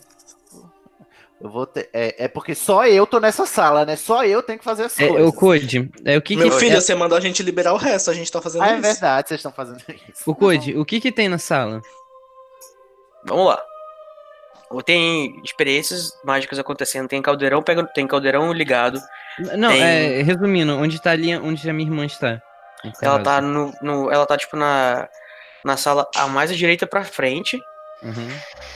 eu 1.40 1.50
vou 1.50 1.66
ter. 1.66 1.90
É, 1.92 2.24
é 2.24 2.28
porque 2.28 2.54
só 2.54 2.86
eu 2.86 3.06
tô 3.06 3.20
nessa 3.20 3.44
sala, 3.46 3.84
né? 3.84 3.96
Só 3.96 4.24
eu 4.24 4.42
tenho 4.42 4.58
que 4.58 4.64
fazer 4.64 4.84
as 4.84 4.98
É, 4.98 5.08
coisas. 5.08 5.28
o 5.28 5.32
Code, 5.32 5.90
é, 6.04 6.16
o 6.16 6.22
que 6.22 6.36
Meu 6.36 6.50
que... 6.50 6.58
filho, 6.58 6.76
é- 6.76 6.80
você 6.80 6.94
mandou 6.94 7.18
a 7.18 7.20
gente 7.20 7.42
liberar 7.42 7.74
o 7.74 7.76
resto, 7.76 8.10
a 8.10 8.14
gente 8.14 8.30
tá 8.32 8.40
fazendo 8.40 8.62
Ah, 8.62 8.70
é 8.70 8.72
isso. 8.74 8.82
verdade, 8.82 9.28
vocês 9.28 9.38
estão 9.38 9.52
fazendo 9.52 9.78
isso. 9.88 10.22
O 10.30 10.34
Code, 10.34 10.76
o 10.76 10.84
que 10.84 11.00
que 11.00 11.12
tem 11.12 11.28
na 11.28 11.38
sala? 11.38 11.82
Vamos 13.26 13.46
lá. 13.46 13.62
Tem 14.86 15.38
experiências 15.44 16.12
mágicas 16.24 16.58
acontecendo, 16.58 17.06
tem 17.06 17.20
caldeirão, 17.20 17.62
pega, 17.62 17.84
tem 17.84 18.06
caldeirão 18.06 18.50
ligado. 18.54 18.98
Não, 19.58 19.68
Tem- 19.68 19.82
é, 19.82 20.22
resumindo, 20.22 20.74
onde 20.78 21.00
tá 21.00 21.10
ali, 21.10 21.36
onde 21.36 21.68
a 21.68 21.72
minha 21.74 21.86
irmã 21.90 22.06
está? 22.06 22.40
Ela 23.02 23.18
tá 23.18 23.40
no, 23.42 23.70
no- 23.82 24.10
Ela 24.10 24.24
tá, 24.24 24.36
tipo, 24.38 24.56
na. 24.56 25.08
Na 25.64 25.76
sala 25.76 26.08
a 26.16 26.26
mais 26.26 26.50
à 26.50 26.54
direita 26.54 26.86
pra 26.88 27.04
frente. 27.04 27.60
Uhum, 28.02 28.28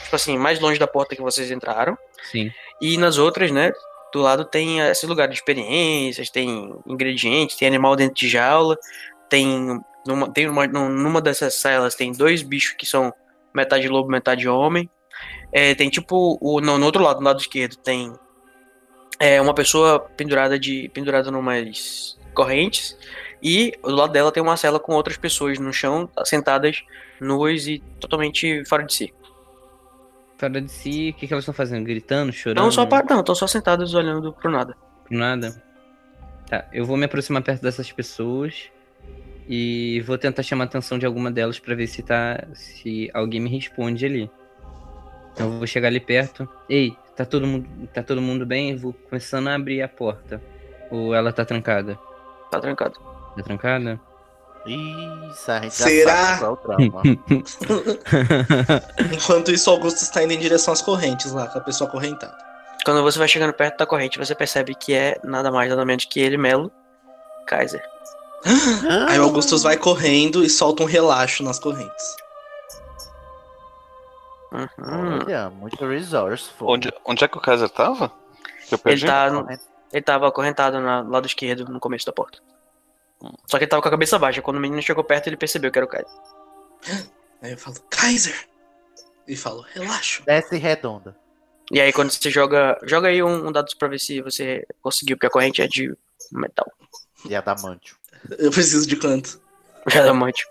Tipo 0.05 0.17
assim, 0.17 0.39
mais 0.39 0.61
longe 0.61 0.79
da 0.79 0.87
porta 0.87 1.17
que 1.17 1.23
vocês 1.23 1.51
entraram. 1.51 1.97
sim. 2.31 2.51
E 2.81 2.97
nas 2.99 3.17
outras, 3.19 3.51
né? 3.51 3.73
Do 4.13 4.21
lado 4.21 4.45
tem 4.45 4.81
esse 4.81 5.07
lugar 5.07 5.29
de 5.29 5.35
experiências, 5.35 6.31
tem 6.31 6.75
ingredientes, 6.87 7.57
tem 7.57 7.67
animal 7.69 7.97
dentro 7.97 8.15
de 8.15 8.29
jaula, 8.29 8.77
tem. 9.29 9.81
Numa, 10.07 10.31
tem 10.33 10.49
uma, 10.49 10.67
num- 10.67 10.89
numa 10.91 11.21
dessas 11.21 11.55
salas 11.55 11.95
tem 11.97 12.13
dois 12.13 12.43
bichos 12.43 12.75
que 12.79 12.87
são 12.87 13.13
metade 13.55 13.89
lobo, 13.89 14.09
metade 14.11 14.47
homem. 14.49 14.89
É, 15.53 15.75
tem 15.75 15.89
tipo. 15.91 16.39
O, 16.41 16.61
no, 16.61 16.79
no 16.79 16.87
outro 16.87 17.03
lado, 17.03 17.19
no 17.21 17.27
lado 17.27 17.41
esquerdo, 17.41 17.77
tem 17.77 18.13
é, 19.19 19.41
uma 19.41 19.55
pessoa 19.55 19.99
pendurada 20.01 20.59
de. 20.59 20.89
pendurada 20.95 21.31
numas 21.31 22.17
correntes. 22.35 22.97
E 23.43 23.73
do 23.83 23.95
lado 23.95 24.13
dela 24.13 24.31
tem 24.31 24.43
uma 24.43 24.57
cela 24.57 24.79
com 24.79 24.93
outras 24.95 25.17
pessoas 25.17 25.59
no 25.59 25.73
chão, 25.73 26.09
sentadas, 26.25 26.83
nuas 27.21 27.67
e 27.67 27.83
totalmente 28.01 28.65
fora 28.67 28.85
de 28.85 28.95
si. 28.95 29.15
Fora 30.39 30.61
de 30.61 30.71
si, 30.71 31.11
o 31.11 31.19
que 31.19 31.27
que 31.27 31.33
elas 31.33 31.43
estão 31.45 31.55
fazendo? 31.55 31.85
Gritando, 31.85 32.33
chorando? 32.33 32.65
Não, 32.65 32.71
só 32.71 32.85
pa- 32.85 33.05
não, 33.09 33.21
estão 33.21 33.35
só 33.35 33.47
sentadas 33.47 33.95
olhando 33.95 34.33
pro 34.33 34.51
nada. 34.51 34.77
Nada. 35.11 35.63
Tá, 36.49 36.69
eu 36.73 36.85
vou 36.85 36.97
me 36.97 37.07
aproximar 37.07 37.43
perto 37.43 37.63
dessas 37.63 37.91
pessoas 37.91 38.71
e 39.49 40.03
vou 40.07 40.19
tentar 40.19 40.43
chamar 40.43 40.65
a 40.65 40.67
atenção 40.67 40.99
de 40.99 41.07
alguma 41.07 41.31
delas 41.31 41.59
pra 41.59 41.75
ver 41.75 41.87
se 41.87 42.03
tá 42.03 42.47
se 42.55 43.11
alguém 43.15 43.41
me 43.41 43.49
responde 43.49 44.05
ali. 44.05 44.31
Então 45.33 45.47
eu 45.53 45.59
vou 45.59 45.67
chegar 45.67 45.89
ali 45.89 46.01
perto. 46.01 46.49
Ei, 46.69 46.97
tá 47.17 47.25
todo 47.25 47.47
mundo, 47.47 47.69
tá 47.93 48.03
todo 48.03 48.21
mundo 48.21 48.45
bem? 48.47 48.73
Eu 48.73 48.79
vou 48.79 48.93
começando 48.93 49.49
a 49.49 49.55
abrir 49.55 49.83
a 49.83 49.89
porta. 49.89 50.41
Ou 50.91 51.15
ela 51.15 51.33
tá 51.33 51.45
trancada? 51.45 51.99
Tá 52.51 52.61
trancado. 52.61 52.99
Tá 53.37 53.43
trancada? 53.43 54.01
Isso, 54.67 55.51
a 55.51 55.61
gente 55.61 55.75
Será? 55.75 56.37
já 56.39 56.47
é 56.47 56.49
o 56.49 56.57
trauma. 56.57 57.03
Enquanto 59.13 59.51
isso, 59.53 59.71
Augusto 59.71 60.03
está 60.03 60.23
indo 60.23 60.33
em 60.33 60.39
direção 60.39 60.73
às 60.73 60.83
correntes 60.83 61.33
lá, 61.33 61.47
com 61.47 61.59
a 61.59 61.61
pessoa 61.61 61.89
acorrentada. 61.89 62.37
Quando 62.85 63.03
você 63.03 63.19
vai 63.19 63.29
chegando 63.29 63.53
perto 63.53 63.79
da 63.79 63.87
corrente, 63.87 64.19
você 64.19 64.35
percebe 64.35 64.75
que 64.75 64.95
é 64.95 65.19
nada 65.25 65.51
mais, 65.51 65.69
nada 65.71 65.85
menos 65.85 66.05
que 66.05 66.21
ele, 66.21 66.37
Melo 66.37 66.71
Kaiser. 67.47 67.83
Aí 69.09 69.19
o 69.19 69.25
Augustus 69.25 69.63
vai 69.63 69.77
correndo 69.77 70.45
e 70.45 70.51
solta 70.51 70.83
um 70.83 70.87
relaxo 70.87 71.43
nas 71.43 71.59
correntes. 71.59 72.17
Uhum. 74.53 75.19
Olha, 75.25 75.51
muito 75.51 75.85
resourceful. 75.87 76.71
Onde, 76.71 76.93
onde 77.05 77.25
é 77.25 77.29
que 77.29 77.37
o 77.37 77.41
Kaiser 77.41 77.69
tava? 77.69 78.11
Que 78.69 78.75
eu 78.75 78.79
perdi? 78.79 79.05
Ele 79.05 79.13
tá. 79.13 79.31
no- 79.31 79.49
Ele 79.93 80.03
tava 80.03 80.29
acorrentado 80.29 80.79
do 80.79 81.11
lado 81.11 81.27
esquerdo, 81.27 81.65
no 81.71 81.81
começo 81.81 82.07
da 82.07 82.13
porta. 82.13 82.39
Só 83.47 83.59
que 83.59 83.65
ele 83.65 83.71
tava 83.71 83.83
com 83.83 83.89
a 83.89 83.91
cabeça 83.91 84.19
baixa. 84.19 84.43
Quando 84.43 84.57
o 84.57 84.61
menino 84.61 84.83
chegou 84.83 85.03
perto, 85.05 85.27
ele 85.27 85.37
percebeu 85.37 85.71
que 85.71 85.79
era 85.79 85.87
o 85.87 85.89
Kaiser. 85.89 86.11
Aí 87.43 87.53
eu 87.53 87.59
falo, 87.59 87.77
Kaiser! 87.91 88.49
E 89.27 89.37
falo, 89.37 89.63
relaxa. 89.63 90.23
Desce 90.25 90.57
redonda. 90.57 91.17
E 91.71 91.81
aí 91.81 91.93
quando 91.93 92.11
você 92.11 92.31
joga. 92.31 92.79
Joga 92.85 93.09
aí 93.09 93.23
um, 93.23 93.49
um 93.49 93.53
dado 93.53 93.75
pra 93.77 93.89
ver 93.89 93.99
se 93.99 94.23
você 94.23 94.65
conseguiu, 94.81 95.17
porque 95.17 95.27
a 95.27 95.31
corrente 95.31 95.61
é 95.61 95.67
de 95.67 95.93
metal. 96.31 96.71
E 97.29 97.35
adamantio. 97.35 97.97
Eu 98.39 98.51
preciso 98.51 98.87
de 98.87 98.97
quanto? 98.97 99.41
Adamante. 99.93 100.47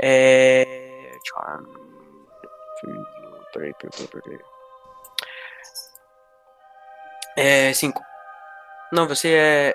É. 0.00 1.12
Charm. 1.24 1.64
Peraí, 3.52 3.72
peraí, 3.74 4.08
peraí, 4.08 4.22
peraí. 4.22 4.40
É. 7.36 7.72
5. 7.72 8.02
Não, 8.92 9.06
você 9.06 9.28
é. 9.34 9.74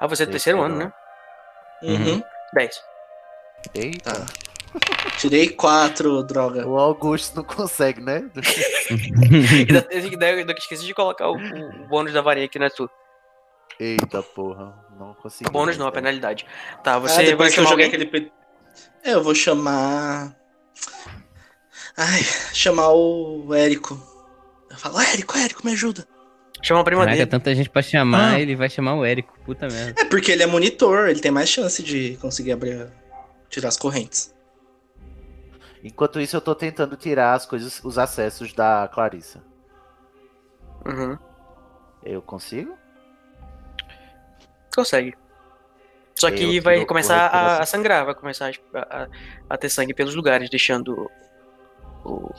Ah, 0.00 0.06
você 0.06 0.24
é 0.24 0.26
do 0.26 0.32
terceiro 0.32 0.60
ano, 0.62 0.76
né? 0.76 0.92
Uhum. 1.82 2.22
10. 2.54 2.80
Eita. 3.74 4.12
Tá. 4.12 4.26
Tirei 5.18 5.48
quatro, 5.48 6.22
droga. 6.22 6.66
O 6.66 6.78
Augusto 6.78 7.36
não 7.36 7.44
consegue, 7.44 8.00
né? 8.00 8.28
ainda, 8.90 9.88
ainda, 9.90 10.26
ainda 10.26 10.52
esqueci 10.52 10.84
de 10.84 10.92
colocar 10.94 11.28
o, 11.30 11.36
o 11.36 11.86
bônus 11.88 12.12
da 12.12 12.20
varinha 12.20 12.46
aqui, 12.46 12.58
não 12.58 12.66
é 12.66 12.70
tu. 12.70 12.88
Eita 13.80 14.22
porra. 14.22 14.74
Não 14.98 15.14
consegui. 15.14 15.50
Bônus 15.50 15.76
não, 15.78 15.86
a 15.86 15.92
penalidade. 15.92 16.46
Tá, 16.82 16.94
Ah, 16.94 16.98
você 17.00 17.16
vai 17.16 17.24
depois 17.26 17.54
que 17.54 17.60
eu 17.60 17.64
chamar 17.64 17.72
alguém? 17.72 17.86
aquele. 17.86 18.32
É, 19.02 19.14
eu 19.14 19.22
vou 19.22 19.34
chamar. 19.34 20.34
Ai, 21.96 22.22
chamar 22.52 22.90
o 22.90 23.54
Érico. 23.54 23.98
Eu 24.70 24.76
falo, 24.76 25.00
Érico, 25.00 25.38
Érico, 25.38 25.64
me 25.64 25.72
ajuda. 25.72 26.06
Chama 26.66 26.80
a 26.80 26.84
prima 26.84 27.02
Caraca, 27.02 27.16
dele. 27.18 27.30
tanta 27.30 27.54
gente 27.54 27.70
pra 27.70 27.80
chamar, 27.80 28.32
Ah. 28.34 28.40
ele 28.40 28.56
vai 28.56 28.68
chamar 28.68 28.94
o 28.96 29.04
Érico. 29.04 29.38
Puta 29.44 29.68
merda. 29.68 30.00
É 30.00 30.04
porque 30.04 30.32
ele 30.32 30.42
é 30.42 30.46
monitor, 30.46 31.08
ele 31.08 31.20
tem 31.20 31.30
mais 31.30 31.48
chance 31.48 31.80
de 31.82 32.16
conseguir 32.20 32.50
abrir. 32.52 32.88
tirar 33.48 33.68
as 33.68 33.76
correntes. 33.76 34.34
Enquanto 35.84 36.20
isso, 36.20 36.36
eu 36.36 36.40
tô 36.40 36.52
tentando 36.56 36.96
tirar 36.96 37.34
as 37.34 37.46
coisas, 37.46 37.80
os 37.84 37.96
acessos 37.96 38.52
da 38.52 38.90
Clarissa. 38.92 39.40
Uhum. 40.84 41.16
Eu 42.04 42.20
consigo? 42.20 42.76
Consegue. 44.74 45.14
Só 46.16 46.30
que 46.30 46.56
Eu 46.56 46.62
vai 46.62 46.84
começar 46.84 47.16
a, 47.28 47.58
a 47.62 47.66
sangrar, 47.66 48.04
vai 48.04 48.14
começar 48.14 48.50
a, 48.74 48.78
a- 49.04 49.08
a 49.50 49.56
ter 49.56 49.68
sangue 49.68 49.94
pelos 49.94 50.14
lugares, 50.16 50.50
deixando 50.50 51.08
o- 52.04 52.30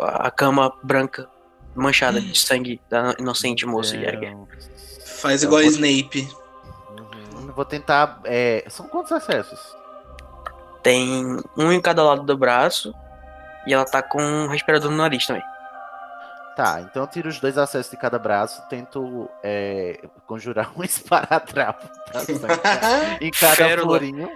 a 0.00 0.30
cama 0.30 0.72
branca 0.82 1.28
manchada 1.74 2.20
de 2.20 2.38
sangue 2.38 2.80
da 2.88 3.14
inocente 3.18 3.66
moça 3.66 3.96
Jäger. 3.98 4.36
Faz 5.04 5.42
igual 5.42 5.60
a 5.60 5.64
Snape. 5.64 6.28
Uhum. 6.90 7.52
Vou 7.52 7.64
tentar. 7.64 8.20
é, 8.24 8.64
São 8.68 8.86
quantos 8.88 9.12
acessos? 9.12 9.60
Tem 10.82 11.38
um 11.56 11.72
em 11.72 11.80
cada 11.80 12.02
lado 12.02 12.22
do 12.22 12.36
braço 12.36 12.94
e 13.66 13.72
ela 13.72 13.84
tá 13.84 14.02
com 14.02 14.22
um 14.22 14.46
respirador 14.48 14.90
no 14.90 14.96
nariz 14.98 15.26
também. 15.26 15.42
Tá, 16.56 16.80
então 16.82 17.02
eu 17.02 17.08
tiro 17.08 17.28
os 17.28 17.40
dois 17.40 17.58
acessos 17.58 17.90
de 17.90 17.96
cada 17.96 18.16
braço, 18.16 18.62
tento 18.68 19.28
é, 19.42 19.98
conjurar 20.24 20.70
um 20.78 20.84
esparadrapo 20.84 21.88
sangrar 22.24 23.20
em 23.20 23.30
cada 23.32 23.56
Férula. 23.56 23.98
florinho. 23.98 24.30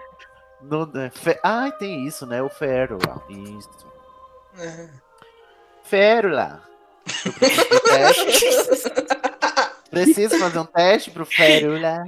No, 0.60 0.86
né, 0.86 1.10
fe... 1.10 1.38
Ai, 1.44 1.70
tem 1.72 2.04
isso, 2.04 2.26
né? 2.26 2.42
O 2.42 2.48
férula. 2.48 3.22
Isso. 3.28 3.86
É. 4.58 4.88
Férula. 5.84 6.60
Eu 7.24 7.32
preciso 7.32 7.68
de 7.68 7.80
teste. 7.80 8.92
Preciso 9.90 10.38
fazer 10.38 10.58
um 10.58 10.64
teste 10.66 11.10
pro 11.10 11.24
férula. 11.24 12.04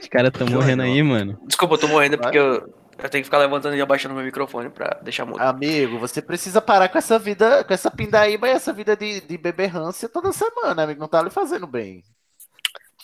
Os 0.00 0.08
caras 0.08 0.30
tão 0.32 0.46
morrendo 0.48 0.82
aí, 0.82 1.02
mano. 1.02 1.38
Desculpa, 1.46 1.74
eu 1.74 1.78
tô 1.78 1.88
morrendo 1.88 2.18
porque 2.18 2.38
eu, 2.38 2.54
eu 2.98 3.10
tenho 3.10 3.22
que 3.22 3.24
ficar 3.24 3.38
levantando 3.38 3.76
e 3.76 3.80
abaixando 3.80 4.14
meu 4.14 4.24
microfone 4.24 4.70
pra 4.70 4.98
deixar 5.02 5.24
mudo. 5.24 5.40
Amigo, 5.40 5.98
você 5.98 6.22
precisa 6.22 6.60
parar 6.60 6.88
com 6.88 6.98
essa 6.98 7.18
vida, 7.18 7.64
com 7.64 7.74
essa 7.74 7.90
pindaíba 7.90 8.48
e 8.48 8.52
essa 8.52 8.72
vida 8.72 8.96
de, 8.96 9.20
de 9.20 9.38
beberrância 9.38 10.08
toda 10.08 10.32
semana, 10.32 10.82
amigo. 10.82 11.00
Não 11.00 11.08
tá 11.08 11.22
lhe 11.22 11.30
fazendo 11.30 11.66
bem. 11.66 12.02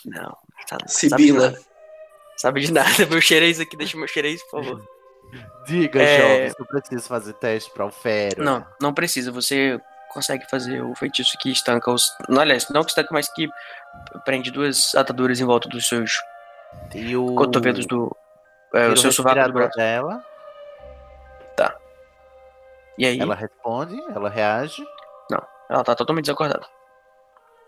Não, 0.05 0.35
tá, 0.67 0.77
sabe 0.87 1.15
de 1.15 1.27
Sibila. 1.27 1.51
nada. 1.51 1.61
Sabe 2.37 2.61
de 2.61 2.71
nada. 2.71 3.05
Meu 3.09 3.21
xerez 3.21 3.59
aqui, 3.59 3.77
deixa 3.77 3.97
meu 3.97 4.07
xerez, 4.07 4.41
por 4.43 4.63
favor. 4.63 4.92
Diga, 5.65 6.01
É. 6.01 6.17
jovem, 6.47 6.55
eu 6.59 6.65
preciso 6.65 7.07
fazer 7.07 7.33
teste 7.33 7.71
pra 7.71 7.85
o 7.85 7.91
férula. 7.91 8.43
Não, 8.43 8.67
não 8.81 8.93
precisa. 8.93 9.31
Você 9.31 9.79
consegue 10.13 10.47
fazer 10.49 10.81
o 10.83 10.93
feitiço 10.95 11.37
que 11.39 11.51
estanca 11.51 11.91
os. 11.91 12.15
Não, 12.29 12.41
aliás, 12.41 12.67
não 12.69 12.83
que 12.83 12.89
estanca, 12.91 13.09
mas 13.11 13.27
que 13.33 13.49
prende 14.25 14.51
duas 14.51 14.93
ataduras 14.95 15.39
em 15.39 15.45
volta 15.45 15.67
dos 15.69 15.87
seus 15.87 16.11
E 16.93 17.15
o 17.15 17.33
cotovelos 17.35 17.85
do. 17.85 18.15
É, 18.73 18.87
o 18.87 18.97
seu 18.97 19.11
sovaco 19.11 19.41
do 19.47 19.53
braço. 19.53 19.77
dela, 19.77 20.23
E 22.97 23.05
aí, 23.05 23.15
ela 23.19 23.33
ela... 23.33 23.35
responde, 23.35 23.99
ela 24.15 24.29
reage. 24.29 24.83
tá 25.69 25.95
totalmente 25.95 26.25
desacordada. 26.25 26.65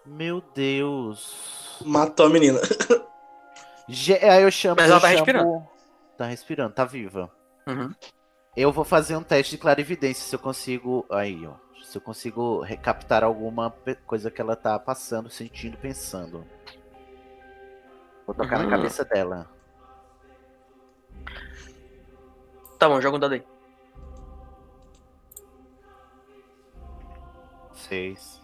Meu 0.06 0.40
Deus. 0.54 1.80
Matou 1.84 2.28
a 2.28 2.30
menina. 2.30 2.60
Ge- 3.90 4.20
Aí 4.24 4.44
eu 4.44 4.52
chamo. 4.52 4.76
Mas 4.78 4.90
ela 4.92 5.00
tá 5.00 5.08
chamo- 5.08 5.18
respirando. 5.18 5.68
Tá 6.18 6.26
respirando, 6.28 6.74
tá 6.74 6.86
viva. 6.86 7.30
Uhum. 7.68 7.94
Eu 8.56 8.72
vou 8.72 8.86
fazer 8.86 9.16
um 9.18 9.24
teste 9.24 9.56
de 9.56 9.62
clarividência 9.62 10.24
se 10.24 10.36
eu 10.36 10.40
consigo. 10.40 11.06
Aí, 11.10 11.46
ó. 11.46 11.54
Se 11.84 11.98
eu 11.98 12.02
consigo 12.02 12.62
recaptar 12.62 13.24
alguma 13.24 13.74
coisa 14.06 14.32
que 14.32 14.42
ela 14.42 14.56
tá 14.56 14.78
passando, 14.80 15.30
sentindo, 15.30 15.78
pensando. 15.78 16.46
Vou 18.26 18.34
tocar 18.36 18.58
Uhum. 18.60 18.66
na 18.70 18.70
cabeça 18.78 19.04
dela. 19.06 19.50
Tá 22.80 22.90
bom, 22.90 23.00
joga 23.00 23.18
um 23.18 23.20
dado 23.20 23.34
aí. 23.36 23.44
Seis. 27.74 28.42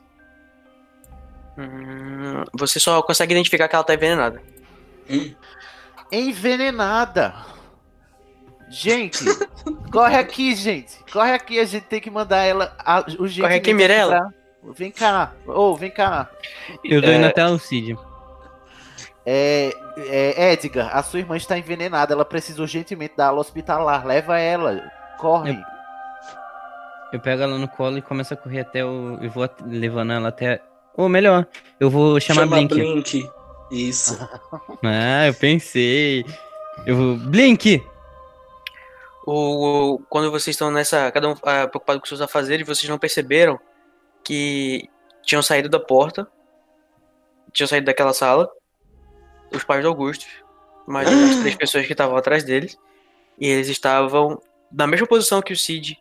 Hum, 1.58 2.43
você 2.53 2.80
só 2.80 3.01
consegue 3.01 3.33
identificar 3.33 3.67
que 3.67 3.75
ela 3.75 3.83
tá 3.83 3.93
envenenada. 3.93 4.41
Hum. 5.09 5.33
Envenenada! 6.11 7.33
Gente, 8.72 9.25
corre 9.91 10.16
aqui, 10.17 10.56
gente. 10.56 10.98
Corre 11.11 11.33
aqui, 11.33 11.59
a 11.59 11.66
gente 11.66 11.83
tem 11.83 12.00
que 12.00 12.09
mandar 12.09 12.43
ela. 12.43 12.74
A, 12.80 13.03
o 13.19 13.27
jeito 13.27 13.41
Corre 13.45 13.56
aqui, 13.58 13.74
Mirella. 13.74 14.33
Vem 14.75 14.91
cá. 14.91 15.33
Ô, 15.45 15.75
vem 15.75 15.91
cá. 15.91 16.30
Eu 16.83 17.01
dou 17.01 17.11
É. 17.11 17.16
indo 17.17 17.25
até 17.25 17.45
o 17.45 17.59
Cid. 17.59 17.98
É, 19.25 19.72
é, 19.98 20.53
Edgar, 20.53 20.95
a 20.95 21.03
sua 21.03 21.19
irmã 21.19 21.35
está 21.35 21.58
envenenada. 21.58 22.14
Ela 22.14 22.24
precisa 22.25 22.61
urgentemente 22.61 23.16
da 23.17 23.27
ala 23.27 23.40
hospitalar. 23.40 24.06
Leva 24.06 24.40
ela. 24.40 24.82
Corre. 25.19 25.59
Eu 27.11 27.19
pego 27.19 27.43
ela 27.43 27.58
no 27.58 27.67
colo 27.67 27.98
e 27.98 28.01
começo 28.01 28.33
a 28.33 28.38
correr 28.38 28.61
até 28.61 28.85
o. 28.85 29.17
Eu 29.22 29.30
vou 29.30 29.48
levando 29.66 30.14
ela 30.14 30.30
até. 30.30 30.61
Ou 30.95 31.09
melhor, 31.09 31.45
eu 31.80 31.90
vou 31.90 32.19
chamar 32.19 32.43
Chama 32.43 32.56
Blink. 32.58 32.74
Blink. 32.74 33.30
Isso. 33.72 34.17
Ah, 34.83 35.27
eu 35.27 35.33
pensei. 35.33 36.25
Eu 36.85 36.95
vou. 36.95 37.16
Blink! 37.17 37.83
O, 39.25 40.00
quando 40.09 40.32
vocês 40.32 40.56
estão 40.56 40.72
nessa. 40.72 41.11
Cada 41.11 41.30
um 41.30 41.35
ah, 41.43 41.67
preocupado 41.67 42.00
com 42.00 42.06
seus 42.06 42.22
afazeres, 42.22 42.66
vocês 42.66 42.90
não 42.90 42.98
perceberam 42.98 43.59
que 44.24 44.90
tinham 45.24 45.43
saído 45.43 45.69
da 45.69 45.80
porta. 45.80 46.27
Tinham 47.51 47.67
saído 47.67 47.85
daquela 47.85 48.14
sala. 48.14 48.50
Os 49.53 49.64
pais 49.64 49.83
do 49.83 49.90
Augusto. 49.90 50.25
Mais 50.88 51.08
as 51.08 51.40
três 51.41 51.56
pessoas 51.58 51.85
que 51.85 51.93
estavam 51.93 52.17
atrás 52.17 52.43
deles. 52.43 52.77
E 53.40 53.48
eles 53.48 53.67
estavam 53.67 54.41
na 54.72 54.88
mesma 54.88 55.08
posição 55.08 55.41
que 55.41 55.53
o 55.53 55.58
Cid 55.58 56.00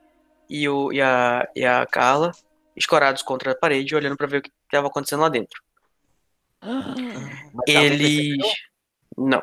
e, 0.48 0.68
o, 0.68 0.92
e, 0.92 1.00
a, 1.00 1.48
e 1.54 1.64
a 1.64 1.86
Carla, 1.86 2.32
escorados 2.76 3.22
contra 3.22 3.52
a 3.52 3.54
parede, 3.54 3.94
olhando 3.94 4.16
pra 4.16 4.26
ver 4.26 4.38
o 4.38 4.42
que 4.42 4.50
estava 4.64 4.88
acontecendo 4.88 5.20
lá 5.20 5.28
dentro. 5.28 5.62
Mas 6.62 7.64
Eles. 7.66 8.36
Não. 9.16 9.42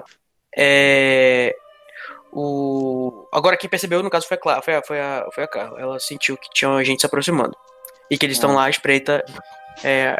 É. 0.55 1.55
O... 2.39 3.27
Agora 3.31 3.57
quem 3.57 3.67
percebeu, 3.67 4.03
no 4.03 4.11
caso, 4.11 4.27
foi 4.27 4.37
a, 4.37 4.39
Clara, 4.39 4.61
foi 4.61 4.75
a, 4.75 4.83
foi 4.83 5.01
a, 5.01 5.27
foi 5.33 5.43
a 5.43 5.47
Carla. 5.47 5.81
Ela 5.81 5.99
sentiu 5.99 6.37
que 6.37 6.47
tinha 6.51 6.83
gente 6.83 6.99
se 6.99 7.05
aproximando. 7.07 7.57
E 8.11 8.17
que 8.17 8.25
eles 8.27 8.37
estão 8.37 8.53
lá 8.53 8.65
à 8.65 8.69
espreita 8.69 9.25
é, 9.83 10.15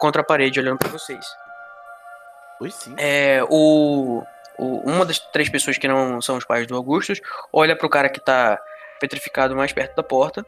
contra 0.00 0.20
a 0.22 0.24
parede, 0.24 0.58
olhando 0.58 0.78
pra 0.80 0.88
vocês. 0.88 1.24
Ui, 2.60 2.72
sim. 2.72 2.92
É, 2.98 3.40
o, 3.48 4.20
o- 4.58 4.90
uma 4.90 5.06
das 5.06 5.20
três 5.20 5.48
pessoas 5.48 5.78
que 5.78 5.86
não 5.86 6.20
são 6.20 6.36
os 6.36 6.44
pais 6.44 6.66
do 6.66 6.74
Augustus 6.74 7.20
olha 7.52 7.76
pro 7.76 7.88
cara 7.88 8.08
que 8.08 8.18
tá 8.18 8.60
petrificado 8.98 9.54
mais 9.54 9.72
perto 9.72 9.94
da 9.94 10.02
porta 10.02 10.44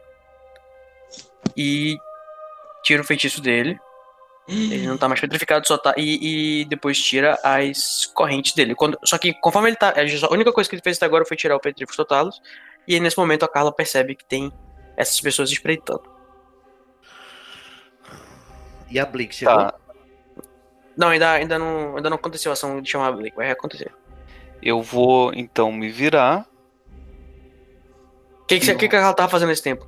e 1.55 1.97
tira 2.83 3.01
o 3.01 3.05
feitiço 3.05 3.41
dele. 3.41 3.79
Ele 4.47 4.87
não 4.87 4.97
tá 4.97 5.09
mais 5.09 5.19
petrificado, 5.19 5.67
só 5.67 5.77
tá. 5.77 5.93
E, 5.97 6.61
e 6.61 6.65
depois 6.65 6.97
tira 6.97 7.37
as 7.43 8.05
correntes 8.05 8.53
dele. 8.53 8.73
Quando, 8.75 8.97
só 9.03 9.17
que 9.17 9.33
conforme 9.33 9.69
ele 9.69 9.75
tá. 9.75 9.93
A 10.29 10.33
única 10.33 10.53
coisa 10.53 10.69
que 10.69 10.75
ele 10.75 10.81
fez 10.81 10.95
até 10.97 11.05
agora 11.05 11.25
foi 11.25 11.35
tirar 11.35 11.55
o 11.55 11.59
Petrificus 11.59 11.97
Totalus. 11.97 12.41
E 12.87 12.93
aí, 12.93 12.99
nesse 13.01 13.17
momento 13.17 13.43
a 13.43 13.47
Carla 13.49 13.73
percebe 13.73 14.15
que 14.15 14.23
tem 14.23 14.51
essas 14.95 15.19
pessoas 15.19 15.51
espreitando. 15.51 16.03
E 18.89 18.97
a 18.99 19.05
Blink 19.05 19.35
chegou? 19.35 19.53
Tá. 19.53 19.73
Não, 20.95 21.09
ainda, 21.09 21.31
ainda, 21.33 21.59
não, 21.59 21.97
ainda 21.97 22.09
não 22.09 22.15
aconteceu 22.15 22.51
a 22.51 22.53
ação 22.53 22.81
de 22.81 22.89
chamar 22.89 23.07
a 23.07 23.11
Blake, 23.11 23.35
vai 23.35 23.51
acontecer. 23.51 23.93
Eu 24.63 24.81
vou 24.81 25.31
então 25.33 25.71
me 25.71 25.89
virar. 25.91 26.47
O 28.41 28.45
que, 28.45 28.59
que, 28.59 28.65
você- 28.65 28.75
que, 28.75 28.87
que 28.87 28.95
ela 28.95 29.13
tava 29.13 29.29
fazendo 29.29 29.49
nesse 29.49 29.61
tempo? 29.61 29.85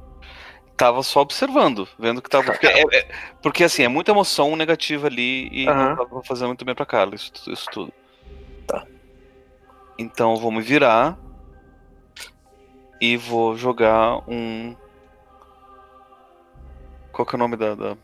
Tava 0.80 1.04
só 1.04 1.20
observando, 1.20 1.90
vendo 2.00 2.22
que 2.22 2.30
tava. 2.30 2.46
Porque, 2.54 2.66
é- 2.66 2.84
é- 2.96 3.08
porque, 3.42 3.64
assim, 3.66 3.84
é 3.84 3.90
muita 3.90 4.12
emoção 4.12 4.56
negativa 4.56 5.08
ali 5.08 5.50
e 5.52 5.68
Aham. 5.68 5.90
não 5.90 5.96
tava 5.98 6.24
fazendo 6.24 6.48
muito 6.48 6.64
bem 6.64 6.74
pra 6.74 6.86
Carla, 6.86 7.16
isso, 7.16 7.34
isso 7.48 7.66
tudo. 7.70 7.92
Tá. 8.66 8.86
Então 9.98 10.32
eu 10.32 10.38
vou 10.38 10.50
me 10.54 10.62
virar 10.62 11.18
e 13.02 13.18
vou 13.18 13.58
jogar 13.58 14.20
um. 14.26 14.74
Qual 17.12 17.26
que 17.26 17.36
é 17.36 17.38
o 17.38 17.40
nome 17.40 17.58
da. 17.58 17.76
da... 17.76 17.98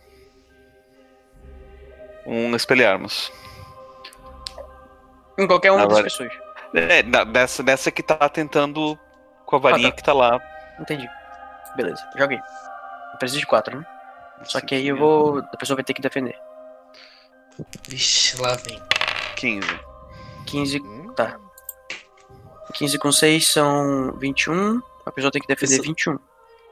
Um 2.25 2.53
espelharmos. 2.57 3.31
Em 5.37 5.47
qualquer 5.47 5.71
uma 5.71 5.87
das 5.87 6.01
pessoas. 6.01 6.33
É, 6.73 7.01
dessa, 7.25 7.63
dessa 7.63 7.89
que 7.89 8.03
tá 8.03 8.27
tentando 8.27 8.99
com 9.45 9.55
a 9.55 9.59
varinha 9.59 9.87
Ah, 9.87 9.91
tá. 9.91 9.95
que 9.95 10.03
tá 10.03 10.11
lá. 10.11 10.41
Entendi. 10.77 11.07
Beleza, 11.75 12.01
joguei. 12.17 12.37
Eu 12.37 13.17
preciso 13.19 13.39
de 13.39 13.45
quatro, 13.45 13.79
né? 13.79 13.85
Só 14.43 14.59
que 14.61 14.75
aí 14.75 14.87
eu 14.87 14.97
vou. 14.97 15.39
A 15.39 15.57
pessoa 15.57 15.75
vai 15.75 15.83
ter 15.83 15.93
que 15.93 16.01
defender. 16.01 16.35
Vixe, 17.87 18.39
lá 18.41 18.55
vem. 18.55 18.81
15. 19.37 19.67
15. 20.45 20.81
Hum? 20.81 21.13
Tá. 21.15 21.39
15 22.73 22.97
com 22.99 23.11
6 23.11 23.47
são 23.47 24.11
21. 24.17 24.81
A 25.05 25.11
pessoa 25.11 25.31
tem 25.31 25.41
que 25.41 25.47
defender 25.47 25.75
Isso. 25.75 25.83
21. 25.83 26.19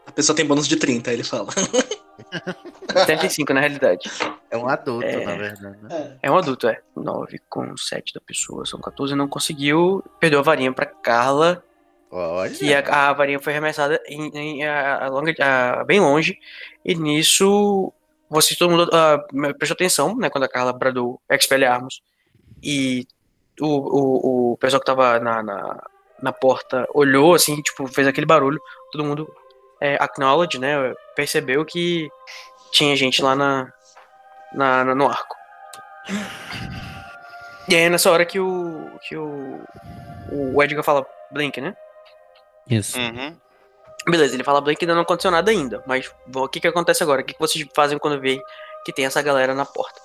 A 0.05 0.11
pessoa 0.11 0.35
tem 0.35 0.45
bônus 0.45 0.67
de 0.67 0.75
30, 0.75 1.13
ele 1.13 1.23
fala. 1.23 1.47
75 2.91 3.53
na 3.53 3.59
realidade. 3.61 4.11
É 4.51 4.57
um 4.57 4.67
adulto, 4.67 5.05
É. 5.05 5.25
na 5.25 5.35
verdade. 5.35 5.77
Né? 5.83 6.17
É 6.21 6.29
um 6.29 6.37
adulto, 6.37 6.67
é. 6.67 6.81
9 6.95 7.39
com 7.49 7.75
7 7.77 8.13
da 8.13 8.19
pessoa, 8.21 8.65
são 8.65 8.79
14. 8.81 9.15
Não 9.15 9.27
conseguiu. 9.27 10.03
Perdeu 10.19 10.39
a 10.39 10.43
varinha 10.43 10.73
pra 10.73 10.85
Carla. 10.85 11.63
Olha. 12.15 12.49
Que 12.51 12.73
a, 12.73 13.09
a 13.09 13.13
varinha 13.13 13.39
foi 13.39 13.53
arremessada 13.53 13.99
em, 14.07 14.27
em- 14.37 14.63
a- 14.65 15.05
a 15.05 15.07
longa- 15.09 15.33
a- 15.39 15.83
bem 15.83 15.99
longe. 15.99 16.37
E 16.85 16.93
nisso, 16.93 17.91
você 18.29 18.55
todo 18.55 18.69
mundo 18.69 18.87
ah, 18.93 19.17
prestou 19.57 19.73
atenção, 19.73 20.15
né? 20.15 20.29
Quando 20.29 20.43
a 20.43 20.49
Carla 20.49 20.71
bradou 20.71 21.19
Expelliarmus. 21.29 22.01
E 22.61 23.07
o, 23.59 23.65
o, 23.67 24.51
o 24.53 24.57
pessoal 24.57 24.79
que 24.79 24.85
tava 24.85 25.19
na, 25.19 25.41
na, 25.41 25.83
na 26.21 26.31
porta 26.31 26.87
olhou, 26.93 27.33
assim, 27.33 27.59
tipo, 27.63 27.87
fez 27.87 28.07
aquele 28.07 28.27
barulho. 28.27 28.61
Todo 28.91 29.03
mundo 29.03 29.27
é, 29.81 29.95
acknowledge, 29.99 30.59
né? 30.59 30.93
Percebeu 31.15 31.65
que 31.65 32.07
tinha 32.71 32.95
gente 32.95 33.23
lá 33.23 33.35
na, 33.35 33.71
na, 34.53 34.83
na- 34.83 34.95
no 34.95 35.07
arco. 35.09 35.35
E 37.69 37.75
aí 37.75 37.81
é 37.83 37.89
nessa 37.89 38.11
hora 38.11 38.25
que 38.25 38.39
o, 38.39 38.87
que 39.07 39.15
o, 39.17 39.59
o 40.31 40.61
Edgar 40.61 40.83
fala 40.83 41.05
Blink, 41.31 41.59
né? 41.61 41.75
Isso. 42.69 42.97
Uhum. 42.99 43.35
Beleza, 44.05 44.33
ele 44.35 44.43
fala 44.43 44.59
Blake 44.61 44.79
que 44.79 44.85
ainda 44.85 44.95
não 44.95 45.03
aconteceu 45.03 45.31
nada 45.31 45.49
ainda. 45.51 45.83
Mas 45.87 46.11
o 46.35 46.47
que 46.47 46.59
que 46.59 46.67
acontece 46.67 47.03
agora? 47.03 47.21
O 47.21 47.25
que, 47.25 47.33
que 47.33 47.39
vocês 47.39 47.65
fazem 47.75 47.97
quando 47.97 48.19
veem 48.19 48.41
que 48.85 48.91
tem 48.93 49.05
essa 49.05 49.21
galera 49.21 49.53
na 49.53 49.65
porta? 49.65 50.01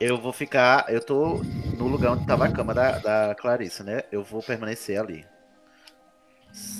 Eu 0.00 0.18
vou 0.18 0.32
ficar. 0.32 0.86
Eu 0.88 1.00
tô 1.00 1.40
no 1.78 1.86
lugar 1.88 2.12
onde 2.12 2.26
tava 2.26 2.44
a 2.46 2.52
cama 2.52 2.74
da, 2.74 2.98
da 2.98 3.34
Clarissa, 3.34 3.82
né? 3.84 4.02
Eu 4.10 4.22
vou 4.22 4.42
permanecer 4.42 4.98
ali. 5.00 5.24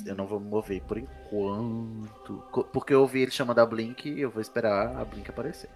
Eu 0.04 0.14
não 0.14 0.26
vou 0.26 0.38
me 0.38 0.48
mover 0.48 0.82
por 0.82 0.98
enquanto. 0.98 2.42
Porque 2.72 2.92
eu 2.92 3.00
ouvi 3.00 3.22
ele 3.22 3.30
chamando 3.30 3.58
a 3.60 3.66
Blink 3.66 4.08
e 4.08 4.20
eu 4.20 4.30
vou 4.30 4.42
esperar 4.42 4.96
a 5.00 5.04
Blink 5.04 5.28
aparecer. 5.30 5.70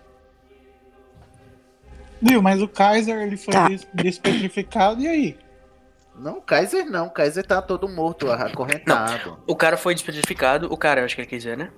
Viu, 2.20 2.42
mas 2.42 2.60
o 2.60 2.68
Kaiser 2.68 3.16
ele 3.22 3.36
foi 3.36 3.52
Tá. 3.54 3.68
des- 3.68 3.86
despetrificado, 3.94 5.00
e 5.00 5.08
aí? 5.08 5.38
Não, 6.18 6.40
Kaiser 6.40 6.84
não. 6.90 7.08
Kaiser 7.08 7.46
tá 7.46 7.62
todo 7.62 7.88
morto, 7.88 8.30
acorrentado. 8.30 9.38
O 9.46 9.54
cara 9.54 9.76
foi 9.76 9.94
despetrificado, 9.94 10.72
o 10.72 10.76
cara, 10.76 11.00
eu 11.00 11.04
acho 11.04 11.14
que 11.14 11.20
ele 11.22 11.28
quer 11.28 11.36
dizer, 11.36 11.56
né? 11.56 11.70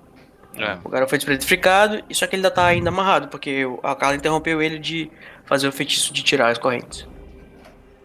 É. 0.56 0.78
O 0.84 0.88
cara 0.90 1.06
foi 1.06 1.18
despetrificado, 1.18 2.02
e 2.08 2.14
só 2.14 2.26
que 2.26 2.34
ele 2.34 2.40
ainda 2.40 2.50
tá 2.50 2.64
ainda 2.66 2.88
amarrado, 2.88 3.28
porque 3.28 3.64
o- 3.64 3.78
a 3.82 3.94
Carla 3.94 4.16
interrompeu 4.16 4.60
ele 4.60 4.78
de 4.78 5.10
fazer 5.44 5.68
o 5.68 5.72
feitiço 5.72 6.12
de 6.12 6.22
tirar 6.24 6.48
as 6.50 6.58
correntes. 6.58 7.06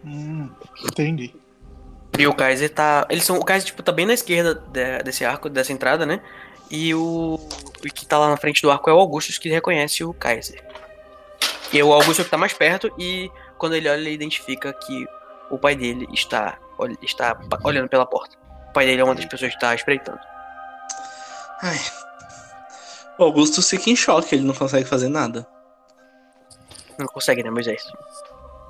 Hum, 0.04 0.48
entendi. 0.84 1.34
E 2.18 2.26
o 2.26 2.32
Kaiser 2.34 2.70
tá. 2.70 3.06
Eles 3.10 3.24
são. 3.24 3.38
O 3.38 3.44
Kaiser, 3.44 3.66
tipo, 3.66 3.82
tá 3.82 3.92
bem 3.92 4.06
na 4.06 4.14
esquerda 4.14 4.54
de- 4.54 5.02
desse 5.02 5.24
arco, 5.24 5.48
dessa 5.50 5.72
entrada, 5.72 6.06
né? 6.06 6.20
E 6.70 6.94
o. 6.94 7.34
O 7.38 7.82
que 7.92 8.06
tá 8.06 8.16
lá 8.18 8.28
na 8.30 8.36
frente 8.36 8.62
do 8.62 8.70
arco 8.70 8.88
é 8.88 8.92
o 8.94 8.98
Augustus 8.98 9.38
que 9.38 9.48
reconhece 9.48 10.02
o 10.04 10.14
Kaiser. 10.14 10.64
E 11.72 11.78
é 11.78 11.84
o 11.84 11.92
Augusto 11.92 12.24
que 12.24 12.30
tá 12.30 12.38
mais 12.38 12.52
perto 12.52 12.90
e 12.98 13.30
quando 13.58 13.74
ele 13.74 13.88
olha, 13.88 13.98
ele 14.00 14.12
identifica 14.12 14.72
que 14.72 15.06
o 15.50 15.58
pai 15.58 15.74
dele 15.76 16.06
está, 16.12 16.58
está 17.02 17.38
olhando 17.64 17.88
pela 17.88 18.06
porta. 18.06 18.36
O 18.70 18.72
pai 18.72 18.86
dele 18.86 19.00
é 19.00 19.04
uma 19.04 19.14
das 19.14 19.24
pessoas 19.24 19.50
que 19.50 19.56
está 19.56 19.74
espreitando. 19.74 20.20
Ai. 21.62 21.78
O 23.18 23.24
Augusto 23.24 23.62
fica 23.62 23.88
em 23.90 23.96
choque, 23.96 24.34
ele 24.34 24.44
não 24.44 24.54
consegue 24.54 24.84
fazer 24.86 25.08
nada. 25.08 25.46
Não 26.98 27.06
consegue, 27.06 27.42
né, 27.42 27.50
Moisés? 27.50 27.82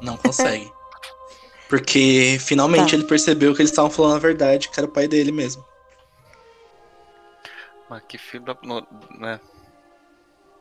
Não 0.01 0.17
consegue. 0.17 0.71
Porque 1.69 2.39
finalmente 2.41 2.91
Tá. 2.91 2.97
ele 2.97 3.05
percebeu 3.07 3.53
que 3.55 3.61
eles 3.61 3.71
estavam 3.73 3.91
falando 3.91 4.15
a 4.17 4.21
verdade, 4.21 4.69
que 4.69 4.79
era 4.79 4.87
o 4.89 4.93
pai 4.93 5.09
dele 5.09 5.33
mesmo. 5.33 5.65
Mas 7.91 8.03
que 8.09 8.19
filho 8.19 8.45
da. 8.45 8.57
Não, 8.63 8.87
né? 9.19 9.41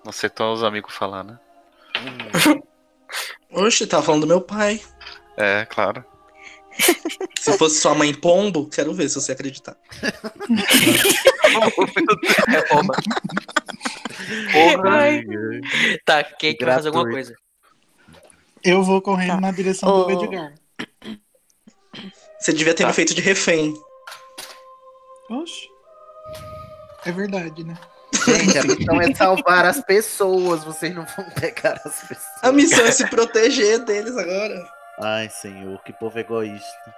Não 0.03 0.10
aceitou 0.10 0.53
os 0.53 0.64
amigos 0.64 0.94
falar, 0.95 1.24
né? 1.24 1.40
Oxe, 3.52 3.85
tava 3.88 4.03
falando 4.03 4.22
do 4.22 4.27
meu 4.27 4.42
pai. 4.42 4.82
É, 5.38 5.65
claro. 5.65 6.03
Se 7.39 7.57
fosse 7.57 7.80
sua 7.80 7.95
mãe 7.95 8.14
pombo, 8.14 8.67
quero 8.69 8.93
ver 8.93 9.07
se 9.09 9.15
você 9.15 9.31
acreditar. 9.31 9.77
É 12.53 12.73
bomba. 12.73 12.93
Ai. 14.89 15.23
Tá, 16.05 16.23
quem 16.23 16.55
que 16.55 16.65
vai 16.65 16.75
fazer 16.75 16.89
alguma 16.89 17.09
coisa? 17.09 17.33
Eu 18.64 18.83
vou 18.83 19.01
correndo 19.01 19.35
Tá. 19.35 19.41
na 19.41 19.51
direção 19.51 19.89
Ô. 19.89 20.03
do 20.05 20.23
Edgar. 20.23 20.53
Você 22.39 22.51
devia 22.53 22.73
ter 22.73 22.83
Tá. 22.83 22.89
me 22.89 22.93
feito 22.95 23.14
de 23.14 23.22
refém. 23.22 23.73
Oxe. 25.30 25.67
É 27.05 27.11
verdade, 27.11 27.64
né? 27.64 27.77
Gente, 28.25 28.57
a 28.57 28.64
missão 28.64 29.01
é 29.01 29.14
salvar 29.14 29.65
as 29.65 29.81
pessoas. 29.81 30.64
Vocês 30.64 30.93
não 30.95 31.05
vão 31.05 31.25
pegar 31.39 31.80
as 31.85 32.01
pessoas. 32.01 32.23
A 32.41 32.51
missão 32.51 32.85
é 32.85 32.91
se 32.91 33.07
proteger 33.09 33.80
deles 33.85 34.17
agora. 34.17 34.67
Ai, 35.01 35.30
senhor, 35.30 35.82
que 35.83 35.91
povo 35.93 36.17
egoísta. 36.17 36.95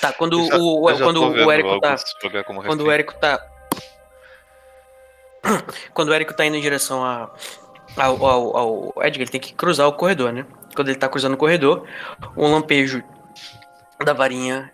Tá, 0.00 0.12
quando 0.12 0.44
já- 0.46 0.56
o, 0.56 0.90
já 0.94 1.04
quando 1.04 1.22
o 1.22 1.50
Érico 1.50 1.80
tá. 1.80 1.96
Quando 2.66 2.84
o. 2.84 2.90
Érico 2.90 3.14
tá. 3.14 3.46
Quando 5.94 6.08
o 6.08 6.12
Érico 6.14 6.34
tá 6.34 6.44
indo 6.44 6.56
em 6.56 6.60
direção 6.60 7.04
a, 7.04 7.30
ao, 7.96 8.26
ao, 8.26 8.56
ao 8.56 8.94
Edgar, 8.98 9.22
ele 9.22 9.30
tem 9.30 9.40
que 9.40 9.54
cruzar 9.54 9.88
o 9.88 9.92
corredor, 9.94 10.32
né? 10.32 10.44
Quando 10.74 10.88
ele 10.88 10.98
tá 10.98 11.08
cruzando 11.08 11.34
o 11.34 11.36
corredor, 11.38 11.86
um 12.36 12.50
lampejo 12.52 13.02
da 14.04 14.12
varinha 14.12 14.72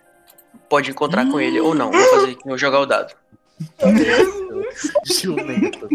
pode 0.69 0.91
encontrar 0.91 1.29
com 1.29 1.39
ele 1.39 1.59
ou 1.59 1.73
não. 1.73 1.91
Vou 1.91 2.05
fazer 2.09 2.37
vou 2.45 2.57
jogar 2.57 2.79
o 2.79 2.85
dado. 2.85 3.13
Jumento. 5.05 5.87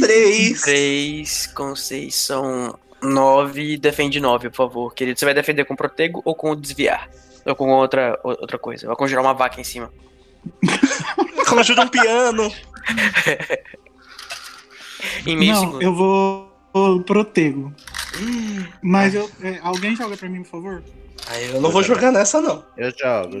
Três. 0.00 0.62
3 0.62 1.46
com 1.48 1.76
6 1.76 2.14
são 2.14 2.78
9. 3.06 3.78
Defende 3.78 4.20
9, 4.20 4.50
por 4.50 4.56
favor, 4.56 4.94
querido. 4.94 5.18
Você 5.18 5.24
vai 5.24 5.34
defender 5.34 5.64
com 5.64 5.76
protego 5.76 6.20
ou 6.24 6.34
com 6.34 6.54
desviar? 6.54 7.08
Ou 7.44 7.54
com 7.54 7.70
outra, 7.70 8.18
outra 8.22 8.58
coisa? 8.58 8.86
Vai 8.86 8.96
conjurar 8.96 9.24
uma 9.24 9.34
vaca 9.34 9.60
em 9.60 9.64
cima. 9.64 9.92
Conjura 11.48 11.82
um 11.82 11.88
piano. 11.88 12.52
Em 15.26 15.36
meio 15.36 15.54
não, 15.54 15.60
segundo. 15.60 15.82
eu 15.82 15.94
vou, 15.94 16.52
vou 16.72 17.02
protego. 17.02 17.72
Mas 18.82 19.14
eu, 19.14 19.30
é, 19.42 19.58
alguém 19.62 19.94
joga 19.94 20.16
pra 20.16 20.28
mim, 20.28 20.42
por 20.42 20.50
favor? 20.50 20.82
Aí 21.28 21.50
eu 21.50 21.60
não 21.60 21.70
vou 21.70 21.82
jogar 21.82 22.12
nessa, 22.12 22.40
não. 22.40 22.64
Eu 22.76 22.90
jogo. 22.96 23.36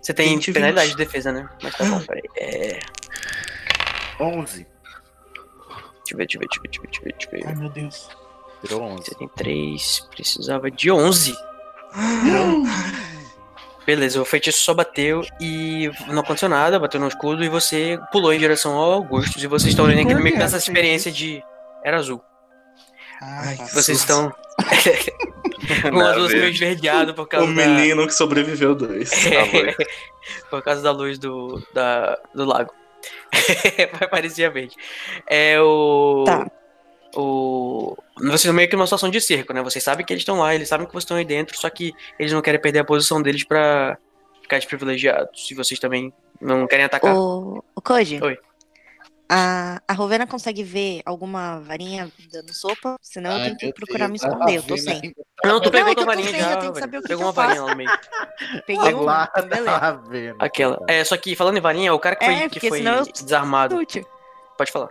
Você 0.00 0.12
tem 0.12 0.30
20, 0.30 0.52
penalidade 0.52 0.88
20. 0.88 0.96
de 0.96 1.04
defesa, 1.04 1.32
né? 1.32 1.48
Mas 1.62 1.76
tá 1.76 1.84
bom, 1.84 2.00
peraí. 2.00 2.22
É. 2.36 2.80
11. 4.20 4.66
Deixa 6.04 6.14
eu 6.14 6.18
ver, 6.18 6.26
deixa 6.26 6.36
eu 6.36 6.40
ver, 6.40 6.48
deixa 6.48 6.78
eu 6.78 6.82
ver, 6.82 6.88
deixa 6.88 7.00
eu 7.00 7.04
ver, 7.04 7.12
deixa 7.12 7.28
eu 7.28 7.30
ver. 7.40 7.46
Ai, 7.48 7.54
meu 7.54 7.68
Deus. 7.70 8.08
Virou 8.62 8.82
11. 8.82 9.04
Você 9.04 9.14
tem 9.14 9.28
3, 9.28 10.08
precisava 10.14 10.70
de 10.70 10.90
11. 10.90 11.34
Beleza, 13.86 14.20
o 14.20 14.24
feitiço 14.24 14.60
só 14.60 14.72
bateu 14.72 15.22
e 15.38 15.90
não 16.08 16.20
aconteceu 16.22 16.48
nada, 16.48 16.78
bateu 16.78 16.98
no 16.98 17.06
escudo 17.06 17.44
e 17.44 17.50
você 17.50 17.98
pulou 18.10 18.32
em 18.32 18.38
direção 18.38 18.72
ao 18.72 18.92
Augustus 18.92 19.42
e 19.42 19.46
vocês 19.46 19.70
estão 19.72 19.86
meio 19.86 20.06
Por 20.06 20.22
que 20.22 20.32
que 20.32 20.38
nessa 20.38 20.56
assim? 20.56 20.70
experiência 20.70 21.12
de. 21.12 21.42
Era 21.84 21.98
azul. 21.98 22.22
Ah, 23.20 23.54
tá. 23.58 23.66
Vocês 23.66 23.98
estão. 23.98 24.32
a 25.84 26.10
azul 26.10 26.28
meio 26.28 26.48
esverdeado 26.48 27.12
por 27.12 27.28
causa 27.28 27.46
O 27.46 27.54
da. 27.54 27.66
menino 27.66 28.06
que 28.06 28.14
sobreviveu 28.14 28.74
dois. 28.74 29.10
luz. 29.52 29.76
por 30.48 30.62
causa 30.62 30.80
da 30.80 30.90
luz 30.90 31.18
do, 31.18 31.62
da, 31.74 32.18
do 32.34 32.46
lago. 32.46 32.72
Vai 33.98 34.08
parecer 34.08 34.50
verde. 34.50 34.76
É 35.26 35.60
o. 35.60 36.24
Tá. 36.24 36.50
O. 37.16 37.96
Vocês 38.18 38.40
estão 38.40 38.54
meio 38.54 38.68
que 38.68 38.76
numa 38.76 38.86
situação 38.86 39.10
de 39.10 39.20
cerco, 39.20 39.52
né? 39.52 39.62
Vocês 39.62 39.84
sabem 39.84 40.04
que 40.04 40.12
eles 40.12 40.22
estão 40.22 40.38
lá, 40.38 40.54
eles 40.54 40.68
sabem 40.68 40.86
que 40.86 40.92
vocês 40.92 41.04
estão 41.04 41.16
aí 41.16 41.24
dentro, 41.24 41.56
só 41.58 41.68
que 41.70 41.92
eles 42.18 42.32
não 42.32 42.42
querem 42.42 42.60
perder 42.60 42.80
a 42.80 42.84
posição 42.84 43.22
deles 43.22 43.44
pra 43.44 43.98
ficar 44.42 44.58
desprivilegiados. 44.58 45.46
Se 45.46 45.54
vocês 45.54 45.80
também 45.80 46.12
não 46.40 46.66
querem 46.66 46.84
atacar. 46.84 47.14
O, 47.14 47.64
o 47.74 47.80
Koji. 47.80 48.20
Oi. 48.22 48.38
A, 49.30 49.80
a 49.88 49.92
Rovena 49.94 50.26
consegue 50.26 50.62
ver 50.62 51.00
alguma 51.06 51.58
varinha 51.60 52.10
dando 52.30 52.52
sopa? 52.52 52.96
Senão 53.00 53.30
eu 53.32 53.36
Ai, 53.38 53.54
tenho 53.56 53.72
que 53.72 53.80
procurar 53.80 54.06
me 54.08 54.18
Deus, 54.18 54.22
esconder, 54.32 54.52
a 54.52 54.56
eu 54.56 54.62
tô 54.62 54.76
sem. 54.76 54.94
ainda 55.02 55.14
Não, 55.44 55.60
tu 55.60 55.64
Não, 55.64 55.70
pegou 55.72 55.92
é 55.92 55.94
que 55.94 55.94
tua 55.94 56.02
eu 56.02 56.06
varinha 56.06 56.28
sem, 56.30 56.38
eu 56.40 56.44
já. 56.44 56.56
tenho 56.58 56.60
que 56.60 56.80
velho. 56.80 56.80
saber 56.80 56.98
o 56.98 57.02
que 57.02 57.08
Pegou 57.08 57.18
que 57.18 57.24
uma 57.24 57.28
eu 57.30 57.32
varinha 57.32 57.62
lá 57.62 57.70
no 57.70 57.76
meio. 57.76 57.90
Peguei 58.66 58.90
tá 58.92 58.96
uma, 58.98 59.02
lá, 59.04 59.28
então 59.32 59.48
beleza. 59.48 59.64
tá 59.80 59.92
vendo. 59.92 60.36
Aquela. 60.42 60.78
É, 60.88 61.04
só 61.04 61.16
que 61.16 61.34
falando 61.34 61.56
em 61.56 61.60
varinha, 61.60 61.94
o 61.94 61.98
cara 61.98 62.16
que 62.16 62.24
foi, 62.24 62.34
É, 62.34 62.48
que 62.48 62.68
foi 62.68 62.86
eu- 62.86 63.04
desarmado. 63.04 63.76
Pode 64.58 64.70
falar. 64.70 64.90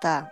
Tá. 0.00 0.30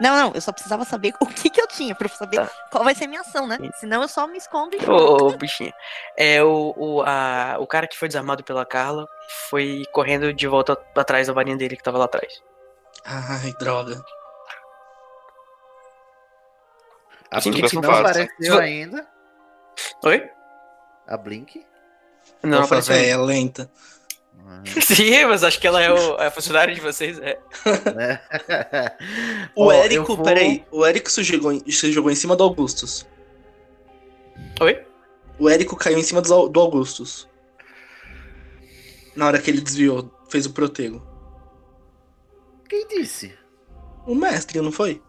Não, 0.00 0.16
não, 0.16 0.32
eu 0.34 0.40
só 0.40 0.50
precisava 0.50 0.84
saber 0.84 1.12
o 1.20 1.26
que 1.26 1.50
que 1.50 1.60
eu 1.60 1.66
tinha, 1.66 1.94
pra 1.94 2.08
saber 2.08 2.36
Tá. 2.36 2.50
qual 2.70 2.82
vai 2.82 2.94
ser 2.94 3.04
a 3.04 3.08
minha 3.08 3.20
ação, 3.20 3.46
né? 3.46 3.58
Senão 3.78 4.00
eu 4.00 4.08
só 4.08 4.26
me 4.26 4.38
escondo 4.38 4.74
e 4.74 4.90
Ô, 4.90 5.26
ô, 5.26 5.36
bichinha. 5.36 5.72
É, 6.16 6.42
o, 6.42 6.72
o, 6.76 7.02
a, 7.02 7.56
o 7.58 7.66
cara 7.66 7.86
que 7.86 7.98
foi 7.98 8.08
desarmado 8.08 8.42
pela 8.42 8.64
Carla 8.64 9.06
foi 9.50 9.84
correndo 9.92 10.32
de 10.32 10.46
volta 10.48 10.72
atrás 10.96 11.26
da 11.26 11.32
varinha 11.34 11.56
dele 11.56 11.76
que 11.76 11.82
tava 11.82 11.98
lá 11.98 12.06
atrás. 12.06 12.42
Ai, 13.04 13.52
droga. 13.58 14.02
A 17.30 17.40
Blink 17.40 17.68
que 17.68 17.76
não 17.76 17.90
apareceu 17.92 18.58
ainda. 18.58 19.06
Oi? 20.04 20.28
A 21.06 21.16
Blink. 21.16 21.64
Não, 22.42 22.60
Nossa, 22.60 22.64
apareceu. 22.76 22.94
véia, 22.94 23.12
é 23.12 23.16
lenta. 23.16 23.70
Sim, 24.82 25.24
mas 25.26 25.42
acho 25.44 25.60
que 25.60 25.66
ela 25.66 25.80
é 25.82 25.92
o, 25.92 26.16
é 26.16 26.26
a 26.26 26.30
funcionária 26.30 26.74
de 26.74 26.80
vocês. 26.80 27.18
É. 27.18 27.38
né? 27.94 28.20
O 29.54 29.72
eu 29.72 29.82
Érico, 29.82 30.16
vou- 30.16 30.24
peraí. 30.24 30.64
O 30.70 30.84
Érico 30.84 31.10
se 31.10 31.22
jogou, 31.22 31.52
em- 31.52 31.70
se 31.70 31.92
jogou 31.92 32.10
em 32.10 32.14
cima 32.14 32.36
do 32.36 32.44
Augustus. 32.44 33.06
Oi? 34.60 34.84
O 35.38 35.48
Érico 35.48 35.76
caiu 35.76 35.98
em 35.98 36.02
cima 36.02 36.20
do, 36.20 36.48
do 36.48 36.60
Augustus. 36.60 37.28
Na 39.16 39.26
hora 39.26 39.38
que 39.40 39.50
ele 39.50 39.60
desviou, 39.60 40.10
fez 40.30 40.46
o 40.46 40.52
protego. 40.52 41.02
Quem 42.68 42.86
disse? 42.86 43.34
O 44.06 44.14
mestre, 44.14 44.60
não 44.60 44.70
foi? 44.72 45.02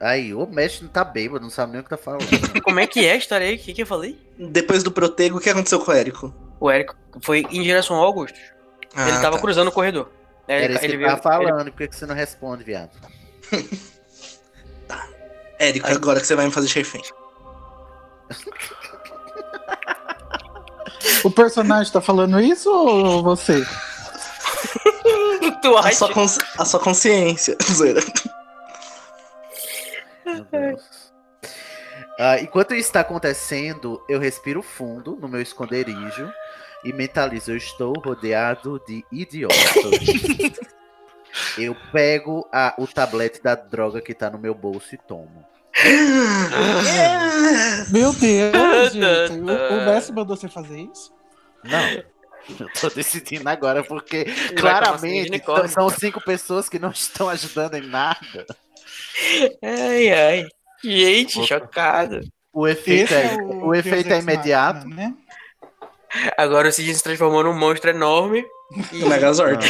Aí, 0.00 0.34
o 0.34 0.44
mestre 0.46 0.84
não 0.84 0.90
tá 0.90 1.04
bêbado, 1.04 1.42
não 1.44 1.50
sabe 1.50 1.72
nem 1.72 1.80
o 1.80 1.84
que 1.84 1.90
tá 1.90 1.96
falando. 1.96 2.26
Como 2.64 2.80
é 2.80 2.86
que 2.88 3.04
é 3.06 3.12
a 3.12 3.16
história 3.16 3.46
aí? 3.46 3.54
O 3.54 3.58
que, 3.58 3.72
que 3.72 3.82
eu 3.82 3.86
falei? 3.86 4.18
Depois 4.36 4.82
do 4.82 4.90
protego, 4.90 5.38
o 5.38 5.40
que 5.40 5.48
aconteceu 5.48 5.78
com 5.78 5.92
o 5.92 5.94
Érico? 5.94 6.34
O 6.62 6.70
Érico 6.70 6.94
foi 7.20 7.40
em 7.50 7.60
direção 7.60 7.96
ao 7.96 8.04
Augusto. 8.04 8.38
ele 8.38 9.10
Ah, 9.10 9.20
tava 9.20 9.34
tá. 9.36 9.42
cruzando 9.42 9.66
o 9.66 9.72
corredor. 9.72 10.08
É, 10.46 10.62
Era 10.62 10.72
isso 10.74 10.78
que 10.80 10.86
ele 10.86 10.96
veio- 10.98 11.08
tava 11.08 11.20
falando, 11.22 11.72
por 11.72 11.78
que 11.78 11.88
que 11.88 11.96
você 11.96 12.06
não 12.06 12.14
responde, 12.14 12.62
viado? 12.62 12.90
Érico, 15.58 15.86
Aí- 15.88 15.92
agora 15.94 16.20
que 16.20 16.26
você 16.26 16.36
vai 16.36 16.46
me 16.46 16.52
fazer 16.52 16.68
chefem. 16.68 17.02
O 21.24 21.30
personagem 21.32 21.92
tá 21.92 22.00
falando 22.00 22.40
isso 22.40 22.70
ou 22.70 23.22
você? 23.24 23.64
tu 25.62 25.76
A 25.76 25.80
acha? 25.80 25.92
sua, 25.96 26.12
cons- 26.12 26.38
a 26.58 26.64
sua 26.64 26.78
consciência. 26.80 27.56
Zoeira. 27.72 28.00
Meu 30.24 30.44
Deus. 30.44 31.12
Ah, 32.20 32.38
enquanto 32.40 32.72
isso 32.74 32.88
está 32.88 33.00
acontecendo, 33.00 34.00
eu 34.08 34.20
respiro 34.20 34.62
fundo 34.62 35.16
no 35.20 35.28
meu 35.28 35.40
esconderijo 35.40 36.30
e 36.84 36.92
mentalizo: 36.92 37.52
eu 37.52 37.56
estou 37.56 37.92
rodeado 37.98 38.80
de 38.86 39.04
idiotas. 39.10 39.58
eu 41.58 41.76
pego 41.92 42.46
a- 42.52 42.74
o 42.78 42.86
tablete 42.86 43.42
da 43.42 43.54
droga 43.54 44.00
que 44.00 44.14
tá 44.14 44.30
no 44.30 44.38
meu 44.38 44.54
bolso 44.54 44.94
e 44.94 44.98
tomo. 44.98 45.44
Meu 47.90 48.12
Deus, 48.12 48.92
gente. 48.92 49.40
O, 49.40 49.44
o 49.44 49.86
mestre 49.86 50.14
mandou 50.14 50.36
você 50.36 50.48
fazer 50.48 50.80
isso? 50.80 51.12
Não. 51.64 52.02
Eu 52.58 52.68
tô 52.80 52.88
decidindo 52.88 53.48
agora, 53.48 53.84
porque 53.84 54.24
de 54.24 54.54
claramente 54.54 55.42
são 55.68 55.88
cinco 55.88 56.20
pessoas 56.20 56.68
que 56.68 56.78
não 56.78 56.90
estão 56.90 57.28
ajudando 57.28 57.74
em 57.76 57.86
nada. 57.86 58.46
Ai, 59.62 60.10
ai. 60.12 60.48
Gente, 60.82 61.38
Opa. 61.38 61.46
chocado. 61.46 62.20
O 62.52 62.66
efeito, 62.66 63.04
Esse 63.04 63.14
é, 63.14 63.34
é 63.34 63.36
o 63.36 63.72
efeito 63.74 64.12
é 64.12 64.18
imediato. 64.18 64.86
Machina, 64.88 65.08
né? 65.08 65.14
Agora 66.36 66.68
o 66.68 66.72
Cid 66.72 66.94
se 66.94 67.02
transformou 67.02 67.42
num 67.42 67.54
monstro 67.54 67.90
enorme. 67.90 68.44
E... 68.90 69.04
O 69.04 69.08
Megazord. 69.10 69.62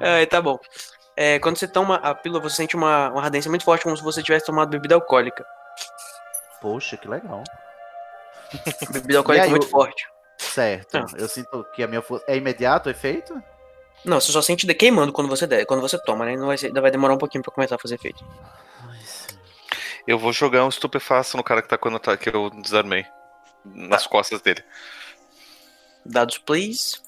Ai, 0.00 0.26
tá 0.26 0.40
bom. 0.42 0.58
É, 1.16 1.38
quando 1.38 1.56
você 1.58 1.68
toma 1.68 1.96
a 1.96 2.14
pílula, 2.14 2.40
você 2.40 2.56
sente 2.56 2.74
uma, 2.76 3.10
uma 3.10 3.22
ardência 3.22 3.48
muito 3.48 3.64
forte, 3.64 3.82
como 3.84 3.96
se 3.96 4.02
você 4.02 4.22
tivesse 4.22 4.46
tomado 4.46 4.68
bebida 4.70 4.94
alcoólica. 4.94 5.44
Poxa, 6.60 6.96
que 6.96 7.06
legal. 7.08 7.42
Bebida 8.90 9.18
alcoólica 9.18 9.44
aí, 9.44 9.50
muito 9.50 9.66
o- 9.66 9.70
forte. 9.70 10.06
Certo. 10.38 10.96
Ah. 10.96 11.06
Eu 11.16 11.28
sinto 11.28 11.64
que 11.74 11.82
a 11.82 11.86
minha 11.86 12.00
força. 12.02 12.24
É 12.28 12.36
imediato 12.36 12.88
o 12.88 12.90
efeito? 12.92 13.40
Não, 14.04 14.20
você 14.20 14.32
só 14.32 14.40
sente 14.40 14.66
de 14.66 14.74
queimando 14.74 15.12
quando 15.12 15.28
você 15.28 15.46
der, 15.46 15.66
quando 15.66 15.80
você 15.80 15.98
toma, 16.02 16.24
né? 16.24 16.36
Não 16.36 16.46
vai, 16.46 16.56
ser, 16.58 16.72
vai 16.72 16.90
demorar 16.90 17.14
um 17.14 17.18
pouquinho 17.18 17.42
pra 17.42 17.52
começar 17.52 17.74
a 17.74 17.78
fazer 17.78 17.96
efeito. 17.96 18.24
Eu 20.06 20.18
vou 20.18 20.32
jogar 20.32 20.64
um 20.64 20.68
estupefato 20.68 21.36
no 21.36 21.42
cara 21.44 21.60
que 21.62 21.68
tá 21.68 21.76
quando 21.76 21.98
tá, 21.98 22.16
que 22.16 22.28
eu 22.28 22.48
desarmei. 22.50 23.04
Nas 23.74 24.06
costas 24.06 24.40
dele. 24.40 24.62
Dados, 26.04 26.38
please. 26.38 27.00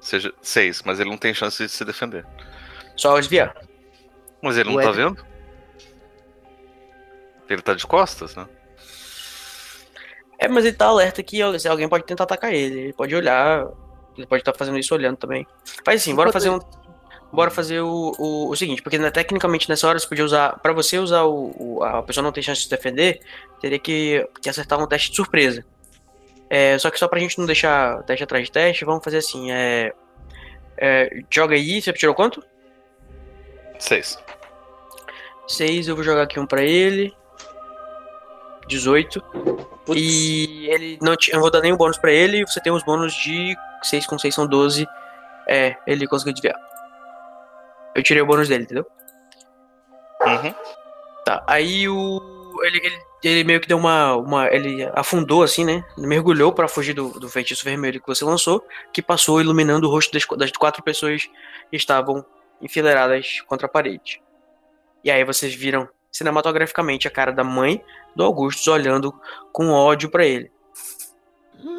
Seja 0.00 0.32
seis, 0.42 0.82
mas 0.82 0.98
ele 0.98 1.10
não 1.10 1.16
tem 1.16 1.32
chance 1.32 1.62
de 1.62 1.68
se 1.68 1.84
defender. 1.84 2.26
Só 2.96 3.18
desviar. 3.18 3.56
Mas 4.42 4.58
ele 4.58 4.68
não 4.68 4.76
Ué. 4.76 4.84
tá 4.84 4.90
vendo? 4.90 5.24
Ele 7.48 7.62
tá 7.62 7.74
de 7.74 7.86
costas, 7.86 8.34
né? 8.34 8.48
É, 10.38 10.48
mas 10.48 10.64
ele 10.64 10.76
tá 10.76 10.86
alerta 10.86 11.22
que 11.22 11.40
alguém 11.40 11.88
pode 11.88 12.04
tentar 12.04 12.24
atacar 12.24 12.52
ele. 12.52 12.80
Ele 12.80 12.92
pode 12.92 13.14
olhar. 13.14 13.64
Ele 14.16 14.26
pode 14.26 14.40
estar 14.40 14.52
fazendo 14.52 14.78
isso 14.78 14.92
olhando 14.92 15.16
também. 15.16 15.46
Faz 15.84 16.00
assim, 16.00 16.14
bora 16.14 16.32
fazer 16.32 16.50
um. 16.50 16.58
Bora 17.32 17.50
fazer 17.50 17.80
o, 17.80 18.12
o, 18.18 18.50
o 18.50 18.56
seguinte, 18.56 18.82
porque 18.82 18.98
né, 18.98 19.10
tecnicamente 19.10 19.66
nessa 19.68 19.88
hora 19.88 19.98
você 19.98 20.06
podia 20.06 20.24
usar. 20.24 20.58
Pra 20.60 20.72
você 20.74 20.98
usar 20.98 21.22
o, 21.22 21.50
o- 21.78 21.82
A 21.82 22.02
pessoa 22.02 22.22
não 22.22 22.30
ter 22.30 22.42
chance 22.42 22.60
de 22.60 22.64
se 22.64 22.70
defender, 22.70 23.20
teria 23.60 23.78
que, 23.78 24.28
que 24.42 24.50
acertar 24.50 24.78
um 24.78 24.86
teste 24.86 25.10
de 25.10 25.16
surpresa. 25.16 25.64
É, 26.50 26.76
só 26.78 26.90
que 26.90 26.98
só 26.98 27.08
pra 27.08 27.18
gente 27.18 27.38
não 27.38 27.46
deixar 27.46 28.02
teste 28.02 28.22
atrás 28.22 28.44
de 28.44 28.52
teste, 28.52 28.84
vamos 28.84 29.02
fazer 29.02 29.16
assim. 29.18 29.50
É, 29.50 29.92
é, 30.76 31.08
joga 31.30 31.54
aí, 31.54 31.80
você 31.80 31.90
tirou 31.94 32.14
quanto? 32.14 32.44
Seis. 33.78 34.18
6, 35.48 35.88
eu 35.88 35.94
vou 35.96 36.04
jogar 36.04 36.22
aqui 36.22 36.38
um 36.38 36.46
pra 36.46 36.62
ele. 36.62 37.14
18. 38.68 39.20
Putz. 39.86 40.00
E 40.00 40.66
ele 40.70 40.98
não. 41.00 41.12
Eu 41.12 41.34
não 41.34 41.40
vou 41.40 41.50
dar 41.50 41.60
nenhum 41.60 41.76
bônus 41.76 41.98
pra 41.98 42.12
ele. 42.12 42.46
Você 42.46 42.60
tem 42.60 42.72
os 42.72 42.84
bônus 42.84 43.12
de 43.14 43.56
6 43.82 44.06
com 44.06 44.18
6 44.18 44.34
são 44.34 44.46
12. 44.46 44.86
É, 45.48 45.76
ele 45.86 46.06
conseguiu 46.06 46.32
desviar. 46.34 46.56
Eu 47.94 48.02
tirei 48.02 48.22
o 48.22 48.26
bônus 48.26 48.48
dele, 48.48 48.64
entendeu? 48.64 48.86
Uhum. 50.24 50.54
Tá. 51.24 51.44
Aí 51.46 51.88
o. 51.88 52.20
Ele, 52.62 52.78
ele, 52.78 52.98
ele 53.22 53.44
meio 53.44 53.60
que 53.60 53.68
deu 53.68 53.76
uma, 53.76 54.16
uma. 54.16 54.48
Ele 54.52 54.88
afundou 54.94 55.42
assim, 55.42 55.64
né? 55.64 55.84
Ele 55.96 56.06
mergulhou 56.06 56.52
pra 56.52 56.68
fugir 56.68 56.94
do, 56.94 57.10
do 57.18 57.28
feitiço 57.28 57.64
vermelho 57.64 58.00
que 58.00 58.06
você 58.06 58.24
lançou. 58.24 58.64
Que 58.92 59.02
passou 59.02 59.40
iluminando 59.40 59.88
o 59.88 59.90
rosto 59.90 60.12
das, 60.12 60.26
das 60.38 60.50
quatro 60.52 60.82
pessoas 60.82 61.28
que 61.70 61.76
estavam 61.76 62.24
enfileiradas 62.60 63.40
contra 63.46 63.66
a 63.66 63.70
parede. 63.70 64.22
E 65.04 65.10
aí 65.10 65.24
vocês 65.24 65.52
viram 65.54 65.88
cinematograficamente 66.10 67.08
a 67.08 67.10
cara 67.10 67.32
da 67.32 67.42
mãe 67.42 67.82
do 68.14 68.22
Augustus 68.22 68.66
olhando 68.68 69.12
com 69.52 69.70
ódio 69.70 70.10
pra 70.10 70.24
ele. 70.24 70.50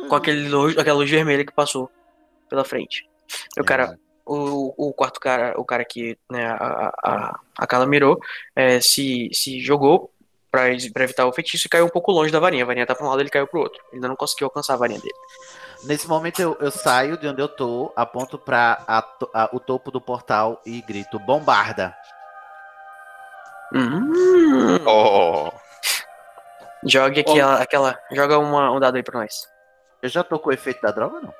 Com 0.09 0.15
aquele 0.15 0.49
luz, 0.49 0.77
aquela 0.77 0.97
luz 0.97 1.09
vermelha 1.09 1.45
que 1.45 1.53
passou 1.53 1.89
pela 2.49 2.63
frente. 2.63 3.07
O 3.57 3.63
cara, 3.63 3.97
o, 4.25 4.73
o 4.89 4.93
quarto 4.93 5.19
cara, 5.19 5.53
o 5.59 5.65
cara 5.65 5.83
que 5.85 6.17
né, 6.31 6.45
a, 6.47 6.93
a, 7.03 7.39
a 7.59 7.67
Carla 7.67 7.85
mirou, 7.85 8.19
é, 8.55 8.79
se, 8.81 9.29
se 9.33 9.59
jogou 9.59 10.11
pra, 10.51 10.63
pra 10.93 11.03
evitar 11.03 11.25
o 11.25 11.33
feitiço 11.33 11.67
e 11.67 11.69
caiu 11.69 11.85
um 11.85 11.89
pouco 11.89 12.11
longe 12.11 12.31
da 12.31 12.39
varinha. 12.39 12.63
A 12.63 12.67
varinha 12.67 12.85
tá 12.85 12.95
pra 12.95 13.05
um 13.05 13.09
lado, 13.09 13.21
ele 13.21 13.29
caiu 13.29 13.47
pro 13.47 13.59
outro. 13.61 13.81
Ele 13.87 13.95
ainda 13.97 14.07
não 14.07 14.15
conseguiu 14.15 14.45
alcançar 14.47 14.73
a 14.73 14.77
varinha 14.77 14.99
dele. 14.99 15.13
Nesse 15.85 16.07
momento 16.07 16.41
eu, 16.41 16.55
eu 16.61 16.71
saio 16.71 17.17
de 17.17 17.27
onde 17.27 17.41
eu 17.41 17.47
tô, 17.49 17.91
aponto 17.95 18.37
pra 18.37 18.81
a 18.87 18.99
a- 19.33 19.49
o 19.51 19.59
topo 19.59 19.91
do 19.91 19.99
portal 19.99 20.61
e 20.65 20.81
grito: 20.81 21.19
bombarda! 21.19 21.93
Hum, 23.73 24.79
Oh, 24.87 25.51
Jogue 26.85 27.21
aquela, 27.21 27.61
aquela. 27.61 27.99
Joga 28.11 28.37
uma, 28.37 28.71
um 28.71 28.79
dado 28.79 28.95
aí 28.97 29.03
pra 29.03 29.19
nós. 29.21 29.47
Eu 30.01 30.09
já 30.09 30.23
tô 30.23 30.37
com 30.37 30.49
o 30.49 30.53
efeito 30.53 30.81
da 30.81 30.91
droga, 30.91 31.19
não? 31.21 31.33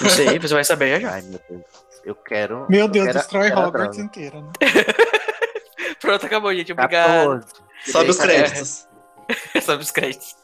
Não 0.00 0.10
sei, 0.10 0.38
você 0.38 0.54
vai 0.54 0.64
saber 0.64 1.00
já 1.00 1.08
já. 1.08 1.14
Ai, 1.14 1.22
meu 1.22 1.40
Deus. 1.48 1.62
Eu 2.04 2.14
quero. 2.14 2.66
Meu 2.68 2.80
eu 2.80 2.88
Deus, 2.88 3.06
quero- 3.06 3.18
destrói 3.18 3.48
quero 3.50 3.70
droga. 3.70 4.00
inteira, 4.00 4.40
né? 4.40 4.50
Pronto, 6.00 6.26
acabou, 6.26 6.54
gente. 6.54 6.72
Obrigado. 6.72 7.40
14. 7.40 7.46
Sobe 7.86 8.10
os 8.10 8.18
créditos. 8.18 8.88
Sobe 9.62 9.82
os 9.82 9.90
créditos. 9.90 10.36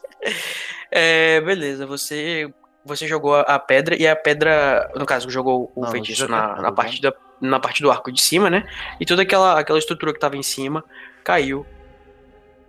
É, 0.91 1.41
beleza, 1.41 1.85
você. 1.85 2.51
Você 2.85 3.05
jogou 3.07 3.35
a- 3.35 3.59
pedra 3.59 3.95
e 4.01 4.07
a 4.07 4.15
pedra, 4.15 4.89
no 4.95 5.05
caso, 5.05 5.29
jogou 5.29 5.69
o 5.75 5.81
Não, 5.81 5.91
feitiço 5.91 6.27
na, 6.29 6.55
na, 6.55 6.61
né? 6.69 6.71
parte 6.71 7.01
da, 7.01 7.13
na 7.41 7.59
parte 7.59 7.81
do 7.83 7.91
arco 7.91 8.09
de 8.11 8.21
cima, 8.21 8.49
né? 8.49 8.65
E 8.99 9.05
toda 9.05 9.21
aquela, 9.21 9.59
aquela 9.59 9.77
estrutura 9.77 10.13
que 10.13 10.19
tava 10.19 10.37
em 10.37 10.43
cima 10.43 10.83
caiu 11.23 11.65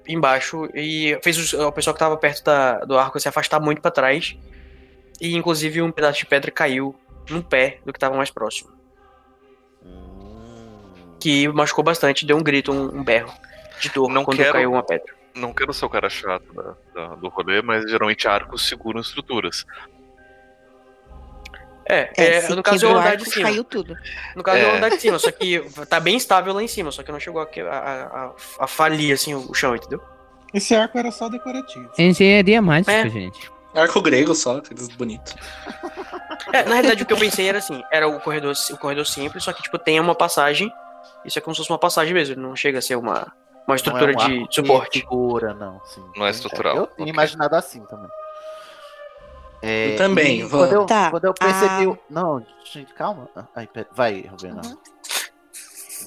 embaixo 0.07 0.69
e 0.75 1.19
fez 1.23 1.39
os- 1.39 1.53
o 1.55 1.71
pessoal 1.71 1.95
que 1.95 2.01
tava 2.01 2.17
perto 2.17 2.43
da, 2.43 2.81
do 2.81 2.99
arco 2.99 3.21
se 3.21 3.29
afastar 3.29 3.61
muito 3.61 3.81
pra 3.81 3.91
trás. 3.91 4.37
E 5.21 5.37
inclusive 5.37 5.83
um 5.83 5.91
pedaço 5.93 6.19
de 6.21 6.27
pedra 6.27 6.51
caiu 6.51 6.95
no 7.29 7.43
pé 7.43 7.79
do 7.85 7.93
que 7.93 7.99
tava 7.99 8.17
mais 8.17 8.31
próximo. 8.31 8.71
Que 11.19 11.47
machucou 11.49 11.85
bastante, 11.85 12.25
deu 12.25 12.37
um 12.37 12.43
grito, 12.43 12.73
um, 12.73 12.99
um 13.01 13.05
berro 13.05 13.33
de 13.81 13.91
dor 13.91 14.09
Não 14.11 14.25
quando 14.25 14.39
quero- 14.39 14.53
caiu 14.53 14.73
uma 14.73 14.83
pedra. 14.83 15.15
Não 15.35 15.53
quero 15.53 15.73
ser 15.73 15.85
o 15.85 15.89
cara 15.91 16.09
chato 16.11 16.45
da- 16.53 16.75
da- 16.95 17.15
do 17.17 17.29
rolê, 17.29 17.63
mas 17.63 17.89
geralmente 17.89 18.27
arcos 18.27 18.67
seguram 18.69 19.01
estruturas. 19.01 19.65
É, 21.89 22.11
É, 22.17 22.25
é, 22.39 22.49
no 22.51 22.63
caso 22.63 22.87
é 22.87 22.89
o 22.89 22.97
andar 22.97 23.17
de 23.17 23.25
cima. 23.29 23.49
caiu 23.49 23.65
tudo. 23.65 23.97
No 24.37 24.43
caso 24.43 24.59
é, 24.59 24.63
É. 24.63 24.73
o 24.73 24.77
andar 24.77 24.91
de 24.91 25.01
cima, 25.01 25.19
só 25.19 25.31
que 25.31 25.61
tá 25.89 25.99
bem 26.01 26.17
estável 26.17 26.53
lá 26.55 26.63
em 26.63 26.69
cima, 26.69 26.91
só 26.93 27.03
que 27.03 27.11
não 27.13 27.19
chegou 27.21 27.43
a, 27.43 27.45
a, 27.69 28.25
a, 28.27 28.33
a 28.61 28.67
falir 28.67 29.13
assim 29.13 29.35
o, 29.35 29.51
o 29.51 29.55
chão, 29.55 29.75
entendeu? 29.75 30.01
Esse 30.55 30.75
arco 30.75 30.99
era 30.99 31.11
só 31.11 31.29
decorativo. 31.29 31.91
Engenharia 31.99 32.61
mágica, 32.63 32.93
É. 32.93 33.09
gente. 33.09 33.51
Arco 33.75 34.01
grego 34.03 34.35
só, 34.35 34.59
aqueles 34.59 34.89
bonitos. 34.89 35.35
É, 36.53 36.65
na 36.65 36.75
realidade 36.75 37.03
o 37.03 37.07
que 37.07 37.13
eu 37.13 37.19
pensei 37.19 37.49
era 37.49 37.59
assim, 37.59 37.83
era 37.93 38.09
o 38.09 38.21
corredor, 38.21 38.55
o 38.73 38.77
corredor 38.77 39.07
simples, 39.07 39.45
só 39.45 39.53
que 39.53 39.63
tipo 39.63 39.79
tem 39.79 40.01
uma 40.01 40.15
passagem, 40.15 40.73
isso 41.25 41.39
é 41.39 41.43
como 41.43 41.55
se 41.55 41.59
fosse 41.59 41.71
uma 41.71 41.79
passagem 41.79 42.13
mesmo, 42.13 42.35
não 42.41 42.57
chega 42.57 42.79
a 42.79 42.83
ser 42.83 42.97
uma, 42.97 43.33
uma 43.67 43.77
estrutura 43.77 44.13
Não 44.13 44.21
é 44.21 44.27
um 44.27 44.47
de 44.47 44.55
suporte. 44.55 45.07
Não. 45.59 45.81
Sim. 45.87 46.05
Não 46.17 46.27
é 46.27 46.31
estrutural, 46.31 46.77
Eu 46.77 46.87
tinha 46.89 47.03
ok. 47.05 47.13
imaginado 47.13 47.55
assim 47.55 47.85
também. 47.87 48.11
É, 49.63 49.93
Eu 49.93 49.97
também, 49.97 50.45
vou- 50.47 50.61
Quando 50.61 50.73
eu, 50.73 50.87
Tá, 50.87 51.11
quando 51.11 51.25
eu 51.27 51.35
percebi. 51.35 51.85
ah. 51.85 51.89
o- 51.91 51.99
Não, 52.09 52.45
gente, 52.65 52.93
calma. 52.95 53.29
Ai, 53.55 53.67
pera- 53.67 53.89
vai, 53.93 54.23
Rovena. 54.23 54.63
Uhum. 54.65 54.77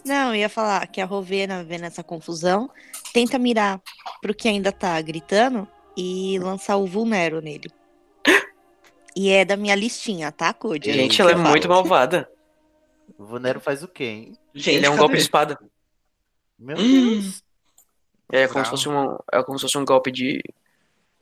Não, 0.03 0.29
eu 0.29 0.35
ia 0.35 0.49
falar 0.49 0.85
que 0.87 0.99
a 0.99 1.05
Rovena, 1.05 1.63
vendo 1.63 1.85
essa 1.85 2.03
confusão, 2.03 2.69
tenta 3.13 3.37
mirar 3.37 3.79
pro 4.21 4.33
que 4.33 4.49
ainda 4.49 4.71
tá 4.71 4.99
gritando 5.01 5.67
e 5.95 6.39
lançar 6.39 6.77
o 6.77 6.85
Vulnero 6.85 7.41
nele. 7.41 7.71
E 9.15 9.29
é 9.29 9.45
da 9.45 9.55
minha 9.55 9.75
listinha, 9.75 10.31
tá, 10.31 10.53
Code? 10.53 10.91
Gente, 10.91 11.21
ela 11.21 11.31
é 11.31 11.35
falo. 11.35 11.49
muito 11.49 11.69
malvada. 11.69 12.29
O 13.17 13.25
Vonero 13.25 13.59
faz 13.59 13.83
o 13.83 13.87
quê, 13.87 14.03
hein? 14.05 14.37
Gente, 14.55 14.77
Ele 14.77 14.85
é 14.87 14.89
um 14.89 14.97
golpe 14.97 15.15
de 15.15 15.21
espada. 15.21 15.59
Meu 16.57 16.77
Hum. 16.77 17.19
Deus. 17.21 17.43
É 18.31 18.47
como 18.47 18.65
se 18.65 18.71
fosse 18.71 18.89
um, 18.89 19.15
é 19.31 19.43
como 19.43 19.59
se 19.59 19.63
fosse 19.63 19.77
um 19.77 19.85
golpe 19.85 20.11
de 20.11 20.41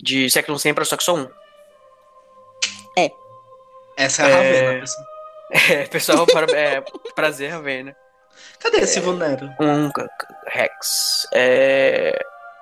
de 0.01 0.30
século 0.30 0.58
sempre, 0.58 0.85
só 0.85 0.95
que 0.98 1.03
só 1.03 1.16
um. 1.16 1.30
Essa 3.98 4.24
é 4.24 4.25
a 4.25 4.30
É. 4.30 4.33
Ravena, 4.33 4.80
pessoal. 4.82 5.06
É, 5.69 5.85
pessoal, 5.85 6.25
para, 6.25 6.58
é, 6.58 6.82
prazer, 7.14 7.51
Ravena. 7.51 7.93
Cadê 8.58 8.77
esse 8.77 9.01
Vulnero? 9.01 9.50
Um 9.59 9.91
Rex. 10.48 11.27
É, 11.33 12.17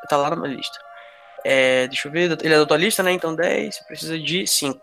tá 0.09 0.17
lá 0.17 0.31
na 0.31 0.35
minha 0.35 0.55
lista. 0.55 0.79
É, 1.45 1.87
deixa 1.87 2.07
eu 2.07 2.11
ver. 2.11 2.37
Ele 2.43 2.53
é 2.53 2.57
da 2.57 2.65
tua 2.65 2.77
lista, 2.77 3.01
né? 3.03 3.11
Então 3.11 3.33
10. 3.35 3.75
Você 3.75 3.83
precisa 3.85 4.19
de 4.19 4.45
5. 4.45 4.79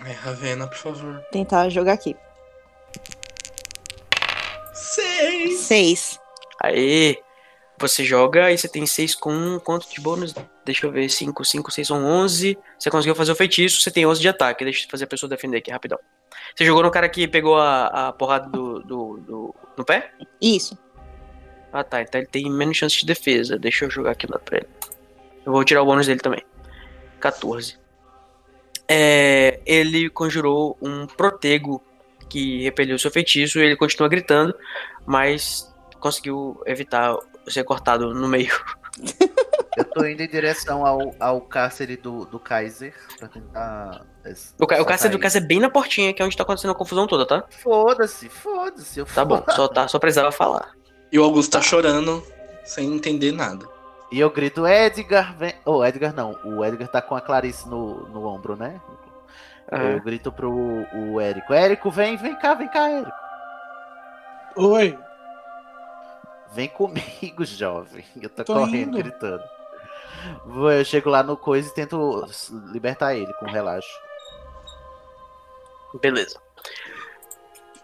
Ai, 0.00 0.12
Ravena, 0.12 0.66
por 0.66 0.76
favor. 0.76 1.20
Tentar 1.32 1.68
jogar 1.68 1.92
aqui. 1.94 2.16
Seis! 4.72 5.58
Seis. 5.60 6.20
Aí. 6.62 7.18
Você 7.78 8.02
joga 8.04 8.50
e 8.50 8.56
você 8.56 8.68
tem 8.68 8.86
6 8.86 9.14
com 9.14 9.60
quanto 9.60 9.86
de 9.90 10.00
bônus? 10.00 10.34
Deixa 10.64 10.86
eu 10.86 10.90
ver. 10.90 11.10
5, 11.10 11.44
5, 11.44 11.70
6 11.70 11.86
são 11.88 12.04
11. 12.04 12.58
Você 12.78 12.90
conseguiu 12.90 13.14
fazer 13.14 13.32
o 13.32 13.36
feitiço, 13.36 13.82
você 13.82 13.90
tem 13.90 14.06
11 14.06 14.18
de 14.20 14.28
ataque. 14.30 14.64
Deixa 14.64 14.86
eu 14.86 14.90
fazer 14.90 15.04
a 15.04 15.06
pessoa 15.06 15.28
defender 15.28 15.58
aqui 15.58 15.70
rapidão. 15.70 15.98
Você 16.54 16.64
jogou 16.64 16.82
no 16.82 16.90
cara 16.90 17.06
que 17.08 17.28
pegou 17.28 17.56
a, 17.58 18.08
a 18.08 18.12
porrada 18.14 18.48
do, 18.48 18.80
do, 18.80 19.16
do- 19.18 19.54
no 19.76 19.84
pé? 19.84 20.10
Isso. 20.40 20.76
Ah 21.70 21.84
tá, 21.84 22.00
então 22.00 22.18
ele 22.18 22.28
tem 22.28 22.50
menos 22.50 22.78
chance 22.78 22.96
de 22.98 23.04
defesa. 23.04 23.58
Deixa 23.58 23.84
eu 23.84 23.90
jogar 23.90 24.12
aqui 24.12 24.26
lá 24.26 24.38
pra 24.38 24.56
ele. 24.58 24.68
Eu 25.46 25.52
vou 25.52 25.64
tirar 25.64 25.80
o 25.82 25.86
bônus 25.86 26.06
dele 26.06 26.20
também. 26.20 26.44
14. 27.20 27.78
É, 28.88 29.60
ele 29.64 30.10
conjurou 30.10 30.76
um 30.80 31.06
protego 31.06 31.82
que 32.28 32.62
repeliu 32.62 32.98
seu 32.98 33.10
feitiço 33.10 33.58
e 33.58 33.62
ele 33.62 33.76
continua 33.76 34.08
gritando, 34.08 34.54
mas 35.06 35.72
conseguiu 36.00 36.60
evitar 36.66 37.16
ser 37.48 37.64
cortado 37.64 38.12
no 38.12 38.28
meio. 38.28 38.52
Eu 39.76 39.84
tô 39.84 40.06
indo 40.06 40.22
em 40.22 40.28
direção 40.28 40.86
ao, 40.86 41.14
ao 41.20 41.38
cárcere 41.42 41.98
do, 41.98 42.24
do 42.24 42.40
Kaiser 42.40 42.94
pra 43.18 43.28
tentar. 43.28 44.06
es- 44.24 44.54
O, 44.58 44.66
ca- 44.66 44.80
o 44.80 44.86
cárcere 44.86 45.12
do. 45.14 45.18
Kaiser 45.20 45.42
é 45.42 45.44
bem 45.46 45.60
na 45.60 45.68
portinha, 45.68 46.14
que 46.14 46.22
é 46.22 46.24
onde 46.24 46.34
tá 46.34 46.44
acontecendo 46.44 46.70
a 46.70 46.74
confusão 46.74 47.06
toda, 47.06 47.26
tá? 47.26 47.44
Foda-se, 47.62 48.30
foda-se. 48.30 48.98
eu 49.00 49.04
Tá 49.04 49.22
bom, 49.22 49.36
foda- 49.36 49.52
só, 49.52 49.68
tá, 49.68 49.86
só 49.86 49.98
precisava 49.98 50.32
falar. 50.32 50.72
E 51.12 51.18
o 51.18 51.22
Augusto 51.24 51.52
tá 51.52 51.60
chorando 51.60 52.24
sem 52.64 52.90
entender 52.94 53.32
nada. 53.32 53.68
E 54.10 54.20
eu 54.20 54.30
grito, 54.30 54.66
Edgar, 54.66 55.34
vem. 55.36 55.54
Oh, 55.64 55.84
Edgar 55.84 56.12
não. 56.14 56.38
O 56.44 56.64
Edgar 56.64 56.88
tá 56.88 57.02
com 57.02 57.16
a 57.16 57.20
Clarice 57.20 57.68
no, 57.68 58.08
no 58.08 58.24
ombro, 58.26 58.54
né? 58.56 58.80
Eu 59.70 59.78
Aham. 59.78 59.98
grito 60.00 60.30
pro 60.30 60.50
o 60.52 61.20
Érico. 61.20 61.52
Érico, 61.52 61.90
vem, 61.90 62.16
vem 62.16 62.36
cá, 62.36 62.54
vem 62.54 62.68
cá, 62.68 62.88
Érico. 62.88 63.16
Oi, 64.56 64.98
Vem 66.52 66.68
comigo, 66.68 67.44
jovem. 67.44 68.04
Eu 68.22 68.30
tô, 68.30 68.44
Tô 68.44 68.54
correndo, 68.54 68.96
indo. 68.96 68.98
gritando. 68.98 69.42
Vou- 70.46 70.70
Eu 70.72 70.84
chego 70.84 71.10
lá 71.10 71.22
no 71.22 71.36
coisa 71.36 71.68
e 71.68 71.74
tento 71.74 72.24
libertar 72.72 73.14
ele 73.14 73.32
com 73.34 73.46
relaxo. 73.46 73.88
Beleza. 76.00 76.38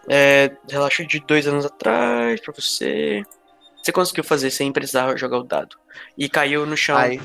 É, 0.09 0.55
relaxa 0.69 1.05
de 1.05 1.19
dois 1.19 1.47
anos 1.47 1.65
atrás 1.65 2.39
pra 2.41 2.53
você. 2.53 3.23
Você 3.83 3.91
conseguiu 3.91 4.23
fazer 4.23 4.49
sem 4.49 4.71
precisar 4.71 5.13
jogar 5.17 5.39
o 5.39 5.43
dado. 5.43 5.77
E 6.17 6.29
caiu 6.29 6.65
no 6.65 6.77
chão. 6.77 6.97
Aí, 6.97 7.21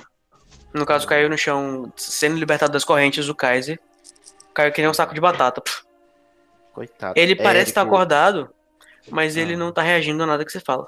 No 0.74 0.84
caso, 0.84 1.06
caiu 1.06 1.30
no 1.30 1.38
chão, 1.38 1.90
sendo 1.96 2.36
libertado 2.36 2.72
das 2.72 2.84
correntes 2.84 3.26
do 3.26 3.34
Kaiser. 3.34 3.80
Caiu 4.52 4.70
que 4.72 4.82
nem 4.82 4.90
um 4.90 4.94
saco 4.94 5.14
de 5.14 5.20
batata. 5.20 5.62
coitado. 6.74 7.14
Ele 7.16 7.34
parece 7.34 7.70
estar 7.70 7.80
Érico, 7.80 7.94
acordado, 7.94 8.54
mas 9.10 9.36
ele 9.36 9.54
Ah. 9.54 9.56
não 9.56 9.72
tá 9.72 9.82
reagindo 9.82 10.22
a 10.22 10.26
nada 10.26 10.44
que 10.44 10.52
você 10.52 10.60
fala. 10.60 10.86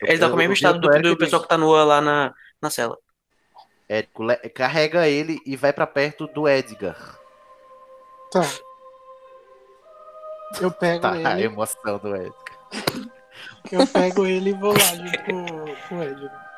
eu- 0.00 0.08
Ele 0.08 0.18
tá 0.18 0.28
com 0.28 0.34
o 0.34 0.38
mesmo 0.38 0.54
estado 0.54 0.78
do, 0.80 0.88
do 0.88 1.08
e 1.10 1.16
pessoal 1.18 1.42
que 1.42 1.48
tá 1.48 1.58
nua 1.58 1.84
lá 1.84 2.00
na, 2.00 2.32
na 2.62 2.70
cela. 2.70 2.96
Érico, 3.88 4.24
carrega 4.54 5.06
ele 5.08 5.38
e 5.44 5.56
vai 5.56 5.72
pra 5.72 5.86
perto 5.86 6.26
do 6.28 6.48
Edgar. 6.48 7.18
tá. 8.30 8.40
Eu 10.60 10.70
pego 10.70 11.00
Tá, 11.02 11.12
a 11.12 11.32
ele, 11.32 11.44
emoção 11.44 11.98
do 11.98 12.14
Edgar. 12.16 12.34
Eu 13.72 13.86
pego 13.86 14.26
ele 14.26 14.50
e 14.50 14.52
vou 14.52 14.72
lá 14.72 14.78
junto 14.78 15.24
com, 15.24 15.96
o 15.96 16.02
Edgar. 16.02 16.50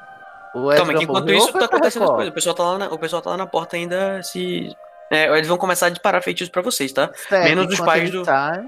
O 0.55 0.69
Calma, 0.77 0.95
que 0.95 1.05
enquanto 1.05 1.33
isso 1.33 1.53
tá 1.53 1.65
acontecendo 1.65 2.03
as 2.05 2.11
coisas. 2.11 2.29
O 2.31 2.35
pessoal 2.35 2.55
tá 2.55 2.63
lá 2.63 2.79
na, 2.79 2.87
o 2.89 2.99
pessoal 2.99 3.23
tá 3.23 3.31
lá 3.31 3.37
na 3.37 3.47
porta 3.47 3.77
ainda 3.77 4.23
se. 4.23 4.75
É, 5.11 5.27
eles 5.37 5.49
vão 5.49 5.57
começar 5.59 5.87
a 5.87 5.91
disparar 5.91 6.23
feitiços 6.23 6.51
pra 6.51 6.63
vocês, 6.63 6.93
tá? 6.93 7.11
Certo, 7.29 7.45
Menos 7.45 7.73
os 7.73 7.81
pais 7.81 8.11
do- 8.11 8.23
tá, 8.23 8.65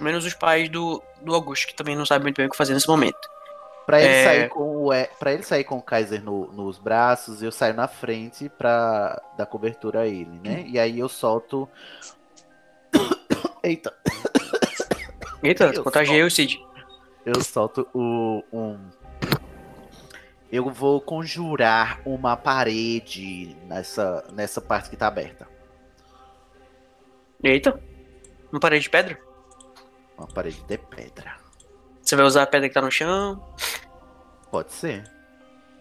Menos 0.00 0.24
os 0.24 0.34
pais 0.34 0.68
do, 0.68 1.02
do 1.22 1.34
Augusto, 1.34 1.66
que 1.66 1.74
também 1.74 1.96
não 1.96 2.06
sabem 2.06 2.24
muito 2.24 2.36
bem 2.36 2.46
o 2.46 2.50
que 2.50 2.56
fazer 2.56 2.72
nesse 2.74 2.88
momento. 2.88 3.18
Pra 3.86 4.00
ele, 4.00 4.08
É. 4.12 4.24
sair 4.24 4.48
com 4.50 4.84
o, 4.86 4.92
E- 4.92 5.08
pra 5.18 5.32
ele 5.32 5.42
sair 5.42 5.64
com 5.64 5.76
o 5.78 5.82
Kaiser 5.82 6.22
no- 6.22 6.52
nos 6.52 6.78
braços, 6.78 7.42
eu 7.42 7.50
saio 7.50 7.72
na 7.74 7.88
frente 7.88 8.48
pra 8.50 9.20
dar 9.36 9.46
cobertura 9.46 10.00
a 10.00 10.06
ele, 10.06 10.38
né? 10.44 10.64
E 10.66 10.78
aí 10.78 10.98
eu 10.98 11.08
solto. 11.08 11.66
Eita, 13.62 13.92
Eita, 15.42 15.72
contagiei 15.82 16.22
o 16.22 16.30
Cid. 16.30 16.58
Eu 17.28 17.42
solto 17.42 17.86
o. 17.92 18.42
Um... 18.52 18.78
Eu 20.50 20.70
vou 20.70 20.98
conjurar 21.00 22.00
uma 22.06 22.36
parede 22.36 23.54
nessa, 23.66 24.24
nessa 24.32 24.62
parte 24.62 24.88
que 24.88 24.96
tá 24.96 25.06
aberta. 25.06 25.46
Eita. 27.42 27.78
Uma 28.50 28.58
parede 28.58 28.84
de 28.84 28.90
pedra. 28.90 29.18
Uma 30.16 30.26
parede 30.26 30.62
de 30.66 30.78
pedra. 30.78 31.36
Você 32.00 32.16
vai 32.16 32.24
usar 32.24 32.44
a 32.44 32.46
pedra 32.46 32.68
que 32.68 32.74
tá 32.74 32.80
no 32.80 32.90
chão. 32.90 33.44
Pode 34.50 34.72
ser. 34.72 35.04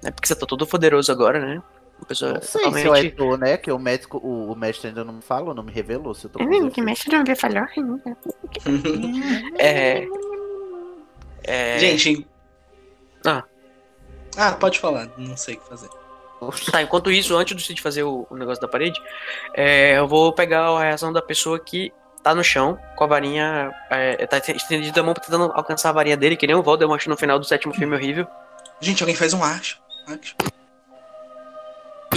É 0.03 0.11
porque 0.11 0.27
você 0.27 0.35
tá 0.35 0.45
todo 0.45 0.67
poderoso 0.67 1.11
agora, 1.11 1.39
né? 1.39 1.63
Pessoa 2.05 2.33
Não 2.33 2.41
sei 2.41 2.61
se 2.61 2.67
eu 2.67 2.83
totalmente. 2.83 3.15
tô, 3.15 3.37
né? 3.37 3.57
Que 3.57 3.71
o 3.71 3.79
médico, 3.79 4.17
o, 4.17 4.51
o 4.51 4.55
mestre 4.55 4.89
ainda 4.89 5.03
não 5.03 5.13
me 5.13 5.21
falou, 5.21 5.53
não 5.53 5.63
me 5.63 5.71
revelou 5.71 6.13
se 6.13 6.25
eu 6.25 6.29
tô 6.29 6.39
com 6.39 6.45
Hum, 6.45 6.69
que 6.69 6.81
mexe 6.81 7.09
não 7.09 7.23
falhar 7.35 7.71
ainda. 7.75 8.17
É. 9.57 10.05
É. 11.47 11.79
Gente. 11.79 12.27
Ah. 13.25 13.43
Ah, 14.37 14.51
pode 14.51 14.79
falar. 14.79 15.09
Não 15.17 15.35
sei 15.35 15.55
o 15.55 15.59
que 15.59 15.67
fazer. 15.67 15.89
Tá, 16.71 16.83
enquanto 16.83 17.11
isso, 17.11 17.35
antes 17.35 17.55
do 17.55 17.61
Cid 17.61 17.81
fazer 17.81 18.03
o, 18.03 18.27
o 18.29 18.35
negócio 18.35 18.61
da 18.61 18.67
parede, 18.67 19.01
é, 19.55 19.97
eu 19.97 20.07
vou 20.07 20.31
pegar 20.31 20.67
a 20.67 20.83
reação 20.83 21.11
da 21.11 21.21
pessoa 21.21 21.59
que 21.59 21.91
tá 22.21 22.35
no 22.35 22.43
chão, 22.43 22.77
com 22.95 23.03
a 23.03 23.07
varinha. 23.07 23.71
É, 23.89 24.27
tá 24.27 24.37
estendida 24.37 25.01
a 25.01 25.03
mão 25.03 25.13
tentando 25.13 25.51
alcançar 25.53 25.89
a 25.89 25.93
varinha 25.93 26.15
dele, 26.15 26.35
que 26.35 26.45
nem 26.45 26.55
o 26.55 26.61
Voldemort 26.61 27.03
no 27.07 27.17
final 27.17 27.39
do 27.39 27.45
sétimo 27.45 27.73
filme 27.73 27.95
horrível. 27.95 28.27
Gente, 28.79 29.01
alguém 29.01 29.15
faz 29.15 29.33
um 29.33 29.43
acho. 29.43 29.81
acho. 30.07 30.35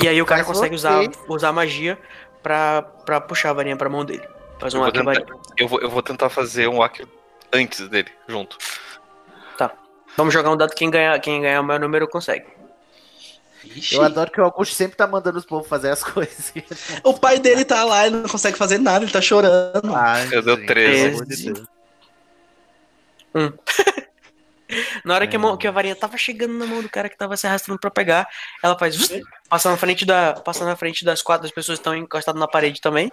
E 0.02 0.09
aí 0.09 0.20
o 0.20 0.26
cara 0.26 0.42
Mas 0.42 0.49
consegue 0.49 0.75
usar, 0.75 1.00
usar 1.28 1.52
magia 1.52 1.99
pra, 2.42 2.83
pra 2.83 3.20
puxar 3.20 3.50
a 3.50 3.55
varinha 3.55 3.76
pra 3.76 3.89
mão 3.89 4.05
dele. 4.05 4.26
Faz 4.59 4.75
um 4.75 4.78
Eu 4.78 4.84
vou, 4.84 4.92
tentar, 4.92 5.34
eu, 5.57 5.68
vou, 5.68 5.81
eu 5.81 5.91
vou 5.91 6.02
tentar 6.02 6.28
fazer 6.28 6.68
um 6.68 6.81
hack 6.81 7.00
antes 7.52 7.89
dele, 7.89 8.10
junto. 8.28 8.59
Vamos 10.17 10.35
jogar 10.35 10.51
um 10.51 10.57
dado, 10.57 10.75
quem 10.75 10.91
ganhar, 10.91 11.19
quem 11.21 11.41
ganhar 11.43 11.61
o 11.61 11.65
maior 11.65 11.81
número 11.81 12.07
consegue. 12.09 12.47
Ixi. 13.65 13.95
Eu 13.95 14.03
adoro 14.03 14.31
que 14.31 14.41
o 14.41 14.45
Augusto 14.45 14.75
sempre 14.75 14.97
tá 14.97 15.07
mandando 15.07 15.39
os 15.39 15.45
povos 15.45 15.69
fazer 15.69 15.91
as 15.91 16.03
coisas. 16.05 16.53
O 17.05 17.15
pai 17.19 17.39
dele 17.39 17.65
tá 17.65 17.85
lá 17.85 18.07
e 18.07 18.11
não 18.11 18.29
consegue 18.29 18.57
fazer 18.59 18.79
nada, 18.79 19.05
ele 19.05 19.13
tá 19.13 19.21
chorando. 19.21 19.95
Ai, 19.95 20.29
Eu 20.33 20.43
deu 20.43 20.57
gente, 20.57 20.67
13. 20.67 21.03
pelo 21.03 21.15
amor 21.15 21.27
de 21.27 21.45
Deus. 21.53 21.69
Na 25.05 25.15
hora 25.15 25.27
que 25.27 25.35
a, 25.37 25.39
É. 25.39 25.41
mão, 25.43 25.57
que 25.57 25.67
a 25.67 25.71
varinha 25.71 25.97
tava 25.97 26.17
chegando 26.17 26.55
na 26.55 26.65
mão 26.67 26.81
do 26.81 26.89
cara 26.89 27.09
que 27.09 27.17
tava 27.17 27.37
se 27.37 27.47
arrastando 27.47 27.79
pra 27.79 27.91
pegar, 27.91 28.29
ela 28.63 28.79
faz. 28.79 28.97
"Vus", 28.97 29.11
Passa 29.49 29.69
na 29.71 29.77
frente, 29.77 30.05
da, 30.07 30.35
passa 30.35 30.65
na 30.65 30.77
frente 30.77 31.05
das 31.05 31.23
quatro 31.23 31.43
das 31.43 31.51
pessoas 31.53 31.79
que 31.79 31.81
estão 31.81 31.95
encostadas 31.97 32.39
na 32.41 32.47
parede 32.47 32.81
também. 32.81 33.11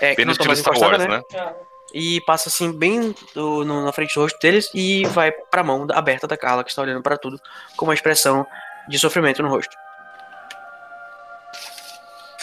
É, 0.00 0.10
que 0.10 0.16
Bem 0.16 0.26
no 0.26 0.28
não 0.28 0.32
estão 0.32 0.46
mais 0.46 0.60
encostadas, 0.60 0.98
Wars, 1.00 1.10
né? 1.10 1.22
né? 1.32 1.54
E 1.94 2.20
passa 2.22 2.48
assim, 2.48 2.70
bem 2.70 3.14
do- 3.34 3.64
no- 3.64 3.84
na 3.84 3.92
frente 3.92 4.14
do 4.14 4.20
rosto 4.20 4.38
deles 4.38 4.70
e 4.74 5.04
vai 5.06 5.32
pra 5.32 5.62
mão 5.64 5.86
da- 5.86 5.96
aberta 5.98 6.26
da 6.26 6.36
Carla, 6.36 6.62
que 6.62 6.70
está 6.70 6.82
olhando 6.82 7.02
pra 7.02 7.16
tudo 7.16 7.40
com 7.76 7.86
uma 7.86 7.94
expressão 7.94 8.46
de 8.88 8.98
sofrimento 8.98 9.42
no 9.42 9.48
rosto. 9.48 9.74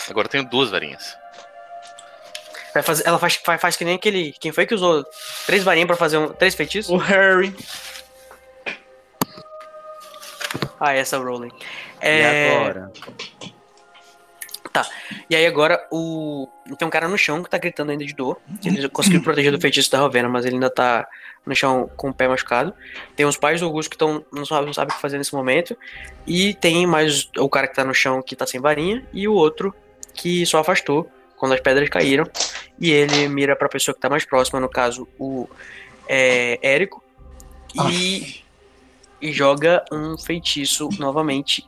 Agora 0.10 0.26
eu 0.28 0.32
tenho 0.32 0.46
duas 0.46 0.70
varinhas. 0.70 1.16
Vai 2.74 2.84
fazer, 2.84 3.08
ela 3.08 3.18
faz, 3.18 3.36
faz, 3.36 3.62
faz 3.62 3.76
que 3.78 3.86
nem 3.86 3.96
aquele. 3.96 4.34
Quem 4.34 4.52
foi 4.52 4.66
que 4.66 4.76
usou 4.76 5.06
três 5.46 5.64
varinhas 5.64 5.88
pra 5.88 5.96
fazer 5.96 6.18
um, 6.18 6.28
três 6.30 6.54
feitiços? 6.56 6.92
O 6.92 6.98
Harry. 6.98 7.56
Ah, 10.80 10.94
essa 10.94 11.18
Rowling. 11.18 11.52
E 12.02 12.08
É, 12.08 12.76
agora? 14.80 14.96
E 15.30 15.36
aí 15.36 15.46
agora 15.46 15.88
o. 15.92 16.48
Tem 16.78 16.88
um 16.88 16.92
cara 16.92 17.08
no 17.08 17.18
chão 17.18 17.44
que 17.44 17.50
tá 17.50 17.58
gritando 17.58 17.92
ainda 17.92 18.06
de 18.06 18.14
dor. 18.14 18.40
Ele 18.64 18.90
conseguiu 18.90 19.22
proteger 19.22 19.52
do 19.52 19.60
feitiço 19.60 19.92
da 19.92 20.00
Rovena, 20.00 20.28
mas 20.30 20.46
ele 20.46 20.56
ainda 20.56 20.70
tá 20.70 21.08
no 21.46 21.56
chão 21.56 21.90
com 21.96 22.10
o 22.10 22.14
pé 22.14 22.28
machucado. 22.28 22.74
Tem 23.16 23.26
os 23.26 23.38
pais 23.38 23.60
do 23.60 23.68
Augusto 23.68 23.90
que 23.90 23.96
estão. 23.96 24.26
Não 24.32 24.46
sabem 24.46 24.74
sabe 24.74 24.92
o 24.92 24.96
que 24.96 25.02
fazer 25.02 25.18
nesse 25.18 25.34
momento. 25.34 25.78
E 26.26 26.54
tem 26.56 26.86
mais 26.88 27.30
o 27.38 27.50
cara 27.50 27.68
que 27.68 27.76
tá 27.76 27.84
no 27.84 27.94
chão 27.94 28.22
que 28.22 28.36
tá 28.36 28.46
sem 28.46 28.60
varinha. 28.60 29.06
E 29.14 29.28
o 29.28 29.34
outro 29.34 29.74
que 30.14 30.46
só 30.46 30.60
afastou 30.60 31.10
quando 31.38 31.54
as 31.54 31.62
pedras 31.62 31.90
caíram. 31.90 32.28
E 32.80 32.92
ele 32.92 33.28
mira 33.28 33.56
pra 33.56 33.70
pessoa 33.70 33.94
que 33.94 34.02
tá 34.02 34.10
mais 34.10 34.26
próxima, 34.26 34.60
no 34.60 34.70
caso, 34.70 35.08
o 35.20 35.48
é, 36.08 36.60
Érico. 36.62 37.04
E, 37.92 38.42
e 39.22 39.34
joga 39.34 39.84
um 39.92 40.18
feitiço 40.18 40.90
novamente 40.98 41.68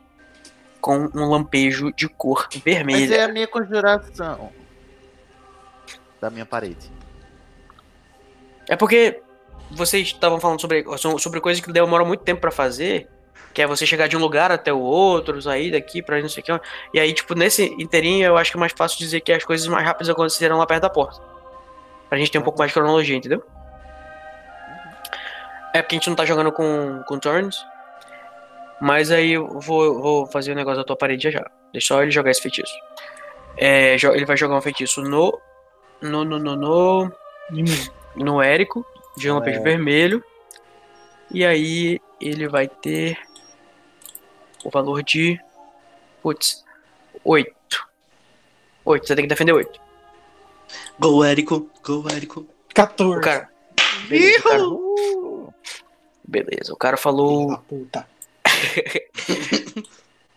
com 0.80 1.10
um 1.14 1.28
lampejo 1.28 1.92
de 1.92 2.08
cor 2.08 2.48
Mas 2.52 2.62
vermelha. 2.62 3.14
é 3.14 3.24
a 3.24 3.28
minha 3.28 3.46
conjuração. 3.46 4.50
Da 6.20 6.30
minha 6.30 6.46
parede. 6.46 6.90
É 8.68 8.76
porque 8.76 9.20
vocês 9.70 10.08
estavam 10.08 10.40
falando 10.40 10.60
sobre, 10.60 10.84
sobre 11.18 11.40
coisas 11.40 11.62
que 11.62 11.72
demoram 11.72 12.04
muito 12.04 12.22
tempo 12.22 12.40
pra 12.40 12.50
fazer, 12.50 13.08
que 13.52 13.62
é 13.62 13.66
você 13.66 13.86
chegar 13.86 14.08
de 14.08 14.16
um 14.16 14.20
lugar 14.20 14.50
até 14.50 14.72
o 14.72 14.78
outro, 14.78 15.40
sair 15.40 15.70
daqui 15.72 16.02
pra 16.02 16.20
não 16.20 16.28
sei 16.28 16.42
o 16.42 16.46
que. 16.46 16.60
E 16.94 17.00
aí, 17.00 17.12
tipo, 17.12 17.34
nesse 17.34 17.64
inteirinho, 17.78 18.26
eu 18.26 18.36
acho 18.36 18.50
que 18.50 18.56
é 18.56 18.60
mais 18.60 18.72
fácil 18.72 18.98
dizer 18.98 19.20
que 19.20 19.32
as 19.32 19.44
coisas 19.44 19.66
mais 19.68 19.84
rápidas 19.84 20.08
aconteceram 20.08 20.58
lá 20.58 20.66
perto 20.66 20.82
da 20.82 20.90
porta. 20.90 21.20
Pra 22.08 22.18
gente 22.18 22.30
ter 22.30 22.38
um 22.38 22.42
pouco 22.42 22.58
mais 22.58 22.70
de 22.70 22.74
cronologia, 22.74 23.16
entendeu? 23.16 23.42
É 25.74 25.82
porque 25.82 25.96
a 25.96 25.98
gente 25.98 26.08
não 26.08 26.16
tá 26.16 26.24
jogando 26.24 26.50
com, 26.50 27.02
com 27.06 27.18
turns. 27.18 27.64
Mas 28.80 29.10
aí 29.10 29.32
eu 29.32 29.60
vou, 29.60 30.00
vou 30.00 30.26
fazer 30.26 30.52
o 30.52 30.54
negócio 30.54 30.78
da 30.78 30.84
tua 30.84 30.96
parede 30.96 31.24
já 31.24 31.30
já. 31.30 31.50
Deixa 31.72 31.88
só 31.88 32.02
ele 32.02 32.10
jogar 32.10 32.30
esse 32.30 32.40
feitiço. 32.40 32.72
É, 33.56 33.94
ele 33.94 34.24
vai 34.24 34.36
jogar 34.36 34.56
um 34.56 34.60
feitiço 34.62 35.02
no. 35.02 35.38
No. 36.00 36.24
No. 36.24 36.38
No. 36.38 36.56
No, 36.56 37.12
no 38.16 38.42
Érico, 38.42 38.86
de 39.16 39.30
um 39.30 39.34
lampejo 39.34 39.56
Érico. 39.56 39.64
vermelho. 39.64 40.24
E 41.30 41.44
aí 41.44 42.00
ele 42.20 42.48
vai 42.48 42.68
ter 42.68 43.18
o 44.64 44.70
valor 44.70 45.02
de. 45.02 45.38
Putz, 46.22 46.64
8. 47.24 47.54
8, 48.84 49.06
você 49.06 49.14
tem 49.14 49.24
que 49.24 49.28
defender 49.28 49.52
8. 49.52 49.80
Go, 50.98 51.24
Érico. 51.24 51.70
Go, 51.84 52.08
Érico. 52.10 52.46
14. 52.74 53.18
O 53.18 53.20
cara. 53.20 53.48
Beleza, 54.08 54.38
o 54.38 54.42
cara, 54.42 55.54
beleza, 56.24 56.72
o 56.72 56.76
cara 56.76 56.96
falou. 56.96 57.58
Puta. 57.68 58.08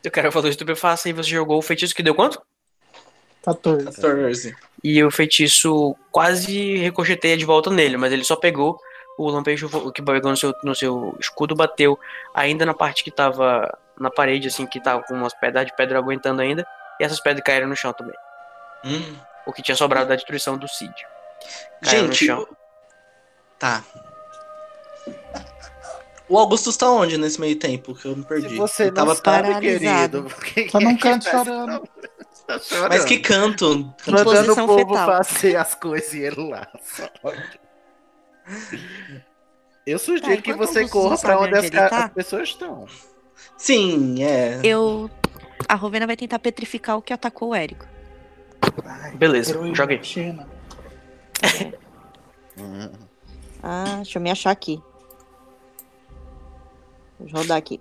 O 0.05 0.11
cara 0.11 0.31
falou 0.31 0.49
estupefaça 0.49 1.09
e 1.09 1.13
você 1.13 1.29
jogou 1.29 1.59
o 1.59 1.61
feitiço 1.61 1.93
que 1.93 2.01
deu 2.01 2.15
quanto? 2.15 2.41
14. 3.43 3.85
14. 3.85 4.55
E 4.83 5.03
o 5.03 5.11
feitiço 5.11 5.95
quase 6.11 6.77
ricocheteia 6.77 7.37
de 7.37 7.45
volta 7.45 7.69
nele, 7.69 7.97
mas 7.97 8.11
ele 8.11 8.23
só 8.23 8.35
pegou 8.35 8.79
o 9.17 9.29
lampejo 9.29 9.69
que 9.91 10.01
pegou 10.01 10.31
no 10.31 10.37
seu, 10.37 10.53
no 10.63 10.73
seu 10.73 11.15
escudo, 11.19 11.55
bateu 11.55 11.99
ainda 12.33 12.65
na 12.65 12.73
parte 12.73 13.03
que 13.03 13.11
tava 13.11 13.77
na 13.99 14.09
parede, 14.09 14.47
assim, 14.47 14.65
que 14.65 14.79
tava 14.79 15.03
com 15.03 15.13
umas 15.13 15.33
pedras 15.33 15.67
de 15.67 15.75
pedra 15.75 15.99
aguentando 15.99 16.41
ainda, 16.41 16.65
e 16.99 17.03
essas 17.03 17.19
pedras 17.19 17.43
caíram 17.43 17.67
no 17.67 17.75
chão 17.75 17.93
também. 17.93 18.15
Hum. 18.83 19.15
O 19.45 19.53
que 19.53 19.61
tinha 19.61 19.75
sobrado 19.75 20.09
da 20.09 20.15
destruição 20.15 20.57
do 20.57 20.67
Cid. 20.67 20.93
Caiu 21.83 22.03
no 22.03 22.13
Gente, 22.13 22.25
chão. 22.25 22.47
tá. 23.59 23.83
O 26.31 26.37
Augustus 26.37 26.77
tá 26.77 26.89
onde 26.89 27.17
nesse 27.17 27.39
meio 27.41 27.57
tempo? 27.57 27.93
Que 27.93 28.05
eu 28.07 28.15
me 28.15 28.23
perdi. 28.23 28.49
Se 28.49 28.55
você 28.55 28.83
Ele 28.83 28.91
não 28.91 28.95
tava 28.95 29.15
paralisado. 29.17 30.23
querido. 30.39 30.71
Tá 30.71 30.79
num 30.79 30.95
que 30.95 31.01
canto 31.01 31.25
chorando. 31.29 31.89
tá 32.47 32.59
chorando. 32.59 32.89
Mas 32.89 33.03
que 33.05 33.19
canto? 33.19 33.93
Mandando 34.07 34.53
o 34.53 34.55
povo 34.55 34.77
fetal. 34.95 35.07
fazer 35.23 35.55
as 35.57 35.75
coisas 35.75 36.13
e 36.13 36.19
ele 36.21 36.49
lá. 36.49 36.67
Eu 39.85 39.99
sugiro 39.99 40.37
Tá, 40.37 40.41
que 40.41 40.53
você 40.53 40.79
Augusto 40.79 40.93
corra 40.93 41.09
não 41.09 41.17
pra 41.17 41.29
sabe 41.33 41.43
onde 41.43 41.55
as, 41.57 41.69
tá. 41.69 42.05
as 42.05 42.11
pessoas 42.13 42.47
estão. 42.49 42.87
Sim, 43.57 44.23
é. 44.23 44.59
Eu. 44.63 45.09
A 45.67 45.75
Rovena 45.75 46.07
vai 46.07 46.15
tentar 46.15 46.39
petrificar 46.39 46.97
o 46.97 47.01
que 47.01 47.11
atacou 47.11 47.49
o 47.49 47.55
Érico. 47.55 47.85
Ai, 48.85 49.11
Beleza, 49.17 49.51
heroína 49.51 49.75
joga 49.75 49.93
aí. 49.95 50.03
Xena. 50.03 50.47
Ah, 53.63 53.95
deixa 53.97 54.17
eu 54.17 54.21
me 54.21 54.31
achar 54.31 54.51
aqui. 54.51 54.81
Deixa 57.21 57.37
eu 57.37 57.41
rodar 57.41 57.57
aqui. 57.57 57.79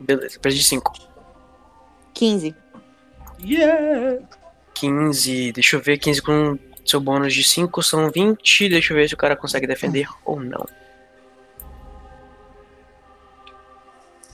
Beleza, 0.00 0.38
perdi 0.40 0.62
5. 0.62 0.92
15. 2.14 2.54
Yeah! 3.44 4.22
15, 4.74 5.52
deixa 5.52 5.76
eu 5.76 5.80
ver, 5.80 5.98
15 5.98 6.22
com 6.22 6.58
seu 6.84 7.00
bônus 7.00 7.34
de 7.34 7.44
5 7.44 7.82
são 7.82 8.10
20. 8.10 8.68
Deixa 8.68 8.92
eu 8.92 8.96
ver 8.96 9.08
se 9.08 9.14
o 9.14 9.16
cara 9.16 9.36
consegue 9.36 9.66
defender 9.66 10.08
ou 10.24 10.40
não. 10.40 10.66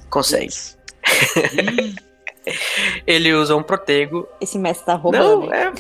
Consegue. 0.09 0.55
Ele 3.07 3.35
usa 3.35 3.55
um 3.55 3.63
protego. 3.63 4.27
Esse 4.41 4.59
mestre 4.59 4.87
tá 4.87 4.95
roubando. 4.95 5.23
Não, 5.23 5.45
hein? 5.45 5.51
é. 5.53 5.73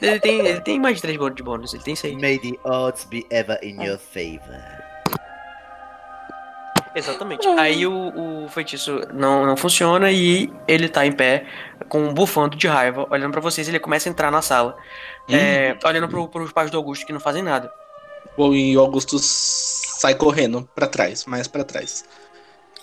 Ele 0.00 0.20
tem, 0.20 0.46
ele 0.46 0.60
tem 0.60 0.78
mais 0.78 0.96
de 0.96 1.02
3 1.02 1.16
bônus 1.16 1.36
de 1.36 1.42
bônus, 1.42 1.74
ele 1.74 1.82
tem 1.82 1.96
6. 1.96 2.20
May 2.20 2.38
the 2.38 2.56
odds 2.64 3.04
be 3.04 3.26
ever 3.30 3.58
in 3.62 3.82
your 3.82 3.98
favor. 3.98 4.81
Exatamente. 6.94 7.46
Aí 7.48 7.86
o, 7.86 8.44
o 8.44 8.48
feitiço 8.48 9.00
não, 9.14 9.46
não 9.46 9.56
funciona 9.56 10.10
e 10.10 10.52
ele 10.68 10.88
tá 10.88 11.06
em 11.06 11.12
pé, 11.12 11.46
com 11.88 12.02
um 12.04 12.12
bufando 12.14 12.56
de 12.56 12.66
raiva, 12.66 13.06
olhando 13.10 13.32
pra 13.32 13.40
vocês. 13.40 13.66
Ele 13.68 13.78
começa 13.80 14.08
a 14.08 14.10
entrar 14.10 14.30
na 14.30 14.42
sala, 14.42 14.76
é, 15.28 15.76
olhando 15.84 16.08
pro, 16.08 16.28
pros 16.28 16.52
pais 16.52 16.70
do 16.70 16.76
Augusto 16.76 17.06
que 17.06 17.12
não 17.12 17.20
fazem 17.20 17.42
nada. 17.42 17.72
Bom, 18.36 18.52
e 18.54 18.76
o 18.76 18.80
Augustus 18.80 19.22
sai 19.98 20.14
correndo 20.14 20.68
pra 20.74 20.86
trás, 20.86 21.24
mais 21.24 21.46
pra 21.48 21.64
trás. 21.64 22.04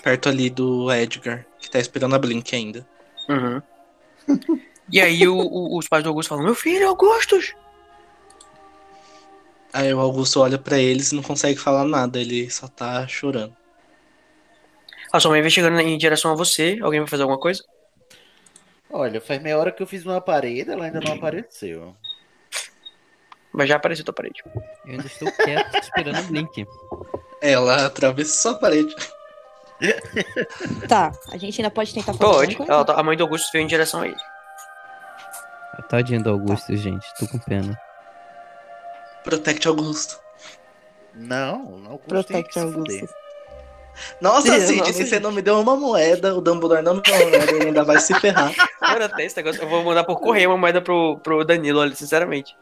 Perto 0.03 0.29
ali 0.29 0.49
do 0.49 0.91
Edgar, 0.91 1.45
que 1.59 1.69
tá 1.69 1.77
esperando 1.79 2.15
a 2.15 2.19
Blink 2.19 2.55
ainda. 2.55 2.87
Uhum. 3.27 3.61
e 4.91 4.99
aí 5.01 5.27
o- 5.27 5.35
o- 5.37 5.77
os 5.77 5.87
pais 5.87 6.03
do 6.03 6.09
Augusto 6.09 6.29
falam: 6.29 6.43
Meu 6.43 6.55
filho, 6.55 6.87
Augustus! 6.87 7.53
Aí 9.71 9.93
o 9.93 9.99
Augusto 9.99 10.39
olha 10.39 10.57
pra 10.57 10.79
eles 10.79 11.11
e 11.11 11.15
não 11.15 11.21
consegue 11.21 11.59
falar 11.59 11.85
nada, 11.85 12.19
ele 12.19 12.49
só 12.49 12.67
tá 12.67 13.07
chorando. 13.07 13.55
A 15.11 15.19
sua 15.19 15.31
mãe 15.31 15.41
vem 15.41 15.49
chegando 15.49 15.79
em 15.79 15.97
direção 15.97 16.31
a 16.31 16.35
você. 16.35 16.77
Alguém 16.81 16.99
vai 16.99 17.09
fazer 17.09 17.23
alguma 17.23 17.39
coisa? 17.39 17.63
Olha, 18.91 19.19
faz 19.21 19.41
meia 19.41 19.57
hora 19.57 19.71
que 19.71 19.81
eu 19.83 19.87
fiz 19.87 20.05
uma 20.05 20.19
parede, 20.19 20.71
ela 20.71 20.85
ainda 20.85 20.99
não 20.99 21.13
apareceu. 21.13 21.95
Mas 23.51 23.67
já 23.69 23.75
apareceu 23.75 24.05
tua 24.05 24.13
parede. 24.13 24.41
Eu 24.45 24.91
ainda 24.91 25.05
estou 25.05 25.31
quieto 25.31 25.75
esperando 25.81 26.19
o 26.19 26.23
Blink. 26.23 26.65
Ela 27.41 27.85
atravessou 27.85 28.51
a 28.51 28.55
parede. 28.55 28.95
Tá, 30.87 31.11
a 31.31 31.37
gente 31.37 31.61
ainda 31.61 31.71
pode 31.71 31.93
tentar 31.93 32.13
fazer 32.13 32.23
alguma 32.25 32.41
Pode. 32.43 32.55
coisa? 32.57 32.71
Ela 32.71 32.85
tá- 32.85 32.99
a 32.99 33.03
mãe 33.03 33.15
do 33.15 33.23
Augusto 33.23 33.49
veio 33.53 33.63
em 33.63 33.67
direção 33.67 34.01
a 34.01 34.07
ele. 34.07 34.17
Tadinho 35.87 36.21
do 36.21 36.29
Augusto, 36.31 36.75
gente. 36.75 37.07
Tô 37.17 37.27
com 37.27 37.39
pena. 37.39 37.75
Protect 39.23 39.67
Augusto. 39.67 40.19
Não, 41.15 41.77
não 41.77 41.97
Protect 41.97 42.59
Augusto. 42.59 43.07
Nossa, 44.21 44.59
Sidney, 44.59 44.77
nossa, 44.77 44.93
você 44.93 45.05
gente. 45.05 45.19
não 45.19 45.31
me 45.31 45.41
deu 45.41 45.59
uma 45.59 45.75
moeda, 45.75 46.35
o 46.35 46.41
Dumbledore 46.41 46.81
não 46.81 46.95
me 46.95 47.01
deu 47.01 47.15
uma 47.15 47.25
moeda, 47.29 47.51
ele 47.51 47.65
ainda 47.65 47.83
vai 47.83 47.99
se 47.99 48.13
ferrar. 48.19 48.53
Agora 48.81 49.05
até 49.05 49.25
esse 49.25 49.37
negócio. 49.37 49.61
Eu 49.61 49.69
vou 49.69 49.83
mandar 49.83 50.03
por 50.03 50.19
correio 50.19 50.49
uma 50.49 50.57
moeda 50.57 50.81
pro, 50.81 51.17
pro 51.23 51.43
Danilo, 51.43 51.79
olha, 51.79 51.95
sinceramente. 51.95 52.55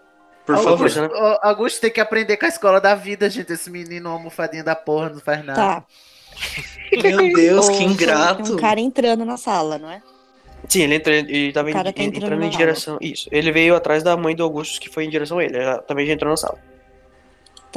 Por 0.45 0.56
Augusto, 0.56 1.01
favor. 1.01 1.14
né? 1.14 1.38
Augusto 1.41 1.82
tem 1.82 1.91
que 1.91 1.99
aprender 1.99 2.38
com 2.38 2.45
a 2.45 2.49
escola 2.49 2.80
da 2.80 2.95
vida, 2.95 3.30
gente. 3.30 3.51
Esse 3.51 3.69
menino, 3.69 4.09
uma 4.09 4.16
almofadinha 4.16 4.64
da 4.64 4.75
porra, 4.75 5.09
não 5.09 5.19
faz 5.19 5.43
nada. 5.43 5.59
Tá. 5.59 5.83
Meu 7.03 7.33
Deus, 7.33 7.69
que 7.69 7.77
Tem 7.77 7.88
ingrato. 7.88 8.53
um 8.53 8.56
cara 8.56 8.80
entrando 8.80 9.25
na 9.25 9.35
sala, 9.38 9.77
não 9.77 9.90
é? 9.90 10.01
Sim, 10.67 10.83
ele 10.83 10.95
entrou 10.95 11.16
e 11.16 11.51
tava 11.51 11.72
tá 11.72 11.80
entrando 11.90 12.16
entrando 12.16 12.43
em 12.43 12.49
direção. 12.49 12.98
Isso. 13.01 13.30
Ele 13.32 13.51
veio 13.51 13.75
atrás 13.75 14.03
da 14.03 14.16
mãe 14.17 14.35
do 14.35 14.43
Augusto, 14.43 14.80
que 14.80 14.90
foi 14.90 15.06
em 15.06 15.09
direção 15.09 15.40
a 15.40 15.43
ele. 15.43 15.57
Ela 15.57 15.80
também 15.80 16.06
já 16.06 16.14
entrou 16.14 16.30
na 16.30 16.38
sala. 16.38 16.57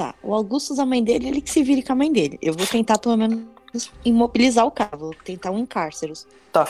Tá. 0.01 0.15
O 0.23 0.35
Augustus, 0.35 0.79
a 0.79 0.87
mãe 0.87 1.05
dele, 1.05 1.29
ele 1.29 1.41
que 1.43 1.51
se 1.51 1.63
vire 1.63 1.83
com 1.83 1.93
a 1.93 1.95
mãe 1.95 2.11
dele. 2.11 2.39
Eu 2.41 2.55
vou 2.55 2.67
tentar, 2.67 2.97
pelo 2.97 3.19
menos, 3.19 3.93
imobilizar 4.03 4.65
o 4.65 4.71
cara. 4.71 4.97
Vou 4.97 5.13
tentar 5.13 5.51
um 5.51 5.59
encárceros. 5.59 6.27
Tá. 6.51 6.67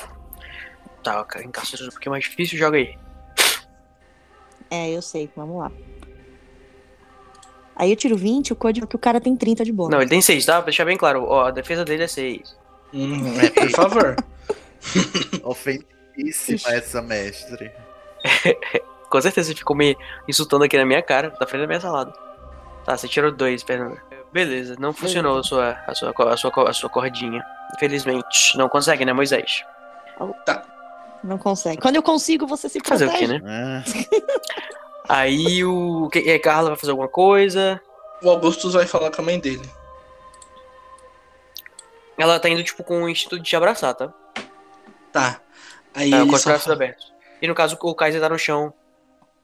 Tá, 1.00 1.22
cara, 1.22 1.44
encaixou 1.44 1.86
um 1.86 1.90
pouquinho 1.90 2.10
mais 2.10 2.24
difícil, 2.24 2.58
joga 2.58 2.78
aí. 2.78 2.98
É, 4.68 4.90
eu 4.90 5.00
sei. 5.00 5.30
Vamos 5.36 5.58
lá. 5.58 5.70
Aí 7.76 7.90
eu 7.92 7.96
tiro 7.96 8.16
20, 8.16 8.52
o 8.52 8.56
código 8.56 8.84
é 8.84 8.88
que 8.88 8.96
o 8.96 8.98
cara 8.98 9.20
tem 9.20 9.36
30 9.36 9.64
de 9.64 9.70
bônus. 9.70 9.92
Não, 9.92 10.00
ele 10.00 10.10
tem 10.10 10.20
6, 10.20 10.44
tá? 10.44 10.54
Pra 10.54 10.64
deixar 10.64 10.84
bem 10.84 10.96
claro. 10.96 11.24
Ó, 11.28 11.44
a 11.44 11.50
defesa 11.52 11.84
dele 11.84 12.02
é 12.02 12.08
6. 12.08 12.56
Hum, 12.92 13.40
é, 13.40 13.48
por 13.48 13.70
favor. 13.70 14.16
Ofendidíssima 15.44 16.74
essa 16.74 17.00
mestre. 17.00 17.70
Com 19.08 19.20
certeza 19.20 19.50
você 19.50 19.54
ficou 19.54 19.76
me 19.76 19.96
insultando 20.26 20.64
aqui 20.64 20.76
na 20.76 20.84
minha 20.84 21.00
cara, 21.00 21.32
na 21.40 21.46
frente 21.46 21.60
da 21.60 21.68
minha 21.68 21.80
salada. 21.80 22.29
Tá, 22.90 22.96
você 22.96 23.06
tirou 23.06 23.30
2, 23.30 23.62
Fernanda. 23.62 24.02
Beleza, 24.32 24.74
não 24.78 24.92
funcionou 24.92 25.38
a 25.38 25.42
sua, 25.44 25.78
a, 25.86 25.94
sua, 25.94 26.12
a, 26.32 26.36
sua, 26.36 26.68
a 26.68 26.72
sua 26.72 26.88
cordinha. 26.90 27.40
Infelizmente. 27.76 28.56
Não 28.58 28.68
consegue, 28.68 29.04
né, 29.04 29.12
Moisés? 29.12 29.64
Não 31.22 31.38
consegue. 31.38 31.80
Quando 31.80 31.94
eu 31.96 32.02
consigo, 32.02 32.48
você 32.48 32.68
se 32.68 32.80
Fazer 32.84 33.06
o 33.06 33.08
protege. 33.10 33.38
quê, 33.38 33.44
né? 33.44 33.84
Ah, 35.08 35.14
Aí 35.20 35.64
o. 35.64 36.08
e 36.14 36.30
aí, 36.30 36.38
Carla 36.40 36.70
vai 36.70 36.78
fazer 36.78 36.90
alguma 36.90 37.08
coisa. 37.08 37.80
O 38.22 38.28
Augustus 38.30 38.74
vai 38.74 38.86
falar 38.86 39.10
com 39.12 39.22
a 39.22 39.24
mãe 39.24 39.38
dele. 39.38 39.68
Ela 42.18 42.38
tá 42.40 42.48
indo, 42.48 42.62
tipo, 42.64 42.82
com 42.84 43.02
o 43.04 43.08
instinto 43.08 43.38
de 43.38 43.44
te 43.44 43.54
abraçar, 43.56 43.94
tá? 43.94 44.12
Tá. 45.12 45.40
Aí 45.94 46.10
Tá, 46.10 46.18
com 46.26 46.32
os 46.34 46.44
braços 46.44 46.64
fala- 46.64 46.74
abertos. 46.76 47.12
E 47.40 47.46
no 47.48 47.54
caso, 47.54 47.78
o 47.80 47.94
Kaiser 47.94 48.20
tá 48.20 48.28
no 48.28 48.38
chão. 48.38 48.72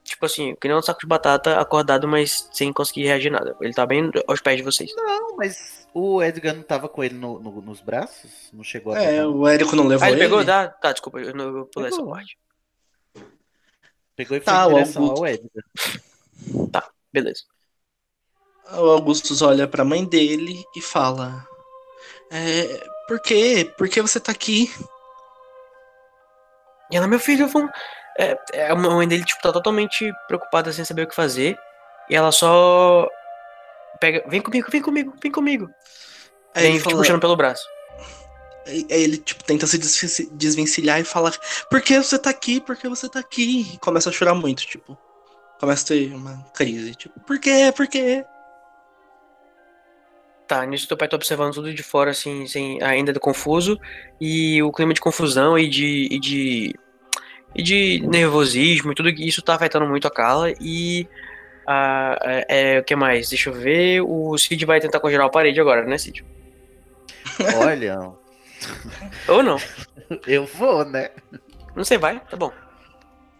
Tipo 0.06 0.24
assim, 0.26 0.54
que 0.54 0.68
nem 0.68 0.76
um 0.76 0.80
saco 0.82 1.00
de 1.00 1.06
batata, 1.06 1.58
acordado, 1.60 2.06
mas 2.08 2.48
sem 2.52 2.72
conseguir 2.72 3.04
reagir 3.06 3.30
nada. 3.30 3.56
Ele 3.60 3.74
tá 3.74 3.84
bem 3.84 4.10
aos 4.28 4.40
pés 4.40 4.56
de 4.56 4.62
vocês. 4.62 4.94
não, 4.96 5.36
mas 5.36 5.86
o 5.92 6.22
Edgar 6.22 6.54
não 6.54 6.62
tava 6.62 6.88
com 6.88 7.02
ele 7.02 7.14
no- 7.14 7.38
no- 7.40 7.60
nos 7.60 7.80
braços? 7.80 8.30
Não 8.52 8.62
chegou 8.64 8.92
a 8.94 8.98
É, 9.02 9.06
pegar? 9.08 9.28
o 9.28 9.46
Érico 9.48 9.74
não 9.76 9.86
levou 9.86 10.04
Ah, 10.06 10.10
ele 10.10 10.20
ele. 10.20 10.28
pegou? 10.28 10.44
Tá, 10.44 10.68
tá, 10.68 10.92
desculpa, 10.92 11.18
eu, 11.20 11.34
não, 11.34 11.58
eu 11.58 11.66
pulei 11.66 11.88
essa 11.88 11.98
Pegou. 11.98 12.12
parte. 12.12 12.38
Pegou 14.14 14.36
e 14.36 14.40
foi 14.40 14.44
Tá, 14.44 14.64
em 14.64 14.66
o 14.66 14.74
direção 14.74 15.02
Augusto. 15.02 15.24
ao 15.24 15.28
Edgar. 15.30 16.90
Beleza. 17.12 17.42
O 18.72 18.90
Augustus 18.90 19.42
olha 19.42 19.66
pra 19.68 19.84
mãe 19.84 20.04
dele 20.04 20.62
e 20.76 20.80
fala: 20.80 21.46
É. 22.30 22.86
Por 23.08 23.20
quê? 23.20 23.72
Por 23.78 23.88
que 23.88 24.00
você 24.02 24.18
tá 24.18 24.32
aqui? 24.32 24.70
E 26.90 26.96
ela, 26.96 27.06
meu 27.06 27.18
filho, 27.20 27.48
vamos. 27.48 27.70
É, 28.18 28.38
é, 28.52 28.70
a 28.70 28.74
mãe 28.74 29.06
dele, 29.06 29.24
tipo, 29.24 29.42
tá 29.42 29.52
totalmente 29.52 30.10
preocupada 30.26 30.72
sem 30.72 30.84
saber 30.84 31.02
o 31.02 31.06
que 31.08 31.14
fazer. 31.14 31.58
E 32.08 32.16
ela 32.16 32.32
só. 32.32 33.06
Pega. 34.00 34.24
Vem 34.28 34.40
comigo, 34.40 34.70
vem 34.70 34.82
comigo, 34.82 35.14
vem 35.22 35.32
comigo. 35.32 35.70
Aí 36.54 36.62
Vem 36.62 36.70
ele, 36.72 36.80
te 36.80 36.84
fala, 36.84 36.96
puxando 36.96 37.20
pelo 37.20 37.36
braço. 37.36 37.66
aí 38.66 38.86
ele 38.88 39.18
tipo, 39.18 39.44
tenta 39.44 39.66
se 39.66 39.76
desve- 39.78 40.30
desvencilhar 40.32 41.00
e 41.00 41.04
fala: 41.04 41.30
Por 41.70 41.82
que 41.82 41.98
você 42.02 42.18
tá 42.18 42.30
aqui? 42.30 42.60
Por 42.60 42.76
que 42.76 42.88
você 42.88 43.08
tá 43.08 43.18
aqui? 43.20 43.72
E 43.74 43.78
começa 43.78 44.08
a 44.08 44.12
chorar 44.12 44.34
muito, 44.34 44.66
tipo. 44.66 44.96
Começa 45.60 45.84
a 45.84 45.88
ter 45.88 46.14
uma 46.14 46.42
crise, 46.54 46.94
tipo, 46.94 47.18
por 47.20 47.38
quê? 47.38 47.72
Por 47.74 47.86
quê? 47.86 48.24
Tá, 50.46 50.64
nisso 50.64 50.86
teu 50.86 50.96
pai 50.96 51.08
tá 51.08 51.16
observando 51.16 51.54
tudo 51.54 51.74
de 51.74 51.82
fora, 51.82 52.12
assim, 52.12 52.46
sem, 52.46 52.80
ainda 52.82 53.12
confuso. 53.18 53.78
E 54.20 54.62
o 54.62 54.70
clima 54.70 54.94
de 54.94 55.00
confusão 55.00 55.58
e 55.58 55.68
de. 55.68 56.08
E 56.10 56.20
de, 56.20 56.74
e 57.56 57.62
de 57.62 58.06
nervosismo 58.06 58.92
e 58.92 58.94
tudo 58.94 59.08
isso 59.08 59.40
tá 59.40 59.54
afetando 59.54 59.86
muito 59.86 60.06
a 60.06 60.10
Carla. 60.10 60.52
E. 60.60 61.08
ah, 61.66 62.18
é, 62.22 62.74
é, 62.74 62.78
o 62.80 62.84
que 62.84 62.94
mais? 62.94 63.30
Deixa 63.30 63.48
eu 63.48 63.54
ver. 63.54 64.02
O 64.02 64.36
Cid 64.36 64.64
vai 64.66 64.78
tentar 64.78 65.00
congelar 65.00 65.26
a 65.26 65.30
parede 65.30 65.58
agora, 65.58 65.84
né, 65.84 65.96
Cid? 65.96 66.22
Olha, 67.56 67.98
Ou 69.28 69.42
não? 69.42 69.58
eu 70.26 70.44
vou, 70.44 70.84
né? 70.84 71.10
Não 71.74 71.84
sei, 71.84 71.98
vai? 71.98 72.20
Tá 72.20 72.36
bom. 72.36 72.52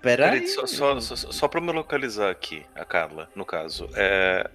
Peraí. 0.00 0.30
Peraí, 0.30 0.48
só, 0.48 0.66
só, 0.66 1.00
só, 1.00 1.16
só 1.16 1.48
pra 1.48 1.60
me 1.60 1.72
localizar 1.72 2.30
aqui, 2.30 2.64
a 2.74 2.84
Carla, 2.84 3.28
no 3.34 3.44
caso. 3.44 3.88
É... 3.94 4.48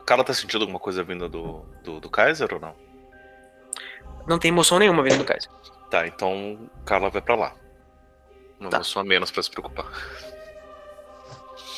A 0.00 0.04
Carla 0.04 0.24
tá 0.24 0.32
sentindo 0.32 0.62
alguma 0.62 0.78
coisa 0.78 1.02
vinda 1.02 1.28
do, 1.28 1.64
do, 1.82 1.98
do 1.98 2.10
Kaiser 2.10 2.52
ou 2.52 2.60
não? 2.60 2.74
Não 4.26 4.38
tem 4.38 4.50
emoção 4.50 4.78
nenhuma 4.78 5.02
vindo 5.02 5.18
do 5.18 5.24
Kaiser. 5.24 5.50
Tá, 5.90 6.06
então 6.06 6.68
Carla 6.84 7.10
vai 7.10 7.22
pra 7.22 7.34
lá. 7.34 7.54
Uma 8.60 8.70
Tá. 8.70 8.76
emoção 8.78 9.02
a 9.02 9.04
menos 9.04 9.30
pra 9.30 9.42
se 9.42 9.50
preocupar. 9.50 9.86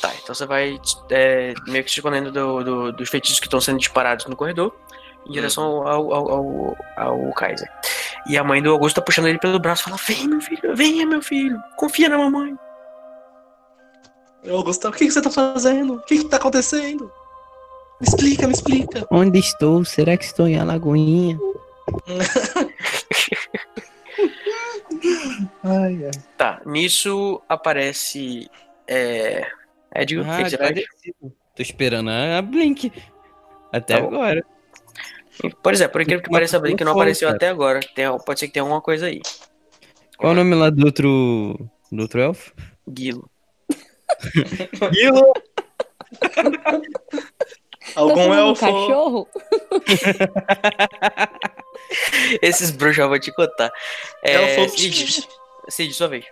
Tá, 0.01 0.11
então 0.23 0.33
você 0.33 0.45
vai 0.45 0.79
é, 1.11 1.53
meio 1.67 1.83
que 1.83 1.91
se 1.91 1.99
escondendo 1.99 2.31
do, 2.31 2.63
do- 2.63 2.91
dos 2.93 3.09
feitiços 3.09 3.39
que 3.39 3.47
estão 3.47 3.59
sendo 3.59 3.79
disparados 3.79 4.25
no 4.27 4.35
corredor 4.35 4.73
em 5.27 5.31
direção 5.33 5.85
ao, 5.85 6.13
ao, 6.13 6.31
ao, 6.31 6.77
ao 6.95 7.33
Kaiser. 7.33 7.69
E 8.27 8.37
a 8.37 8.43
mãe 8.43 8.61
do 8.61 8.71
Augusto 8.71 8.95
tá 8.95 9.01
puxando 9.01 9.27
ele 9.27 9.39
pelo 9.39 9.59
braço 9.59 9.81
e 9.81 9.85
fala: 9.85 9.97
Vem, 10.07 10.27
meu 10.27 10.39
filho, 10.41 10.75
venha, 10.75 11.05
meu 11.05 11.21
filho, 11.21 11.61
confia 11.75 12.07
na 12.07 12.17
mamãe. 12.17 12.55
Ô, 14.49 14.63
Gustavo, 14.63 14.95
o 14.95 14.97
que, 14.97 15.05
que 15.05 15.11
você 15.11 15.21
tá 15.21 15.29
fazendo? 15.29 15.95
O 15.95 16.01
que, 16.03 16.19
que 16.19 16.29
tá 16.29 16.37
acontecendo? 16.37 17.11
Me 17.99 18.07
explica, 18.07 18.47
me 18.47 18.53
explica. 18.53 19.05
Onde 19.11 19.37
estou? 19.39 19.83
Será 19.83 20.15
que 20.15 20.23
estou 20.23 20.47
em 20.47 20.57
Alagoinha? 20.57 21.37
Ai, 25.63 26.05
ai. 26.05 26.11
Tá, 26.37 26.61
nisso 26.65 27.41
aparece. 27.47 28.49
É. 28.87 29.45
Edgar, 29.95 30.25
o 30.25 30.31
Ah, 30.31 30.43
que 30.49 30.55
agradecido. 30.55 31.33
Tô 31.55 31.61
esperando 31.61 32.09
a 32.09 32.41
Blink. 32.41 32.91
Até 33.71 33.97
Tá 33.99 34.03
agora. 34.07 34.43
Pois 35.63 35.79
é, 35.81 35.87
por 35.87 36.01
incrível 36.01 36.23
que 36.23 36.29
pareça, 36.29 36.57
a 36.57 36.59
Blink 36.59 36.83
não 36.83 36.91
apareceu 36.93 37.27
cara. 37.27 37.37
até 37.37 37.47
agora. 37.49 37.79
Tem, 37.95 38.05
pode 38.25 38.39
ser 38.39 38.47
que 38.47 38.53
tenha 38.53 38.63
alguma 38.63 38.81
coisa 38.81 39.07
aí. 39.07 39.21
Qual 40.17 40.33
o 40.33 40.35
nome 40.35 40.53
lá 40.55 40.69
do 40.69 40.85
outro. 40.85 41.69
do 41.91 42.01
outro 42.01 42.19
elfo? 42.19 42.53
Guilo. 42.89 43.29
Guilo! 44.91 45.31
Tá 46.19 46.81
Algum 47.95 48.15
falando 48.15 48.31
um 48.31 48.49
elfo. 48.49 48.65
cachorro? 48.65 49.27
Esses 52.41 52.71
bruxos 52.71 52.99
eu 52.99 53.09
vou 53.09 53.19
te 53.19 53.31
contar. 53.31 53.71
É, 54.23 54.55
Elfo. 54.61 54.77
Cid, 54.77 55.27
Cid, 55.69 55.93
sua 55.93 56.07
vez. 56.07 56.25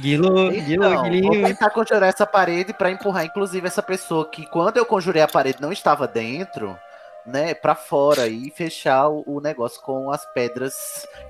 Guilo, 0.00 0.50
Guilo, 0.50 0.84
Então, 0.84 0.94
vou 0.94 1.02
Guilinho. 1.04 1.46
tentar 1.48 1.70
conjurar 1.70 2.08
essa 2.08 2.26
parede 2.26 2.72
pra 2.72 2.90
empurrar, 2.90 3.24
inclusive, 3.24 3.66
essa 3.66 3.82
pessoa 3.82 4.28
que, 4.28 4.46
quando 4.50 4.76
eu 4.76 4.86
conjurei 4.86 5.22
a 5.22 5.28
parede, 5.28 5.60
não 5.60 5.72
estava 5.72 6.06
dentro, 6.06 6.78
né, 7.24 7.54
pra 7.54 7.74
fora 7.74 8.28
e 8.28 8.50
fechar 8.50 9.08
o, 9.08 9.24
o 9.26 9.40
negócio 9.40 9.80
com 9.82 10.10
as 10.10 10.24
pedras 10.32 10.74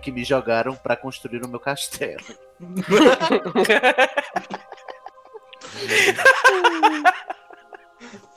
que 0.03 0.11
me 0.13 0.25
jogaram 0.25 0.75
pra 0.77 0.97
construir 0.97 1.43
o 1.45 1.49
meu 1.49 1.61
castelo. 1.61 2.25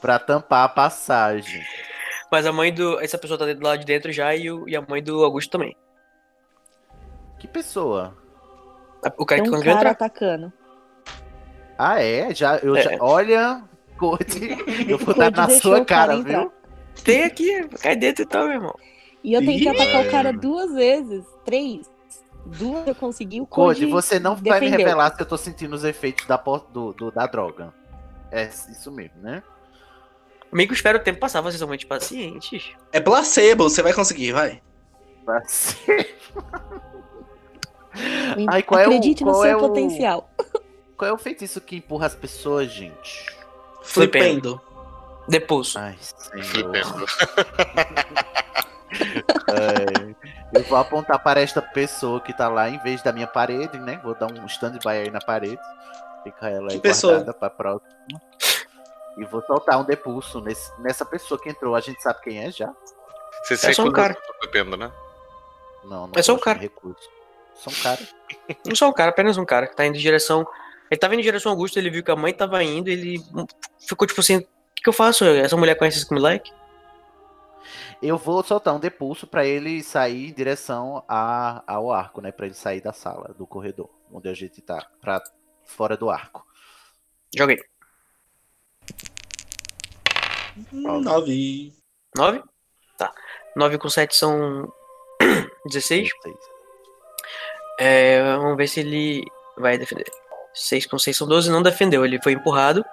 Pra 0.00 0.18
tampar 0.18 0.64
a 0.64 0.68
passagem. 0.68 1.62
Mas 2.30 2.46
a 2.46 2.52
mãe 2.52 2.72
do. 2.72 3.00
Essa 3.00 3.18
pessoa 3.18 3.38
tá 3.38 3.44
do 3.52 3.62
lado 3.64 3.80
de 3.80 3.84
dentro 3.86 4.12
já 4.12 4.34
e, 4.34 4.50
o, 4.50 4.68
e 4.68 4.76
a 4.76 4.80
mãe 4.80 5.02
do 5.02 5.24
Augusto 5.24 5.50
também. 5.50 5.76
Que 7.38 7.48
pessoa? 7.48 8.16
O 9.16 9.24
cara 9.24 9.42
Tem 9.42 9.44
que 9.44 9.48
um 9.48 9.52
conseguiu 9.58 9.74
cara 9.76 9.90
entrar. 9.90 10.06
atacando. 10.06 10.52
Ah, 11.78 12.02
é? 12.02 12.34
Já, 12.34 12.58
eu 12.58 12.76
É. 12.76 12.82
já, 12.82 12.90
olha, 13.00 13.64
Code, 13.98 14.50
eu 14.88 14.98
vou 14.98 15.14
dar 15.14 15.30
na 15.30 15.48
sua 15.48 15.80
o 15.80 15.84
cara 15.86 16.12
cara, 16.22 16.22
viu? 16.22 16.52
Tem 17.02 17.24
aqui, 17.24 17.66
cai 17.80 17.96
dentro 17.96 18.24
então, 18.24 18.44
meu 18.44 18.52
irmão. 18.56 18.74
E 19.24 19.32
eu 19.32 19.40
tentei 19.40 19.68
atacar 19.68 20.06
o 20.06 20.10
cara 20.10 20.32
duas 20.32 20.72
vezes. 20.74 21.24
Três. 21.44 21.90
Duas 22.44 22.86
eu 22.86 22.94
consegui. 22.94 23.40
O 23.40 23.46
Code, 23.46 23.80
Code 23.80 23.90
você 23.92 24.18
não 24.20 24.34
vai 24.36 24.60
me 24.60 24.68
revelar 24.68 25.14
se 25.14 25.20
eu 25.22 25.26
tô 25.26 25.36
sentindo 25.36 25.74
os 25.74 25.84
efeitos 25.84 26.26
da, 26.26 26.36
do, 26.36 26.92
do- 26.92 27.10
da 27.10 27.26
droga. 27.26 27.72
É 28.30 28.44
isso 28.44 28.90
mesmo, 28.92 29.20
né? 29.22 29.42
Amigo, 30.52 30.72
espera 30.72 30.98
o 30.98 31.00
tempo 31.00 31.20
passar, 31.20 31.40
vocês 31.40 31.58
são 31.58 31.68
muito 31.68 31.86
pacientes. 31.86 32.72
É 32.92 33.00
placebo, 33.00 33.64
você 33.64 33.82
vai 33.82 33.92
conseguir, 33.92 34.32
vai. 34.32 34.60
Ser- 35.46 36.16
Ai, 38.48 38.62
qual 38.62 38.80
é 38.80 38.84
o- 38.84 38.86
Acredite 38.90 39.24
no 39.24 39.30
qual 39.32 39.42
seu 39.42 39.50
é 39.52 39.56
o- 39.56 39.60
potencial. 39.60 40.30
Qual 40.96 41.08
é 41.08 41.12
o 41.12 41.18
feitiço 41.18 41.60
que 41.60 41.76
empurra 41.76 42.06
as 42.06 42.14
pessoas, 42.14 42.70
gente? 42.70 43.26
Flipendo. 43.82 44.60
Depulso. 45.28 45.78
Ai. 45.78 45.96
Flipendo. 46.42 47.06
É, 49.48 50.58
eu 50.58 50.64
vou 50.64 50.76
apontar 50.76 51.18
para 51.22 51.40
esta 51.40 51.62
pessoa 51.62 52.20
que 52.20 52.32
tá 52.32 52.48
lá 52.48 52.68
em 52.68 52.78
vez 52.78 53.00
da 53.02 53.12
minha 53.12 53.26
parede, 53.26 53.78
né? 53.78 54.00
Vou 54.02 54.14
dar 54.16 54.26
um 54.32 54.46
stand-by 54.46 54.88
aí 54.88 55.10
na 55.10 55.20
parede. 55.20 55.58
Fica 56.24 56.48
ela 56.50 56.70
aí 56.70 56.76
Que 56.76 56.80
pessoa? 56.80 57.14
guardada 57.14 57.32
pra 57.38 57.50
próxima. 57.50 58.20
E 59.18 59.24
vou 59.24 59.42
soltar 59.42 59.78
um 59.78 59.84
depulso 59.84 60.40
nesse, 60.40 60.70
nessa 60.80 61.04
pessoa 61.04 61.40
que 61.40 61.48
entrou. 61.50 61.74
A 61.74 61.80
gente 61.80 62.02
sabe 62.02 62.20
quem 62.22 62.44
é 62.44 62.50
já? 62.50 62.72
Você 63.44 63.54
É 63.54 63.72
só 63.72 63.84
um 63.84 63.92
cara. 63.92 64.14
tá 64.14 64.34
flipendo, 64.40 64.76
né? 64.76 64.90
Não, 65.84 66.06
não 66.06 66.12
É 66.14 66.22
só 66.22 66.34
um 66.34 66.38
cara. 66.38 66.58
recurso. 66.58 67.08
Só 67.54 67.70
um 67.70 67.82
cara. 67.82 68.00
Não 68.66 68.74
só 68.74 68.88
um 68.88 68.92
cara, 68.92 69.10
apenas 69.10 69.36
um 69.36 69.44
cara 69.44 69.66
que 69.66 69.76
tá 69.76 69.84
indo 69.86 69.96
em 69.96 70.00
direção. 70.00 70.46
Ele 70.90 70.98
tava 70.98 71.14
indo 71.14 71.20
em 71.20 71.24
direção 71.24 71.50
ao 71.52 71.56
Augusto, 71.56 71.78
ele 71.78 71.90
viu 71.90 72.02
que 72.02 72.10
a 72.10 72.16
mãe 72.16 72.32
tava 72.32 72.62
indo, 72.64 72.88
ele 72.88 73.22
ficou 73.78 74.06
tipo 74.06 74.20
assim: 74.20 74.38
o 74.38 74.40
que, 74.74 74.82
que 74.82 74.88
eu 74.88 74.92
faço? 74.92 75.24
Essa 75.24 75.56
mulher 75.56 75.76
conhece 75.76 75.98
esse 75.98 76.12
moleque? 76.12 76.52
Eu 78.02 78.16
vou 78.16 78.42
soltar 78.42 78.74
um 78.74 78.80
depulso 78.80 79.26
pra 79.26 79.44
ele 79.44 79.82
sair 79.82 80.30
em 80.30 80.32
direção 80.32 81.04
a, 81.06 81.62
ao 81.66 81.92
arco, 81.92 82.20
né? 82.20 82.32
Pra 82.32 82.46
ele 82.46 82.54
sair 82.54 82.80
da 82.80 82.92
sala, 82.92 83.34
do 83.36 83.46
corredor, 83.46 83.90
onde 84.10 84.28
a 84.28 84.34
gente 84.34 84.60
tá. 84.62 84.86
Pra 85.00 85.20
fora 85.64 85.96
do 85.96 86.08
arco. 86.10 86.44
Joguei. 87.36 87.58
Nove. 90.72 91.72
9? 92.16 92.42
Tá. 92.96 93.12
9 93.56 93.78
com 93.78 93.88
7 93.88 94.14
são 94.14 94.72
16. 95.66 96.10
Seis. 96.22 96.36
É, 97.78 98.22
vamos 98.36 98.56
ver 98.56 98.66
se 98.66 98.80
ele 98.80 99.24
vai 99.56 99.78
defender. 99.78 100.06
6 100.54 100.86
com 100.86 100.98
6 100.98 101.16
são 101.16 101.26
12, 101.26 101.50
não 101.50 101.62
defendeu. 101.62 102.04
Ele 102.04 102.20
foi 102.22 102.32
empurrado 102.32 102.84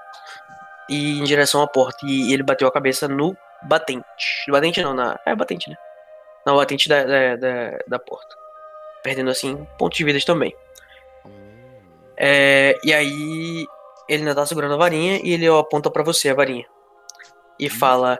e 0.90 1.20
em 1.20 1.24
direção 1.24 1.62
à 1.62 1.68
porta. 1.68 2.06
E 2.06 2.34
ele 2.34 2.44
bateu 2.44 2.68
a 2.68 2.72
cabeça 2.72 3.08
no 3.08 3.36
batente. 3.64 4.06
No 4.48 4.54
batente 4.54 4.82
não, 4.82 4.94
na. 4.94 5.20
É 5.26 5.36
batente, 5.36 5.70
né? 5.70 5.76
Na 6.46 6.54
batente 6.54 6.88
da, 6.88 7.04
da, 7.04 7.36
da, 7.36 7.80
da 7.88 8.00
porta. 8.00 8.36
Perdendo 9.04 9.30
assim 9.30 9.68
pontos 9.78 9.98
de 9.98 10.04
vida 10.04 10.20
também. 10.26 10.56
Hum. 11.26 11.32
É, 12.16 12.78
e 12.84 12.94
aí 12.94 13.68
ele 14.08 14.22
ainda 14.22 14.36
tá 14.36 14.46
segurando 14.46 14.74
a 14.74 14.78
varinha 14.78 15.20
e 15.24 15.34
ele 15.34 15.50
ó, 15.50 15.60
aponta 15.60 15.92
pra 15.92 16.04
você 16.04 16.30
a 16.30 16.34
varinha. 16.34 16.66
E 17.60 17.70
fala: 17.70 18.20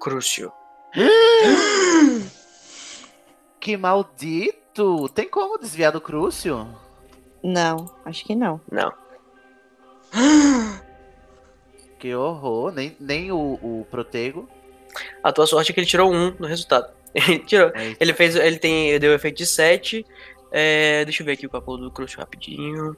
Crucio. 0.00 0.52
Que 3.60 3.78
maldito! 3.78 5.08
Tem 5.14 5.26
como 5.26 5.56
desviar 5.56 5.90
do 5.90 5.98
Crucio? 5.98 6.68
Não, 7.42 7.90
acho 8.04 8.22
que 8.22 8.34
não. 8.34 8.60
Não. 8.70 8.92
Que 11.98 12.14
horror! 12.14 12.70
Nem, 12.72 12.94
nem 13.00 13.32
o, 13.32 13.58
o 13.62 13.86
Protego. 13.90 14.46
A 15.22 15.32
tua 15.32 15.46
sorte 15.46 15.70
é 15.70 15.74
que 15.74 15.80
ele 15.80 15.86
tirou 15.86 16.12
um 16.12 16.36
no 16.38 16.46
resultado. 16.46 16.92
Ele 17.14 17.38
tirou. 17.38 17.68
É. 17.74 17.96
Ele 17.98 18.12
fez. 18.12 18.36
Ele 18.36 18.58
tem. 18.58 18.90
Ele 18.90 18.98
deu 18.98 19.12
o 19.12 19.14
efeito 19.14 19.38
de 19.38 19.46
7. 19.46 20.04
É, 20.50 21.04
deixa 21.04 21.22
eu 21.22 21.26
ver 21.26 21.32
aqui 21.32 21.46
o 21.46 21.50
cálculo 21.50 21.78
do 21.78 21.90
Crucio 21.90 22.18
rapidinho. 22.18 22.96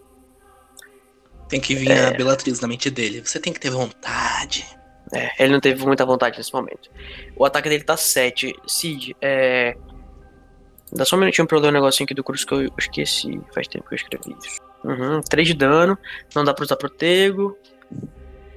Tem 1.49 1.61
que 1.61 1.75
vir 1.75 1.93
a 1.93 2.11
Belatriz 2.13 2.61
na 2.61 2.67
mente 2.67 2.91
dele. 2.91 3.21
Você 3.25 3.39
tem 3.39 3.53
que 3.53 3.61
ter 3.61 3.71
vontade. 3.71 4.67
É, 5.13 5.45
ele 5.45 5.53
não 5.53 5.61
teve 5.61 5.85
muita 5.87 6.05
vontade 6.05 6.37
nesse 6.37 6.53
momento. 6.53 6.91
O 7.37 7.45
ataque 7.45 7.69
dele 7.69 7.85
tá 7.85 7.97
7. 7.97 8.55
Cid, 8.67 9.17
é. 9.21 9.77
Dá 10.93 11.05
só 11.05 11.17
um 11.17 11.21
minutinho 11.21 11.47
pra 11.47 11.57
eu 11.57 11.61
ler 11.61 11.69
um 11.69 11.73
negocinho 11.73 12.05
aqui 12.05 12.15
do 12.15 12.25
Crucio 12.25 12.47
que 12.47 12.55
eu 12.55 12.73
esqueci. 12.79 13.41
Faz 13.55 13.69
tempo 13.69 13.89
que 13.89 13.95
eu 13.95 13.97
escrevi 13.97 14.37
isso. 14.43 14.61
Uhum, 14.85 15.21
3 15.21 15.49
de 15.49 15.55
dano. 15.55 15.99
Não 16.35 16.45
dá 16.45 16.53
pra 16.53 16.65
usar 16.65 16.77
protego. 16.77 17.57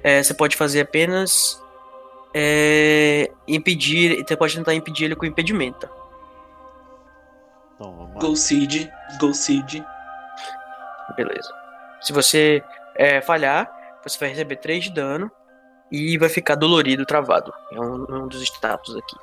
É, 0.03 0.23
você 0.23 0.33
pode 0.33 0.55
fazer 0.55 0.81
apenas. 0.81 1.61
É, 2.33 3.31
impedir. 3.47 4.23
Você 4.25 4.35
pode 4.35 4.55
tentar 4.55 4.73
impedir 4.73 5.05
ele 5.05 5.15
com 5.15 5.25
impedimento. 5.25 5.89
Então, 7.75 7.95
vamos 7.95 8.15
lá. 8.15 8.21
Go 8.21 8.35
Seed, 8.35 8.89
Go 9.19 9.33
Seed. 9.33 9.83
Beleza. 11.15 11.49
Se 12.01 12.13
você 12.13 12.63
é, 12.95 13.21
falhar, 13.21 13.71
você 14.03 14.17
vai 14.19 14.29
receber 14.29 14.57
3 14.57 14.85
de 14.85 14.93
dano 14.93 15.31
e 15.91 16.17
vai 16.17 16.29
ficar 16.29 16.55
dolorido, 16.55 17.05
travado. 17.05 17.53
É 17.71 17.79
um, 17.79 18.23
um 18.23 18.27
dos 18.27 18.41
status 18.43 18.95
aqui. 18.95 19.15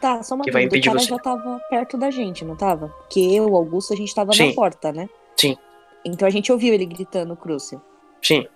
Tá, 0.00 0.22
só 0.22 0.34
uma 0.34 0.44
Que 0.44 0.50
dúvida. 0.50 0.76
O 0.76 0.82
cara 0.82 0.98
você. 0.98 1.06
já 1.06 1.18
tava 1.18 1.60
perto 1.68 1.96
da 1.98 2.10
gente, 2.10 2.44
não 2.44 2.54
tava? 2.56 2.88
Porque 2.88 3.20
eu, 3.20 3.48
o 3.50 3.56
Augusto, 3.56 3.92
a 3.92 3.96
gente 3.96 4.14
tava 4.14 4.32
Sim. 4.32 4.48
na 4.48 4.54
porta, 4.54 4.92
né? 4.92 5.08
Sim. 5.36 5.56
Então 6.04 6.26
a 6.26 6.30
gente 6.30 6.52
ouviu 6.52 6.72
ele 6.72 6.86
gritando 6.86 7.34
Crucio. 7.36 7.82
Sim. 8.22 8.46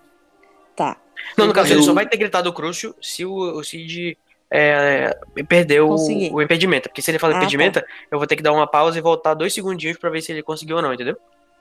Tá. 0.75 0.97
Não, 1.37 1.45
no 1.47 1.53
caso, 1.53 1.71
ele 1.73 1.79
Eu- 1.81 1.83
só 1.83 1.93
vai 1.93 2.07
ter 2.07 2.17
gritado 2.17 2.49
o 2.49 2.53
Crucio 2.53 2.95
se 3.01 3.25
o, 3.25 3.33
o 3.33 3.63
Cid 3.63 4.17
é, 4.49 5.17
perdeu 5.47 5.89
o, 5.89 6.41
impedimento. 6.41 6.87
Porque 6.89 7.01
se 7.01 7.11
ele 7.11 7.19
fala 7.19 7.33
Ah, 7.35 7.37
impedimento, 7.37 7.81
eu 8.09 8.17
vou 8.17 8.27
ter 8.27 8.35
que 8.35 8.43
dar 8.43 8.53
uma 8.53 8.67
pausa 8.67 8.97
e 8.97 9.01
voltar 9.01 9.33
dois 9.33 9.53
segundinhos 9.53 9.97
pra 9.97 10.09
ver 10.09 10.21
se 10.21 10.31
ele 10.31 10.41
conseguiu 10.43 10.77
ou 10.77 10.81
não, 10.81 10.93
entendeu? 10.93 11.17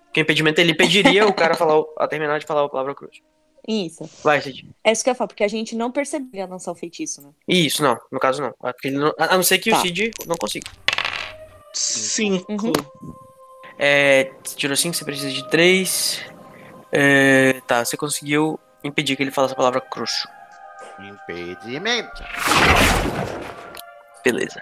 Porque 0.07 0.21
o 0.21 0.23
impedimento 0.23 0.61
ele 0.61 0.73
impediria 0.73 1.27
o 1.27 1.33
cara 1.35 1.55
falar, 1.55 1.83
a 1.99 2.07
terminar 2.07 2.39
de 2.39 2.47
falar 2.47 2.65
a 2.65 2.69
palavra 2.69 2.95
Crucio. 2.95 3.23
Isso. 3.67 4.09
Vai, 4.25 4.41
Cid. 4.41 4.69
É 4.83 4.91
isso 4.93 5.05
que 5.05 5.11
eu 5.11 5.13
ia 5.13 5.15
falar, 5.15 5.29
porque 5.29 5.45
a 5.45 5.49
gente 5.49 5.77
não 5.77 5.91
percebeu 5.93 6.29
ele 6.33 6.39
ia 6.43 6.47
lançar 6.47 6.73
o 6.73 6.75
feitiço, 6.75 7.23
né? 7.23 7.29
Isso, 7.47 7.83
não. 7.83 7.97
No 8.11 8.19
caso, 8.19 8.43
não. 8.43 8.55
A 9.19 9.37
não 9.37 9.43
ser 9.43 9.59
que 9.59 9.71
Tá. 9.71 9.79
o 9.79 9.81
Cid 9.81 10.11
não 10.27 10.37
consiga. 10.37 10.71
Cinco. 11.73 12.51
Uhum. 12.51 12.73
É, 13.79 14.31
você 14.45 14.57
tirou 14.57 14.77
5, 14.77 14.95
você 14.95 15.05
precisa 15.05 15.31
de 15.31 15.49
3. 15.49 16.21
tá, 17.67 17.85
você 17.85 17.97
conseguiu 17.97 18.59
impedir 18.85 19.17
que 19.17 19.23
ele 19.23 19.31
falasse 19.31 19.55
a 19.55 19.57
palavra 19.57 19.81
Crucio. 19.81 20.29
Impedimento. 21.01 22.23
Beleza. 24.25 24.61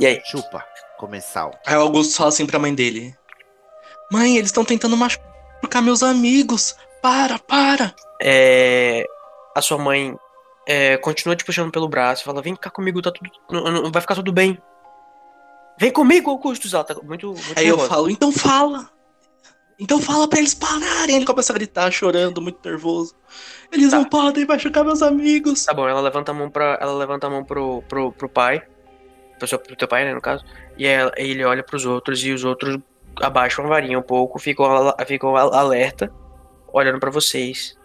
E 0.00 0.06
aí? 0.06 0.20
Chupa. 0.24 0.64
Comensal. 0.98 1.52
Aí 1.66 1.76
o 1.76 1.80
Augusto 1.82 2.16
fala 2.16 2.30
assim 2.30 2.46
pra 2.46 2.58
mãe 2.58 2.74
dele: 2.74 3.14
Mãe, 4.10 4.36
eles 4.38 4.48
estão 4.48 4.64
tentando 4.64 4.96
machucar 4.96 5.82
meus 5.82 6.02
amigos. 6.02 6.74
Para, 7.06 7.38
para. 7.38 7.94
É, 8.20 9.06
a 9.54 9.62
sua 9.62 9.78
mãe 9.78 10.12
é, 10.66 10.96
continua 10.96 11.36
te 11.36 11.44
puxando 11.44 11.70
pelo 11.70 11.88
braço 11.88 12.22
e 12.22 12.24
fala: 12.24 12.42
Vem 12.42 12.56
cá 12.56 12.68
comigo, 12.68 13.00
tá 13.00 13.12
tudo. 13.12 13.30
não- 13.48 13.70
não- 13.84 13.92
vai 13.92 14.02
ficar 14.02 14.16
tudo 14.16 14.32
bem. 14.32 14.58
Vem 15.78 15.92
comigo, 15.92 16.28
Augusto. 16.30 16.66
Ela 16.74 16.82
tá 16.82 16.96
muito. 17.04 17.28
muito 17.28 17.54
Aí 17.56 17.68
eu 17.68 17.76
nervosa. 17.76 17.88
falo: 17.88 18.10
Então 18.10 18.32
fala. 18.32 18.90
Então 19.78 20.00
fala 20.00 20.26
pra 20.26 20.40
eles 20.40 20.52
pararem. 20.52 21.14
Ele 21.14 21.24
começa 21.24 21.52
a 21.52 21.54
gritar, 21.54 21.92
chorando, 21.92 22.42
muito 22.42 22.58
nervoso. 22.68 23.14
Eles 23.70 23.90
Tá. 23.92 23.98
não 23.98 24.04
podem 24.06 24.44
machucar 24.44 24.84
meus 24.84 25.00
amigos. 25.00 25.64
Tá 25.64 25.72
bom, 25.72 25.86
ela 25.88 26.00
levanta 26.00 26.32
a 26.32 26.34
mão 26.34 26.50
para 26.50 26.76
ela 26.80 26.94
levanta 26.94 27.28
a 27.28 27.30
mão 27.30 27.44
pro, 27.44 27.82
pro, 27.82 28.10
pro 28.10 28.28
pai, 28.28 28.62
pro, 29.38 29.46
seu, 29.46 29.60
pro 29.60 29.76
teu 29.76 29.86
pai, 29.86 30.04
né, 30.04 30.12
no 30.12 30.20
caso. 30.20 30.44
E 30.76 30.84
ela- 30.84 31.12
ele 31.16 31.44
olha 31.44 31.62
pros 31.62 31.86
outros 31.86 32.24
e 32.24 32.32
os 32.32 32.42
outros 32.42 32.78
abaixam 33.22 33.64
a 33.64 33.68
varinha 33.68 33.96
um 33.96 34.02
pouco, 34.02 34.40
ficam, 34.40 34.66
ficam 35.06 35.36
al- 35.36 35.54
alerta, 35.54 36.12
olhando 36.76 37.00
pra 37.00 37.10
vocês. 37.10 37.76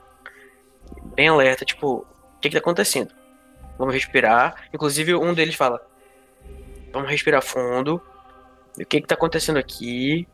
Bem 1.16 1.30
alerta, 1.30 1.64
tipo, 1.66 2.06
o 2.36 2.40
que 2.40 2.50
que 2.50 2.56
tá 2.56 2.60
acontecendo? 2.60 3.14
Vamos 3.78 3.94
respirar. 3.94 4.56
Inclusive 4.74 5.16
um 5.16 5.34
deles 5.34 5.56
fala: 5.56 5.82
Vamos 6.92 7.10
respirar 7.10 7.42
fundo. 7.42 8.02
O 8.80 8.86
que 8.86 9.02
que 9.02 9.08
tá 9.08 9.16
acontecendo 9.16 9.58
aqui? 9.58 10.28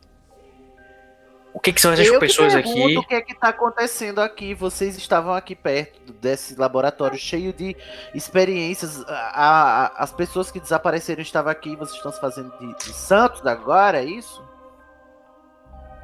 O 1.54 1.60
que 1.60 1.74
que 1.74 1.82
são 1.82 1.92
essas 1.92 2.06
eu 2.08 2.20
pessoas 2.20 2.54
que 2.54 2.60
aqui? 2.60 2.98
o 2.98 3.04
que 3.04 3.16
é 3.16 3.22
que 3.22 3.34
tá 3.34 3.50
acontecendo 3.50 4.20
aqui. 4.22 4.54
Vocês 4.54 4.96
estavam 4.96 5.34
aqui 5.34 5.56
perto 5.56 6.14
desse 6.14 6.56
laboratório 6.56 7.18
cheio 7.18 7.52
de 7.52 7.76
experiências. 8.14 9.04
A- 9.08 9.32
a- 9.34 10.04
as 10.04 10.12
pessoas 10.12 10.52
que 10.52 10.60
desapareceram 10.60 11.22
estavam 11.22 11.52
aqui. 11.52 11.76
Vocês 11.76 11.98
estão 11.98 12.12
se 12.12 12.20
fazendo 12.22 12.52
de, 12.60 12.76
de 12.78 12.94
santos 12.94 13.44
agora, 13.46 14.00
é 14.02 14.06
isso? 14.06 14.44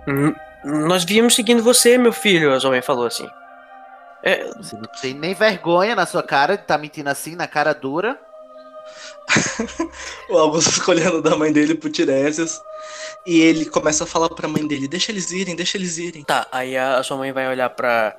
Hum, 0.08 0.34
Nós 0.64 1.04
viemos 1.04 1.36
seguindo 1.36 1.64
você, 1.64 1.98
meu 1.98 2.14
filho, 2.14 2.54
a 2.54 2.60
Zoe 2.60 2.82
falou 2.82 3.06
assim. 3.06 3.28
É, 4.24 4.48
Você 4.56 4.76
não 4.76 4.90
tem 5.02 5.14
nem 5.14 5.34
vergonha 5.34 5.96
na 5.96 6.06
sua 6.06 6.24
cara 6.24 6.56
de 6.56 6.64
estar 6.64 6.78
mentindo 6.78 7.10
assim, 7.10 7.36
na 7.36 7.48
cara 7.48 7.74
dura. 7.74 8.18
O 10.30 10.38
Augusto 10.38 10.72
fica 10.72 10.92
olhando 10.92 11.22
da 11.22 11.36
mãe 11.36 11.52
dele 11.52 11.76
pro 11.76 11.90
Tiresias. 11.90 12.62
E 13.26 13.40
ele 13.42 13.66
começa 13.66 14.04
a 14.04 14.08
falar 14.08 14.30
pra 14.30 14.48
mãe 14.48 14.66
dele: 14.66 14.88
Deixa 14.88 15.12
eles 15.12 15.32
irem, 15.32 15.56
deixa 15.56 15.78
eles 15.78 15.98
irem. 15.98 16.24
Tá, 16.24 16.48
aí 16.52 16.78
a, 16.78 16.98
a 16.98 17.04
sua 17.04 17.18
mãe 17.18 17.32
vai 17.32 17.48
olhar 17.48 17.70
pra, 17.70 18.16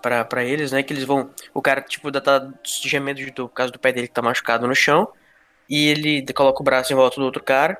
pra, 0.00 0.24
pra 0.24 0.44
eles, 0.44 0.72
né? 0.72 0.82
Que 0.82 0.92
eles 0.92 1.04
vão. 1.04 1.30
O 1.54 1.62
cara, 1.62 1.80
tipo, 1.80 2.08
ainda 2.08 2.20
tá 2.20 2.48
gemendo 2.64 3.18
de 3.20 3.30
dor 3.30 3.48
por 3.48 3.54
causa 3.54 3.72
do 3.72 3.78
pé 3.78 3.92
dele 3.92 4.08
que 4.08 4.14
tá 4.14 4.22
machucado 4.22 4.66
no 4.66 4.74
chão. 4.74 5.08
E 5.68 5.88
ele 5.88 6.24
coloca 6.34 6.60
o 6.60 6.64
braço 6.64 6.92
em 6.92 6.96
volta 6.96 7.16
do 7.16 7.24
outro 7.24 7.42
cara. 7.42 7.78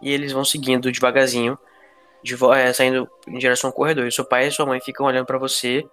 E 0.00 0.12
eles 0.12 0.32
vão 0.32 0.44
seguindo 0.44 0.92
devagarzinho, 0.92 1.58
de, 2.22 2.34
é, 2.54 2.72
saindo 2.72 3.08
em 3.26 3.38
direção 3.38 3.68
ao 3.70 3.74
corredor. 3.74 4.06
E 4.06 4.12
seu 4.12 4.24
pai 4.24 4.46
e 4.46 4.50
sua 4.50 4.66
mãe 4.66 4.80
ficam 4.80 5.06
olhando 5.06 5.26
pra 5.26 5.38
você. 5.38 5.86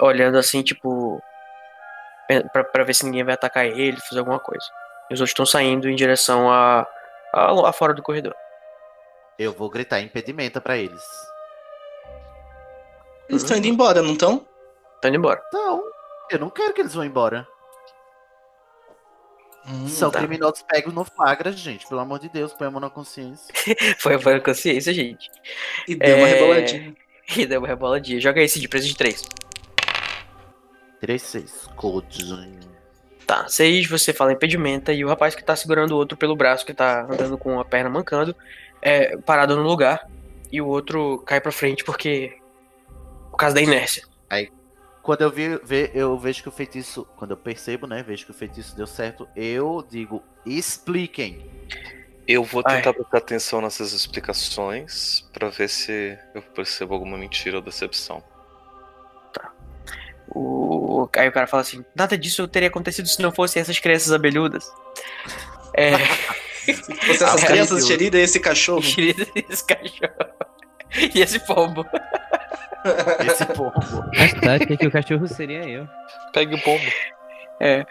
Olhando 0.00 0.38
assim, 0.38 0.62
tipo. 0.62 1.20
Pra, 2.52 2.64
pra 2.64 2.84
ver 2.84 2.94
se 2.94 3.04
ninguém 3.04 3.24
vai 3.24 3.34
atacar 3.34 3.66
ele, 3.66 4.00
fazer 4.00 4.20
alguma 4.20 4.38
coisa. 4.40 4.64
E 5.10 5.14
os 5.14 5.20
outros 5.20 5.30
estão 5.30 5.44
saindo 5.44 5.88
em 5.88 5.94
direção 5.94 6.50
a, 6.50 6.86
a- 7.34 7.68
a 7.68 7.72
fora 7.72 7.92
do 7.92 8.02
corredor. 8.02 8.34
Eu 9.38 9.52
vou 9.52 9.68
gritar 9.68 10.00
impedimenta 10.00 10.60
pra 10.60 10.76
eles. 10.76 11.02
Eles 13.28 13.42
estão 13.42 13.56
indo 13.56 13.66
embora, 13.66 14.00
não 14.02 14.12
estão? 14.12 14.46
Tá 15.00 15.08
indo 15.08 15.16
embora. 15.18 15.42
Não, 15.52 15.82
eu 16.30 16.38
não 16.38 16.48
quero 16.50 16.72
que 16.72 16.80
eles 16.80 16.94
vão 16.94 17.04
embora. 17.04 17.46
Hum, 19.68 19.86
São 19.86 20.10
tá. 20.10 20.18
criminosos 20.18 20.62
pegos 20.62 20.92
no 20.92 21.04
flagra, 21.04 21.52
gente. 21.52 21.86
Pelo 21.86 22.00
amor 22.00 22.18
de 22.18 22.28
Deus, 22.28 22.52
põe 22.52 22.66
a 22.66 22.70
mão 22.70 22.80
na 22.80 22.90
consciência. 22.90 23.54
Foi, 23.98 24.14
a 24.14 24.40
consciência, 24.40 24.92
gente. 24.92 25.30
E 25.86 25.94
deu 25.94 26.16
uma 26.16 26.28
É, 26.28 26.34
reboladinha. 26.34 26.96
E 27.36 27.46
deu 27.46 27.60
uma 27.60 27.68
reboladinha. 27.68 28.20
Joga 28.20 28.42
esse 28.42 28.60
de 28.60 28.68
preço 28.68 28.88
de 28.88 28.96
3. 28.96 29.22
3, 31.00 31.22
6. 31.22 31.68
Codes. 31.76 32.28
Tá, 33.26 33.48
6 33.48 33.88
você 33.88 34.12
fala 34.12 34.32
impedimenta 34.32 34.92
e 34.92 35.04
o 35.04 35.08
rapaz 35.08 35.34
que 35.34 35.42
tá 35.42 35.54
segurando 35.56 35.92
o 35.92 35.96
outro 35.96 36.16
pelo 36.18 36.36
braço, 36.36 36.66
que 36.66 36.74
tá 36.74 37.04
andando 37.04 37.38
com 37.38 37.58
a 37.58 37.64
perna 37.64 37.88
mancando, 37.88 38.36
é 38.82 39.16
parado 39.18 39.56
no 39.56 39.62
lugar. 39.62 40.06
E 40.50 40.60
o 40.60 40.66
outro 40.66 41.22
cai 41.24 41.40
pra 41.40 41.52
frente 41.52 41.84
porque. 41.84 42.36
Por 43.30 43.38
causa 43.38 43.54
da 43.54 43.62
inércia. 43.62 44.02
Quando 45.02 45.22
eu 45.22 45.30
vi, 45.30 45.60
eu 45.92 46.16
vejo 46.16 46.42
que 46.42 46.48
o 46.48 46.52
feitiço. 46.52 47.06
Quando 47.16 47.32
eu 47.32 47.36
percebo, 47.36 47.86
né? 47.86 48.02
Vejo 48.02 48.24
que 48.24 48.30
o 48.30 48.34
feitiço 48.34 48.76
deu 48.76 48.86
certo, 48.86 49.28
eu 49.34 49.84
digo, 49.88 50.22
expliquem. 50.46 51.50
Eu 52.26 52.44
vou 52.44 52.62
Ai. 52.64 52.76
tentar 52.76 52.94
prestar 52.94 53.18
atenção 53.18 53.60
nessas 53.60 53.92
explicações 53.92 55.28
pra 55.32 55.48
ver 55.48 55.68
se 55.68 56.16
eu 56.34 56.40
percebo 56.40 56.94
alguma 56.94 57.18
mentira 57.18 57.56
ou 57.56 57.62
decepção. 57.62 58.22
O... 60.34 61.08
Aí 61.16 61.28
o 61.28 61.32
cara 61.32 61.46
fala 61.48 61.62
assim: 61.62 61.84
nada 61.94 62.16
disso 62.16 62.46
teria 62.46 62.68
acontecido 62.68 63.08
se 63.08 63.20
não 63.20 63.32
fossem 63.32 63.60
essas 63.60 63.78
crianças 63.78 64.12
abelhudas. 64.12 64.72
É. 65.74 65.92
Se 66.64 66.74
fosse 66.74 67.24
essas 67.24 67.44
crianças 67.44 67.86
geridas 67.86 68.20
esse 68.20 68.38
cachorro. 68.38 68.82
esse 68.84 69.66
cachorro. 69.66 70.51
E 71.14 71.20
esse 71.20 71.38
pombo. 71.40 71.86
Esse 73.26 73.46
pombo. 73.46 73.72
Mas 74.16 74.32
tática 74.34 74.76
que 74.76 74.86
o 74.86 74.90
cachorro 74.90 75.26
seria 75.26 75.68
eu. 75.68 75.88
Pegue 76.32 76.54
o 76.54 76.62
pombo. 76.62 76.84
É. 77.60 77.86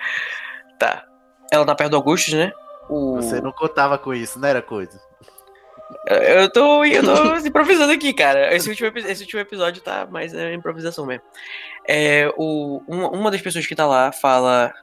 Tá. 0.77 1.05
Ela 1.51 1.65
tá 1.65 1.75
perto 1.75 1.91
do 1.91 1.97
Augustus, 1.97 2.33
né? 2.33 2.51
O... 2.89 3.15
Você 3.15 3.39
não 3.41 3.51
contava 3.51 3.97
com 3.97 4.13
isso, 4.13 4.39
não 4.39 4.47
era 4.47 4.61
coisa? 4.61 4.99
Eu 6.07 6.51
tô, 6.51 6.83
eu 6.85 7.03
tô 7.03 7.35
improvisando 7.47 7.91
aqui, 7.91 8.13
cara. 8.13 8.53
Esse 8.55 8.69
último, 8.69 8.91
esse 8.97 9.23
último 9.23 9.41
episódio 9.41 9.81
tá 9.81 10.05
mais 10.05 10.33
é, 10.33 10.53
improvisação 10.53 11.05
mesmo. 11.05 11.23
É, 11.87 12.31
o, 12.37 12.81
uma, 12.87 13.09
uma 13.09 13.31
das 13.31 13.41
pessoas 13.41 13.65
que 13.65 13.75
tá 13.75 13.85
lá 13.85 14.11
fala. 14.11 14.73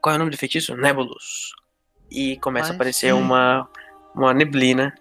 Qual 0.00 0.12
é 0.12 0.16
o 0.16 0.18
nome 0.18 0.30
do 0.30 0.38
feitiço? 0.38 0.74
Nebulous. 0.76 1.52
E 2.10 2.36
começa 2.38 2.68
Mas- 2.68 2.72
a 2.72 2.74
aparecer 2.74 3.14
uma, 3.14 3.68
uma 4.14 4.32
neblina 4.32 4.94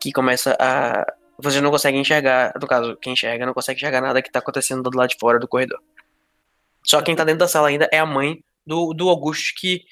que 0.00 0.12
começa 0.12 0.56
a. 0.60 1.04
Você 1.42 1.60
não 1.60 1.70
consegue 1.70 1.96
enxergar. 1.98 2.52
No 2.60 2.66
caso, 2.66 2.96
quem 2.96 3.14
enxerga 3.14 3.46
não 3.46 3.54
consegue 3.54 3.78
enxergar 3.78 4.00
nada 4.00 4.20
que 4.22 4.30
tá 4.30 4.38
acontecendo 4.40 4.82
do 4.88 4.96
lado 4.96 5.08
de 5.10 5.16
fora 5.18 5.38
do 5.38 5.48
corredor. 5.48 5.80
Só 6.84 7.00
quem 7.02 7.16
tá 7.16 7.24
dentro 7.24 7.40
da 7.40 7.48
sala 7.48 7.68
ainda 7.68 7.88
é 7.92 7.98
a 7.98 8.06
mãe 8.06 8.42
do, 8.66 8.92
do 8.94 9.08
Augusto 9.08 9.52
que 9.58 9.82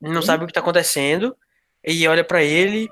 não 0.00 0.20
sabe 0.22 0.44
o 0.44 0.46
que 0.46 0.52
tá 0.52 0.60
acontecendo 0.60 1.36
e 1.84 2.06
olha 2.06 2.22
pra 2.24 2.42
ele 2.42 2.88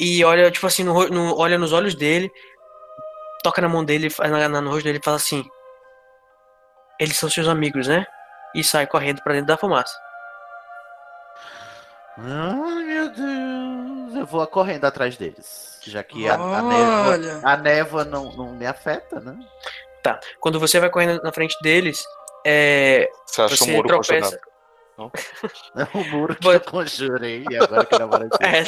e 0.00 0.22
olha, 0.24 0.50
tipo 0.50 0.66
assim, 0.66 0.84
no, 0.84 1.06
no- 1.08 1.38
olha 1.38 1.58
nos 1.58 1.72
olhos 1.72 1.94
dele, 1.94 2.30
toca 3.42 3.60
na 3.62 3.68
mão 3.68 3.84
dele, 3.84 4.08
na, 4.18 4.48
na- 4.48 4.60
no 4.60 4.70
rosto 4.70 4.84
dele 4.84 4.98
e 4.98 5.04
fala 5.04 5.16
assim: 5.16 5.44
Eles 7.00 7.16
são 7.16 7.30
seus 7.30 7.48
amigos, 7.48 7.88
né? 7.88 8.06
E 8.54 8.62
sai 8.62 8.86
correndo 8.86 9.22
pra 9.22 9.32
dentro 9.32 9.46
da 9.48 9.56
fumaça. 9.56 9.94
Ai, 12.18 12.84
meu 12.84 13.10
Deus. 13.10 13.81
Eu 14.22 14.26
vou 14.26 14.46
correndo 14.46 14.84
atrás 14.84 15.16
deles. 15.16 15.78
Já 15.84 16.02
que 16.04 16.28
a, 16.28 16.34
a 16.34 16.62
névoa, 16.62 17.40
a 17.42 17.56
névoa 17.56 18.04
não, 18.04 18.30
não 18.36 18.54
me 18.54 18.64
afeta, 18.64 19.18
né? 19.18 19.36
Tá. 20.00 20.20
Quando 20.38 20.60
você 20.60 20.78
vai 20.78 20.88
correndo 20.88 21.20
na 21.24 21.32
frente 21.32 21.56
deles, 21.60 22.04
é, 22.46 23.10
Você 23.26 23.42
acha 23.42 23.54
o 23.54 23.56
você 23.58 23.72
muro 23.72 23.88
tropeça. 23.88 24.40
congelado? 24.96 25.12
É 25.76 25.88
o 25.98 26.04
muro 26.10 26.36
que 26.36 26.46
eu 26.46 26.60
conjurei 26.60 27.44
e 27.50 27.56
agora 27.56 27.84
que 27.84 27.98
namora 27.98 28.28
É, 28.40 28.62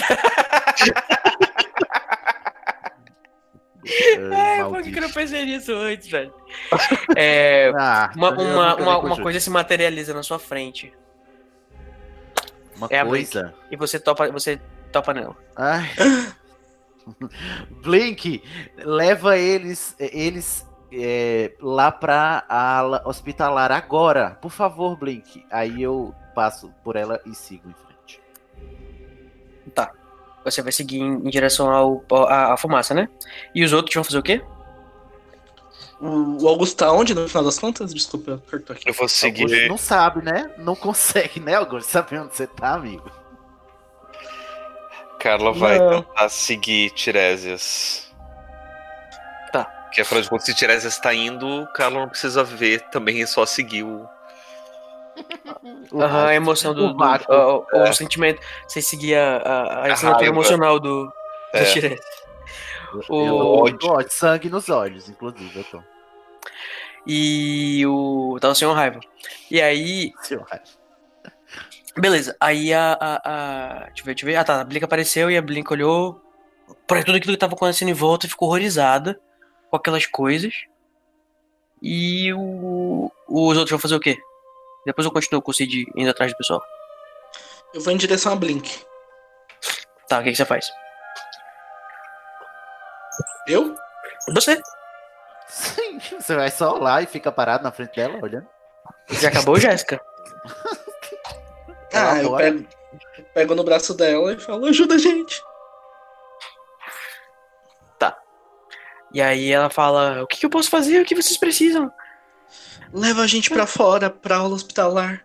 Ai, 4.34 4.60
é, 4.60 4.65
por 4.65 4.83
que 4.83 4.97
eu 4.97 5.02
não 5.02 5.10
pensei 5.12 5.44
nisso 5.44 5.73
antes, 5.73 6.08
velho? 6.10 6.34
É, 7.16 7.70
Ah, 7.78 8.10
uma, 8.16 8.31
uma, 8.31 8.74
uma, 8.76 8.99
uma 8.99 9.23
coisa 9.23 9.39
se 9.39 9.50
materializa 9.50 10.12
na 10.15 10.23
sua 10.24 10.39
frente 10.41 10.92
Uma 12.76 12.89
é 12.91 12.99
a 12.99 13.07
coisa. 13.07 13.55
e 13.70 13.76
você 13.76 14.00
topa, 14.00 14.28
você 14.33 14.58
topa 14.94 15.12
nela. 15.12 15.36
Ai. 15.56 15.90
Blink, 17.82 18.42
leva 18.78 19.36
eles, 19.36 19.94
eles 19.98 20.66
é, 20.92 21.52
lá 21.60 21.90
pra 21.90 22.44
ala 22.48 23.02
hospitalar 23.05 23.73
agora. 23.73 24.39
Por 24.40 24.50
favor, 24.50 24.97
Blink. 24.97 25.44
Aí 25.50 25.82
eu 25.82 26.14
passo 26.34 26.73
por 26.82 26.97
ela 26.97 27.20
e 27.26 27.34
sigo 27.34 27.68
em 27.68 27.74
frente. 27.74 28.23
Você 30.44 30.60
vai 30.60 30.73
seguir 30.73 30.98
em, 30.98 31.14
em 31.14 31.31
direção 31.31 31.70
ao, 31.70 32.05
à, 32.28 32.52
à 32.52 32.56
fumaça, 32.56 32.92
né? 32.92 33.08
E 33.55 33.64
os 33.64 33.73
outros 33.73 33.94
vão 33.94 34.05
fazer 34.05 34.18
o 34.18 34.23
quê? 34.23 34.42
O, 35.98 36.44
o 36.44 36.48
Augusto 36.48 36.76
tá 36.76 36.92
onde, 36.92 37.14
no 37.14 37.26
final 37.26 37.44
das 37.44 37.58
contas? 37.58 37.94
Desculpa, 37.94 38.42
eu 38.52 38.58
aqui. 38.68 38.89
Eu 38.89 38.92
vou 38.92 39.05
Augusto 39.05 39.16
seguir. 39.16 39.68
não 39.68 39.78
sabe, 39.78 40.23
né? 40.23 40.50
Não 40.58 40.76
consegue, 40.76 41.40
né, 41.40 41.55
Augusto? 41.55 41.89
Saber 41.90 42.20
onde 42.20 42.36
você 42.36 42.47
tá, 42.47 42.74
amigo. 42.74 43.10
Carla 45.24 45.52
vai 45.54 45.78
Não. 45.78 46.02
tentar 46.02 46.28
seguir 46.28 46.90
Tiresias. 46.90 48.12
Tá. 49.50 49.64
Porque 49.64 50.02
afinal 50.02 50.22
de 50.22 50.28
contas, 50.28 50.44
se 50.44 50.54
Tiresias 50.54 50.98
tá 50.98 51.14
indo, 51.14 51.66
Carla 51.74 52.00
não 52.00 52.08
precisa 52.10 52.44
ver 52.44 52.82
também, 52.90 53.22
é 53.22 53.26
só 53.26 53.46
seguir 53.46 53.84
o. 53.84 54.06
O 55.90 56.02
Aham, 56.02 56.26
a 56.26 56.34
emoção 56.34 56.74
do. 56.74 56.88
O 56.88 56.92
do- 56.92 57.02
o, 57.32 57.66
o 57.72 57.82
É. 57.86 57.92
sentimento. 57.94 58.38
Você 58.68 58.82
seguir 58.82 59.14
a, 59.14 59.36
a, 59.38 59.62
a 59.62 59.92
assinatura 59.94 60.24
raiva. 60.26 60.26
emocional 60.26 60.78
do, 60.78 61.06
do 61.06 61.12
É. 61.54 61.64
Tiresias. 61.72 62.04
O- 63.08 63.64
sangue 64.10 64.50
nos 64.50 64.68
olhos, 64.68 65.08
inclusive, 65.08 65.58
eu 65.58 65.64
tô. 65.64 65.82
E 67.06 67.82
o. 67.86 68.36
Tá 68.42 68.50
o 68.50 68.54
senhor 68.54 68.74
raiva. 68.74 69.00
E 69.50 69.58
aí. 69.62 70.12
Seu 70.20 70.42
raio. 70.42 70.62
Beleza. 71.97 72.36
Aí 72.40 72.73
a. 72.73 72.97
a, 73.00 73.20
a 73.24 73.78
deixa 73.86 74.02
eu 74.02 74.05
ver, 74.05 74.14
deixa 74.14 74.24
eu 74.24 74.26
ver. 74.26 74.36
Ah 74.36 74.44
tá, 74.44 74.60
a 74.60 74.64
Blink 74.64 74.84
apareceu 74.84 75.31
e 75.31 75.36
a 75.36 75.42
Blink 75.42 75.73
olhou 75.73 76.20
pra 76.86 77.02
tudo 77.02 77.16
aquilo 77.16 77.34
que 77.34 77.39
tava 77.39 77.55
acontecendo 77.55 77.89
em 77.89 77.94
volta 77.94 78.26
e 78.26 78.28
ficou 78.28 78.48
horrorizada 78.48 79.20
com 79.70 79.76
aquelas 79.76 80.06
coisas. 80.06 80.55
E 81.81 82.32
o. 82.32 83.10
Os 83.28 83.56
outros 83.56 83.70
vão 83.70 83.78
fazer 83.78 83.94
o 83.94 84.00
quê? 84.00 84.18
Depois 84.86 85.05
eu 85.05 85.12
continuo 85.12 85.40
com 85.40 85.50
o 85.50 85.55
Cid 85.55 85.86
indo 85.97 86.10
atrás 86.10 86.32
do 86.32 86.36
pessoal. 86.36 86.62
Eu 87.73 87.81
vou 87.81 87.92
em 87.92 87.97
direção 87.97 88.32
a 88.32 88.36
Blink. 88.36 88.84
Tá, 90.08 90.20
o 90.20 90.23
que, 90.23 90.31
que 90.31 90.36
você 90.36 90.44
faz? 90.44 90.70
Eu? 93.47 93.74
Você. 94.32 94.60
Sim, 95.48 95.98
você 95.98 96.34
vai 96.34 96.50
só 96.50 96.74
lá 96.74 97.02
e 97.02 97.06
fica 97.06 97.31
parado 97.31 97.64
na 97.64 97.73
frente 97.73 97.94
dela, 97.97 98.18
olhando. 98.23 98.47
Já 99.10 99.28
acabou, 99.28 99.58
Jéssica? 99.58 100.00
Ela 101.94 102.12
Ah, 102.12 102.23
eu 102.23 102.36
pego, 102.36 102.66
pego 103.32 103.55
no 103.55 103.64
braço 103.64 103.94
dela 103.94 104.32
e 104.32 104.39
falo, 104.39 104.66
ajuda 104.66 104.94
a 104.94 104.98
gente. 104.98 105.40
E 109.14 109.23
aí 109.23 109.52
ela 109.52 109.70
fala: 109.70 110.24
O 110.24 110.26
que, 110.26 110.39
que 110.39 110.44
eu 110.44 110.50
posso 110.50 110.68
fazer? 110.68 111.00
O 111.00 111.05
que 111.05 111.14
vocês 111.14 111.39
precisam? 111.39 111.90
Leva 112.92 113.23
a 113.23 113.26
gente 113.28 113.48
pra 113.48 113.64
fora, 113.64 114.10
pra 114.10 114.39
aula 114.39 114.56
hospitalar. 114.56 115.24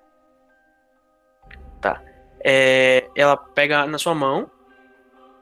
É, 2.44 3.10
ela 3.16 3.36
pega 3.36 3.88
na 3.88 3.98
sua 3.98 4.14
mão. 4.14 4.50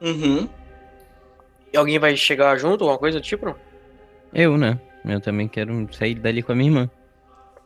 Uhum. 0.00 0.48
E 1.72 1.76
alguém 1.76 1.98
vai 1.98 2.16
chegar 2.16 2.56
junto, 2.56 2.84
alguma 2.84 2.98
coisa 2.98 3.20
do 3.20 3.22
tipo? 3.22 3.54
Eu, 4.32 4.56
né? 4.56 4.80
Eu 5.04 5.20
também 5.20 5.46
quero 5.46 5.86
sair 5.92 6.14
dali 6.14 6.42
com 6.42 6.52
a 6.52 6.54
minha 6.54 6.70
irmã. 6.70 6.90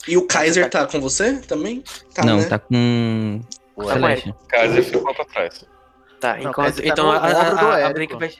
E 0.08 0.16
o 0.16 0.26
Kaiser 0.26 0.68
tá 0.68 0.86
com 0.86 1.00
você 1.00 1.40
também? 1.42 1.82
Tá, 2.14 2.24
não, 2.24 2.38
né? 2.38 2.44
tá 2.44 2.58
com. 2.58 3.40
Tá 3.76 3.84
Celeste. 3.94 4.34
Kaiser 4.48 4.82
ficou 4.84 5.14
pra 5.14 5.24
trás. 5.24 5.64
Tá, 6.20 6.36
Não, 6.36 6.50
enquanto. 6.50 6.76
tá 6.76 6.82
então 6.84 7.10
a, 7.10 7.16
a, 7.16 7.30
a, 7.30 7.86
a. 7.88 7.92
Blink 7.92 8.16
vai. 8.16 8.32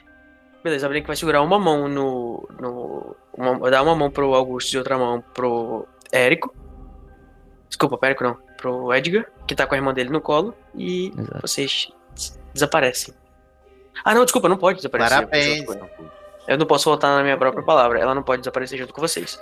Beleza, 0.63 0.85
a 0.85 0.89
Blink 0.89 1.05
vai 1.07 1.15
segurar 1.15 1.41
uma 1.41 1.59
mão 1.59 1.87
no. 1.87 2.47
no 2.59 3.15
uma, 3.37 3.69
dar 3.71 3.81
uma 3.83 3.95
mão 3.95 4.09
pro 4.11 4.33
Augusto 4.33 4.73
e 4.73 4.77
outra 4.77 4.97
mão 4.97 5.21
pro 5.33 5.87
Érico. 6.11 6.53
Desculpa, 7.67 7.97
pro 7.97 8.07
Érico 8.07 8.23
não. 8.23 8.37
Pro 8.57 8.93
Edgar, 8.93 9.25
que 9.47 9.55
tá 9.55 9.65
com 9.67 9.73
a 9.75 9.77
irmã 9.77 9.93
dele 9.93 10.09
no 10.09 10.21
colo. 10.21 10.55
E 10.75 11.11
Exato. 11.17 11.41
vocês 11.41 11.89
des- 12.15 12.39
desaparecem. 12.53 13.13
Ah, 14.05 14.13
não, 14.15 14.23
desculpa, 14.23 14.47
não 14.47 14.57
pode 14.57 14.77
desaparecer. 14.77 15.17
Parabéns. 15.17 15.65
Eu 16.47 16.57
não 16.57 16.65
posso 16.65 16.85
voltar 16.89 17.15
na 17.17 17.23
minha 17.23 17.37
própria 17.37 17.63
palavra. 17.63 17.99
Ela 17.99 18.13
não 18.15 18.23
pode 18.23 18.41
desaparecer 18.41 18.77
junto 18.77 18.93
com 18.93 19.01
vocês. 19.01 19.39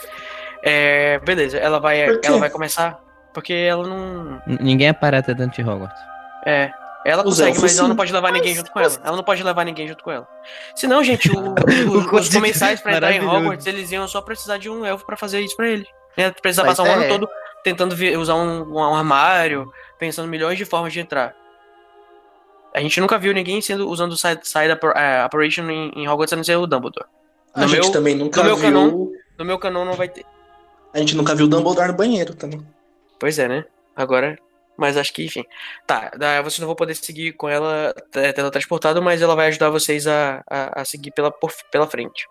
É, 0.64 1.20
beleza, 1.20 1.58
ela 1.58 1.80
vai, 1.80 2.02
ela 2.24 2.38
vai 2.38 2.50
começar. 2.50 3.00
Porque 3.34 3.54
ela 3.54 3.88
não. 3.88 4.42
N- 4.46 4.58
Ninguém 4.62 4.90
é 4.90 4.94
parata 4.94 5.34
dentro 5.34 5.62
de 5.64 5.70
Hogwarts. 5.70 6.00
É. 6.46 6.72
Ela 7.04 7.24
Os 7.24 7.40
consegue, 7.40 7.60
mas 7.60 7.78
ela 7.80 7.88
não 7.88 7.96
pode 7.96 8.14
levar 8.14 8.32
ninguém 8.32 8.54
junto 8.54 8.72
com 8.72 8.80
ela. 8.80 8.92
Ela 9.04 9.16
não 9.18 9.24
pode 9.24 9.42
levar 9.42 9.66
ninguém 9.66 9.88
junto 9.88 10.04
com 10.04 10.12
ela. 10.12 10.28
Senão, 10.76 11.04
gente, 11.04 11.32
o, 11.36 11.56
o- 11.56 12.16
os 12.16 12.30
comensais 12.30 12.80
pra 12.80 12.94
entrar 12.96 13.12
em. 13.12 13.26
Hogwarts, 13.26 13.66
eles 13.66 13.92
iam 13.92 14.08
só 14.08 14.22
precisar 14.22 14.58
de 14.58 14.70
um 14.70 14.86
elfo 14.86 15.04
pra 15.06 15.18
fazer 15.18 15.40
isso 15.42 15.56
pra 15.56 15.68
eles. 15.68 15.88
Ia 16.18 16.32
precisar 16.32 16.64
Mas 16.64 16.78
passar 16.78 16.88
o 16.90 16.94
ano 16.94 17.04
é. 17.06 17.08
todo 17.08 17.28
tentando 17.64 17.96
usar 18.20 18.36
um, 18.36 18.74
um 18.74 18.94
armário, 18.94 19.72
pensando 19.98 20.28
milhões 20.28 20.58
de 20.58 20.66
formas 20.66 20.94
de 20.94 21.00
entrar. 21.00 21.34
A 22.74 22.80
gente 22.82 23.00
nunca 23.02 23.18
viu 23.18 23.34
ninguém 23.34 23.62
sendo 23.62 23.90
usando 23.90 24.12
o 24.14 24.18
side, 24.18 24.42
side 24.48 24.78
eh, 24.96 25.26
operation 25.26 25.70
em, 25.70 25.92
em 25.96 26.08
Hogwarts 26.08 26.34
a 26.34 26.36
não 26.36 26.44
ser 26.44 26.56
o 26.58 26.68
Dumbledore. 26.68 27.08
A 27.54 27.62
No 27.62 27.68
gente 27.68 27.82
meu- 27.84 27.92
também 27.92 28.16
nunca 28.16 28.40
no 28.42 28.46
meu 28.48 28.56
viu. 28.58 28.66
canon- 28.66 29.08
No 29.40 29.46
meu 29.46 29.58
canon 29.60 29.86
não 29.86 29.94
vai 29.94 30.08
ter. 30.08 30.26
A 30.94 31.00
gente 31.00 31.16
nunca 31.16 31.34
viu 31.36 31.46
o 31.46 31.50
Dumbledore 31.50 31.88
no 31.88 31.94
banheiro 31.94 32.36
também. 32.36 32.66
Pois 33.20 33.40
é, 33.40 33.48
né? 33.48 33.66
Agora. 33.96 34.38
Mas 34.78 34.98
acho 34.98 35.14
que, 35.14 35.26
enfim. 35.26 35.44
Tá, 35.86 36.12
vocês 36.44 36.60
não 36.60 36.66
vão 36.68 36.76
poder 36.76 36.96
seguir 36.96 37.34
com 37.34 37.48
ela 37.48 37.94
é, 38.16 38.32
teletransportado, 38.32 39.02
mas 39.02 39.22
ela 39.22 39.36
vai 39.36 39.48
ajudar 39.48 39.70
vocês 39.70 40.08
a, 40.08 40.42
a, 40.50 40.82
a 40.82 40.86
seguir 40.86 41.12
pela, 41.12 41.30
por- 41.30 41.54
pela 41.72 41.86
frente. 41.86 42.26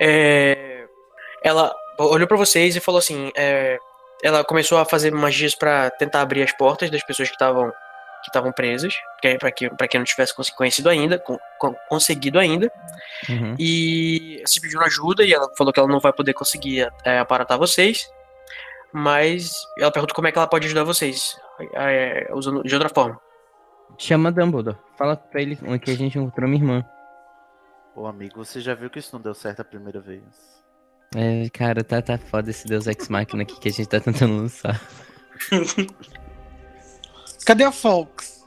É, 0.00 0.84
ela 1.42 1.74
olhou 1.98 2.28
pra 2.28 2.36
vocês 2.36 2.76
e 2.76 2.80
falou 2.80 2.98
assim: 2.98 3.32
é, 3.36 3.78
ela 4.22 4.44
começou 4.44 4.78
a 4.78 4.84
fazer 4.84 5.10
magias 5.10 5.54
pra 5.54 5.90
tentar 5.90 6.20
abrir 6.20 6.42
as 6.42 6.52
portas 6.52 6.90
das 6.90 7.04
pessoas 7.04 7.28
que 7.28 7.34
estavam 7.34 7.72
que 8.26 8.30
estavam 8.30 8.50
presas, 8.52 8.92
que- 9.22 9.38
pra 9.38 9.50
que 9.52 9.70
para 9.70 9.86
quem 9.88 10.00
não 10.00 10.04
tivesse 10.04 10.34
conhecido 10.56 10.88
ainda, 10.88 11.18
con- 11.18 11.38
con- 11.60 11.74
conseguido 11.88 12.38
ainda. 12.38 12.70
Uhum. 13.28 13.54
E 13.58 14.42
se 14.44 14.60
pediu 14.60 14.80
ajuda 14.82 15.24
e 15.24 15.32
ela 15.32 15.48
falou 15.56 15.72
que 15.72 15.78
ela 15.78 15.88
não 15.88 16.00
vai 16.00 16.12
poder 16.12 16.34
conseguir 16.34 16.90
é, 17.04 17.18
aparatar 17.18 17.56
vocês. 17.58 18.10
Mas 18.92 19.52
ela 19.78 19.90
pergunta 19.90 20.14
como 20.14 20.26
é 20.26 20.32
que 20.32 20.38
ela 20.38 20.46
pode 20.46 20.66
ajudar 20.66 20.84
vocês. 20.84 21.38
é, 21.74 22.28
usando 22.34 22.62
de 22.62 22.74
outra 22.74 22.88
forma. 22.88 23.18
Chama 23.98 24.30
Dumbledore. 24.32 24.76
Fala 24.98 25.16
pra 25.16 25.40
ele 25.40 25.56
que 25.78 25.90
a 25.90 25.96
gente 25.96 26.18
encontrou 26.18 26.48
minha 26.48 26.60
irmã. 26.62 26.84
Ô 27.94 28.06
amigo, 28.06 28.44
você 28.44 28.60
já 28.60 28.74
viu 28.74 28.90
que 28.90 28.98
isso 28.98 29.10
não 29.14 29.20
deu 29.22 29.34
certo 29.34 29.60
a 29.60 29.64
primeira 29.64 30.00
vez? 30.00 30.22
É, 31.14 31.48
cara, 31.50 31.82
tá, 31.84 32.02
tá 32.02 32.18
foda 32.18 32.50
esse 32.50 32.66
Deus 32.66 32.86
Ex 32.86 33.08
Machina 33.08 33.42
aqui 33.42 33.58
que 33.58 33.68
a 33.68 33.72
gente 33.72 33.88
tá 33.88 34.00
tentando 34.00 34.36
lançar. 34.36 34.78
Cadê 37.46 37.64
a 37.64 37.72
Fox? 37.72 38.44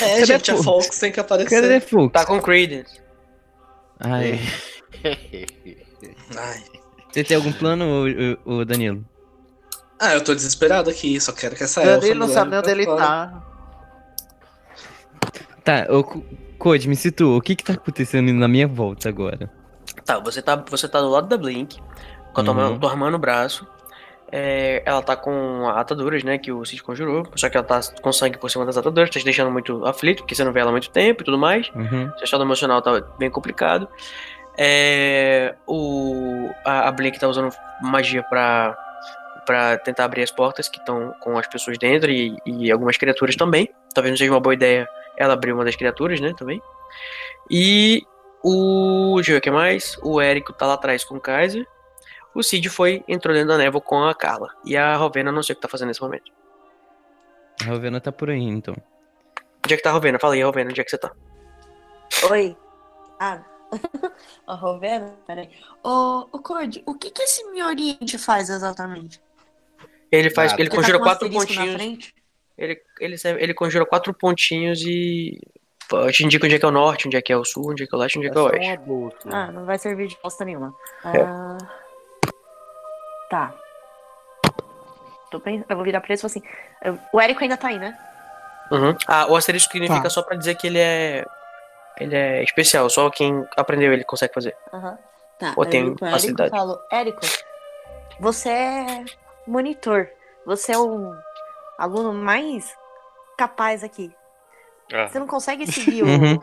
É, 0.00 0.20
Cadê 0.20 0.26
gente, 0.26 0.50
a 0.50 0.56
Fo- 0.56 0.62
Fox 0.64 0.98
tem 0.98 1.12
que 1.12 1.20
aparecer. 1.20 1.60
Cadê 1.60 1.80
Fux? 1.80 2.12
Tá 2.12 2.24
com 2.26 2.40
Credence. 2.40 3.00
Ai, 4.00 4.40
Ai. 6.36 6.64
você 7.12 7.22
tem 7.22 7.36
algum 7.36 7.52
plano, 7.52 8.04
ô, 8.44 8.64
Danilo? 8.64 9.04
Ah, 10.00 10.14
eu 10.14 10.24
tô 10.24 10.34
desesperado 10.34 10.90
aqui, 10.90 11.20
só 11.20 11.30
quero 11.32 11.54
que 11.54 11.62
essa 11.62 11.80
Ele 11.82 11.90
elfa 11.92 12.14
não 12.14 12.26
me 12.26 12.32
sabe 12.32 12.50
nem 12.50 12.58
onde 12.58 12.70
ele 12.70 12.86
tá. 12.86 13.42
Tá, 15.62 15.86
ô, 15.90 16.02
Co- 16.02 16.22
Code, 16.58 16.88
me 16.88 16.96
situa. 16.96 17.36
O 17.36 17.40
que 17.40 17.54
que 17.54 17.64
tá 17.64 17.74
acontecendo 17.74 18.32
na 18.32 18.48
minha 18.48 18.66
volta 18.66 19.08
agora? 19.08 19.50
Tá, 20.04 20.18
você 20.18 20.42
tá, 20.42 20.56
você 20.56 20.88
tá 20.88 21.00
do 21.00 21.08
lado 21.08 21.28
da 21.28 21.36
Blink, 21.38 21.78
com 22.32 22.40
a 22.40 22.44
tua, 22.44 22.52
Uhum. 22.54 22.60
mão- 22.70 22.78
tua 22.78 22.90
irmã 22.90 23.10
no 23.10 23.18
braço. 23.18 23.66
É, 24.36 24.82
ela 24.84 25.00
tá 25.00 25.14
com 25.14 25.68
ataduras, 25.68 26.24
né, 26.24 26.38
que 26.38 26.50
o 26.50 26.64
Cid 26.64 26.82
conjurou. 26.82 27.24
Só 27.36 27.48
que 27.48 27.56
ela 27.56 27.64
tá 27.64 27.78
com 28.02 28.12
sangue 28.12 28.36
por 28.36 28.50
cima 28.50 28.66
das 28.66 28.76
ataduras, 28.76 29.08
tá 29.08 29.20
te 29.20 29.24
deixando 29.24 29.48
muito 29.48 29.86
aflito, 29.86 30.24
porque 30.24 30.34
você 30.34 30.42
não 30.42 30.52
vê 30.52 30.58
ela 30.58 30.70
há 30.70 30.72
muito 30.72 30.90
tempo 30.90 31.22
e 31.22 31.24
tudo 31.24 31.38
mais. 31.38 31.70
Uhum. 31.72 32.10
Seu 32.16 32.24
estado 32.24 32.42
emocional 32.42 32.82
tá 32.82 33.00
bem 33.16 33.30
complicado. 33.30 33.88
É, 34.58 35.54
o, 35.68 36.50
a, 36.64 36.88
a 36.88 36.90
Blink 36.90 37.16
tá 37.16 37.28
usando 37.28 37.54
magia 37.80 38.24
pra, 38.24 38.76
pra 39.46 39.78
tentar 39.78 40.04
abrir 40.04 40.24
as 40.24 40.32
portas 40.32 40.68
que 40.68 40.80
estão 40.80 41.14
com 41.20 41.38
as 41.38 41.46
pessoas 41.46 41.78
dentro 41.78 42.10
e, 42.10 42.36
e 42.44 42.72
algumas 42.72 42.96
criaturas 42.96 43.36
também. 43.36 43.68
Talvez 43.94 44.10
não 44.10 44.18
seja 44.18 44.32
uma 44.32 44.40
boa 44.40 44.54
ideia 44.54 44.88
ela 45.16 45.34
abrir 45.34 45.52
uma 45.52 45.64
das 45.64 45.76
criaturas, 45.76 46.20
né, 46.20 46.34
também. 46.36 46.60
E 47.48 48.02
o. 48.42 49.14
Deixa 49.14 49.30
eu 49.30 49.34
ver 49.34 49.38
o 49.38 49.42
que 49.42 49.50
mais. 49.52 49.96
O 50.02 50.20
Érico 50.20 50.52
tá 50.52 50.66
lá 50.66 50.74
atrás 50.74 51.04
com 51.04 51.14
o 51.14 51.20
Kaiser. 51.20 51.64
O 52.34 52.42
Cid 52.42 52.68
foi, 52.68 53.04
entrou 53.06 53.32
dentro 53.34 53.48
da 53.50 53.58
névoa 53.58 53.80
com 53.80 54.02
a 54.04 54.14
Carla. 54.14 54.48
E 54.64 54.76
a 54.76 54.96
Rovena 54.96 55.30
não 55.30 55.42
sei 55.42 55.52
o 55.52 55.56
que 55.56 55.62
tá 55.62 55.68
fazendo 55.68 55.88
nesse 55.88 56.00
momento. 56.02 56.32
A 57.62 57.70
Rovena 57.70 58.00
tá 58.00 58.10
por 58.10 58.28
aí, 58.30 58.42
então. 58.42 58.74
Onde 59.64 59.74
é 59.74 59.76
que 59.76 59.82
tá 59.82 59.90
a 59.90 59.92
Rovena? 59.92 60.18
Fala 60.18 60.34
aí, 60.34 60.42
Rovena, 60.42 60.70
onde 60.70 60.80
é 60.80 60.84
que 60.84 60.90
você 60.90 60.98
tá? 60.98 61.12
Oi. 62.30 62.56
Ah. 63.20 63.42
Ó, 64.46 64.54
Rovena, 64.54 65.14
peraí. 65.26 65.50
Ô, 65.82 66.28
ô 66.32 66.38
Cord, 66.40 66.82
o 66.86 66.94
que 66.94 67.10
que 67.10 67.22
esse 67.22 67.44
Mioriente 67.50 68.18
faz 68.18 68.50
exatamente? 68.50 69.20
Ele 70.10 70.30
faz. 70.30 70.52
Nada. 70.52 70.62
Ele 70.62 70.68
Ele 70.68 70.76
conjura 70.76 70.98
tá 70.98 71.02
um 71.02 71.06
quatro 71.06 71.30
pontinhos. 71.30 72.12
Ele, 72.56 72.80
ele, 73.00 73.18
serve- 73.18 73.42
ele 73.42 73.54
conjura 73.54 73.84
quatro 73.86 74.14
pontinhos 74.14 74.80
e. 74.82 75.40
pô, 75.88 76.08
Te 76.12 76.24
indica 76.24 76.46
onde 76.46 76.54
é 76.54 76.58
que 76.58 76.64
é 76.64 76.68
o 76.68 76.72
norte, 76.72 77.06
onde 77.08 77.16
é 77.16 77.22
que 77.22 77.32
é 77.32 77.36
o 77.36 77.44
sul, 77.44 77.70
onde 77.70 77.82
é 77.82 77.86
que 77.86 77.94
é 77.94 77.98
o 77.98 78.00
leste, 78.00 78.18
onde 78.18 78.28
é 78.28 78.30
É 78.30 78.32
que 78.32 78.38
é 78.38 78.40
o 78.40 78.44
só 78.44 78.50
oeste. 78.50 79.28
Ah, 79.32 79.50
não 79.50 79.64
vai 79.64 79.76
servir 79.78 80.06
de 80.08 80.16
bosta 80.22 80.44
nenhuma. 80.44 80.72
É. 81.04 81.22
Ah, 81.22 81.58
Tá. 83.30 83.52
Tô 85.30 85.40
pensando, 85.40 85.66
eu 85.68 85.76
vou 85.76 85.84
virar 85.84 86.00
pra 86.00 86.08
ele 86.12 86.18
e 86.18 86.20
falar 86.20 86.30
assim. 86.30 86.42
eu- 86.82 86.98
O 87.12 87.20
Érico 87.20 87.42
ainda 87.42 87.56
tá 87.56 87.68
aí, 87.68 87.78
né? 87.78 87.96
Uhum. 88.70 88.96
Ah, 89.06 89.26
o 89.30 89.36
asterisco 89.36 89.72
significa 89.72 90.02
Tá. 90.04 90.10
só 90.10 90.22
pra 90.22 90.36
dizer 90.36 90.54
que 90.56 90.66
ele 90.66 90.78
é. 90.78 91.24
Ele 91.98 92.14
é 92.16 92.42
especial, 92.42 92.88
só 92.90 93.08
quem 93.10 93.46
aprendeu 93.56 93.92
ele 93.92 94.04
consegue 94.04 94.34
fazer. 94.34 94.56
Aham. 94.72 94.98
Tá. 95.38 95.52
Ou 95.56 95.64
eu 95.64 95.70
tem 95.70 95.80
Érico 95.82 95.98
facilidade. 95.98 96.48
e 96.48 96.56
falo, 96.58 96.80
Érico, 96.90 97.20
você 98.20 98.48
é 98.48 99.04
monitor. 99.46 100.08
Você 100.46 100.72
é 100.72 100.78
o 100.78 101.14
aluno 101.78 102.12
mais 102.12 102.74
capaz 103.36 103.82
aqui. 103.84 104.12
Ah, 104.92 105.08
Você 105.08 105.18
não 105.18 105.26
consegue 105.26 105.70
seguir 105.70 106.02
o. 106.04 106.06
Uhum. 106.06 106.40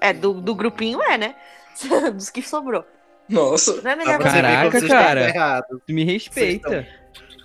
É, 0.00 0.12
do, 0.12 0.34
do 0.34 0.54
grupinho 0.54 1.02
é, 1.02 1.16
né? 1.18 1.34
Dos 2.14 2.30
que 2.30 2.40
sobrou. 2.42 2.84
Nossa. 3.28 3.72
Não 3.72 3.78
é 3.78 3.82
Pra 3.82 3.96
melhor, 3.96 4.18
você 4.18 4.24
Caraca, 4.30 4.78
estão 4.78 4.88
cara. 4.88 5.66
Me 5.88 6.04
respeita. 6.04 6.86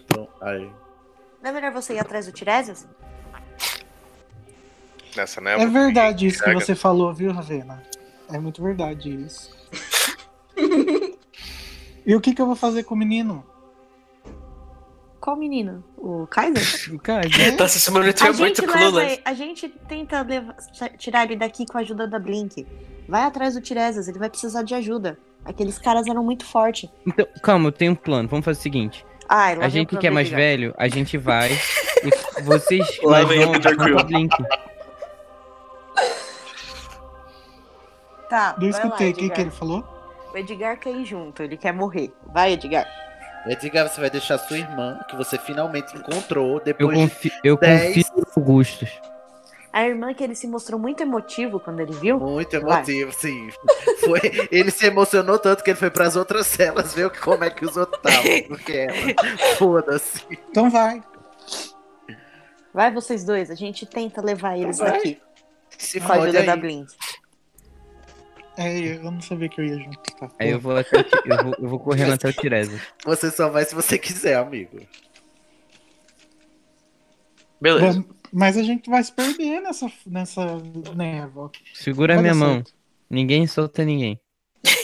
Então, 0.06 0.28
aí. 0.42 0.70
não 1.42 1.50
é 1.50 1.54
melhor 1.54 1.72
você 1.72 1.94
ir 1.94 2.00
atrás 2.00 2.26
do 2.26 2.32
Tiresias? 2.32 2.88
nessa 5.16 5.42
névoa. 5.42 5.64
É 5.64 5.68
verdade 5.68 6.28
isso 6.28 6.44
que 6.44 6.54
você 6.54 6.76
falou, 6.76 7.14
viu, 7.14 7.32
Ravena? 7.32 7.82
É 8.32 8.38
muito 8.40 8.62
verdade 8.62 9.10
isso. 9.26 9.50
e 12.06 12.16
o 12.16 12.22
que, 12.22 12.34
que 12.34 12.42
eu 12.42 12.46
vou 12.46 12.56
fazer 12.56 12.84
com 12.84 12.94
o 12.94 12.98
menino? 12.98 13.44
Qual 15.20 15.36
menino? 15.36 15.84
O 15.98 16.28
Kaiser? 16.28 16.98
Cara, 17.02 17.28
Tá 17.58 17.68
se 17.68 17.80
chamando 17.80 18.06
é 18.08 18.32
muito 18.32 18.64
clueless. 18.64 19.14
ele- 19.14 19.22
a 19.26 19.34
gente 19.34 19.68
tenta 19.88 20.22
leva- 20.22 20.56
tirar 20.98 21.26
ele 21.26 21.36
daqui 21.36 21.66
com 21.66 21.78
a 21.78 21.82
ajuda 21.82 22.08
da 22.08 22.20
Blink. 22.20 22.66
Vai 23.08 23.24
atrás 23.24 23.56
do 23.56 23.62
Tiresias, 23.62 24.08
ele 24.08 24.20
vai 24.20 24.30
precisar 24.30 24.64
de 24.64 24.74
ajuda. 24.76 25.18
Aqueles 25.50 25.80
caras 25.80 26.06
eram 26.08 26.24
muito 26.24 26.46
fortes. 26.46 26.88
então, 27.06 27.26
calma, 27.42 27.68
eu 27.70 27.72
tenho 27.72 27.94
um 27.94 27.96
plano. 27.96 28.30
Vamos 28.30 28.46
fazer 28.46 28.60
o 28.60 28.62
seguinte. 28.62 29.04
Ai, 29.28 29.56
lá 29.56 29.66
A 29.66 29.68
o 29.68 29.70
gente 29.70 29.98
que 29.98 30.06
é 30.08 30.10
mais 30.12 30.30
velho, 30.30 30.74
a 30.78 30.88
gente 30.88 31.18
vai. 31.18 31.50
e 32.06 32.42
vocês 32.44 33.00
Lá 33.04 33.22
o 33.24 33.28
pra 33.60 34.04
Blink. 34.04 34.36
Tá, 38.30 38.56
Não 38.60 38.70
escutei, 38.70 39.10
o 39.10 39.14
que, 39.16 39.42
ele 39.42 39.50
falou? 39.50 39.84
O 40.32 40.38
Edgar 40.38 40.80
quer 40.80 40.92
ir 40.92 41.04
junto, 41.06 41.42
ele 41.42 41.58
quer 41.58 41.74
morrer. 41.74 42.14
Vai, 42.32 42.54
Edgar. 42.54 42.86
Edgar, 43.48 43.90
você 43.90 44.00
vai 44.00 44.10
deixar 44.12 44.38
sua 44.38 44.58
irmã, 44.60 45.00
que 45.10 45.16
você 45.16 45.38
finalmente 45.40 45.98
encontrou 45.98 46.58
Eu, 46.58 46.64
depois 46.64 47.10
de 47.20 47.32
eu 47.44 47.58
dez- 47.58 47.88
confio 47.88 48.06
no 48.18 48.28
Augustus. 48.38 48.90
A 49.72 49.88
irmã 49.88 50.14
que 50.14 50.24
ele 50.24 50.34
se 50.34 50.48
mostrou 50.48 50.80
muito 50.80 51.02
emotivo 51.02 51.60
quando 51.60 51.80
ele 51.80 51.94
viu. 51.94 52.20
Muito 52.20 52.56
emotivo, 52.56 53.12
sim. 53.14 53.50
Foi, 54.02 54.20
ele 54.52 54.72
se 54.72 54.88
emocionou 54.88 55.38
tanto 55.38 55.64
que 55.64 55.70
ele 55.70 55.78
foi 55.78 55.92
pras 55.92 56.16
outras 56.16 56.48
celas 56.48 56.94
ver 56.94 57.10
como 57.20 57.44
é 57.44 57.50
que 57.50 57.66
os 57.66 57.78
outros 57.78 58.00
estavam. 58.04 58.42
Porque 58.48 58.72
ela, 58.74 59.56
foda-se. 59.58 60.26
Então 60.32 60.70
vai. 60.70 61.04
Vai 62.74 62.92
vocês 62.92 63.24
dois, 63.24 63.52
a 63.52 63.56
gente 63.56 63.86
tenta 63.86 64.22
levar 64.22 64.58
eles 64.58 64.78
Vai. 64.78 64.92
daqui. 64.92 65.22
Se 65.78 66.00
Com 66.00 66.12
a 66.12 66.16
ajuda 66.16 66.44
da 66.44 66.54
aí. 66.54 66.60
Blink. 66.60 66.94
É, 68.58 68.78
eu 68.98 69.12
não 69.12 69.22
sabia 69.22 69.48
que 69.48 69.62
eu 69.62 69.66
ia 69.66 69.78
junto. 69.78 70.00
Tá. 70.18 70.30
Aí 70.38 70.50
eu 70.50 70.60
vou, 70.60 70.76
até 70.76 71.00
eu 71.00 71.44
vou, 71.44 71.56
eu 71.60 71.70
vou 71.70 71.80
correndo 71.80 72.14
até 72.14 72.28
o 72.28 72.34
Tiresias. 72.34 72.82
Você 73.06 73.32
só 73.32 73.50
vai 73.50 73.64
se 73.64 73.74
você 73.74 73.98
quiser, 73.98 74.36
amigo. 74.36 74.82
Beleza. 77.62 78.00
Bom, 78.02 78.19
Mas 78.32 78.58
a 78.58 78.64
gente 78.64 78.90
vai 78.90 79.04
se 79.04 79.12
perder 79.12 79.60
nessa, 79.62 79.92
nessa 80.06 80.46
névoa. 80.96 81.52
Segura 81.74 82.14
a 82.14 82.16
Vai 82.18 82.24
minha 82.24 82.36
mão. 82.36 82.56
certo. 82.56 82.74
Ninguém 83.10 83.48
solta 83.48 83.84
ninguém. 83.84 84.20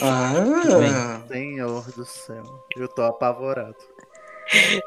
Ah. 0.02 1.22
Senhor 1.28 1.82
do 1.92 2.04
céu. 2.04 2.42
Eu 2.76 2.88
tô 2.88 3.02
apavorado. 3.02 3.76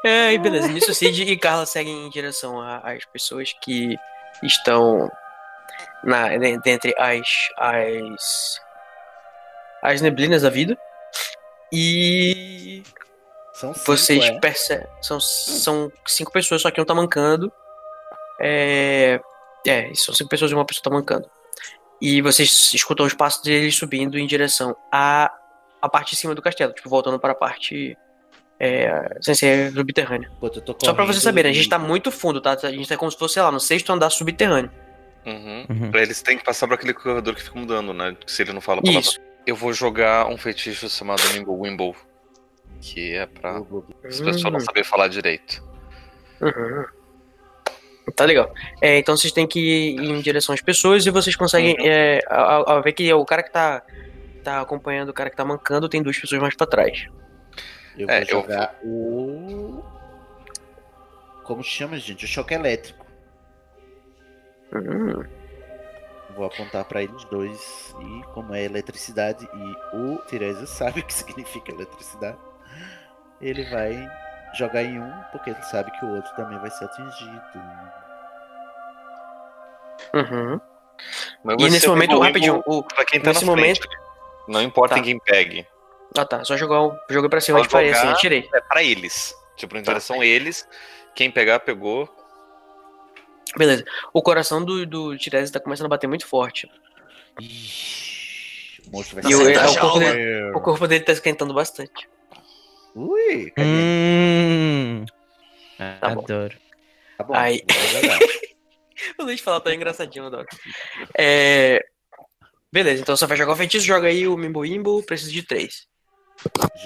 É, 0.04 0.32
e 0.32 0.38
beleza. 0.38 0.68
Nisso, 0.68 0.92
Cid 0.94 1.22
e 1.22 1.36
Carla 1.36 1.64
seguem 1.66 2.06
em 2.06 2.10
direção 2.10 2.60
às 2.60 3.04
pessoas 3.06 3.52
que 3.62 3.94
estão 4.42 5.10
na, 6.04 6.36
de- 6.36 6.58
dentre 6.60 6.94
as, 6.98 7.28
as, 7.58 8.60
as 9.82 10.00
neblinas 10.00 10.42
da 10.42 10.50
vida. 10.50 10.76
E 11.72 12.82
São 13.54 13.72
cinco, 13.74 13.86
vocês 13.86 14.24
é? 14.24 14.38
percebem. 14.40 14.86
São, 15.02 15.20
são 15.20 15.92
cinco 16.06 16.32
pessoas, 16.32 16.62
só 16.62 16.70
que 16.70 16.80
um 16.80 16.84
tá 16.84 16.94
mancando. 16.94 17.52
É, 18.40 19.20
É, 19.66 19.92
são 19.94 20.14
cinco 20.14 20.30
pessoas 20.30 20.50
e 20.50 20.54
uma 20.54 20.64
pessoa 20.64 20.82
tá 20.84 20.90
mancando. 20.90 21.28
E 22.00 22.22
vocês 22.22 22.70
escutam 22.72 23.04
os 23.04 23.12
passos 23.12 23.42
deles 23.42 23.74
subindo 23.76 24.18
em 24.18 24.26
direção 24.26 24.74
à, 24.90 25.30
à 25.82 25.88
parte 25.88 26.12
de 26.12 26.16
cima 26.16 26.34
do 26.34 26.40
castelo, 26.40 26.72
tipo, 26.72 26.88
voltando 26.88 27.18
para 27.20 27.32
a 27.32 27.34
parte 27.34 27.94
é, 28.58 29.18
sem 29.20 29.34
ser 29.34 29.70
subterrânea. 29.72 30.30
Só 30.82 30.94
pra 30.94 31.04
vocês 31.04 31.22
saberem, 31.22 31.50
a 31.50 31.54
gente 31.54 31.68
tá 31.68 31.78
muito 31.78 32.10
fundo, 32.10 32.40
tá? 32.40 32.52
A 32.62 32.70
gente 32.70 32.88
tá 32.88 32.96
como 32.96 33.10
se 33.10 33.18
fosse, 33.18 33.34
sei 33.34 33.42
lá, 33.42 33.52
no 33.52 33.60
sexto 33.60 33.92
andar 33.92 34.08
subterrâneo. 34.08 34.70
Uhum. 35.26 35.66
Uhum. 35.68 35.90
Pra 35.90 36.00
eles 36.00 36.22
têm 36.22 36.38
que 36.38 36.44
passar 36.44 36.66
por 36.66 36.74
aquele 36.74 36.94
corredor 36.94 37.34
que 37.34 37.42
fica 37.42 37.58
mudando, 37.58 37.92
né? 37.92 38.16
Se 38.26 38.40
ele 38.42 38.54
não 38.54 38.62
fala 38.62 38.80
palavra. 38.80 39.00
Isso. 39.00 39.20
Eu 39.46 39.54
vou 39.56 39.72
jogar 39.74 40.26
um 40.28 40.38
feitiço 40.38 40.88
chamado 40.88 41.20
Nimble 41.34 41.52
Wimble. 41.54 41.94
Que 42.80 43.14
é 43.14 43.26
pra 43.26 43.58
as 43.58 44.20
pessoas 44.20 44.42
não 44.44 44.56
Hum. 44.56 44.60
saberem 44.60 44.88
falar 44.88 45.08
direito. 45.08 45.62
Uhum. 46.40 46.84
Tá 48.16 48.24
legal. 48.24 48.52
É, 48.80 48.98
então 48.98 49.16
vocês 49.16 49.32
têm 49.32 49.46
que 49.46 49.60
ir 49.60 50.00
em 50.00 50.20
direção 50.20 50.54
às 50.54 50.60
pessoas 50.60 51.04
e 51.06 51.10
vocês 51.10 51.36
conseguem 51.36 51.74
Uhum. 51.78 51.84
é, 51.86 52.20
a- 52.28 52.72
a- 52.76 52.80
ver 52.80 52.92
que 52.92 53.12
o 53.12 53.24
cara 53.24 53.42
que 53.42 53.50
tá, 53.52 53.82
tá 54.42 54.60
acompanhando 54.60 55.10
o 55.10 55.12
cara 55.14 55.30
que 55.30 55.36
tá 55.36 55.44
mancando 55.44 55.88
tem 55.88 56.02
duas 56.02 56.18
pessoas 56.18 56.40
mais 56.40 56.54
pra 56.56 56.66
trás. 56.66 57.06
Eu 57.98 58.06
vou 58.06 58.16
É, 58.16 58.22
eu 58.22 58.26
jogar 58.26 58.74
o. 58.82 59.82
Como 61.44 61.62
chama, 61.62 61.98
gente? 61.98 62.24
O 62.24 62.28
choque 62.28 62.54
elétrico. 62.54 63.04
Hum. 64.74 65.24
Vou 66.36 66.46
apontar 66.46 66.84
pra 66.84 67.02
eles 67.02 67.24
dois. 67.24 67.94
E 68.00 68.22
como 68.32 68.54
é 68.54 68.64
eletricidade 68.64 69.44
e 69.52 69.96
o 69.96 70.18
Tiresias 70.28 70.70
sabe 70.70 71.00
o 71.00 71.04
que 71.04 71.12
significa 71.14 71.72
eletricidade, 71.72 72.38
ele 73.40 73.64
vai 73.70 74.08
jogar 74.54 74.82
em 74.82 74.98
um, 75.00 75.12
porque 75.32 75.50
ele 75.50 75.62
sabe 75.62 75.90
que 75.92 76.04
o 76.04 76.14
outro 76.16 76.34
também 76.34 76.58
vai 76.58 76.70
ser 76.70 76.84
atingido. 76.84 77.42
Uhum. 80.14 80.60
Mas 81.44 81.56
E 81.60 81.70
nesse 81.70 81.86
o 81.86 81.90
momento, 81.90 82.18
rapidinho, 82.18 82.62
o, 82.66 82.82
Pra 82.82 83.04
quem 83.04 83.20
tá 83.20 83.30
nesse 83.30 83.44
na 83.44 83.52
frente. 83.52 83.80
momento- 83.80 83.88
Não 84.48 84.60
importa 84.62 84.94
Tá. 84.94 85.00
em 85.00 85.04
quem 85.04 85.18
pegue. 85.18 85.66
Ah 86.18 86.24
tá, 86.24 86.44
só 86.44 86.56
jogar 86.56 86.82
o. 86.82 86.98
Joguei 87.08 87.30
pra 87.30 87.40
cima 87.40 87.58
Só 87.58 87.62
de 87.64 87.68
parede, 87.70 87.96
assim, 87.96 88.12
tirei. 88.14 88.48
É 88.52 88.60
pra 88.60 88.82
eles. 88.82 89.32
Tipo, 89.56 89.76
em 89.76 89.82
direção 89.82 90.20
a 90.20 90.26
eles. 90.26 90.66
Quem 91.14 91.30
pegar, 91.30 91.60
pegou. 91.60 92.08
Beleza. 93.56 93.84
O 94.12 94.20
coração 94.22 94.64
do, 94.64 94.84
do 94.86 95.16
Tiresias 95.16 95.50
tá 95.50 95.60
começando 95.60 95.86
a 95.86 95.90
bater 95.90 96.06
muito 96.08 96.26
forte. 96.26 96.68
Ixi, 97.40 98.82
o 98.88 98.90
monstro 98.96 99.18
E 99.20 99.22
vai 99.22 99.32
o, 99.32 99.36
ser 99.36 99.56
é, 99.56 99.66
o, 99.68 99.78
corpo 99.80 99.98
dele, 100.00 100.50
o 100.52 100.60
corpo 100.60 100.88
dele 100.88 101.04
tá 101.04 101.12
esquentando 101.12 101.54
bastante. 101.54 102.08
Ui. 102.94 103.52
Hum, 103.58 105.04
Tá 106.00 106.14
bom. 106.14 106.20
adoro. 106.22 106.56
Tá 107.16 107.24
bom. 107.24 107.34
Aí- 107.34 107.62
vou 107.68 108.00
jogar. 108.02 108.18
O 109.18 109.22
Luiz 109.24 109.40
fala 109.40 109.60
tão 109.60 109.72
engraçadinho, 109.72 110.26
adoro. 110.26 110.46
É. 111.16 111.82
Beleza, 112.72 113.00
então 113.02 113.16
você 113.16 113.26
vai 113.26 113.36
jogar 113.36 113.52
o 113.52 113.56
feitiço, 113.56 113.84
joga 113.86 114.08
aí 114.08 114.28
o 114.28 114.36
Mimbo 114.36 114.64
Imbo, 114.64 115.02
precisa 115.02 115.30
de 115.32 115.42
três. 115.42 115.86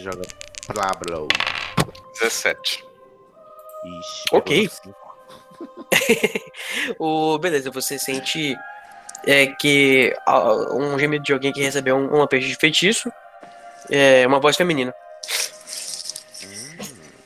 Joga 0.01 0.23
Pablo. 0.75 1.29
17. 2.21 2.85
Ixi, 3.85 4.25
Ok. 4.33 4.71
O, 6.99 7.39
beleza, 7.39 7.71
você 7.71 7.99
sente 7.99 8.55
é, 9.27 9.47
que 9.47 10.15
ah, 10.27 10.53
um 10.75 10.99
gemido 10.99 11.25
de 11.25 11.33
alguém 11.33 11.53
que 11.53 11.63
recebeu 11.63 11.97
um, 11.97 12.15
um 12.15 12.19
lampejo 12.19 12.47
de 12.49 12.57
feitiço. 12.57 13.11
É 13.91 14.27
uma 14.27 14.41
voz 14.41 14.57
feminina. 14.57 14.95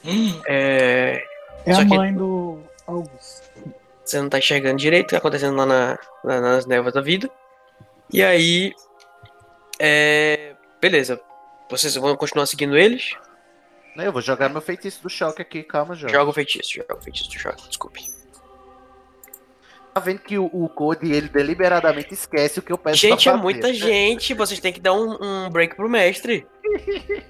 Hum, 0.08 0.40
É, 0.46 1.22
É 1.66 1.74
Só 1.74 1.80
a 1.82 1.84
que- 1.84 1.96
mãe 1.96 2.14
do 2.14 2.60
Augusto. 2.86 3.42
você 4.04 4.20
não 4.20 4.28
tá 4.30 4.38
enxergando 4.38 4.78
direito 4.78 5.04
o 5.04 5.06
que 5.08 5.12
tá 5.12 5.18
acontecendo 5.18 5.54
lá 5.56 5.66
na, 5.66 5.98
na- 6.24 6.40
nas 6.40 6.66
névoas 6.66 6.94
da 6.94 7.00
vida. 7.00 7.30
E 8.12 8.22
aí. 8.22 8.72
É, 9.78 10.54
beleza. 10.80 11.20
Vocês 11.70 11.94
vão 11.96 12.16
continuar 12.16 12.46
seguindo 12.46 12.76
eles? 12.76 13.12
Não, 13.94 14.04
Eu 14.04 14.12
vou 14.12 14.22
jogar 14.22 14.48
meu 14.48 14.60
feitiço 14.62 15.02
do 15.02 15.10
choque 15.10 15.42
aqui, 15.42 15.62
calma, 15.62 15.94
joga. 15.94 16.12
Joga 16.12 16.30
o 16.30 16.32
feitiço, 16.32 16.72
joga 16.74 16.96
o 16.96 17.00
feitiço 17.02 17.28
do 17.30 17.38
choque, 17.38 17.68
desculpe. 17.68 18.04
Tá 19.98 20.04
vendo 20.04 20.20
que 20.20 20.38
o, 20.38 20.46
o 20.52 20.68
Code, 20.68 21.10
ele 21.12 21.28
deliberadamente 21.28 22.14
esquece 22.14 22.60
o 22.60 22.62
que 22.62 22.72
eu 22.72 22.78
peço 22.78 22.96
Gente, 22.98 23.28
é 23.28 23.34
muita 23.34 23.74
gente. 23.74 24.32
Vocês 24.32 24.60
têm 24.60 24.72
que 24.72 24.78
dar 24.80 24.92
um, 24.92 25.18
um 25.20 25.50
break 25.50 25.74
pro 25.74 25.88
mestre. 25.88 26.46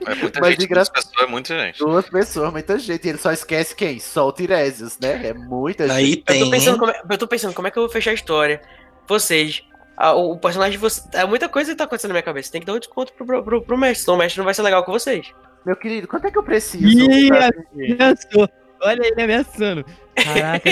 É 0.06 0.14
muita 0.14 0.40
Mas 0.40 0.50
gente. 0.50 0.66
graça- 0.66 0.90
duas 0.92 1.04
pessoas 1.04 1.26
é 1.26 1.30
muita 1.30 1.58
gente. 1.58 1.78
Duas 1.78 2.10
pessoas, 2.10 2.52
muita 2.52 2.78
gente. 2.78 3.04
E 3.06 3.08
ele 3.08 3.18
só 3.18 3.32
esquece 3.32 3.74
quem? 3.74 3.98
Só 3.98 4.28
o 4.28 4.32
Tiresias, 4.32 4.98
né? 4.98 5.28
É 5.28 5.32
muita 5.32 5.88
gente. 5.88 5.96
Aí 5.96 6.12
Eu 6.12 6.22
tem. 6.24 6.44
tô, 6.44 6.50
pensando 6.50 6.78
como 6.78 6.90
é, 6.90 7.02
eu 7.08 7.18
tô 7.18 7.26
pensando 7.26 7.54
como 7.54 7.68
é 7.68 7.70
que 7.70 7.78
eu 7.78 7.82
vou 7.84 7.90
fechar 7.90 8.10
a 8.10 8.14
história. 8.14 8.60
Vocês. 9.08 9.62
a- 9.96 10.12
o, 10.14 10.36
personagem 10.38 10.72
de 10.72 10.78
vocês. 10.78 11.08
É 11.14 11.24
muita 11.24 11.48
coisa 11.48 11.70
que 11.70 11.76
tá 11.78 11.84
acontecendo 11.84 12.10
na 12.10 12.14
minha 12.14 12.22
cabeça. 12.22 12.52
Tem 12.52 12.60
que 12.60 12.66
dar 12.66 12.74
um 12.74 12.78
desconto 12.78 13.12
pro, 13.14 13.24
pro, 13.24 13.42
pro, 13.42 13.62
pro 13.62 13.78
mestre, 13.78 14.04
senão 14.04 14.16
o 14.16 14.18
mestre 14.18 14.38
não 14.38 14.44
vai 14.44 14.52
ser 14.54 14.62
legal 14.62 14.84
com 14.84 14.92
vocês. 14.92 15.32
Meu 15.64 15.74
querido, 15.76 16.06
quanto 16.06 16.26
é 16.26 16.30
que 16.30 16.38
eu 16.38 16.42
preciso? 16.42 16.86
Ih, 16.86 17.30
Ameaçou. 17.32 18.48
Olha 18.82 19.06
ele 19.06 19.22
ameaçando. 19.22 19.84
Caraca. 20.14 20.70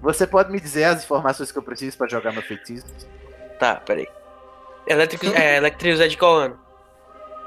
Você 0.00 0.26
pode 0.26 0.50
me 0.50 0.60
dizer 0.60 0.84
as 0.84 1.02
informações 1.04 1.50
que 1.50 1.58
eu 1.58 1.62
preciso 1.62 1.96
pra 1.98 2.06
jogar 2.08 2.32
meu 2.32 2.42
feitiço? 2.42 2.86
Tá, 3.58 3.76
peraí. 3.76 4.06
Elétrico, 4.86 5.26
é, 5.26 5.56
Electrius 5.56 6.00
é 6.00 6.06
de 6.08 6.16
qual 6.16 6.36
ano? 6.36 6.58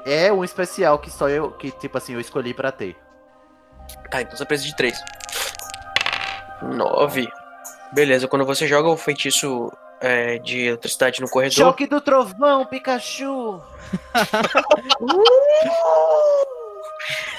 É 0.04 0.32
um 0.32 0.42
especial 0.44 0.98
que 0.98 1.10
só 1.10 1.28
eu, 1.28 1.50
que 1.52 1.70
tipo 1.70 1.96
assim, 1.96 2.14
eu 2.14 2.20
escolhi 2.20 2.52
pra 2.54 2.70
ter. 2.72 2.96
Tá, 4.10 4.20
então 4.22 4.36
você 4.36 4.44
precisa 4.44 4.68
de 4.70 4.76
três. 4.76 4.98
Nove. 6.62 7.28
Beleza, 7.92 8.28
quando 8.28 8.44
você 8.44 8.66
joga 8.66 8.88
o 8.88 8.96
feitiço 8.96 9.72
é, 10.00 10.38
de 10.38 10.66
eletricidade 10.66 11.20
no 11.20 11.28
corredor. 11.28 11.56
Choque 11.66 11.86
do 11.86 12.00
trovão, 12.00 12.64
Pikachu! 12.66 13.60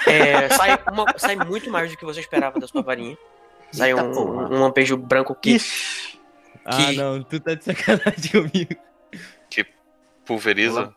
É, 0.08 0.50
sai, 0.50 0.80
uma- 0.92 1.06
sai 1.18 1.36
muito 1.36 1.70
mais 1.70 1.92
do 1.92 1.98
que 1.98 2.04
você 2.04 2.20
esperava 2.20 2.60
da 2.60 2.68
sua 2.68 2.82
varinha. 2.82 3.18
Sai 3.72 3.92
Eita 3.92 4.04
um, 4.04 4.54
um 4.56 4.60
lampejo 4.62 4.98
branco 4.98 5.34
que. 5.36 5.58
Ah, 6.66 6.78
Que- 6.78 6.96
não, 6.96 7.24
tu 7.24 7.40
tá 7.40 7.54
de 7.56 7.64
sacanagem 7.64 8.32
comigo. 8.50 8.76
Pulveriza. 10.26 10.96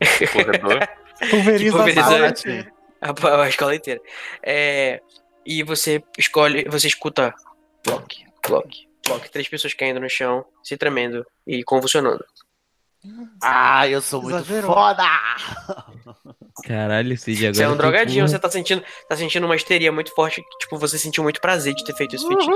o 0.00 0.32
corredor. 0.32 0.88
pulveriza 1.30 1.64
Que 1.64 1.70
pulveriza- 1.94 2.68
a. 3.00 3.14
A, 3.36 3.42
a 3.42 3.48
escola 3.48 3.74
inteira. 3.74 4.00
É, 4.42 5.00
e 5.44 5.62
você 5.62 6.02
escolhe. 6.18 6.64
Você 6.68 6.86
escuta. 6.86 7.34
Clock, 7.82 8.24
clock, 8.42 8.88
clock. 9.04 9.30
Três 9.30 9.48
pessoas 9.48 9.74
caindo 9.74 10.00
no 10.00 10.08
chão, 10.08 10.44
se 10.62 10.76
tremendo 10.76 11.26
e 11.46 11.62
convulsionando. 11.64 12.24
Ah, 13.42 13.86
eu 13.88 14.00
sou 14.00 14.22
muito 14.22 14.36
Exagerou. 14.36 14.72
foda! 14.74 15.04
Caralho, 16.66 17.16
Cid, 17.18 17.46
agora. 17.46 17.54
Você 17.54 17.62
é 17.62 17.68
um 17.68 17.76
drogadinho, 17.76 18.26
você 18.26 18.38
tá 18.38 18.50
sentindo, 18.50 18.82
tá 19.08 19.16
sentindo 19.16 19.44
uma 19.44 19.56
histeria 19.56 19.92
muito 19.92 20.14
forte. 20.14 20.40
que, 20.42 20.58
Tipo, 20.60 20.78
você 20.78 20.98
sentiu 20.98 21.22
muito 21.22 21.40
prazer 21.40 21.74
de 21.74 21.84
ter 21.84 21.94
feito 21.94 22.16
esse 22.16 22.26
feitiço. 22.26 22.50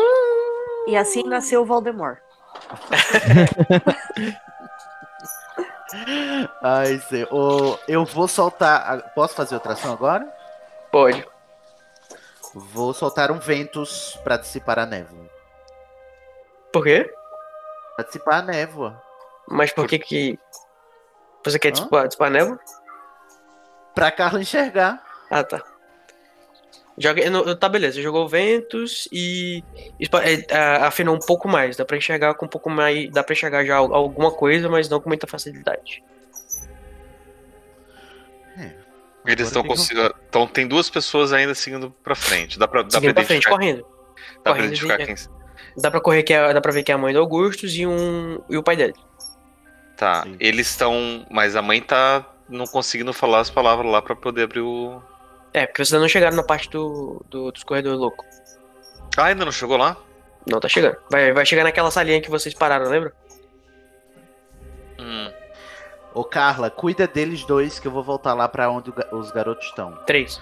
E 0.86 0.96
assim 0.96 1.22
nasceu 1.24 1.62
o 1.62 1.66
Voldemort. 1.66 2.18
Ai, 6.62 6.98
sei. 7.08 7.26
Ô, 7.30 7.78
eu 7.86 8.04
vou 8.04 8.28
soltar. 8.28 8.98
a- 8.98 9.02
Posso 9.10 9.34
fazer 9.34 9.54
outra 9.54 9.72
ação 9.72 9.92
agora? 9.92 10.26
Pode. 10.90 11.24
Vou 12.54 12.92
soltar 12.94 13.30
um 13.30 13.38
Ventus 13.38 14.18
pra 14.24 14.36
dissipar 14.36 14.78
a 14.78 14.86
névoa. 14.86 15.28
Por 16.72 16.84
quê? 16.84 17.10
Pra 17.96 18.04
dissipar 18.04 18.38
a 18.38 18.42
névoa. 18.42 19.02
Mas 19.50 19.72
por 19.72 19.86
que 19.86 19.98
que. 19.98 20.38
Você 21.44 21.58
quer 21.58 21.70
dissipar, 21.70 22.06
dissipar 22.06 22.28
a 22.28 22.30
névoa? 22.30 22.60
Pra 23.94 24.10
Carla 24.10 24.40
enxergar. 24.40 25.02
Ah, 25.30 25.42
tá. 25.42 25.62
Joga, 26.98 27.30
no- 27.30 27.54
tá, 27.56 27.68
beleza. 27.68 28.02
Jogou 28.02 28.28
ventos 28.28 29.08
e 29.12 29.62
é, 30.50 30.56
afinou 30.84 31.14
um 31.14 31.20
pouco 31.20 31.48
mais. 31.48 31.76
Dá 31.76 31.84
pra 31.84 31.96
enxergar 31.96 32.34
com 32.34 32.46
um 32.46 32.48
pouco 32.48 32.68
mais. 32.68 33.08
Dá 33.10 33.22
pra 33.22 33.32
enxergar 33.32 33.64
já 33.64 33.76
al- 33.76 33.94
alguma 33.94 34.30
coisa, 34.32 34.68
mas 34.68 34.88
não 34.88 35.00
com 35.00 35.08
muita 35.08 35.26
facilidade. 35.26 36.02
Eles 39.26 39.48
estão 39.48 39.62
conseguindo. 39.62 40.14
Então 40.28 40.46
tem 40.46 40.66
duas 40.66 40.88
pessoas 40.88 41.32
ainda 41.34 41.54
seguindo 41.54 41.90
pra 42.02 42.14
frente. 42.14 42.58
Dá 42.58 42.66
pra, 42.66 42.82
dá 42.82 42.90
Seguindo 42.92 43.12
pra 43.12 43.22
pra 43.22 43.26
frente, 43.26 43.48
correndo. 43.48 43.82
dá 43.82 43.86
pra 44.42 44.52
correndo 44.52 44.66
identificar 44.68 44.96
de- 44.96 45.04
quem. 45.06 45.16
Dá 45.76 45.90
pra 45.90 46.00
correr 46.00 46.22
que 46.22 46.32
é, 46.32 46.52
dá 46.54 46.60
pra 46.60 46.72
ver 46.72 46.82
que 46.82 46.90
é 46.90 46.94
a 46.94 46.98
mãe 46.98 47.12
do 47.12 47.18
Augustus 47.20 47.74
e 47.74 47.86
um. 47.86 48.40
e 48.48 48.56
o 48.56 48.62
pai 48.62 48.74
dele. 48.76 48.94
Tá, 49.98 50.22
Sim. 50.22 50.36
eles 50.40 50.70
estão. 50.70 51.26
Mas 51.30 51.56
a 51.56 51.60
mãe 51.60 51.82
tá 51.82 52.24
não 52.48 52.66
conseguindo 52.66 53.12
falar 53.12 53.40
as 53.40 53.50
palavras 53.50 53.90
lá 53.90 54.00
pra 54.00 54.14
poder 54.16 54.44
abrir 54.44 54.60
o. 54.60 55.02
É, 55.52 55.66
porque 55.66 55.84
vocês 55.84 55.92
ainda 55.92 56.02
não 56.02 56.08
chegaram 56.08 56.36
na 56.36 56.42
parte 56.42 56.70
do, 56.70 57.20
do- 57.28 57.50
dos 57.50 57.64
corredores 57.64 57.98
loucos. 57.98 58.24
Ah, 59.16 59.24
ainda 59.24 59.44
não 59.44 59.50
chegou 59.52 59.76
lá? 59.76 59.96
Não, 60.46 60.60
tá 60.60 60.68
chegando. 60.68 60.96
Vai, 61.10 61.32
vai 61.32 61.44
chegar 61.44 61.64
naquela 61.64 61.90
salinha 61.90 62.20
que 62.22 62.30
vocês 62.30 62.54
pararam, 62.54 62.88
lembra? 62.88 63.12
Hum. 64.98 65.32
Ô, 66.14 66.24
Carla, 66.24 66.70
cuida 66.70 67.06
deles 67.06 67.44
dois 67.44 67.78
que 67.78 67.86
eu 67.88 67.92
vou 67.92 68.02
voltar 68.02 68.34
lá 68.34 68.48
pra 68.48 68.70
onde 68.70 68.92
os 69.12 69.30
garotos 69.30 69.66
estão. 69.66 69.92
Três. 70.06 70.40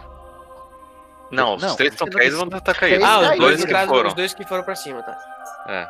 Não, 1.30 1.56
os 1.56 1.62
Não, 1.62 1.74
três 1.76 1.92
estão 1.92 2.08
caídos 2.08 2.38
vão 2.38 2.46
estar 2.46 2.74
caídos. 2.74 2.98
Três 2.98 3.02
Ah, 3.04 3.32
os 3.32 3.38
dois, 3.38 3.64
que 3.64 3.74
foram. 3.86 4.08
os 4.08 4.14
dois 4.14 4.34
que 4.34 4.44
foram 4.44 4.62
pra 4.62 4.74
cima, 4.76 5.02
tá? 5.02 5.64
É. 5.68 5.88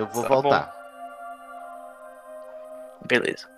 Eu 0.00 0.06
vou 0.06 0.22
Tá 0.22 0.28
voltar. 0.28 0.83
Beleza. 3.06 3.48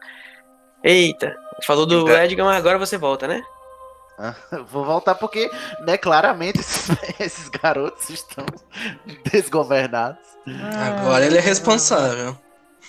Eita, 0.83 1.36
falou 1.66 1.86
do 1.86 2.02
Então- 2.02 2.16
Edgar, 2.23 2.47
mas 2.47 2.57
agora 2.57 2.78
você 2.78 2.97
volta, 2.97 3.26
né? 3.26 3.42
Eu 4.52 4.65
Vou 4.66 4.84
voltar 4.84 5.15
porque, 5.15 5.50
né, 5.81 5.99
claramente 5.99 6.58
esses, 6.60 6.89
esses 7.20 7.49
garotos 7.49 8.08
estão 8.08 8.47
desgovernados. 9.31 10.18
Agora 10.99 11.26
ele 11.26 11.36
é 11.39 11.41
responsável. 11.41 12.36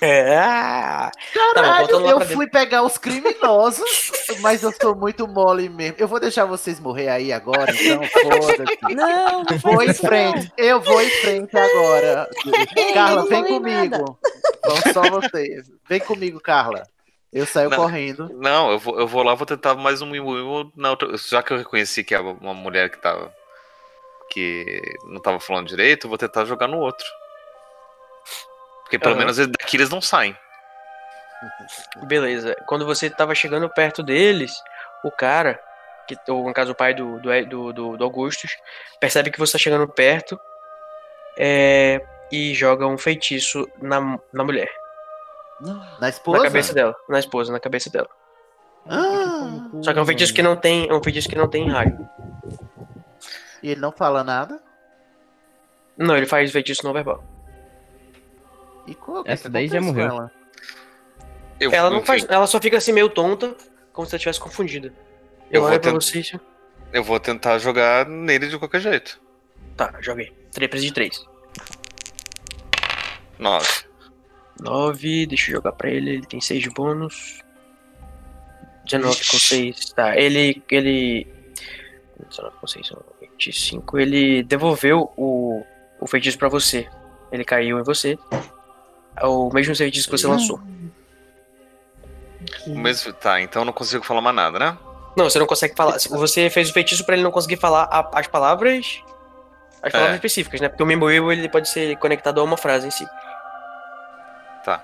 É. 0.02 0.36
Tá 0.36 1.12
bom, 1.34 1.54
Caralho, 1.56 2.08
eu 2.08 2.22
fui 2.22 2.48
pegar 2.48 2.84
os 2.84 2.98
criminosos, 2.98 4.12
mas 4.42 4.62
eu 4.62 4.72
sou 4.72 4.96
muito 4.96 5.28
mole 5.28 5.70
mesmo. 5.70 5.96
Eu 5.98 6.08
vou 6.08 6.20
deixar 6.20 6.46
vocês 6.46 6.80
morrer 6.80 7.10
aí 7.10 7.34
agora, 7.34 7.72
então 7.74 8.04
foda-se. 8.22 8.96
Não, 8.96 9.44
não 9.44 9.58
Vou 9.58 9.82
em 9.82 9.88
não. 9.88 9.94
frente, 9.94 10.52
eu 10.58 10.80
vou 10.82 11.02
em 11.02 11.10
frente 11.10 11.58
agora. 11.58 12.30
Ei, 12.76 12.94
Carla, 12.94 13.26
vem 13.28 13.44
comigo. 13.46 14.20
Vão 14.66 14.94
só 14.94 15.02
vocês. 15.10 15.72
Vem 15.88 16.00
comigo, 16.00 16.40
Carla. 16.40 16.84
Eu 17.32 17.46
saio 17.46 17.70
Não. 17.70 17.78
correndo. 17.78 18.30
Não, 18.36 18.72
eu 18.72 18.80
vou, 18.80 19.00
eu 19.00 19.08
vou 19.08 19.22
lá, 19.24 19.36
vou 19.36 19.46
tentar 19.46 19.76
mais 19.76 20.02
um 20.02 20.06
outra. 20.92 21.18
Já 21.18 21.44
que 21.44 21.52
eu 21.52 21.58
reconheci 21.58 22.04
que 22.04 22.16
é 22.16 22.20
uma 22.20 22.54
mulher 22.54 22.90
que 22.90 23.02
tava. 23.02 23.34
que 24.32 24.82
não 25.06 25.22
tava 25.22 25.40
falando 25.40 25.68
direito, 25.68 26.06
eu 26.06 26.10
vou 26.10 26.18
tentar 26.18 26.46
jogar 26.46 26.68
no 26.68 26.80
outro. 26.80 27.06
Porque 28.88 28.98
pelo 28.98 29.12
Aham. 29.16 29.20
menos 29.20 29.38
daqui 29.38 29.76
eles 29.76 29.90
não 29.90 30.00
saem. 30.00 30.34
Beleza. 32.06 32.56
Quando 32.66 32.86
você 32.86 33.10
tava 33.10 33.36
chegando 33.36 33.70
perto 33.70 34.02
deles, 34.02 34.54
o 35.04 35.12
cara, 35.12 35.60
que, 36.08 36.18
ou 36.32 36.48
no 36.48 36.54
caso 36.54 36.72
o 36.72 36.76
pai 36.76 36.94
do, 36.94 37.20
do, 37.20 37.46
do, 37.46 37.74
do- 37.74 37.98
do 37.98 38.04
Augustus, 38.06 38.50
percebe 38.98 39.30
que 39.30 39.38
você 39.38 39.52
tá 39.54 39.58
chegando 39.60 39.86
perto 39.90 40.40
é, 41.38 42.02
e 42.32 42.54
joga 42.56 42.88
um 42.88 42.98
feitiço 42.98 43.68
na, 43.82 44.18
na 44.32 44.44
mulher. 44.46 44.70
Na 46.00 46.08
esposa? 46.08 46.38
Na 46.38 46.44
cabeça 46.46 46.74
dela. 46.74 46.96
Na 47.10 47.20
esposa, 47.20 47.52
na 47.52 47.60
cabeça 47.60 47.90
dela. 47.90 48.08
Ah, 48.90 49.68
Só 49.84 49.92
que 49.92 50.00
é 50.00 50.02
um 50.02 50.06
feitiço 50.06 50.34
que 50.34 50.42
não 50.42 50.56
tem. 50.56 50.88
É 50.90 50.94
um 50.94 51.04
feitiço 51.04 51.28
que 51.28 51.36
não 51.36 51.50
tem 51.50 51.70
raio. 51.70 52.08
e 53.62 53.72
ele 53.72 53.82
não 53.82 53.92
fala 53.92 54.24
nada? 54.24 54.62
Não, 55.98 56.16
ele 56.16 56.26
faz 56.26 56.50
feitiço 56.52 56.86
não 56.86 56.94
verbal. 56.94 57.22
E 58.88 58.96
qual 58.96 59.24
Essa 59.28 59.50
daí 59.50 59.68
já 59.68 59.80
morreu. 59.82 60.06
ela? 60.08 60.32
Eu, 61.60 61.72
Ela 61.72 61.90
não 61.90 62.04
faz. 62.04 62.26
Ela 62.30 62.48
só 62.48 62.60
fica 62.62 62.78
assim 62.78 62.92
meio 62.94 63.10
tonta, 63.10 63.56
como 63.92 64.08
se 64.08 64.14
ela 64.14 64.18
estivesse 64.18 64.40
confundida. 64.40 64.88
Eu 65.50 65.56
Eu 65.56 65.62
vou 65.62 65.70
olho 65.72 65.80
pra 65.80 65.92
tent- 65.92 66.02
vocês. 66.02 66.32
eu 66.94 67.04
vou 67.04 67.20
tentar 67.20 67.58
jogar 67.60 68.06
nele 68.08 68.48
de 68.48 68.58
qualquer 68.58 68.80
jeito. 68.82 69.20
Tá, 69.76 69.94
joguei. 70.02 70.32
3 70.52 70.82
de 70.84 70.94
3. 70.94 71.26
Nove. 73.40 73.68
9, 74.60 75.28
deixa 75.28 75.52
eu 75.52 75.56
jogar 75.58 75.72
pra 75.74 75.90
ele, 75.90 76.10
ele 76.12 76.26
tem 76.26 76.42
6 76.42 76.62
de 76.64 76.70
bônus. 76.70 77.44
19 78.86 79.16
com 79.16 79.38
6, 79.38 79.90
tá, 79.94 80.18
ele, 80.18 80.64
ele... 80.72 81.28
19 82.30 82.56
com 82.60 82.66
6, 82.68 82.92
25, 83.38 84.00
ele 84.00 84.42
devolveu 84.44 85.12
o, 85.16 85.64
o 86.00 86.08
feitiço 86.08 86.38
pra 86.40 86.50
você. 86.50 86.88
Ele 87.32 87.44
caiu 87.46 87.80
em 87.80 87.84
você. 87.84 88.18
É 89.20 89.26
o 89.26 89.50
mesmo 89.52 89.76
feitiço 89.76 90.10
que 90.10 90.18
você 90.18 90.28
lançou. 90.28 90.60
O 92.68 92.78
mesmo, 92.78 93.12
tá, 93.14 93.42
então 93.42 93.62
eu 93.62 93.66
não 93.66 93.74
consigo 93.74 94.04
falar 94.04 94.22
mais 94.22 94.36
nada, 94.36 94.60
né? 94.60 94.78
Não, 95.16 95.30
você 95.30 95.40
não 95.40 95.48
consegue 95.48 95.76
falar. 95.76 95.98
se 96.00 96.08
Você 96.10 96.50
fez 96.50 96.70
o 96.70 96.74
feitiço 96.74 97.04
pra 97.06 97.16
ele 97.16 97.24
não 97.24 97.32
conseguir 97.32 97.58
falar 97.58 97.84
a- 97.92 98.10
as 98.14 98.28
palavras... 98.28 99.02
As 99.82 99.92
palavras 99.92 100.14
É. 100.14 100.16
específicas, 100.18 100.60
né? 100.62 100.70
Porque 100.70 100.84
o 100.84 100.86
Memorial 100.86 101.32
ele 101.32 101.50
pode 101.50 101.70
ser 101.70 101.96
conectado 101.98 102.40
a 102.40 102.44
uma 102.44 102.58
frase 102.58 102.88
em 102.88 102.92
si. 102.92 103.06
Tá. 104.64 104.84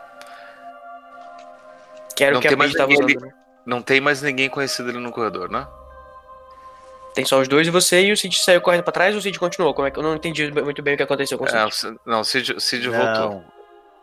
Que 2.16 2.24
era 2.24 2.34
Não 2.34 2.40
o 2.40 2.42
que 2.42 2.48
a 2.48 2.58
Paige 2.58 2.76
tava 2.78 2.92
usando, 2.92 3.20
né? 3.22 3.32
Não 3.66 3.82
tem 3.82 4.00
mais 4.02 4.22
ninguém 4.22 4.50
conhecido 4.50 4.90
ali 4.90 5.00
no 5.00 5.12
corredor, 5.12 5.50
né? 5.50 5.66
Tem 7.16 7.26
só 7.26 7.40
os 7.40 7.48
dois 7.48 7.68
e 7.68 7.72
você 7.72 8.04
e 8.06 8.12
o 8.12 8.18
Cid 8.18 8.36
saiu 8.40 8.62
correndo 8.62 8.84
pra 8.84 8.92
trás 8.92 9.14
ou 9.14 9.20
o 9.20 9.22
Cid 9.22 9.38
continuou? 9.40 9.74
Como 9.74 9.88
é 9.88 9.92
que 9.92 10.00
eu 10.00 10.04
não 10.04 10.16
entendi 10.16 10.52
muito 10.52 10.82
bem 10.82 10.94
o 10.96 10.98
que 10.98 11.04
aconteceu 11.04 11.38
com 11.38 11.46
o 11.46 11.48
Cid? 11.48 11.60
É, 11.60 11.72
Cid- 11.72 12.00
não, 12.06 12.22
o 12.22 12.24
Cid, 12.26 12.54
o 12.54 12.60
Cid 12.62 12.90
voltou. 12.90 13.44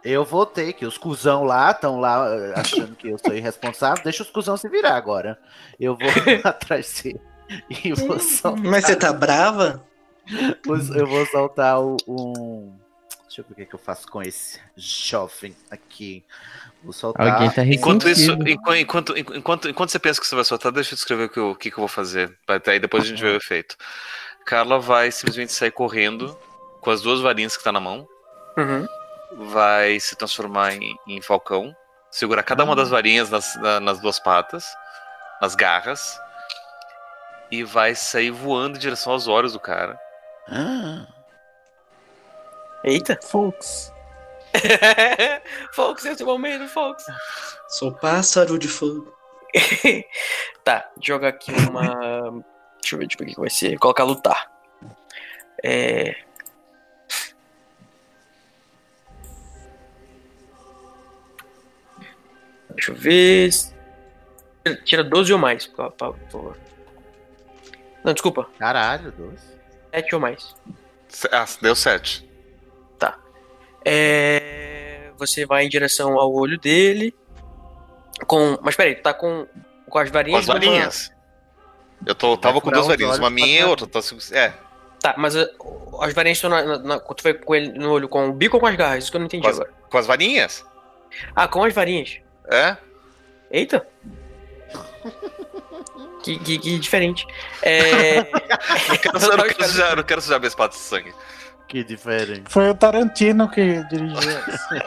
Eu 0.02 0.24
voltei, 0.24 0.72
que 0.72 0.86
os 0.86 0.96
cuzão 0.96 1.44
lá 1.44 1.70
estão 1.72 2.00
lá 2.00 2.26
eh, 2.34 2.54
achando 2.56 2.94
que 2.96 3.08
eu 3.08 3.18
sou 3.18 3.34
irresponsável. 3.34 4.02
Deixa 4.02 4.22
os 4.22 4.30
cuzão 4.30 4.56
se 4.56 4.68
virar 4.68 4.96
agora. 4.96 5.38
Eu 5.78 5.96
vou 5.96 6.08
atrás 6.44 7.02
dele. 7.02 7.20
E 7.84 7.92
vou 7.92 8.18
soltar, 8.18 8.62
Mas 8.64 8.84
você 8.86 8.96
tá 8.96 9.12
brava? 9.12 9.84
eu 10.94 11.06
vou 11.06 11.26
soltar 11.26 11.80
o- 11.80 11.96
um. 12.06 12.72
Deixa 13.26 13.42
eu 13.42 13.44
ver 13.44 13.52
o 13.52 13.56
que, 13.56 13.66
que 13.66 13.74
eu 13.74 13.78
faço 13.78 14.08
com 14.08 14.22
esse 14.22 14.58
jovem 14.76 15.54
aqui. 15.70 16.24
Vou 16.82 16.92
soltar. 16.92 17.32
Alguém 17.32 17.50
tá 17.50 17.64
Enquanto 17.64 18.08
isso, 18.08 18.32
enquanto, 18.46 18.76
enquanto, 18.76 19.18
enquanto, 19.18 19.68
enquanto 19.68 19.90
você 19.90 19.98
pensa 19.98 20.20
que 20.20 20.26
você 20.26 20.34
vai 20.34 20.44
soltar, 20.44 20.72
deixa 20.72 20.94
eu 20.94 20.96
descrever 20.96 21.24
o 21.24 21.28
que 21.28 21.38
eu, 21.38 21.50
o 21.50 21.54
que 21.56 21.70
que 21.70 21.76
eu 21.76 21.80
vou 21.82 21.88
fazer. 21.88 22.36
Até 22.48 22.72
aí 22.72 22.80
depois 22.80 23.04
a 23.04 23.06
gente 23.06 23.20
vê 23.22 23.28
o 23.28 23.36
efeito. 23.36 23.76
Carla 24.46 24.78
vai 24.80 25.10
simplesmente 25.12 25.52
sair 25.52 25.70
correndo 25.70 26.36
com 26.80 26.90
as 26.90 27.02
duas 27.02 27.20
varinhas 27.20 27.56
que 27.56 27.62
tá 27.62 27.70
na 27.70 27.80
mão. 27.80 28.06
Uhum. 28.56 28.86
Vai 29.32 29.98
se 30.00 30.16
transformar 30.16 30.74
em, 30.74 30.94
em 31.06 31.20
falcão. 31.22 31.74
Segurar 32.10 32.42
cada 32.42 32.64
uma 32.64 32.74
das 32.74 32.90
varinhas 32.90 33.30
nas, 33.30 33.54
na- 33.56 33.78
nas 33.80 34.00
duas 34.00 34.18
patas, 34.18 34.64
nas 35.40 35.54
garras. 35.54 36.18
E 37.50 37.62
vai 37.64 37.94
sair 37.94 38.30
voando 38.30 38.76
em 38.76 38.80
direção 38.80 39.12
aos 39.12 39.28
olhos 39.28 39.52
do 39.52 39.60
cara. 39.60 39.98
Ah, 40.48 41.06
Eita! 42.84 43.18
Folks. 43.22 43.92
Fox, 45.74 46.04
esse 46.04 46.22
é 46.22 46.24
o 46.24 46.28
momento, 46.28 46.66
Fox. 46.68 47.04
Sou 47.68 47.92
pássaro 47.92 48.58
de 48.58 48.66
fogo. 48.68 49.14
tá, 50.64 50.88
joga 51.00 51.28
aqui 51.28 51.52
uma. 51.52 52.42
Deixa 52.80 52.94
eu 52.94 52.98
ver 52.98 53.06
tipo, 53.06 53.22
o 53.22 53.26
que 53.26 53.38
vai 53.38 53.50
ser. 53.50 53.78
Colocar 53.78 54.04
lutar. 54.04 54.50
É. 55.62 56.16
Deixa 62.74 62.92
eu 62.92 62.94
ver. 62.94 63.50
Tira 64.84 65.02
12 65.04 65.32
ou 65.32 65.38
mais, 65.38 65.66
por 65.66 65.92
favor. 65.98 66.56
Não, 68.04 68.12
desculpa. 68.12 68.48
caralho, 68.58 69.10
doce. 69.12 69.44
7 69.94 70.14
ou 70.14 70.20
mais. 70.20 70.54
Ah, 71.32 71.44
deu 71.60 71.74
sete. 71.74 72.28
É, 73.84 75.10
Você 75.16 75.44
vai 75.46 75.64
em 75.64 75.68
direção 75.68 76.18
ao 76.18 76.32
olho 76.32 76.58
dele. 76.58 77.14
Com. 78.26 78.58
Mas 78.62 78.76
peraí, 78.76 78.94
tá 78.94 79.12
com. 79.14 79.46
Com 79.88 79.98
as 79.98 80.08
Com 80.08 80.14
varinhas? 80.14 80.40
as 80.42 80.48
ou 80.48 80.54
uma- 80.54 80.60
varinhas. 80.60 81.12
Eu 82.06 82.14
tô, 82.14 82.36
tava 82.36 82.60
com 82.60 82.70
duas 82.70 82.86
varinhas, 82.86 83.18
uma 83.18 83.28
minha 83.30 83.60
e 83.60 83.64
outra. 83.64 83.86
Tá, 83.86 84.00
é, 84.32 84.52
Tá, 85.00 85.14
mas 85.18 85.34
uh, 85.34 85.48
as 86.02 86.12
varinhas 86.14 86.36
estão 86.38 86.48
na, 86.50 86.62
na, 86.62 86.78
na- 86.78 87.00
Tu 87.00 87.22
foi 87.22 87.34
com 87.34 87.54
ele 87.54 87.72
no 87.72 87.90
olho 87.90 88.08
com 88.08 88.28
o 88.28 88.32
bico 88.32 88.56
ou 88.56 88.60
com 88.60 88.66
as 88.66 88.76
garras? 88.76 89.02
Isso 89.04 89.10
que 89.10 89.16
eu 89.16 89.20
não 89.20 89.26
entendi 89.26 89.42
Com 89.42 89.48
as- 89.50 89.58
agora. 89.60 89.74
com 89.90 89.98
as 89.98 90.06
varinhas. 90.06 90.64
Ah, 91.34 91.48
com 91.48 91.64
as 91.64 91.74
varinhas. 91.74 92.18
É? 92.48 92.76
Eita! 93.50 93.86
que, 96.22 96.38
que, 96.38 96.58
que 96.58 96.78
diferente. 96.78 97.26
É. 97.62 98.22
Não 98.88 98.96
quero, 98.96 99.18
eu 99.18 99.36
não 99.36 99.44
quero 99.44 99.64
sujar, 99.64 99.90
eu 99.90 99.96
não 99.96 100.02
quero 100.02 100.20
sujar 100.20 100.38
minhas 100.38 100.54
patas 100.54 100.78
de 100.78 100.84
sangue. 100.84 101.14
Que 101.70 101.84
diferente. 101.84 102.42
Foi 102.48 102.68
o 102.68 102.74
Tarantino 102.74 103.48
que 103.48 103.82
dirigiu 103.84 104.30
essa. 104.48 104.80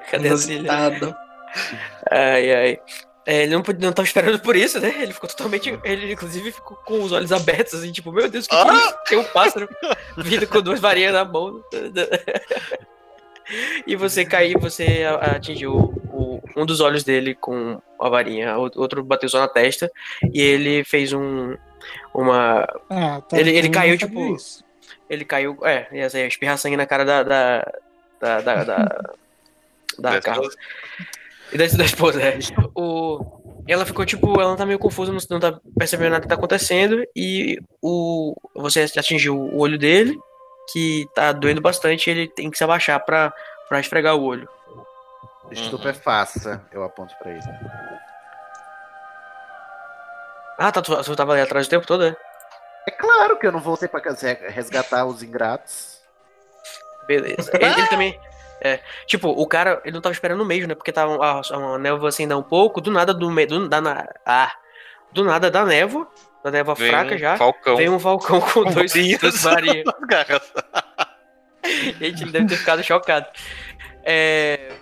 Cadê 0.10 0.24
a? 0.24 0.28
Inusitado. 0.28 1.14
Ai, 2.10 2.54
ai. 2.54 2.80
É, 3.26 3.42
ele 3.42 3.54
não, 3.54 3.62
não 3.80 3.92
tava 3.92 4.06
esperando 4.06 4.38
por 4.38 4.56
isso, 4.56 4.80
né? 4.80 4.94
Ele 4.98 5.12
ficou 5.12 5.28
totalmente. 5.28 5.78
Ele, 5.84 6.12
inclusive, 6.12 6.52
ficou 6.52 6.76
com 6.78 7.02
os 7.02 7.12
olhos 7.12 7.32
abertos, 7.32 7.74
assim, 7.74 7.92
tipo, 7.92 8.12
meu 8.12 8.30
Deus, 8.30 8.46
que, 8.46 8.56
que 8.56 8.70
é 8.70 8.74
isso? 8.74 8.98
Tem 9.06 9.18
um 9.18 9.24
pássaro 9.24 9.68
vindo 10.16 10.46
com 10.46 10.62
duas 10.62 10.80
varinhas 10.80 11.12
na 11.12 11.24
mão. 11.24 11.62
E 13.86 13.94
você 13.96 14.24
caiu, 14.24 14.58
você 14.58 15.02
atingiu 15.20 15.74
o- 16.12 16.40
um 16.56 16.64
dos 16.66 16.80
olhos 16.80 17.04
dele 17.04 17.34
com 17.34 17.80
a 18.00 18.08
varinha, 18.08 18.56
o 18.58 18.70
outro 18.76 19.02
bateu 19.04 19.28
só 19.28 19.38
na 19.40 19.48
testa, 19.48 19.90
e 20.32 20.40
ele 20.40 20.84
fez 20.84 21.12
um. 21.12 21.56
Uma. 22.14 22.66
Ah, 22.88 23.22
Ele- 23.32 23.50
ele 23.50 23.68
Tarantino 23.68 23.72
caiu, 23.74 23.98
tipo, 23.98 24.34
isso. 24.36 24.64
Ele 25.10 25.24
caiu. 25.24 25.58
É, 25.64 25.86
ia 25.92 26.08
ser 26.08 26.26
espirrar 26.26 26.56
sangue 26.58 26.76
na 26.76 26.86
cara 26.86 27.04
da. 27.04 27.22
Da. 27.22 27.72
Da. 28.20 28.40
Da. 28.40 28.64
Da, 28.64 30.10
da 30.10 30.20
Carla. 30.20 30.48
E 31.52 31.58
da, 31.58 31.66
da 31.66 31.84
esposa, 31.84 32.22
é. 32.22 32.38
O, 32.74 33.20
ela 33.68 33.84
ficou 33.86 34.04
tipo, 34.06 34.40
ela 34.40 34.56
tá 34.56 34.64
meio 34.66 34.78
confusa, 34.78 35.12
não, 35.12 35.18
não 35.30 35.38
tá 35.40 35.60
percebendo 35.78 36.10
nada 36.12 36.22
que 36.22 36.28
tá 36.28 36.34
acontecendo. 36.34 37.04
E 37.14 37.58
o, 37.82 38.34
você 38.56 38.80
atingiu 38.96 39.36
o 39.38 39.58
olho 39.58 39.78
dele, 39.78 40.18
que 40.72 41.08
tá 41.14 41.32
doendo 41.32 41.60
bastante, 41.60 42.10
ele 42.10 42.28
tem 42.28 42.50
que 42.50 42.58
se 42.58 42.64
abaixar 42.64 43.04
pra, 43.04 43.32
pra 43.68 43.80
esfregar 43.80 44.14
o 44.14 44.22
olho. 44.22 44.48
Estupefaça, 45.50 46.62
eu 46.72 46.82
aponto 46.82 47.14
pra 47.18 47.30
ele. 47.30 47.40
Ah, 50.58 50.72
tá, 50.72 50.80
tu, 50.80 51.02
tu 51.02 51.16
tava 51.16 51.32
ali 51.32 51.42
atrás 51.42 51.66
o 51.66 51.70
tempo 51.70 51.86
todo, 51.86 52.04
é? 52.04 52.16
É 52.86 52.90
claro 52.90 53.38
que 53.38 53.46
eu 53.46 53.52
não 53.52 53.60
voltei 53.60 53.88
pra 53.88 54.00
casa 54.00 54.38
resgatar 54.48 55.04
os 55.06 55.22
ingratos. 55.22 56.00
Beleza. 57.06 57.50
Ele, 57.54 57.64
ele 57.64 57.88
também. 57.88 58.20
É, 58.60 58.80
tipo, 59.06 59.28
o 59.28 59.46
cara, 59.46 59.82
ele 59.84 59.92
não 59.92 60.00
tava 60.00 60.14
esperando 60.14 60.42
meio, 60.44 60.66
né? 60.66 60.74
Porque 60.74 60.90
tava 60.90 61.22
a, 61.22 61.40
a 61.40 61.78
névoa 61.78 62.08
assim, 62.08 62.26
dá 62.26 62.34
um 62.34 62.42
pouco, 62.42 62.80
do 62.80 62.90
nada 62.90 63.12
do 63.12 63.30
meio. 63.30 63.46
Do, 63.46 63.68
da, 63.68 64.08
ah, 64.24 64.50
do 65.12 65.22
nada 65.22 65.50
da 65.50 65.66
névoa, 65.66 66.08
da 66.44 66.50
névoa 66.50 66.74
Vem 66.74 66.90
fraca 66.90 67.14
um 67.14 67.18
já. 67.18 67.36
Falcão. 67.38 67.76
Vem 67.76 67.88
um 67.88 67.98
falcão 67.98 68.38
com 68.38 68.64
dois 68.64 68.92
varinhas. 68.92 69.20
Nas 69.86 70.00
garras. 70.06 70.52
Gente, 71.98 72.22
ele 72.22 72.30
deve 72.30 72.46
ter 72.46 72.56
ficado 72.56 72.82
chocado. 72.82 73.26
É... 74.04 74.72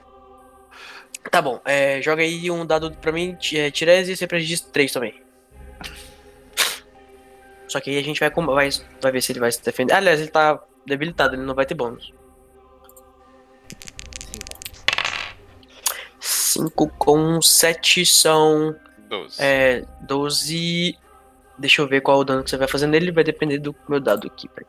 Tá 1.31 1.41
bom, 1.41 1.61
é, 1.65 2.03
joga 2.03 2.21
aí 2.23 2.51
um 2.51 2.67
dado 2.67 2.91
pra 3.01 3.13
mim, 3.13 3.39
é, 3.55 3.71
Tirese, 3.71 4.13
e 4.13 4.17
você 4.17 4.27
de 4.27 4.63
3 4.65 4.93
também. 4.93 5.23
Só 7.69 7.81
que 7.81 7.91
aí 7.91 7.99
a 7.99 8.03
gente 8.03 8.19
vai, 8.19 8.29
com- 8.29 8.45
vai, 8.45 8.69
vai 9.01 9.13
ver 9.13 9.23
se 9.23 9.31
ele 9.31 9.39
vai 9.39 9.53
se 9.53 9.63
defender. 9.63 9.95
Aliás, 9.95 10.21
ele 10.21 10.31
tá 10.31 10.61
debilitado, 10.85 11.37
ele 11.37 11.43
não 11.45 11.55
vai 11.55 11.65
ter 11.65 11.75
bônus. 11.75 12.13
5 16.19 16.89
com 16.99 17.41
7 17.41 18.05
são 18.05 18.77
Doze. 19.09 19.37
é, 19.39 19.85
12. 20.03 20.99
Deixa 21.63 21.81
eu 21.81 21.87
ver 21.87 22.01
qual 22.01 22.19
o 22.19 22.25
dano 22.25 22.43
que 22.43 22.51
você 22.51 22.57
vai 22.57 22.67
fazer 22.67 22.89
nele, 22.89 23.13
vai 23.13 23.23
depender 23.23 23.59
do 23.59 23.73
meu 23.89 24.01
dado 24.01 24.27
aqui. 24.27 24.49
peraí. 24.49 24.67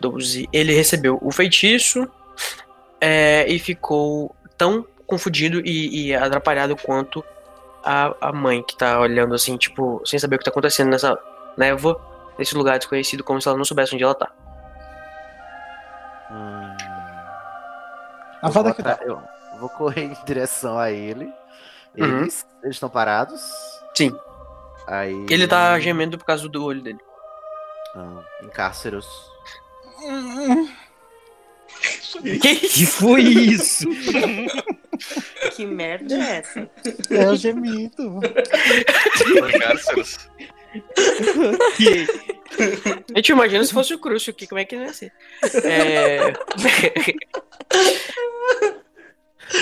12. 0.00 0.48
Ele 0.50 0.72
recebeu 0.72 1.18
o 1.20 1.30
feitiço 1.30 2.08
é, 3.00 3.46
e 3.46 3.58
ficou 3.58 4.34
tão 4.56 4.86
confundido 5.06 5.60
e, 5.60 6.06
e 6.08 6.14
atrapalhado 6.14 6.74
quanto 6.74 7.22
a, 7.84 8.14
a 8.20 8.32
mãe, 8.32 8.62
que 8.62 8.76
tá 8.78 8.98
olhando 8.98 9.34
assim, 9.34 9.58
tipo, 9.58 10.00
sem 10.06 10.18
saber 10.18 10.36
o 10.36 10.38
que 10.38 10.44
tá 10.46 10.50
acontecendo 10.50 10.88
nessa 10.88 11.18
névoa, 11.56 12.00
nesse 12.38 12.54
lugar 12.54 12.78
desconhecido, 12.78 13.22
como 13.22 13.42
se 13.42 13.48
ela 13.48 13.58
não 13.58 13.64
soubesse 13.64 13.94
onde 13.94 14.04
ela 14.04 14.14
tá. 14.14 14.30
Hum, 16.30 16.76
A 18.40 18.48
que 18.74 18.82
dá. 18.82 18.92
atra- 18.92 19.00
eu 19.04 19.20
vou 19.58 19.68
correr 19.68 20.04
em 20.04 20.16
direção 20.24 20.78
a 20.78 20.90
ele. 20.90 21.30
Uhum. 21.98 22.20
Eles 22.22 22.46
eles 22.62 22.76
estão 22.76 22.88
parados? 22.88 23.77
Sim. 23.98 24.16
Aí. 24.86 25.26
Ele 25.28 25.48
tá 25.48 25.76
gemendo 25.80 26.16
por 26.16 26.24
causa 26.24 26.48
do 26.48 26.64
olho 26.64 26.80
dele. 26.80 27.00
Ah, 27.96 28.22
em 28.44 28.48
cárceros. 28.48 29.08
Que 32.40 32.86
foi 32.86 33.22
isso? 33.22 33.88
Que 35.54 35.64
merda 35.64 36.12
é 36.12 36.38
essa? 36.38 36.68
É 37.08 37.30
o 37.30 37.36
gemido. 37.36 38.20
Cárceres. 39.60 40.28
A 43.14 43.14
gente 43.16 43.28
imagina 43.30 43.64
se 43.64 43.72
fosse 43.72 43.94
o 43.94 43.98
Crucio 43.98 44.32
aqui, 44.32 44.46
como 44.48 44.60
é 44.60 44.64
que 44.64 44.74
ele 44.74 44.86
ia 44.86 44.92
ser? 44.92 45.12
É... 45.64 46.32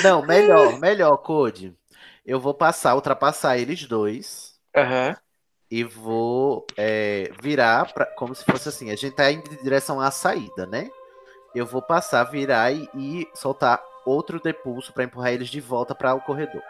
Não, 0.02 0.24
melhor, 0.24 0.78
melhor, 0.78 1.18
Code. 1.18 1.74
Eu 2.26 2.40
vou 2.40 2.52
passar, 2.52 2.96
ultrapassar 2.96 3.56
eles 3.56 3.84
dois. 3.84 4.58
Aham. 4.76 5.16
E 5.70 5.84
vou 5.84 6.66
é, 6.76 7.30
virar 7.40 7.92
pra, 7.92 8.04
como 8.04 8.34
se 8.34 8.44
fosse 8.44 8.68
assim. 8.68 8.90
A 8.90 8.96
gente 8.96 9.14
tá 9.14 9.30
indo 9.30 9.52
em 9.52 9.62
direção 9.62 10.00
à 10.00 10.10
saída, 10.10 10.66
né? 10.66 10.90
Eu 11.54 11.64
vou 11.64 11.80
passar, 11.80 12.24
virar 12.24 12.72
e, 12.72 12.88
e 12.94 13.28
soltar 13.32 13.80
outro 14.04 14.40
depulso 14.40 14.92
pra 14.92 15.04
empurrar 15.04 15.32
eles 15.32 15.48
de 15.48 15.60
volta 15.60 15.94
para 15.94 16.14
o 16.14 16.20
corredor. 16.20 16.62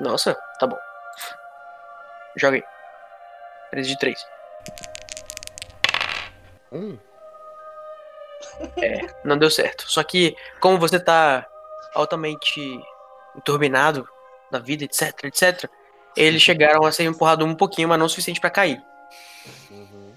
Nossa, 0.00 0.36
tá 0.60 0.66
bom. 0.66 0.78
Joga 2.36 2.56
aí. 2.56 2.64
13 3.70 3.88
de 3.88 3.98
3. 3.98 4.26
Um. 6.72 6.98
É, 8.76 8.98
não 9.24 9.38
deu 9.38 9.50
certo. 9.50 9.90
Só 9.90 10.02
que, 10.04 10.36
como 10.60 10.78
você 10.78 11.00
tá 11.00 11.46
altamente 11.94 12.80
enturbinado 13.38 14.06
da 14.50 14.58
vida, 14.58 14.84
etc, 14.84 15.24
etc, 15.24 15.70
eles 16.16 16.42
chegaram 16.42 16.84
a 16.84 16.92
ser 16.92 17.04
empurrados 17.04 17.46
um 17.46 17.54
pouquinho, 17.54 17.88
mas 17.88 17.98
não 17.98 18.06
o 18.06 18.08
suficiente 18.08 18.40
pra 18.40 18.50
cair. 18.50 18.82
Uhum. 19.70 20.12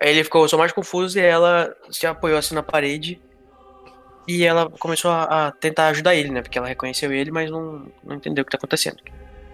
Ele 0.00 0.24
ficou 0.24 0.48
só 0.48 0.56
mais 0.56 0.72
confuso 0.72 1.18
e 1.18 1.22
ela 1.22 1.74
se 1.90 2.06
apoiou 2.06 2.38
assim 2.38 2.54
na 2.54 2.62
parede. 2.62 3.20
E 4.28 4.44
ela 4.44 4.70
começou 4.70 5.10
a, 5.10 5.48
a 5.48 5.50
tentar 5.50 5.88
ajudar 5.88 6.14
ele, 6.14 6.30
né? 6.30 6.42
Porque 6.42 6.56
ela 6.56 6.68
reconheceu 6.68 7.12
ele, 7.12 7.30
mas 7.30 7.50
não, 7.50 7.90
não 8.04 8.16
entendeu 8.16 8.42
o 8.42 8.44
que 8.44 8.52
tá 8.52 8.58
acontecendo. 8.58 8.98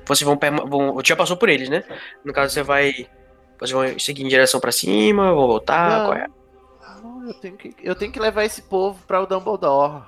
Vocês 0.04 0.26
vão, 0.26 0.38
vão. 0.68 0.98
Já 1.02 1.16
passou 1.16 1.36
por 1.36 1.48
eles, 1.48 1.68
né? 1.68 1.82
No 2.24 2.32
caso, 2.32 2.52
você 2.52 2.62
vai. 2.62 3.08
Vocês 3.58 3.70
vão 3.70 3.98
seguir 3.98 4.22
em 4.22 4.28
direção 4.28 4.60
pra 4.60 4.70
cima, 4.70 5.32
vão 5.32 5.46
voltar. 5.46 5.98
Não. 5.98 6.06
Qual 6.06 6.14
é? 6.14 6.26
Não, 7.02 7.26
eu, 7.28 7.34
tenho 7.34 7.56
que, 7.56 7.74
eu 7.82 7.94
tenho 7.94 8.12
que 8.12 8.20
levar 8.20 8.44
esse 8.44 8.62
povo 8.62 9.02
para 9.06 9.22
o 9.22 9.26
Dumbledore. 9.26 10.02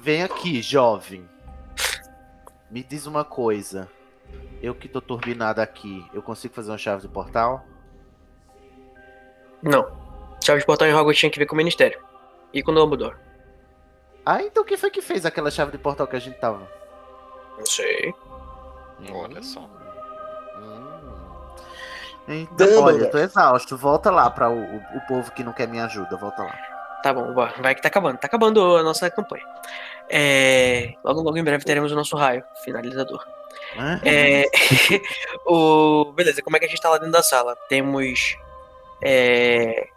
Vem 0.00 0.22
aqui, 0.22 0.62
jovem. 0.62 1.28
Me 2.70 2.84
diz 2.84 3.06
uma 3.06 3.24
coisa. 3.24 3.88
Eu 4.62 4.74
que 4.74 4.88
tô 4.88 5.00
turbinado 5.00 5.60
aqui, 5.60 6.06
eu 6.14 6.22
consigo 6.22 6.54
fazer 6.54 6.70
uma 6.70 6.78
chave 6.78 7.02
de 7.02 7.08
portal? 7.08 7.64
Não. 9.62 9.90
Chave 10.44 10.60
de 10.60 10.66
portal 10.66 10.86
em 10.86 10.94
Hogwarts 10.94 11.18
tinha 11.18 11.30
que 11.30 11.38
ver 11.38 11.46
com 11.46 11.54
o 11.54 11.56
Ministério. 11.56 12.00
E 12.52 12.62
com 12.62 12.70
o 12.70 12.74
Dumbledore. 12.74 13.16
Ah, 14.24 14.42
então 14.42 14.64
quem 14.64 14.76
foi 14.76 14.90
que 14.90 15.02
fez 15.02 15.26
aquela 15.26 15.50
chave 15.50 15.72
de 15.72 15.78
portal 15.78 16.06
que 16.06 16.16
a 16.16 16.20
gente 16.20 16.38
tava? 16.38 16.70
Não 17.58 17.66
sei. 17.66 18.14
Olha 19.10 19.42
só. 19.42 19.68
Hum. 20.58 20.98
Então, 22.28 22.66
Dumbledore. 22.66 22.82
olha, 22.82 23.04
eu 23.04 23.10
tô 23.10 23.18
exausto. 23.18 23.76
Volta 23.76 24.10
lá 24.10 24.30
para 24.30 24.48
o, 24.48 24.58
o, 24.58 24.76
o 24.96 25.00
povo 25.08 25.32
que 25.32 25.42
não 25.42 25.52
quer 25.52 25.66
minha 25.66 25.86
ajuda. 25.86 26.16
Volta 26.16 26.44
lá. 26.44 26.77
Tá 27.02 27.12
bom, 27.12 27.32
vai 27.32 27.74
que 27.74 27.82
tá 27.82 27.88
acabando. 27.88 28.18
Tá 28.18 28.26
acabando 28.26 28.76
a 28.76 28.82
nossa 28.82 29.08
campanha. 29.10 29.44
É... 30.10 30.94
Logo, 31.04 31.20
logo 31.22 31.36
em 31.36 31.44
breve 31.44 31.64
teremos 31.64 31.92
o 31.92 31.94
nosso 31.94 32.16
raio 32.16 32.42
finalizador. 32.64 33.24
Hã? 33.76 34.00
É... 34.04 34.44
o... 35.46 36.12
Beleza, 36.12 36.42
como 36.42 36.56
é 36.56 36.60
que 36.60 36.66
a 36.66 36.68
gente 36.68 36.80
tá 36.80 36.90
lá 36.90 36.96
dentro 36.96 37.12
da 37.12 37.22
sala? 37.22 37.56
Temos. 37.68 38.36
É... 39.02 39.88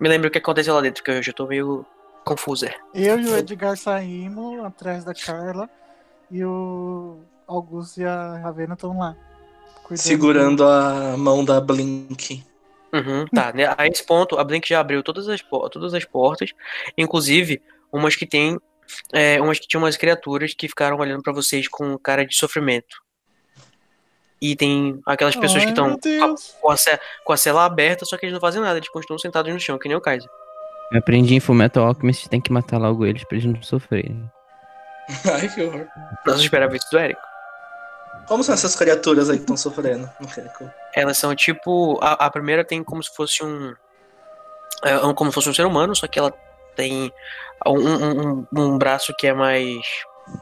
Me 0.00 0.08
lembra 0.08 0.28
o 0.28 0.30
que 0.30 0.38
aconteceu 0.38 0.74
lá 0.74 0.80
dentro, 0.80 1.02
que 1.02 1.10
eu 1.10 1.22
já 1.22 1.32
tô 1.32 1.46
meio 1.46 1.84
confuso. 2.24 2.66
é. 2.66 2.74
Eu 2.94 3.18
e 3.18 3.26
o 3.28 3.36
Edgar 3.36 3.76
saímos 3.76 4.64
atrás 4.64 5.04
da 5.04 5.14
Carla 5.14 5.68
e 6.30 6.44
o 6.44 7.18
Augusto 7.46 8.00
e 8.00 8.04
a 8.04 8.38
Ravena 8.38 8.74
estão 8.74 8.98
lá. 8.98 9.16
cuidando 9.84 10.02
Segurando 10.02 10.64
a 10.64 11.16
mão 11.16 11.44
da 11.44 11.60
Blink. 11.60 12.44
Uhum, 12.92 13.26
tá, 13.34 13.52
né? 13.52 13.74
A 13.76 13.86
esse 13.86 14.04
ponto, 14.04 14.38
a 14.38 14.44
Blink 14.44 14.68
já 14.68 14.80
abriu 14.80 15.02
todas 15.02 15.28
as, 15.28 15.40
todas 15.42 15.92
as 15.94 16.04
portas, 16.04 16.52
inclusive 16.96 17.60
umas 17.92 18.16
que 18.16 18.26
tem. 18.26 18.58
é, 19.12 19.40
umas 19.40 19.58
que 19.58 19.66
tinham 19.68 19.82
umas 19.82 19.96
criaturas 19.96 20.54
que 20.54 20.68
ficaram 20.68 20.96
olhando 20.98 21.22
pra 21.22 21.32
vocês 21.32 21.68
com 21.68 21.98
cara 21.98 22.24
de 22.24 22.34
sofrimento. 22.34 22.96
E 24.40 24.54
tem 24.54 25.00
aquelas 25.04 25.34
pessoas 25.34 25.64
que 25.64 25.70
Ai, 25.70 25.72
estão 25.72 25.88
meu 25.88 25.98
Deus. 25.98 26.54
com 26.60 26.74
com 27.24 27.32
a 27.32 27.36
cela 27.36 27.64
aberta, 27.64 28.04
só 28.04 28.16
que 28.16 28.24
eles 28.24 28.32
não 28.32 28.40
fazem 28.40 28.62
nada, 28.62 28.78
eles 28.78 28.88
continuam 28.88 29.18
sentados 29.18 29.52
no 29.52 29.58
chão, 29.60 29.78
que 29.78 29.88
nem 29.88 29.96
o 29.96 30.00
Kaiser. 30.00 30.30
Eu 30.92 30.98
aprendi 31.00 31.34
em 31.34 31.40
Fullmetal 31.40 31.86
Alchemist, 31.86 32.28
tem 32.28 32.40
que 32.40 32.52
matar 32.52 32.78
logo 32.78 33.04
eles 33.04 33.24
pra 33.24 33.36
eles 33.36 33.52
não 33.52 33.60
sofrerem. 33.62 34.30
Ai, 35.34 35.48
que 35.52 35.60
horror. 35.62 35.86
Nós 36.24 36.40
esperava 36.40 36.74
isso 36.76 36.86
do 36.90 36.98
Érico. 36.98 37.20
Como 38.28 38.44
são 38.44 38.54
essas 38.54 38.76
criaturas 38.76 39.30
aí 39.30 39.36
que 39.36 39.42
estão 39.42 39.56
sofrendo? 39.56 40.08
Elas 40.94 41.16
são 41.18 41.34
tipo. 41.34 41.98
A, 42.02 42.26
a 42.26 42.30
primeira 42.30 42.62
tem 42.64 42.84
como 42.84 43.02
se 43.02 43.14
fosse 43.14 43.42
um. 43.42 43.74
É, 44.84 44.98
como 45.14 45.30
se 45.30 45.34
fosse 45.34 45.48
um 45.48 45.54
ser 45.54 45.66
humano, 45.66 45.96
só 45.96 46.06
que 46.06 46.18
ela 46.18 46.32
tem 46.76 47.10
um, 47.66 47.72
um, 47.72 48.20
um- 48.20 48.46
um 48.52 48.78
braço 48.78 49.12
que 49.18 49.26
é 49.26 49.32
mais 49.34 49.78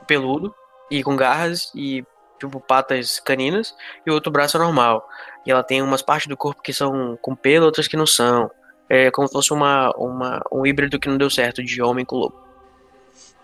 peludo 0.06 0.54
e 0.90 1.02
com 1.02 1.16
garras 1.16 1.70
e 1.74 2.04
tipo 2.38 2.60
patas 2.60 3.18
caninas, 3.18 3.74
e 4.04 4.10
o 4.10 4.14
outro 4.14 4.30
braço 4.30 4.56
é 4.56 4.60
normal. 4.60 5.08
E 5.46 5.50
ela 5.50 5.62
tem 5.62 5.80
umas 5.80 6.02
partes 6.02 6.26
do 6.26 6.36
corpo 6.36 6.60
que 6.60 6.72
são 6.72 7.16
com 7.22 7.34
pelo, 7.34 7.64
outras 7.66 7.88
que 7.88 7.96
não 7.96 8.06
são. 8.06 8.50
É 8.90 9.10
como 9.10 9.26
se 9.26 9.32
fosse 9.32 9.52
uma, 9.52 9.90
uma, 9.96 10.42
um 10.52 10.66
híbrido 10.66 10.98
que 10.98 11.08
não 11.08 11.16
deu 11.16 11.30
certo 11.30 11.62
de 11.64 11.80
homem 11.80 12.04
com 12.04 12.16
lobo. 12.16 12.36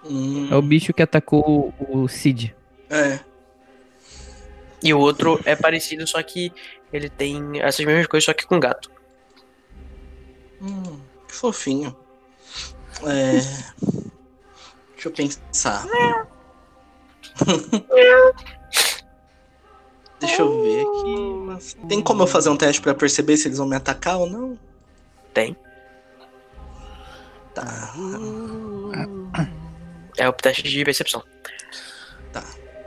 Hum, 0.05 0.49
É 0.51 0.55
o 0.57 0.63
bicho 0.63 0.93
que 0.93 1.03
atacou 1.03 1.73
o, 1.81 2.03
o 2.03 2.09
Cid. 2.09 2.55
é. 2.91 3.19
E 4.83 4.93
o 4.93 4.99
outro 4.99 5.41
é 5.45 5.55
parecido, 5.55 6.07
só 6.07 6.23
que 6.23 6.53
ele 6.93 7.09
tem 7.09 7.61
essas 7.61 7.85
mesmas 7.85 8.07
coisas, 8.07 8.25
só 8.25 8.35
que 8.35 8.47
com 8.47 8.59
gato. 8.59 8.91
Hum, 10.61 11.01
que 11.29 11.35
fofinho. 11.35 11.97
É. 13.05 13.33
Deixa 14.95 15.09
eu 15.09 15.13
pensar. 15.13 15.87
Deixa 20.21 20.43
eu 20.43 20.63
ver 20.63 20.83
aqui. 20.83 21.77
Tem 21.89 22.01
como 22.01 22.23
eu 22.23 22.27
fazer 22.29 22.49
um 22.49 22.57
teste 22.57 22.81
pra 22.81 22.95
perceber 22.95 23.37
se 23.37 23.49
eles 23.49 23.59
vão 23.59 23.67
me 23.67 23.75
atacar 23.75 24.19
ou 24.19 24.31
não? 24.31 24.57
Tem. 25.35 25.57
Tá. 27.55 27.93
É 30.17 30.29
o 30.29 30.33
teste 30.33 30.63
de 30.63 30.85
percepção. 30.85 31.25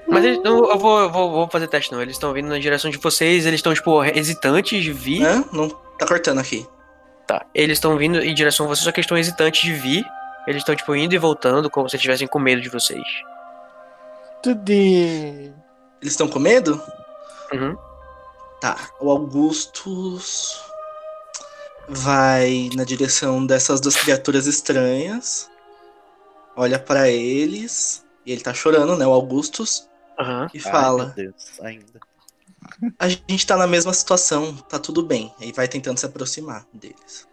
Mas 0.08 0.24
eles, 0.24 0.44
não, 0.44 0.70
eu 0.70 0.78
vou, 0.78 1.00
eu 1.00 1.12
vou, 1.12 1.32
vou 1.32 1.50
fazer 1.50 1.68
teste 1.68 1.92
não. 1.92 2.02
Eles 2.02 2.16
estão 2.16 2.32
vindo 2.32 2.48
na 2.48 2.60
direção 2.60 2.92
de 2.92 2.98
vocês, 2.98 3.46
eles 3.46 3.60
estão, 3.60 3.74
tipo, 3.74 4.04
hesitantes 4.04 4.84
de 4.84 4.94
vir. 4.94 5.24
Hã? 5.24 5.44
Não, 5.52 5.70
Tá 5.98 6.06
cortando 6.06 6.40
aqui. 6.40 6.68
Tá. 7.26 7.46
Eles 7.54 7.78
estão 7.78 7.98
vindo 7.98 8.20
em 8.20 8.34
direção 8.34 8.66
a 8.66 8.70
vocês, 8.70 8.84
só 8.84 8.92
que 8.92 9.00
eles 9.00 9.06
estão 9.06 9.18
hesitantes 9.18 9.62
de 9.62 9.74
vir. 9.74 10.06
Eles 10.48 10.62
estão, 10.62 10.76
tipo, 10.76 10.96
indo 10.96 11.16
e 11.16 11.18
voltando, 11.18 11.70
como 11.70 11.90
se 11.90 11.96
estivessem 11.96 12.28
com 12.28 12.38
medo 12.38 12.62
de 12.62 12.70
vocês. 12.70 13.04
Tudo. 14.44 14.70
Eles 14.70 15.54
estão 16.04 16.28
com 16.28 16.38
medo? 16.38 16.80
Uhum. 17.52 17.76
Tá. 18.62 18.78
O 19.00 19.10
Augustus 19.10 20.62
vai 21.88 22.70
na 22.76 22.84
direção 22.84 23.46
dessas 23.46 23.80
duas 23.80 23.96
criaturas 23.96 24.46
estranhas. 24.46 25.50
Olha 26.56 26.78
pra 26.78 27.10
eles. 27.10 28.06
E 28.26 28.32
ele 28.32 28.42
tá 28.42 28.54
chorando, 28.54 28.96
né? 28.98 29.08
O 29.08 29.14
Augustus. 29.14 29.88
Aham. 30.20 30.48
E 30.54 30.58
Ai, 30.58 30.72
fala: 30.72 31.06
meu 31.06 31.14
Deus, 31.16 31.60
ainda. 31.62 32.00
A 32.98 33.08
gente 33.08 33.46
tá 33.46 33.56
na 33.58 33.68
mesma 33.68 33.94
situação, 33.94 34.56
tá 34.56 34.80
tudo 34.80 35.04
bem. 35.04 35.34
Aí 35.40 35.52
vai 35.52 35.68
tentando 35.68 35.98
se 36.00 36.06
aproximar 36.06 36.66
deles. 36.74 37.28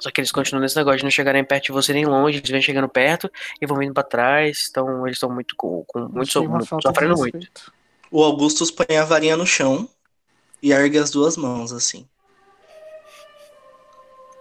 Só 0.00 0.10
que 0.10 0.20
eles 0.20 0.30
continuam 0.32 0.62
nesse 0.62 0.76
negócio 0.76 0.98
de 0.98 1.04
não 1.04 1.10
chegarem 1.10 1.44
perto 1.44 1.64
de 1.66 1.72
você 1.72 1.92
nem 1.92 2.04
longe, 2.06 2.38
eles 2.38 2.50
vêm 2.50 2.62
chegando 2.62 2.88
perto 2.88 3.30
e 3.60 3.66
vão 3.66 3.78
vindo 3.78 3.92
pra 3.94 4.02
trás. 4.02 4.68
Então 4.70 5.06
eles 5.06 5.16
estão 5.16 5.30
muito 5.30 5.54
com, 5.56 5.84
com 5.86 6.00
muito, 6.08 6.30
so, 6.32 6.44
muito- 6.48 6.66
sofrendo 6.82 7.16
muito. 7.16 7.72
O 8.10 8.22
Augustus 8.22 8.70
põe 8.70 8.96
a 8.96 9.04
varinha 9.04 9.36
no 9.36 9.46
chão 9.46 9.88
e 10.62 10.72
ergue 10.72 10.98
as 10.98 11.10
duas 11.10 11.36
mãos 11.36 11.72
assim. 11.72 12.08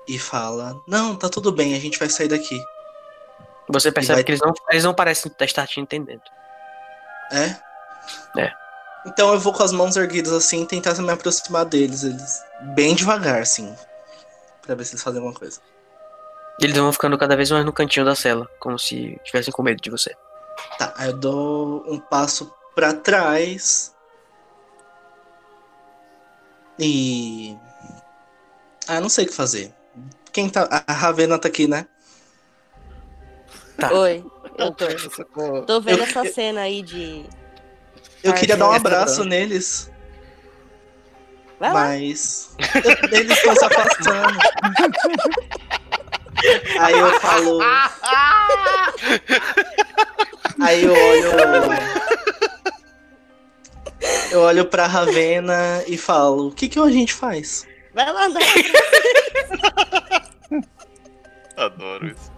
E 0.08 0.18
fala: 0.18 0.80
Não, 0.88 1.16
tá 1.16 1.28
tudo 1.30 1.52
bem, 1.52 1.76
a 1.76 1.80
gente 1.80 2.00
vai 2.00 2.10
sair 2.10 2.28
daqui. 2.28 2.60
Você 3.70 3.92
percebe 3.92 4.18
vai- 4.18 4.24
que 4.24 4.32
eles 4.32 4.42
não, 4.42 4.54
eles 4.70 4.84
não 4.84 4.94
parecem 4.94 5.32
estar 5.42 5.68
te 5.68 5.80
entendendo. 5.80 6.22
É? 7.32 7.56
É. 8.40 8.54
Então 9.06 9.34
eu 9.34 9.40
vou 9.40 9.54
com 9.54 9.64
as 9.64 9.72
mãos 9.72 9.96
erguidas 9.96 10.34
assim 10.34 10.64
e 10.64 10.66
tentar 10.66 10.94
me 10.96 11.12
aproximar 11.12 11.66
deles. 11.66 12.04
Eles 12.04 12.44
bem 12.76 12.96
devagar, 12.96 13.42
assim. 13.42 13.76
Pra 14.62 14.76
ver 14.76 14.86
se 14.86 14.94
eles 14.94 15.04
fazem 15.04 15.20
alguma 15.20 15.38
coisa. 15.38 15.60
Eles 16.60 16.76
vão 16.76 16.92
ficando 16.92 17.18
cada 17.18 17.36
vez 17.36 17.52
mais 17.52 17.64
no 17.64 17.72
cantinho 17.72 18.06
da 18.06 18.16
cela, 18.16 18.50
como 18.60 18.80
se 18.80 19.16
estivessem 19.24 19.54
com 19.54 19.62
medo 19.62 19.82
de 19.82 19.92
você. 19.92 20.16
Tá, 20.78 20.94
aí 20.98 21.10
eu 21.10 21.18
dou 21.18 21.86
um 21.88 22.00
passo 22.00 22.52
pra 22.76 22.94
trás. 22.94 23.94
E. 26.80 27.58
Ah, 28.88 29.00
não 29.00 29.10
sei 29.10 29.26
o 29.26 29.28
que 29.28 29.34
fazer. 29.34 29.74
Quem 30.32 30.50
tá. 30.50 30.68
A 30.88 30.94
Ravena 30.94 31.38
tá 31.38 31.48
aqui, 31.48 31.68
né? 31.68 31.88
Tá. 33.78 33.94
Oi, 33.94 34.26
eu 34.58 34.72
tô, 34.72 34.86
tô 35.64 35.82
vendo 35.82 36.00
Eu- 36.00 36.04
essa 36.06 36.24
cena 36.26 36.62
aí 36.62 36.82
de. 36.82 37.26
Eu 38.24 38.34
queria 38.34 38.58
dar 38.58 38.68
um 38.70 38.74
abraço 38.74 39.24
neles, 39.24 39.92
Vai 41.60 41.70
lá. 41.74 41.80
mas. 41.80 42.56
eu- 42.84 43.18
eles 43.20 43.38
estão 43.38 43.56
se 43.56 43.66
afastando. 43.66 44.38
Aí 46.80 46.98
eu 46.98 47.20
falo. 47.20 47.60
Aí 50.62 50.84
eu 50.84 50.94
olho. 50.94 51.32
Eu 54.32 54.42
olho 54.42 54.66
pra 54.66 54.86
Ravena 54.88 55.84
e 55.88 55.98
falo: 55.98 56.48
O 56.48 56.52
que, 56.52 56.68
que 56.70 56.80
a 56.80 56.90
gente 56.90 57.14
faz? 57.14 57.66
Vai 57.94 58.12
lá. 58.12 58.28
Adoro 61.58 62.08
isso. 62.08 62.32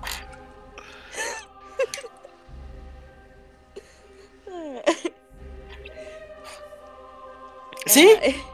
Sim? 7.88 8.16
Ai, 8.18 8.42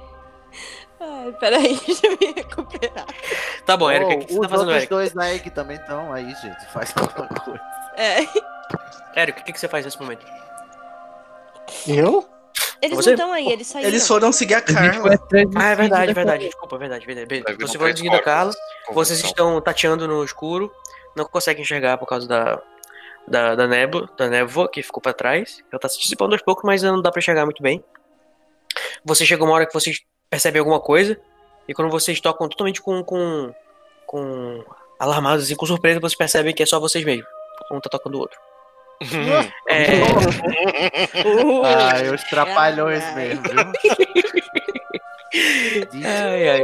Ai, 1.00 1.32
peraí, 1.40 1.80
deixa 1.86 2.08
eu 2.08 2.18
me 2.20 2.34
recuperar. 2.34 3.06
Tá 3.66 3.76
bom, 3.78 3.92
Erika, 3.92 4.12
Oh, 4.12 4.16
o 4.16 4.20
que 4.26 4.34
você 4.34 4.40
os 4.40 4.48
tá 4.48 4.50
fazendo, 4.50 4.72
Erika? 4.72 4.96
dois 4.96 5.18
aí 5.18 5.40
que 5.40 5.50
também 5.50 5.78
estão 5.78 6.12
aí, 6.14 6.34
gente. 6.36 6.66
Faz 6.72 6.94
alguma 6.98 7.28
coisa. 7.28 7.62
É, 7.98 8.20
Erika, 9.22 9.42
o 9.42 9.44
que 9.44 9.54
que 9.54 9.60
você 9.60 9.68
faz 9.68 9.86
nesse 9.86 10.00
momento? 10.00 10.26
Eu? 11.88 12.28
eles 12.82 12.96
Você- 12.98 13.10
não 13.12 13.16
estão 13.16 13.34
aí, 13.34 13.48
eles 13.52 13.68
saíram. 13.68 13.90
Eles 13.90 14.08
foram 14.08 14.32
seguir 14.32 14.56
a 14.56 14.62
Carla. 14.62 15.18
Ah, 15.56 15.70
é 15.70 15.76
verdade, 15.76 16.08
da 16.08 16.14
verdade. 16.14 16.46
Desculpa, 16.46 16.78
verdade, 16.78 17.06
verdade. 17.06 17.28
Verdade. 17.28 17.58
vir 17.58 17.68
Você 17.68 17.78
um 17.78 17.80
foi 17.80 17.88
três 17.90 18.00
seguindo 18.00 18.16
a 18.16 18.22
Carla, 18.24 18.52
corpos. 18.86 18.96
vocês 19.08 19.24
estão 19.24 19.60
tateando 19.62 20.08
no 20.08 20.24
escuro, 20.24 20.72
não 21.16 21.26
conseguem 21.26 21.64
enxergar 21.64 21.98
por 21.98 22.06
causa 22.08 22.28
da, 22.28 22.62
da, 23.28 23.56
da 23.56 23.68
névoa, 23.68 24.10
da 24.18 24.28
névoa 24.28 24.70
que 24.70 24.84
ficou 24.84 25.02
pra 25.02 25.14
trás. 25.14 25.64
Ela 25.72 25.80
tá 25.80 25.90
se 25.90 26.00
dissipando 26.00 26.34
aos 26.36 26.42
poucos, 26.44 26.64
mas 26.64 26.82
não 26.84 27.02
dá 27.02 27.12
pra 27.12 27.20
enxergar 27.20 27.46
muito 27.46 27.62
bem. 27.64 27.84
Você 29.06 29.26
chega 29.26 29.44
uma 29.44 29.54
hora 29.54 29.66
que 29.68 29.74
vocês 29.74 30.02
percebem 30.30 30.60
alguma 30.60 30.80
coisa, 30.80 31.18
e 31.68 31.74
quando 31.74 31.92
vocês 31.92 32.20
tocam 32.20 32.50
totalmente 32.50 32.82
com. 32.82 33.04
com. 33.04 33.54
com. 34.08 34.64
alarmados 35.00 35.46
assim, 35.46 35.56
com 35.56 35.66
surpresa, 35.66 36.00
vocês 36.00 36.18
percebem 36.18 36.54
que 36.54 36.64
é 36.64 36.66
só 36.66 36.80
vocês 36.80 37.06
mesmos. 37.06 37.28
Um 37.72 37.80
tá 37.80 37.90
tocando 37.90 38.16
o 38.16 38.20
outro. 38.20 38.38
É. 39.68 39.86
Ai, 41.66 42.10
os 42.14 42.24
trapalhões 42.24 43.04
Ai, 43.04 43.16
mesmo, 43.16 43.44
viu? 43.44 43.60
Ai, 46.06 46.50
ai. 46.50 46.64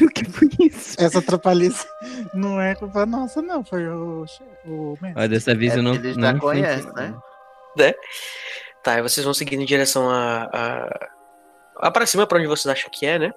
O 0.00 0.08
que 0.14 0.24
foi 0.24 0.48
isso? 0.60 0.96
Essa 0.98 1.18
atrapalhice 1.18 1.86
não 2.32 2.60
é 2.60 2.74
culpa 2.74 3.04
nossa, 3.04 3.42
não. 3.42 3.64
Foi 3.64 3.86
o, 3.88 4.24
o. 4.64 4.98
Olha, 5.14 5.28
dessa 5.28 5.54
vez 5.54 5.74
É 5.74 5.78
eu 5.78 5.82
não. 5.82 5.94
eles 5.94 6.16
não 6.16 6.32
já 6.32 6.38
conhecem, 6.38 6.78
influenciei, 6.88 7.14
né? 7.76 7.94
Não. 8.86 8.94
Tá, 8.94 8.98
e 8.98 9.02
vocês 9.02 9.24
vão 9.24 9.34
seguindo 9.34 9.62
em 9.62 9.66
direção 9.66 10.08
a. 10.10 10.48
a... 10.52 11.08
a 11.88 11.90
pra 11.90 12.06
cima, 12.06 12.26
pra 12.26 12.38
onde 12.38 12.46
vocês 12.46 12.70
acham 12.72 12.90
que 12.90 13.04
é, 13.06 13.18
né? 13.18 13.32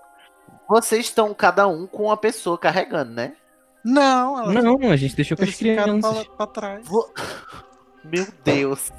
Vocês 0.68 1.06
estão 1.06 1.34
cada 1.34 1.68
um 1.68 1.88
com 1.88 2.04
uma 2.06 2.18
pessoa 2.18 2.58
carregando, 2.58 3.12
né? 3.12 3.34
Não, 3.84 4.40
ela- 4.40 4.62
Não, 4.62 4.92
a 4.92 4.96
gente 4.96 5.16
deixou 5.16 5.36
com 5.38 5.44
as 5.44 5.56
crianças. 5.56 6.26
pra, 6.28 6.36
pra 6.36 6.48
trás. 6.48 6.88
Vo- 6.88 7.12
Meu 8.04 8.28
Deus. 8.44 8.92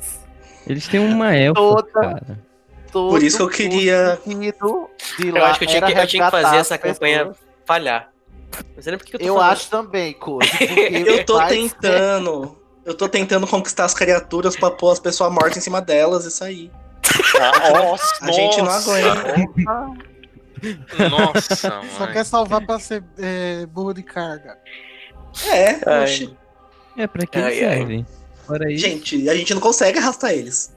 Eles 0.67 0.89
têm 0.89 1.01
uma 1.01 1.35
elfa, 1.35 1.61
Toda- 1.61 1.93
cara. 1.93 2.51
Todo 2.91 3.11
Por 3.11 3.23
isso 3.23 3.37
que 3.37 3.43
eu 3.43 3.49
queria- 3.49 4.19
Eu 4.27 5.35
lá 5.35 5.51
acho 5.51 5.59
que 5.61 5.65
eu 5.65 5.69
tinha 5.69 5.81
que, 5.83 5.93
eu 5.93 6.07
tinha 6.09 6.25
que 6.25 6.31
fazer 6.31 6.57
essa 6.57 6.77
campanha 6.77 7.31
falhar. 7.65 8.11
Eu 8.77 8.99
tô 8.99 9.25
Eu 9.25 9.41
acho 9.41 9.71
também, 9.71 10.13
porque 10.15 10.41
Eu 11.07 11.25
tô 11.25 11.39
tentando. 11.47 12.60
Eu 12.85 12.95
tô 12.95 13.09
tentando 13.09 13.47
conquistar 13.47 13.85
as 13.85 13.95
criaturas 13.95 14.57
pra 14.57 14.71
pôr 14.71 14.91
as 14.91 14.99
pessoas 15.01 15.33
mortas 15.33 15.57
em 15.59 15.61
cima 15.61 15.81
delas 15.81 16.25
e 16.25 16.31
sair. 16.31 16.71
Nossa, 17.73 18.25
A 18.25 18.33
gente 18.33 18.59
não 18.59 18.65
nossa, 18.67 18.91
aguenta. 18.97 19.99
Nossa, 21.09 21.57
Só 21.57 22.05
mãe. 22.05 22.13
quer 22.13 22.25
salvar 22.25 22.65
pra 22.65 22.79
ser 22.79 23.03
é, 23.19 23.67
burro 23.67 23.93
de 23.95 24.03
carga. 24.03 24.59
É, 25.51 25.79
Ai. 25.87 26.03
oxe. 26.05 26.37
É, 26.97 27.07
pra 27.07 27.27
que 27.27 27.39
Ai, 27.39 27.53
eles 27.53 27.63
ai. 27.69 27.77
servem? 27.79 28.07
Fora 28.47 28.71
isso. 28.73 28.85
Gente, 28.87 29.29
a 29.31 29.35
gente 29.35 29.55
não 29.55 29.61
consegue 29.61 29.99
arrastar 29.99 30.33
eles. 30.33 30.75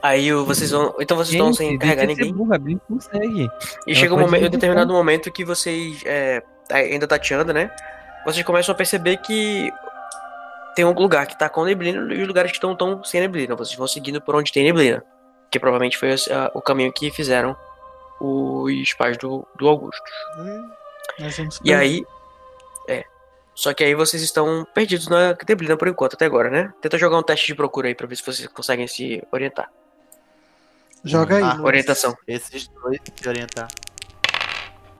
Aí 0.00 0.32
o- 0.32 0.44
vocês 0.44 0.70
vão. 0.70 0.94
Então 1.00 1.16
vocês 1.16 1.34
estão 1.34 1.52
sem 1.52 1.70
Gente, 1.72 1.80
carregar 1.80 2.06
ninguém. 2.06 2.32
burra, 2.32 2.56
consegue. 2.88 3.42
E 3.84 3.90
Ela 3.90 3.94
chega 3.98 4.14
um, 4.14 4.20
momento, 4.20 4.46
um 4.46 4.50
determinado 4.50 4.92
momento 4.92 5.32
que 5.32 5.44
vocês. 5.44 6.00
É, 6.06 6.40
ainda 6.70 7.04
tateando, 7.04 7.52
né? 7.52 7.68
Vocês 8.24 8.44
começam 8.46 8.72
a 8.72 8.76
perceber 8.76 9.16
que 9.16 9.72
tem 10.78 10.84
um 10.84 10.92
lugar 10.92 11.26
que 11.26 11.36
tá 11.36 11.48
com 11.48 11.64
neblina 11.64 12.14
e 12.14 12.22
os 12.22 12.28
lugares 12.28 12.52
que 12.52 12.56
estão 12.56 12.72
tão 12.76 13.02
sem 13.02 13.20
neblina. 13.20 13.56
Vocês 13.56 13.76
vão 13.76 13.88
seguindo 13.88 14.20
por 14.20 14.36
onde 14.36 14.52
tem 14.52 14.62
neblina. 14.62 15.02
Que 15.50 15.58
provavelmente 15.58 15.98
foi 15.98 16.10
esse, 16.12 16.32
a- 16.32 16.52
o 16.54 16.62
caminho 16.62 16.92
que 16.92 17.10
fizeram 17.10 17.56
os 18.20 18.92
pais 18.92 19.16
do, 19.16 19.44
do 19.56 19.66
Augusto. 19.66 20.00
E 21.18 21.28
gente 21.30 21.58
E 21.64 21.74
aí. 21.74 22.04
É. 22.86 23.02
Só 23.56 23.74
que 23.74 23.82
aí 23.82 23.92
vocês 23.92 24.22
estão 24.22 24.64
perdidos 24.72 25.08
na 25.08 25.36
neblina 25.48 25.76
por 25.76 25.88
enquanto, 25.88 26.14
até 26.14 26.26
agora, 26.26 26.48
né? 26.48 26.72
Tenta 26.80 26.96
jogar 26.96 27.18
um 27.18 27.24
teste 27.24 27.48
de 27.48 27.56
procura 27.56 27.88
aí 27.88 27.94
pra 27.96 28.06
ver 28.06 28.14
se 28.14 28.22
vocês 28.24 28.46
conseguem 28.46 28.86
se 28.86 29.20
orientar. 29.32 29.68
Joga 31.02 31.38
aí. 31.38 31.42
Ah. 31.42 31.60
Orientação. 31.60 32.16
Esses 32.28 32.68
dois 32.68 33.00
se 33.20 33.28
orientar. 33.28 33.66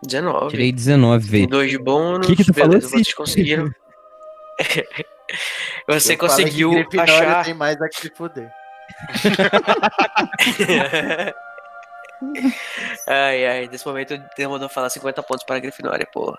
19. 0.03 0.51
Tirei 0.51 0.73
19, 0.73 1.23
Tem 1.23 1.31
velho. 1.31 1.47
dois 1.49 1.71
de 1.71 1.79
bônus. 1.79 2.27
Que 2.27 2.35
que 2.35 2.45
tu 2.45 2.53
falou, 2.53 2.69
beleza, 2.71 2.89
Cid? 2.89 3.05
vocês 3.05 3.15
conseguiram. 3.15 3.71
Você 5.87 6.15
Eu 6.15 6.19
conseguiu 6.19 6.73
achar. 6.99 7.45
tem 7.45 7.55
mais 7.55 7.81
a 7.81 7.89
que 7.89 8.01
se 8.01 8.11
fuder. 8.11 8.51
ai, 13.07 13.47
ai, 13.47 13.69
nesse 13.71 13.87
momento 13.87 14.15
eu 14.15 14.21
demorou 14.37 14.69
falar 14.69 14.91
50 14.91 15.23
pontos 15.23 15.45
para 15.45 15.57
a 15.57 15.61
Grifinória, 15.61 16.07
porra. 16.13 16.37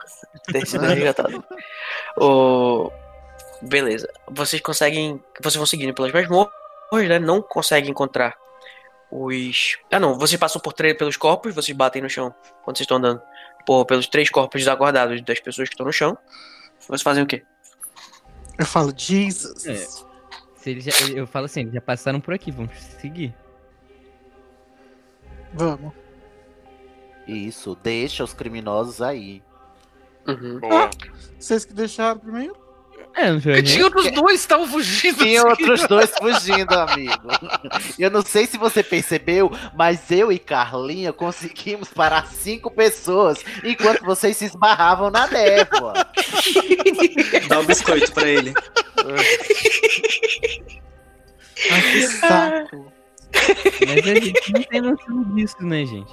Tem 0.51 0.65
sido 0.65 0.85
resgatado. 0.85 1.43
O... 2.17 2.91
Beleza. 3.61 4.07
Vocês 4.27 4.61
conseguem. 4.61 5.23
Vocês 5.39 5.55
vão 5.55 5.65
seguindo 5.65 5.93
pelas 5.93 6.11
masmorras, 6.11 6.51
né? 6.91 7.19
Não 7.19 7.41
conseguem 7.41 7.91
encontrar 7.91 8.35
os. 9.11 9.77
Ah, 9.91 9.99
não. 9.99 10.17
Vocês 10.17 10.39
passam 10.39 10.61
por 10.61 10.73
três 10.73 10.97
pelos 10.97 11.17
corpos, 11.17 11.53
vocês 11.53 11.75
batem 11.75 12.01
no 12.01 12.09
chão 12.09 12.33
quando 12.63 12.77
vocês 12.77 12.85
estão 12.85 12.97
andando. 12.97 13.21
Por, 13.65 13.85
pelos 13.85 14.07
três 14.07 14.29
corpos 14.29 14.61
desaguardados 14.61 15.21
das 15.21 15.39
pessoas 15.39 15.67
que 15.67 15.73
estão 15.73 15.85
no 15.85 15.93
chão. 15.93 16.17
Vocês 16.79 17.01
fazem 17.01 17.23
o 17.23 17.27
quê? 17.27 17.43
Eu 18.59 18.65
falo, 18.65 18.93
Jesus. 18.95 19.65
É. 19.65 19.75
Se 20.57 20.69
eles 20.69 20.83
já, 20.83 20.91
eu 21.15 21.25
falo 21.25 21.45
assim, 21.45 21.61
eles 21.61 21.73
já 21.73 21.81
passaram 21.81 22.19
por 22.19 22.33
aqui, 22.33 22.51
vamos 22.51 22.77
seguir. 22.99 23.33
Vamos. 25.53 25.93
Isso, 27.25 27.77
deixa 27.81 28.23
os 28.23 28.33
criminosos 28.33 29.01
aí. 29.01 29.41
Uhum. 30.27 30.59
Boa. 30.59 30.89
Vocês 31.39 31.63
que 31.63 31.73
deixaram 31.73 32.19
primeiro? 32.19 32.68
É, 33.19 33.31
não 33.31 33.41
Porque 33.41 33.55
gente. 33.57 33.73
tinha 33.73 33.83
outros 33.83 34.11
dois 34.11 34.31
que 34.31 34.37
estavam 34.37 34.65
fugindo. 34.65 35.17
Tem 35.17 35.39
outros 35.41 35.85
dois 35.89 36.09
fugindo, 36.17 36.71
amigo. 36.73 37.27
Eu 37.99 38.09
não 38.09 38.21
sei 38.21 38.45
se 38.45 38.57
você 38.57 38.81
percebeu, 38.81 39.51
mas 39.75 40.09
eu 40.09 40.31
e 40.31 40.39
Carlinha 40.39 41.11
conseguimos 41.11 41.89
parar 41.89 42.27
cinco 42.27 42.71
pessoas 42.71 43.43
enquanto 43.61 44.05
vocês 44.05 44.37
se 44.37 44.45
esbarravam 44.45 45.11
na 45.11 45.27
névoa. 45.27 45.93
Dá 47.49 47.59
um 47.59 47.65
biscoito 47.65 48.13
pra 48.13 48.25
ele. 48.27 48.53
Ai, 51.71 51.81
que 51.91 52.07
saco. 52.07 52.93
Mas 53.85 54.07
a 54.07 54.15
gente 54.15 54.53
não 54.53 54.63
tem 54.63 54.81
noção 54.81 55.23
disso, 55.35 55.57
né, 55.59 55.85
gente? 55.85 56.11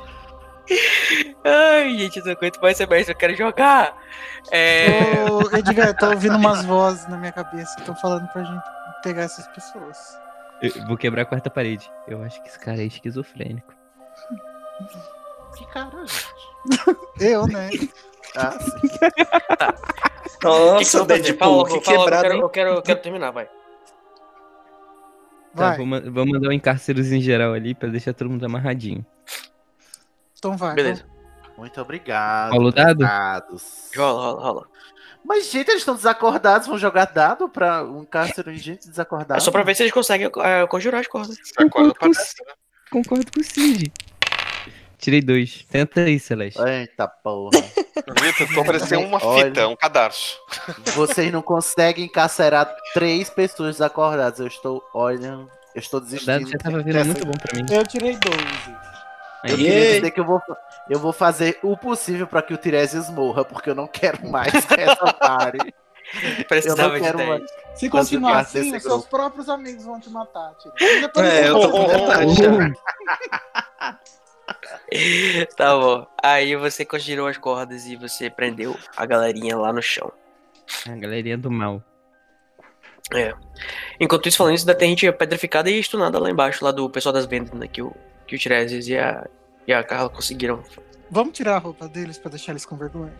Ai, 1.44 1.96
gente, 1.96 2.18
eu 2.18 2.24
não 2.24 2.32
aguento 2.32 2.60
mais 2.60 2.76
ser 2.76 2.88
mestre, 2.88 3.14
eu 3.14 3.18
quero 3.18 3.36
jogar. 3.36 3.96
É. 4.50 5.24
Ô, 5.30 5.40
Edgar, 5.56 5.88
eu 5.88 5.96
tô 5.96 6.10
ouvindo 6.10 6.36
umas 6.36 6.64
vozes 6.64 7.08
na 7.08 7.16
minha 7.16 7.32
cabeça 7.32 7.74
que 7.74 7.80
estão 7.80 7.96
falando 7.96 8.26
pra 8.28 8.42
gente 8.42 8.62
pegar 9.02 9.22
essas 9.22 9.46
pessoas. 9.48 10.18
Eu 10.62 10.86
vou 10.86 10.96
quebrar 10.96 11.22
a 11.22 11.26
quarta 11.26 11.50
parede. 11.50 11.90
Eu 12.08 12.22
acho 12.22 12.42
que 12.42 12.48
esse 12.48 12.58
cara 12.58 12.80
é 12.80 12.86
esquizofrênico. 12.86 13.74
Que 15.56 15.66
cara, 15.68 16.04
gente. 16.06 16.98
Eu, 17.20 17.46
né? 17.46 17.70
Ah, 18.38 18.50
sim. 18.50 18.68
O 18.68 18.80
que 20.78 20.84
que 20.84 20.96
Nossa? 20.96 21.06
Deadpool, 21.06 21.64
que 21.64 21.80
fala, 21.80 21.96
eu 21.96 22.00
quebrado, 22.00 22.22
quero, 22.22 22.34
eu, 22.34 22.48
quero, 22.50 22.70
eu 22.70 22.82
quero 22.82 23.00
terminar, 23.00 23.30
vai. 23.30 23.46
Tá, 25.54 25.54
Vai, 25.54 25.76
vou, 25.78 25.86
vou 26.12 26.26
mandar 26.26 26.48
um 26.48 26.52
encarceros 26.52 27.12
em 27.12 27.20
geral 27.20 27.54
ali 27.54 27.74
pra 27.74 27.88
deixar 27.88 28.12
todo 28.12 28.28
mundo 28.28 28.44
amarradinho. 28.44 29.06
Então 30.38 30.56
vai. 30.56 30.74
Beleza. 30.74 31.04
Muito 31.56 31.80
obrigado. 31.80 32.52
Rola 32.52 32.68
o 32.68 32.72
dado? 32.72 32.98
Dados. 32.98 33.90
Rola, 33.96 34.22
rola, 34.22 34.42
rola. 34.42 34.66
Mas, 35.24 35.50
gente, 35.50 35.68
eles 35.70 35.80
estão 35.82 35.94
desacordados, 35.96 36.68
vão 36.68 36.78
jogar 36.78 37.06
dado 37.06 37.48
pra 37.48 37.82
um 37.82 38.04
cárcere 38.04 38.52
de 38.52 38.58
gente 38.58 38.88
desacordada. 38.88 39.38
É 39.38 39.40
só 39.40 39.50
pra 39.50 39.62
ver 39.62 39.74
se 39.74 39.82
eles 39.82 39.92
conseguem 39.92 40.30
é, 40.38 40.66
conjurar 40.68 41.00
as 41.00 41.08
cordas. 41.08 41.36
Concordo 41.56 41.94
com, 41.94 42.10
concordo 42.92 43.32
com 43.32 43.40
o 43.40 43.44
Cid. 43.44 43.90
Tirei 44.98 45.20
dois. 45.20 45.64
Tenta 45.70 46.00
aí, 46.02 46.18
Celeste. 46.20 46.60
Eita 46.62 47.08
porra. 47.08 47.50
Vitor, 48.22 48.54
tô 48.54 48.64
parecendo 48.64 49.06
uma 49.06 49.24
Olha. 49.24 49.46
fita, 49.46 49.66
um 49.68 49.76
cadarço. 49.76 50.38
Vocês 50.94 51.32
não 51.32 51.42
conseguem 51.42 52.04
encarcerar 52.04 52.72
três 52.94 53.28
pessoas 53.28 53.76
desacordadas. 53.76 54.38
Eu 54.40 54.46
estou, 54.46 54.82
olha, 54.94 55.26
eu 55.74 55.80
estou 55.80 55.98
O 55.98 56.02
dado 56.02 56.10
desistindo. 56.12 56.48
você 56.48 56.58
tava 56.58 56.78
vendo 56.78 56.92
dessa- 56.92 57.04
muito 57.04 57.26
bom 57.26 57.32
pra 57.32 57.58
mim. 57.60 57.66
Eu 57.70 57.86
tirei 57.86 58.16
dois. 58.16 58.76
Eu 59.48 59.56
queria 59.56 59.94
dizer 59.94 60.10
que 60.10 60.20
eu 60.20 60.24
vou, 60.24 60.40
eu 60.88 60.98
vou 60.98 61.12
fazer 61.12 61.58
o 61.62 61.76
possível 61.76 62.26
pra 62.26 62.42
que 62.42 62.54
o 62.54 62.56
Tiresias 62.56 63.10
morra, 63.10 63.44
porque 63.44 63.70
eu 63.70 63.74
não 63.74 63.86
quero 63.86 64.28
mais 64.28 64.52
que 64.64 64.80
essa 64.80 65.12
pare. 65.14 65.74
Precisava 66.48 66.94
de 66.94 67.00
quero 67.00 67.18
10. 67.18 67.28
mais. 67.28 67.42
Se 67.74 67.90
continuar 67.90 68.38
assim, 68.40 68.74
os 68.74 68.82
seus 68.82 68.84
grupo. 68.84 69.08
próprios 69.10 69.48
amigos 69.48 69.84
vão 69.84 70.00
te 70.00 70.08
matar, 70.08 70.54
tô 70.54 71.20
É, 71.20 71.48
eu 71.48 71.60
tô 71.60 71.70
com 71.70 71.86
vontade 71.86 72.34
já. 72.34 73.96
Tá 75.56 75.76
bom. 75.76 76.06
Aí 76.22 76.54
você 76.54 76.84
conjurou 76.84 77.26
as 77.26 77.36
cordas 77.36 77.86
e 77.86 77.96
você 77.96 78.30
prendeu 78.30 78.76
a 78.96 79.04
galerinha 79.04 79.56
lá 79.56 79.72
no 79.72 79.82
chão. 79.82 80.12
A 80.88 80.94
galerinha 80.94 81.36
do 81.36 81.50
mal. 81.50 81.82
Enquanto 84.00 84.28
isso, 84.28 84.38
falando 84.38 84.54
isso, 84.54 84.68
ainda 84.68 84.78
tem 84.78 84.90
gente 84.90 85.10
petrificada 85.12 85.70
e 85.70 85.78
estunada 85.78 86.18
lá 86.18 86.30
embaixo, 86.30 86.64
lá 86.64 86.70
do 86.70 86.88
pessoal 86.90 87.12
das 87.12 87.26
vendas, 87.26 87.52
né? 87.52 87.66
Que 87.68 87.82
o, 87.82 87.94
que 88.26 88.34
o 88.36 88.38
Tiresias 88.38 88.86
e 88.88 88.96
a, 88.96 89.26
e 89.66 89.72
a 89.72 89.82
Carla 89.84 90.08
conseguiram. 90.08 90.62
Vamos 91.10 91.32
tirar 91.36 91.54
a 91.56 91.58
roupa 91.58 91.88
deles 91.88 92.18
pra 92.18 92.30
deixar 92.30 92.52
eles 92.52 92.64
com 92.66 92.76
vergonha? 92.76 93.12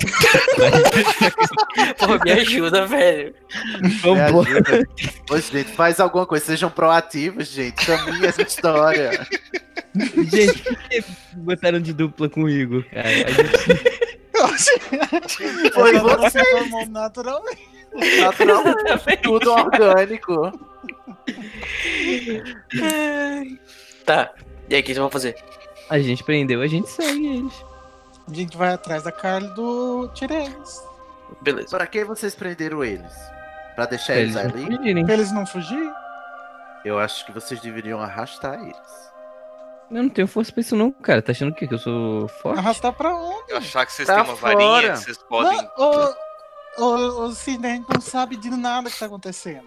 Pô, 1.98 2.06
me 2.24 2.32
ajuda, 2.32 2.86
velho. 2.86 3.34
Me 3.82 4.20
ajuda. 4.20 4.88
Ô, 5.30 5.38
gente, 5.38 5.72
faz 5.72 6.00
alguma 6.00 6.24
coisa, 6.26 6.44
sejam 6.46 6.70
proativos, 6.70 7.48
gente. 7.48 7.84
Caminhe 7.86 8.26
essa 8.26 8.42
história. 8.42 9.26
Gente, 10.30 10.62
por 10.62 10.76
que 10.88 11.04
botaram 11.34 11.80
de 11.80 11.92
dupla 11.92 12.28
comigo, 12.28 12.82
cara? 12.84 13.08
A 13.08 13.12
gente- 14.52 15.72
Foi 15.72 15.98
você. 15.98 16.44
formou 16.46 16.86
naturalmente. 16.86 17.68
Natural, 18.20 18.62
tudo 19.22 19.52
orgânico. 19.52 20.52
Tá. 24.06 24.32
E 24.70 24.74
aí, 24.74 24.80
o 24.80 24.84
que 24.84 24.88
vocês 24.88 24.98
vão 24.98 25.10
fazer? 25.10 25.36
A 25.88 25.98
gente 25.98 26.22
prendeu, 26.24 26.62
a 26.62 26.66
gente 26.66 26.88
segue 26.88 27.26
eles. 27.26 27.64
A 28.30 28.32
gente 28.34 28.56
vai 28.56 28.72
atrás 28.72 29.02
da 29.02 29.10
Carla 29.10 29.48
e 29.48 29.54
do 29.54 30.08
Tiresias. 30.14 30.84
Beleza. 31.42 31.68
Pra 31.68 31.86
que 31.86 32.04
vocês 32.04 32.34
prenderam 32.34 32.84
eles? 32.84 33.12
Pra 33.74 33.86
deixar 33.86 34.12
Pra 34.12 34.22
eles 34.22 34.36
eles 34.36 34.52
ali? 34.54 34.76
fugirem. 34.76 35.04
Pra 35.04 35.14
eles 35.14 35.32
não 35.32 35.44
fugirem? 35.46 35.92
Eu 36.84 36.98
acho 36.98 37.26
que 37.26 37.32
vocês 37.32 37.60
deveriam 37.60 38.00
arrastar 38.00 38.60
eles. 38.62 39.10
Eu 39.90 40.04
não 40.04 40.08
tenho 40.08 40.28
força 40.28 40.52
pra 40.52 40.60
isso 40.60 40.76
não, 40.76 40.92
cara. 40.92 41.20
Tá 41.20 41.32
achando 41.32 41.50
o 41.50 41.54
quê? 41.54 41.66
Que 41.66 41.74
eu 41.74 41.78
sou 41.78 42.28
forte? 42.28 42.58
Arrastar 42.60 42.92
pra 42.92 43.12
onde? 43.12 43.50
Eu 43.50 43.56
achar 43.58 43.84
que 43.84 43.92
vocês 43.92 44.06
Pra 44.06 44.16
têm 44.22 44.24
uma 44.24 44.36
varinha 44.36 44.70
fora. 44.82 44.92
que 44.92 44.98
vocês 45.00 45.18
podem. 45.18 45.56
Não, 45.76 46.14
ô, 46.78 46.84
ô, 46.84 47.24
ô, 47.24 47.30
Sidney, 47.32 47.82
não 47.92 48.00
sabe 48.00 48.36
de 48.36 48.50
nada 48.50 48.88
que 48.88 48.96
tá 48.98 49.06
acontecendo. 49.06 49.66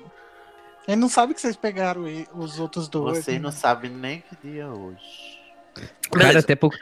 Gente 0.88 1.00
não 1.00 1.10
sabe 1.10 1.34
que 1.34 1.42
vocês 1.42 1.56
pegaram 1.56 2.08
e- 2.08 2.28
os 2.34 2.60
outros 2.60 2.88
dois. 2.90 3.20
Vocês 3.24 3.38
né? 3.38 3.44
não 3.44 3.52
sabem 3.52 3.90
nem 3.92 4.22
que 4.22 4.36
dia 4.48 4.64
é 4.64 4.68
hoje. 4.68 5.00
Cara, 6.12 6.40
até 6.40 6.56
pouco. 6.56 6.76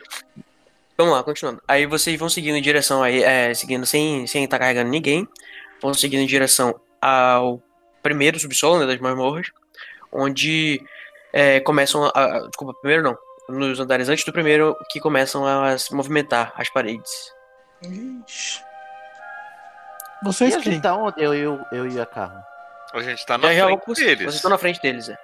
Vamos 0.97 1.13
lá, 1.13 1.23
continuando. 1.23 1.61
Aí 1.67 1.85
vocês 1.85 2.19
vão 2.19 2.29
seguindo 2.29 2.55
em 2.57 2.61
direção 2.61 3.01
aí, 3.01 3.23
é, 3.23 3.53
seguindo 3.53 3.85
sem 3.85 4.25
sem 4.27 4.43
estar 4.43 4.59
carregando 4.59 4.89
ninguém. 4.89 5.27
Vão 5.81 5.93
seguindo 5.93 6.21
em 6.21 6.25
direção 6.27 6.79
ao 7.01 7.61
primeiro 8.03 8.39
subsolo, 8.39 8.79
né, 8.79 8.85
das 8.87 8.99
masmorras, 8.99 9.47
onde 10.11 10.83
é, 11.31 11.59
começam 11.59 12.05
a, 12.05 12.11
a- 12.13 12.47
Desculpa, 12.47 12.73
primeiro 12.81 13.03
não. 13.03 13.17
Nos 13.49 13.79
andares 13.79 14.07
antes 14.09 14.23
do 14.23 14.31
primeiro, 14.31 14.75
que 14.89 14.99
começam 14.99 15.45
a 15.45 15.77
se 15.77 15.93
movimentar 15.93 16.53
as 16.55 16.69
paredes. 16.69 17.11
Ixi. 17.83 18.61
E 20.21 20.25
Vocês 20.25 20.53
a 20.53 20.57
gente 20.59 20.69
quem? 20.69 20.81
tá 20.81 20.95
onde? 20.95 21.21
Eu, 21.21 21.33
eu, 21.33 21.59
eu 21.71 21.87
e 21.87 21.99
a 21.99 22.05
Carla. 22.05 22.45
A 22.93 23.01
gente 23.01 23.25
tá 23.25 23.37
na 23.37 23.53
Já 23.53 23.65
frente 23.65 23.85
por- 23.85 23.95
deles. 23.95 24.17
Vocês 24.23 24.35
estão 24.35 24.51
na 24.51 24.57
frente 24.57 24.81
deles, 24.81 25.09
é. 25.09 25.17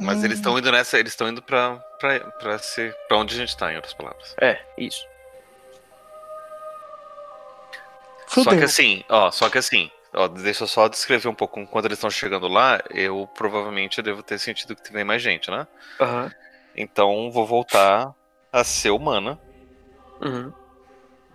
Mas 0.00 0.18
Hum, 0.18 0.24
eles 0.24 0.38
estão 0.38 0.58
indo 0.58 0.72
nessa. 0.72 0.98
Eles 0.98 1.12
estão 1.12 1.28
indo 1.28 1.40
pra, 1.42 1.76
pra, 2.00 2.18
pra, 2.32 2.58
ser, 2.58 2.92
pra 3.06 3.16
onde 3.16 3.34
a 3.34 3.38
gente 3.38 3.56
tá, 3.56 3.72
em 3.72 3.76
outras 3.76 3.94
palavras. 3.94 4.34
É, 4.40 4.58
isso. 4.76 5.06
Só 8.26 8.42
Fudeu. 8.44 8.58
que 8.58 8.64
assim, 8.64 9.04
ó, 9.08 9.30
só 9.30 9.48
que 9.48 9.56
assim, 9.58 9.90
ó, 10.12 10.28
deixa 10.28 10.64
eu 10.64 10.68
só 10.68 10.86
descrever 10.88 11.28
um 11.28 11.34
pouco 11.34 11.64
quando 11.68 11.86
eles 11.86 11.96
estão 11.98 12.10
chegando 12.10 12.46
lá, 12.48 12.80
eu 12.90 13.26
provavelmente 13.34 14.02
devo 14.02 14.22
ter 14.22 14.38
sentido 14.38 14.76
que 14.76 14.92
tem 14.92 15.04
mais 15.04 15.22
gente, 15.22 15.50
né? 15.50 15.66
Aham. 16.00 16.30
Então 16.76 17.30
vou 17.30 17.46
voltar 17.46 18.12
a 18.52 18.62
ser 18.64 18.90
humana 18.90 19.38
Uhum. 20.20 20.52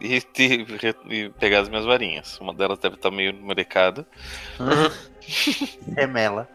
E, 0.03 0.21
te- 0.21 0.65
e 1.09 1.29
pegar 1.39 1.61
as 1.61 1.69
minhas 1.69 1.85
varinhas. 1.85 2.37
Uma 2.39 2.53
delas 2.53 2.77
deve 2.79 2.95
estar 2.95 3.09
meio 3.11 3.33
melecada. 3.33 4.05
Remela. 5.95 6.47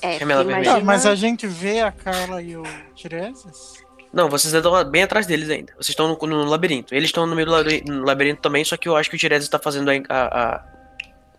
É, 0.00 0.18
Remela 0.18 0.42
vermelha. 0.44 0.74
Tá, 0.74 0.80
mas 0.80 1.06
a 1.06 1.14
gente 1.14 1.46
vê 1.46 1.80
a 1.80 1.92
Carla 1.92 2.42
e 2.42 2.56
o 2.56 2.62
Tiresias? 2.94 3.74
Não, 4.12 4.28
vocês 4.28 4.52
estão 4.52 4.84
bem 4.90 5.04
atrás 5.04 5.26
deles 5.26 5.48
ainda. 5.48 5.72
Vocês 5.74 5.90
estão 5.90 6.08
no, 6.08 6.26
no 6.26 6.44
labirinto. 6.44 6.94
Eles 6.94 7.08
estão 7.08 7.24
no 7.26 7.34
meio 7.34 7.46
do 7.46 8.04
labirinto 8.04 8.42
também, 8.42 8.64
só 8.64 8.76
que 8.76 8.88
eu 8.88 8.96
acho 8.96 9.08
que 9.08 9.16
o 9.16 9.18
Tiresias 9.18 9.48
tá 9.48 9.58
fazendo 9.58 9.90
a, 9.90 9.94
a- 10.08 10.54
a- 10.56 10.64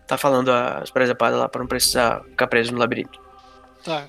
tá 0.06 0.16
falando 0.18 0.50
as 0.50 0.90
presepadas 0.90 1.38
lá 1.38 1.48
pra 1.48 1.60
não 1.60 1.66
precisar 1.68 2.22
ficar 2.24 2.46
preso 2.46 2.72
no 2.72 2.78
labirinto. 2.78 3.20
Tá. 3.84 4.08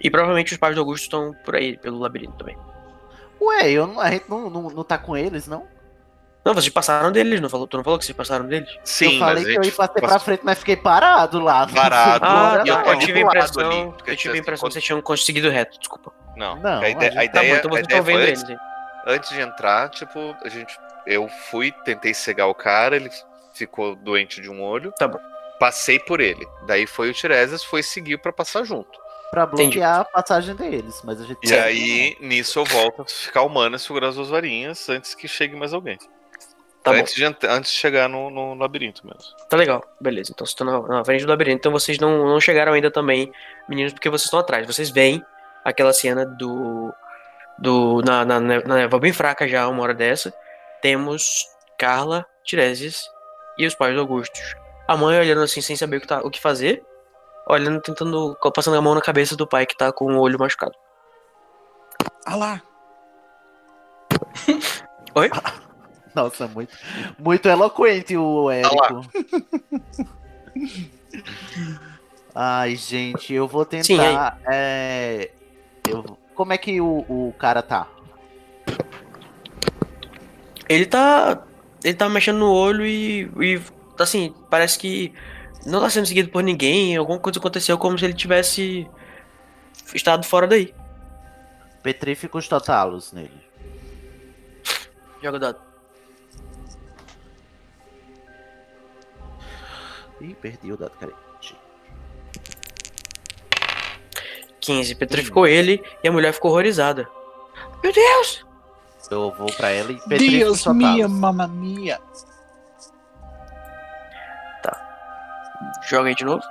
E 0.00 0.10
provavelmente 0.10 0.52
os 0.52 0.58
pais 0.58 0.74
do 0.74 0.80
Augusto 0.80 1.04
estão 1.04 1.34
por 1.44 1.56
aí, 1.56 1.76
pelo 1.76 1.98
labirinto 1.98 2.36
também. 2.38 2.56
Ué, 3.40 3.70
eu 3.70 3.86
não, 3.86 4.00
a 4.00 4.10
gente 4.10 4.24
não, 4.28 4.48
não, 4.50 4.62
não 4.70 4.84
tá 4.84 4.96
com 4.98 5.16
eles, 5.16 5.46
não? 5.46 5.66
Não, 6.44 6.54
vocês 6.54 6.68
passaram 6.68 7.10
deles, 7.10 7.40
não 7.40 7.50
falou? 7.50 7.66
Tu 7.66 7.76
não 7.76 7.82
falou 7.82 7.98
que 7.98 8.04
vocês 8.04 8.16
passaram 8.16 8.46
deles? 8.46 8.68
Sim, 8.84 9.14
eu 9.14 9.18
falei 9.18 9.42
mas 9.42 9.52
que 9.52 9.58
eu 9.58 9.62
a 9.62 9.64
ia 9.66 9.72
passar 9.72 10.00
pra 10.00 10.18
frente, 10.20 10.40
mas 10.44 10.58
fiquei 10.58 10.76
parado 10.76 11.40
lá. 11.40 11.66
Parado. 11.66 12.24
Ah, 12.26 12.62
e 12.64 12.68
eu 12.68 12.76
tá. 12.76 12.82
tô 12.84 12.92
Eu 12.92 12.98
tive 13.00 13.12
a 13.12 13.22
do 13.22 13.26
lado 13.26 13.36
impressão, 13.36 13.70
ali, 13.70 13.94
eu 14.06 14.16
tive 14.16 14.28
a 14.28 14.32
assim, 14.32 14.40
impressão 14.40 14.68
que 14.68 14.72
vocês 14.74 14.84
tinham 14.84 15.02
conseguido 15.02 15.50
reto, 15.50 15.76
desculpa. 15.78 16.12
Não, 16.36 16.54
Não, 16.56 16.82
a 16.82 16.88
ideia, 16.88 17.12
a 17.12 17.18
a 17.18 17.22
gente- 17.22 17.32
Tá 17.32 17.40
bom, 17.40 17.46
ideia, 17.46 17.58
então 17.58 17.70
a 17.70 17.74
vocês 17.74 17.84
ideia 17.84 17.98
estão 17.98 18.04
vendo 18.04 18.18
foi 18.20 18.28
eles. 18.28 18.40
antes, 18.42 18.50
hein? 18.50 18.58
antes 19.08 19.30
de 19.30 19.40
entrar, 19.40 19.88
tipo, 19.90 20.36
a 20.44 20.48
gente, 20.48 20.78
eu 21.06 21.28
fui, 21.50 21.72
tentei 21.84 22.14
cegar 22.14 22.48
o 22.48 22.54
cara, 22.54 22.94
ele 22.94 23.10
ficou 23.52 23.96
doente 23.96 24.40
de 24.40 24.48
um 24.48 24.62
olho. 24.62 24.92
Tá 24.98 25.08
bom. 25.08 25.18
Passei 25.58 25.98
por 25.98 26.20
ele. 26.20 26.46
Daí 26.66 26.86
foi 26.86 27.10
o 27.10 27.14
Tiresias, 27.14 27.64
foi 27.64 27.82
seguir 27.82 28.18
pra 28.18 28.32
passar 28.32 28.62
junto. 28.62 28.98
Pra 29.36 29.44
Entendi. 29.44 29.78
bloquear 29.78 30.00
a 30.00 30.04
passagem 30.06 30.54
deles, 30.54 31.02
mas 31.04 31.20
a 31.20 31.24
gente 31.24 31.38
E 31.44 31.54
aí, 31.54 32.16
nisso 32.22 32.58
eu 32.58 32.64
volto 32.64 33.02
a 33.02 33.04
ficar 33.04 33.42
humano 33.42 33.76
e 33.76 33.78
segurar 33.78 34.08
as 34.08 34.14
duas 34.14 34.30
varinhas 34.30 34.88
antes 34.88 35.14
que 35.14 35.28
chegue 35.28 35.54
mais 35.54 35.74
alguém. 35.74 35.98
Tá 36.82 36.90
bom, 36.90 37.00
antes, 37.00 37.14
de, 37.14 37.22
antes 37.22 37.70
de 37.70 37.76
chegar 37.76 38.08
no, 38.08 38.30
no 38.30 38.54
labirinto 38.54 39.06
mesmo. 39.06 39.20
tá 39.50 39.54
legal. 39.58 39.84
Beleza, 40.00 40.32
então 40.32 40.46
vocês 40.46 40.54
estão 40.54 40.66
na, 40.66 40.88
na 40.88 41.04
frente 41.04 41.26
do 41.26 41.28
labirinto. 41.28 41.58
Então 41.58 41.70
vocês 41.70 41.98
não, 41.98 42.26
não 42.26 42.40
chegaram 42.40 42.72
ainda 42.72 42.90
também, 42.90 43.30
meninos, 43.68 43.92
porque 43.92 44.08
vocês 44.08 44.24
estão 44.24 44.40
atrás. 44.40 44.66
Vocês 44.66 44.88
veem 44.88 45.22
aquela 45.62 45.92
cena 45.92 46.24
do. 46.24 46.90
do, 47.58 48.00
na, 48.06 48.24
na, 48.24 48.40
na 48.40 48.74
névoa 48.74 49.00
bem 49.00 49.12
fraca 49.12 49.46
já, 49.46 49.68
uma 49.68 49.82
hora 49.82 49.92
dessa, 49.92 50.32
temos 50.80 51.46
Carla, 51.76 52.24
Tiresias 52.42 53.06
e 53.58 53.66
os 53.66 53.74
pais 53.74 53.94
do 53.94 54.00
Augustus. 54.00 54.54
A 54.88 54.96
mãe 54.96 55.18
olhando 55.18 55.42
assim 55.42 55.60
sem 55.60 55.76
saber 55.76 55.98
o 55.98 56.00
que, 56.00 56.06
tá, 56.06 56.22
o 56.24 56.30
que 56.30 56.40
fazer, 56.40 56.82
olhando, 57.46 57.80
tentando, 57.80 58.36
passando 58.54 58.76
a 58.76 58.82
mão 58.82 58.94
na 58.94 59.00
cabeça 59.00 59.36
do 59.36 59.46
pai 59.46 59.64
que 59.66 59.76
tá 59.76 59.92
com 59.92 60.16
o 60.16 60.20
olho 60.20 60.38
machucado. 60.38 60.74
Ah 62.24 62.36
lá. 62.36 62.62
Oi? 65.14 65.30
Nossa, 66.14 66.46
muito, 66.48 66.74
muito 67.18 67.48
eloquente 67.48 68.16
o 68.16 68.50
Érico. 68.50 69.00
Ai, 72.34 72.76
gente, 72.76 73.32
eu 73.32 73.48
vou 73.48 73.64
Sim, 73.82 73.96
tentar. 73.96 74.38
é, 74.46 75.30
eu- 75.88 76.18
como 76.34 76.52
é 76.52 76.58
que 76.58 76.80
o, 76.80 77.04
o 77.08 77.34
cara 77.38 77.62
tá? 77.62 77.86
Ele 80.68 80.84
tá. 80.84 81.42
Ele 81.84 81.94
tá 81.94 82.08
mexendo 82.08 82.38
no 82.38 82.52
olho 82.52 82.84
e, 82.84 83.22
e. 83.40 83.62
Assim, 83.98 84.34
parece 84.50 84.78
que 84.78 85.14
não 85.66 85.80
tá 85.80 85.90
sendo 85.90 86.06
seguido 86.06 86.30
por 86.30 86.42
ninguém. 86.42 86.96
Alguma 86.96 87.18
coisa 87.18 87.38
aconteceu 87.38 87.76
como 87.76 87.98
se 87.98 88.04
ele 88.04 88.14
tivesse 88.14 88.88
estado 89.94 90.24
fora 90.24 90.46
daí. 90.46 90.74
Petríficos 91.82 92.48
totalos 92.48 93.12
nele. 93.12 93.46
Joga 95.22 95.36
o 95.36 95.40
dado. 95.40 95.58
Ih, 100.20 100.34
perdi 100.34 100.72
o 100.72 100.76
dado, 100.76 100.92
cara. 100.98 101.12
15. 104.60 104.94
Petrificou 104.96 105.46
ele 105.46 105.82
e 106.02 106.08
a 106.08 106.12
mulher 106.12 106.32
ficou 106.32 106.50
horrorizada. 106.50 107.08
Meu 107.82 107.92
Deus! 107.92 108.44
Eu 109.08 109.32
vou 109.38 109.46
pra 109.52 109.70
ela 109.70 109.92
e 109.92 110.00
petríficos 110.00 110.38
Deus 110.38 110.58
totalos. 110.64 110.92
minha, 110.92 111.08
mamma 111.08 111.46
mia. 111.46 112.00
Joga 115.82 116.08
aí 116.08 116.14
de 116.14 116.24
novo. 116.24 116.42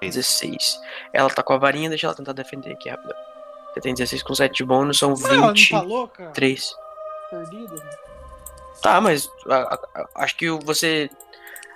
16. 0.00 0.80
Ela 1.12 1.30
tá 1.30 1.42
com 1.42 1.52
a 1.54 1.58
varinha, 1.58 1.88
deixa 1.88 2.06
ela 2.06 2.14
tentar 2.14 2.32
defender 2.32 2.72
aqui 2.72 2.88
rápido. 2.90 3.14
Você 3.72 3.80
tem 3.80 3.94
16 3.94 4.22
com 4.22 4.34
7 4.34 4.54
de 4.54 4.64
bônus, 4.64 4.98
são 4.98 5.10
não 5.10 5.52
23. 5.52 6.70
tá? 6.70 6.76
Perdida? 7.30 7.74
Tá, 8.82 9.00
mas 9.00 9.28
a- 9.48 9.74
a- 9.94 10.08
acho 10.16 10.36
que 10.36 10.48
você. 10.50 11.10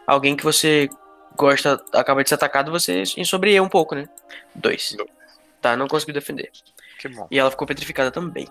Alguém 0.06 0.36
que 0.36 0.44
você 0.44 0.88
gosta 1.36 1.82
acaba 1.94 2.22
de 2.22 2.28
ser 2.28 2.34
atacado, 2.34 2.70
você 2.70 3.02
ensobreia 3.16 3.62
um 3.62 3.68
pouco, 3.68 3.94
né? 3.94 4.08
Dois. 4.54 4.96
Tá, 5.60 5.76
não 5.76 5.88
conseguiu 5.88 6.14
defender. 6.14 6.50
Que 7.00 7.08
bom. 7.08 7.26
E 7.30 7.38
ela 7.38 7.50
ficou 7.50 7.66
petrificada 7.66 8.10
também. 8.10 8.46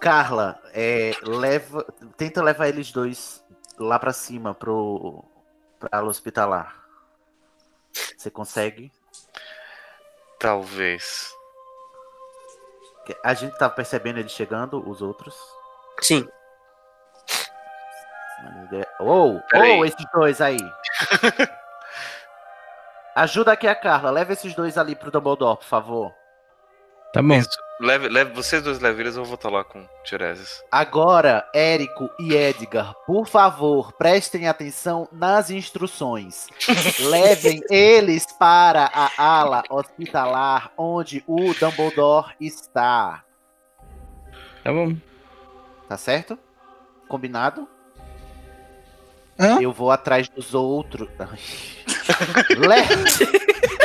Carla, 0.00 0.60
é, 0.74 1.12
leva, 1.22 1.84
tenta 2.16 2.42
levar 2.42 2.68
eles 2.68 2.92
dois 2.92 3.42
lá 3.78 3.98
pra 3.98 4.12
cima 4.12 4.54
pro 4.54 5.24
pra 5.78 5.98
ala 5.98 6.08
hospitalar. 6.08 6.82
Você 8.16 8.30
consegue? 8.30 8.92
Talvez. 10.38 11.32
A 13.22 13.34
gente 13.34 13.56
tá 13.58 13.68
percebendo 13.68 14.18
eles 14.18 14.32
chegando, 14.32 14.88
os 14.88 15.02
outros. 15.02 15.36
Sim. 16.00 16.26
Ou, 18.98 19.40
Peraí. 19.42 19.78
ou 19.78 19.84
esses 19.84 20.04
dois 20.12 20.40
aí. 20.40 20.58
Ajuda 23.14 23.52
aqui 23.52 23.68
a 23.68 23.74
Carla, 23.74 24.10
leva 24.10 24.32
esses 24.32 24.54
dois 24.54 24.76
ali 24.76 24.96
pro 24.96 25.10
Dumbledore, 25.10 25.58
por 25.58 25.66
favor. 25.66 26.14
Tá 27.14 27.22
bom. 27.22 27.34
Isso. 27.34 27.64
Leve, 27.80 28.08
leve, 28.08 28.32
vocês 28.34 28.62
dois 28.62 28.78
levem 28.80 29.00
eles, 29.02 29.16
eu 29.16 29.24
vou 29.24 29.34
estar 29.34 29.48
lá 29.50 29.64
com 29.64 29.84
Tiresias. 30.04 30.62
Agora, 30.70 31.48
Érico 31.54 32.08
e 32.20 32.32
Edgar, 32.34 32.94
por 33.06 33.26
favor, 33.26 33.92
prestem 33.92 34.46
atenção 34.48 35.08
nas 35.12 35.50
instruções. 35.50 36.46
Levem 37.00 37.60
eles 37.70 38.26
para 38.38 38.90
a 38.92 39.10
ala 39.16 39.62
hospitalar 39.70 40.72
onde 40.76 41.22
o 41.26 41.52
Dumbledore 41.54 42.34
está. 42.40 43.24
Tá 44.62 44.72
bom. 44.72 44.96
Tá 45.88 45.96
certo? 45.96 46.38
Combinado? 47.08 47.68
Hã? 49.38 49.60
Eu 49.60 49.72
vou 49.72 49.90
atrás 49.90 50.28
dos 50.28 50.54
outros. 50.54 51.08
Le- 52.56 53.83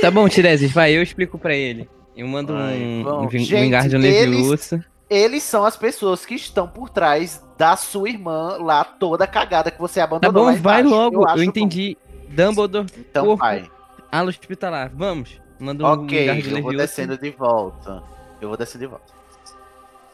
Tá 0.00 0.10
bom, 0.10 0.28
Tiresias, 0.28 0.70
vai, 0.72 0.92
eu 0.96 1.02
explico 1.02 1.38
pra 1.38 1.54
ele. 1.54 1.88
Eu 2.16 2.26
mando 2.26 2.52
Vai, 2.54 2.76
um, 2.76 3.02
bom. 3.02 3.24
um 3.24 3.28
Wingardium 3.28 4.00
eles- 4.02 4.28
Leviosa. 4.30 4.84
Eles 5.08 5.42
são 5.42 5.64
as 5.64 5.76
pessoas 5.76 6.24
que 6.24 6.34
estão 6.34 6.68
por 6.68 6.88
trás 6.88 7.44
da 7.58 7.76
sua 7.76 8.08
irmã 8.08 8.56
lá 8.60 8.84
toda 8.84 9.26
cagada 9.26 9.70
que 9.70 9.78
você 9.80 9.98
Tá 10.00 10.04
abandonou. 10.04 10.32
bom, 10.44 10.50
lá 10.50 10.56
vai 10.56 10.80
embaixo. 10.80 10.88
logo. 10.88 11.16
Eu, 11.16 11.28
acho 11.28 11.42
entendi. 11.42 11.96
Dumbledore, 12.28 12.86
bom. 12.86 12.94
Então 12.98 13.24
corpo. 13.26 13.42
vai. 13.42 13.68
ala 14.12 14.28
hospitalar. 14.28 14.90
Vamos. 14.94 15.40
Manda 15.58 15.84
um 15.84 15.88
Ok, 16.04 16.18
Wingardium 16.18 16.56
eu 16.56 16.62
vou 16.62 16.70
Leviosa. 16.70 16.86
descendo 16.86 17.18
de 17.18 17.30
volta. 17.30 18.02
Eu 18.40 18.48
vou 18.48 18.56
descendo 18.56 18.84
de 18.84 18.86
volta. 18.86 19.12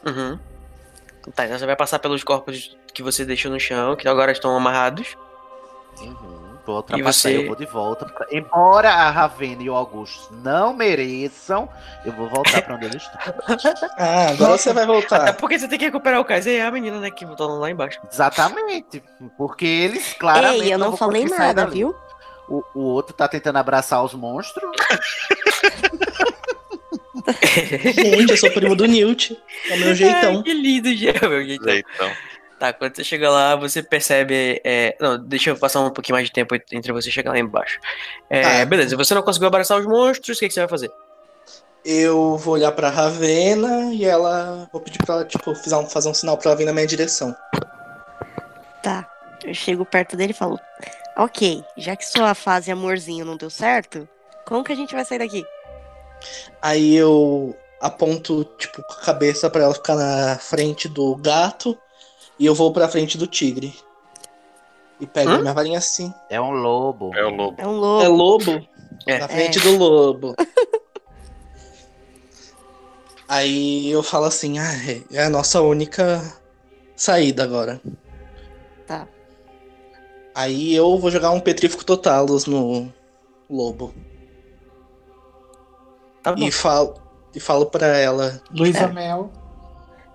Uhum. 0.05 0.39
Tá, 1.35 1.45
então 1.45 1.57
você 1.59 1.65
vai 1.65 1.75
passar 1.75 1.99
pelos 1.99 2.23
corpos 2.23 2.75
que 2.93 3.03
você 3.03 3.23
deixou 3.25 3.51
no 3.51 3.59
chão, 3.59 3.95
que 3.95 4.07
agora 4.07 4.31
estão 4.31 4.55
amarrados. 4.55 5.15
Uhum. 6.01 6.46
Vou 6.67 6.75
ultrapassar, 6.75 7.29
você- 7.29 7.37
eu 7.37 7.47
vou 7.47 7.55
de 7.55 7.65
volta. 7.65 8.05
Embora 8.29 8.89
a 8.91 9.09
Ravena 9.09 9.63
e 9.63 9.69
o 9.69 9.73
Augusto 9.75 10.33
não 10.43 10.73
mereçam, 10.75 11.69
eu 12.05 12.11
vou 12.11 12.27
voltar 12.27 12.61
pra 12.61 12.75
onde 12.75 12.85
eles 12.85 13.01
estão. 13.03 13.17
Ah, 13.97 14.27
agora 14.31 14.57
você 14.57 14.73
vai 14.73 14.83
Até 14.83 14.91
voltar. 14.93 15.33
porque 15.37 15.57
você 15.57 15.67
tem 15.67 15.79
que 15.79 15.85
recuperar 15.85 16.19
o 16.19 16.25
Kais. 16.25 16.45
É 16.45 16.61
a 16.65 16.69
menina, 16.71 16.99
né, 16.99 17.09
que 17.09 17.25
botou 17.25 17.57
lá 17.57 17.71
embaixo. 17.71 17.99
Exatamente. 18.11 19.01
Porque 19.37 19.65
eles 19.65 20.13
claramente. 20.13 20.65
Ei, 20.65 20.73
eu 20.73 20.77
não 20.77 20.89
vão 20.89 20.97
falei 20.97 21.23
nada, 21.25 21.65
viu? 21.65 21.95
O, 22.49 22.63
o 22.75 22.79
outro 22.81 23.13
tá 23.15 23.27
tentando 23.27 23.57
abraçar 23.57 24.03
os 24.03 24.13
monstros. 24.13 24.69
Gente, 27.93 28.31
eu 28.31 28.37
sou 28.37 28.51
primo 28.51 28.75
do 28.75 28.85
Newt. 28.85 29.37
É 29.69 29.73
o 29.75 29.79
meu 29.79 29.95
jeitão. 29.95 30.37
Ai, 30.37 30.43
que 30.43 30.53
lindo, 30.53 30.93
já, 30.95 31.13
meu 31.27 31.43
jeitão. 31.45 31.67
Jeitão. 31.73 32.11
Tá, 32.59 32.73
quando 32.73 32.95
você 32.95 33.03
chega 33.03 33.29
lá, 33.29 33.55
você 33.55 33.83
percebe. 33.83 34.59
é, 34.63 34.95
Não, 34.99 35.17
deixa 35.17 35.51
eu 35.51 35.57
passar 35.57 35.81
um 35.81 35.91
pouquinho 35.91 36.15
mais 36.15 36.25
de 36.27 36.33
tempo 36.33 36.55
entre 36.71 36.91
você 36.91 37.11
chegar 37.11 37.31
lá 37.31 37.39
embaixo. 37.39 37.79
É, 38.29 38.59
Tá. 38.59 38.65
Beleza, 38.65 38.97
você 38.97 39.13
não 39.13 39.21
conseguiu 39.21 39.47
abraçar 39.47 39.79
os 39.79 39.85
monstros, 39.85 40.37
o 40.37 40.39
que, 40.39 40.47
que 40.47 40.53
você 40.53 40.61
vai 40.61 40.69
fazer? 40.69 40.91
Eu 41.85 42.35
vou 42.37 42.55
olhar 42.55 42.71
pra 42.71 42.89
Ravena 42.89 43.93
e 43.93 44.03
ela. 44.03 44.67
Vou 44.73 44.81
pedir 44.81 44.97
pra 45.05 45.15
ela, 45.15 45.25
tipo, 45.25 45.55
fazer 45.55 45.75
um, 45.75 45.87
fazer 45.87 46.09
um 46.09 46.13
sinal 46.13 46.37
pra 46.37 46.49
ela 46.49 46.57
vir 46.57 46.65
na 46.65 46.73
minha 46.73 46.87
direção. 46.87 47.33
Tá. 48.81 49.07
Eu 49.45 49.53
chego 49.53 49.85
perto 49.85 50.17
dele 50.17 50.31
e 50.31 50.35
falo: 50.35 50.59
Ok, 51.15 51.63
já 51.77 51.95
que 51.95 52.05
sua 52.05 52.33
fase 52.33 52.71
amorzinho 52.71 53.23
não 53.23 53.37
deu 53.37 53.49
certo, 53.49 54.07
como 54.45 54.63
que 54.63 54.73
a 54.73 54.75
gente 54.75 54.95
vai 54.95 55.05
sair 55.05 55.19
daqui? 55.19 55.45
Aí 56.61 56.95
eu 56.95 57.55
aponto, 57.79 58.43
tipo, 58.57 58.81
com 58.81 58.93
a 58.93 59.05
cabeça 59.05 59.49
pra 59.49 59.63
ela 59.63 59.73
ficar 59.73 59.95
na 59.95 60.37
frente 60.39 60.89
do 60.89 61.15
gato 61.15 61.77
e 62.39 62.45
eu 62.45 62.53
vou 62.55 62.71
pra 62.71 62.87
frente 62.87 63.17
do 63.17 63.27
tigre. 63.27 63.73
E 64.99 65.05
pego 65.05 65.29
Hã? 65.29 65.35
a 65.35 65.41
minha 65.41 65.53
varinha 65.53 65.77
assim. 65.77 66.13
É 66.29 66.41
um 66.41 66.51
lobo. 66.51 67.15
É 67.15 67.23
o 67.23 67.29
lobo. 67.29 67.55
É 67.61 67.67
um 67.67 67.77
lobo. 67.77 68.03
É 68.03 68.07
lobo? 68.07 68.67
É. 69.05 69.19
Na 69.19 69.27
frente 69.27 69.59
do 69.59 69.77
lobo. 69.77 70.35
Aí 73.27 73.89
eu 73.91 74.01
falo 74.01 74.25
assim, 74.25 74.57
ah, 74.57 74.71
é- 74.89 75.01
é 75.17 75.23
a 75.23 75.29
nossa 75.29 75.61
única 75.61 76.21
saída 76.95 77.43
agora. 77.43 77.81
Tá. 78.85 79.07
Aí 80.33 80.73
eu 80.73 80.97
vou 80.97 81.11
jogar 81.11 81.31
um 81.31 81.39
petrífico 81.39 81.83
totalos 81.83 82.45
no 82.45 82.91
lobo. 83.49 83.93
Tá 86.23 86.33
bom. 86.33 86.43
E 86.43 86.51
falo, 86.51 86.95
e 87.35 87.39
falo 87.39 87.65
pra 87.65 87.87
ela. 87.97 88.41
Luísa 88.51 88.85
É. 88.85 88.87
Mel. 88.87 89.31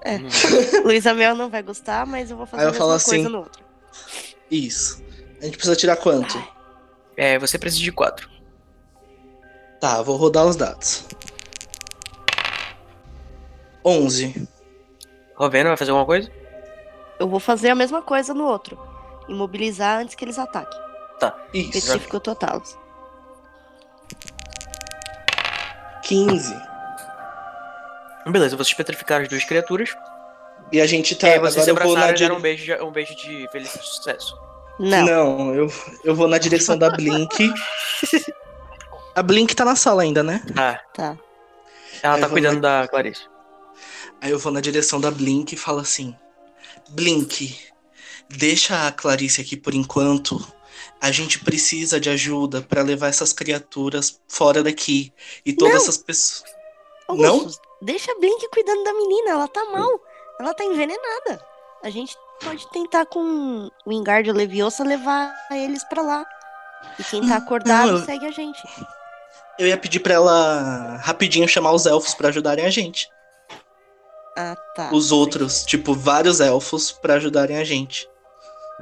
Luísa 0.85 1.15
Mel 1.15 1.35
não 1.35 1.49
vai 1.49 1.63
gostar, 1.63 2.07
mas 2.07 2.31
eu 2.31 2.37
vou 2.37 2.47
fazer 2.47 2.63
Aí 2.63 2.69
a 2.69 2.73
mesma 2.73 2.87
falo 2.87 3.01
coisa 3.01 3.23
assim, 3.23 3.23
no 3.23 3.39
outro. 3.39 3.65
Isso. 4.51 5.03
A 5.41 5.45
gente 5.45 5.57
precisa 5.57 5.77
tirar 5.77 5.97
quanto? 5.97 6.43
É, 7.17 7.39
você 7.39 7.59
precisa 7.59 7.83
de 7.83 7.93
quatro. 7.93 8.29
Tá, 9.81 10.03
vou 10.03 10.17
rodar 10.17 10.47
os 10.47 10.57
dados. 10.57 11.05
11. 13.85 14.49
Rovena 15.35 15.71
vai 15.71 15.77
fazer 15.77 15.91
alguma 15.91 16.07
coisa? 16.07 16.31
Eu 17.19 17.29
vou 17.29 17.41
fazer 17.41 17.71
a 17.71 17.75
mesma 17.75 18.03
coisa 18.03 18.33
no 18.33 18.45
outro. 18.45 18.79
Imobilizar 19.29 20.01
antes 20.01 20.15
que 20.15 20.25
eles 20.25 20.39
ataquem. 20.39 20.83
Isso. 21.53 21.79
Específico 21.79 22.19
total. 22.19 22.63
15. 26.03 26.72
Beleza, 28.27 28.57
vocês 28.57 28.75
petrificaram 28.75 29.23
as 29.25 29.29
duas 29.29 29.45
criaturas. 29.45 29.91
E 30.71 30.81
a 30.81 30.87
gente 30.87 31.15
tá. 31.17 31.29
e 31.29 31.33
aí 31.33 31.39
vocês 31.39 31.65
se 31.65 31.71
agora 31.71 31.85
eu 31.85 31.89
vou 31.89 31.97
na 31.97 32.05
abraçaram 32.05 32.17
e 32.17 32.19
deram 32.29 32.37
um 32.37 32.41
beijo, 32.41 32.65
de- 32.65 32.83
um 32.83 32.91
beijo 32.91 33.15
de 33.17 33.49
feliz 33.53 33.71
sucesso. 33.71 34.37
Não. 34.79 35.05
Não, 35.05 35.55
eu, 35.55 35.73
eu 36.05 36.15
vou 36.15 36.27
na 36.29 36.39
direção 36.39 36.79
da 36.79 36.89
Blink. 36.91 37.53
A 39.15 39.23
Blink 39.23 39.55
tá 39.55 39.65
na 39.65 39.77
sala 39.77 40.03
ainda, 40.03 40.23
né? 40.23 40.43
Ah, 40.57 40.81
Tá. 40.95 41.19
ela 42.03 42.15
Aí 42.15 42.21
tá 42.23 42.29
cuidando 42.29 42.61
da 42.61 42.89
Clarice. 42.89 43.27
Aí 44.21 44.31
eu 44.31 44.39
vou 44.39 44.51
na 44.51 44.61
direção 44.61 44.99
da 45.01 45.11
Blink 45.11 45.53
e 45.53 45.59
falo 45.59 45.81
assim: 45.81 46.17
Blink, 46.91 47.55
deixa 48.31 48.87
a 48.87 48.93
Clarice 48.93 49.41
aqui 49.41 49.57
por 49.57 49.75
enquanto. 49.75 50.43
A 51.01 51.11
gente 51.11 51.41
precisa 51.41 52.01
de 52.01 52.09
ajuda 52.09 52.63
pra 52.63 52.81
levar 52.83 53.09
essas 53.09 53.33
criaturas 53.33 54.19
fora 54.29 54.63
daqui. 54.63 55.13
E 55.45 55.53
todas 55.53 55.75
Não. 55.75 55.83
essas 55.83 55.97
pessoas. 55.99 56.45
Não? 57.11 57.51
Deixa 57.83 58.13
a 58.13 58.19
Blink 58.19 58.49
cuidando 58.49 58.85
da 58.85 58.93
menina, 58.95 59.31
ela 59.33 59.49
tá 59.49 59.65
mal. 59.67 59.91
Ela 60.41 60.55
tá 60.55 60.65
envenenada. 60.65 61.45
A 61.83 61.91
gente 61.91 62.17
pode 62.43 62.69
tentar 62.71 63.07
com 63.07 63.69
o 63.85 63.93
Engardio 63.93 64.33
Leviosa 64.33 64.85
levar 64.85 65.33
eles 65.51 65.83
pra 65.85 66.03
lá. 66.03 66.25
E 66.99 67.05
quem 67.05 67.27
tá 67.29 67.37
acordado 67.37 67.87
Não, 67.93 67.99
eu- 67.99 68.05
segue 68.05 68.27
a 68.27 68.31
gente. 68.31 68.61
Eu 69.59 69.67
ia 69.67 69.77
pedir 69.77 70.01
pra 70.01 70.15
ela 70.15 70.97
rapidinho 71.03 71.47
chamar 71.49 71.73
os 71.73 71.85
elfos 71.87 72.15
pra 72.15 72.29
ajudarem 72.29 72.65
a 72.65 72.71
gente. 72.71 73.09
Ah, 74.37 74.57
tá. 74.75 74.91
Os 74.93 75.13
outros, 75.13 75.65
tipo, 75.65 75.95
vários 75.95 76.41
elfos 76.41 76.91
pra 76.91 77.15
ajudarem 77.15 77.59
a 77.59 77.65
gente. 77.65 78.09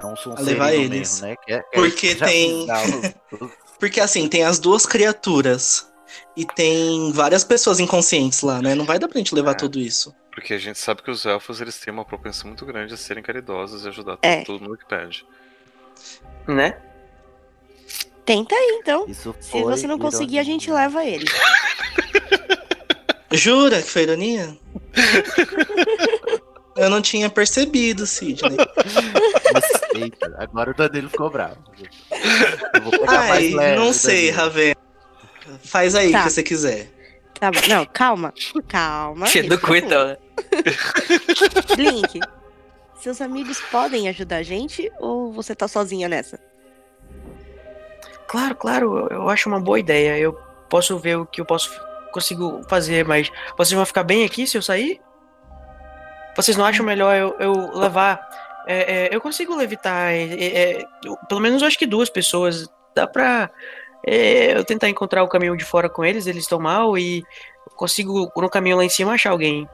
É 0.01 0.07
um 0.07 0.15
som 0.17 0.33
A 0.37 0.41
levar 0.41 0.73
eles. 0.73 1.21
mesmo, 1.21 1.27
né? 1.27 1.37
Que 1.45 1.53
é- 1.55 1.63
que 1.63 1.71
Porque 1.75 2.15
tem- 2.15 2.67
Porque 3.81 4.01
assim, 4.01 4.29
tem 4.29 4.45
as 4.45 4.59
duas 4.59 4.87
criaturas. 4.87 5.90
E 6.37 6.45
tem 6.45 7.13
várias 7.13 7.45
pessoas 7.45 7.81
inconscientes 7.81 8.43
lá, 8.43 8.61
né? 8.63 8.75
Não 8.75 8.85
vai 8.85 8.99
dar 8.99 9.09
pra 9.09 9.19
gente 9.19 9.35
levar 9.35 9.53
É. 9.53 9.55
tudo 9.55 9.79
isso. 9.79 10.15
Porque 10.33 10.55
a 10.55 10.59
gente 10.59 10.79
sabe 10.79 11.03
que 11.03 11.11
os 11.11 11.27
elfos 11.27 11.61
eles 11.61 11.79
têm 11.79 11.93
uma 11.93 12.05
propensão 12.05 12.47
muito 12.49 12.65
grande 12.65 12.95
a 12.95 12.97
serem 12.97 13.23
caridosos 13.23 13.85
e 13.85 13.89
ajudar 13.89 14.19
É. 14.23 14.43
todo 14.45 14.63
mundo 14.63 14.77
que 14.77 14.87
pede. 14.87 15.27
Né? 16.47 16.77
Tenta 18.25 18.55
aí, 18.55 18.79
então. 18.81 19.07
Isso 19.09 19.35
Se 19.41 19.61
você 19.63 19.87
não 19.87 19.99
conseguir, 19.99 20.39
a 20.39 20.43
gente 20.43 20.71
leva 20.71 21.05
ele. 21.05 21.27
Jura 23.33 23.83
que 23.83 23.91
foi 23.91 24.03
ironia? 24.03 24.57
Eu 26.77 26.89
não 26.89 27.03
tinha 27.03 27.29
percebido, 27.29 28.07
Sidney. 28.07 28.57
Eita, 29.95 30.35
agora 30.39 30.71
o 30.71 30.75
Danilo 30.75 31.11
ficou 31.11 31.29
bravo. 31.29 31.59
Eu 32.75 32.81
vou 32.83 32.91
pegar 32.93 33.21
Ai, 33.21 33.29
mais 33.29 33.53
leve, 33.55 33.79
não 33.79 33.93
sei, 33.93 34.27
Danilo. 34.31 34.37
Ravena. 34.39 34.77
Faz 35.65 35.95
aí 35.95 36.09
o 36.09 36.13
Tá. 36.13 36.23
que 36.25 36.31
você 36.31 36.43
quiser. 36.43 36.89
Tá 37.39 37.51
bom. 37.51 37.61
Não, 37.69 37.87
calma. 37.87 38.35
Calma. 38.69 39.27
Cheio 39.27 39.49
do 39.49 39.59
cu, 39.59 39.75
então, 39.75 40.09
né? 40.09 40.17
Blink, 41.77 42.21
seus 43.01 43.21
amigos 43.21 43.61
podem 43.71 44.09
ajudar 44.09 44.37
a 44.37 44.43
gente 44.43 44.91
ou 44.99 45.33
você 45.33 45.55
tá 45.55 45.67
sozinha 45.69 46.09
nessa? 46.09 46.39
Claro, 48.29 48.55
claro, 48.55 49.09
eu- 49.11 49.29
acho 49.29 49.49
uma 49.49 49.61
boa 49.61 49.79
ideia. 49.79 50.19
Eu 50.19 50.33
posso 50.69 50.99
ver 50.99 51.17
o 51.17 51.27
que 51.27 51.41
eu 51.41 51.45
posso 51.45 51.71
consigo 52.13 52.61
fazer, 52.69 53.05
mas 53.05 53.31
vocês 53.57 53.73
vão 53.77 53.87
ficar 53.87 54.03
bem 54.05 54.25
aqui 54.25 54.47
se 54.47 54.57
eu 54.59 54.63
sair? 54.63 55.01
Vocês 56.37 56.57
não 56.57 56.65
acham 56.65 56.85
melhor 56.85 57.15
eu, 57.17 57.37
eu 57.41 57.79
levar? 57.79 58.21
é, 58.67 59.07
é, 59.07 59.15
eu 59.17 59.21
consigo 59.21 59.57
levitar, 59.57 60.13
é, 60.13 60.23
é, 60.79 60.85
pelo 61.29 61.41
menos 61.41 61.61
eu 61.63 61.67
acho 61.69 61.79
que 61.79 61.87
duas 61.87 62.09
pessoas. 62.11 62.69
Dá 62.95 63.07
pra 63.07 63.49
é, 64.07 64.57
eu 64.57 64.65
tentar 64.65 64.89
encontrar 64.89 65.23
o 65.23 65.29
caminho 65.29 65.57
de 65.57 65.65
fora 65.65 65.89
com 65.89 66.05
eles, 66.05 66.27
eles 66.27 66.45
estão 66.45 66.59
mal 66.59 66.97
e 66.97 67.19
eu 67.19 67.77
consigo 67.77 68.31
no 68.37 68.51
caminho 68.51 68.77
lá 68.77 68.85
em 68.85 68.89
cima 68.89 69.13
achar 69.13 69.31
alguém. 69.31 69.69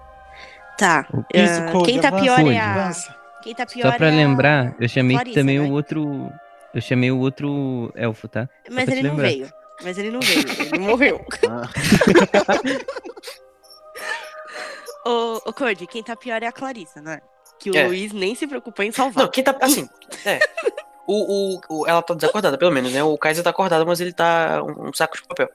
Tá. 0.79 1.07
Isso, 1.33 1.73
Code, 1.73 1.85
quem 1.85 2.01
tá 2.01 2.09
avança, 2.09 2.25
pior 2.25 2.53
é 2.53 2.59
a. 2.59 2.75
avança. 2.75 3.17
Quem 3.43 3.55
tá 3.55 3.65
pior 3.65 3.93
Só 3.93 3.97
pra 3.97 4.09
é 4.09 4.11
lembrar, 4.11 4.75
eu 4.81 4.89
chamei 4.89 5.17
Clarissa, 5.17 5.41
também 5.41 5.59
né? 5.59 5.69
o 5.69 5.73
outro. 5.73 6.31
Eu 6.75 6.81
chamei 6.81 7.11
o 7.11 7.19
outro 7.19 7.93
elfo, 7.95 8.29
tá? 8.29 8.49
Mas 8.71 8.89
ele 8.89 9.03
não 9.03 9.17
veio. 9.17 9.49
Mas 9.83 9.97
ele 9.99 10.11
não 10.11 10.21
veio. 10.21 10.45
Ele 10.61 10.79
morreu. 10.79 11.25
Ah, 11.49 11.69
Ô, 15.09 15.41
ô 15.47 15.53
Code, 15.53 15.87
quem 15.87 16.03
tá 16.03 16.17
pior 16.17 16.43
é 16.43 16.47
a 16.47 16.53
Clarissa, 16.53 17.01
né? 17.01 17.21
Que 17.61 17.71
o 17.71 17.77
É. 17.77 17.87
Luiz 17.87 18.13
nem 18.13 18.35
se 18.35 18.47
preocupou 18.47 18.85
em 18.85 18.91
salvar. 18.91 19.25
Não, 19.25 19.31
quem 19.31 19.45
tá. 19.45 19.57
Assim, 19.61 19.89
é. 20.27 20.41
O, 21.07 21.57
o, 21.57 21.61
o- 21.83 21.87
ela 21.87 22.03
tá 22.03 22.15
desacordada, 22.15 22.59
pelo 22.59 22.73
menos, 22.73 22.93
né? 22.93 23.03
O 23.03 23.17
Kaiser 23.17 23.45
tá 23.45 23.51
acordado, 23.51 23.87
mas 23.87 24.01
ele 24.01 24.13
tá 24.13 24.63
um, 24.63 24.89
um 24.89 24.93
saco 24.93 25.17
de 25.17 25.23
papel. 25.27 25.49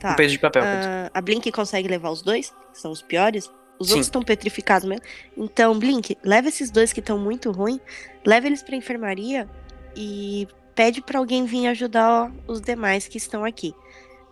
Tá. 0.00 0.12
Um 0.12 0.16
peso 0.16 0.32
de 0.32 0.38
papel. 0.38 0.62
Ah, 0.64 1.10
a 1.12 1.20
Blink 1.20 1.50
consegue 1.52 1.88
levar 1.88 2.10
os 2.10 2.22
dois, 2.22 2.50
que 2.72 2.80
são 2.80 2.90
os 2.90 3.02
piores. 3.02 3.50
Os 3.78 3.88
Sim. 3.88 3.92
outros 3.94 4.06
estão 4.06 4.22
petrificados 4.22 4.88
mesmo. 4.88 5.04
Então, 5.36 5.78
Blink, 5.78 6.16
leva 6.24 6.48
esses 6.48 6.70
dois 6.70 6.92
que 6.92 7.00
estão 7.00 7.18
muito 7.18 7.50
ruins, 7.52 7.80
leva 8.24 8.46
eles 8.46 8.62
pra 8.62 8.74
enfermaria 8.76 9.48
e 9.94 10.48
pede 10.74 11.00
pra 11.02 11.18
alguém 11.18 11.44
vir 11.44 11.66
ajudar 11.68 12.32
os 12.46 12.60
demais 12.60 13.06
que 13.08 13.18
estão 13.18 13.44
aqui. 13.44 13.74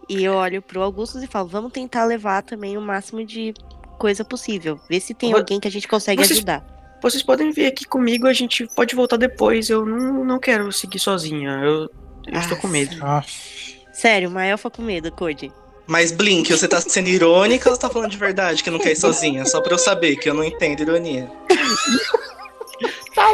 E 0.09 0.23
eu 0.25 0.35
olho 0.35 0.63
pro 0.63 0.83
Augustus 0.83 1.23
e 1.23 1.27
falo, 1.27 1.49
vamos 1.49 1.73
tentar 1.73 2.05
levar 2.05 2.43
também 2.43 2.77
o 2.79 2.81
máximo 2.81 3.25
de 3.25 3.53
coisa 3.99 4.25
possível. 4.25 4.81
Ver 4.89 5.01
se 5.01 5.13
tem 5.15 5.33
alguém 5.33 5.59
que 5.61 5.67
a 5.67 5.71
gente 5.71 5.89
consegue 5.89 6.23
Vocês- 6.25 6.39
ajudar. 6.39 6.65
Vocês 7.03 7.23
podem 7.23 7.51
vir 7.53 7.67
aqui 7.67 7.85
comigo, 7.85 8.27
a 8.27 8.33
gente 8.33 8.67
pode 8.75 8.95
voltar 8.95 9.17
depois. 9.17 9.69
Eu 9.71 9.85
não, 9.85 10.25
não 10.25 10.39
quero 10.39 10.71
seguir 10.73 10.99
sozinha. 10.99 11.51
Eu, 11.63 11.91
eu 12.27 12.41
estou 12.41 12.57
com 12.57 12.69
medo. 12.69 12.97
Ah, 13.03 13.23
Sério, 13.93 14.29
uma 14.29 14.45
elfa 14.45 14.69
com 14.71 14.83
medo, 14.83 15.11
Code. 15.13 15.53
Mas, 15.87 16.11
Blink, 16.11 16.51
você 16.51 16.67
tá 16.67 16.81
sendo 16.81 17.09
irônica 17.09 17.69
ou 17.69 17.75
você 17.75 17.81
tá 17.81 17.89
falando 17.89 18.11
de 18.11 18.17
verdade 18.17 18.63
que 18.63 18.71
não 18.71 18.79
quer 18.79 18.93
ir 18.93 18.97
sozinha? 18.97 19.45
Só 19.47 19.61
pra 19.61 19.73
eu 19.73 19.79
saber 19.79 20.17
que 20.17 20.29
eu 20.29 20.35
não 20.35 20.43
entendo 20.45 20.81
ironia. 20.83 21.31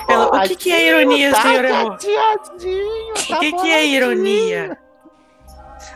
Ela, 0.09 0.27
o 0.45 0.49
que, 0.49 0.57
que 0.57 0.71
é 0.71 0.89
ironia, 0.89 1.33
tá 1.33 1.43
senhor 1.43 1.65
amor? 1.65 1.99
chateadinho, 2.01 3.15
O 3.15 3.41
que, 3.41 3.53
que 3.53 3.71
é 3.71 3.87
ironia? 3.87 4.79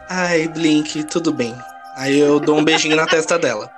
Ai, 0.08 0.48
Blink, 0.48 1.04
tudo 1.04 1.32
bem. 1.32 1.54
Aí 1.96 2.18
eu 2.18 2.40
dou 2.40 2.56
um 2.58 2.64
beijinho 2.64 2.96
na 2.96 3.06
testa 3.06 3.38
dela. 3.38 3.70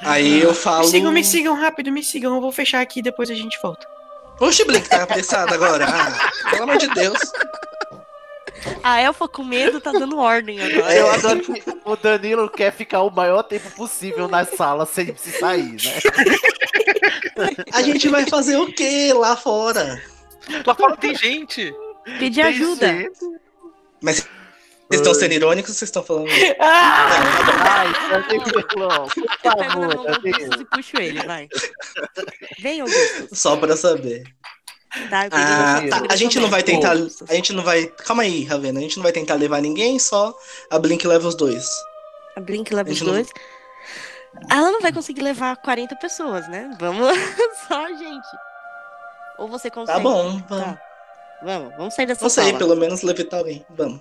Aí 0.00 0.40
eu 0.40 0.54
falo. 0.54 0.84
Me 0.84 0.90
sigam, 0.90 1.12
me 1.12 1.24
sigam 1.24 1.54
rápido, 1.54 1.92
me 1.92 2.02
sigam. 2.02 2.34
Eu 2.34 2.40
vou 2.40 2.52
fechar 2.52 2.80
aqui 2.80 3.00
e 3.00 3.02
depois 3.02 3.30
a 3.30 3.34
gente 3.34 3.58
volta. 3.62 3.86
Oxe, 4.40 4.64
Blink, 4.64 4.88
tá 4.88 5.02
apressado 5.02 5.52
agora. 5.52 5.86
Ah, 5.88 6.50
pelo 6.50 6.62
amor 6.62 6.78
de 6.78 6.88
Deus. 6.88 7.18
A 8.82 9.00
elfa 9.00 9.28
com 9.28 9.44
medo 9.44 9.80
tá 9.80 9.92
dando 9.92 10.18
ordem 10.18 10.60
agora. 10.60 10.94
Eu 10.94 11.10
adoro 11.10 11.40
que 11.40 11.62
o 11.84 11.96
Danilo 11.96 12.48
quer 12.48 12.72
ficar 12.72 13.02
o 13.02 13.10
maior 13.10 13.42
tempo 13.42 13.70
possível 13.72 14.28
na 14.28 14.44
sala 14.44 14.86
sem 14.86 15.14
se 15.16 15.32
sair, 15.32 15.72
né? 15.72 17.52
A 17.72 17.82
gente 17.82 18.08
vai 18.08 18.26
fazer 18.26 18.56
o 18.56 18.72
quê 18.72 19.12
lá 19.14 19.36
fora? 19.36 20.02
Lá 20.66 20.74
fora 20.74 20.96
tem 20.96 21.14
gente! 21.14 21.72
Pedir 22.18 22.40
ajuda. 22.42 22.86
Jeito. 22.88 23.34
Mas 24.00 24.26
vocês 24.88 25.00
estão 25.00 25.14
sendo 25.14 25.32
irônicos 25.34 25.70
ou 25.70 25.74
vocês 25.76 25.88
estão 25.88 26.02
falando? 26.02 26.28
Ai, 26.60 27.92
Danilo, 28.10 28.62
por 28.72 29.42
favor, 29.42 30.04
Danilo. 30.22 30.60
e 30.60 30.64
puxo 30.66 30.96
ele, 31.00 31.22
vai. 31.26 31.48
Vem, 32.58 32.80
Augustus. 32.80 33.38
Só 33.38 33.56
pra 33.56 33.76
saber. 33.76 34.24
Tá, 35.10 35.26
eu 35.26 35.30
Ah, 35.32 35.80
tá. 35.90 36.02
A 36.10 36.16
gente 36.16 36.40
não 36.40 36.48
vai 36.48 36.62
tentar. 36.62 36.92
A 37.28 37.34
gente 37.34 37.52
não 37.52 37.62
vai. 37.62 37.86
Calma 37.86 38.22
aí, 38.22 38.44
Ravena. 38.44 38.78
A 38.78 38.82
gente 38.82 38.96
não 38.96 39.02
vai 39.02 39.12
tentar 39.12 39.34
levar 39.34 39.60
ninguém, 39.60 39.98
só 39.98 40.34
a 40.70 40.78
Blink 40.78 41.06
leva 41.06 41.28
os 41.28 41.34
dois. 41.34 41.68
A 42.36 42.40
Blink 42.40 42.72
leva 42.74 42.88
A 42.88 42.92
os 42.92 42.98
gente 42.98 43.06
não- 43.06 43.14
dois. 43.14 43.28
Ela 44.50 44.70
não 44.70 44.80
vai 44.80 44.92
conseguir 44.92 45.22
levar 45.22 45.56
40 45.56 45.96
pessoas, 45.96 46.48
né? 46.48 46.70
Vamos 46.78 47.06
só 47.68 47.84
a 47.86 47.92
gente. 47.92 48.26
Ou 49.38 49.48
você 49.48 49.70
consegue. 49.70 49.98
Tá 49.98 50.02
bom, 50.02 50.40
vamos. 50.48 50.64
Tá. 50.64 50.82
Vamos, 51.42 51.76
vamos 51.76 51.94
sair 51.94 52.06
dessa 52.06 52.28
sei, 52.28 52.46
sala. 52.46 52.58
pelo 52.58 52.74
menos 52.76 53.02
levitar 53.02 53.38
alguém. 53.40 53.64
Vamos. 53.70 54.00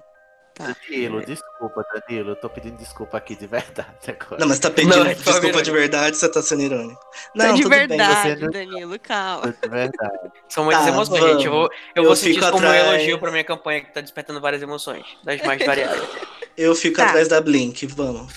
Danilo, 0.58 1.26
desculpa, 1.26 1.86
Danilo. 1.94 2.30
Eu 2.32 2.36
tô 2.36 2.50
pedindo 2.50 2.78
desculpa 2.78 3.18
aqui 3.18 3.36
de 3.36 3.46
verdade 3.48 3.88
agora. 4.08 4.38
Não, 4.40 4.48
mas 4.48 4.60
tá 4.60 4.70
pedindo 4.70 4.96
Não, 4.98 5.06
é 5.06 5.14
desculpa 5.14 5.62
de 5.62 5.72
verdade, 5.72 6.18
você 6.18 6.30
tá 6.30 6.42
sendo 6.42 6.62
irônico. 6.64 7.00
Tá 7.00 7.10
Não, 7.36 7.54
de 7.56 7.62
tudo 7.64 7.70
bem. 7.72 7.88
verdade, 7.88 8.30
você 8.40 8.46
não- 8.46 8.52
Danilo, 8.52 9.00
calma. 9.00 9.56
De 9.62 9.70
verdade. 9.70 10.32
São 10.50 10.64
muitas 10.66 10.84
Tá, 10.84 10.90
emoções, 10.90 11.20
vamos. 11.20 11.34
gente. 11.36 11.46
Eu 11.46 11.52
vou, 11.52 11.64
eu 11.64 11.70
Eu 11.96 12.04
vou 12.06 12.16
sentir 12.16 12.40
isso 12.40 12.52
como 12.52 12.66
um 12.68 12.74
elogio 12.74 13.20
pra 13.20 13.32
minha 13.32 13.44
campanha 13.44 13.82
que 13.82 13.94
tá 13.94 14.02
despertando 14.02 14.42
várias 14.42 14.62
emoções, 14.62 15.06
das 15.24 15.42
mais 15.42 15.64
variadas. 15.66 16.02
Eu 16.58 16.74
fico 16.74 16.98
Tá. 16.98 17.06
atrás 17.10 17.28
da 17.28 17.40
Blink, 17.40 17.86
vamos. 17.86 18.34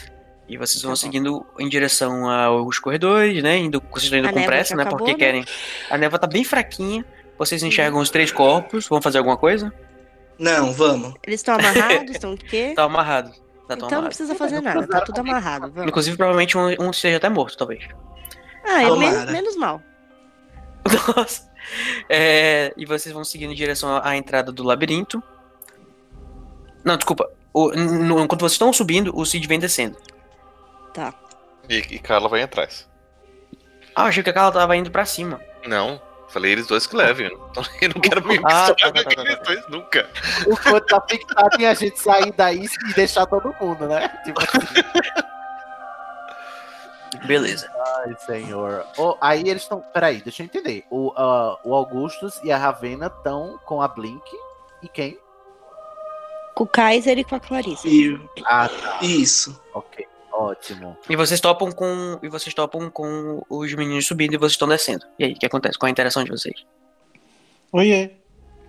E 0.46 0.56
vocês 0.58 0.82
vão 0.82 0.92
Tá 0.92 0.96
seguindo 0.96 1.46
em 1.58 1.68
direção 1.68 2.28
aos 2.28 2.78
corredores, 2.78 3.42
né? 3.42 3.56
Indo, 3.56 3.80
vocês 3.90 4.04
estão 4.04 4.18
indo 4.18 4.28
A 4.28 4.32
com 4.32 4.44
pressa, 4.44 4.74
né? 4.76 4.82
acabou, 4.82 4.98
Porque 4.98 5.12
né? 5.12 5.18
querem. 5.18 5.44
A 5.88 5.96
névoa 5.96 6.18
tá 6.18 6.26
bem 6.26 6.44
fraquinha. 6.44 7.04
Vocês 7.38 7.62
enxergam 7.62 7.98
os 8.00 8.10
três 8.10 8.30
corpos. 8.30 8.86
Vão 8.88 9.00
fazer 9.00 9.18
alguma 9.18 9.36
coisa? 9.38 9.72
Não, 10.40 10.72
vamos. 10.72 11.14
Eles 11.26 11.40
estão 11.40 11.54
amarrados, 11.54 12.10
estão 12.10 12.32
o 12.32 12.36
quê? 12.36 12.72
Tá 12.76 12.84
amarrado. 12.84 13.30
Tá 13.30 13.76
tão 13.76 13.76
Então 13.76 13.78
não 13.78 13.86
amarrado. 13.88 14.06
precisa 14.06 14.34
fazer 14.34 14.60
nada, 14.60 14.86
tá 14.88 15.00
tudo 15.02 15.20
amarrado. 15.20 15.70
Vamos. 15.70 15.88
Inclusive, 15.88 16.16
provavelmente 16.16 16.58
um, 16.58 16.66
um 16.80 16.90
esteja 16.90 17.18
até 17.18 17.28
morto, 17.28 17.56
talvez. 17.56 17.86
Ah, 18.64 18.82
é 18.82 18.90
menos, 18.96 19.30
menos 19.30 19.56
mal. 19.56 19.80
Nossa. 21.16 21.48
É, 22.08 22.72
e 22.76 22.84
vocês 22.86 23.12
vão 23.14 23.22
seguindo 23.22 23.52
em 23.52 23.54
direção 23.54 24.00
à, 24.02 24.16
entrada 24.16 24.50
do 24.50 24.64
labirinto. 24.64 25.22
Não, 26.82 26.96
desculpa. 26.96 27.30
O- 27.52 27.70
no- 27.72 28.20
enquanto 28.20 28.40
vocês 28.40 28.52
estão 28.52 28.72
subindo, 28.72 29.12
o 29.16 29.24
Cid 29.26 29.46
vem 29.46 29.58
descendo. 29.58 29.96
E, 31.68 31.76
e 31.76 31.98
Carla 31.98 32.28
vai 32.28 32.42
atrás. 32.42 32.88
Ah, 33.94 34.02
eu 34.02 34.06
achei 34.06 34.22
que 34.22 34.30
a 34.30 34.32
Carla 34.32 34.52
tava 34.52 34.76
indo 34.76 34.90
pra 34.90 35.04
cima. 35.04 35.40
Não, 35.66 36.00
Falei 36.32 36.52
eles 36.52 36.66
dois 36.68 36.86
que 36.86 36.94
levem. 36.96 37.26
Eu 37.28 37.88
não 37.94 38.00
quero 38.00 38.24
me 38.26 38.38
Ah, 38.44 38.68
misturar 38.68 38.76
tá, 38.76 38.76
tá, 38.76 38.86
com 38.92 38.92
tá, 38.92 39.02
tá, 39.02 39.10
aqueles 39.10 39.38
tá. 39.38 39.42
dois 39.44 39.68
nunca. 39.68 40.10
O 40.46 40.56
Code 40.56 40.86
tá 40.86 41.00
fixado 41.08 41.60
em 41.60 41.66
a 41.66 41.74
gente 41.74 41.98
sair 42.00 42.32
daí 42.32 42.66
e 42.88 42.94
deixar 42.94 43.26
todo 43.26 43.54
mundo, 43.60 43.86
né? 43.88 44.08
Tipo 44.24 44.40
assim, 44.40 44.58
Beleza. 47.26 47.68
ai, 47.98 48.14
senhor. 48.24 48.86
Oh, 48.96 49.16
aí 49.20 49.40
eles 49.48 49.62
estão. 49.62 49.80
Peraí, 49.92 50.20
deixa 50.22 50.42
eu 50.42 50.46
entender. 50.46 50.84
O, 50.90 51.12
ah, 51.16 51.58
o 51.64 51.74
Augustus 51.74 52.40
e 52.44 52.52
a 52.52 52.56
Ravena 52.56 53.06
estão 53.06 53.58
com 53.64 53.82
a 53.82 53.88
Blink. 53.88 54.22
E 54.82 54.88
quem? 54.88 55.18
Com 56.54 56.64
o 56.64 56.66
Kaiser 56.68 57.18
e 57.18 57.24
com 57.24 57.34
a 57.34 57.40
Clarissa. 57.40 57.88
E- 57.88 58.18
Ah, 58.46 58.68
tá. 58.68 58.98
Isso. 59.02 59.60
Ok. 59.74 60.06
Ótimo. 60.32 60.96
E 61.08 61.16
vocês 61.16 61.40
topam 61.40 61.70
com. 61.72 62.18
E 62.22 62.28
vocês 62.28 62.54
topam 62.54 62.90
com 62.90 63.44
os 63.48 63.72
meninos 63.74 64.06
subindo 64.06 64.34
e 64.34 64.38
vocês 64.38 64.52
estão 64.52 64.68
descendo. 64.68 65.04
E 65.18 65.24
aí, 65.24 65.32
o 65.32 65.38
que 65.38 65.46
acontece? 65.46 65.78
Qual 65.78 65.88
a 65.88 65.90
interação 65.90 66.22
de 66.24 66.30
vocês? 66.30 66.64
Oiê. 67.72 68.12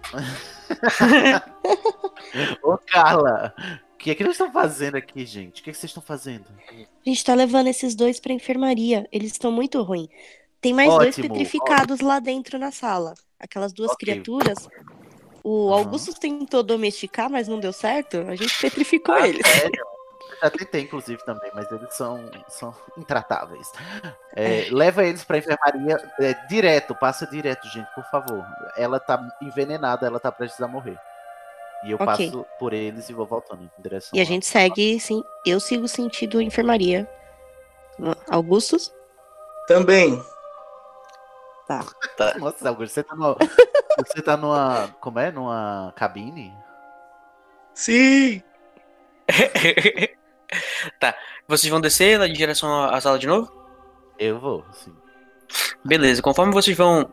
Ô, 2.63 2.77
Carla, 2.77 3.53
o 3.93 3.97
que 3.97 4.11
é 4.11 4.15
que 4.15 4.23
eles 4.23 4.33
estão 4.33 4.51
fazendo 4.51 4.95
aqui, 4.95 5.25
gente? 5.25 5.61
O 5.61 5.63
que, 5.63 5.69
é 5.69 5.73
que 5.73 5.79
vocês 5.79 5.89
estão 5.89 6.03
fazendo? 6.03 6.45
A 6.69 7.09
gente 7.09 7.23
tá 7.23 7.33
levando 7.33 7.67
esses 7.67 7.95
dois 7.95 8.19
pra 8.19 8.33
enfermaria. 8.33 9.07
Eles 9.11 9.31
estão 9.33 9.51
muito 9.51 9.81
ruins. 9.81 10.09
Tem 10.59 10.73
mais 10.73 10.89
dois 10.89 11.17
Ótimo, 11.17 11.29
petrificados 11.29 12.01
lá 12.01 12.19
dentro 12.19 12.59
na 12.59 12.71
sala. 12.71 13.13
Aquelas 13.39 13.73
duas 13.73 13.91
Ok. 13.91 14.05
criaturas. 14.05 14.67
O. 15.43 15.73
Augusto 15.73 16.13
tentou 16.19 16.61
domesticar, 16.61 17.29
mas 17.29 17.47
não 17.47 17.59
deu 17.59 17.73
certo. 17.73 18.17
A 18.27 18.35
gente 18.35 18.59
petrificou 18.59 19.15
Ah, 19.15 19.27
eles. 19.27 19.45
sério? 19.47 19.83
Já 20.41 20.49
tentei, 20.49 20.81
inclusive, 20.81 21.23
também, 21.23 21.51
mas 21.53 21.71
eles 21.71 21.93
são, 21.93 22.29
são 22.47 22.73
intratáveis. 22.97 23.71
É, 24.35 24.65
leva 24.71 25.05
eles 25.05 25.23
pra 25.23 25.37
enfermaria 25.37 26.01
é, 26.19 26.33
direto, 26.47 26.95
passa 26.95 27.27
direto, 27.27 27.67
gente, 27.67 27.87
por 27.93 28.03
favor. 28.05 28.43
Ela 28.75 28.99
tá 28.99 29.21
envenenada, 29.39 30.07
ela 30.07 30.19
tá 30.19 30.31
prestes 30.31 30.59
a 30.61 30.67
morrer. 30.67 30.97
E 31.83 31.91
eu 31.91 31.95
Ok. 31.95 32.05
passo 32.05 32.45
por 32.57 32.73
eles 32.73 33.07
e 33.07 33.13
vou 33.13 33.25
voltando 33.27 33.63
em 33.63 33.71
direção. 33.81 34.17
E 34.17 34.21
a 34.21 34.25
gente 34.25 34.45
segue, 34.47 34.99
sim. 34.99 35.23
Eu 35.45 35.59
sigo 35.59 35.87
sentido 35.87 36.41
enfermaria. 36.41 37.07
Augustus? 38.29 38.91
Também. 39.67 40.23
Nossa, 42.39 42.67
Augusto, 42.67 42.93
você 42.93 43.03
tá 43.03 43.15
numa. 43.15 43.35
você 43.97 44.21
tá 44.21 44.35
numa. 44.35 44.87
Como 44.99 45.19
é? 45.19 45.31
Numa 45.31 45.93
cabine? 45.95 46.51
Sim. 47.73 48.41
tá. 50.99 51.15
Vocês 51.47 51.69
vão 51.69 51.81
descer 51.81 52.19
lá 52.19 52.27
em 52.27 52.33
direção 52.33 52.83
à 52.85 52.99
sala 53.01 53.17
de 53.19 53.27
novo? 53.27 53.51
Eu 54.19 54.39
vou, 54.39 54.65
sim. 54.73 54.93
Beleza. 55.83 56.21
Conforme 56.21 56.53
vocês 56.53 56.75
vão. 56.77 57.11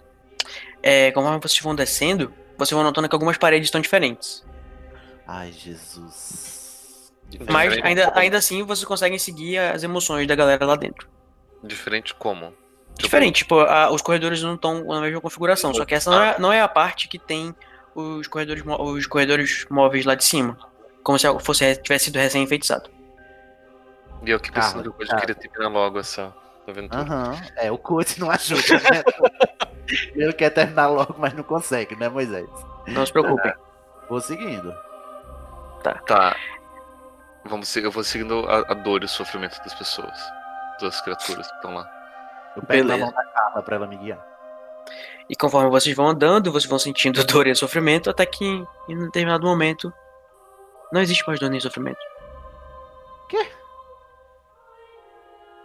É, 0.82 1.10
conforme 1.12 1.38
vocês 1.40 1.60
vão 1.60 1.74
descendo, 1.74 2.32
vocês 2.56 2.74
vão 2.74 2.84
notando 2.84 3.08
que 3.08 3.14
algumas 3.14 3.36
paredes 3.36 3.66
estão 3.66 3.80
diferentes. 3.80 4.44
Ai, 5.26 5.52
Jesus. 5.52 7.12
Mas 7.48 7.64
Diferente 7.74 7.86
ainda, 7.86 8.06
como? 8.06 8.18
ainda 8.18 8.38
assim 8.38 8.62
vocês 8.62 8.84
conseguem 8.86 9.18
seguir 9.18 9.58
as 9.58 9.82
emoções 9.82 10.26
da 10.26 10.34
galera 10.34 10.64
lá 10.64 10.76
dentro. 10.76 11.08
Diferente 11.62 12.14
como? 12.14 12.46
Tipo, 12.50 13.02
Diferente, 13.02 13.36
tipo, 13.38 13.60
a- 13.60 13.90
os 13.90 14.00
corredores 14.02 14.42
não 14.42 14.54
estão 14.54 14.84
na 14.84 15.00
mesma 15.00 15.20
configuração. 15.20 15.74
Só 15.74 15.84
que 15.84 15.94
essa 15.94 16.10
não 16.10 16.22
é, 16.22 16.38
não 16.38 16.52
é 16.52 16.60
a 16.62 16.68
parte 16.68 17.06
que 17.08 17.18
tem 17.18 17.54
os 17.94 18.26
corredores, 18.28 18.62
os 18.66 19.06
corredores 19.06 19.66
móveis 19.70 20.04
lá 20.04 20.14
de 20.14 20.24
cima. 20.24 20.56
Como 21.02 21.18
se 21.18 21.26
algo 21.26 21.40
fosse 21.40 21.76
tivesse 21.76 22.06
sido 22.06 22.16
recém-enfeitiçado. 22.18 22.90
E 24.22 24.30
eu 24.30 24.40
que 24.40 24.50
pensando 24.52 24.90
Carla, 24.92 24.98
que 24.98 25.06
cara. 25.06 25.20
queria 25.20 25.34
terminar 25.34 25.68
logo 25.68 25.98
essa 25.98 26.34
aventura. 26.66 27.00
Aham. 27.02 27.40
É, 27.56 27.70
o 27.70 27.78
coach 27.78 28.18
não 28.20 28.30
ajuda, 28.30 28.74
né? 28.90 29.02
Ele 30.14 30.32
quer 30.34 30.50
terminar 30.50 30.88
logo, 30.88 31.14
mas 31.18 31.32
não 31.32 31.42
consegue, 31.42 31.96
né, 31.96 32.08
Moisés? 32.08 32.48
Não 32.88 33.06
se 33.06 33.12
preocupem. 33.12 33.52
Vou 34.08 34.20
seguindo. 34.20 34.74
Tá. 36.06 36.36
Vamos, 37.44 37.68
se- 37.68 37.82
eu 37.82 37.90
vou 37.90 38.04
seguindo 38.04 38.46
a, 38.48 38.58
a 38.72 38.74
dor 38.74 39.02
e 39.02 39.06
o 39.06 39.08
sofrimento 39.08 39.58
das 39.62 39.72
pessoas. 39.74 40.18
Das 40.80 41.00
criaturas 41.00 41.46
que 41.48 41.54
estão 41.56 41.74
lá. 41.74 41.88
Eu 42.56 42.62
pego 42.62 42.84
na 42.88 42.94
Beleza. 42.96 43.04
mão 43.06 43.14
da 43.14 43.24
Carla 43.32 43.62
pra 43.62 43.76
ela 43.76 43.86
me 43.86 43.96
guiar. 43.96 44.18
E 45.30 45.36
conforme 45.36 45.70
vocês 45.70 45.94
vão 45.96 46.08
andando, 46.08 46.50
vocês 46.52 46.68
vão 46.68 46.78
sentindo 46.78 47.24
dor 47.26 47.46
e 47.46 47.54
sofrimento, 47.54 48.10
até 48.10 48.26
que 48.26 48.44
em 48.44 48.66
em 48.88 48.96
um 48.96 49.04
determinado 49.06 49.46
momento 49.46 49.92
não 50.92 51.00
existe 51.00 51.26
mais 51.26 51.38
dor 51.40 51.48
nem 51.50 51.60
sofrimento. 51.60 51.98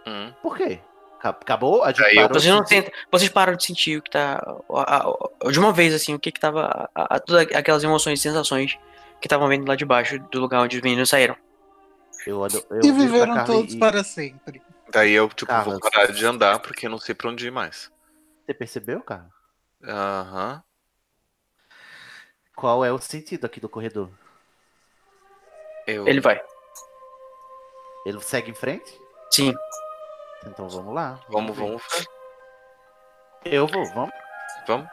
Hum. 0.06 0.32
Por 0.42 0.56
quê? 0.56 0.80
Ca- 1.20 1.30
Acabou? 1.30 1.82
A 1.82 1.92
gente 1.92 2.14
parou 2.14 2.28
Vocês 2.40 2.52
não 2.54 2.62
de 2.62 2.68
sentir? 2.68 2.84
sentem, 2.86 3.04
vocês 3.10 3.30
param 3.30 3.56
de 3.56 3.64
sentir 3.64 3.98
o 3.98 4.02
que 4.02 4.10
tá. 4.10 4.42
a- 4.70 5.08
a- 5.46 5.50
de 5.50 5.58
uma 5.58 5.72
vez, 5.72 5.94
assim, 5.94 6.14
o 6.14 6.18
que 6.18 6.30
que 6.32 6.40
tava. 6.40 6.88
a- 6.94 7.16
a- 7.16 7.20
todas 7.20 7.46
aquelas 7.54 7.82
emoções 7.82 8.18
e 8.18 8.22
sensações 8.22 8.78
que 9.20 9.26
estavam 9.26 9.48
vindo 9.48 9.66
lá 9.66 9.74
de 9.76 9.84
baixo 9.84 10.18
do 10.30 10.40
lugar 10.40 10.60
onde 10.62 10.76
os 10.76 10.82
meninos 10.82 11.08
saíram. 11.08 11.36
Eu 12.26 12.38
olho, 12.40 12.62
eu 12.70 12.80
E 12.84 12.92
viveram 12.92 13.44
todos 13.44 13.74
e- 13.74 13.78
para 13.78 14.02
sempre. 14.04 14.62
Daí 14.90 15.12
eu, 15.12 15.28
tipo, 15.30 15.46
Carla, 15.46 15.78
vou 15.78 15.90
parar 15.90 16.06
de 16.12 16.24
andar 16.26 16.58
porque 16.60 16.86
eu 16.86 16.90
não 16.90 16.98
sei 16.98 17.14
pra 17.14 17.30
onde 17.30 17.46
ir 17.46 17.50
mais. 17.50 17.90
Você 18.46 18.52
percebeu, 18.54 19.00
cara? 19.02 19.26
Aham. 19.82 20.62
Qual 22.54 22.84
é 22.84 22.92
o 22.92 22.98
sentido 22.98 23.44
aqui 23.46 23.58
do 23.60 23.68
corredor? 23.68 24.08
Eu... 25.86 26.06
Ele 26.06 26.20
vai. 26.20 26.40
Ele 28.06 28.20
segue 28.20 28.50
em 28.50 28.54
frente? 28.54 28.98
Sim. 29.30 29.52
Então 30.46 30.68
vamos 30.68 30.94
lá. 30.94 31.18
Vamos, 31.28 31.56
ver. 31.56 31.64
vamos. 31.66 31.82
Eu 33.44 33.66
vou, 33.66 33.84
vamos. 33.94 34.12
Vamos. 34.66 34.88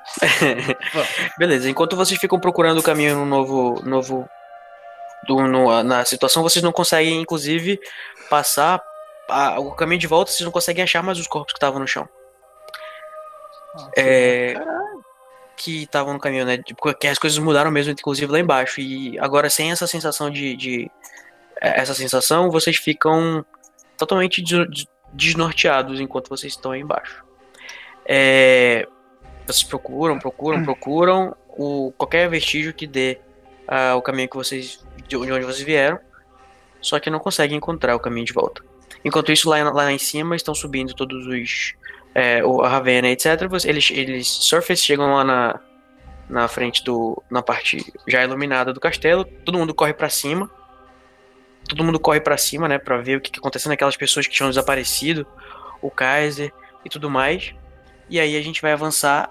Beleza, 1.37 1.69
enquanto 1.69 1.95
vocês 1.95 2.19
ficam 2.19 2.37
procurando 2.37 2.79
o 2.79 2.83
caminho 2.83 3.15
no 3.15 3.25
novo. 3.25 3.81
novo 3.85 4.27
do, 5.25 5.47
no- 5.47 5.81
na 5.83 6.03
situação, 6.03 6.43
vocês 6.43 6.61
não 6.61 6.73
conseguem, 6.73 7.21
inclusive, 7.21 7.79
passar 8.29 8.81
a- 9.29 9.59
o 9.61 9.71
caminho 9.73 9.99
de 10.01 10.07
volta, 10.07 10.29
vocês 10.31 10.41
não 10.43 10.51
conseguem 10.51 10.83
achar 10.83 11.01
mais 11.01 11.17
os 11.19 11.27
corpos 11.27 11.53
que 11.53 11.57
estavam 11.57 11.79
no 11.79 11.87
chão. 11.87 12.09
É, 13.95 14.55
que 15.55 15.83
estavam 15.83 16.13
no 16.13 16.19
caminho, 16.19 16.45
né? 16.45 16.57
Tipo, 16.57 16.93
que 16.93 17.07
as 17.07 17.17
coisas 17.17 17.39
mudaram 17.39 17.71
mesmo, 17.71 17.93
inclusive 17.93 18.29
lá 18.31 18.39
embaixo. 18.39 18.81
E 18.81 19.17
agora, 19.19 19.49
sem 19.49 19.71
essa 19.71 19.87
sensação 19.87 20.29
de. 20.29 20.55
de- 20.57 20.91
é, 21.61 21.79
essa 21.79 21.93
sensação, 21.93 22.49
vocês 22.51 22.75
ficam 22.75 23.45
totalmente 23.97 24.41
des- 24.41 24.69
des- 24.69 24.87
desnorteados 25.13 25.99
enquanto 25.99 26.29
vocês 26.29 26.53
estão 26.53 26.71
aí 26.71 26.81
embaixo. 26.81 27.23
É, 28.05 28.87
vocês 29.45 29.63
procuram, 29.63 30.19
procuram, 30.19 30.63
procuram 30.63 31.35
o, 31.49 31.93
qualquer 31.97 32.29
vestígio 32.29 32.73
que 32.73 32.87
dê 32.87 33.19
ah, 33.67 33.95
o 33.95 34.01
caminho 34.01 34.29
que 34.29 34.35
vocês. 34.35 34.83
de 35.07 35.15
onde 35.17 35.45
vocês 35.45 35.61
vieram. 35.61 35.99
Só 36.79 36.99
que 36.99 37.09
não 37.09 37.19
conseguem 37.19 37.57
encontrar 37.57 37.95
o 37.95 37.99
caminho 37.99 38.25
de 38.25 38.33
volta. 38.33 38.63
Enquanto 39.05 39.31
isso, 39.31 39.49
lá, 39.49 39.61
lá 39.71 39.91
em 39.91 39.97
cima 39.97 40.35
estão 40.35 40.53
subindo 40.55 40.93
todos 40.93 41.27
os. 41.27 41.73
É, 42.13 42.43
o- 42.43 42.61
a 42.61 42.67
Ravena, 42.69 43.07
etc. 43.09 43.41
Eles, 43.65 43.89
eles 43.91 44.27
surfers 44.27 44.83
chegam 44.83 45.13
lá 45.13 45.23
na, 45.23 45.59
na 46.29 46.47
frente 46.47 46.83
do. 46.83 47.21
na 47.29 47.41
parte 47.41 47.93
já 48.07 48.23
iluminada 48.23 48.73
do 48.73 48.79
castelo. 48.79 49.23
Todo 49.23 49.57
mundo 49.57 49.73
corre 49.73 49.93
pra 49.93 50.09
cima. 50.09 50.49
Todo 51.67 51.83
mundo 51.83 51.99
corre 51.99 52.19
pra 52.19 52.37
cima, 52.37 52.67
né? 52.67 52.77
Pra 52.77 52.97
ver 52.97 53.17
o 53.17 53.21
que, 53.21 53.31
que 53.31 53.39
aconteceu 53.39 53.69
naquelas 53.69 53.95
pessoas 53.95 54.27
que 54.27 54.33
tinham 54.33 54.49
desaparecido. 54.49 55.25
O 55.81 55.89
Kaiser 55.89 56.51
e 56.85 56.89
tudo 56.89 57.09
mais. 57.09 57.53
E 58.09 58.19
aí 58.19 58.35
a 58.37 58.41
gente 58.41 58.61
vai 58.61 58.71
avançar. 58.73 59.29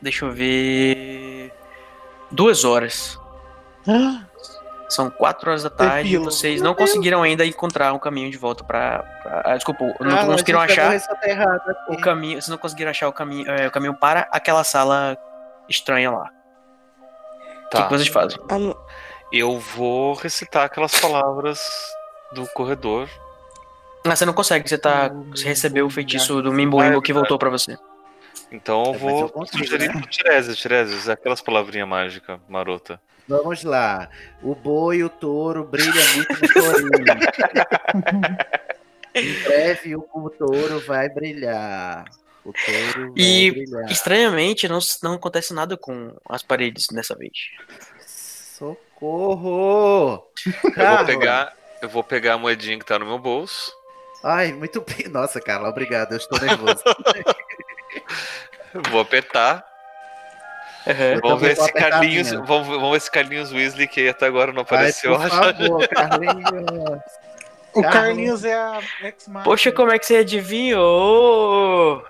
Deixa 0.00 0.24
eu 0.24 0.32
ver. 0.32 1.52
Duas 2.30 2.64
horas. 2.64 3.18
São 4.88 5.08
quatro 5.08 5.48
horas 5.50 5.62
da 5.62 5.70
tarde 5.70 6.14
e 6.14 6.18
vocês 6.18 6.60
não 6.60 6.74
conseguiram 6.74 7.22
ainda 7.22 7.46
encontrar 7.46 7.92
um 7.92 7.98
caminho 7.98 8.30
de 8.30 8.36
volta 8.36 8.64
pra. 8.64 8.98
pra- 9.22 9.42
ah, 9.46 9.54
desculpa, 9.56 9.84
não 10.00 10.10
Carla, 10.10 10.32
conseguiram 10.32 10.66
pegou 10.66 10.82
achar 10.84 11.60
o 11.88 11.96
caminho. 12.00 12.34
Vocês 12.34 12.48
não 12.48 12.58
conseguiram 12.58 12.90
achar 12.90 13.08
o 13.08 13.12
caminho, 13.12 13.48
é, 13.50 13.68
o 13.68 13.70
caminho 13.70 13.94
para 13.94 14.28
aquela 14.32 14.64
sala 14.64 15.16
estranha 15.68 16.10
lá. 16.10 16.24
O 16.26 17.68
que, 17.70 17.76
Tá. 17.76 17.84
que 17.84 17.90
vocês 17.94 18.08
fazem? 18.08 18.36
Eu 19.32 19.58
vou 19.58 20.14
recitar 20.14 20.64
aquelas 20.64 20.94
palavras 20.98 21.60
do 22.32 22.46
corredor. 22.48 23.08
Ah, 24.04 24.16
você 24.16 24.24
não 24.24 24.32
consegue, 24.32 24.68
você 24.68 24.78
tá. 24.78 25.08
Você 25.30 25.44
recebeu 25.46 25.86
o 25.86 25.90
feitiço 25.90 26.40
do 26.42 26.52
Mimbo 26.52 26.78
Wimbo 26.78 27.02
que 27.02 27.12
voltou 27.12 27.38
pra 27.38 27.50
você. 27.50 27.76
Então 28.50 28.82
eu 28.86 28.94
É, 28.94 28.98
vou 28.98 29.20
eu 29.20 29.28
consigo, 29.28 29.58
sugerir 29.58 29.88
né? 29.94 30.00
pro 30.00 30.10
Tiresias, 30.10 30.56
Tiresias, 30.56 31.08
aquelas 31.08 31.40
palavrinhas 31.40 31.86
mágicas, 31.88 32.40
marota. 32.48 33.00
Vamos 33.28 33.62
lá. 33.62 34.08
O 34.42 34.54
boi, 34.56 35.04
o 35.04 35.08
touro 35.08 35.62
brilha 35.64 35.92
muito 36.16 36.32
no 36.32 36.48
tourinho. 36.52 36.90
em 39.14 39.32
breve 39.44 39.94
o, 39.96 40.04
o 40.12 40.30
touro 40.30 40.80
vai 40.80 41.08
brilhar. 41.08 42.04
O 42.44 42.52
touro 42.52 43.12
vai 43.12 43.22
E- 43.22 43.50
brilhar. 43.52 43.88
Estranhamente, 43.90 44.66
não, 44.66 44.80
não 45.02 45.12
acontece 45.14 45.54
nada 45.54 45.76
com 45.76 46.16
as 46.28 46.42
paredes 46.42 46.86
dessa 46.92 47.14
vez. 47.14 47.30
Socorro! 48.04 48.80
Eu 49.02 50.72
Carla. 50.74 50.96
vou 50.96 51.06
pegar, 51.06 51.52
eu 51.82 51.88
vou 51.88 52.04
pegar 52.04 52.34
a 52.34 52.38
moedinha 52.38 52.78
que 52.78 52.84
tá 52.84 52.98
no 52.98 53.06
meu 53.06 53.18
bolso. 53.18 53.72
Ai, 54.22 54.52
muito 54.52 54.82
bem. 54.82 55.08
Nossa, 55.08 55.40
Carla, 55.40 55.68
obrigado. 55.68 56.12
Eu 56.12 56.18
estou 56.18 56.38
nervoso. 56.38 56.82
eu 58.74 58.82
Vou 58.90 59.00
apertar 59.00 59.64
Aham. 60.86 61.20
Vamos 61.22 61.40
ver 61.40 61.54
também 61.54 61.54
vou 61.56 61.64
se 61.64 61.70
apertar 61.70 61.86
a 61.86 61.90
Carlinhos. 61.90 62.30
Vamos, 62.30 62.68
vamos 62.68 62.92
ver 62.92 63.00
se 63.00 63.10
Carlinhos 63.10 63.52
Weasley, 63.52 63.86
que 63.88 64.08
até 64.08 64.26
agora 64.26 64.52
não 64.52 64.60
Ai, 64.60 64.62
apareceu. 64.62 65.18
por 65.18 65.28
favor, 65.28 65.88
Carlinhos. 65.88 67.02
O. 67.72 67.82
Carlinhos 67.82 68.44
é 68.44 68.54
a. 68.54 68.80
Poxa, 69.44 69.70
como 69.72 69.92
é 69.92 69.98
que 69.98 70.06
você 70.06 70.16
adivinhou? 70.16 72.04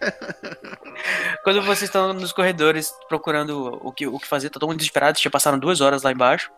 Quando 1.44 1.62
vocês 1.62 1.82
estão 1.84 2.12
nos 2.12 2.32
corredores 2.32 2.92
procurando 3.08 3.78
o 3.82 3.92
que, 3.92 4.06
o 4.06 4.18
que 4.18 4.26
fazer, 4.26 4.50
tá 4.50 4.58
todo 4.58 4.68
mundo 4.68 4.78
desesperado, 4.78 5.18
já 5.18 5.30
passaram 5.30 5.58
duas 5.58 5.80
horas 5.80 6.02
lá 6.02 6.12
embaixo. 6.12 6.50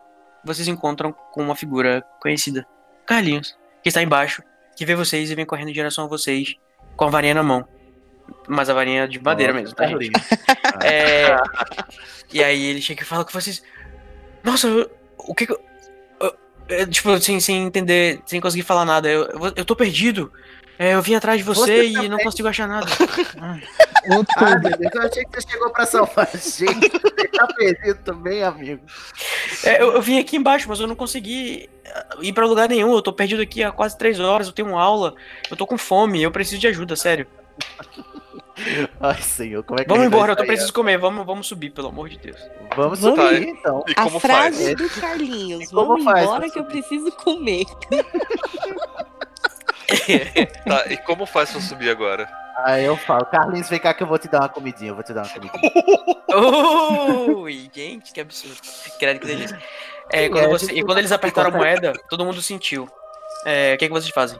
Vocês 0.43 0.67
encontram 0.67 1.11
com 1.13 1.41
uma 1.43 1.55
figura 1.55 2.03
conhecida, 2.19 2.65
Carlinhos, 3.05 3.57
que 3.83 3.89
está 3.89 4.01
embaixo, 4.01 4.41
que 4.75 4.85
vê 4.85 4.95
vocês 4.95 5.29
e 5.29 5.35
vem 5.35 5.45
correndo 5.45 5.69
em 5.69 5.73
direção 5.73 6.05
a 6.05 6.07
vocês 6.07 6.55
com 6.95 7.05
a 7.05 7.09
varinha 7.09 7.35
na 7.35 7.43
mão. 7.43 7.67
Mas 8.47 8.69
a 8.69 8.73
varinha 8.73 9.07
de 9.07 9.21
madeira 9.21 9.53
mesmo, 9.53 9.75
tá, 9.75 9.87
gente? 9.87 10.11
É, 10.83 11.35
e 12.33 12.43
aí 12.43 12.65
ele 12.65 12.81
chega 12.81 13.03
e 13.03 13.05
fala 13.05 13.23
com 13.23 13.31
vocês. 13.31 13.61
Nossa, 14.43 14.67
o 15.17 15.35
que 15.35 15.45
que. 15.45 15.51
eu- 15.51 15.61
eu- 16.69 16.89
tipo, 16.89 17.19
sem, 17.19 17.39
sem 17.39 17.65
entender, 17.65 18.19
sem 18.25 18.41
conseguir 18.41 18.63
falar 18.63 18.83
nada. 18.85 19.07
Eu, 19.07 19.25
eu, 19.27 19.53
eu 19.57 19.65
tô 19.65 19.75
perdido. 19.75 20.31
É, 20.81 20.95
eu 20.95 21.01
vim 21.03 21.13
atrás 21.13 21.37
de 21.37 21.43
você, 21.43 21.61
Você 21.61 21.83
e 21.83 21.93
também. 21.93 22.09
não 22.09 22.17
consigo 22.17 22.47
achar 22.47 22.67
nada. 22.67 22.87
Outro 24.17 24.33
meu 24.39 24.77
Deus, 24.79 24.95
eu 24.95 25.01
achei 25.03 25.23
que 25.25 25.39
você 25.39 25.47
chegou 25.47 25.69
pra 25.69 25.85
salvar 25.85 26.27
a 26.33 26.35
gente. 26.35 26.89
Você 26.89 27.27
tá 27.27 27.45
perdido 27.55 27.99
também, 28.03 28.41
amigo. 28.41 28.81
É, 29.63 29.79
eu, 29.79 29.91
eu 29.91 30.01
vim 30.01 30.17
aqui 30.17 30.37
embaixo, 30.37 30.67
mas 30.67 30.79
eu 30.79 30.87
não 30.87 30.95
consegui 30.95 31.69
ah, 31.85 32.17
ir 32.21 32.33
pra 32.33 32.47
lugar 32.47 32.67
nenhum. 32.67 32.95
Eu 32.95 33.01
tô 33.03 33.13
perdido 33.13 33.43
aqui 33.43 33.61
há 33.61 33.71
quase 33.71 33.95
três 33.95 34.19
horas. 34.19 34.47
Eu 34.47 34.53
tenho 34.53 34.75
aula. 34.75 35.13
Eu 35.51 35.55
tô 35.55 35.67
com 35.67 35.77
fome. 35.77 36.23
Eu 36.23 36.31
preciso 36.31 36.59
de 36.59 36.65
ajuda, 36.65 36.95
sério. 36.95 37.27
Ai, 38.99 39.21
senhor, 39.21 39.63
como 39.63 39.79
é 39.79 39.83
que 39.83 39.89
Vamos 39.89 40.07
vai 40.07 40.07
embora, 40.07 40.31
eu 40.31 40.35
tô 40.35 40.45
preciso 40.45 40.73
comer. 40.73 40.97
Vamos, 40.97 41.23
vamos 41.25 41.47
subir, 41.47 41.69
pelo 41.69 41.89
amor 41.89 42.09
de 42.09 42.17
Deus. 42.17 42.39
Vamos 42.75 42.99
Vamos. 42.99 43.19
subir, 43.19 43.49
então. 43.49 43.83
A 43.95 44.09
frase 44.09 44.75
faz? 44.75 44.77
do 44.77 45.01
Carlinhos. 45.01 45.71
Vamos 45.71 46.03
faz, 46.03 46.23
embora 46.23 46.49
que 46.49 46.57
eu 46.57 46.65
preciso 46.65 47.11
comer. 47.11 47.65
Tá, 50.65 50.85
e 50.89 50.97
como 50.97 51.25
faz 51.25 51.51
pra 51.51 51.61
subir 51.61 51.89
agora? 51.89 52.29
Aí 52.63 52.85
eu 52.85 52.95
falo, 52.97 53.25
Carlinhos, 53.25 53.69
vem 53.69 53.79
cá 53.79 53.93
que 53.93 54.03
eu 54.03 54.07
vou 54.07 54.17
te 54.19 54.27
dar 54.27 54.41
uma 54.41 54.49
comidinha, 54.49 54.91
eu 54.91 54.95
vou 54.95 55.03
te 55.03 55.13
dar 55.13 55.23
uma 55.23 55.29
comidinha. 55.29 55.71
Ui, 57.37 57.69
gente, 57.73 58.11
que 58.11 58.21
absurdo. 58.21 58.57
Credo 58.99 59.19
que 59.19 59.27
delícia. 59.27 59.59
É, 60.11 60.25
Sim, 60.25 60.31
quando 60.31 60.43
é, 60.45 60.47
você- 60.47 60.73
e 60.73 60.83
quando 60.83 60.97
eles 60.99 61.09
consegue 61.11 61.13
apertaram 61.15 61.49
a 61.49 61.57
moeda, 61.57 61.93
todo 62.09 62.25
mundo 62.25 62.41
sentiu. 62.41 62.87
É, 63.45 63.73
o 63.73 63.77
que, 63.77 63.87
que 63.87 63.93
vocês 63.93 64.11
fazem? 64.13 64.39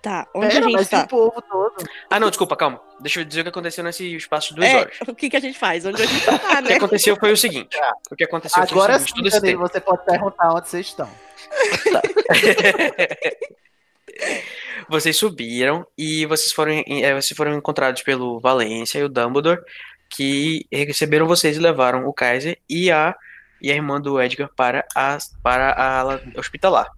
Tá, 0.00 0.28
onde 0.32 0.54
Pera, 0.54 0.66
a 0.66 0.70
gente 0.70 0.86
tá? 0.88 1.00
o 1.02 1.08
povo 1.08 1.42
todo. 1.42 1.74
Ah, 2.08 2.20
não, 2.20 2.28
desculpa, 2.30 2.56
calma. 2.56 2.80
Deixa 3.00 3.20
eu 3.20 3.24
dizer 3.24 3.40
o 3.40 3.42
que 3.42 3.48
aconteceu 3.50 3.82
nesse 3.82 4.14
espaço 4.16 4.50
de 4.50 4.54
duas 4.54 4.68
É, 4.68 4.76
horas. 4.78 4.96
o 5.06 5.14
que, 5.14 5.28
que 5.28 5.36
a 5.36 5.40
gente 5.40 5.58
faz? 5.58 5.84
Onde 5.84 6.00
a 6.00 6.06
gente 6.06 6.24
tá, 6.24 6.34
O 6.34 6.38
que 6.62 6.68
né? 6.70 6.76
aconteceu 6.76 7.16
foi 7.16 7.32
o 7.32 7.36
seguinte. 7.36 7.76
O 8.10 8.14
que 8.14 8.22
aconteceu 8.24 8.62
Agora 8.62 8.92
foi 8.94 8.96
o 8.96 9.00
sim, 9.00 9.06
seguinte, 9.06 9.16
todo 9.24 9.26
esse 9.28 9.40
Danilo, 9.40 9.58
tempo. 9.68 9.72
você 9.72 9.80
pode 9.80 10.04
perguntar 10.04 10.54
onde 10.54 10.68
vocês 10.68 10.86
estão. 10.86 11.10
vocês 14.88 15.16
subiram 15.16 15.86
e 15.96 16.26
vocês 16.26 16.52
foram, 16.52 16.82
eh, 16.86 17.14
vocês 17.14 17.36
foram 17.36 17.56
encontrados 17.56 18.02
pelo 18.02 18.40
Valência 18.40 18.98
e 18.98 19.04
o 19.04 19.08
Dumbledore, 19.08 19.60
que 20.08 20.66
receberam 20.72 21.26
vocês 21.26 21.56
e 21.56 21.60
levaram 21.60 22.06
o 22.06 22.12
Kaiser 22.12 22.58
e 22.68 22.90
a, 22.90 23.14
e 23.60 23.70
a 23.70 23.74
irmã 23.74 24.00
do 24.00 24.20
Edgar 24.20 24.50
para 24.56 24.86
a, 24.94 25.18
para 25.42 25.70
a 25.70 26.00
ala 26.00 26.22
hospitalar. 26.36 26.88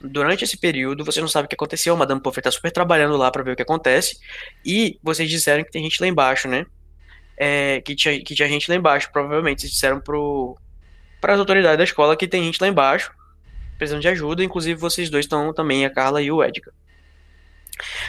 Durante 0.00 0.44
esse 0.44 0.56
período, 0.56 1.04
vocês 1.04 1.22
não 1.22 1.28
sabem 1.28 1.46
o 1.46 1.48
que 1.48 1.54
aconteceu, 1.54 1.94
a 1.94 1.96
Madame 1.96 2.20
Pomfrey 2.20 2.40
está 2.40 2.50
super 2.50 2.72
trabalhando 2.72 3.16
lá 3.16 3.30
para 3.30 3.42
ver 3.42 3.52
o 3.52 3.56
que 3.56 3.62
acontece, 3.62 4.18
e 4.64 4.98
vocês 5.02 5.30
disseram 5.30 5.62
que 5.62 5.70
tem 5.70 5.82
gente 5.82 6.00
lá 6.00 6.08
embaixo, 6.08 6.48
né? 6.48 6.66
É, 7.36 7.80
que, 7.80 7.94
tinha, 7.94 8.22
que 8.22 8.34
tinha 8.34 8.48
gente 8.48 8.68
lá 8.68 8.76
embaixo, 8.76 9.10
provavelmente. 9.12 9.62
Vocês 9.62 9.72
disseram 9.72 10.00
para 11.20 11.34
as 11.34 11.38
autoridades 11.38 11.78
da 11.78 11.84
escola 11.84 12.16
que 12.16 12.28
tem 12.28 12.44
gente 12.44 12.60
lá 12.60 12.68
embaixo, 12.68 13.12
precisando 13.76 14.02
de 14.02 14.08
ajuda, 14.08 14.44
inclusive 14.44 14.78
vocês 14.78 15.10
dois 15.10 15.24
estão 15.24 15.52
também, 15.52 15.84
a 15.84 15.90
Carla 15.90 16.22
e 16.22 16.30
o 16.30 16.42
Edgar. 16.42 16.72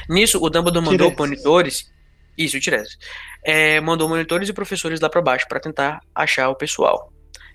Nisso, 0.10 0.40
o 0.42 0.50
Dumbledore 0.50 0.86
mandou 0.86 1.14
monitores. 1.18 1.92
Isso, 2.38 2.58
o 2.58 2.60
Tiresias. 2.60 2.98
É, 3.44 3.80
mandou 3.80 4.10
monitores 4.10 4.50
e 4.50 4.54
professores 4.54 5.00
lá 5.00 5.10
pra 5.10 5.22
baixo 5.22 5.48
pra 5.48 5.60
tentar 5.60 6.02
achar 6.14 6.50
o 6.50 6.56
pessoal 6.56 7.12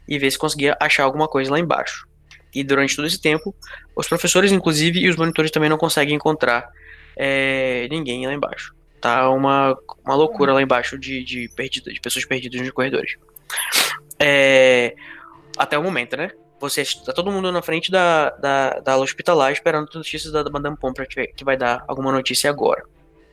e 0.07 0.19
ver 0.19 0.31
se 0.31 0.39
conseguia 0.39 0.77
achar 0.81 1.05
alguma 1.05 1.29
coisa 1.29 1.51
lá 1.51 1.59
embaixo. 1.59 2.07
E 2.55 2.65
durante 2.65 2.97
todo 2.97 3.07
esse 3.07 3.21
tempo, 3.21 3.55
os 3.95 4.09
professores, 4.09 4.51
inclusive, 4.51 5.01
e 5.01 5.09
os 5.09 5.17
monitores 5.17 5.51
também 5.51 5.69
não 5.69 5.77
conseguem 5.77 6.15
encontrar 6.15 6.69
é, 7.17 7.87
ninguém 7.91 8.27
lá 8.27 8.33
embaixo. 8.33 8.75
Tá 9.01 9.29
uma, 9.31 9.77
uma 10.05 10.15
loucura 10.15 10.53
lá 10.53 10.63
embaixo 10.63 10.99
de, 10.99 11.23
de, 11.23 11.49
perdido, 11.55 11.93
de 11.93 12.01
pessoas 12.01 12.25
perdidas 12.25 12.61
nos 12.61 12.71
corredores. 12.71 13.17
É, 14.19 14.97
até 15.57 15.79
o 15.79 15.83
momento, 15.83 16.17
né? 16.17 16.31
Vocês, 16.61 16.95
tá 16.95 17.13
todo 17.13 17.31
mundo 17.31 17.53
na 17.53 17.63
frente 17.63 17.91
da, 17.91 18.31
da, 18.31 18.81
da 18.81 18.93
aula 18.93 19.05
hospitalar 19.05 19.53
esperando 19.53 19.89
notícias 19.95 20.33
da 20.33 20.43
Madame 20.51 20.77
Pomfrey 20.77 21.07
que, 21.07 21.27
que 21.29 21.45
vai 21.45 21.57
dar 21.57 21.85
alguma 21.87 22.11
notícia 22.11 22.51
agora. 22.51 22.83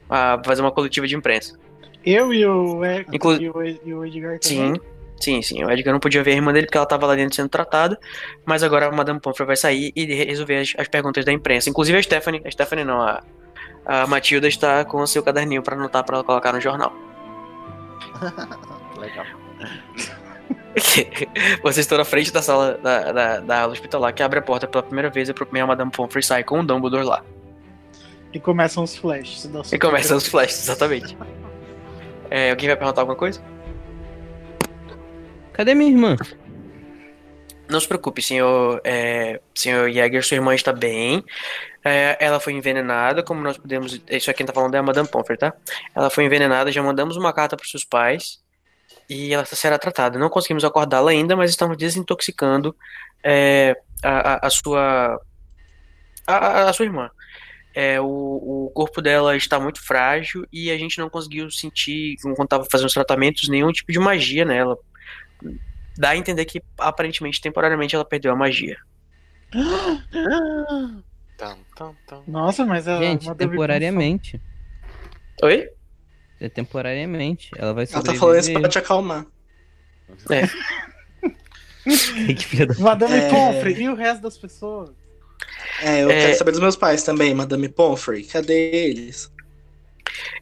Ah, 0.09 0.35
vai 0.35 0.45
fazer 0.45 0.61
uma 0.61 0.71
coletiva 0.71 1.07
de 1.07 1.15
imprensa. 1.15 1.57
Eu 2.05 2.31
e 2.31 2.45
o, 2.45 2.85
Ed, 2.85 3.07
Inclu- 3.11 3.41
e 3.41 3.49
o, 3.49 3.63
e 3.63 3.93
o 3.95 4.05
Edgar 4.05 4.37
Sim, 4.39 4.73
também. 4.75 4.81
sim, 5.19 5.41
sim. 5.41 5.63
O 5.63 5.71
Edgar 5.71 5.91
não 5.91 5.99
podia 5.99 6.21
ver 6.23 6.33
a 6.33 6.35
irmã 6.35 6.53
dele 6.53 6.67
porque 6.67 6.77
ela 6.77 6.85
tava 6.85 7.07
lá 7.07 7.15
dentro 7.15 7.35
sendo 7.35 7.49
tratada. 7.49 7.99
Mas 8.45 8.61
agora 8.61 8.87
a 8.87 8.91
Madame 8.91 9.19
Pomfrey 9.19 9.47
vai 9.47 9.55
sair 9.57 9.91
e 9.95 10.05
re- 10.05 10.25
resolver 10.25 10.57
as, 10.59 10.73
as 10.77 10.87
perguntas 10.87 11.25
da 11.25 11.31
imprensa. 11.31 11.67
Inclusive 11.67 11.97
a 11.97 12.03
Stephanie, 12.03 12.43
a 12.45 12.51
Stephanie 12.51 12.85
não, 12.85 13.01
a, 13.01 13.23
a 13.83 14.05
Matilda 14.05 14.47
está 14.47 14.85
com 14.85 15.01
o 15.01 15.07
seu 15.07 15.23
caderninho 15.23 15.63
pra 15.63 15.75
anotar 15.75 16.03
pra 16.05 16.17
ela 16.17 16.23
colocar 16.23 16.53
no 16.53 16.61
jornal. 16.61 16.93
Legal. 18.99 19.25
Vocês 21.63 21.85
estão 21.85 21.97
na 21.97 22.05
frente 22.05 22.31
da 22.31 22.41
sala 22.41 22.77
da, 22.77 23.11
da, 23.11 23.39
da 23.39 23.61
aula 23.61 23.73
hospitalar 23.73 24.13
que 24.13 24.21
abre 24.21 24.39
a 24.39 24.41
porta 24.41 24.67
pela 24.67 24.83
primeira 24.83 25.09
vez 25.09 25.29
e 25.29 25.31
a 25.31 25.63
a 25.63 25.67
Madame 25.67 25.91
Pomfrey 25.91 26.23
sai 26.23 26.43
com 26.43 26.59
o 26.59 26.65
Dumbledore 26.65 27.05
lá. 27.05 27.23
E 28.33 28.39
começam 28.39 28.83
os 28.83 28.95
flashes. 28.95 29.45
da 29.45 29.61
E 29.71 29.79
começam 29.79 30.17
os 30.17 30.27
flashes, 30.27 30.63
exatamente. 30.63 31.17
É, 32.29 32.51
alguém 32.51 32.67
vai 32.67 32.75
perguntar 32.75 33.01
alguma 33.01 33.15
coisa? 33.15 33.41
Cadê 35.53 35.73
minha 35.73 35.89
irmã? 35.89 36.17
Não 37.69 37.79
se 37.79 37.87
preocupe, 37.87 38.21
senhor, 38.21 38.81
é, 38.83 39.39
senhor 39.55 39.89
Jäger, 39.89 40.23
sua 40.23 40.35
irmã 40.35 40.53
está 40.53 40.73
bem. 40.73 41.23
É, 41.83 42.17
ela 42.19 42.39
foi 42.39 42.53
envenenada, 42.53 43.23
como 43.23 43.41
nós 43.41 43.57
podemos. 43.57 44.01
Isso 44.09 44.29
aqui 44.29 44.39
quem 44.39 44.45
tá 44.45 44.53
falando 44.53 44.75
é 44.75 44.79
a 44.79 44.83
Madame 44.83 45.07
Pomfrey, 45.07 45.37
tá? 45.37 45.53
Ela 45.95 46.09
foi 46.09 46.25
envenenada, 46.25 46.71
já 46.71 46.83
mandamos 46.83 47.15
uma 47.15 47.31
carta 47.31 47.55
para 47.55 47.65
seus 47.65 47.85
pais 47.85 48.43
e 49.09 49.33
ela 49.33 49.45
será 49.45 49.77
tratada. 49.77 50.17
Não 50.19 50.29
conseguimos 50.29 50.63
acordá-la 50.65 51.11
ainda, 51.11 51.35
mas 51.35 51.49
estamos 51.49 51.77
desintoxicando 51.77 52.75
é, 53.23 53.75
a, 54.03 54.33
a- 54.33 54.47
a 54.47 54.49
sua. 54.49 55.21
A, 56.27 56.69
a- 56.69 56.73
sua 56.73 56.85
irmã. 56.85 57.09
É, 57.73 57.99
o, 57.99 58.05
o 58.67 58.71
corpo 58.73 59.01
dela 59.01 59.35
está 59.35 59.59
muito 59.59 59.85
frágil 59.85 60.47
e 60.51 60.71
a 60.71 60.77
gente 60.77 60.97
não 60.97 61.09
conseguiu 61.09 61.51
sentir, 61.51 62.15
quando 62.21 62.43
estava 62.43 62.65
fazendo 62.71 62.87
os 62.87 62.93
tratamentos, 62.93 63.49
nenhum 63.49 63.71
tipo 63.71 63.91
de 63.91 63.99
magia 63.99 64.45
nela. 64.45 64.77
Dá 65.97 66.09
a 66.11 66.17
entender 66.17 66.45
que 66.45 66.61
aparentemente, 66.77 67.41
temporariamente, 67.41 67.93
ela 67.93 68.05
perdeu 68.05 68.31
a 68.31 68.35
magia. 68.35 68.77
Nossa, 72.27 72.65
mas 72.65 72.87
a 72.87 72.97
Gente, 72.97 73.25
Madame 73.25 73.51
temporariamente. 73.51 74.41
Oi? 75.43 75.69
É 76.39 76.49
temporariamente. 76.49 77.49
Ela 77.57 77.73
vai 77.73 77.85
Ela 77.91 78.03
tá 78.03 78.13
falando 78.13 78.37
isso 78.39 78.47
sobreviver. 78.47 78.61
pra 78.61 78.69
te 78.69 78.77
acalmar. 78.79 79.25
que 81.83 82.45
filha 82.45 82.65
da... 82.67 82.75
Madame 82.79 83.13
É. 83.15 83.29
Pomfrey 83.29 83.81
e 83.83 83.89
o 83.89 83.95
resto 83.95 84.21
das 84.21 84.37
pessoas. 84.37 84.89
É, 85.81 86.03
eu 86.03 86.09
É. 86.09 86.21
quero 86.27 86.37
saber 86.37 86.51
dos 86.51 86.59
meus 86.59 86.75
pais 86.75 87.03
também, 87.03 87.33
Madame 87.33 87.69
Pomfrey. 87.69 88.23
Cadê 88.23 88.71
eles? 88.71 89.31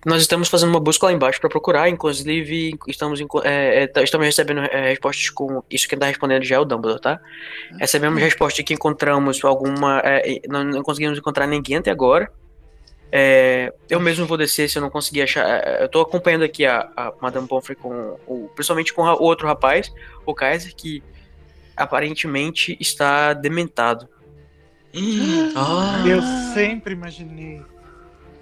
Nós 0.06 0.22
estamos 0.22 0.50
fazendo 0.50 0.70
uma 0.70 0.80
busca 0.80 1.06
lá 1.06 1.14
embaixo 1.14 1.40
para 1.40 1.50
procurar, 1.50 1.90
inclusive 1.90 2.78
estamos, 2.88 3.20
em- 3.22 3.28
é, 3.44 3.84
é, 3.84 3.88
tá- 3.88 4.04
estamos 4.04 4.26
recebendo 4.28 4.60
é, 4.62 4.90
respostas 4.90 5.30
com. 5.30 5.64
Isso 5.72 5.88
quem 5.88 5.96
está 5.96 6.06
respondendo 6.08 6.44
já 6.44 6.58
é 6.58 6.60
o 6.60 6.66
Dumbledore, 6.66 7.02
tá? 7.02 7.20
Recebemos 7.80 8.22
resposta 8.22 8.58
de 8.58 8.64
que 8.64 8.74
encontramos 8.74 9.44
alguma. 9.44 10.02
é, 10.04 10.36
é, 10.36 10.42
não, 10.48 10.64
não 10.64 10.84
conseguimos 10.84 11.18
encontrar 11.18 11.48
ninguém 11.48 11.78
até 11.78 11.90
agora. 11.90 12.32
É, 13.16 13.72
eu 13.88 14.00
mesmo 14.00 14.26
vou 14.26 14.36
descer 14.38 14.68
se 14.68 14.76
eu 14.80 14.82
não 14.82 14.90
conseguir 14.90 15.22
achar. 15.22 15.46
é, 15.48 15.84
Eu 15.84 15.88
tô 15.88 16.02
acompanhando 16.02 16.44
aqui 16.44 16.66
a, 16.66 16.90
a 16.98 17.14
Madame 17.22 17.48
Pomfrey 17.48 17.76
com. 17.76 18.18
O, 18.26 18.50
principalmente 18.56 18.92
com 18.92 19.04
o 19.04 19.22
outro 19.22 19.46
rapaz, 19.46 19.94
o 20.26 20.34
Kaiser, 20.34 20.74
que 20.76 21.04
aparentemente 21.78 22.76
está 22.80 23.34
dementado. 23.34 24.08
Hum, 24.96 25.54
ah. 25.56 26.04
Eu 26.08 26.22
sempre 26.56 26.94
imaginei. 26.94 27.62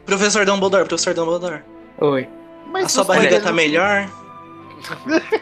Professor 0.05 0.45
Dumbledore, 0.45 0.87
professor 0.87 1.13
Dumbledore. 1.13 1.63
Oi. 1.97 2.29
Mas 2.67 2.85
a 2.85 2.89
sua 2.89 3.03
barriga 3.03 3.41
tá 3.41 3.47
não- 3.49 3.55
melhor? 3.55 4.09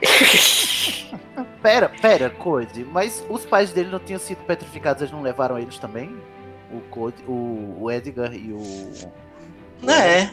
Pera, 1.61 1.90
pera, 2.01 2.30
Code, 2.30 2.85
mas 2.85 3.24
os 3.30 3.45
pais 3.45 3.72
dele 3.72 3.90
não 3.90 3.99
tinham 3.99 4.19
sido 4.19 4.40
petrificados, 4.45 5.01
eles 5.01 5.11
não 5.14 5.22
levaram 5.22 5.59
eles 5.59 5.77
também? 5.77 6.16
O 6.72 6.82
Code, 6.90 7.16
o, 7.28 7.78
o 7.82 7.92
Edgar 7.92 8.34
e 8.34 8.52
o. 8.54 8.92
É. 9.88 10.30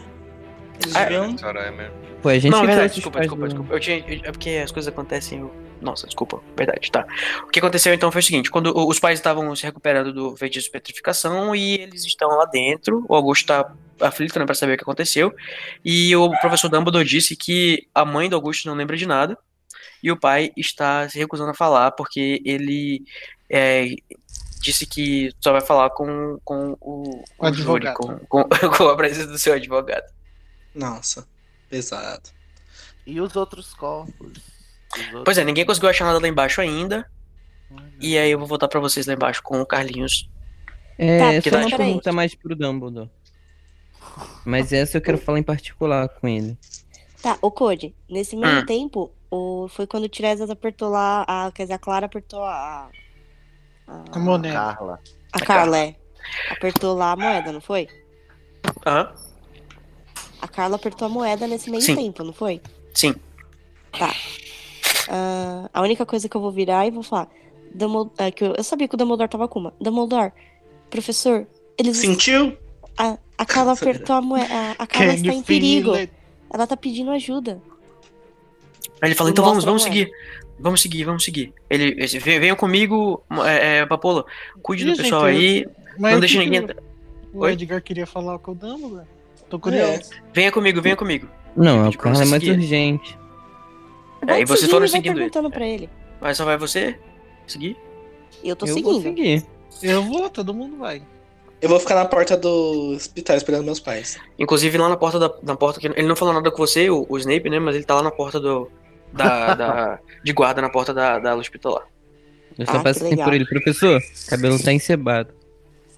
Eles 0.82 0.94
Ah, 0.94 1.04
deviam. 1.04 1.24
Emer. 1.68 1.90
Pô, 2.22 2.28
a 2.28 2.38
gente 2.38 2.50
não, 2.50 2.60
que 2.60 2.66
verdade, 2.66 2.94
desculpa, 2.94 3.20
desculpa, 3.20 3.46
desculpa. 3.48 3.74
Eu 3.74 3.80
tinha, 3.80 3.98
eu- 3.98 4.20
é 4.24 4.32
porque 4.32 4.50
as 4.62 4.70
coisas 4.72 4.92
acontecem. 4.92 5.40
eu- 5.40 5.54
Nossa, 5.80 6.06
desculpa, 6.06 6.40
verdade, 6.56 6.90
tá. 6.90 7.06
O 7.44 7.48
que 7.48 7.58
aconteceu 7.58 7.92
então 7.94 8.10
foi 8.10 8.20
o 8.20 8.24
seguinte: 8.24 8.50
quando 8.50 8.72
os 8.76 8.98
pais 8.98 9.18
estavam 9.18 9.54
se 9.54 9.62
recuperando 9.64 10.12
do 10.12 10.36
feitiço 10.36 10.66
de 10.66 10.72
petrificação 10.72 11.54
e 11.54 11.74
eles 11.74 12.04
estão 12.04 12.28
lá 12.30 12.44
dentro, 12.46 13.04
o 13.08 13.14
Augusto 13.14 13.46
tá 13.46 13.72
aflito, 14.00 14.38
né, 14.38 14.44
pra 14.46 14.54
saber 14.54 14.74
o 14.74 14.76
que 14.76 14.82
aconteceu. 14.82 15.34
E 15.84 16.14
o 16.16 16.30
professor 16.40 16.68
Dumbledore 16.68 17.04
disse 17.06 17.36
que 17.36 17.86
a 17.94 18.04
mãe 18.04 18.28
do 18.28 18.36
Augusto 18.36 18.66
não 18.66 18.74
lembra 18.74 18.96
de 18.96 19.06
nada 19.06 19.38
e 20.02 20.10
o 20.10 20.18
pai 20.18 20.50
está 20.56 21.08
se 21.08 21.18
recusando 21.18 21.50
a 21.50 21.54
falar 21.54 21.90
porque 21.92 22.42
ele 22.44 23.02
é, 23.50 23.94
disse 24.60 24.86
que 24.86 25.32
só 25.40 25.52
vai 25.52 25.60
falar 25.60 25.90
com, 25.90 26.38
com 26.44 26.76
o, 26.80 27.22
O 27.38 27.46
o 27.46 27.52
júri, 27.52 27.86
advogado. 27.88 28.26
com, 28.28 28.44
com, 28.44 28.48
com 28.76 28.88
a 28.88 28.96
presença 28.96 29.26
do 29.28 29.38
seu 29.38 29.54
advogado. 29.54 30.04
Nossa, 30.74 31.26
pesado. 31.70 32.30
E 33.06 33.20
os 33.20 33.34
outros 33.36 33.72
corpos? 33.74 34.14
Os 34.94 35.04
outros- 35.06 35.22
Pois 35.24 35.38
é, 35.38 35.44
ninguém 35.44 35.64
conseguiu 35.64 35.88
achar 35.90 36.04
nada 36.04 36.18
lá 36.18 36.28
embaixo 36.28 36.60
ainda. 36.60 37.08
E 38.00 38.16
aí 38.16 38.30
eu 38.30 38.38
vou 38.38 38.46
voltar 38.46 38.68
pra 38.68 38.78
vocês 38.80 39.06
lá 39.06 39.14
embaixo 39.14 39.42
com 39.42 39.60
o 39.60 39.66
Carlinhos. 39.66 40.28
É, 40.98 41.18
Tá, 41.18 41.32
é 41.34 41.40
só 41.40 41.50
tá- 41.50 41.58
uma 41.66 41.76
pergunta 41.76 42.12
mais 42.12 42.34
pro 42.34 42.54
Dumbledore. 42.56 43.10
Mas 44.44 44.72
essa 44.72 44.96
eu 44.96 45.00
quero 45.02 45.18
falar 45.18 45.38
em 45.38 45.42
particular 45.42 46.08
com 46.08 46.28
ele. 46.28 46.56
Tá, 47.22 47.36
o 47.42 47.50
Code, 47.50 47.94
nesse 48.08 48.36
mesmo 48.36 48.60
Hum. 48.60 48.66
tempo, 48.66 49.12
o, 49.30 49.66
foi 49.68 49.86
quando 49.86 50.04
o 50.04 50.08
Tiresias 50.08 50.48
apertou 50.48 50.88
lá, 50.88 51.24
a, 51.26 51.50
quer 51.52 51.64
dizer, 51.64 51.74
a 51.74 51.78
Clara 51.78 52.06
apertou 52.06 52.42
a. 52.44 52.88
A, 53.86 54.18
moneda. 54.18 54.54
Carla. 54.54 55.00
a 55.32 55.40
Carla, 55.40 55.78
é. 55.78 55.94
Apertou 56.50 56.94
lá 56.94 57.12
a 57.12 57.16
moeda, 57.16 57.52
não 57.52 57.60
foi? 57.60 57.88
Aham, 58.84 59.12
A 60.42 60.48
Carla 60.48 60.76
apertou 60.76 61.06
a 61.06 61.08
moeda 61.08 61.46
nesse 61.46 61.70
meio 61.70 61.82
Sim. 61.82 61.94
tempo, 61.96 62.24
não 62.24 62.32
foi? 62.32 62.60
sim. 62.94 63.14
Ah, 65.08 65.70
a 65.72 65.80
única 65.82 66.04
coisa 66.04 66.28
que 66.28 66.36
eu 66.36 66.40
vou 66.40 66.50
virar 66.50 66.86
e 66.86 66.90
vou 66.90 67.02
falar. 67.02 67.28
Dumbledore, 67.72 68.12
é, 68.18 68.30
que 68.30 68.44
eu, 68.44 68.54
eu 68.56 68.64
sabia 68.64 68.88
que 68.88 68.94
o 68.94 68.98
Dumbledore 68.98 69.28
tava 69.28 69.46
com 69.48 69.60
uma. 69.60 69.72
Dumbledore, 69.80 70.32
professor, 70.90 71.46
eles. 71.78 71.96
Sentiu? 71.98 72.56
A, 72.98 73.16
a 73.38 73.46
Carla 73.46 73.72
apertou 73.74 74.16
a 74.16 74.20
moeda. 74.20 74.52
A, 74.52 74.70
a 74.82 74.86
Carla 74.86 75.12
Can 75.14 75.20
está 75.20 75.32
em 75.32 75.42
perigo. 75.42 75.92
Ela 76.52 76.66
tá 76.66 76.76
pedindo 76.76 77.10
ajuda. 77.10 77.60
Aí 79.00 79.08
ele 79.08 79.14
fala, 79.14 79.30
então 79.30 79.44
vamos, 79.44 79.64
vamos 79.64 79.82
seguir. 79.82 80.10
Vamos 80.58 80.80
seguir, 80.80 81.04
vamos 81.04 81.24
seguir. 81.24 81.52
Ele, 81.68 81.88
ele 81.98 82.18
"Venha- 82.18 82.40
venham 82.40 82.56
comigo, 82.56 83.22
é, 83.46 83.78
é, 83.78 83.86
Papola. 83.86 84.24
Cuide 84.62 84.82
Ih, 84.82 84.86
do 84.86 84.90
gente, 84.94 85.02
pessoal 85.02 85.24
aí. 85.24 85.66
Mas 85.98 86.14
não 86.14 86.20
que 86.26 86.38
ninguém. 86.38 86.66
O 87.32 87.40
Oi? 87.40 87.52
Edgar 87.52 87.82
queria 87.82 88.06
falar 88.06 88.38
com 88.38 88.52
o 88.52 88.54
Dumbledore. 88.54 89.06
Tô 89.50 89.58
curioso. 89.58 90.10
Venha 90.32 90.50
comigo, 90.50 90.80
venha 90.80 90.96
comigo. 90.96 91.28
Não, 91.54 91.88
o 91.88 91.92
pra 91.92 92.02
Carla 92.02 92.22
é 92.22 92.26
seguir. 92.26 92.50
urgente. 92.52 93.18
É, 94.26 94.40
e 94.40 94.44
vocês 94.44 94.60
seguindo 94.60 94.70
foram 94.72 94.86
e 94.86 94.88
seguindo 94.88 95.12
ele. 95.12 95.18
perguntando 95.30 95.50
pra 95.50 95.66
ele. 95.66 95.88
Mas 96.20 96.36
só 96.36 96.44
vai 96.44 96.56
você 96.56 96.98
seguir? 97.46 97.76
Eu 98.42 98.56
tô 98.56 98.66
eu 98.66 98.74
seguindo. 98.74 98.92
vou 98.92 99.02
seguir. 99.02 99.44
Eu 99.82 100.02
vou, 100.02 100.28
todo 100.30 100.54
mundo 100.54 100.78
vai. 100.78 101.02
Eu 101.60 101.68
vou 101.68 101.78
ficar 101.78 101.94
na 101.94 102.04
porta 102.04 102.36
do 102.36 102.92
hospital 102.94 103.36
esperando 103.36 103.64
meus 103.64 103.80
pais. 103.80 104.18
Inclusive 104.38 104.76
lá 104.78 104.88
na 104.88 104.96
porta 104.96 105.18
da 105.18 105.32
na 105.42 105.54
porta 105.56 105.78
que 105.80 105.86
ele 105.86 106.06
não 106.08 106.16
falou 106.16 106.34
nada 106.34 106.50
com 106.50 106.56
você, 106.58 106.90
o, 106.90 107.06
o 107.08 107.16
Snape, 107.18 107.48
né? 107.48 107.58
Mas 107.58 107.74
ele 107.76 107.84
tá 107.84 107.94
lá 107.94 108.02
na 108.02 108.10
porta 108.10 108.40
do 108.40 108.70
da, 109.16 109.54
da- 109.54 109.98
de 110.22 110.32
guarda 110.32 110.60
na 110.62 110.68
porta 110.70 110.92
da, 110.94 111.18
da 111.18 111.34
hospitalar. 111.34 111.84
Eu 112.58 112.66
só 112.66 112.76
Ah, 112.76 112.82
passo 112.82 113.04
assim 113.04 113.16
por 113.16 113.34
ele. 113.34 113.44
Professor, 113.46 114.00
cabelo 114.28 114.62
tá 114.62 114.72
encebado. 114.72 115.34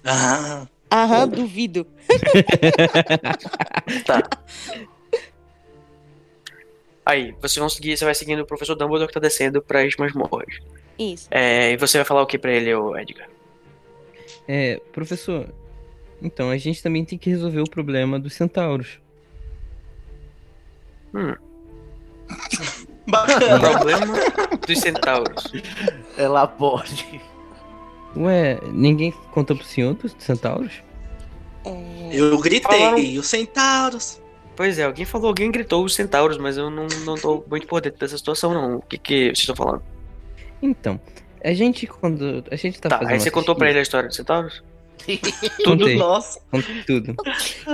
Ah, 0.03 0.67
Aham, 0.91 1.27
duvido. 1.27 1.85
Tá. 4.05 4.23
Aí, 7.05 7.33
vocês 7.41 7.55
vão 7.57 7.69
seguir, 7.69 7.97
você 7.97 8.05
vai 8.05 8.13
seguindo 8.13 8.41
o 8.41 8.45
professor 8.45 8.75
Dumbledore 8.75 9.07
que 9.07 9.13
tá 9.13 9.19
descendo 9.19 9.61
para 9.61 9.81
as 9.83 9.95
masmorras. 9.95 10.57
Isso. 10.97 11.27
É, 11.31 11.71
e 11.71 11.77
você 11.77 11.97
vai 11.97 12.05
falar 12.05 12.21
o 12.21 12.27
que 12.27 12.37
pra 12.37 12.51
ele, 12.51 12.71
Edgar? 12.99 13.27
É, 14.47 14.79
professor, 14.91 15.47
então 16.21 16.49
a 16.49 16.57
gente 16.57 16.83
também 16.83 17.05
tem 17.05 17.17
que 17.17 17.29
resolver 17.29 17.61
o 17.61 17.69
problema 17.69 18.19
dos 18.19 18.33
centauros. 18.33 18.99
Hum, 21.13 21.35
o 23.09 23.11
bacana. 23.11 23.59
problema 23.59 24.13
dos 24.67 24.79
centauros. 24.79 25.43
Elabore. 26.17 27.21
Ué, 28.17 28.59
ninguém 28.71 29.11
contou 29.31 29.55
pro 29.55 29.65
senhor 29.65 29.93
dos 29.93 30.15
centauros? 30.19 30.73
É, 31.65 32.09
Eu 32.11 32.37
gritei, 32.39 32.79
Falaram- 32.79 33.19
os 33.19 33.27
centauros. 33.27 34.21
Pois 34.55 34.77
é, 34.77 34.83
alguém 34.83 35.05
falou, 35.05 35.27
alguém 35.27 35.51
gritou 35.51 35.85
os 35.85 35.95
centauros, 35.95 36.37
mas 36.37 36.57
eu 36.57 36.69
não, 36.69 36.87
não 37.05 37.15
tô 37.15 37.43
muito 37.49 37.65
por 37.67 37.79
dentro 37.81 37.99
dessa 37.99 38.17
situação, 38.17 38.53
não. 38.53 38.77
O 38.77 38.81
que 38.81 38.97
que 38.97 39.25
vocês 39.27 39.39
estão 39.39 39.55
falando? 39.55 39.83
Então, 40.61 40.99
a 41.43 41.53
gente 41.53 41.87
quando. 41.87 42.43
A 42.51 42.55
gente 42.57 42.81
tá, 42.81 42.89
Tá, 42.89 42.97
fazendo 42.97 43.13
aí 43.13 43.19
você 43.21 43.31
contou 43.31 43.55
pra 43.55 43.69
ele 43.69 43.79
a 43.79 43.81
história 43.81 44.07
dos 44.07 44.17
centauros? 44.17 44.61
Tudo 45.63 45.79
Contei. 45.79 45.95
nosso. 45.97 46.39
Contei 46.51 46.83
tudo. 46.83 47.15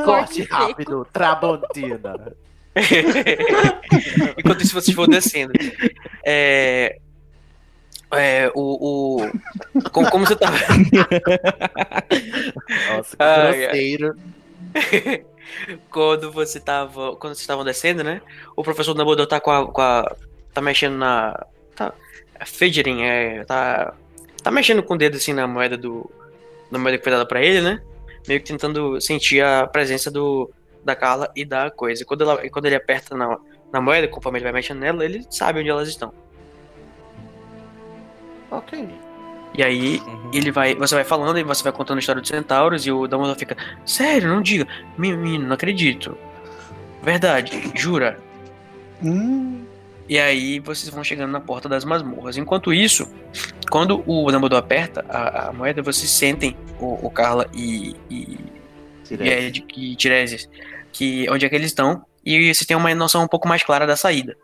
Corte 0.06 0.44
rápido, 0.44 1.08
Tramontina. 1.12 2.36
Enquanto 4.38 4.62
isso 4.62 4.74
vocês 4.74 4.96
vão 4.96 5.08
descendo. 5.08 5.54
É. 6.26 6.98
É, 8.12 8.52
o. 8.54 9.22
o 9.22 9.90
como, 9.90 10.10
como 10.10 10.26
você 10.26 10.36
tava. 10.36 10.58
Nossa, 12.90 13.18
que 13.18 13.58
grosseiro. 13.58 14.16
quando 15.90 16.32
você 16.32 16.60
tava. 16.60 17.16
Quando 17.16 17.34
vocês 17.34 17.42
estavam 17.42 17.64
descendo, 17.64 18.04
né? 18.04 18.22
O 18.56 18.64
professor 18.64 18.94
Dumbledore 18.94 19.28
tá 19.28 19.40
com 19.40 19.52
a. 19.52 19.72
Com 19.72 19.82
a 19.82 20.16
tá 20.54 20.62
mexendo 20.62 20.98
na. 20.98 21.46
Tá. 21.76 21.94
Fidgeting, 22.46 23.04
é. 23.04 23.44
Tá. 23.46 23.94
Tá 24.44 24.52
mexendo 24.52 24.84
com 24.84 24.94
o 24.94 24.98
dedo 24.98 25.18
assim 25.18 25.34
na 25.34 25.48
moeda 25.48 25.78
do. 25.78 26.10
Na 26.70 26.78
moeda 26.78 26.98
que 26.98 27.04
foi 27.04 27.12
dada 27.12 27.26
pra 27.26 27.42
ele, 27.42 27.62
né? 27.62 27.82
Meio 28.28 28.40
que 28.40 28.48
tentando 28.48 29.00
sentir 29.02 29.44
a 29.44 29.66
presença 29.68 30.12
do. 30.12 30.50
Da 30.86 30.96
Carla 30.96 31.32
e 31.36 31.44
da 31.44 31.70
coisa. 31.72 32.04
E 32.04 32.06
quando, 32.06 32.22
ela, 32.22 32.46
e 32.46 32.50
quando 32.50 32.66
ele 32.68 32.76
aperta 32.76 33.18
na, 33.18 33.38
na 33.74 33.82
moeda, 33.82 34.08
conforme 34.08 34.38
ele 34.38 34.44
vai 34.44 34.54
mexendo 34.54 34.80
nela, 34.80 35.04
ele 35.04 35.26
sabe 35.30 35.60
onde 35.60 35.70
elas 35.70 35.90
estão. 35.90 36.14
Ok. 38.52 38.88
E 39.58 39.64
aí 39.64 40.00
Uhum. 40.06 40.32
ele 40.34 40.52
vai, 40.52 40.76
você 40.76 40.96
vai 40.96 41.04
falando 41.04 41.40
e 41.40 41.44
você 41.44 41.64
vai 41.64 41.72
contando 41.72 41.98
a 41.98 42.00
história 42.00 42.22
dos 42.22 42.30
centauros 42.30 42.86
e 42.86 42.92
o 42.92 43.08
Dumbledore 43.08 43.40
fica, 43.40 43.56
sério, 43.86 44.28
não 44.28 44.42
diga, 44.42 44.68
menino, 44.98 45.48
não 45.48 45.54
acredito. 45.56 46.18
Verdade, 47.02 47.72
jura? 47.76 48.20
Hum, 49.04 49.64
E 50.10 50.20
aí 50.20 50.60
vocês 50.60 50.94
vão 50.94 51.04
chegando 51.04 51.32
na 51.32 51.40
porta 51.40 51.68
das 51.70 51.84
masmorras. 51.86 52.38
Enquanto 52.38 52.74
isso, 52.74 53.08
quando 53.72 54.04
o 54.06 54.30
Dumbledore 54.32 54.60
aperta 54.60 55.06
a, 55.10 55.50
a 55.50 55.54
moeda, 55.54 55.82
vocês 55.82 56.12
sentem 56.12 56.56
o, 56.80 57.08
o 57.08 57.10
Carla 57.10 57.48
e, 57.54 57.96
e, 58.10 58.38
e, 59.10 59.24
Ed- 59.28 59.66
e 59.76 59.96
Tiresias, 59.96 60.50
que 60.96 61.30
onde 61.30 61.46
é 61.46 61.50
que 61.50 61.56
eles 61.56 61.68
estão, 61.72 62.06
e 62.26 62.54
vocês 62.54 62.66
têm 62.66 62.78
uma 62.78 62.94
noção 62.96 63.24
um 63.24 63.28
pouco 63.28 63.48
mais 63.50 63.62
clara 63.64 63.86
da 63.86 63.98
saída. 63.98 64.38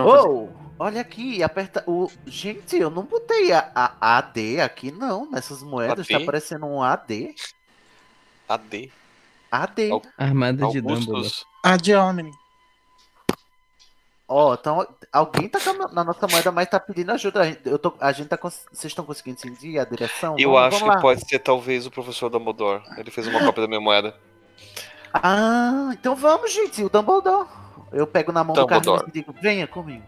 Oh, 0.00 0.48
olha 0.78 1.00
aqui, 1.00 1.42
aperta 1.42 1.82
o. 1.86 2.08
Gente, 2.26 2.76
eu 2.76 2.88
não 2.90 3.02
botei 3.02 3.52
a, 3.52 3.70
a 3.74 4.18
AD 4.18 4.60
aqui, 4.60 4.92
não. 4.92 5.28
Nessas 5.30 5.62
moedas 5.62 6.06
AD? 6.06 6.08
tá 6.16 6.22
aparecendo 6.22 6.64
um 6.66 6.80
AD. 6.82 7.34
AD. 8.48 8.92
AD. 9.50 9.90
Al- 9.90 10.02
Armada 10.16 10.66
de 10.68 10.80
Dumbledore. 10.80 11.16
Augustus. 11.16 11.44
a 11.62 11.76
de 11.76 11.94
Omni. 11.94 12.30
Ó, 14.30 14.54
então 14.54 14.86
alguém 15.10 15.48
tá 15.48 15.58
na 15.92 16.04
nossa 16.04 16.26
moeda, 16.28 16.52
mas 16.52 16.68
tá 16.68 16.78
pedindo 16.78 17.10
ajuda. 17.12 17.58
Eu 17.64 17.78
tô, 17.78 17.94
a 17.98 18.12
gente 18.12 18.28
tá. 18.28 18.38
Vocês 18.40 18.84
estão 18.84 19.04
conseguindo 19.04 19.40
sentir 19.40 19.78
a 19.78 19.84
direção? 19.84 20.36
Eu 20.38 20.52
Vamos- 20.52 20.66
acho 20.68 20.80
vamos 20.80 20.96
que 20.96 21.02
pode 21.02 21.28
ser 21.28 21.38
talvez 21.40 21.84
o 21.86 21.90
professor 21.90 22.28
Dumbledore. 22.30 22.82
Ele 22.98 23.10
fez 23.10 23.26
uma 23.26 23.40
cópia 23.44 23.62
da 23.62 23.68
minha 23.68 23.80
moeda. 23.80 24.14
Ah, 25.14 25.90
então 25.92 26.14
vamos, 26.14 26.52
gente. 26.52 26.82
O 26.84 26.88
Dumbledore. 26.88 27.48
Eu 27.92 28.06
pego 28.06 28.32
na 28.32 28.44
mão 28.44 28.54
do 28.54 28.60
Dumbledore. 28.60 29.00
Carlinhos 29.04 29.08
e 29.08 29.12
digo, 29.12 29.34
venha 29.40 29.66
comigo. 29.66 30.04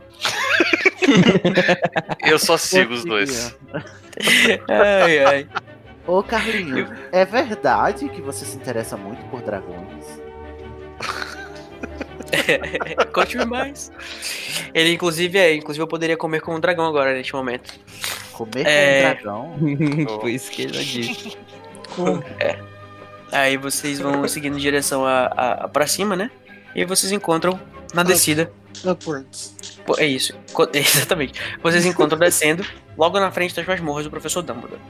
Eu 2.26 2.38
só 2.38 2.56
sigo 2.56 2.92
os 2.92 3.04
dois. 3.04 3.56
Ai, 4.68 5.24
ai. 5.24 5.48
Ô, 6.06 6.22
Carlinhos, 6.22 6.90
é 7.10 7.24
verdade 7.24 8.08
que 8.08 8.20
você 8.20 8.44
se 8.44 8.56
interessa 8.56 8.96
muito 8.96 9.22
por 9.30 9.40
dragões? 9.40 10.20
Conte-me 13.12 13.44
mais. 13.44 13.90
Ele, 14.74 14.92
inclusive, 14.92 15.38
é, 15.38 15.54
inclusive 15.54 15.82
eu 15.82 15.88
poderia 15.88 16.16
comer 16.16 16.40
como 16.40 16.56
um 16.56 16.60
dragão 16.60 16.86
agora, 16.86 17.12
neste 17.14 17.34
momento. 17.34 17.72
Comer 18.32 18.66
É. 18.66 19.14
com 19.14 19.28
um 19.30 19.76
dragão? 19.76 20.20
Foi 20.20 20.32
isso 20.32 20.50
que 20.50 20.62
ele 20.62 20.84
disse. 20.84 21.36
Aí 23.32 23.56
vocês 23.56 23.98
vão 23.98 24.26
seguindo 24.26 24.56
em 24.56 24.60
direção 24.60 25.04
a, 25.04 25.26
a, 25.26 25.52
a 25.64 25.68
pra 25.68 25.86
cima, 25.86 26.16
né? 26.16 26.30
E 26.74 26.84
vocês 26.84 27.12
encontram 27.12 27.60
na 27.94 28.02
descida. 28.02 28.50
Upwards. 28.84 29.54
É 29.98 30.06
isso. 30.06 30.34
Exatamente. 30.72 31.40
Vocês 31.62 31.84
encontram 31.84 32.18
descendo, 32.18 32.64
logo 32.96 33.18
na 33.18 33.30
frente 33.30 33.54
das 33.54 33.66
masmorras 33.66 34.04
do 34.04 34.10
professor 34.10 34.42
Dumbledore. 34.42 34.80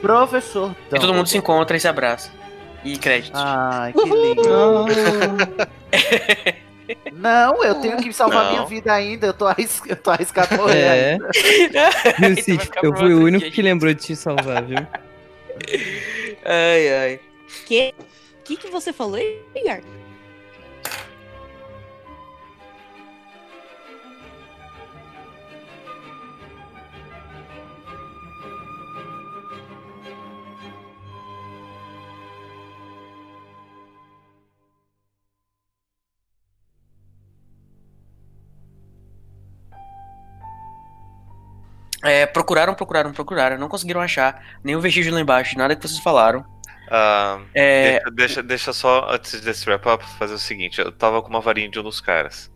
Professor 0.00 0.74
E 0.90 0.98
todo 0.98 1.14
mundo 1.14 1.28
se 1.28 1.38
encontra 1.38 1.76
e 1.76 1.80
se 1.80 1.86
abraça. 1.86 2.30
E 2.84 2.96
créditos. 2.96 3.40
Ai, 3.42 3.92
que 3.92 4.04
lindo. 4.04 4.42
Não, 7.12 7.62
eu 7.62 7.76
tenho 7.76 7.96
que 7.98 8.12
salvar 8.12 8.44
Não. 8.44 8.52
minha 8.52 8.66
vida 8.66 8.92
ainda. 8.92 9.28
Eu 9.28 9.32
tô, 9.32 9.46
arris... 9.46 9.80
eu 9.86 9.94
tô 9.94 10.10
arriscado 10.10 10.56
morrer. 10.56 10.80
É. 10.80 11.18
vai 12.18 12.34
ficar 12.34 12.84
Eu 12.84 12.90
pra 12.90 13.00
fui 13.00 13.14
o 13.14 13.22
único 13.22 13.48
que 13.50 13.62
lembrou 13.62 13.94
de 13.94 14.00
te 14.00 14.16
salvar, 14.16 14.64
viu? 14.64 14.84
Ai, 16.44 16.88
ai. 16.88 17.20
Que? 17.66 17.94
O 18.40 18.42
que, 18.44 18.56
que 18.56 18.68
você 18.70 18.92
falou, 18.92 19.18
Edgar? 19.18 19.82
É, 42.02 42.26
procuraram, 42.26 42.74
procuraram, 42.74 43.12
procuraram. 43.12 43.58
Não 43.58 43.68
conseguiram 43.68 44.00
achar 44.00 44.42
nenhum 44.62 44.80
vestígio 44.80 45.12
lá 45.12 45.20
embaixo, 45.20 45.56
nada 45.56 45.76
que 45.76 45.86
vocês 45.86 46.00
falaram. 46.00 46.44
Ah, 46.90 47.40
É, 47.54 47.92
deixa, 47.92 48.10
deixa, 48.10 48.42
deixa 48.42 48.72
só, 48.72 49.08
antes 49.10 49.40
desse 49.40 49.68
wrap-up, 49.68 50.04
fazer 50.18 50.34
o 50.34 50.38
seguinte. 50.38 50.80
Eu 50.80 50.92
tava 50.92 51.22
com 51.22 51.28
uma 51.28 51.40
varinha 51.40 51.68
de 51.70 51.78
um 51.78 51.82
dos 51.82 52.00
caras. 52.00 52.50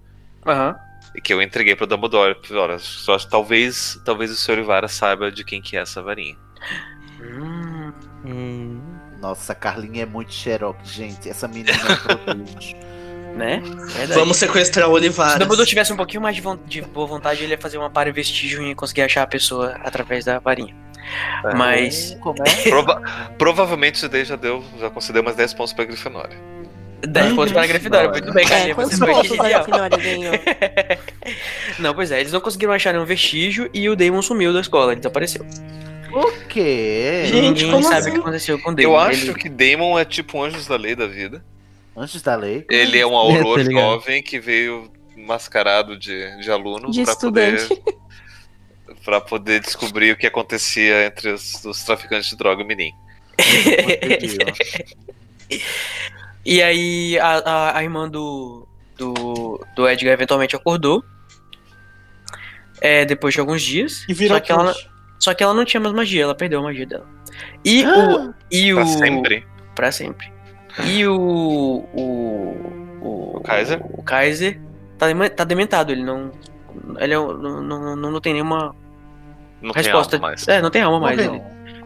aham. 0.44 0.76
E 1.14 1.20
que 1.20 1.32
eu 1.32 1.40
entreguei 1.40 1.74
pro 1.74 1.86
Dumbledore. 1.86 2.36
Olha, 2.50 2.78
só, 2.78 3.16
talvez, 3.18 3.98
talvez 4.04 4.30
o 4.30 4.36
Sr. 4.36 4.58
Ivara 4.58 4.88
saiba 4.88 5.30
de 5.32 5.44
quem 5.44 5.62
que 5.62 5.76
é 5.76 5.80
essa 5.80 6.02
varinha. 6.02 6.36
Hum, 7.20 7.92
Hum. 8.24 8.80
Nossa, 9.20 9.52
a 9.52 9.56
Carlinha 9.56 10.02
é 10.02 10.06
muito 10.06 10.32
xerox, 10.32 10.90
gente. 10.90 11.28
Essa 11.28 11.48
menina 11.48 11.70
é 11.70 11.74
um 11.92 11.96
produto. 11.96 12.76
Né? 13.36 13.62
Verdade. 13.62 14.12
Vamos 14.14 14.36
sequestrar 14.38 14.86
o 14.86 14.88
Se 14.88 14.92
o 14.92 14.96
Olivares. 14.96 15.38
Dumbledore 15.38 15.68
tivesse 15.68 15.92
um 15.92 15.96
pouquinho 15.96 16.22
mais 16.22 16.34
de, 16.34 16.42
von- 16.42 16.58
de 16.66 16.80
boa 16.82 17.06
vontade, 17.06 17.42
ele 17.44 17.52
ia 17.52 17.58
fazer 17.58 17.78
uma 17.78 17.90
para 17.90 18.10
vestígio 18.12 18.62
e 18.66 18.74
conseguir 18.74 19.02
achar 19.02 19.22
a 19.22 19.26
pessoa 19.26 19.76
através 19.84 20.24
da 20.24 20.38
varinha. 20.38 20.74
É. 21.44 21.54
Mas 21.54 22.16
Como 22.20 22.36
é? 22.42 22.50
Prova- 22.68 23.02
provavelmente 23.38 23.94
isso 23.96 24.08
daí 24.08 24.24
já 24.24 24.34
deu, 24.36 24.64
já 24.80 24.90
concedeu 24.90 25.22
umas 25.22 25.36
10 25.36 25.54
pontos 25.54 25.72
pra 25.72 25.84
Grifinória. 25.84 26.36
10 27.06 27.34
pontos 27.34 27.52
para 27.52 27.62
a 27.62 27.66
Grifinória. 27.66 28.10
Muito 28.10 28.32
bem, 28.32 28.46
É, 28.50 28.74
quantos 28.74 28.98
foi 28.98 29.12
pontos 29.12 29.38
a. 29.38 29.42
Grifinória 29.48 29.96
ganhou? 29.98 30.32
Não, 31.78 31.94
pois 31.94 32.10
é, 32.10 32.20
eles 32.20 32.32
não 32.32 32.40
conseguiram 32.40 32.72
achar 32.72 32.92
nenhum 32.92 33.04
vestígio 33.04 33.68
e 33.72 33.88
o 33.88 33.94
Damon 33.94 34.22
sumiu 34.22 34.52
da 34.52 34.60
escola, 34.60 34.92
ele 34.92 35.00
desapareceu. 35.00 35.44
O 36.12 36.32
quê? 36.48 37.24
Gente, 37.26 37.42
Ninguém 37.42 37.70
como 37.70 37.82
sabe 37.82 37.96
assim? 37.96 38.08
o 38.10 38.12
que 38.14 38.18
aconteceu 38.20 38.58
com 38.58 38.70
o 38.70 38.74
Damon. 38.74 38.88
Eu 38.88 38.96
acho 38.96 39.26
Ele- 39.26 39.34
que 39.34 39.48
Damon 39.48 39.98
é 39.98 40.04
tipo 40.04 40.42
anjos 40.42 40.66
da 40.66 40.76
lei 40.76 40.96
da 40.96 41.06
vida. 41.06 41.44
Antes 41.96 42.20
da 42.22 42.36
lei. 42.36 42.64
Ele 42.70 42.98
é 42.98 43.06
um 43.06 43.12
É, 43.14 43.16
auror 43.16 43.56
tá 43.58 43.62
ligado. 43.64 43.82
jovem 43.82 44.22
que 44.22 44.38
veio 44.38 44.90
mascarado 45.16 45.98
de, 45.98 46.40
de 46.40 46.50
aluno 46.50 46.90
De 46.90 47.02
pra 47.02 47.12
estudante. 47.12 47.66
poder 47.68 47.96
para 49.04 49.20
poder 49.20 49.60
descobrir 49.60 50.12
o 50.12 50.16
que 50.16 50.26
acontecia 50.26 51.06
entre 51.06 51.30
os, 51.30 51.64
os 51.64 51.82
traficantes 51.84 52.28
de 52.28 52.36
droga 52.36 52.60
e 52.60 52.64
o 52.64 52.66
Mirim. 52.66 52.92
E 56.44 56.62
aí 56.62 57.18
a, 57.18 57.38
a, 57.38 57.78
a 57.78 57.82
irmã 57.82 58.08
do, 58.08 58.66
do, 58.96 59.64
do 59.74 59.88
Edgar 59.88 60.12
eventualmente 60.12 60.54
acordou. 60.54 61.04
É, 62.80 63.04
depois 63.04 63.34
de 63.34 63.40
alguns 63.40 63.62
dias. 63.62 64.04
E 64.08 64.14
virou 64.14 64.36
só, 64.38 64.44
que 64.44 64.52
ela, 64.52 64.74
só 65.18 65.34
que 65.34 65.42
ela 65.42 65.54
não 65.54 65.64
tinha 65.64 65.80
mais 65.80 65.94
magia, 65.94 66.22
ela 66.22 66.34
perdeu 66.36 66.60
a 66.60 66.62
magia 66.62 66.86
dela. 66.86 67.06
E 67.64 67.82
Ah! 67.84 67.88
o. 68.30 68.34
E 68.50 68.72
Pra 68.72 68.82
o 68.82 68.86
sempre. 68.86 69.46
Pra 69.74 69.92
sempre. 69.92 70.32
E 70.84 71.06
o. 71.06 71.84
O. 71.94 72.76
O, 73.00 73.36
O 73.36 73.40
Kaiser? 73.40 73.80
O, 73.90 74.02
Kaiser 74.02 74.60
tá, 74.98 75.06
tá 75.34 75.44
dementado, 75.44 75.90
ele 75.92 76.02
não. 76.04 76.30
Ele 76.98 77.14
é 77.14 77.16
não, 77.16 77.62
não, 77.62 77.96
não, 77.96 78.10
não 78.10 78.20
tem 78.20 78.32
nenhuma 78.34 78.74
Não 79.62 79.72
tem 79.72 79.82
resposta. 79.82 80.16
alma 80.16 80.28
mais. 80.28 80.46
É, 80.48 80.60
não 80.60 80.70
tem 80.70 80.82
alma 80.82 81.00
mais. 81.00 81.18
Ele, 81.18 81.40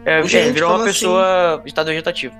é, 0.05 0.23
Gente, 0.23 0.49
é, 0.49 0.51
virou 0.51 0.69
uma 0.71 0.77
assim? 0.77 0.85
pessoa 0.85 1.61
em 1.63 1.67
estado 1.67 1.87
vegetativo. 1.87 2.33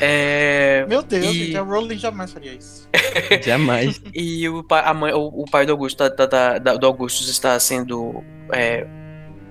É. 0.00 0.84
Meu 0.88 1.02
Deus, 1.02 1.24
E- 1.24 1.50
então 1.50 1.64
a 1.64 1.66
Rowling 1.74 1.96
jamais 1.98 2.32
faria 2.32 2.52
isso. 2.52 2.86
Jamais. 3.42 4.00
E 4.14 4.48
o, 4.48 4.62
pa- 4.62 4.82
a 4.82 4.92
mãe, 4.94 5.12
o, 5.12 5.26
o 5.26 5.44
pai 5.50 5.64
do 5.64 5.72
Augusto, 5.72 5.96
tá- 5.96 6.10
tá- 6.10 6.26
tá- 6.26 6.58
da- 6.58 6.76
do 6.76 6.86
Augustus 6.86 7.28
está 7.28 7.58
sendo 7.58 8.22
é, 8.52 8.86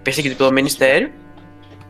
perseguido 0.04 0.36
pelo 0.36 0.52
Ministério. 0.52 1.12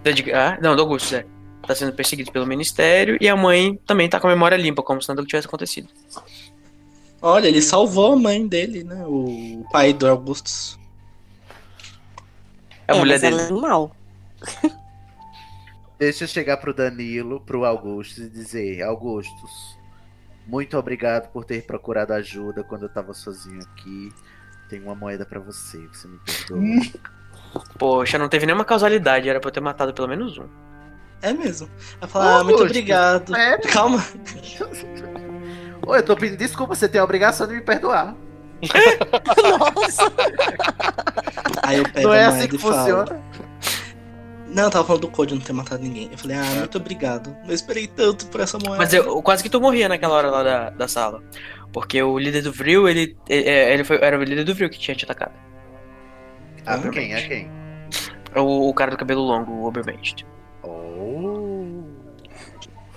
Da 0.04 0.12
Edgar- 0.12 0.60
não, 0.62 0.76
do 0.76 0.82
Augustus, 0.84 1.14
é. 1.14 1.26
Está 1.66 1.74
sendo 1.74 1.94
perseguido 1.94 2.32
pelo 2.32 2.46
Ministério. 2.46 3.18
E 3.20 3.28
a 3.28 3.36
mãe 3.36 3.76
também 3.88 4.08
tá 4.08 4.20
com 4.20 4.28
a 4.28 4.30
memória 4.30 4.56
limpa, 4.56 4.84
como 4.84 5.02
se 5.02 5.10
nada 5.10 5.26
tivesse 5.26 5.48
acontecido. 5.48 5.90
Olha, 7.20 7.48
ele 7.48 7.60
salvou 7.60 8.14
a 8.14 8.16
mãe 8.16 8.48
dele, 8.48 8.84
né? 8.84 9.04
O 9.08 9.66
pai 9.72 9.92
do 9.92 10.08
Augustus. 10.08 10.78
É 12.88 12.94
a 12.94 12.96
é, 12.96 13.00
mulher 13.00 13.20
dele. 13.20 13.40
ela 13.40 13.48
é 13.48 13.52
mal. 13.52 13.96
Deixa 15.98 16.26
eu 16.26 16.28
chegar 16.28 16.58
pro 16.58 16.72
Danilo, 16.72 17.42
pro 17.42 17.66
Augustus 17.66 18.26
e 18.26 18.30
dizer: 18.30 18.84
Augustus, 18.84 19.76
muito 20.46 20.78
obrigado 20.78 21.32
por 21.32 21.46
ter 21.46 21.66
procurado 21.66 22.14
ajuda 22.14 22.64
quando 22.64 22.84
eu 22.84 22.90
tava 22.90 23.12
sozinho 23.12 23.60
aqui. 23.62 24.14
Tem 24.70 24.80
uma 24.84 24.94
moeda 24.94 25.26
pra 25.26 25.40
você, 25.40 25.80
você 25.88 26.08
me 26.08 26.20
perdoa. 26.20 26.60
Poxa, 27.80 28.20
não 28.20 28.30
teve 28.30 28.46
nenhuma 28.46 28.66
causalidade, 28.66 29.28
era 29.28 29.40
pra 29.40 29.48
eu 29.48 29.54
ter 29.54 29.62
matado 29.62 29.96
pelo 29.96 30.08
menos 30.08 30.38
um. 30.38 30.48
É 31.26 31.34
mesmo. 31.34 31.68
Ela 32.00 32.08
fala, 32.08 32.26
ah, 32.26 32.44
muito 32.44 32.58
Augusto, 32.58 32.66
obrigado. 32.66 33.36
é? 33.36 33.58
Calma. 33.58 34.06
Ô, 35.86 35.96
eu 35.96 36.04
tô 36.04 36.16
pedindo 36.16 36.38
desculpa, 36.38 36.76
você 36.76 36.88
tem 36.88 37.02
a 37.02 37.04
obrigação 37.04 37.48
de 37.48 37.56
me 37.56 37.62
perdoar. 37.62 38.16
Nossa, 39.76 40.12
Aí 41.64 41.78
eu 41.78 41.84
pego 41.92 42.08
Não 42.08 42.14
é 42.14 42.26
assim 42.26 42.48
que 42.48 42.56
e 42.56 42.60
falo. 42.60 42.76
funciona. 42.76 43.22
Não, 44.48 44.64
eu 44.66 44.70
tava 44.72 44.86
falando 44.86 45.02
do 45.02 45.08
Code 45.10 45.34
não 45.34 45.42
ter 45.42 45.52
matado 45.52 45.82
ninguém. 45.84 46.10
Eu 46.12 46.18
falei, 46.18 46.38
ah, 46.38 46.46
muito 46.60 46.78
obrigado. 46.78 47.36
Não 47.44 47.54
esperei 47.54 47.88
tanto 47.88 48.28
por 48.28 48.40
essa 48.40 48.58
moeda. 48.58 48.78
Mas 48.78 48.94
eu 48.94 49.22
quase 49.22 49.44
que 49.44 49.50
tu 49.50 49.60
morria 49.60 49.90
naquela 49.90 50.14
hora 50.14 50.30
lá 50.30 50.44
da, 50.44 50.70
da 50.70 50.88
sala. 50.88 51.22
Porque 51.74 52.02
o 52.02 52.18
líder 52.20 52.42
do 52.44 52.52
Vril, 52.54 52.88
ele, 52.88 53.18
ele, 53.28 53.50
ele 53.50 53.84
foi, 53.84 53.98
era 54.02 54.18
o 54.18 54.24
líder 54.24 54.44
do 54.46 54.54
Vril 54.56 54.70
que 54.70 54.80
tinha 54.80 54.96
te 54.96 55.04
atacado. 55.06 55.34
Ah, 56.66 56.78
quem? 56.92 57.14
É 57.14 57.22
quem? 57.28 57.52
O, 58.36 58.70
o 58.70 58.74
cara 58.74 58.92
do 58.92 58.98
cabelo 58.98 59.22
longo, 59.22 59.52
o 59.52 59.66
Obermaged. 59.68 60.26
Oh. 60.98 61.66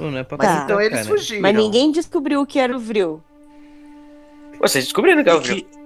Não 0.00 0.16
é 0.18 0.22
pra 0.24 0.38
Mas 0.38 0.46
Tá. 0.48 0.62
então 0.64 0.80
eles 0.80 1.06
fugiram. 1.06 1.42
mas 1.42 1.54
ninguém 1.56 1.90
descobriu 1.90 2.40
o 2.40 2.46
que 2.46 2.58
era 2.58 2.74
o 2.74 2.78
Vril. 2.78 3.22
Vocês 4.60 4.84
descobriram 4.84 5.22
que 5.24 5.30
é 5.30 5.34
o 5.34 5.40
Vril. 5.40 5.56
que- 5.56 5.78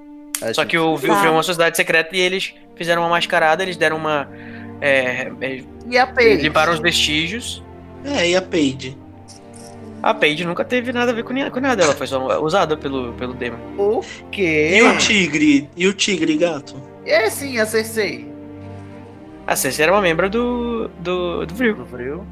A 0.44 0.52
Só 0.54 0.64
que 0.64 0.76
o 0.76 0.96
Vril 0.96 1.14
Tá. 1.14 1.20
foi 1.20 1.30
uma 1.30 1.42
sociedade 1.42 1.76
secreta 1.76 2.16
e 2.16 2.20
eles 2.20 2.52
fizeram 2.74 3.02
uma 3.02 3.08
mascarada, 3.10 3.62
eles 3.62 3.76
deram 3.76 3.96
uma. 3.96 4.28
é, 4.80 5.30
é, 5.40 5.62
E 5.88 5.96
a 5.96 6.06
Paige? 6.06 6.42
limparam 6.42 6.72
os 6.72 6.80
vestígios. 6.80 7.62
É, 8.04 8.30
e 8.30 8.36
a 8.36 8.42
Paige? 8.42 8.98
A 10.02 10.12
Paige 10.12 10.44
nunca 10.44 10.64
teve 10.64 10.92
nada 10.92 11.12
a 11.12 11.14
ver 11.14 11.22
com, 11.22 11.32
com 11.50 11.60
nada, 11.60 11.84
ela 11.84 11.94
foi 11.94 12.08
só 12.08 12.42
usada 12.42 12.76
pelo, 12.76 13.12
pelo 13.12 13.32
Demon. 13.34 13.56
O 13.78 14.02
quê? 14.32 14.72
E 14.78 14.82
o 14.82 14.98
tigre? 14.98 15.70
E 15.76 15.86
o 15.86 15.92
tigre, 15.94 16.36
gato? 16.36 16.74
É 17.06 17.30
sim, 17.30 17.58
a 17.60 17.66
Cersei. 17.66 18.31
A 19.46 19.56
Cersei 19.56 19.82
era 19.84 19.92
uma 19.92 20.00
membro 20.00 20.30
do, 20.30 20.88
do, 21.00 21.46
do 21.46 21.54
Vril. 21.54 21.74
Do 21.76 21.86
frio. 21.86 22.26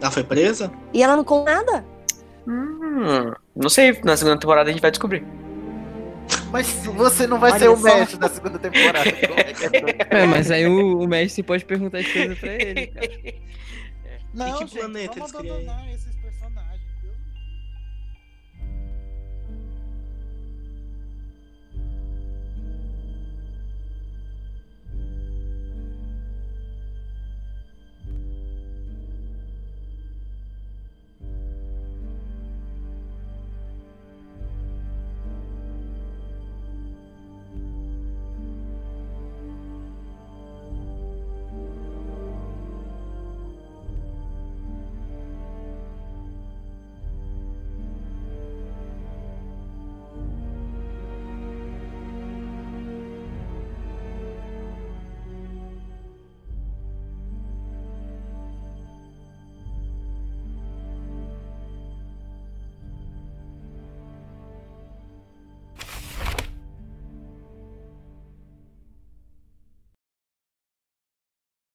Ela 0.00 0.10
foi 0.10 0.24
presa? 0.24 0.72
E 0.92 1.02
ela 1.02 1.16
não 1.16 1.24
contou 1.24 1.44
nada? 1.44 1.84
Hum, 2.46 3.32
não 3.56 3.68
sei, 3.68 3.98
na 4.04 4.16
segunda 4.16 4.38
temporada 4.38 4.68
a 4.68 4.72
gente 4.72 4.82
vai 4.82 4.90
descobrir. 4.90 5.24
Mas 6.50 6.68
você 6.84 7.26
não 7.26 7.38
vai 7.38 7.52
Olha 7.52 7.60
ser 7.60 7.68
o 7.68 7.76
só. 7.76 7.82
mestre 7.82 8.18
da 8.18 8.28
segunda 8.28 8.58
temporada. 8.58 9.10
Como 9.12 9.40
é 9.40 9.44
que 9.44 9.64
é? 9.64 10.06
É, 10.22 10.26
mas 10.26 10.50
aí 10.50 10.66
o, 10.66 11.00
o 11.00 11.08
mestre 11.08 11.42
pode 11.42 11.64
perguntar 11.64 11.98
as 11.98 12.06
coisas 12.06 12.38
pra 12.38 12.52
ele. 12.54 12.86
cara. 12.88 13.08
Não, 14.32 14.52
que 14.52 14.58
gente, 14.60 14.78
planeta 14.78 15.12
vamos 15.14 15.34
abandonar 15.34 15.88
esses 15.92 16.13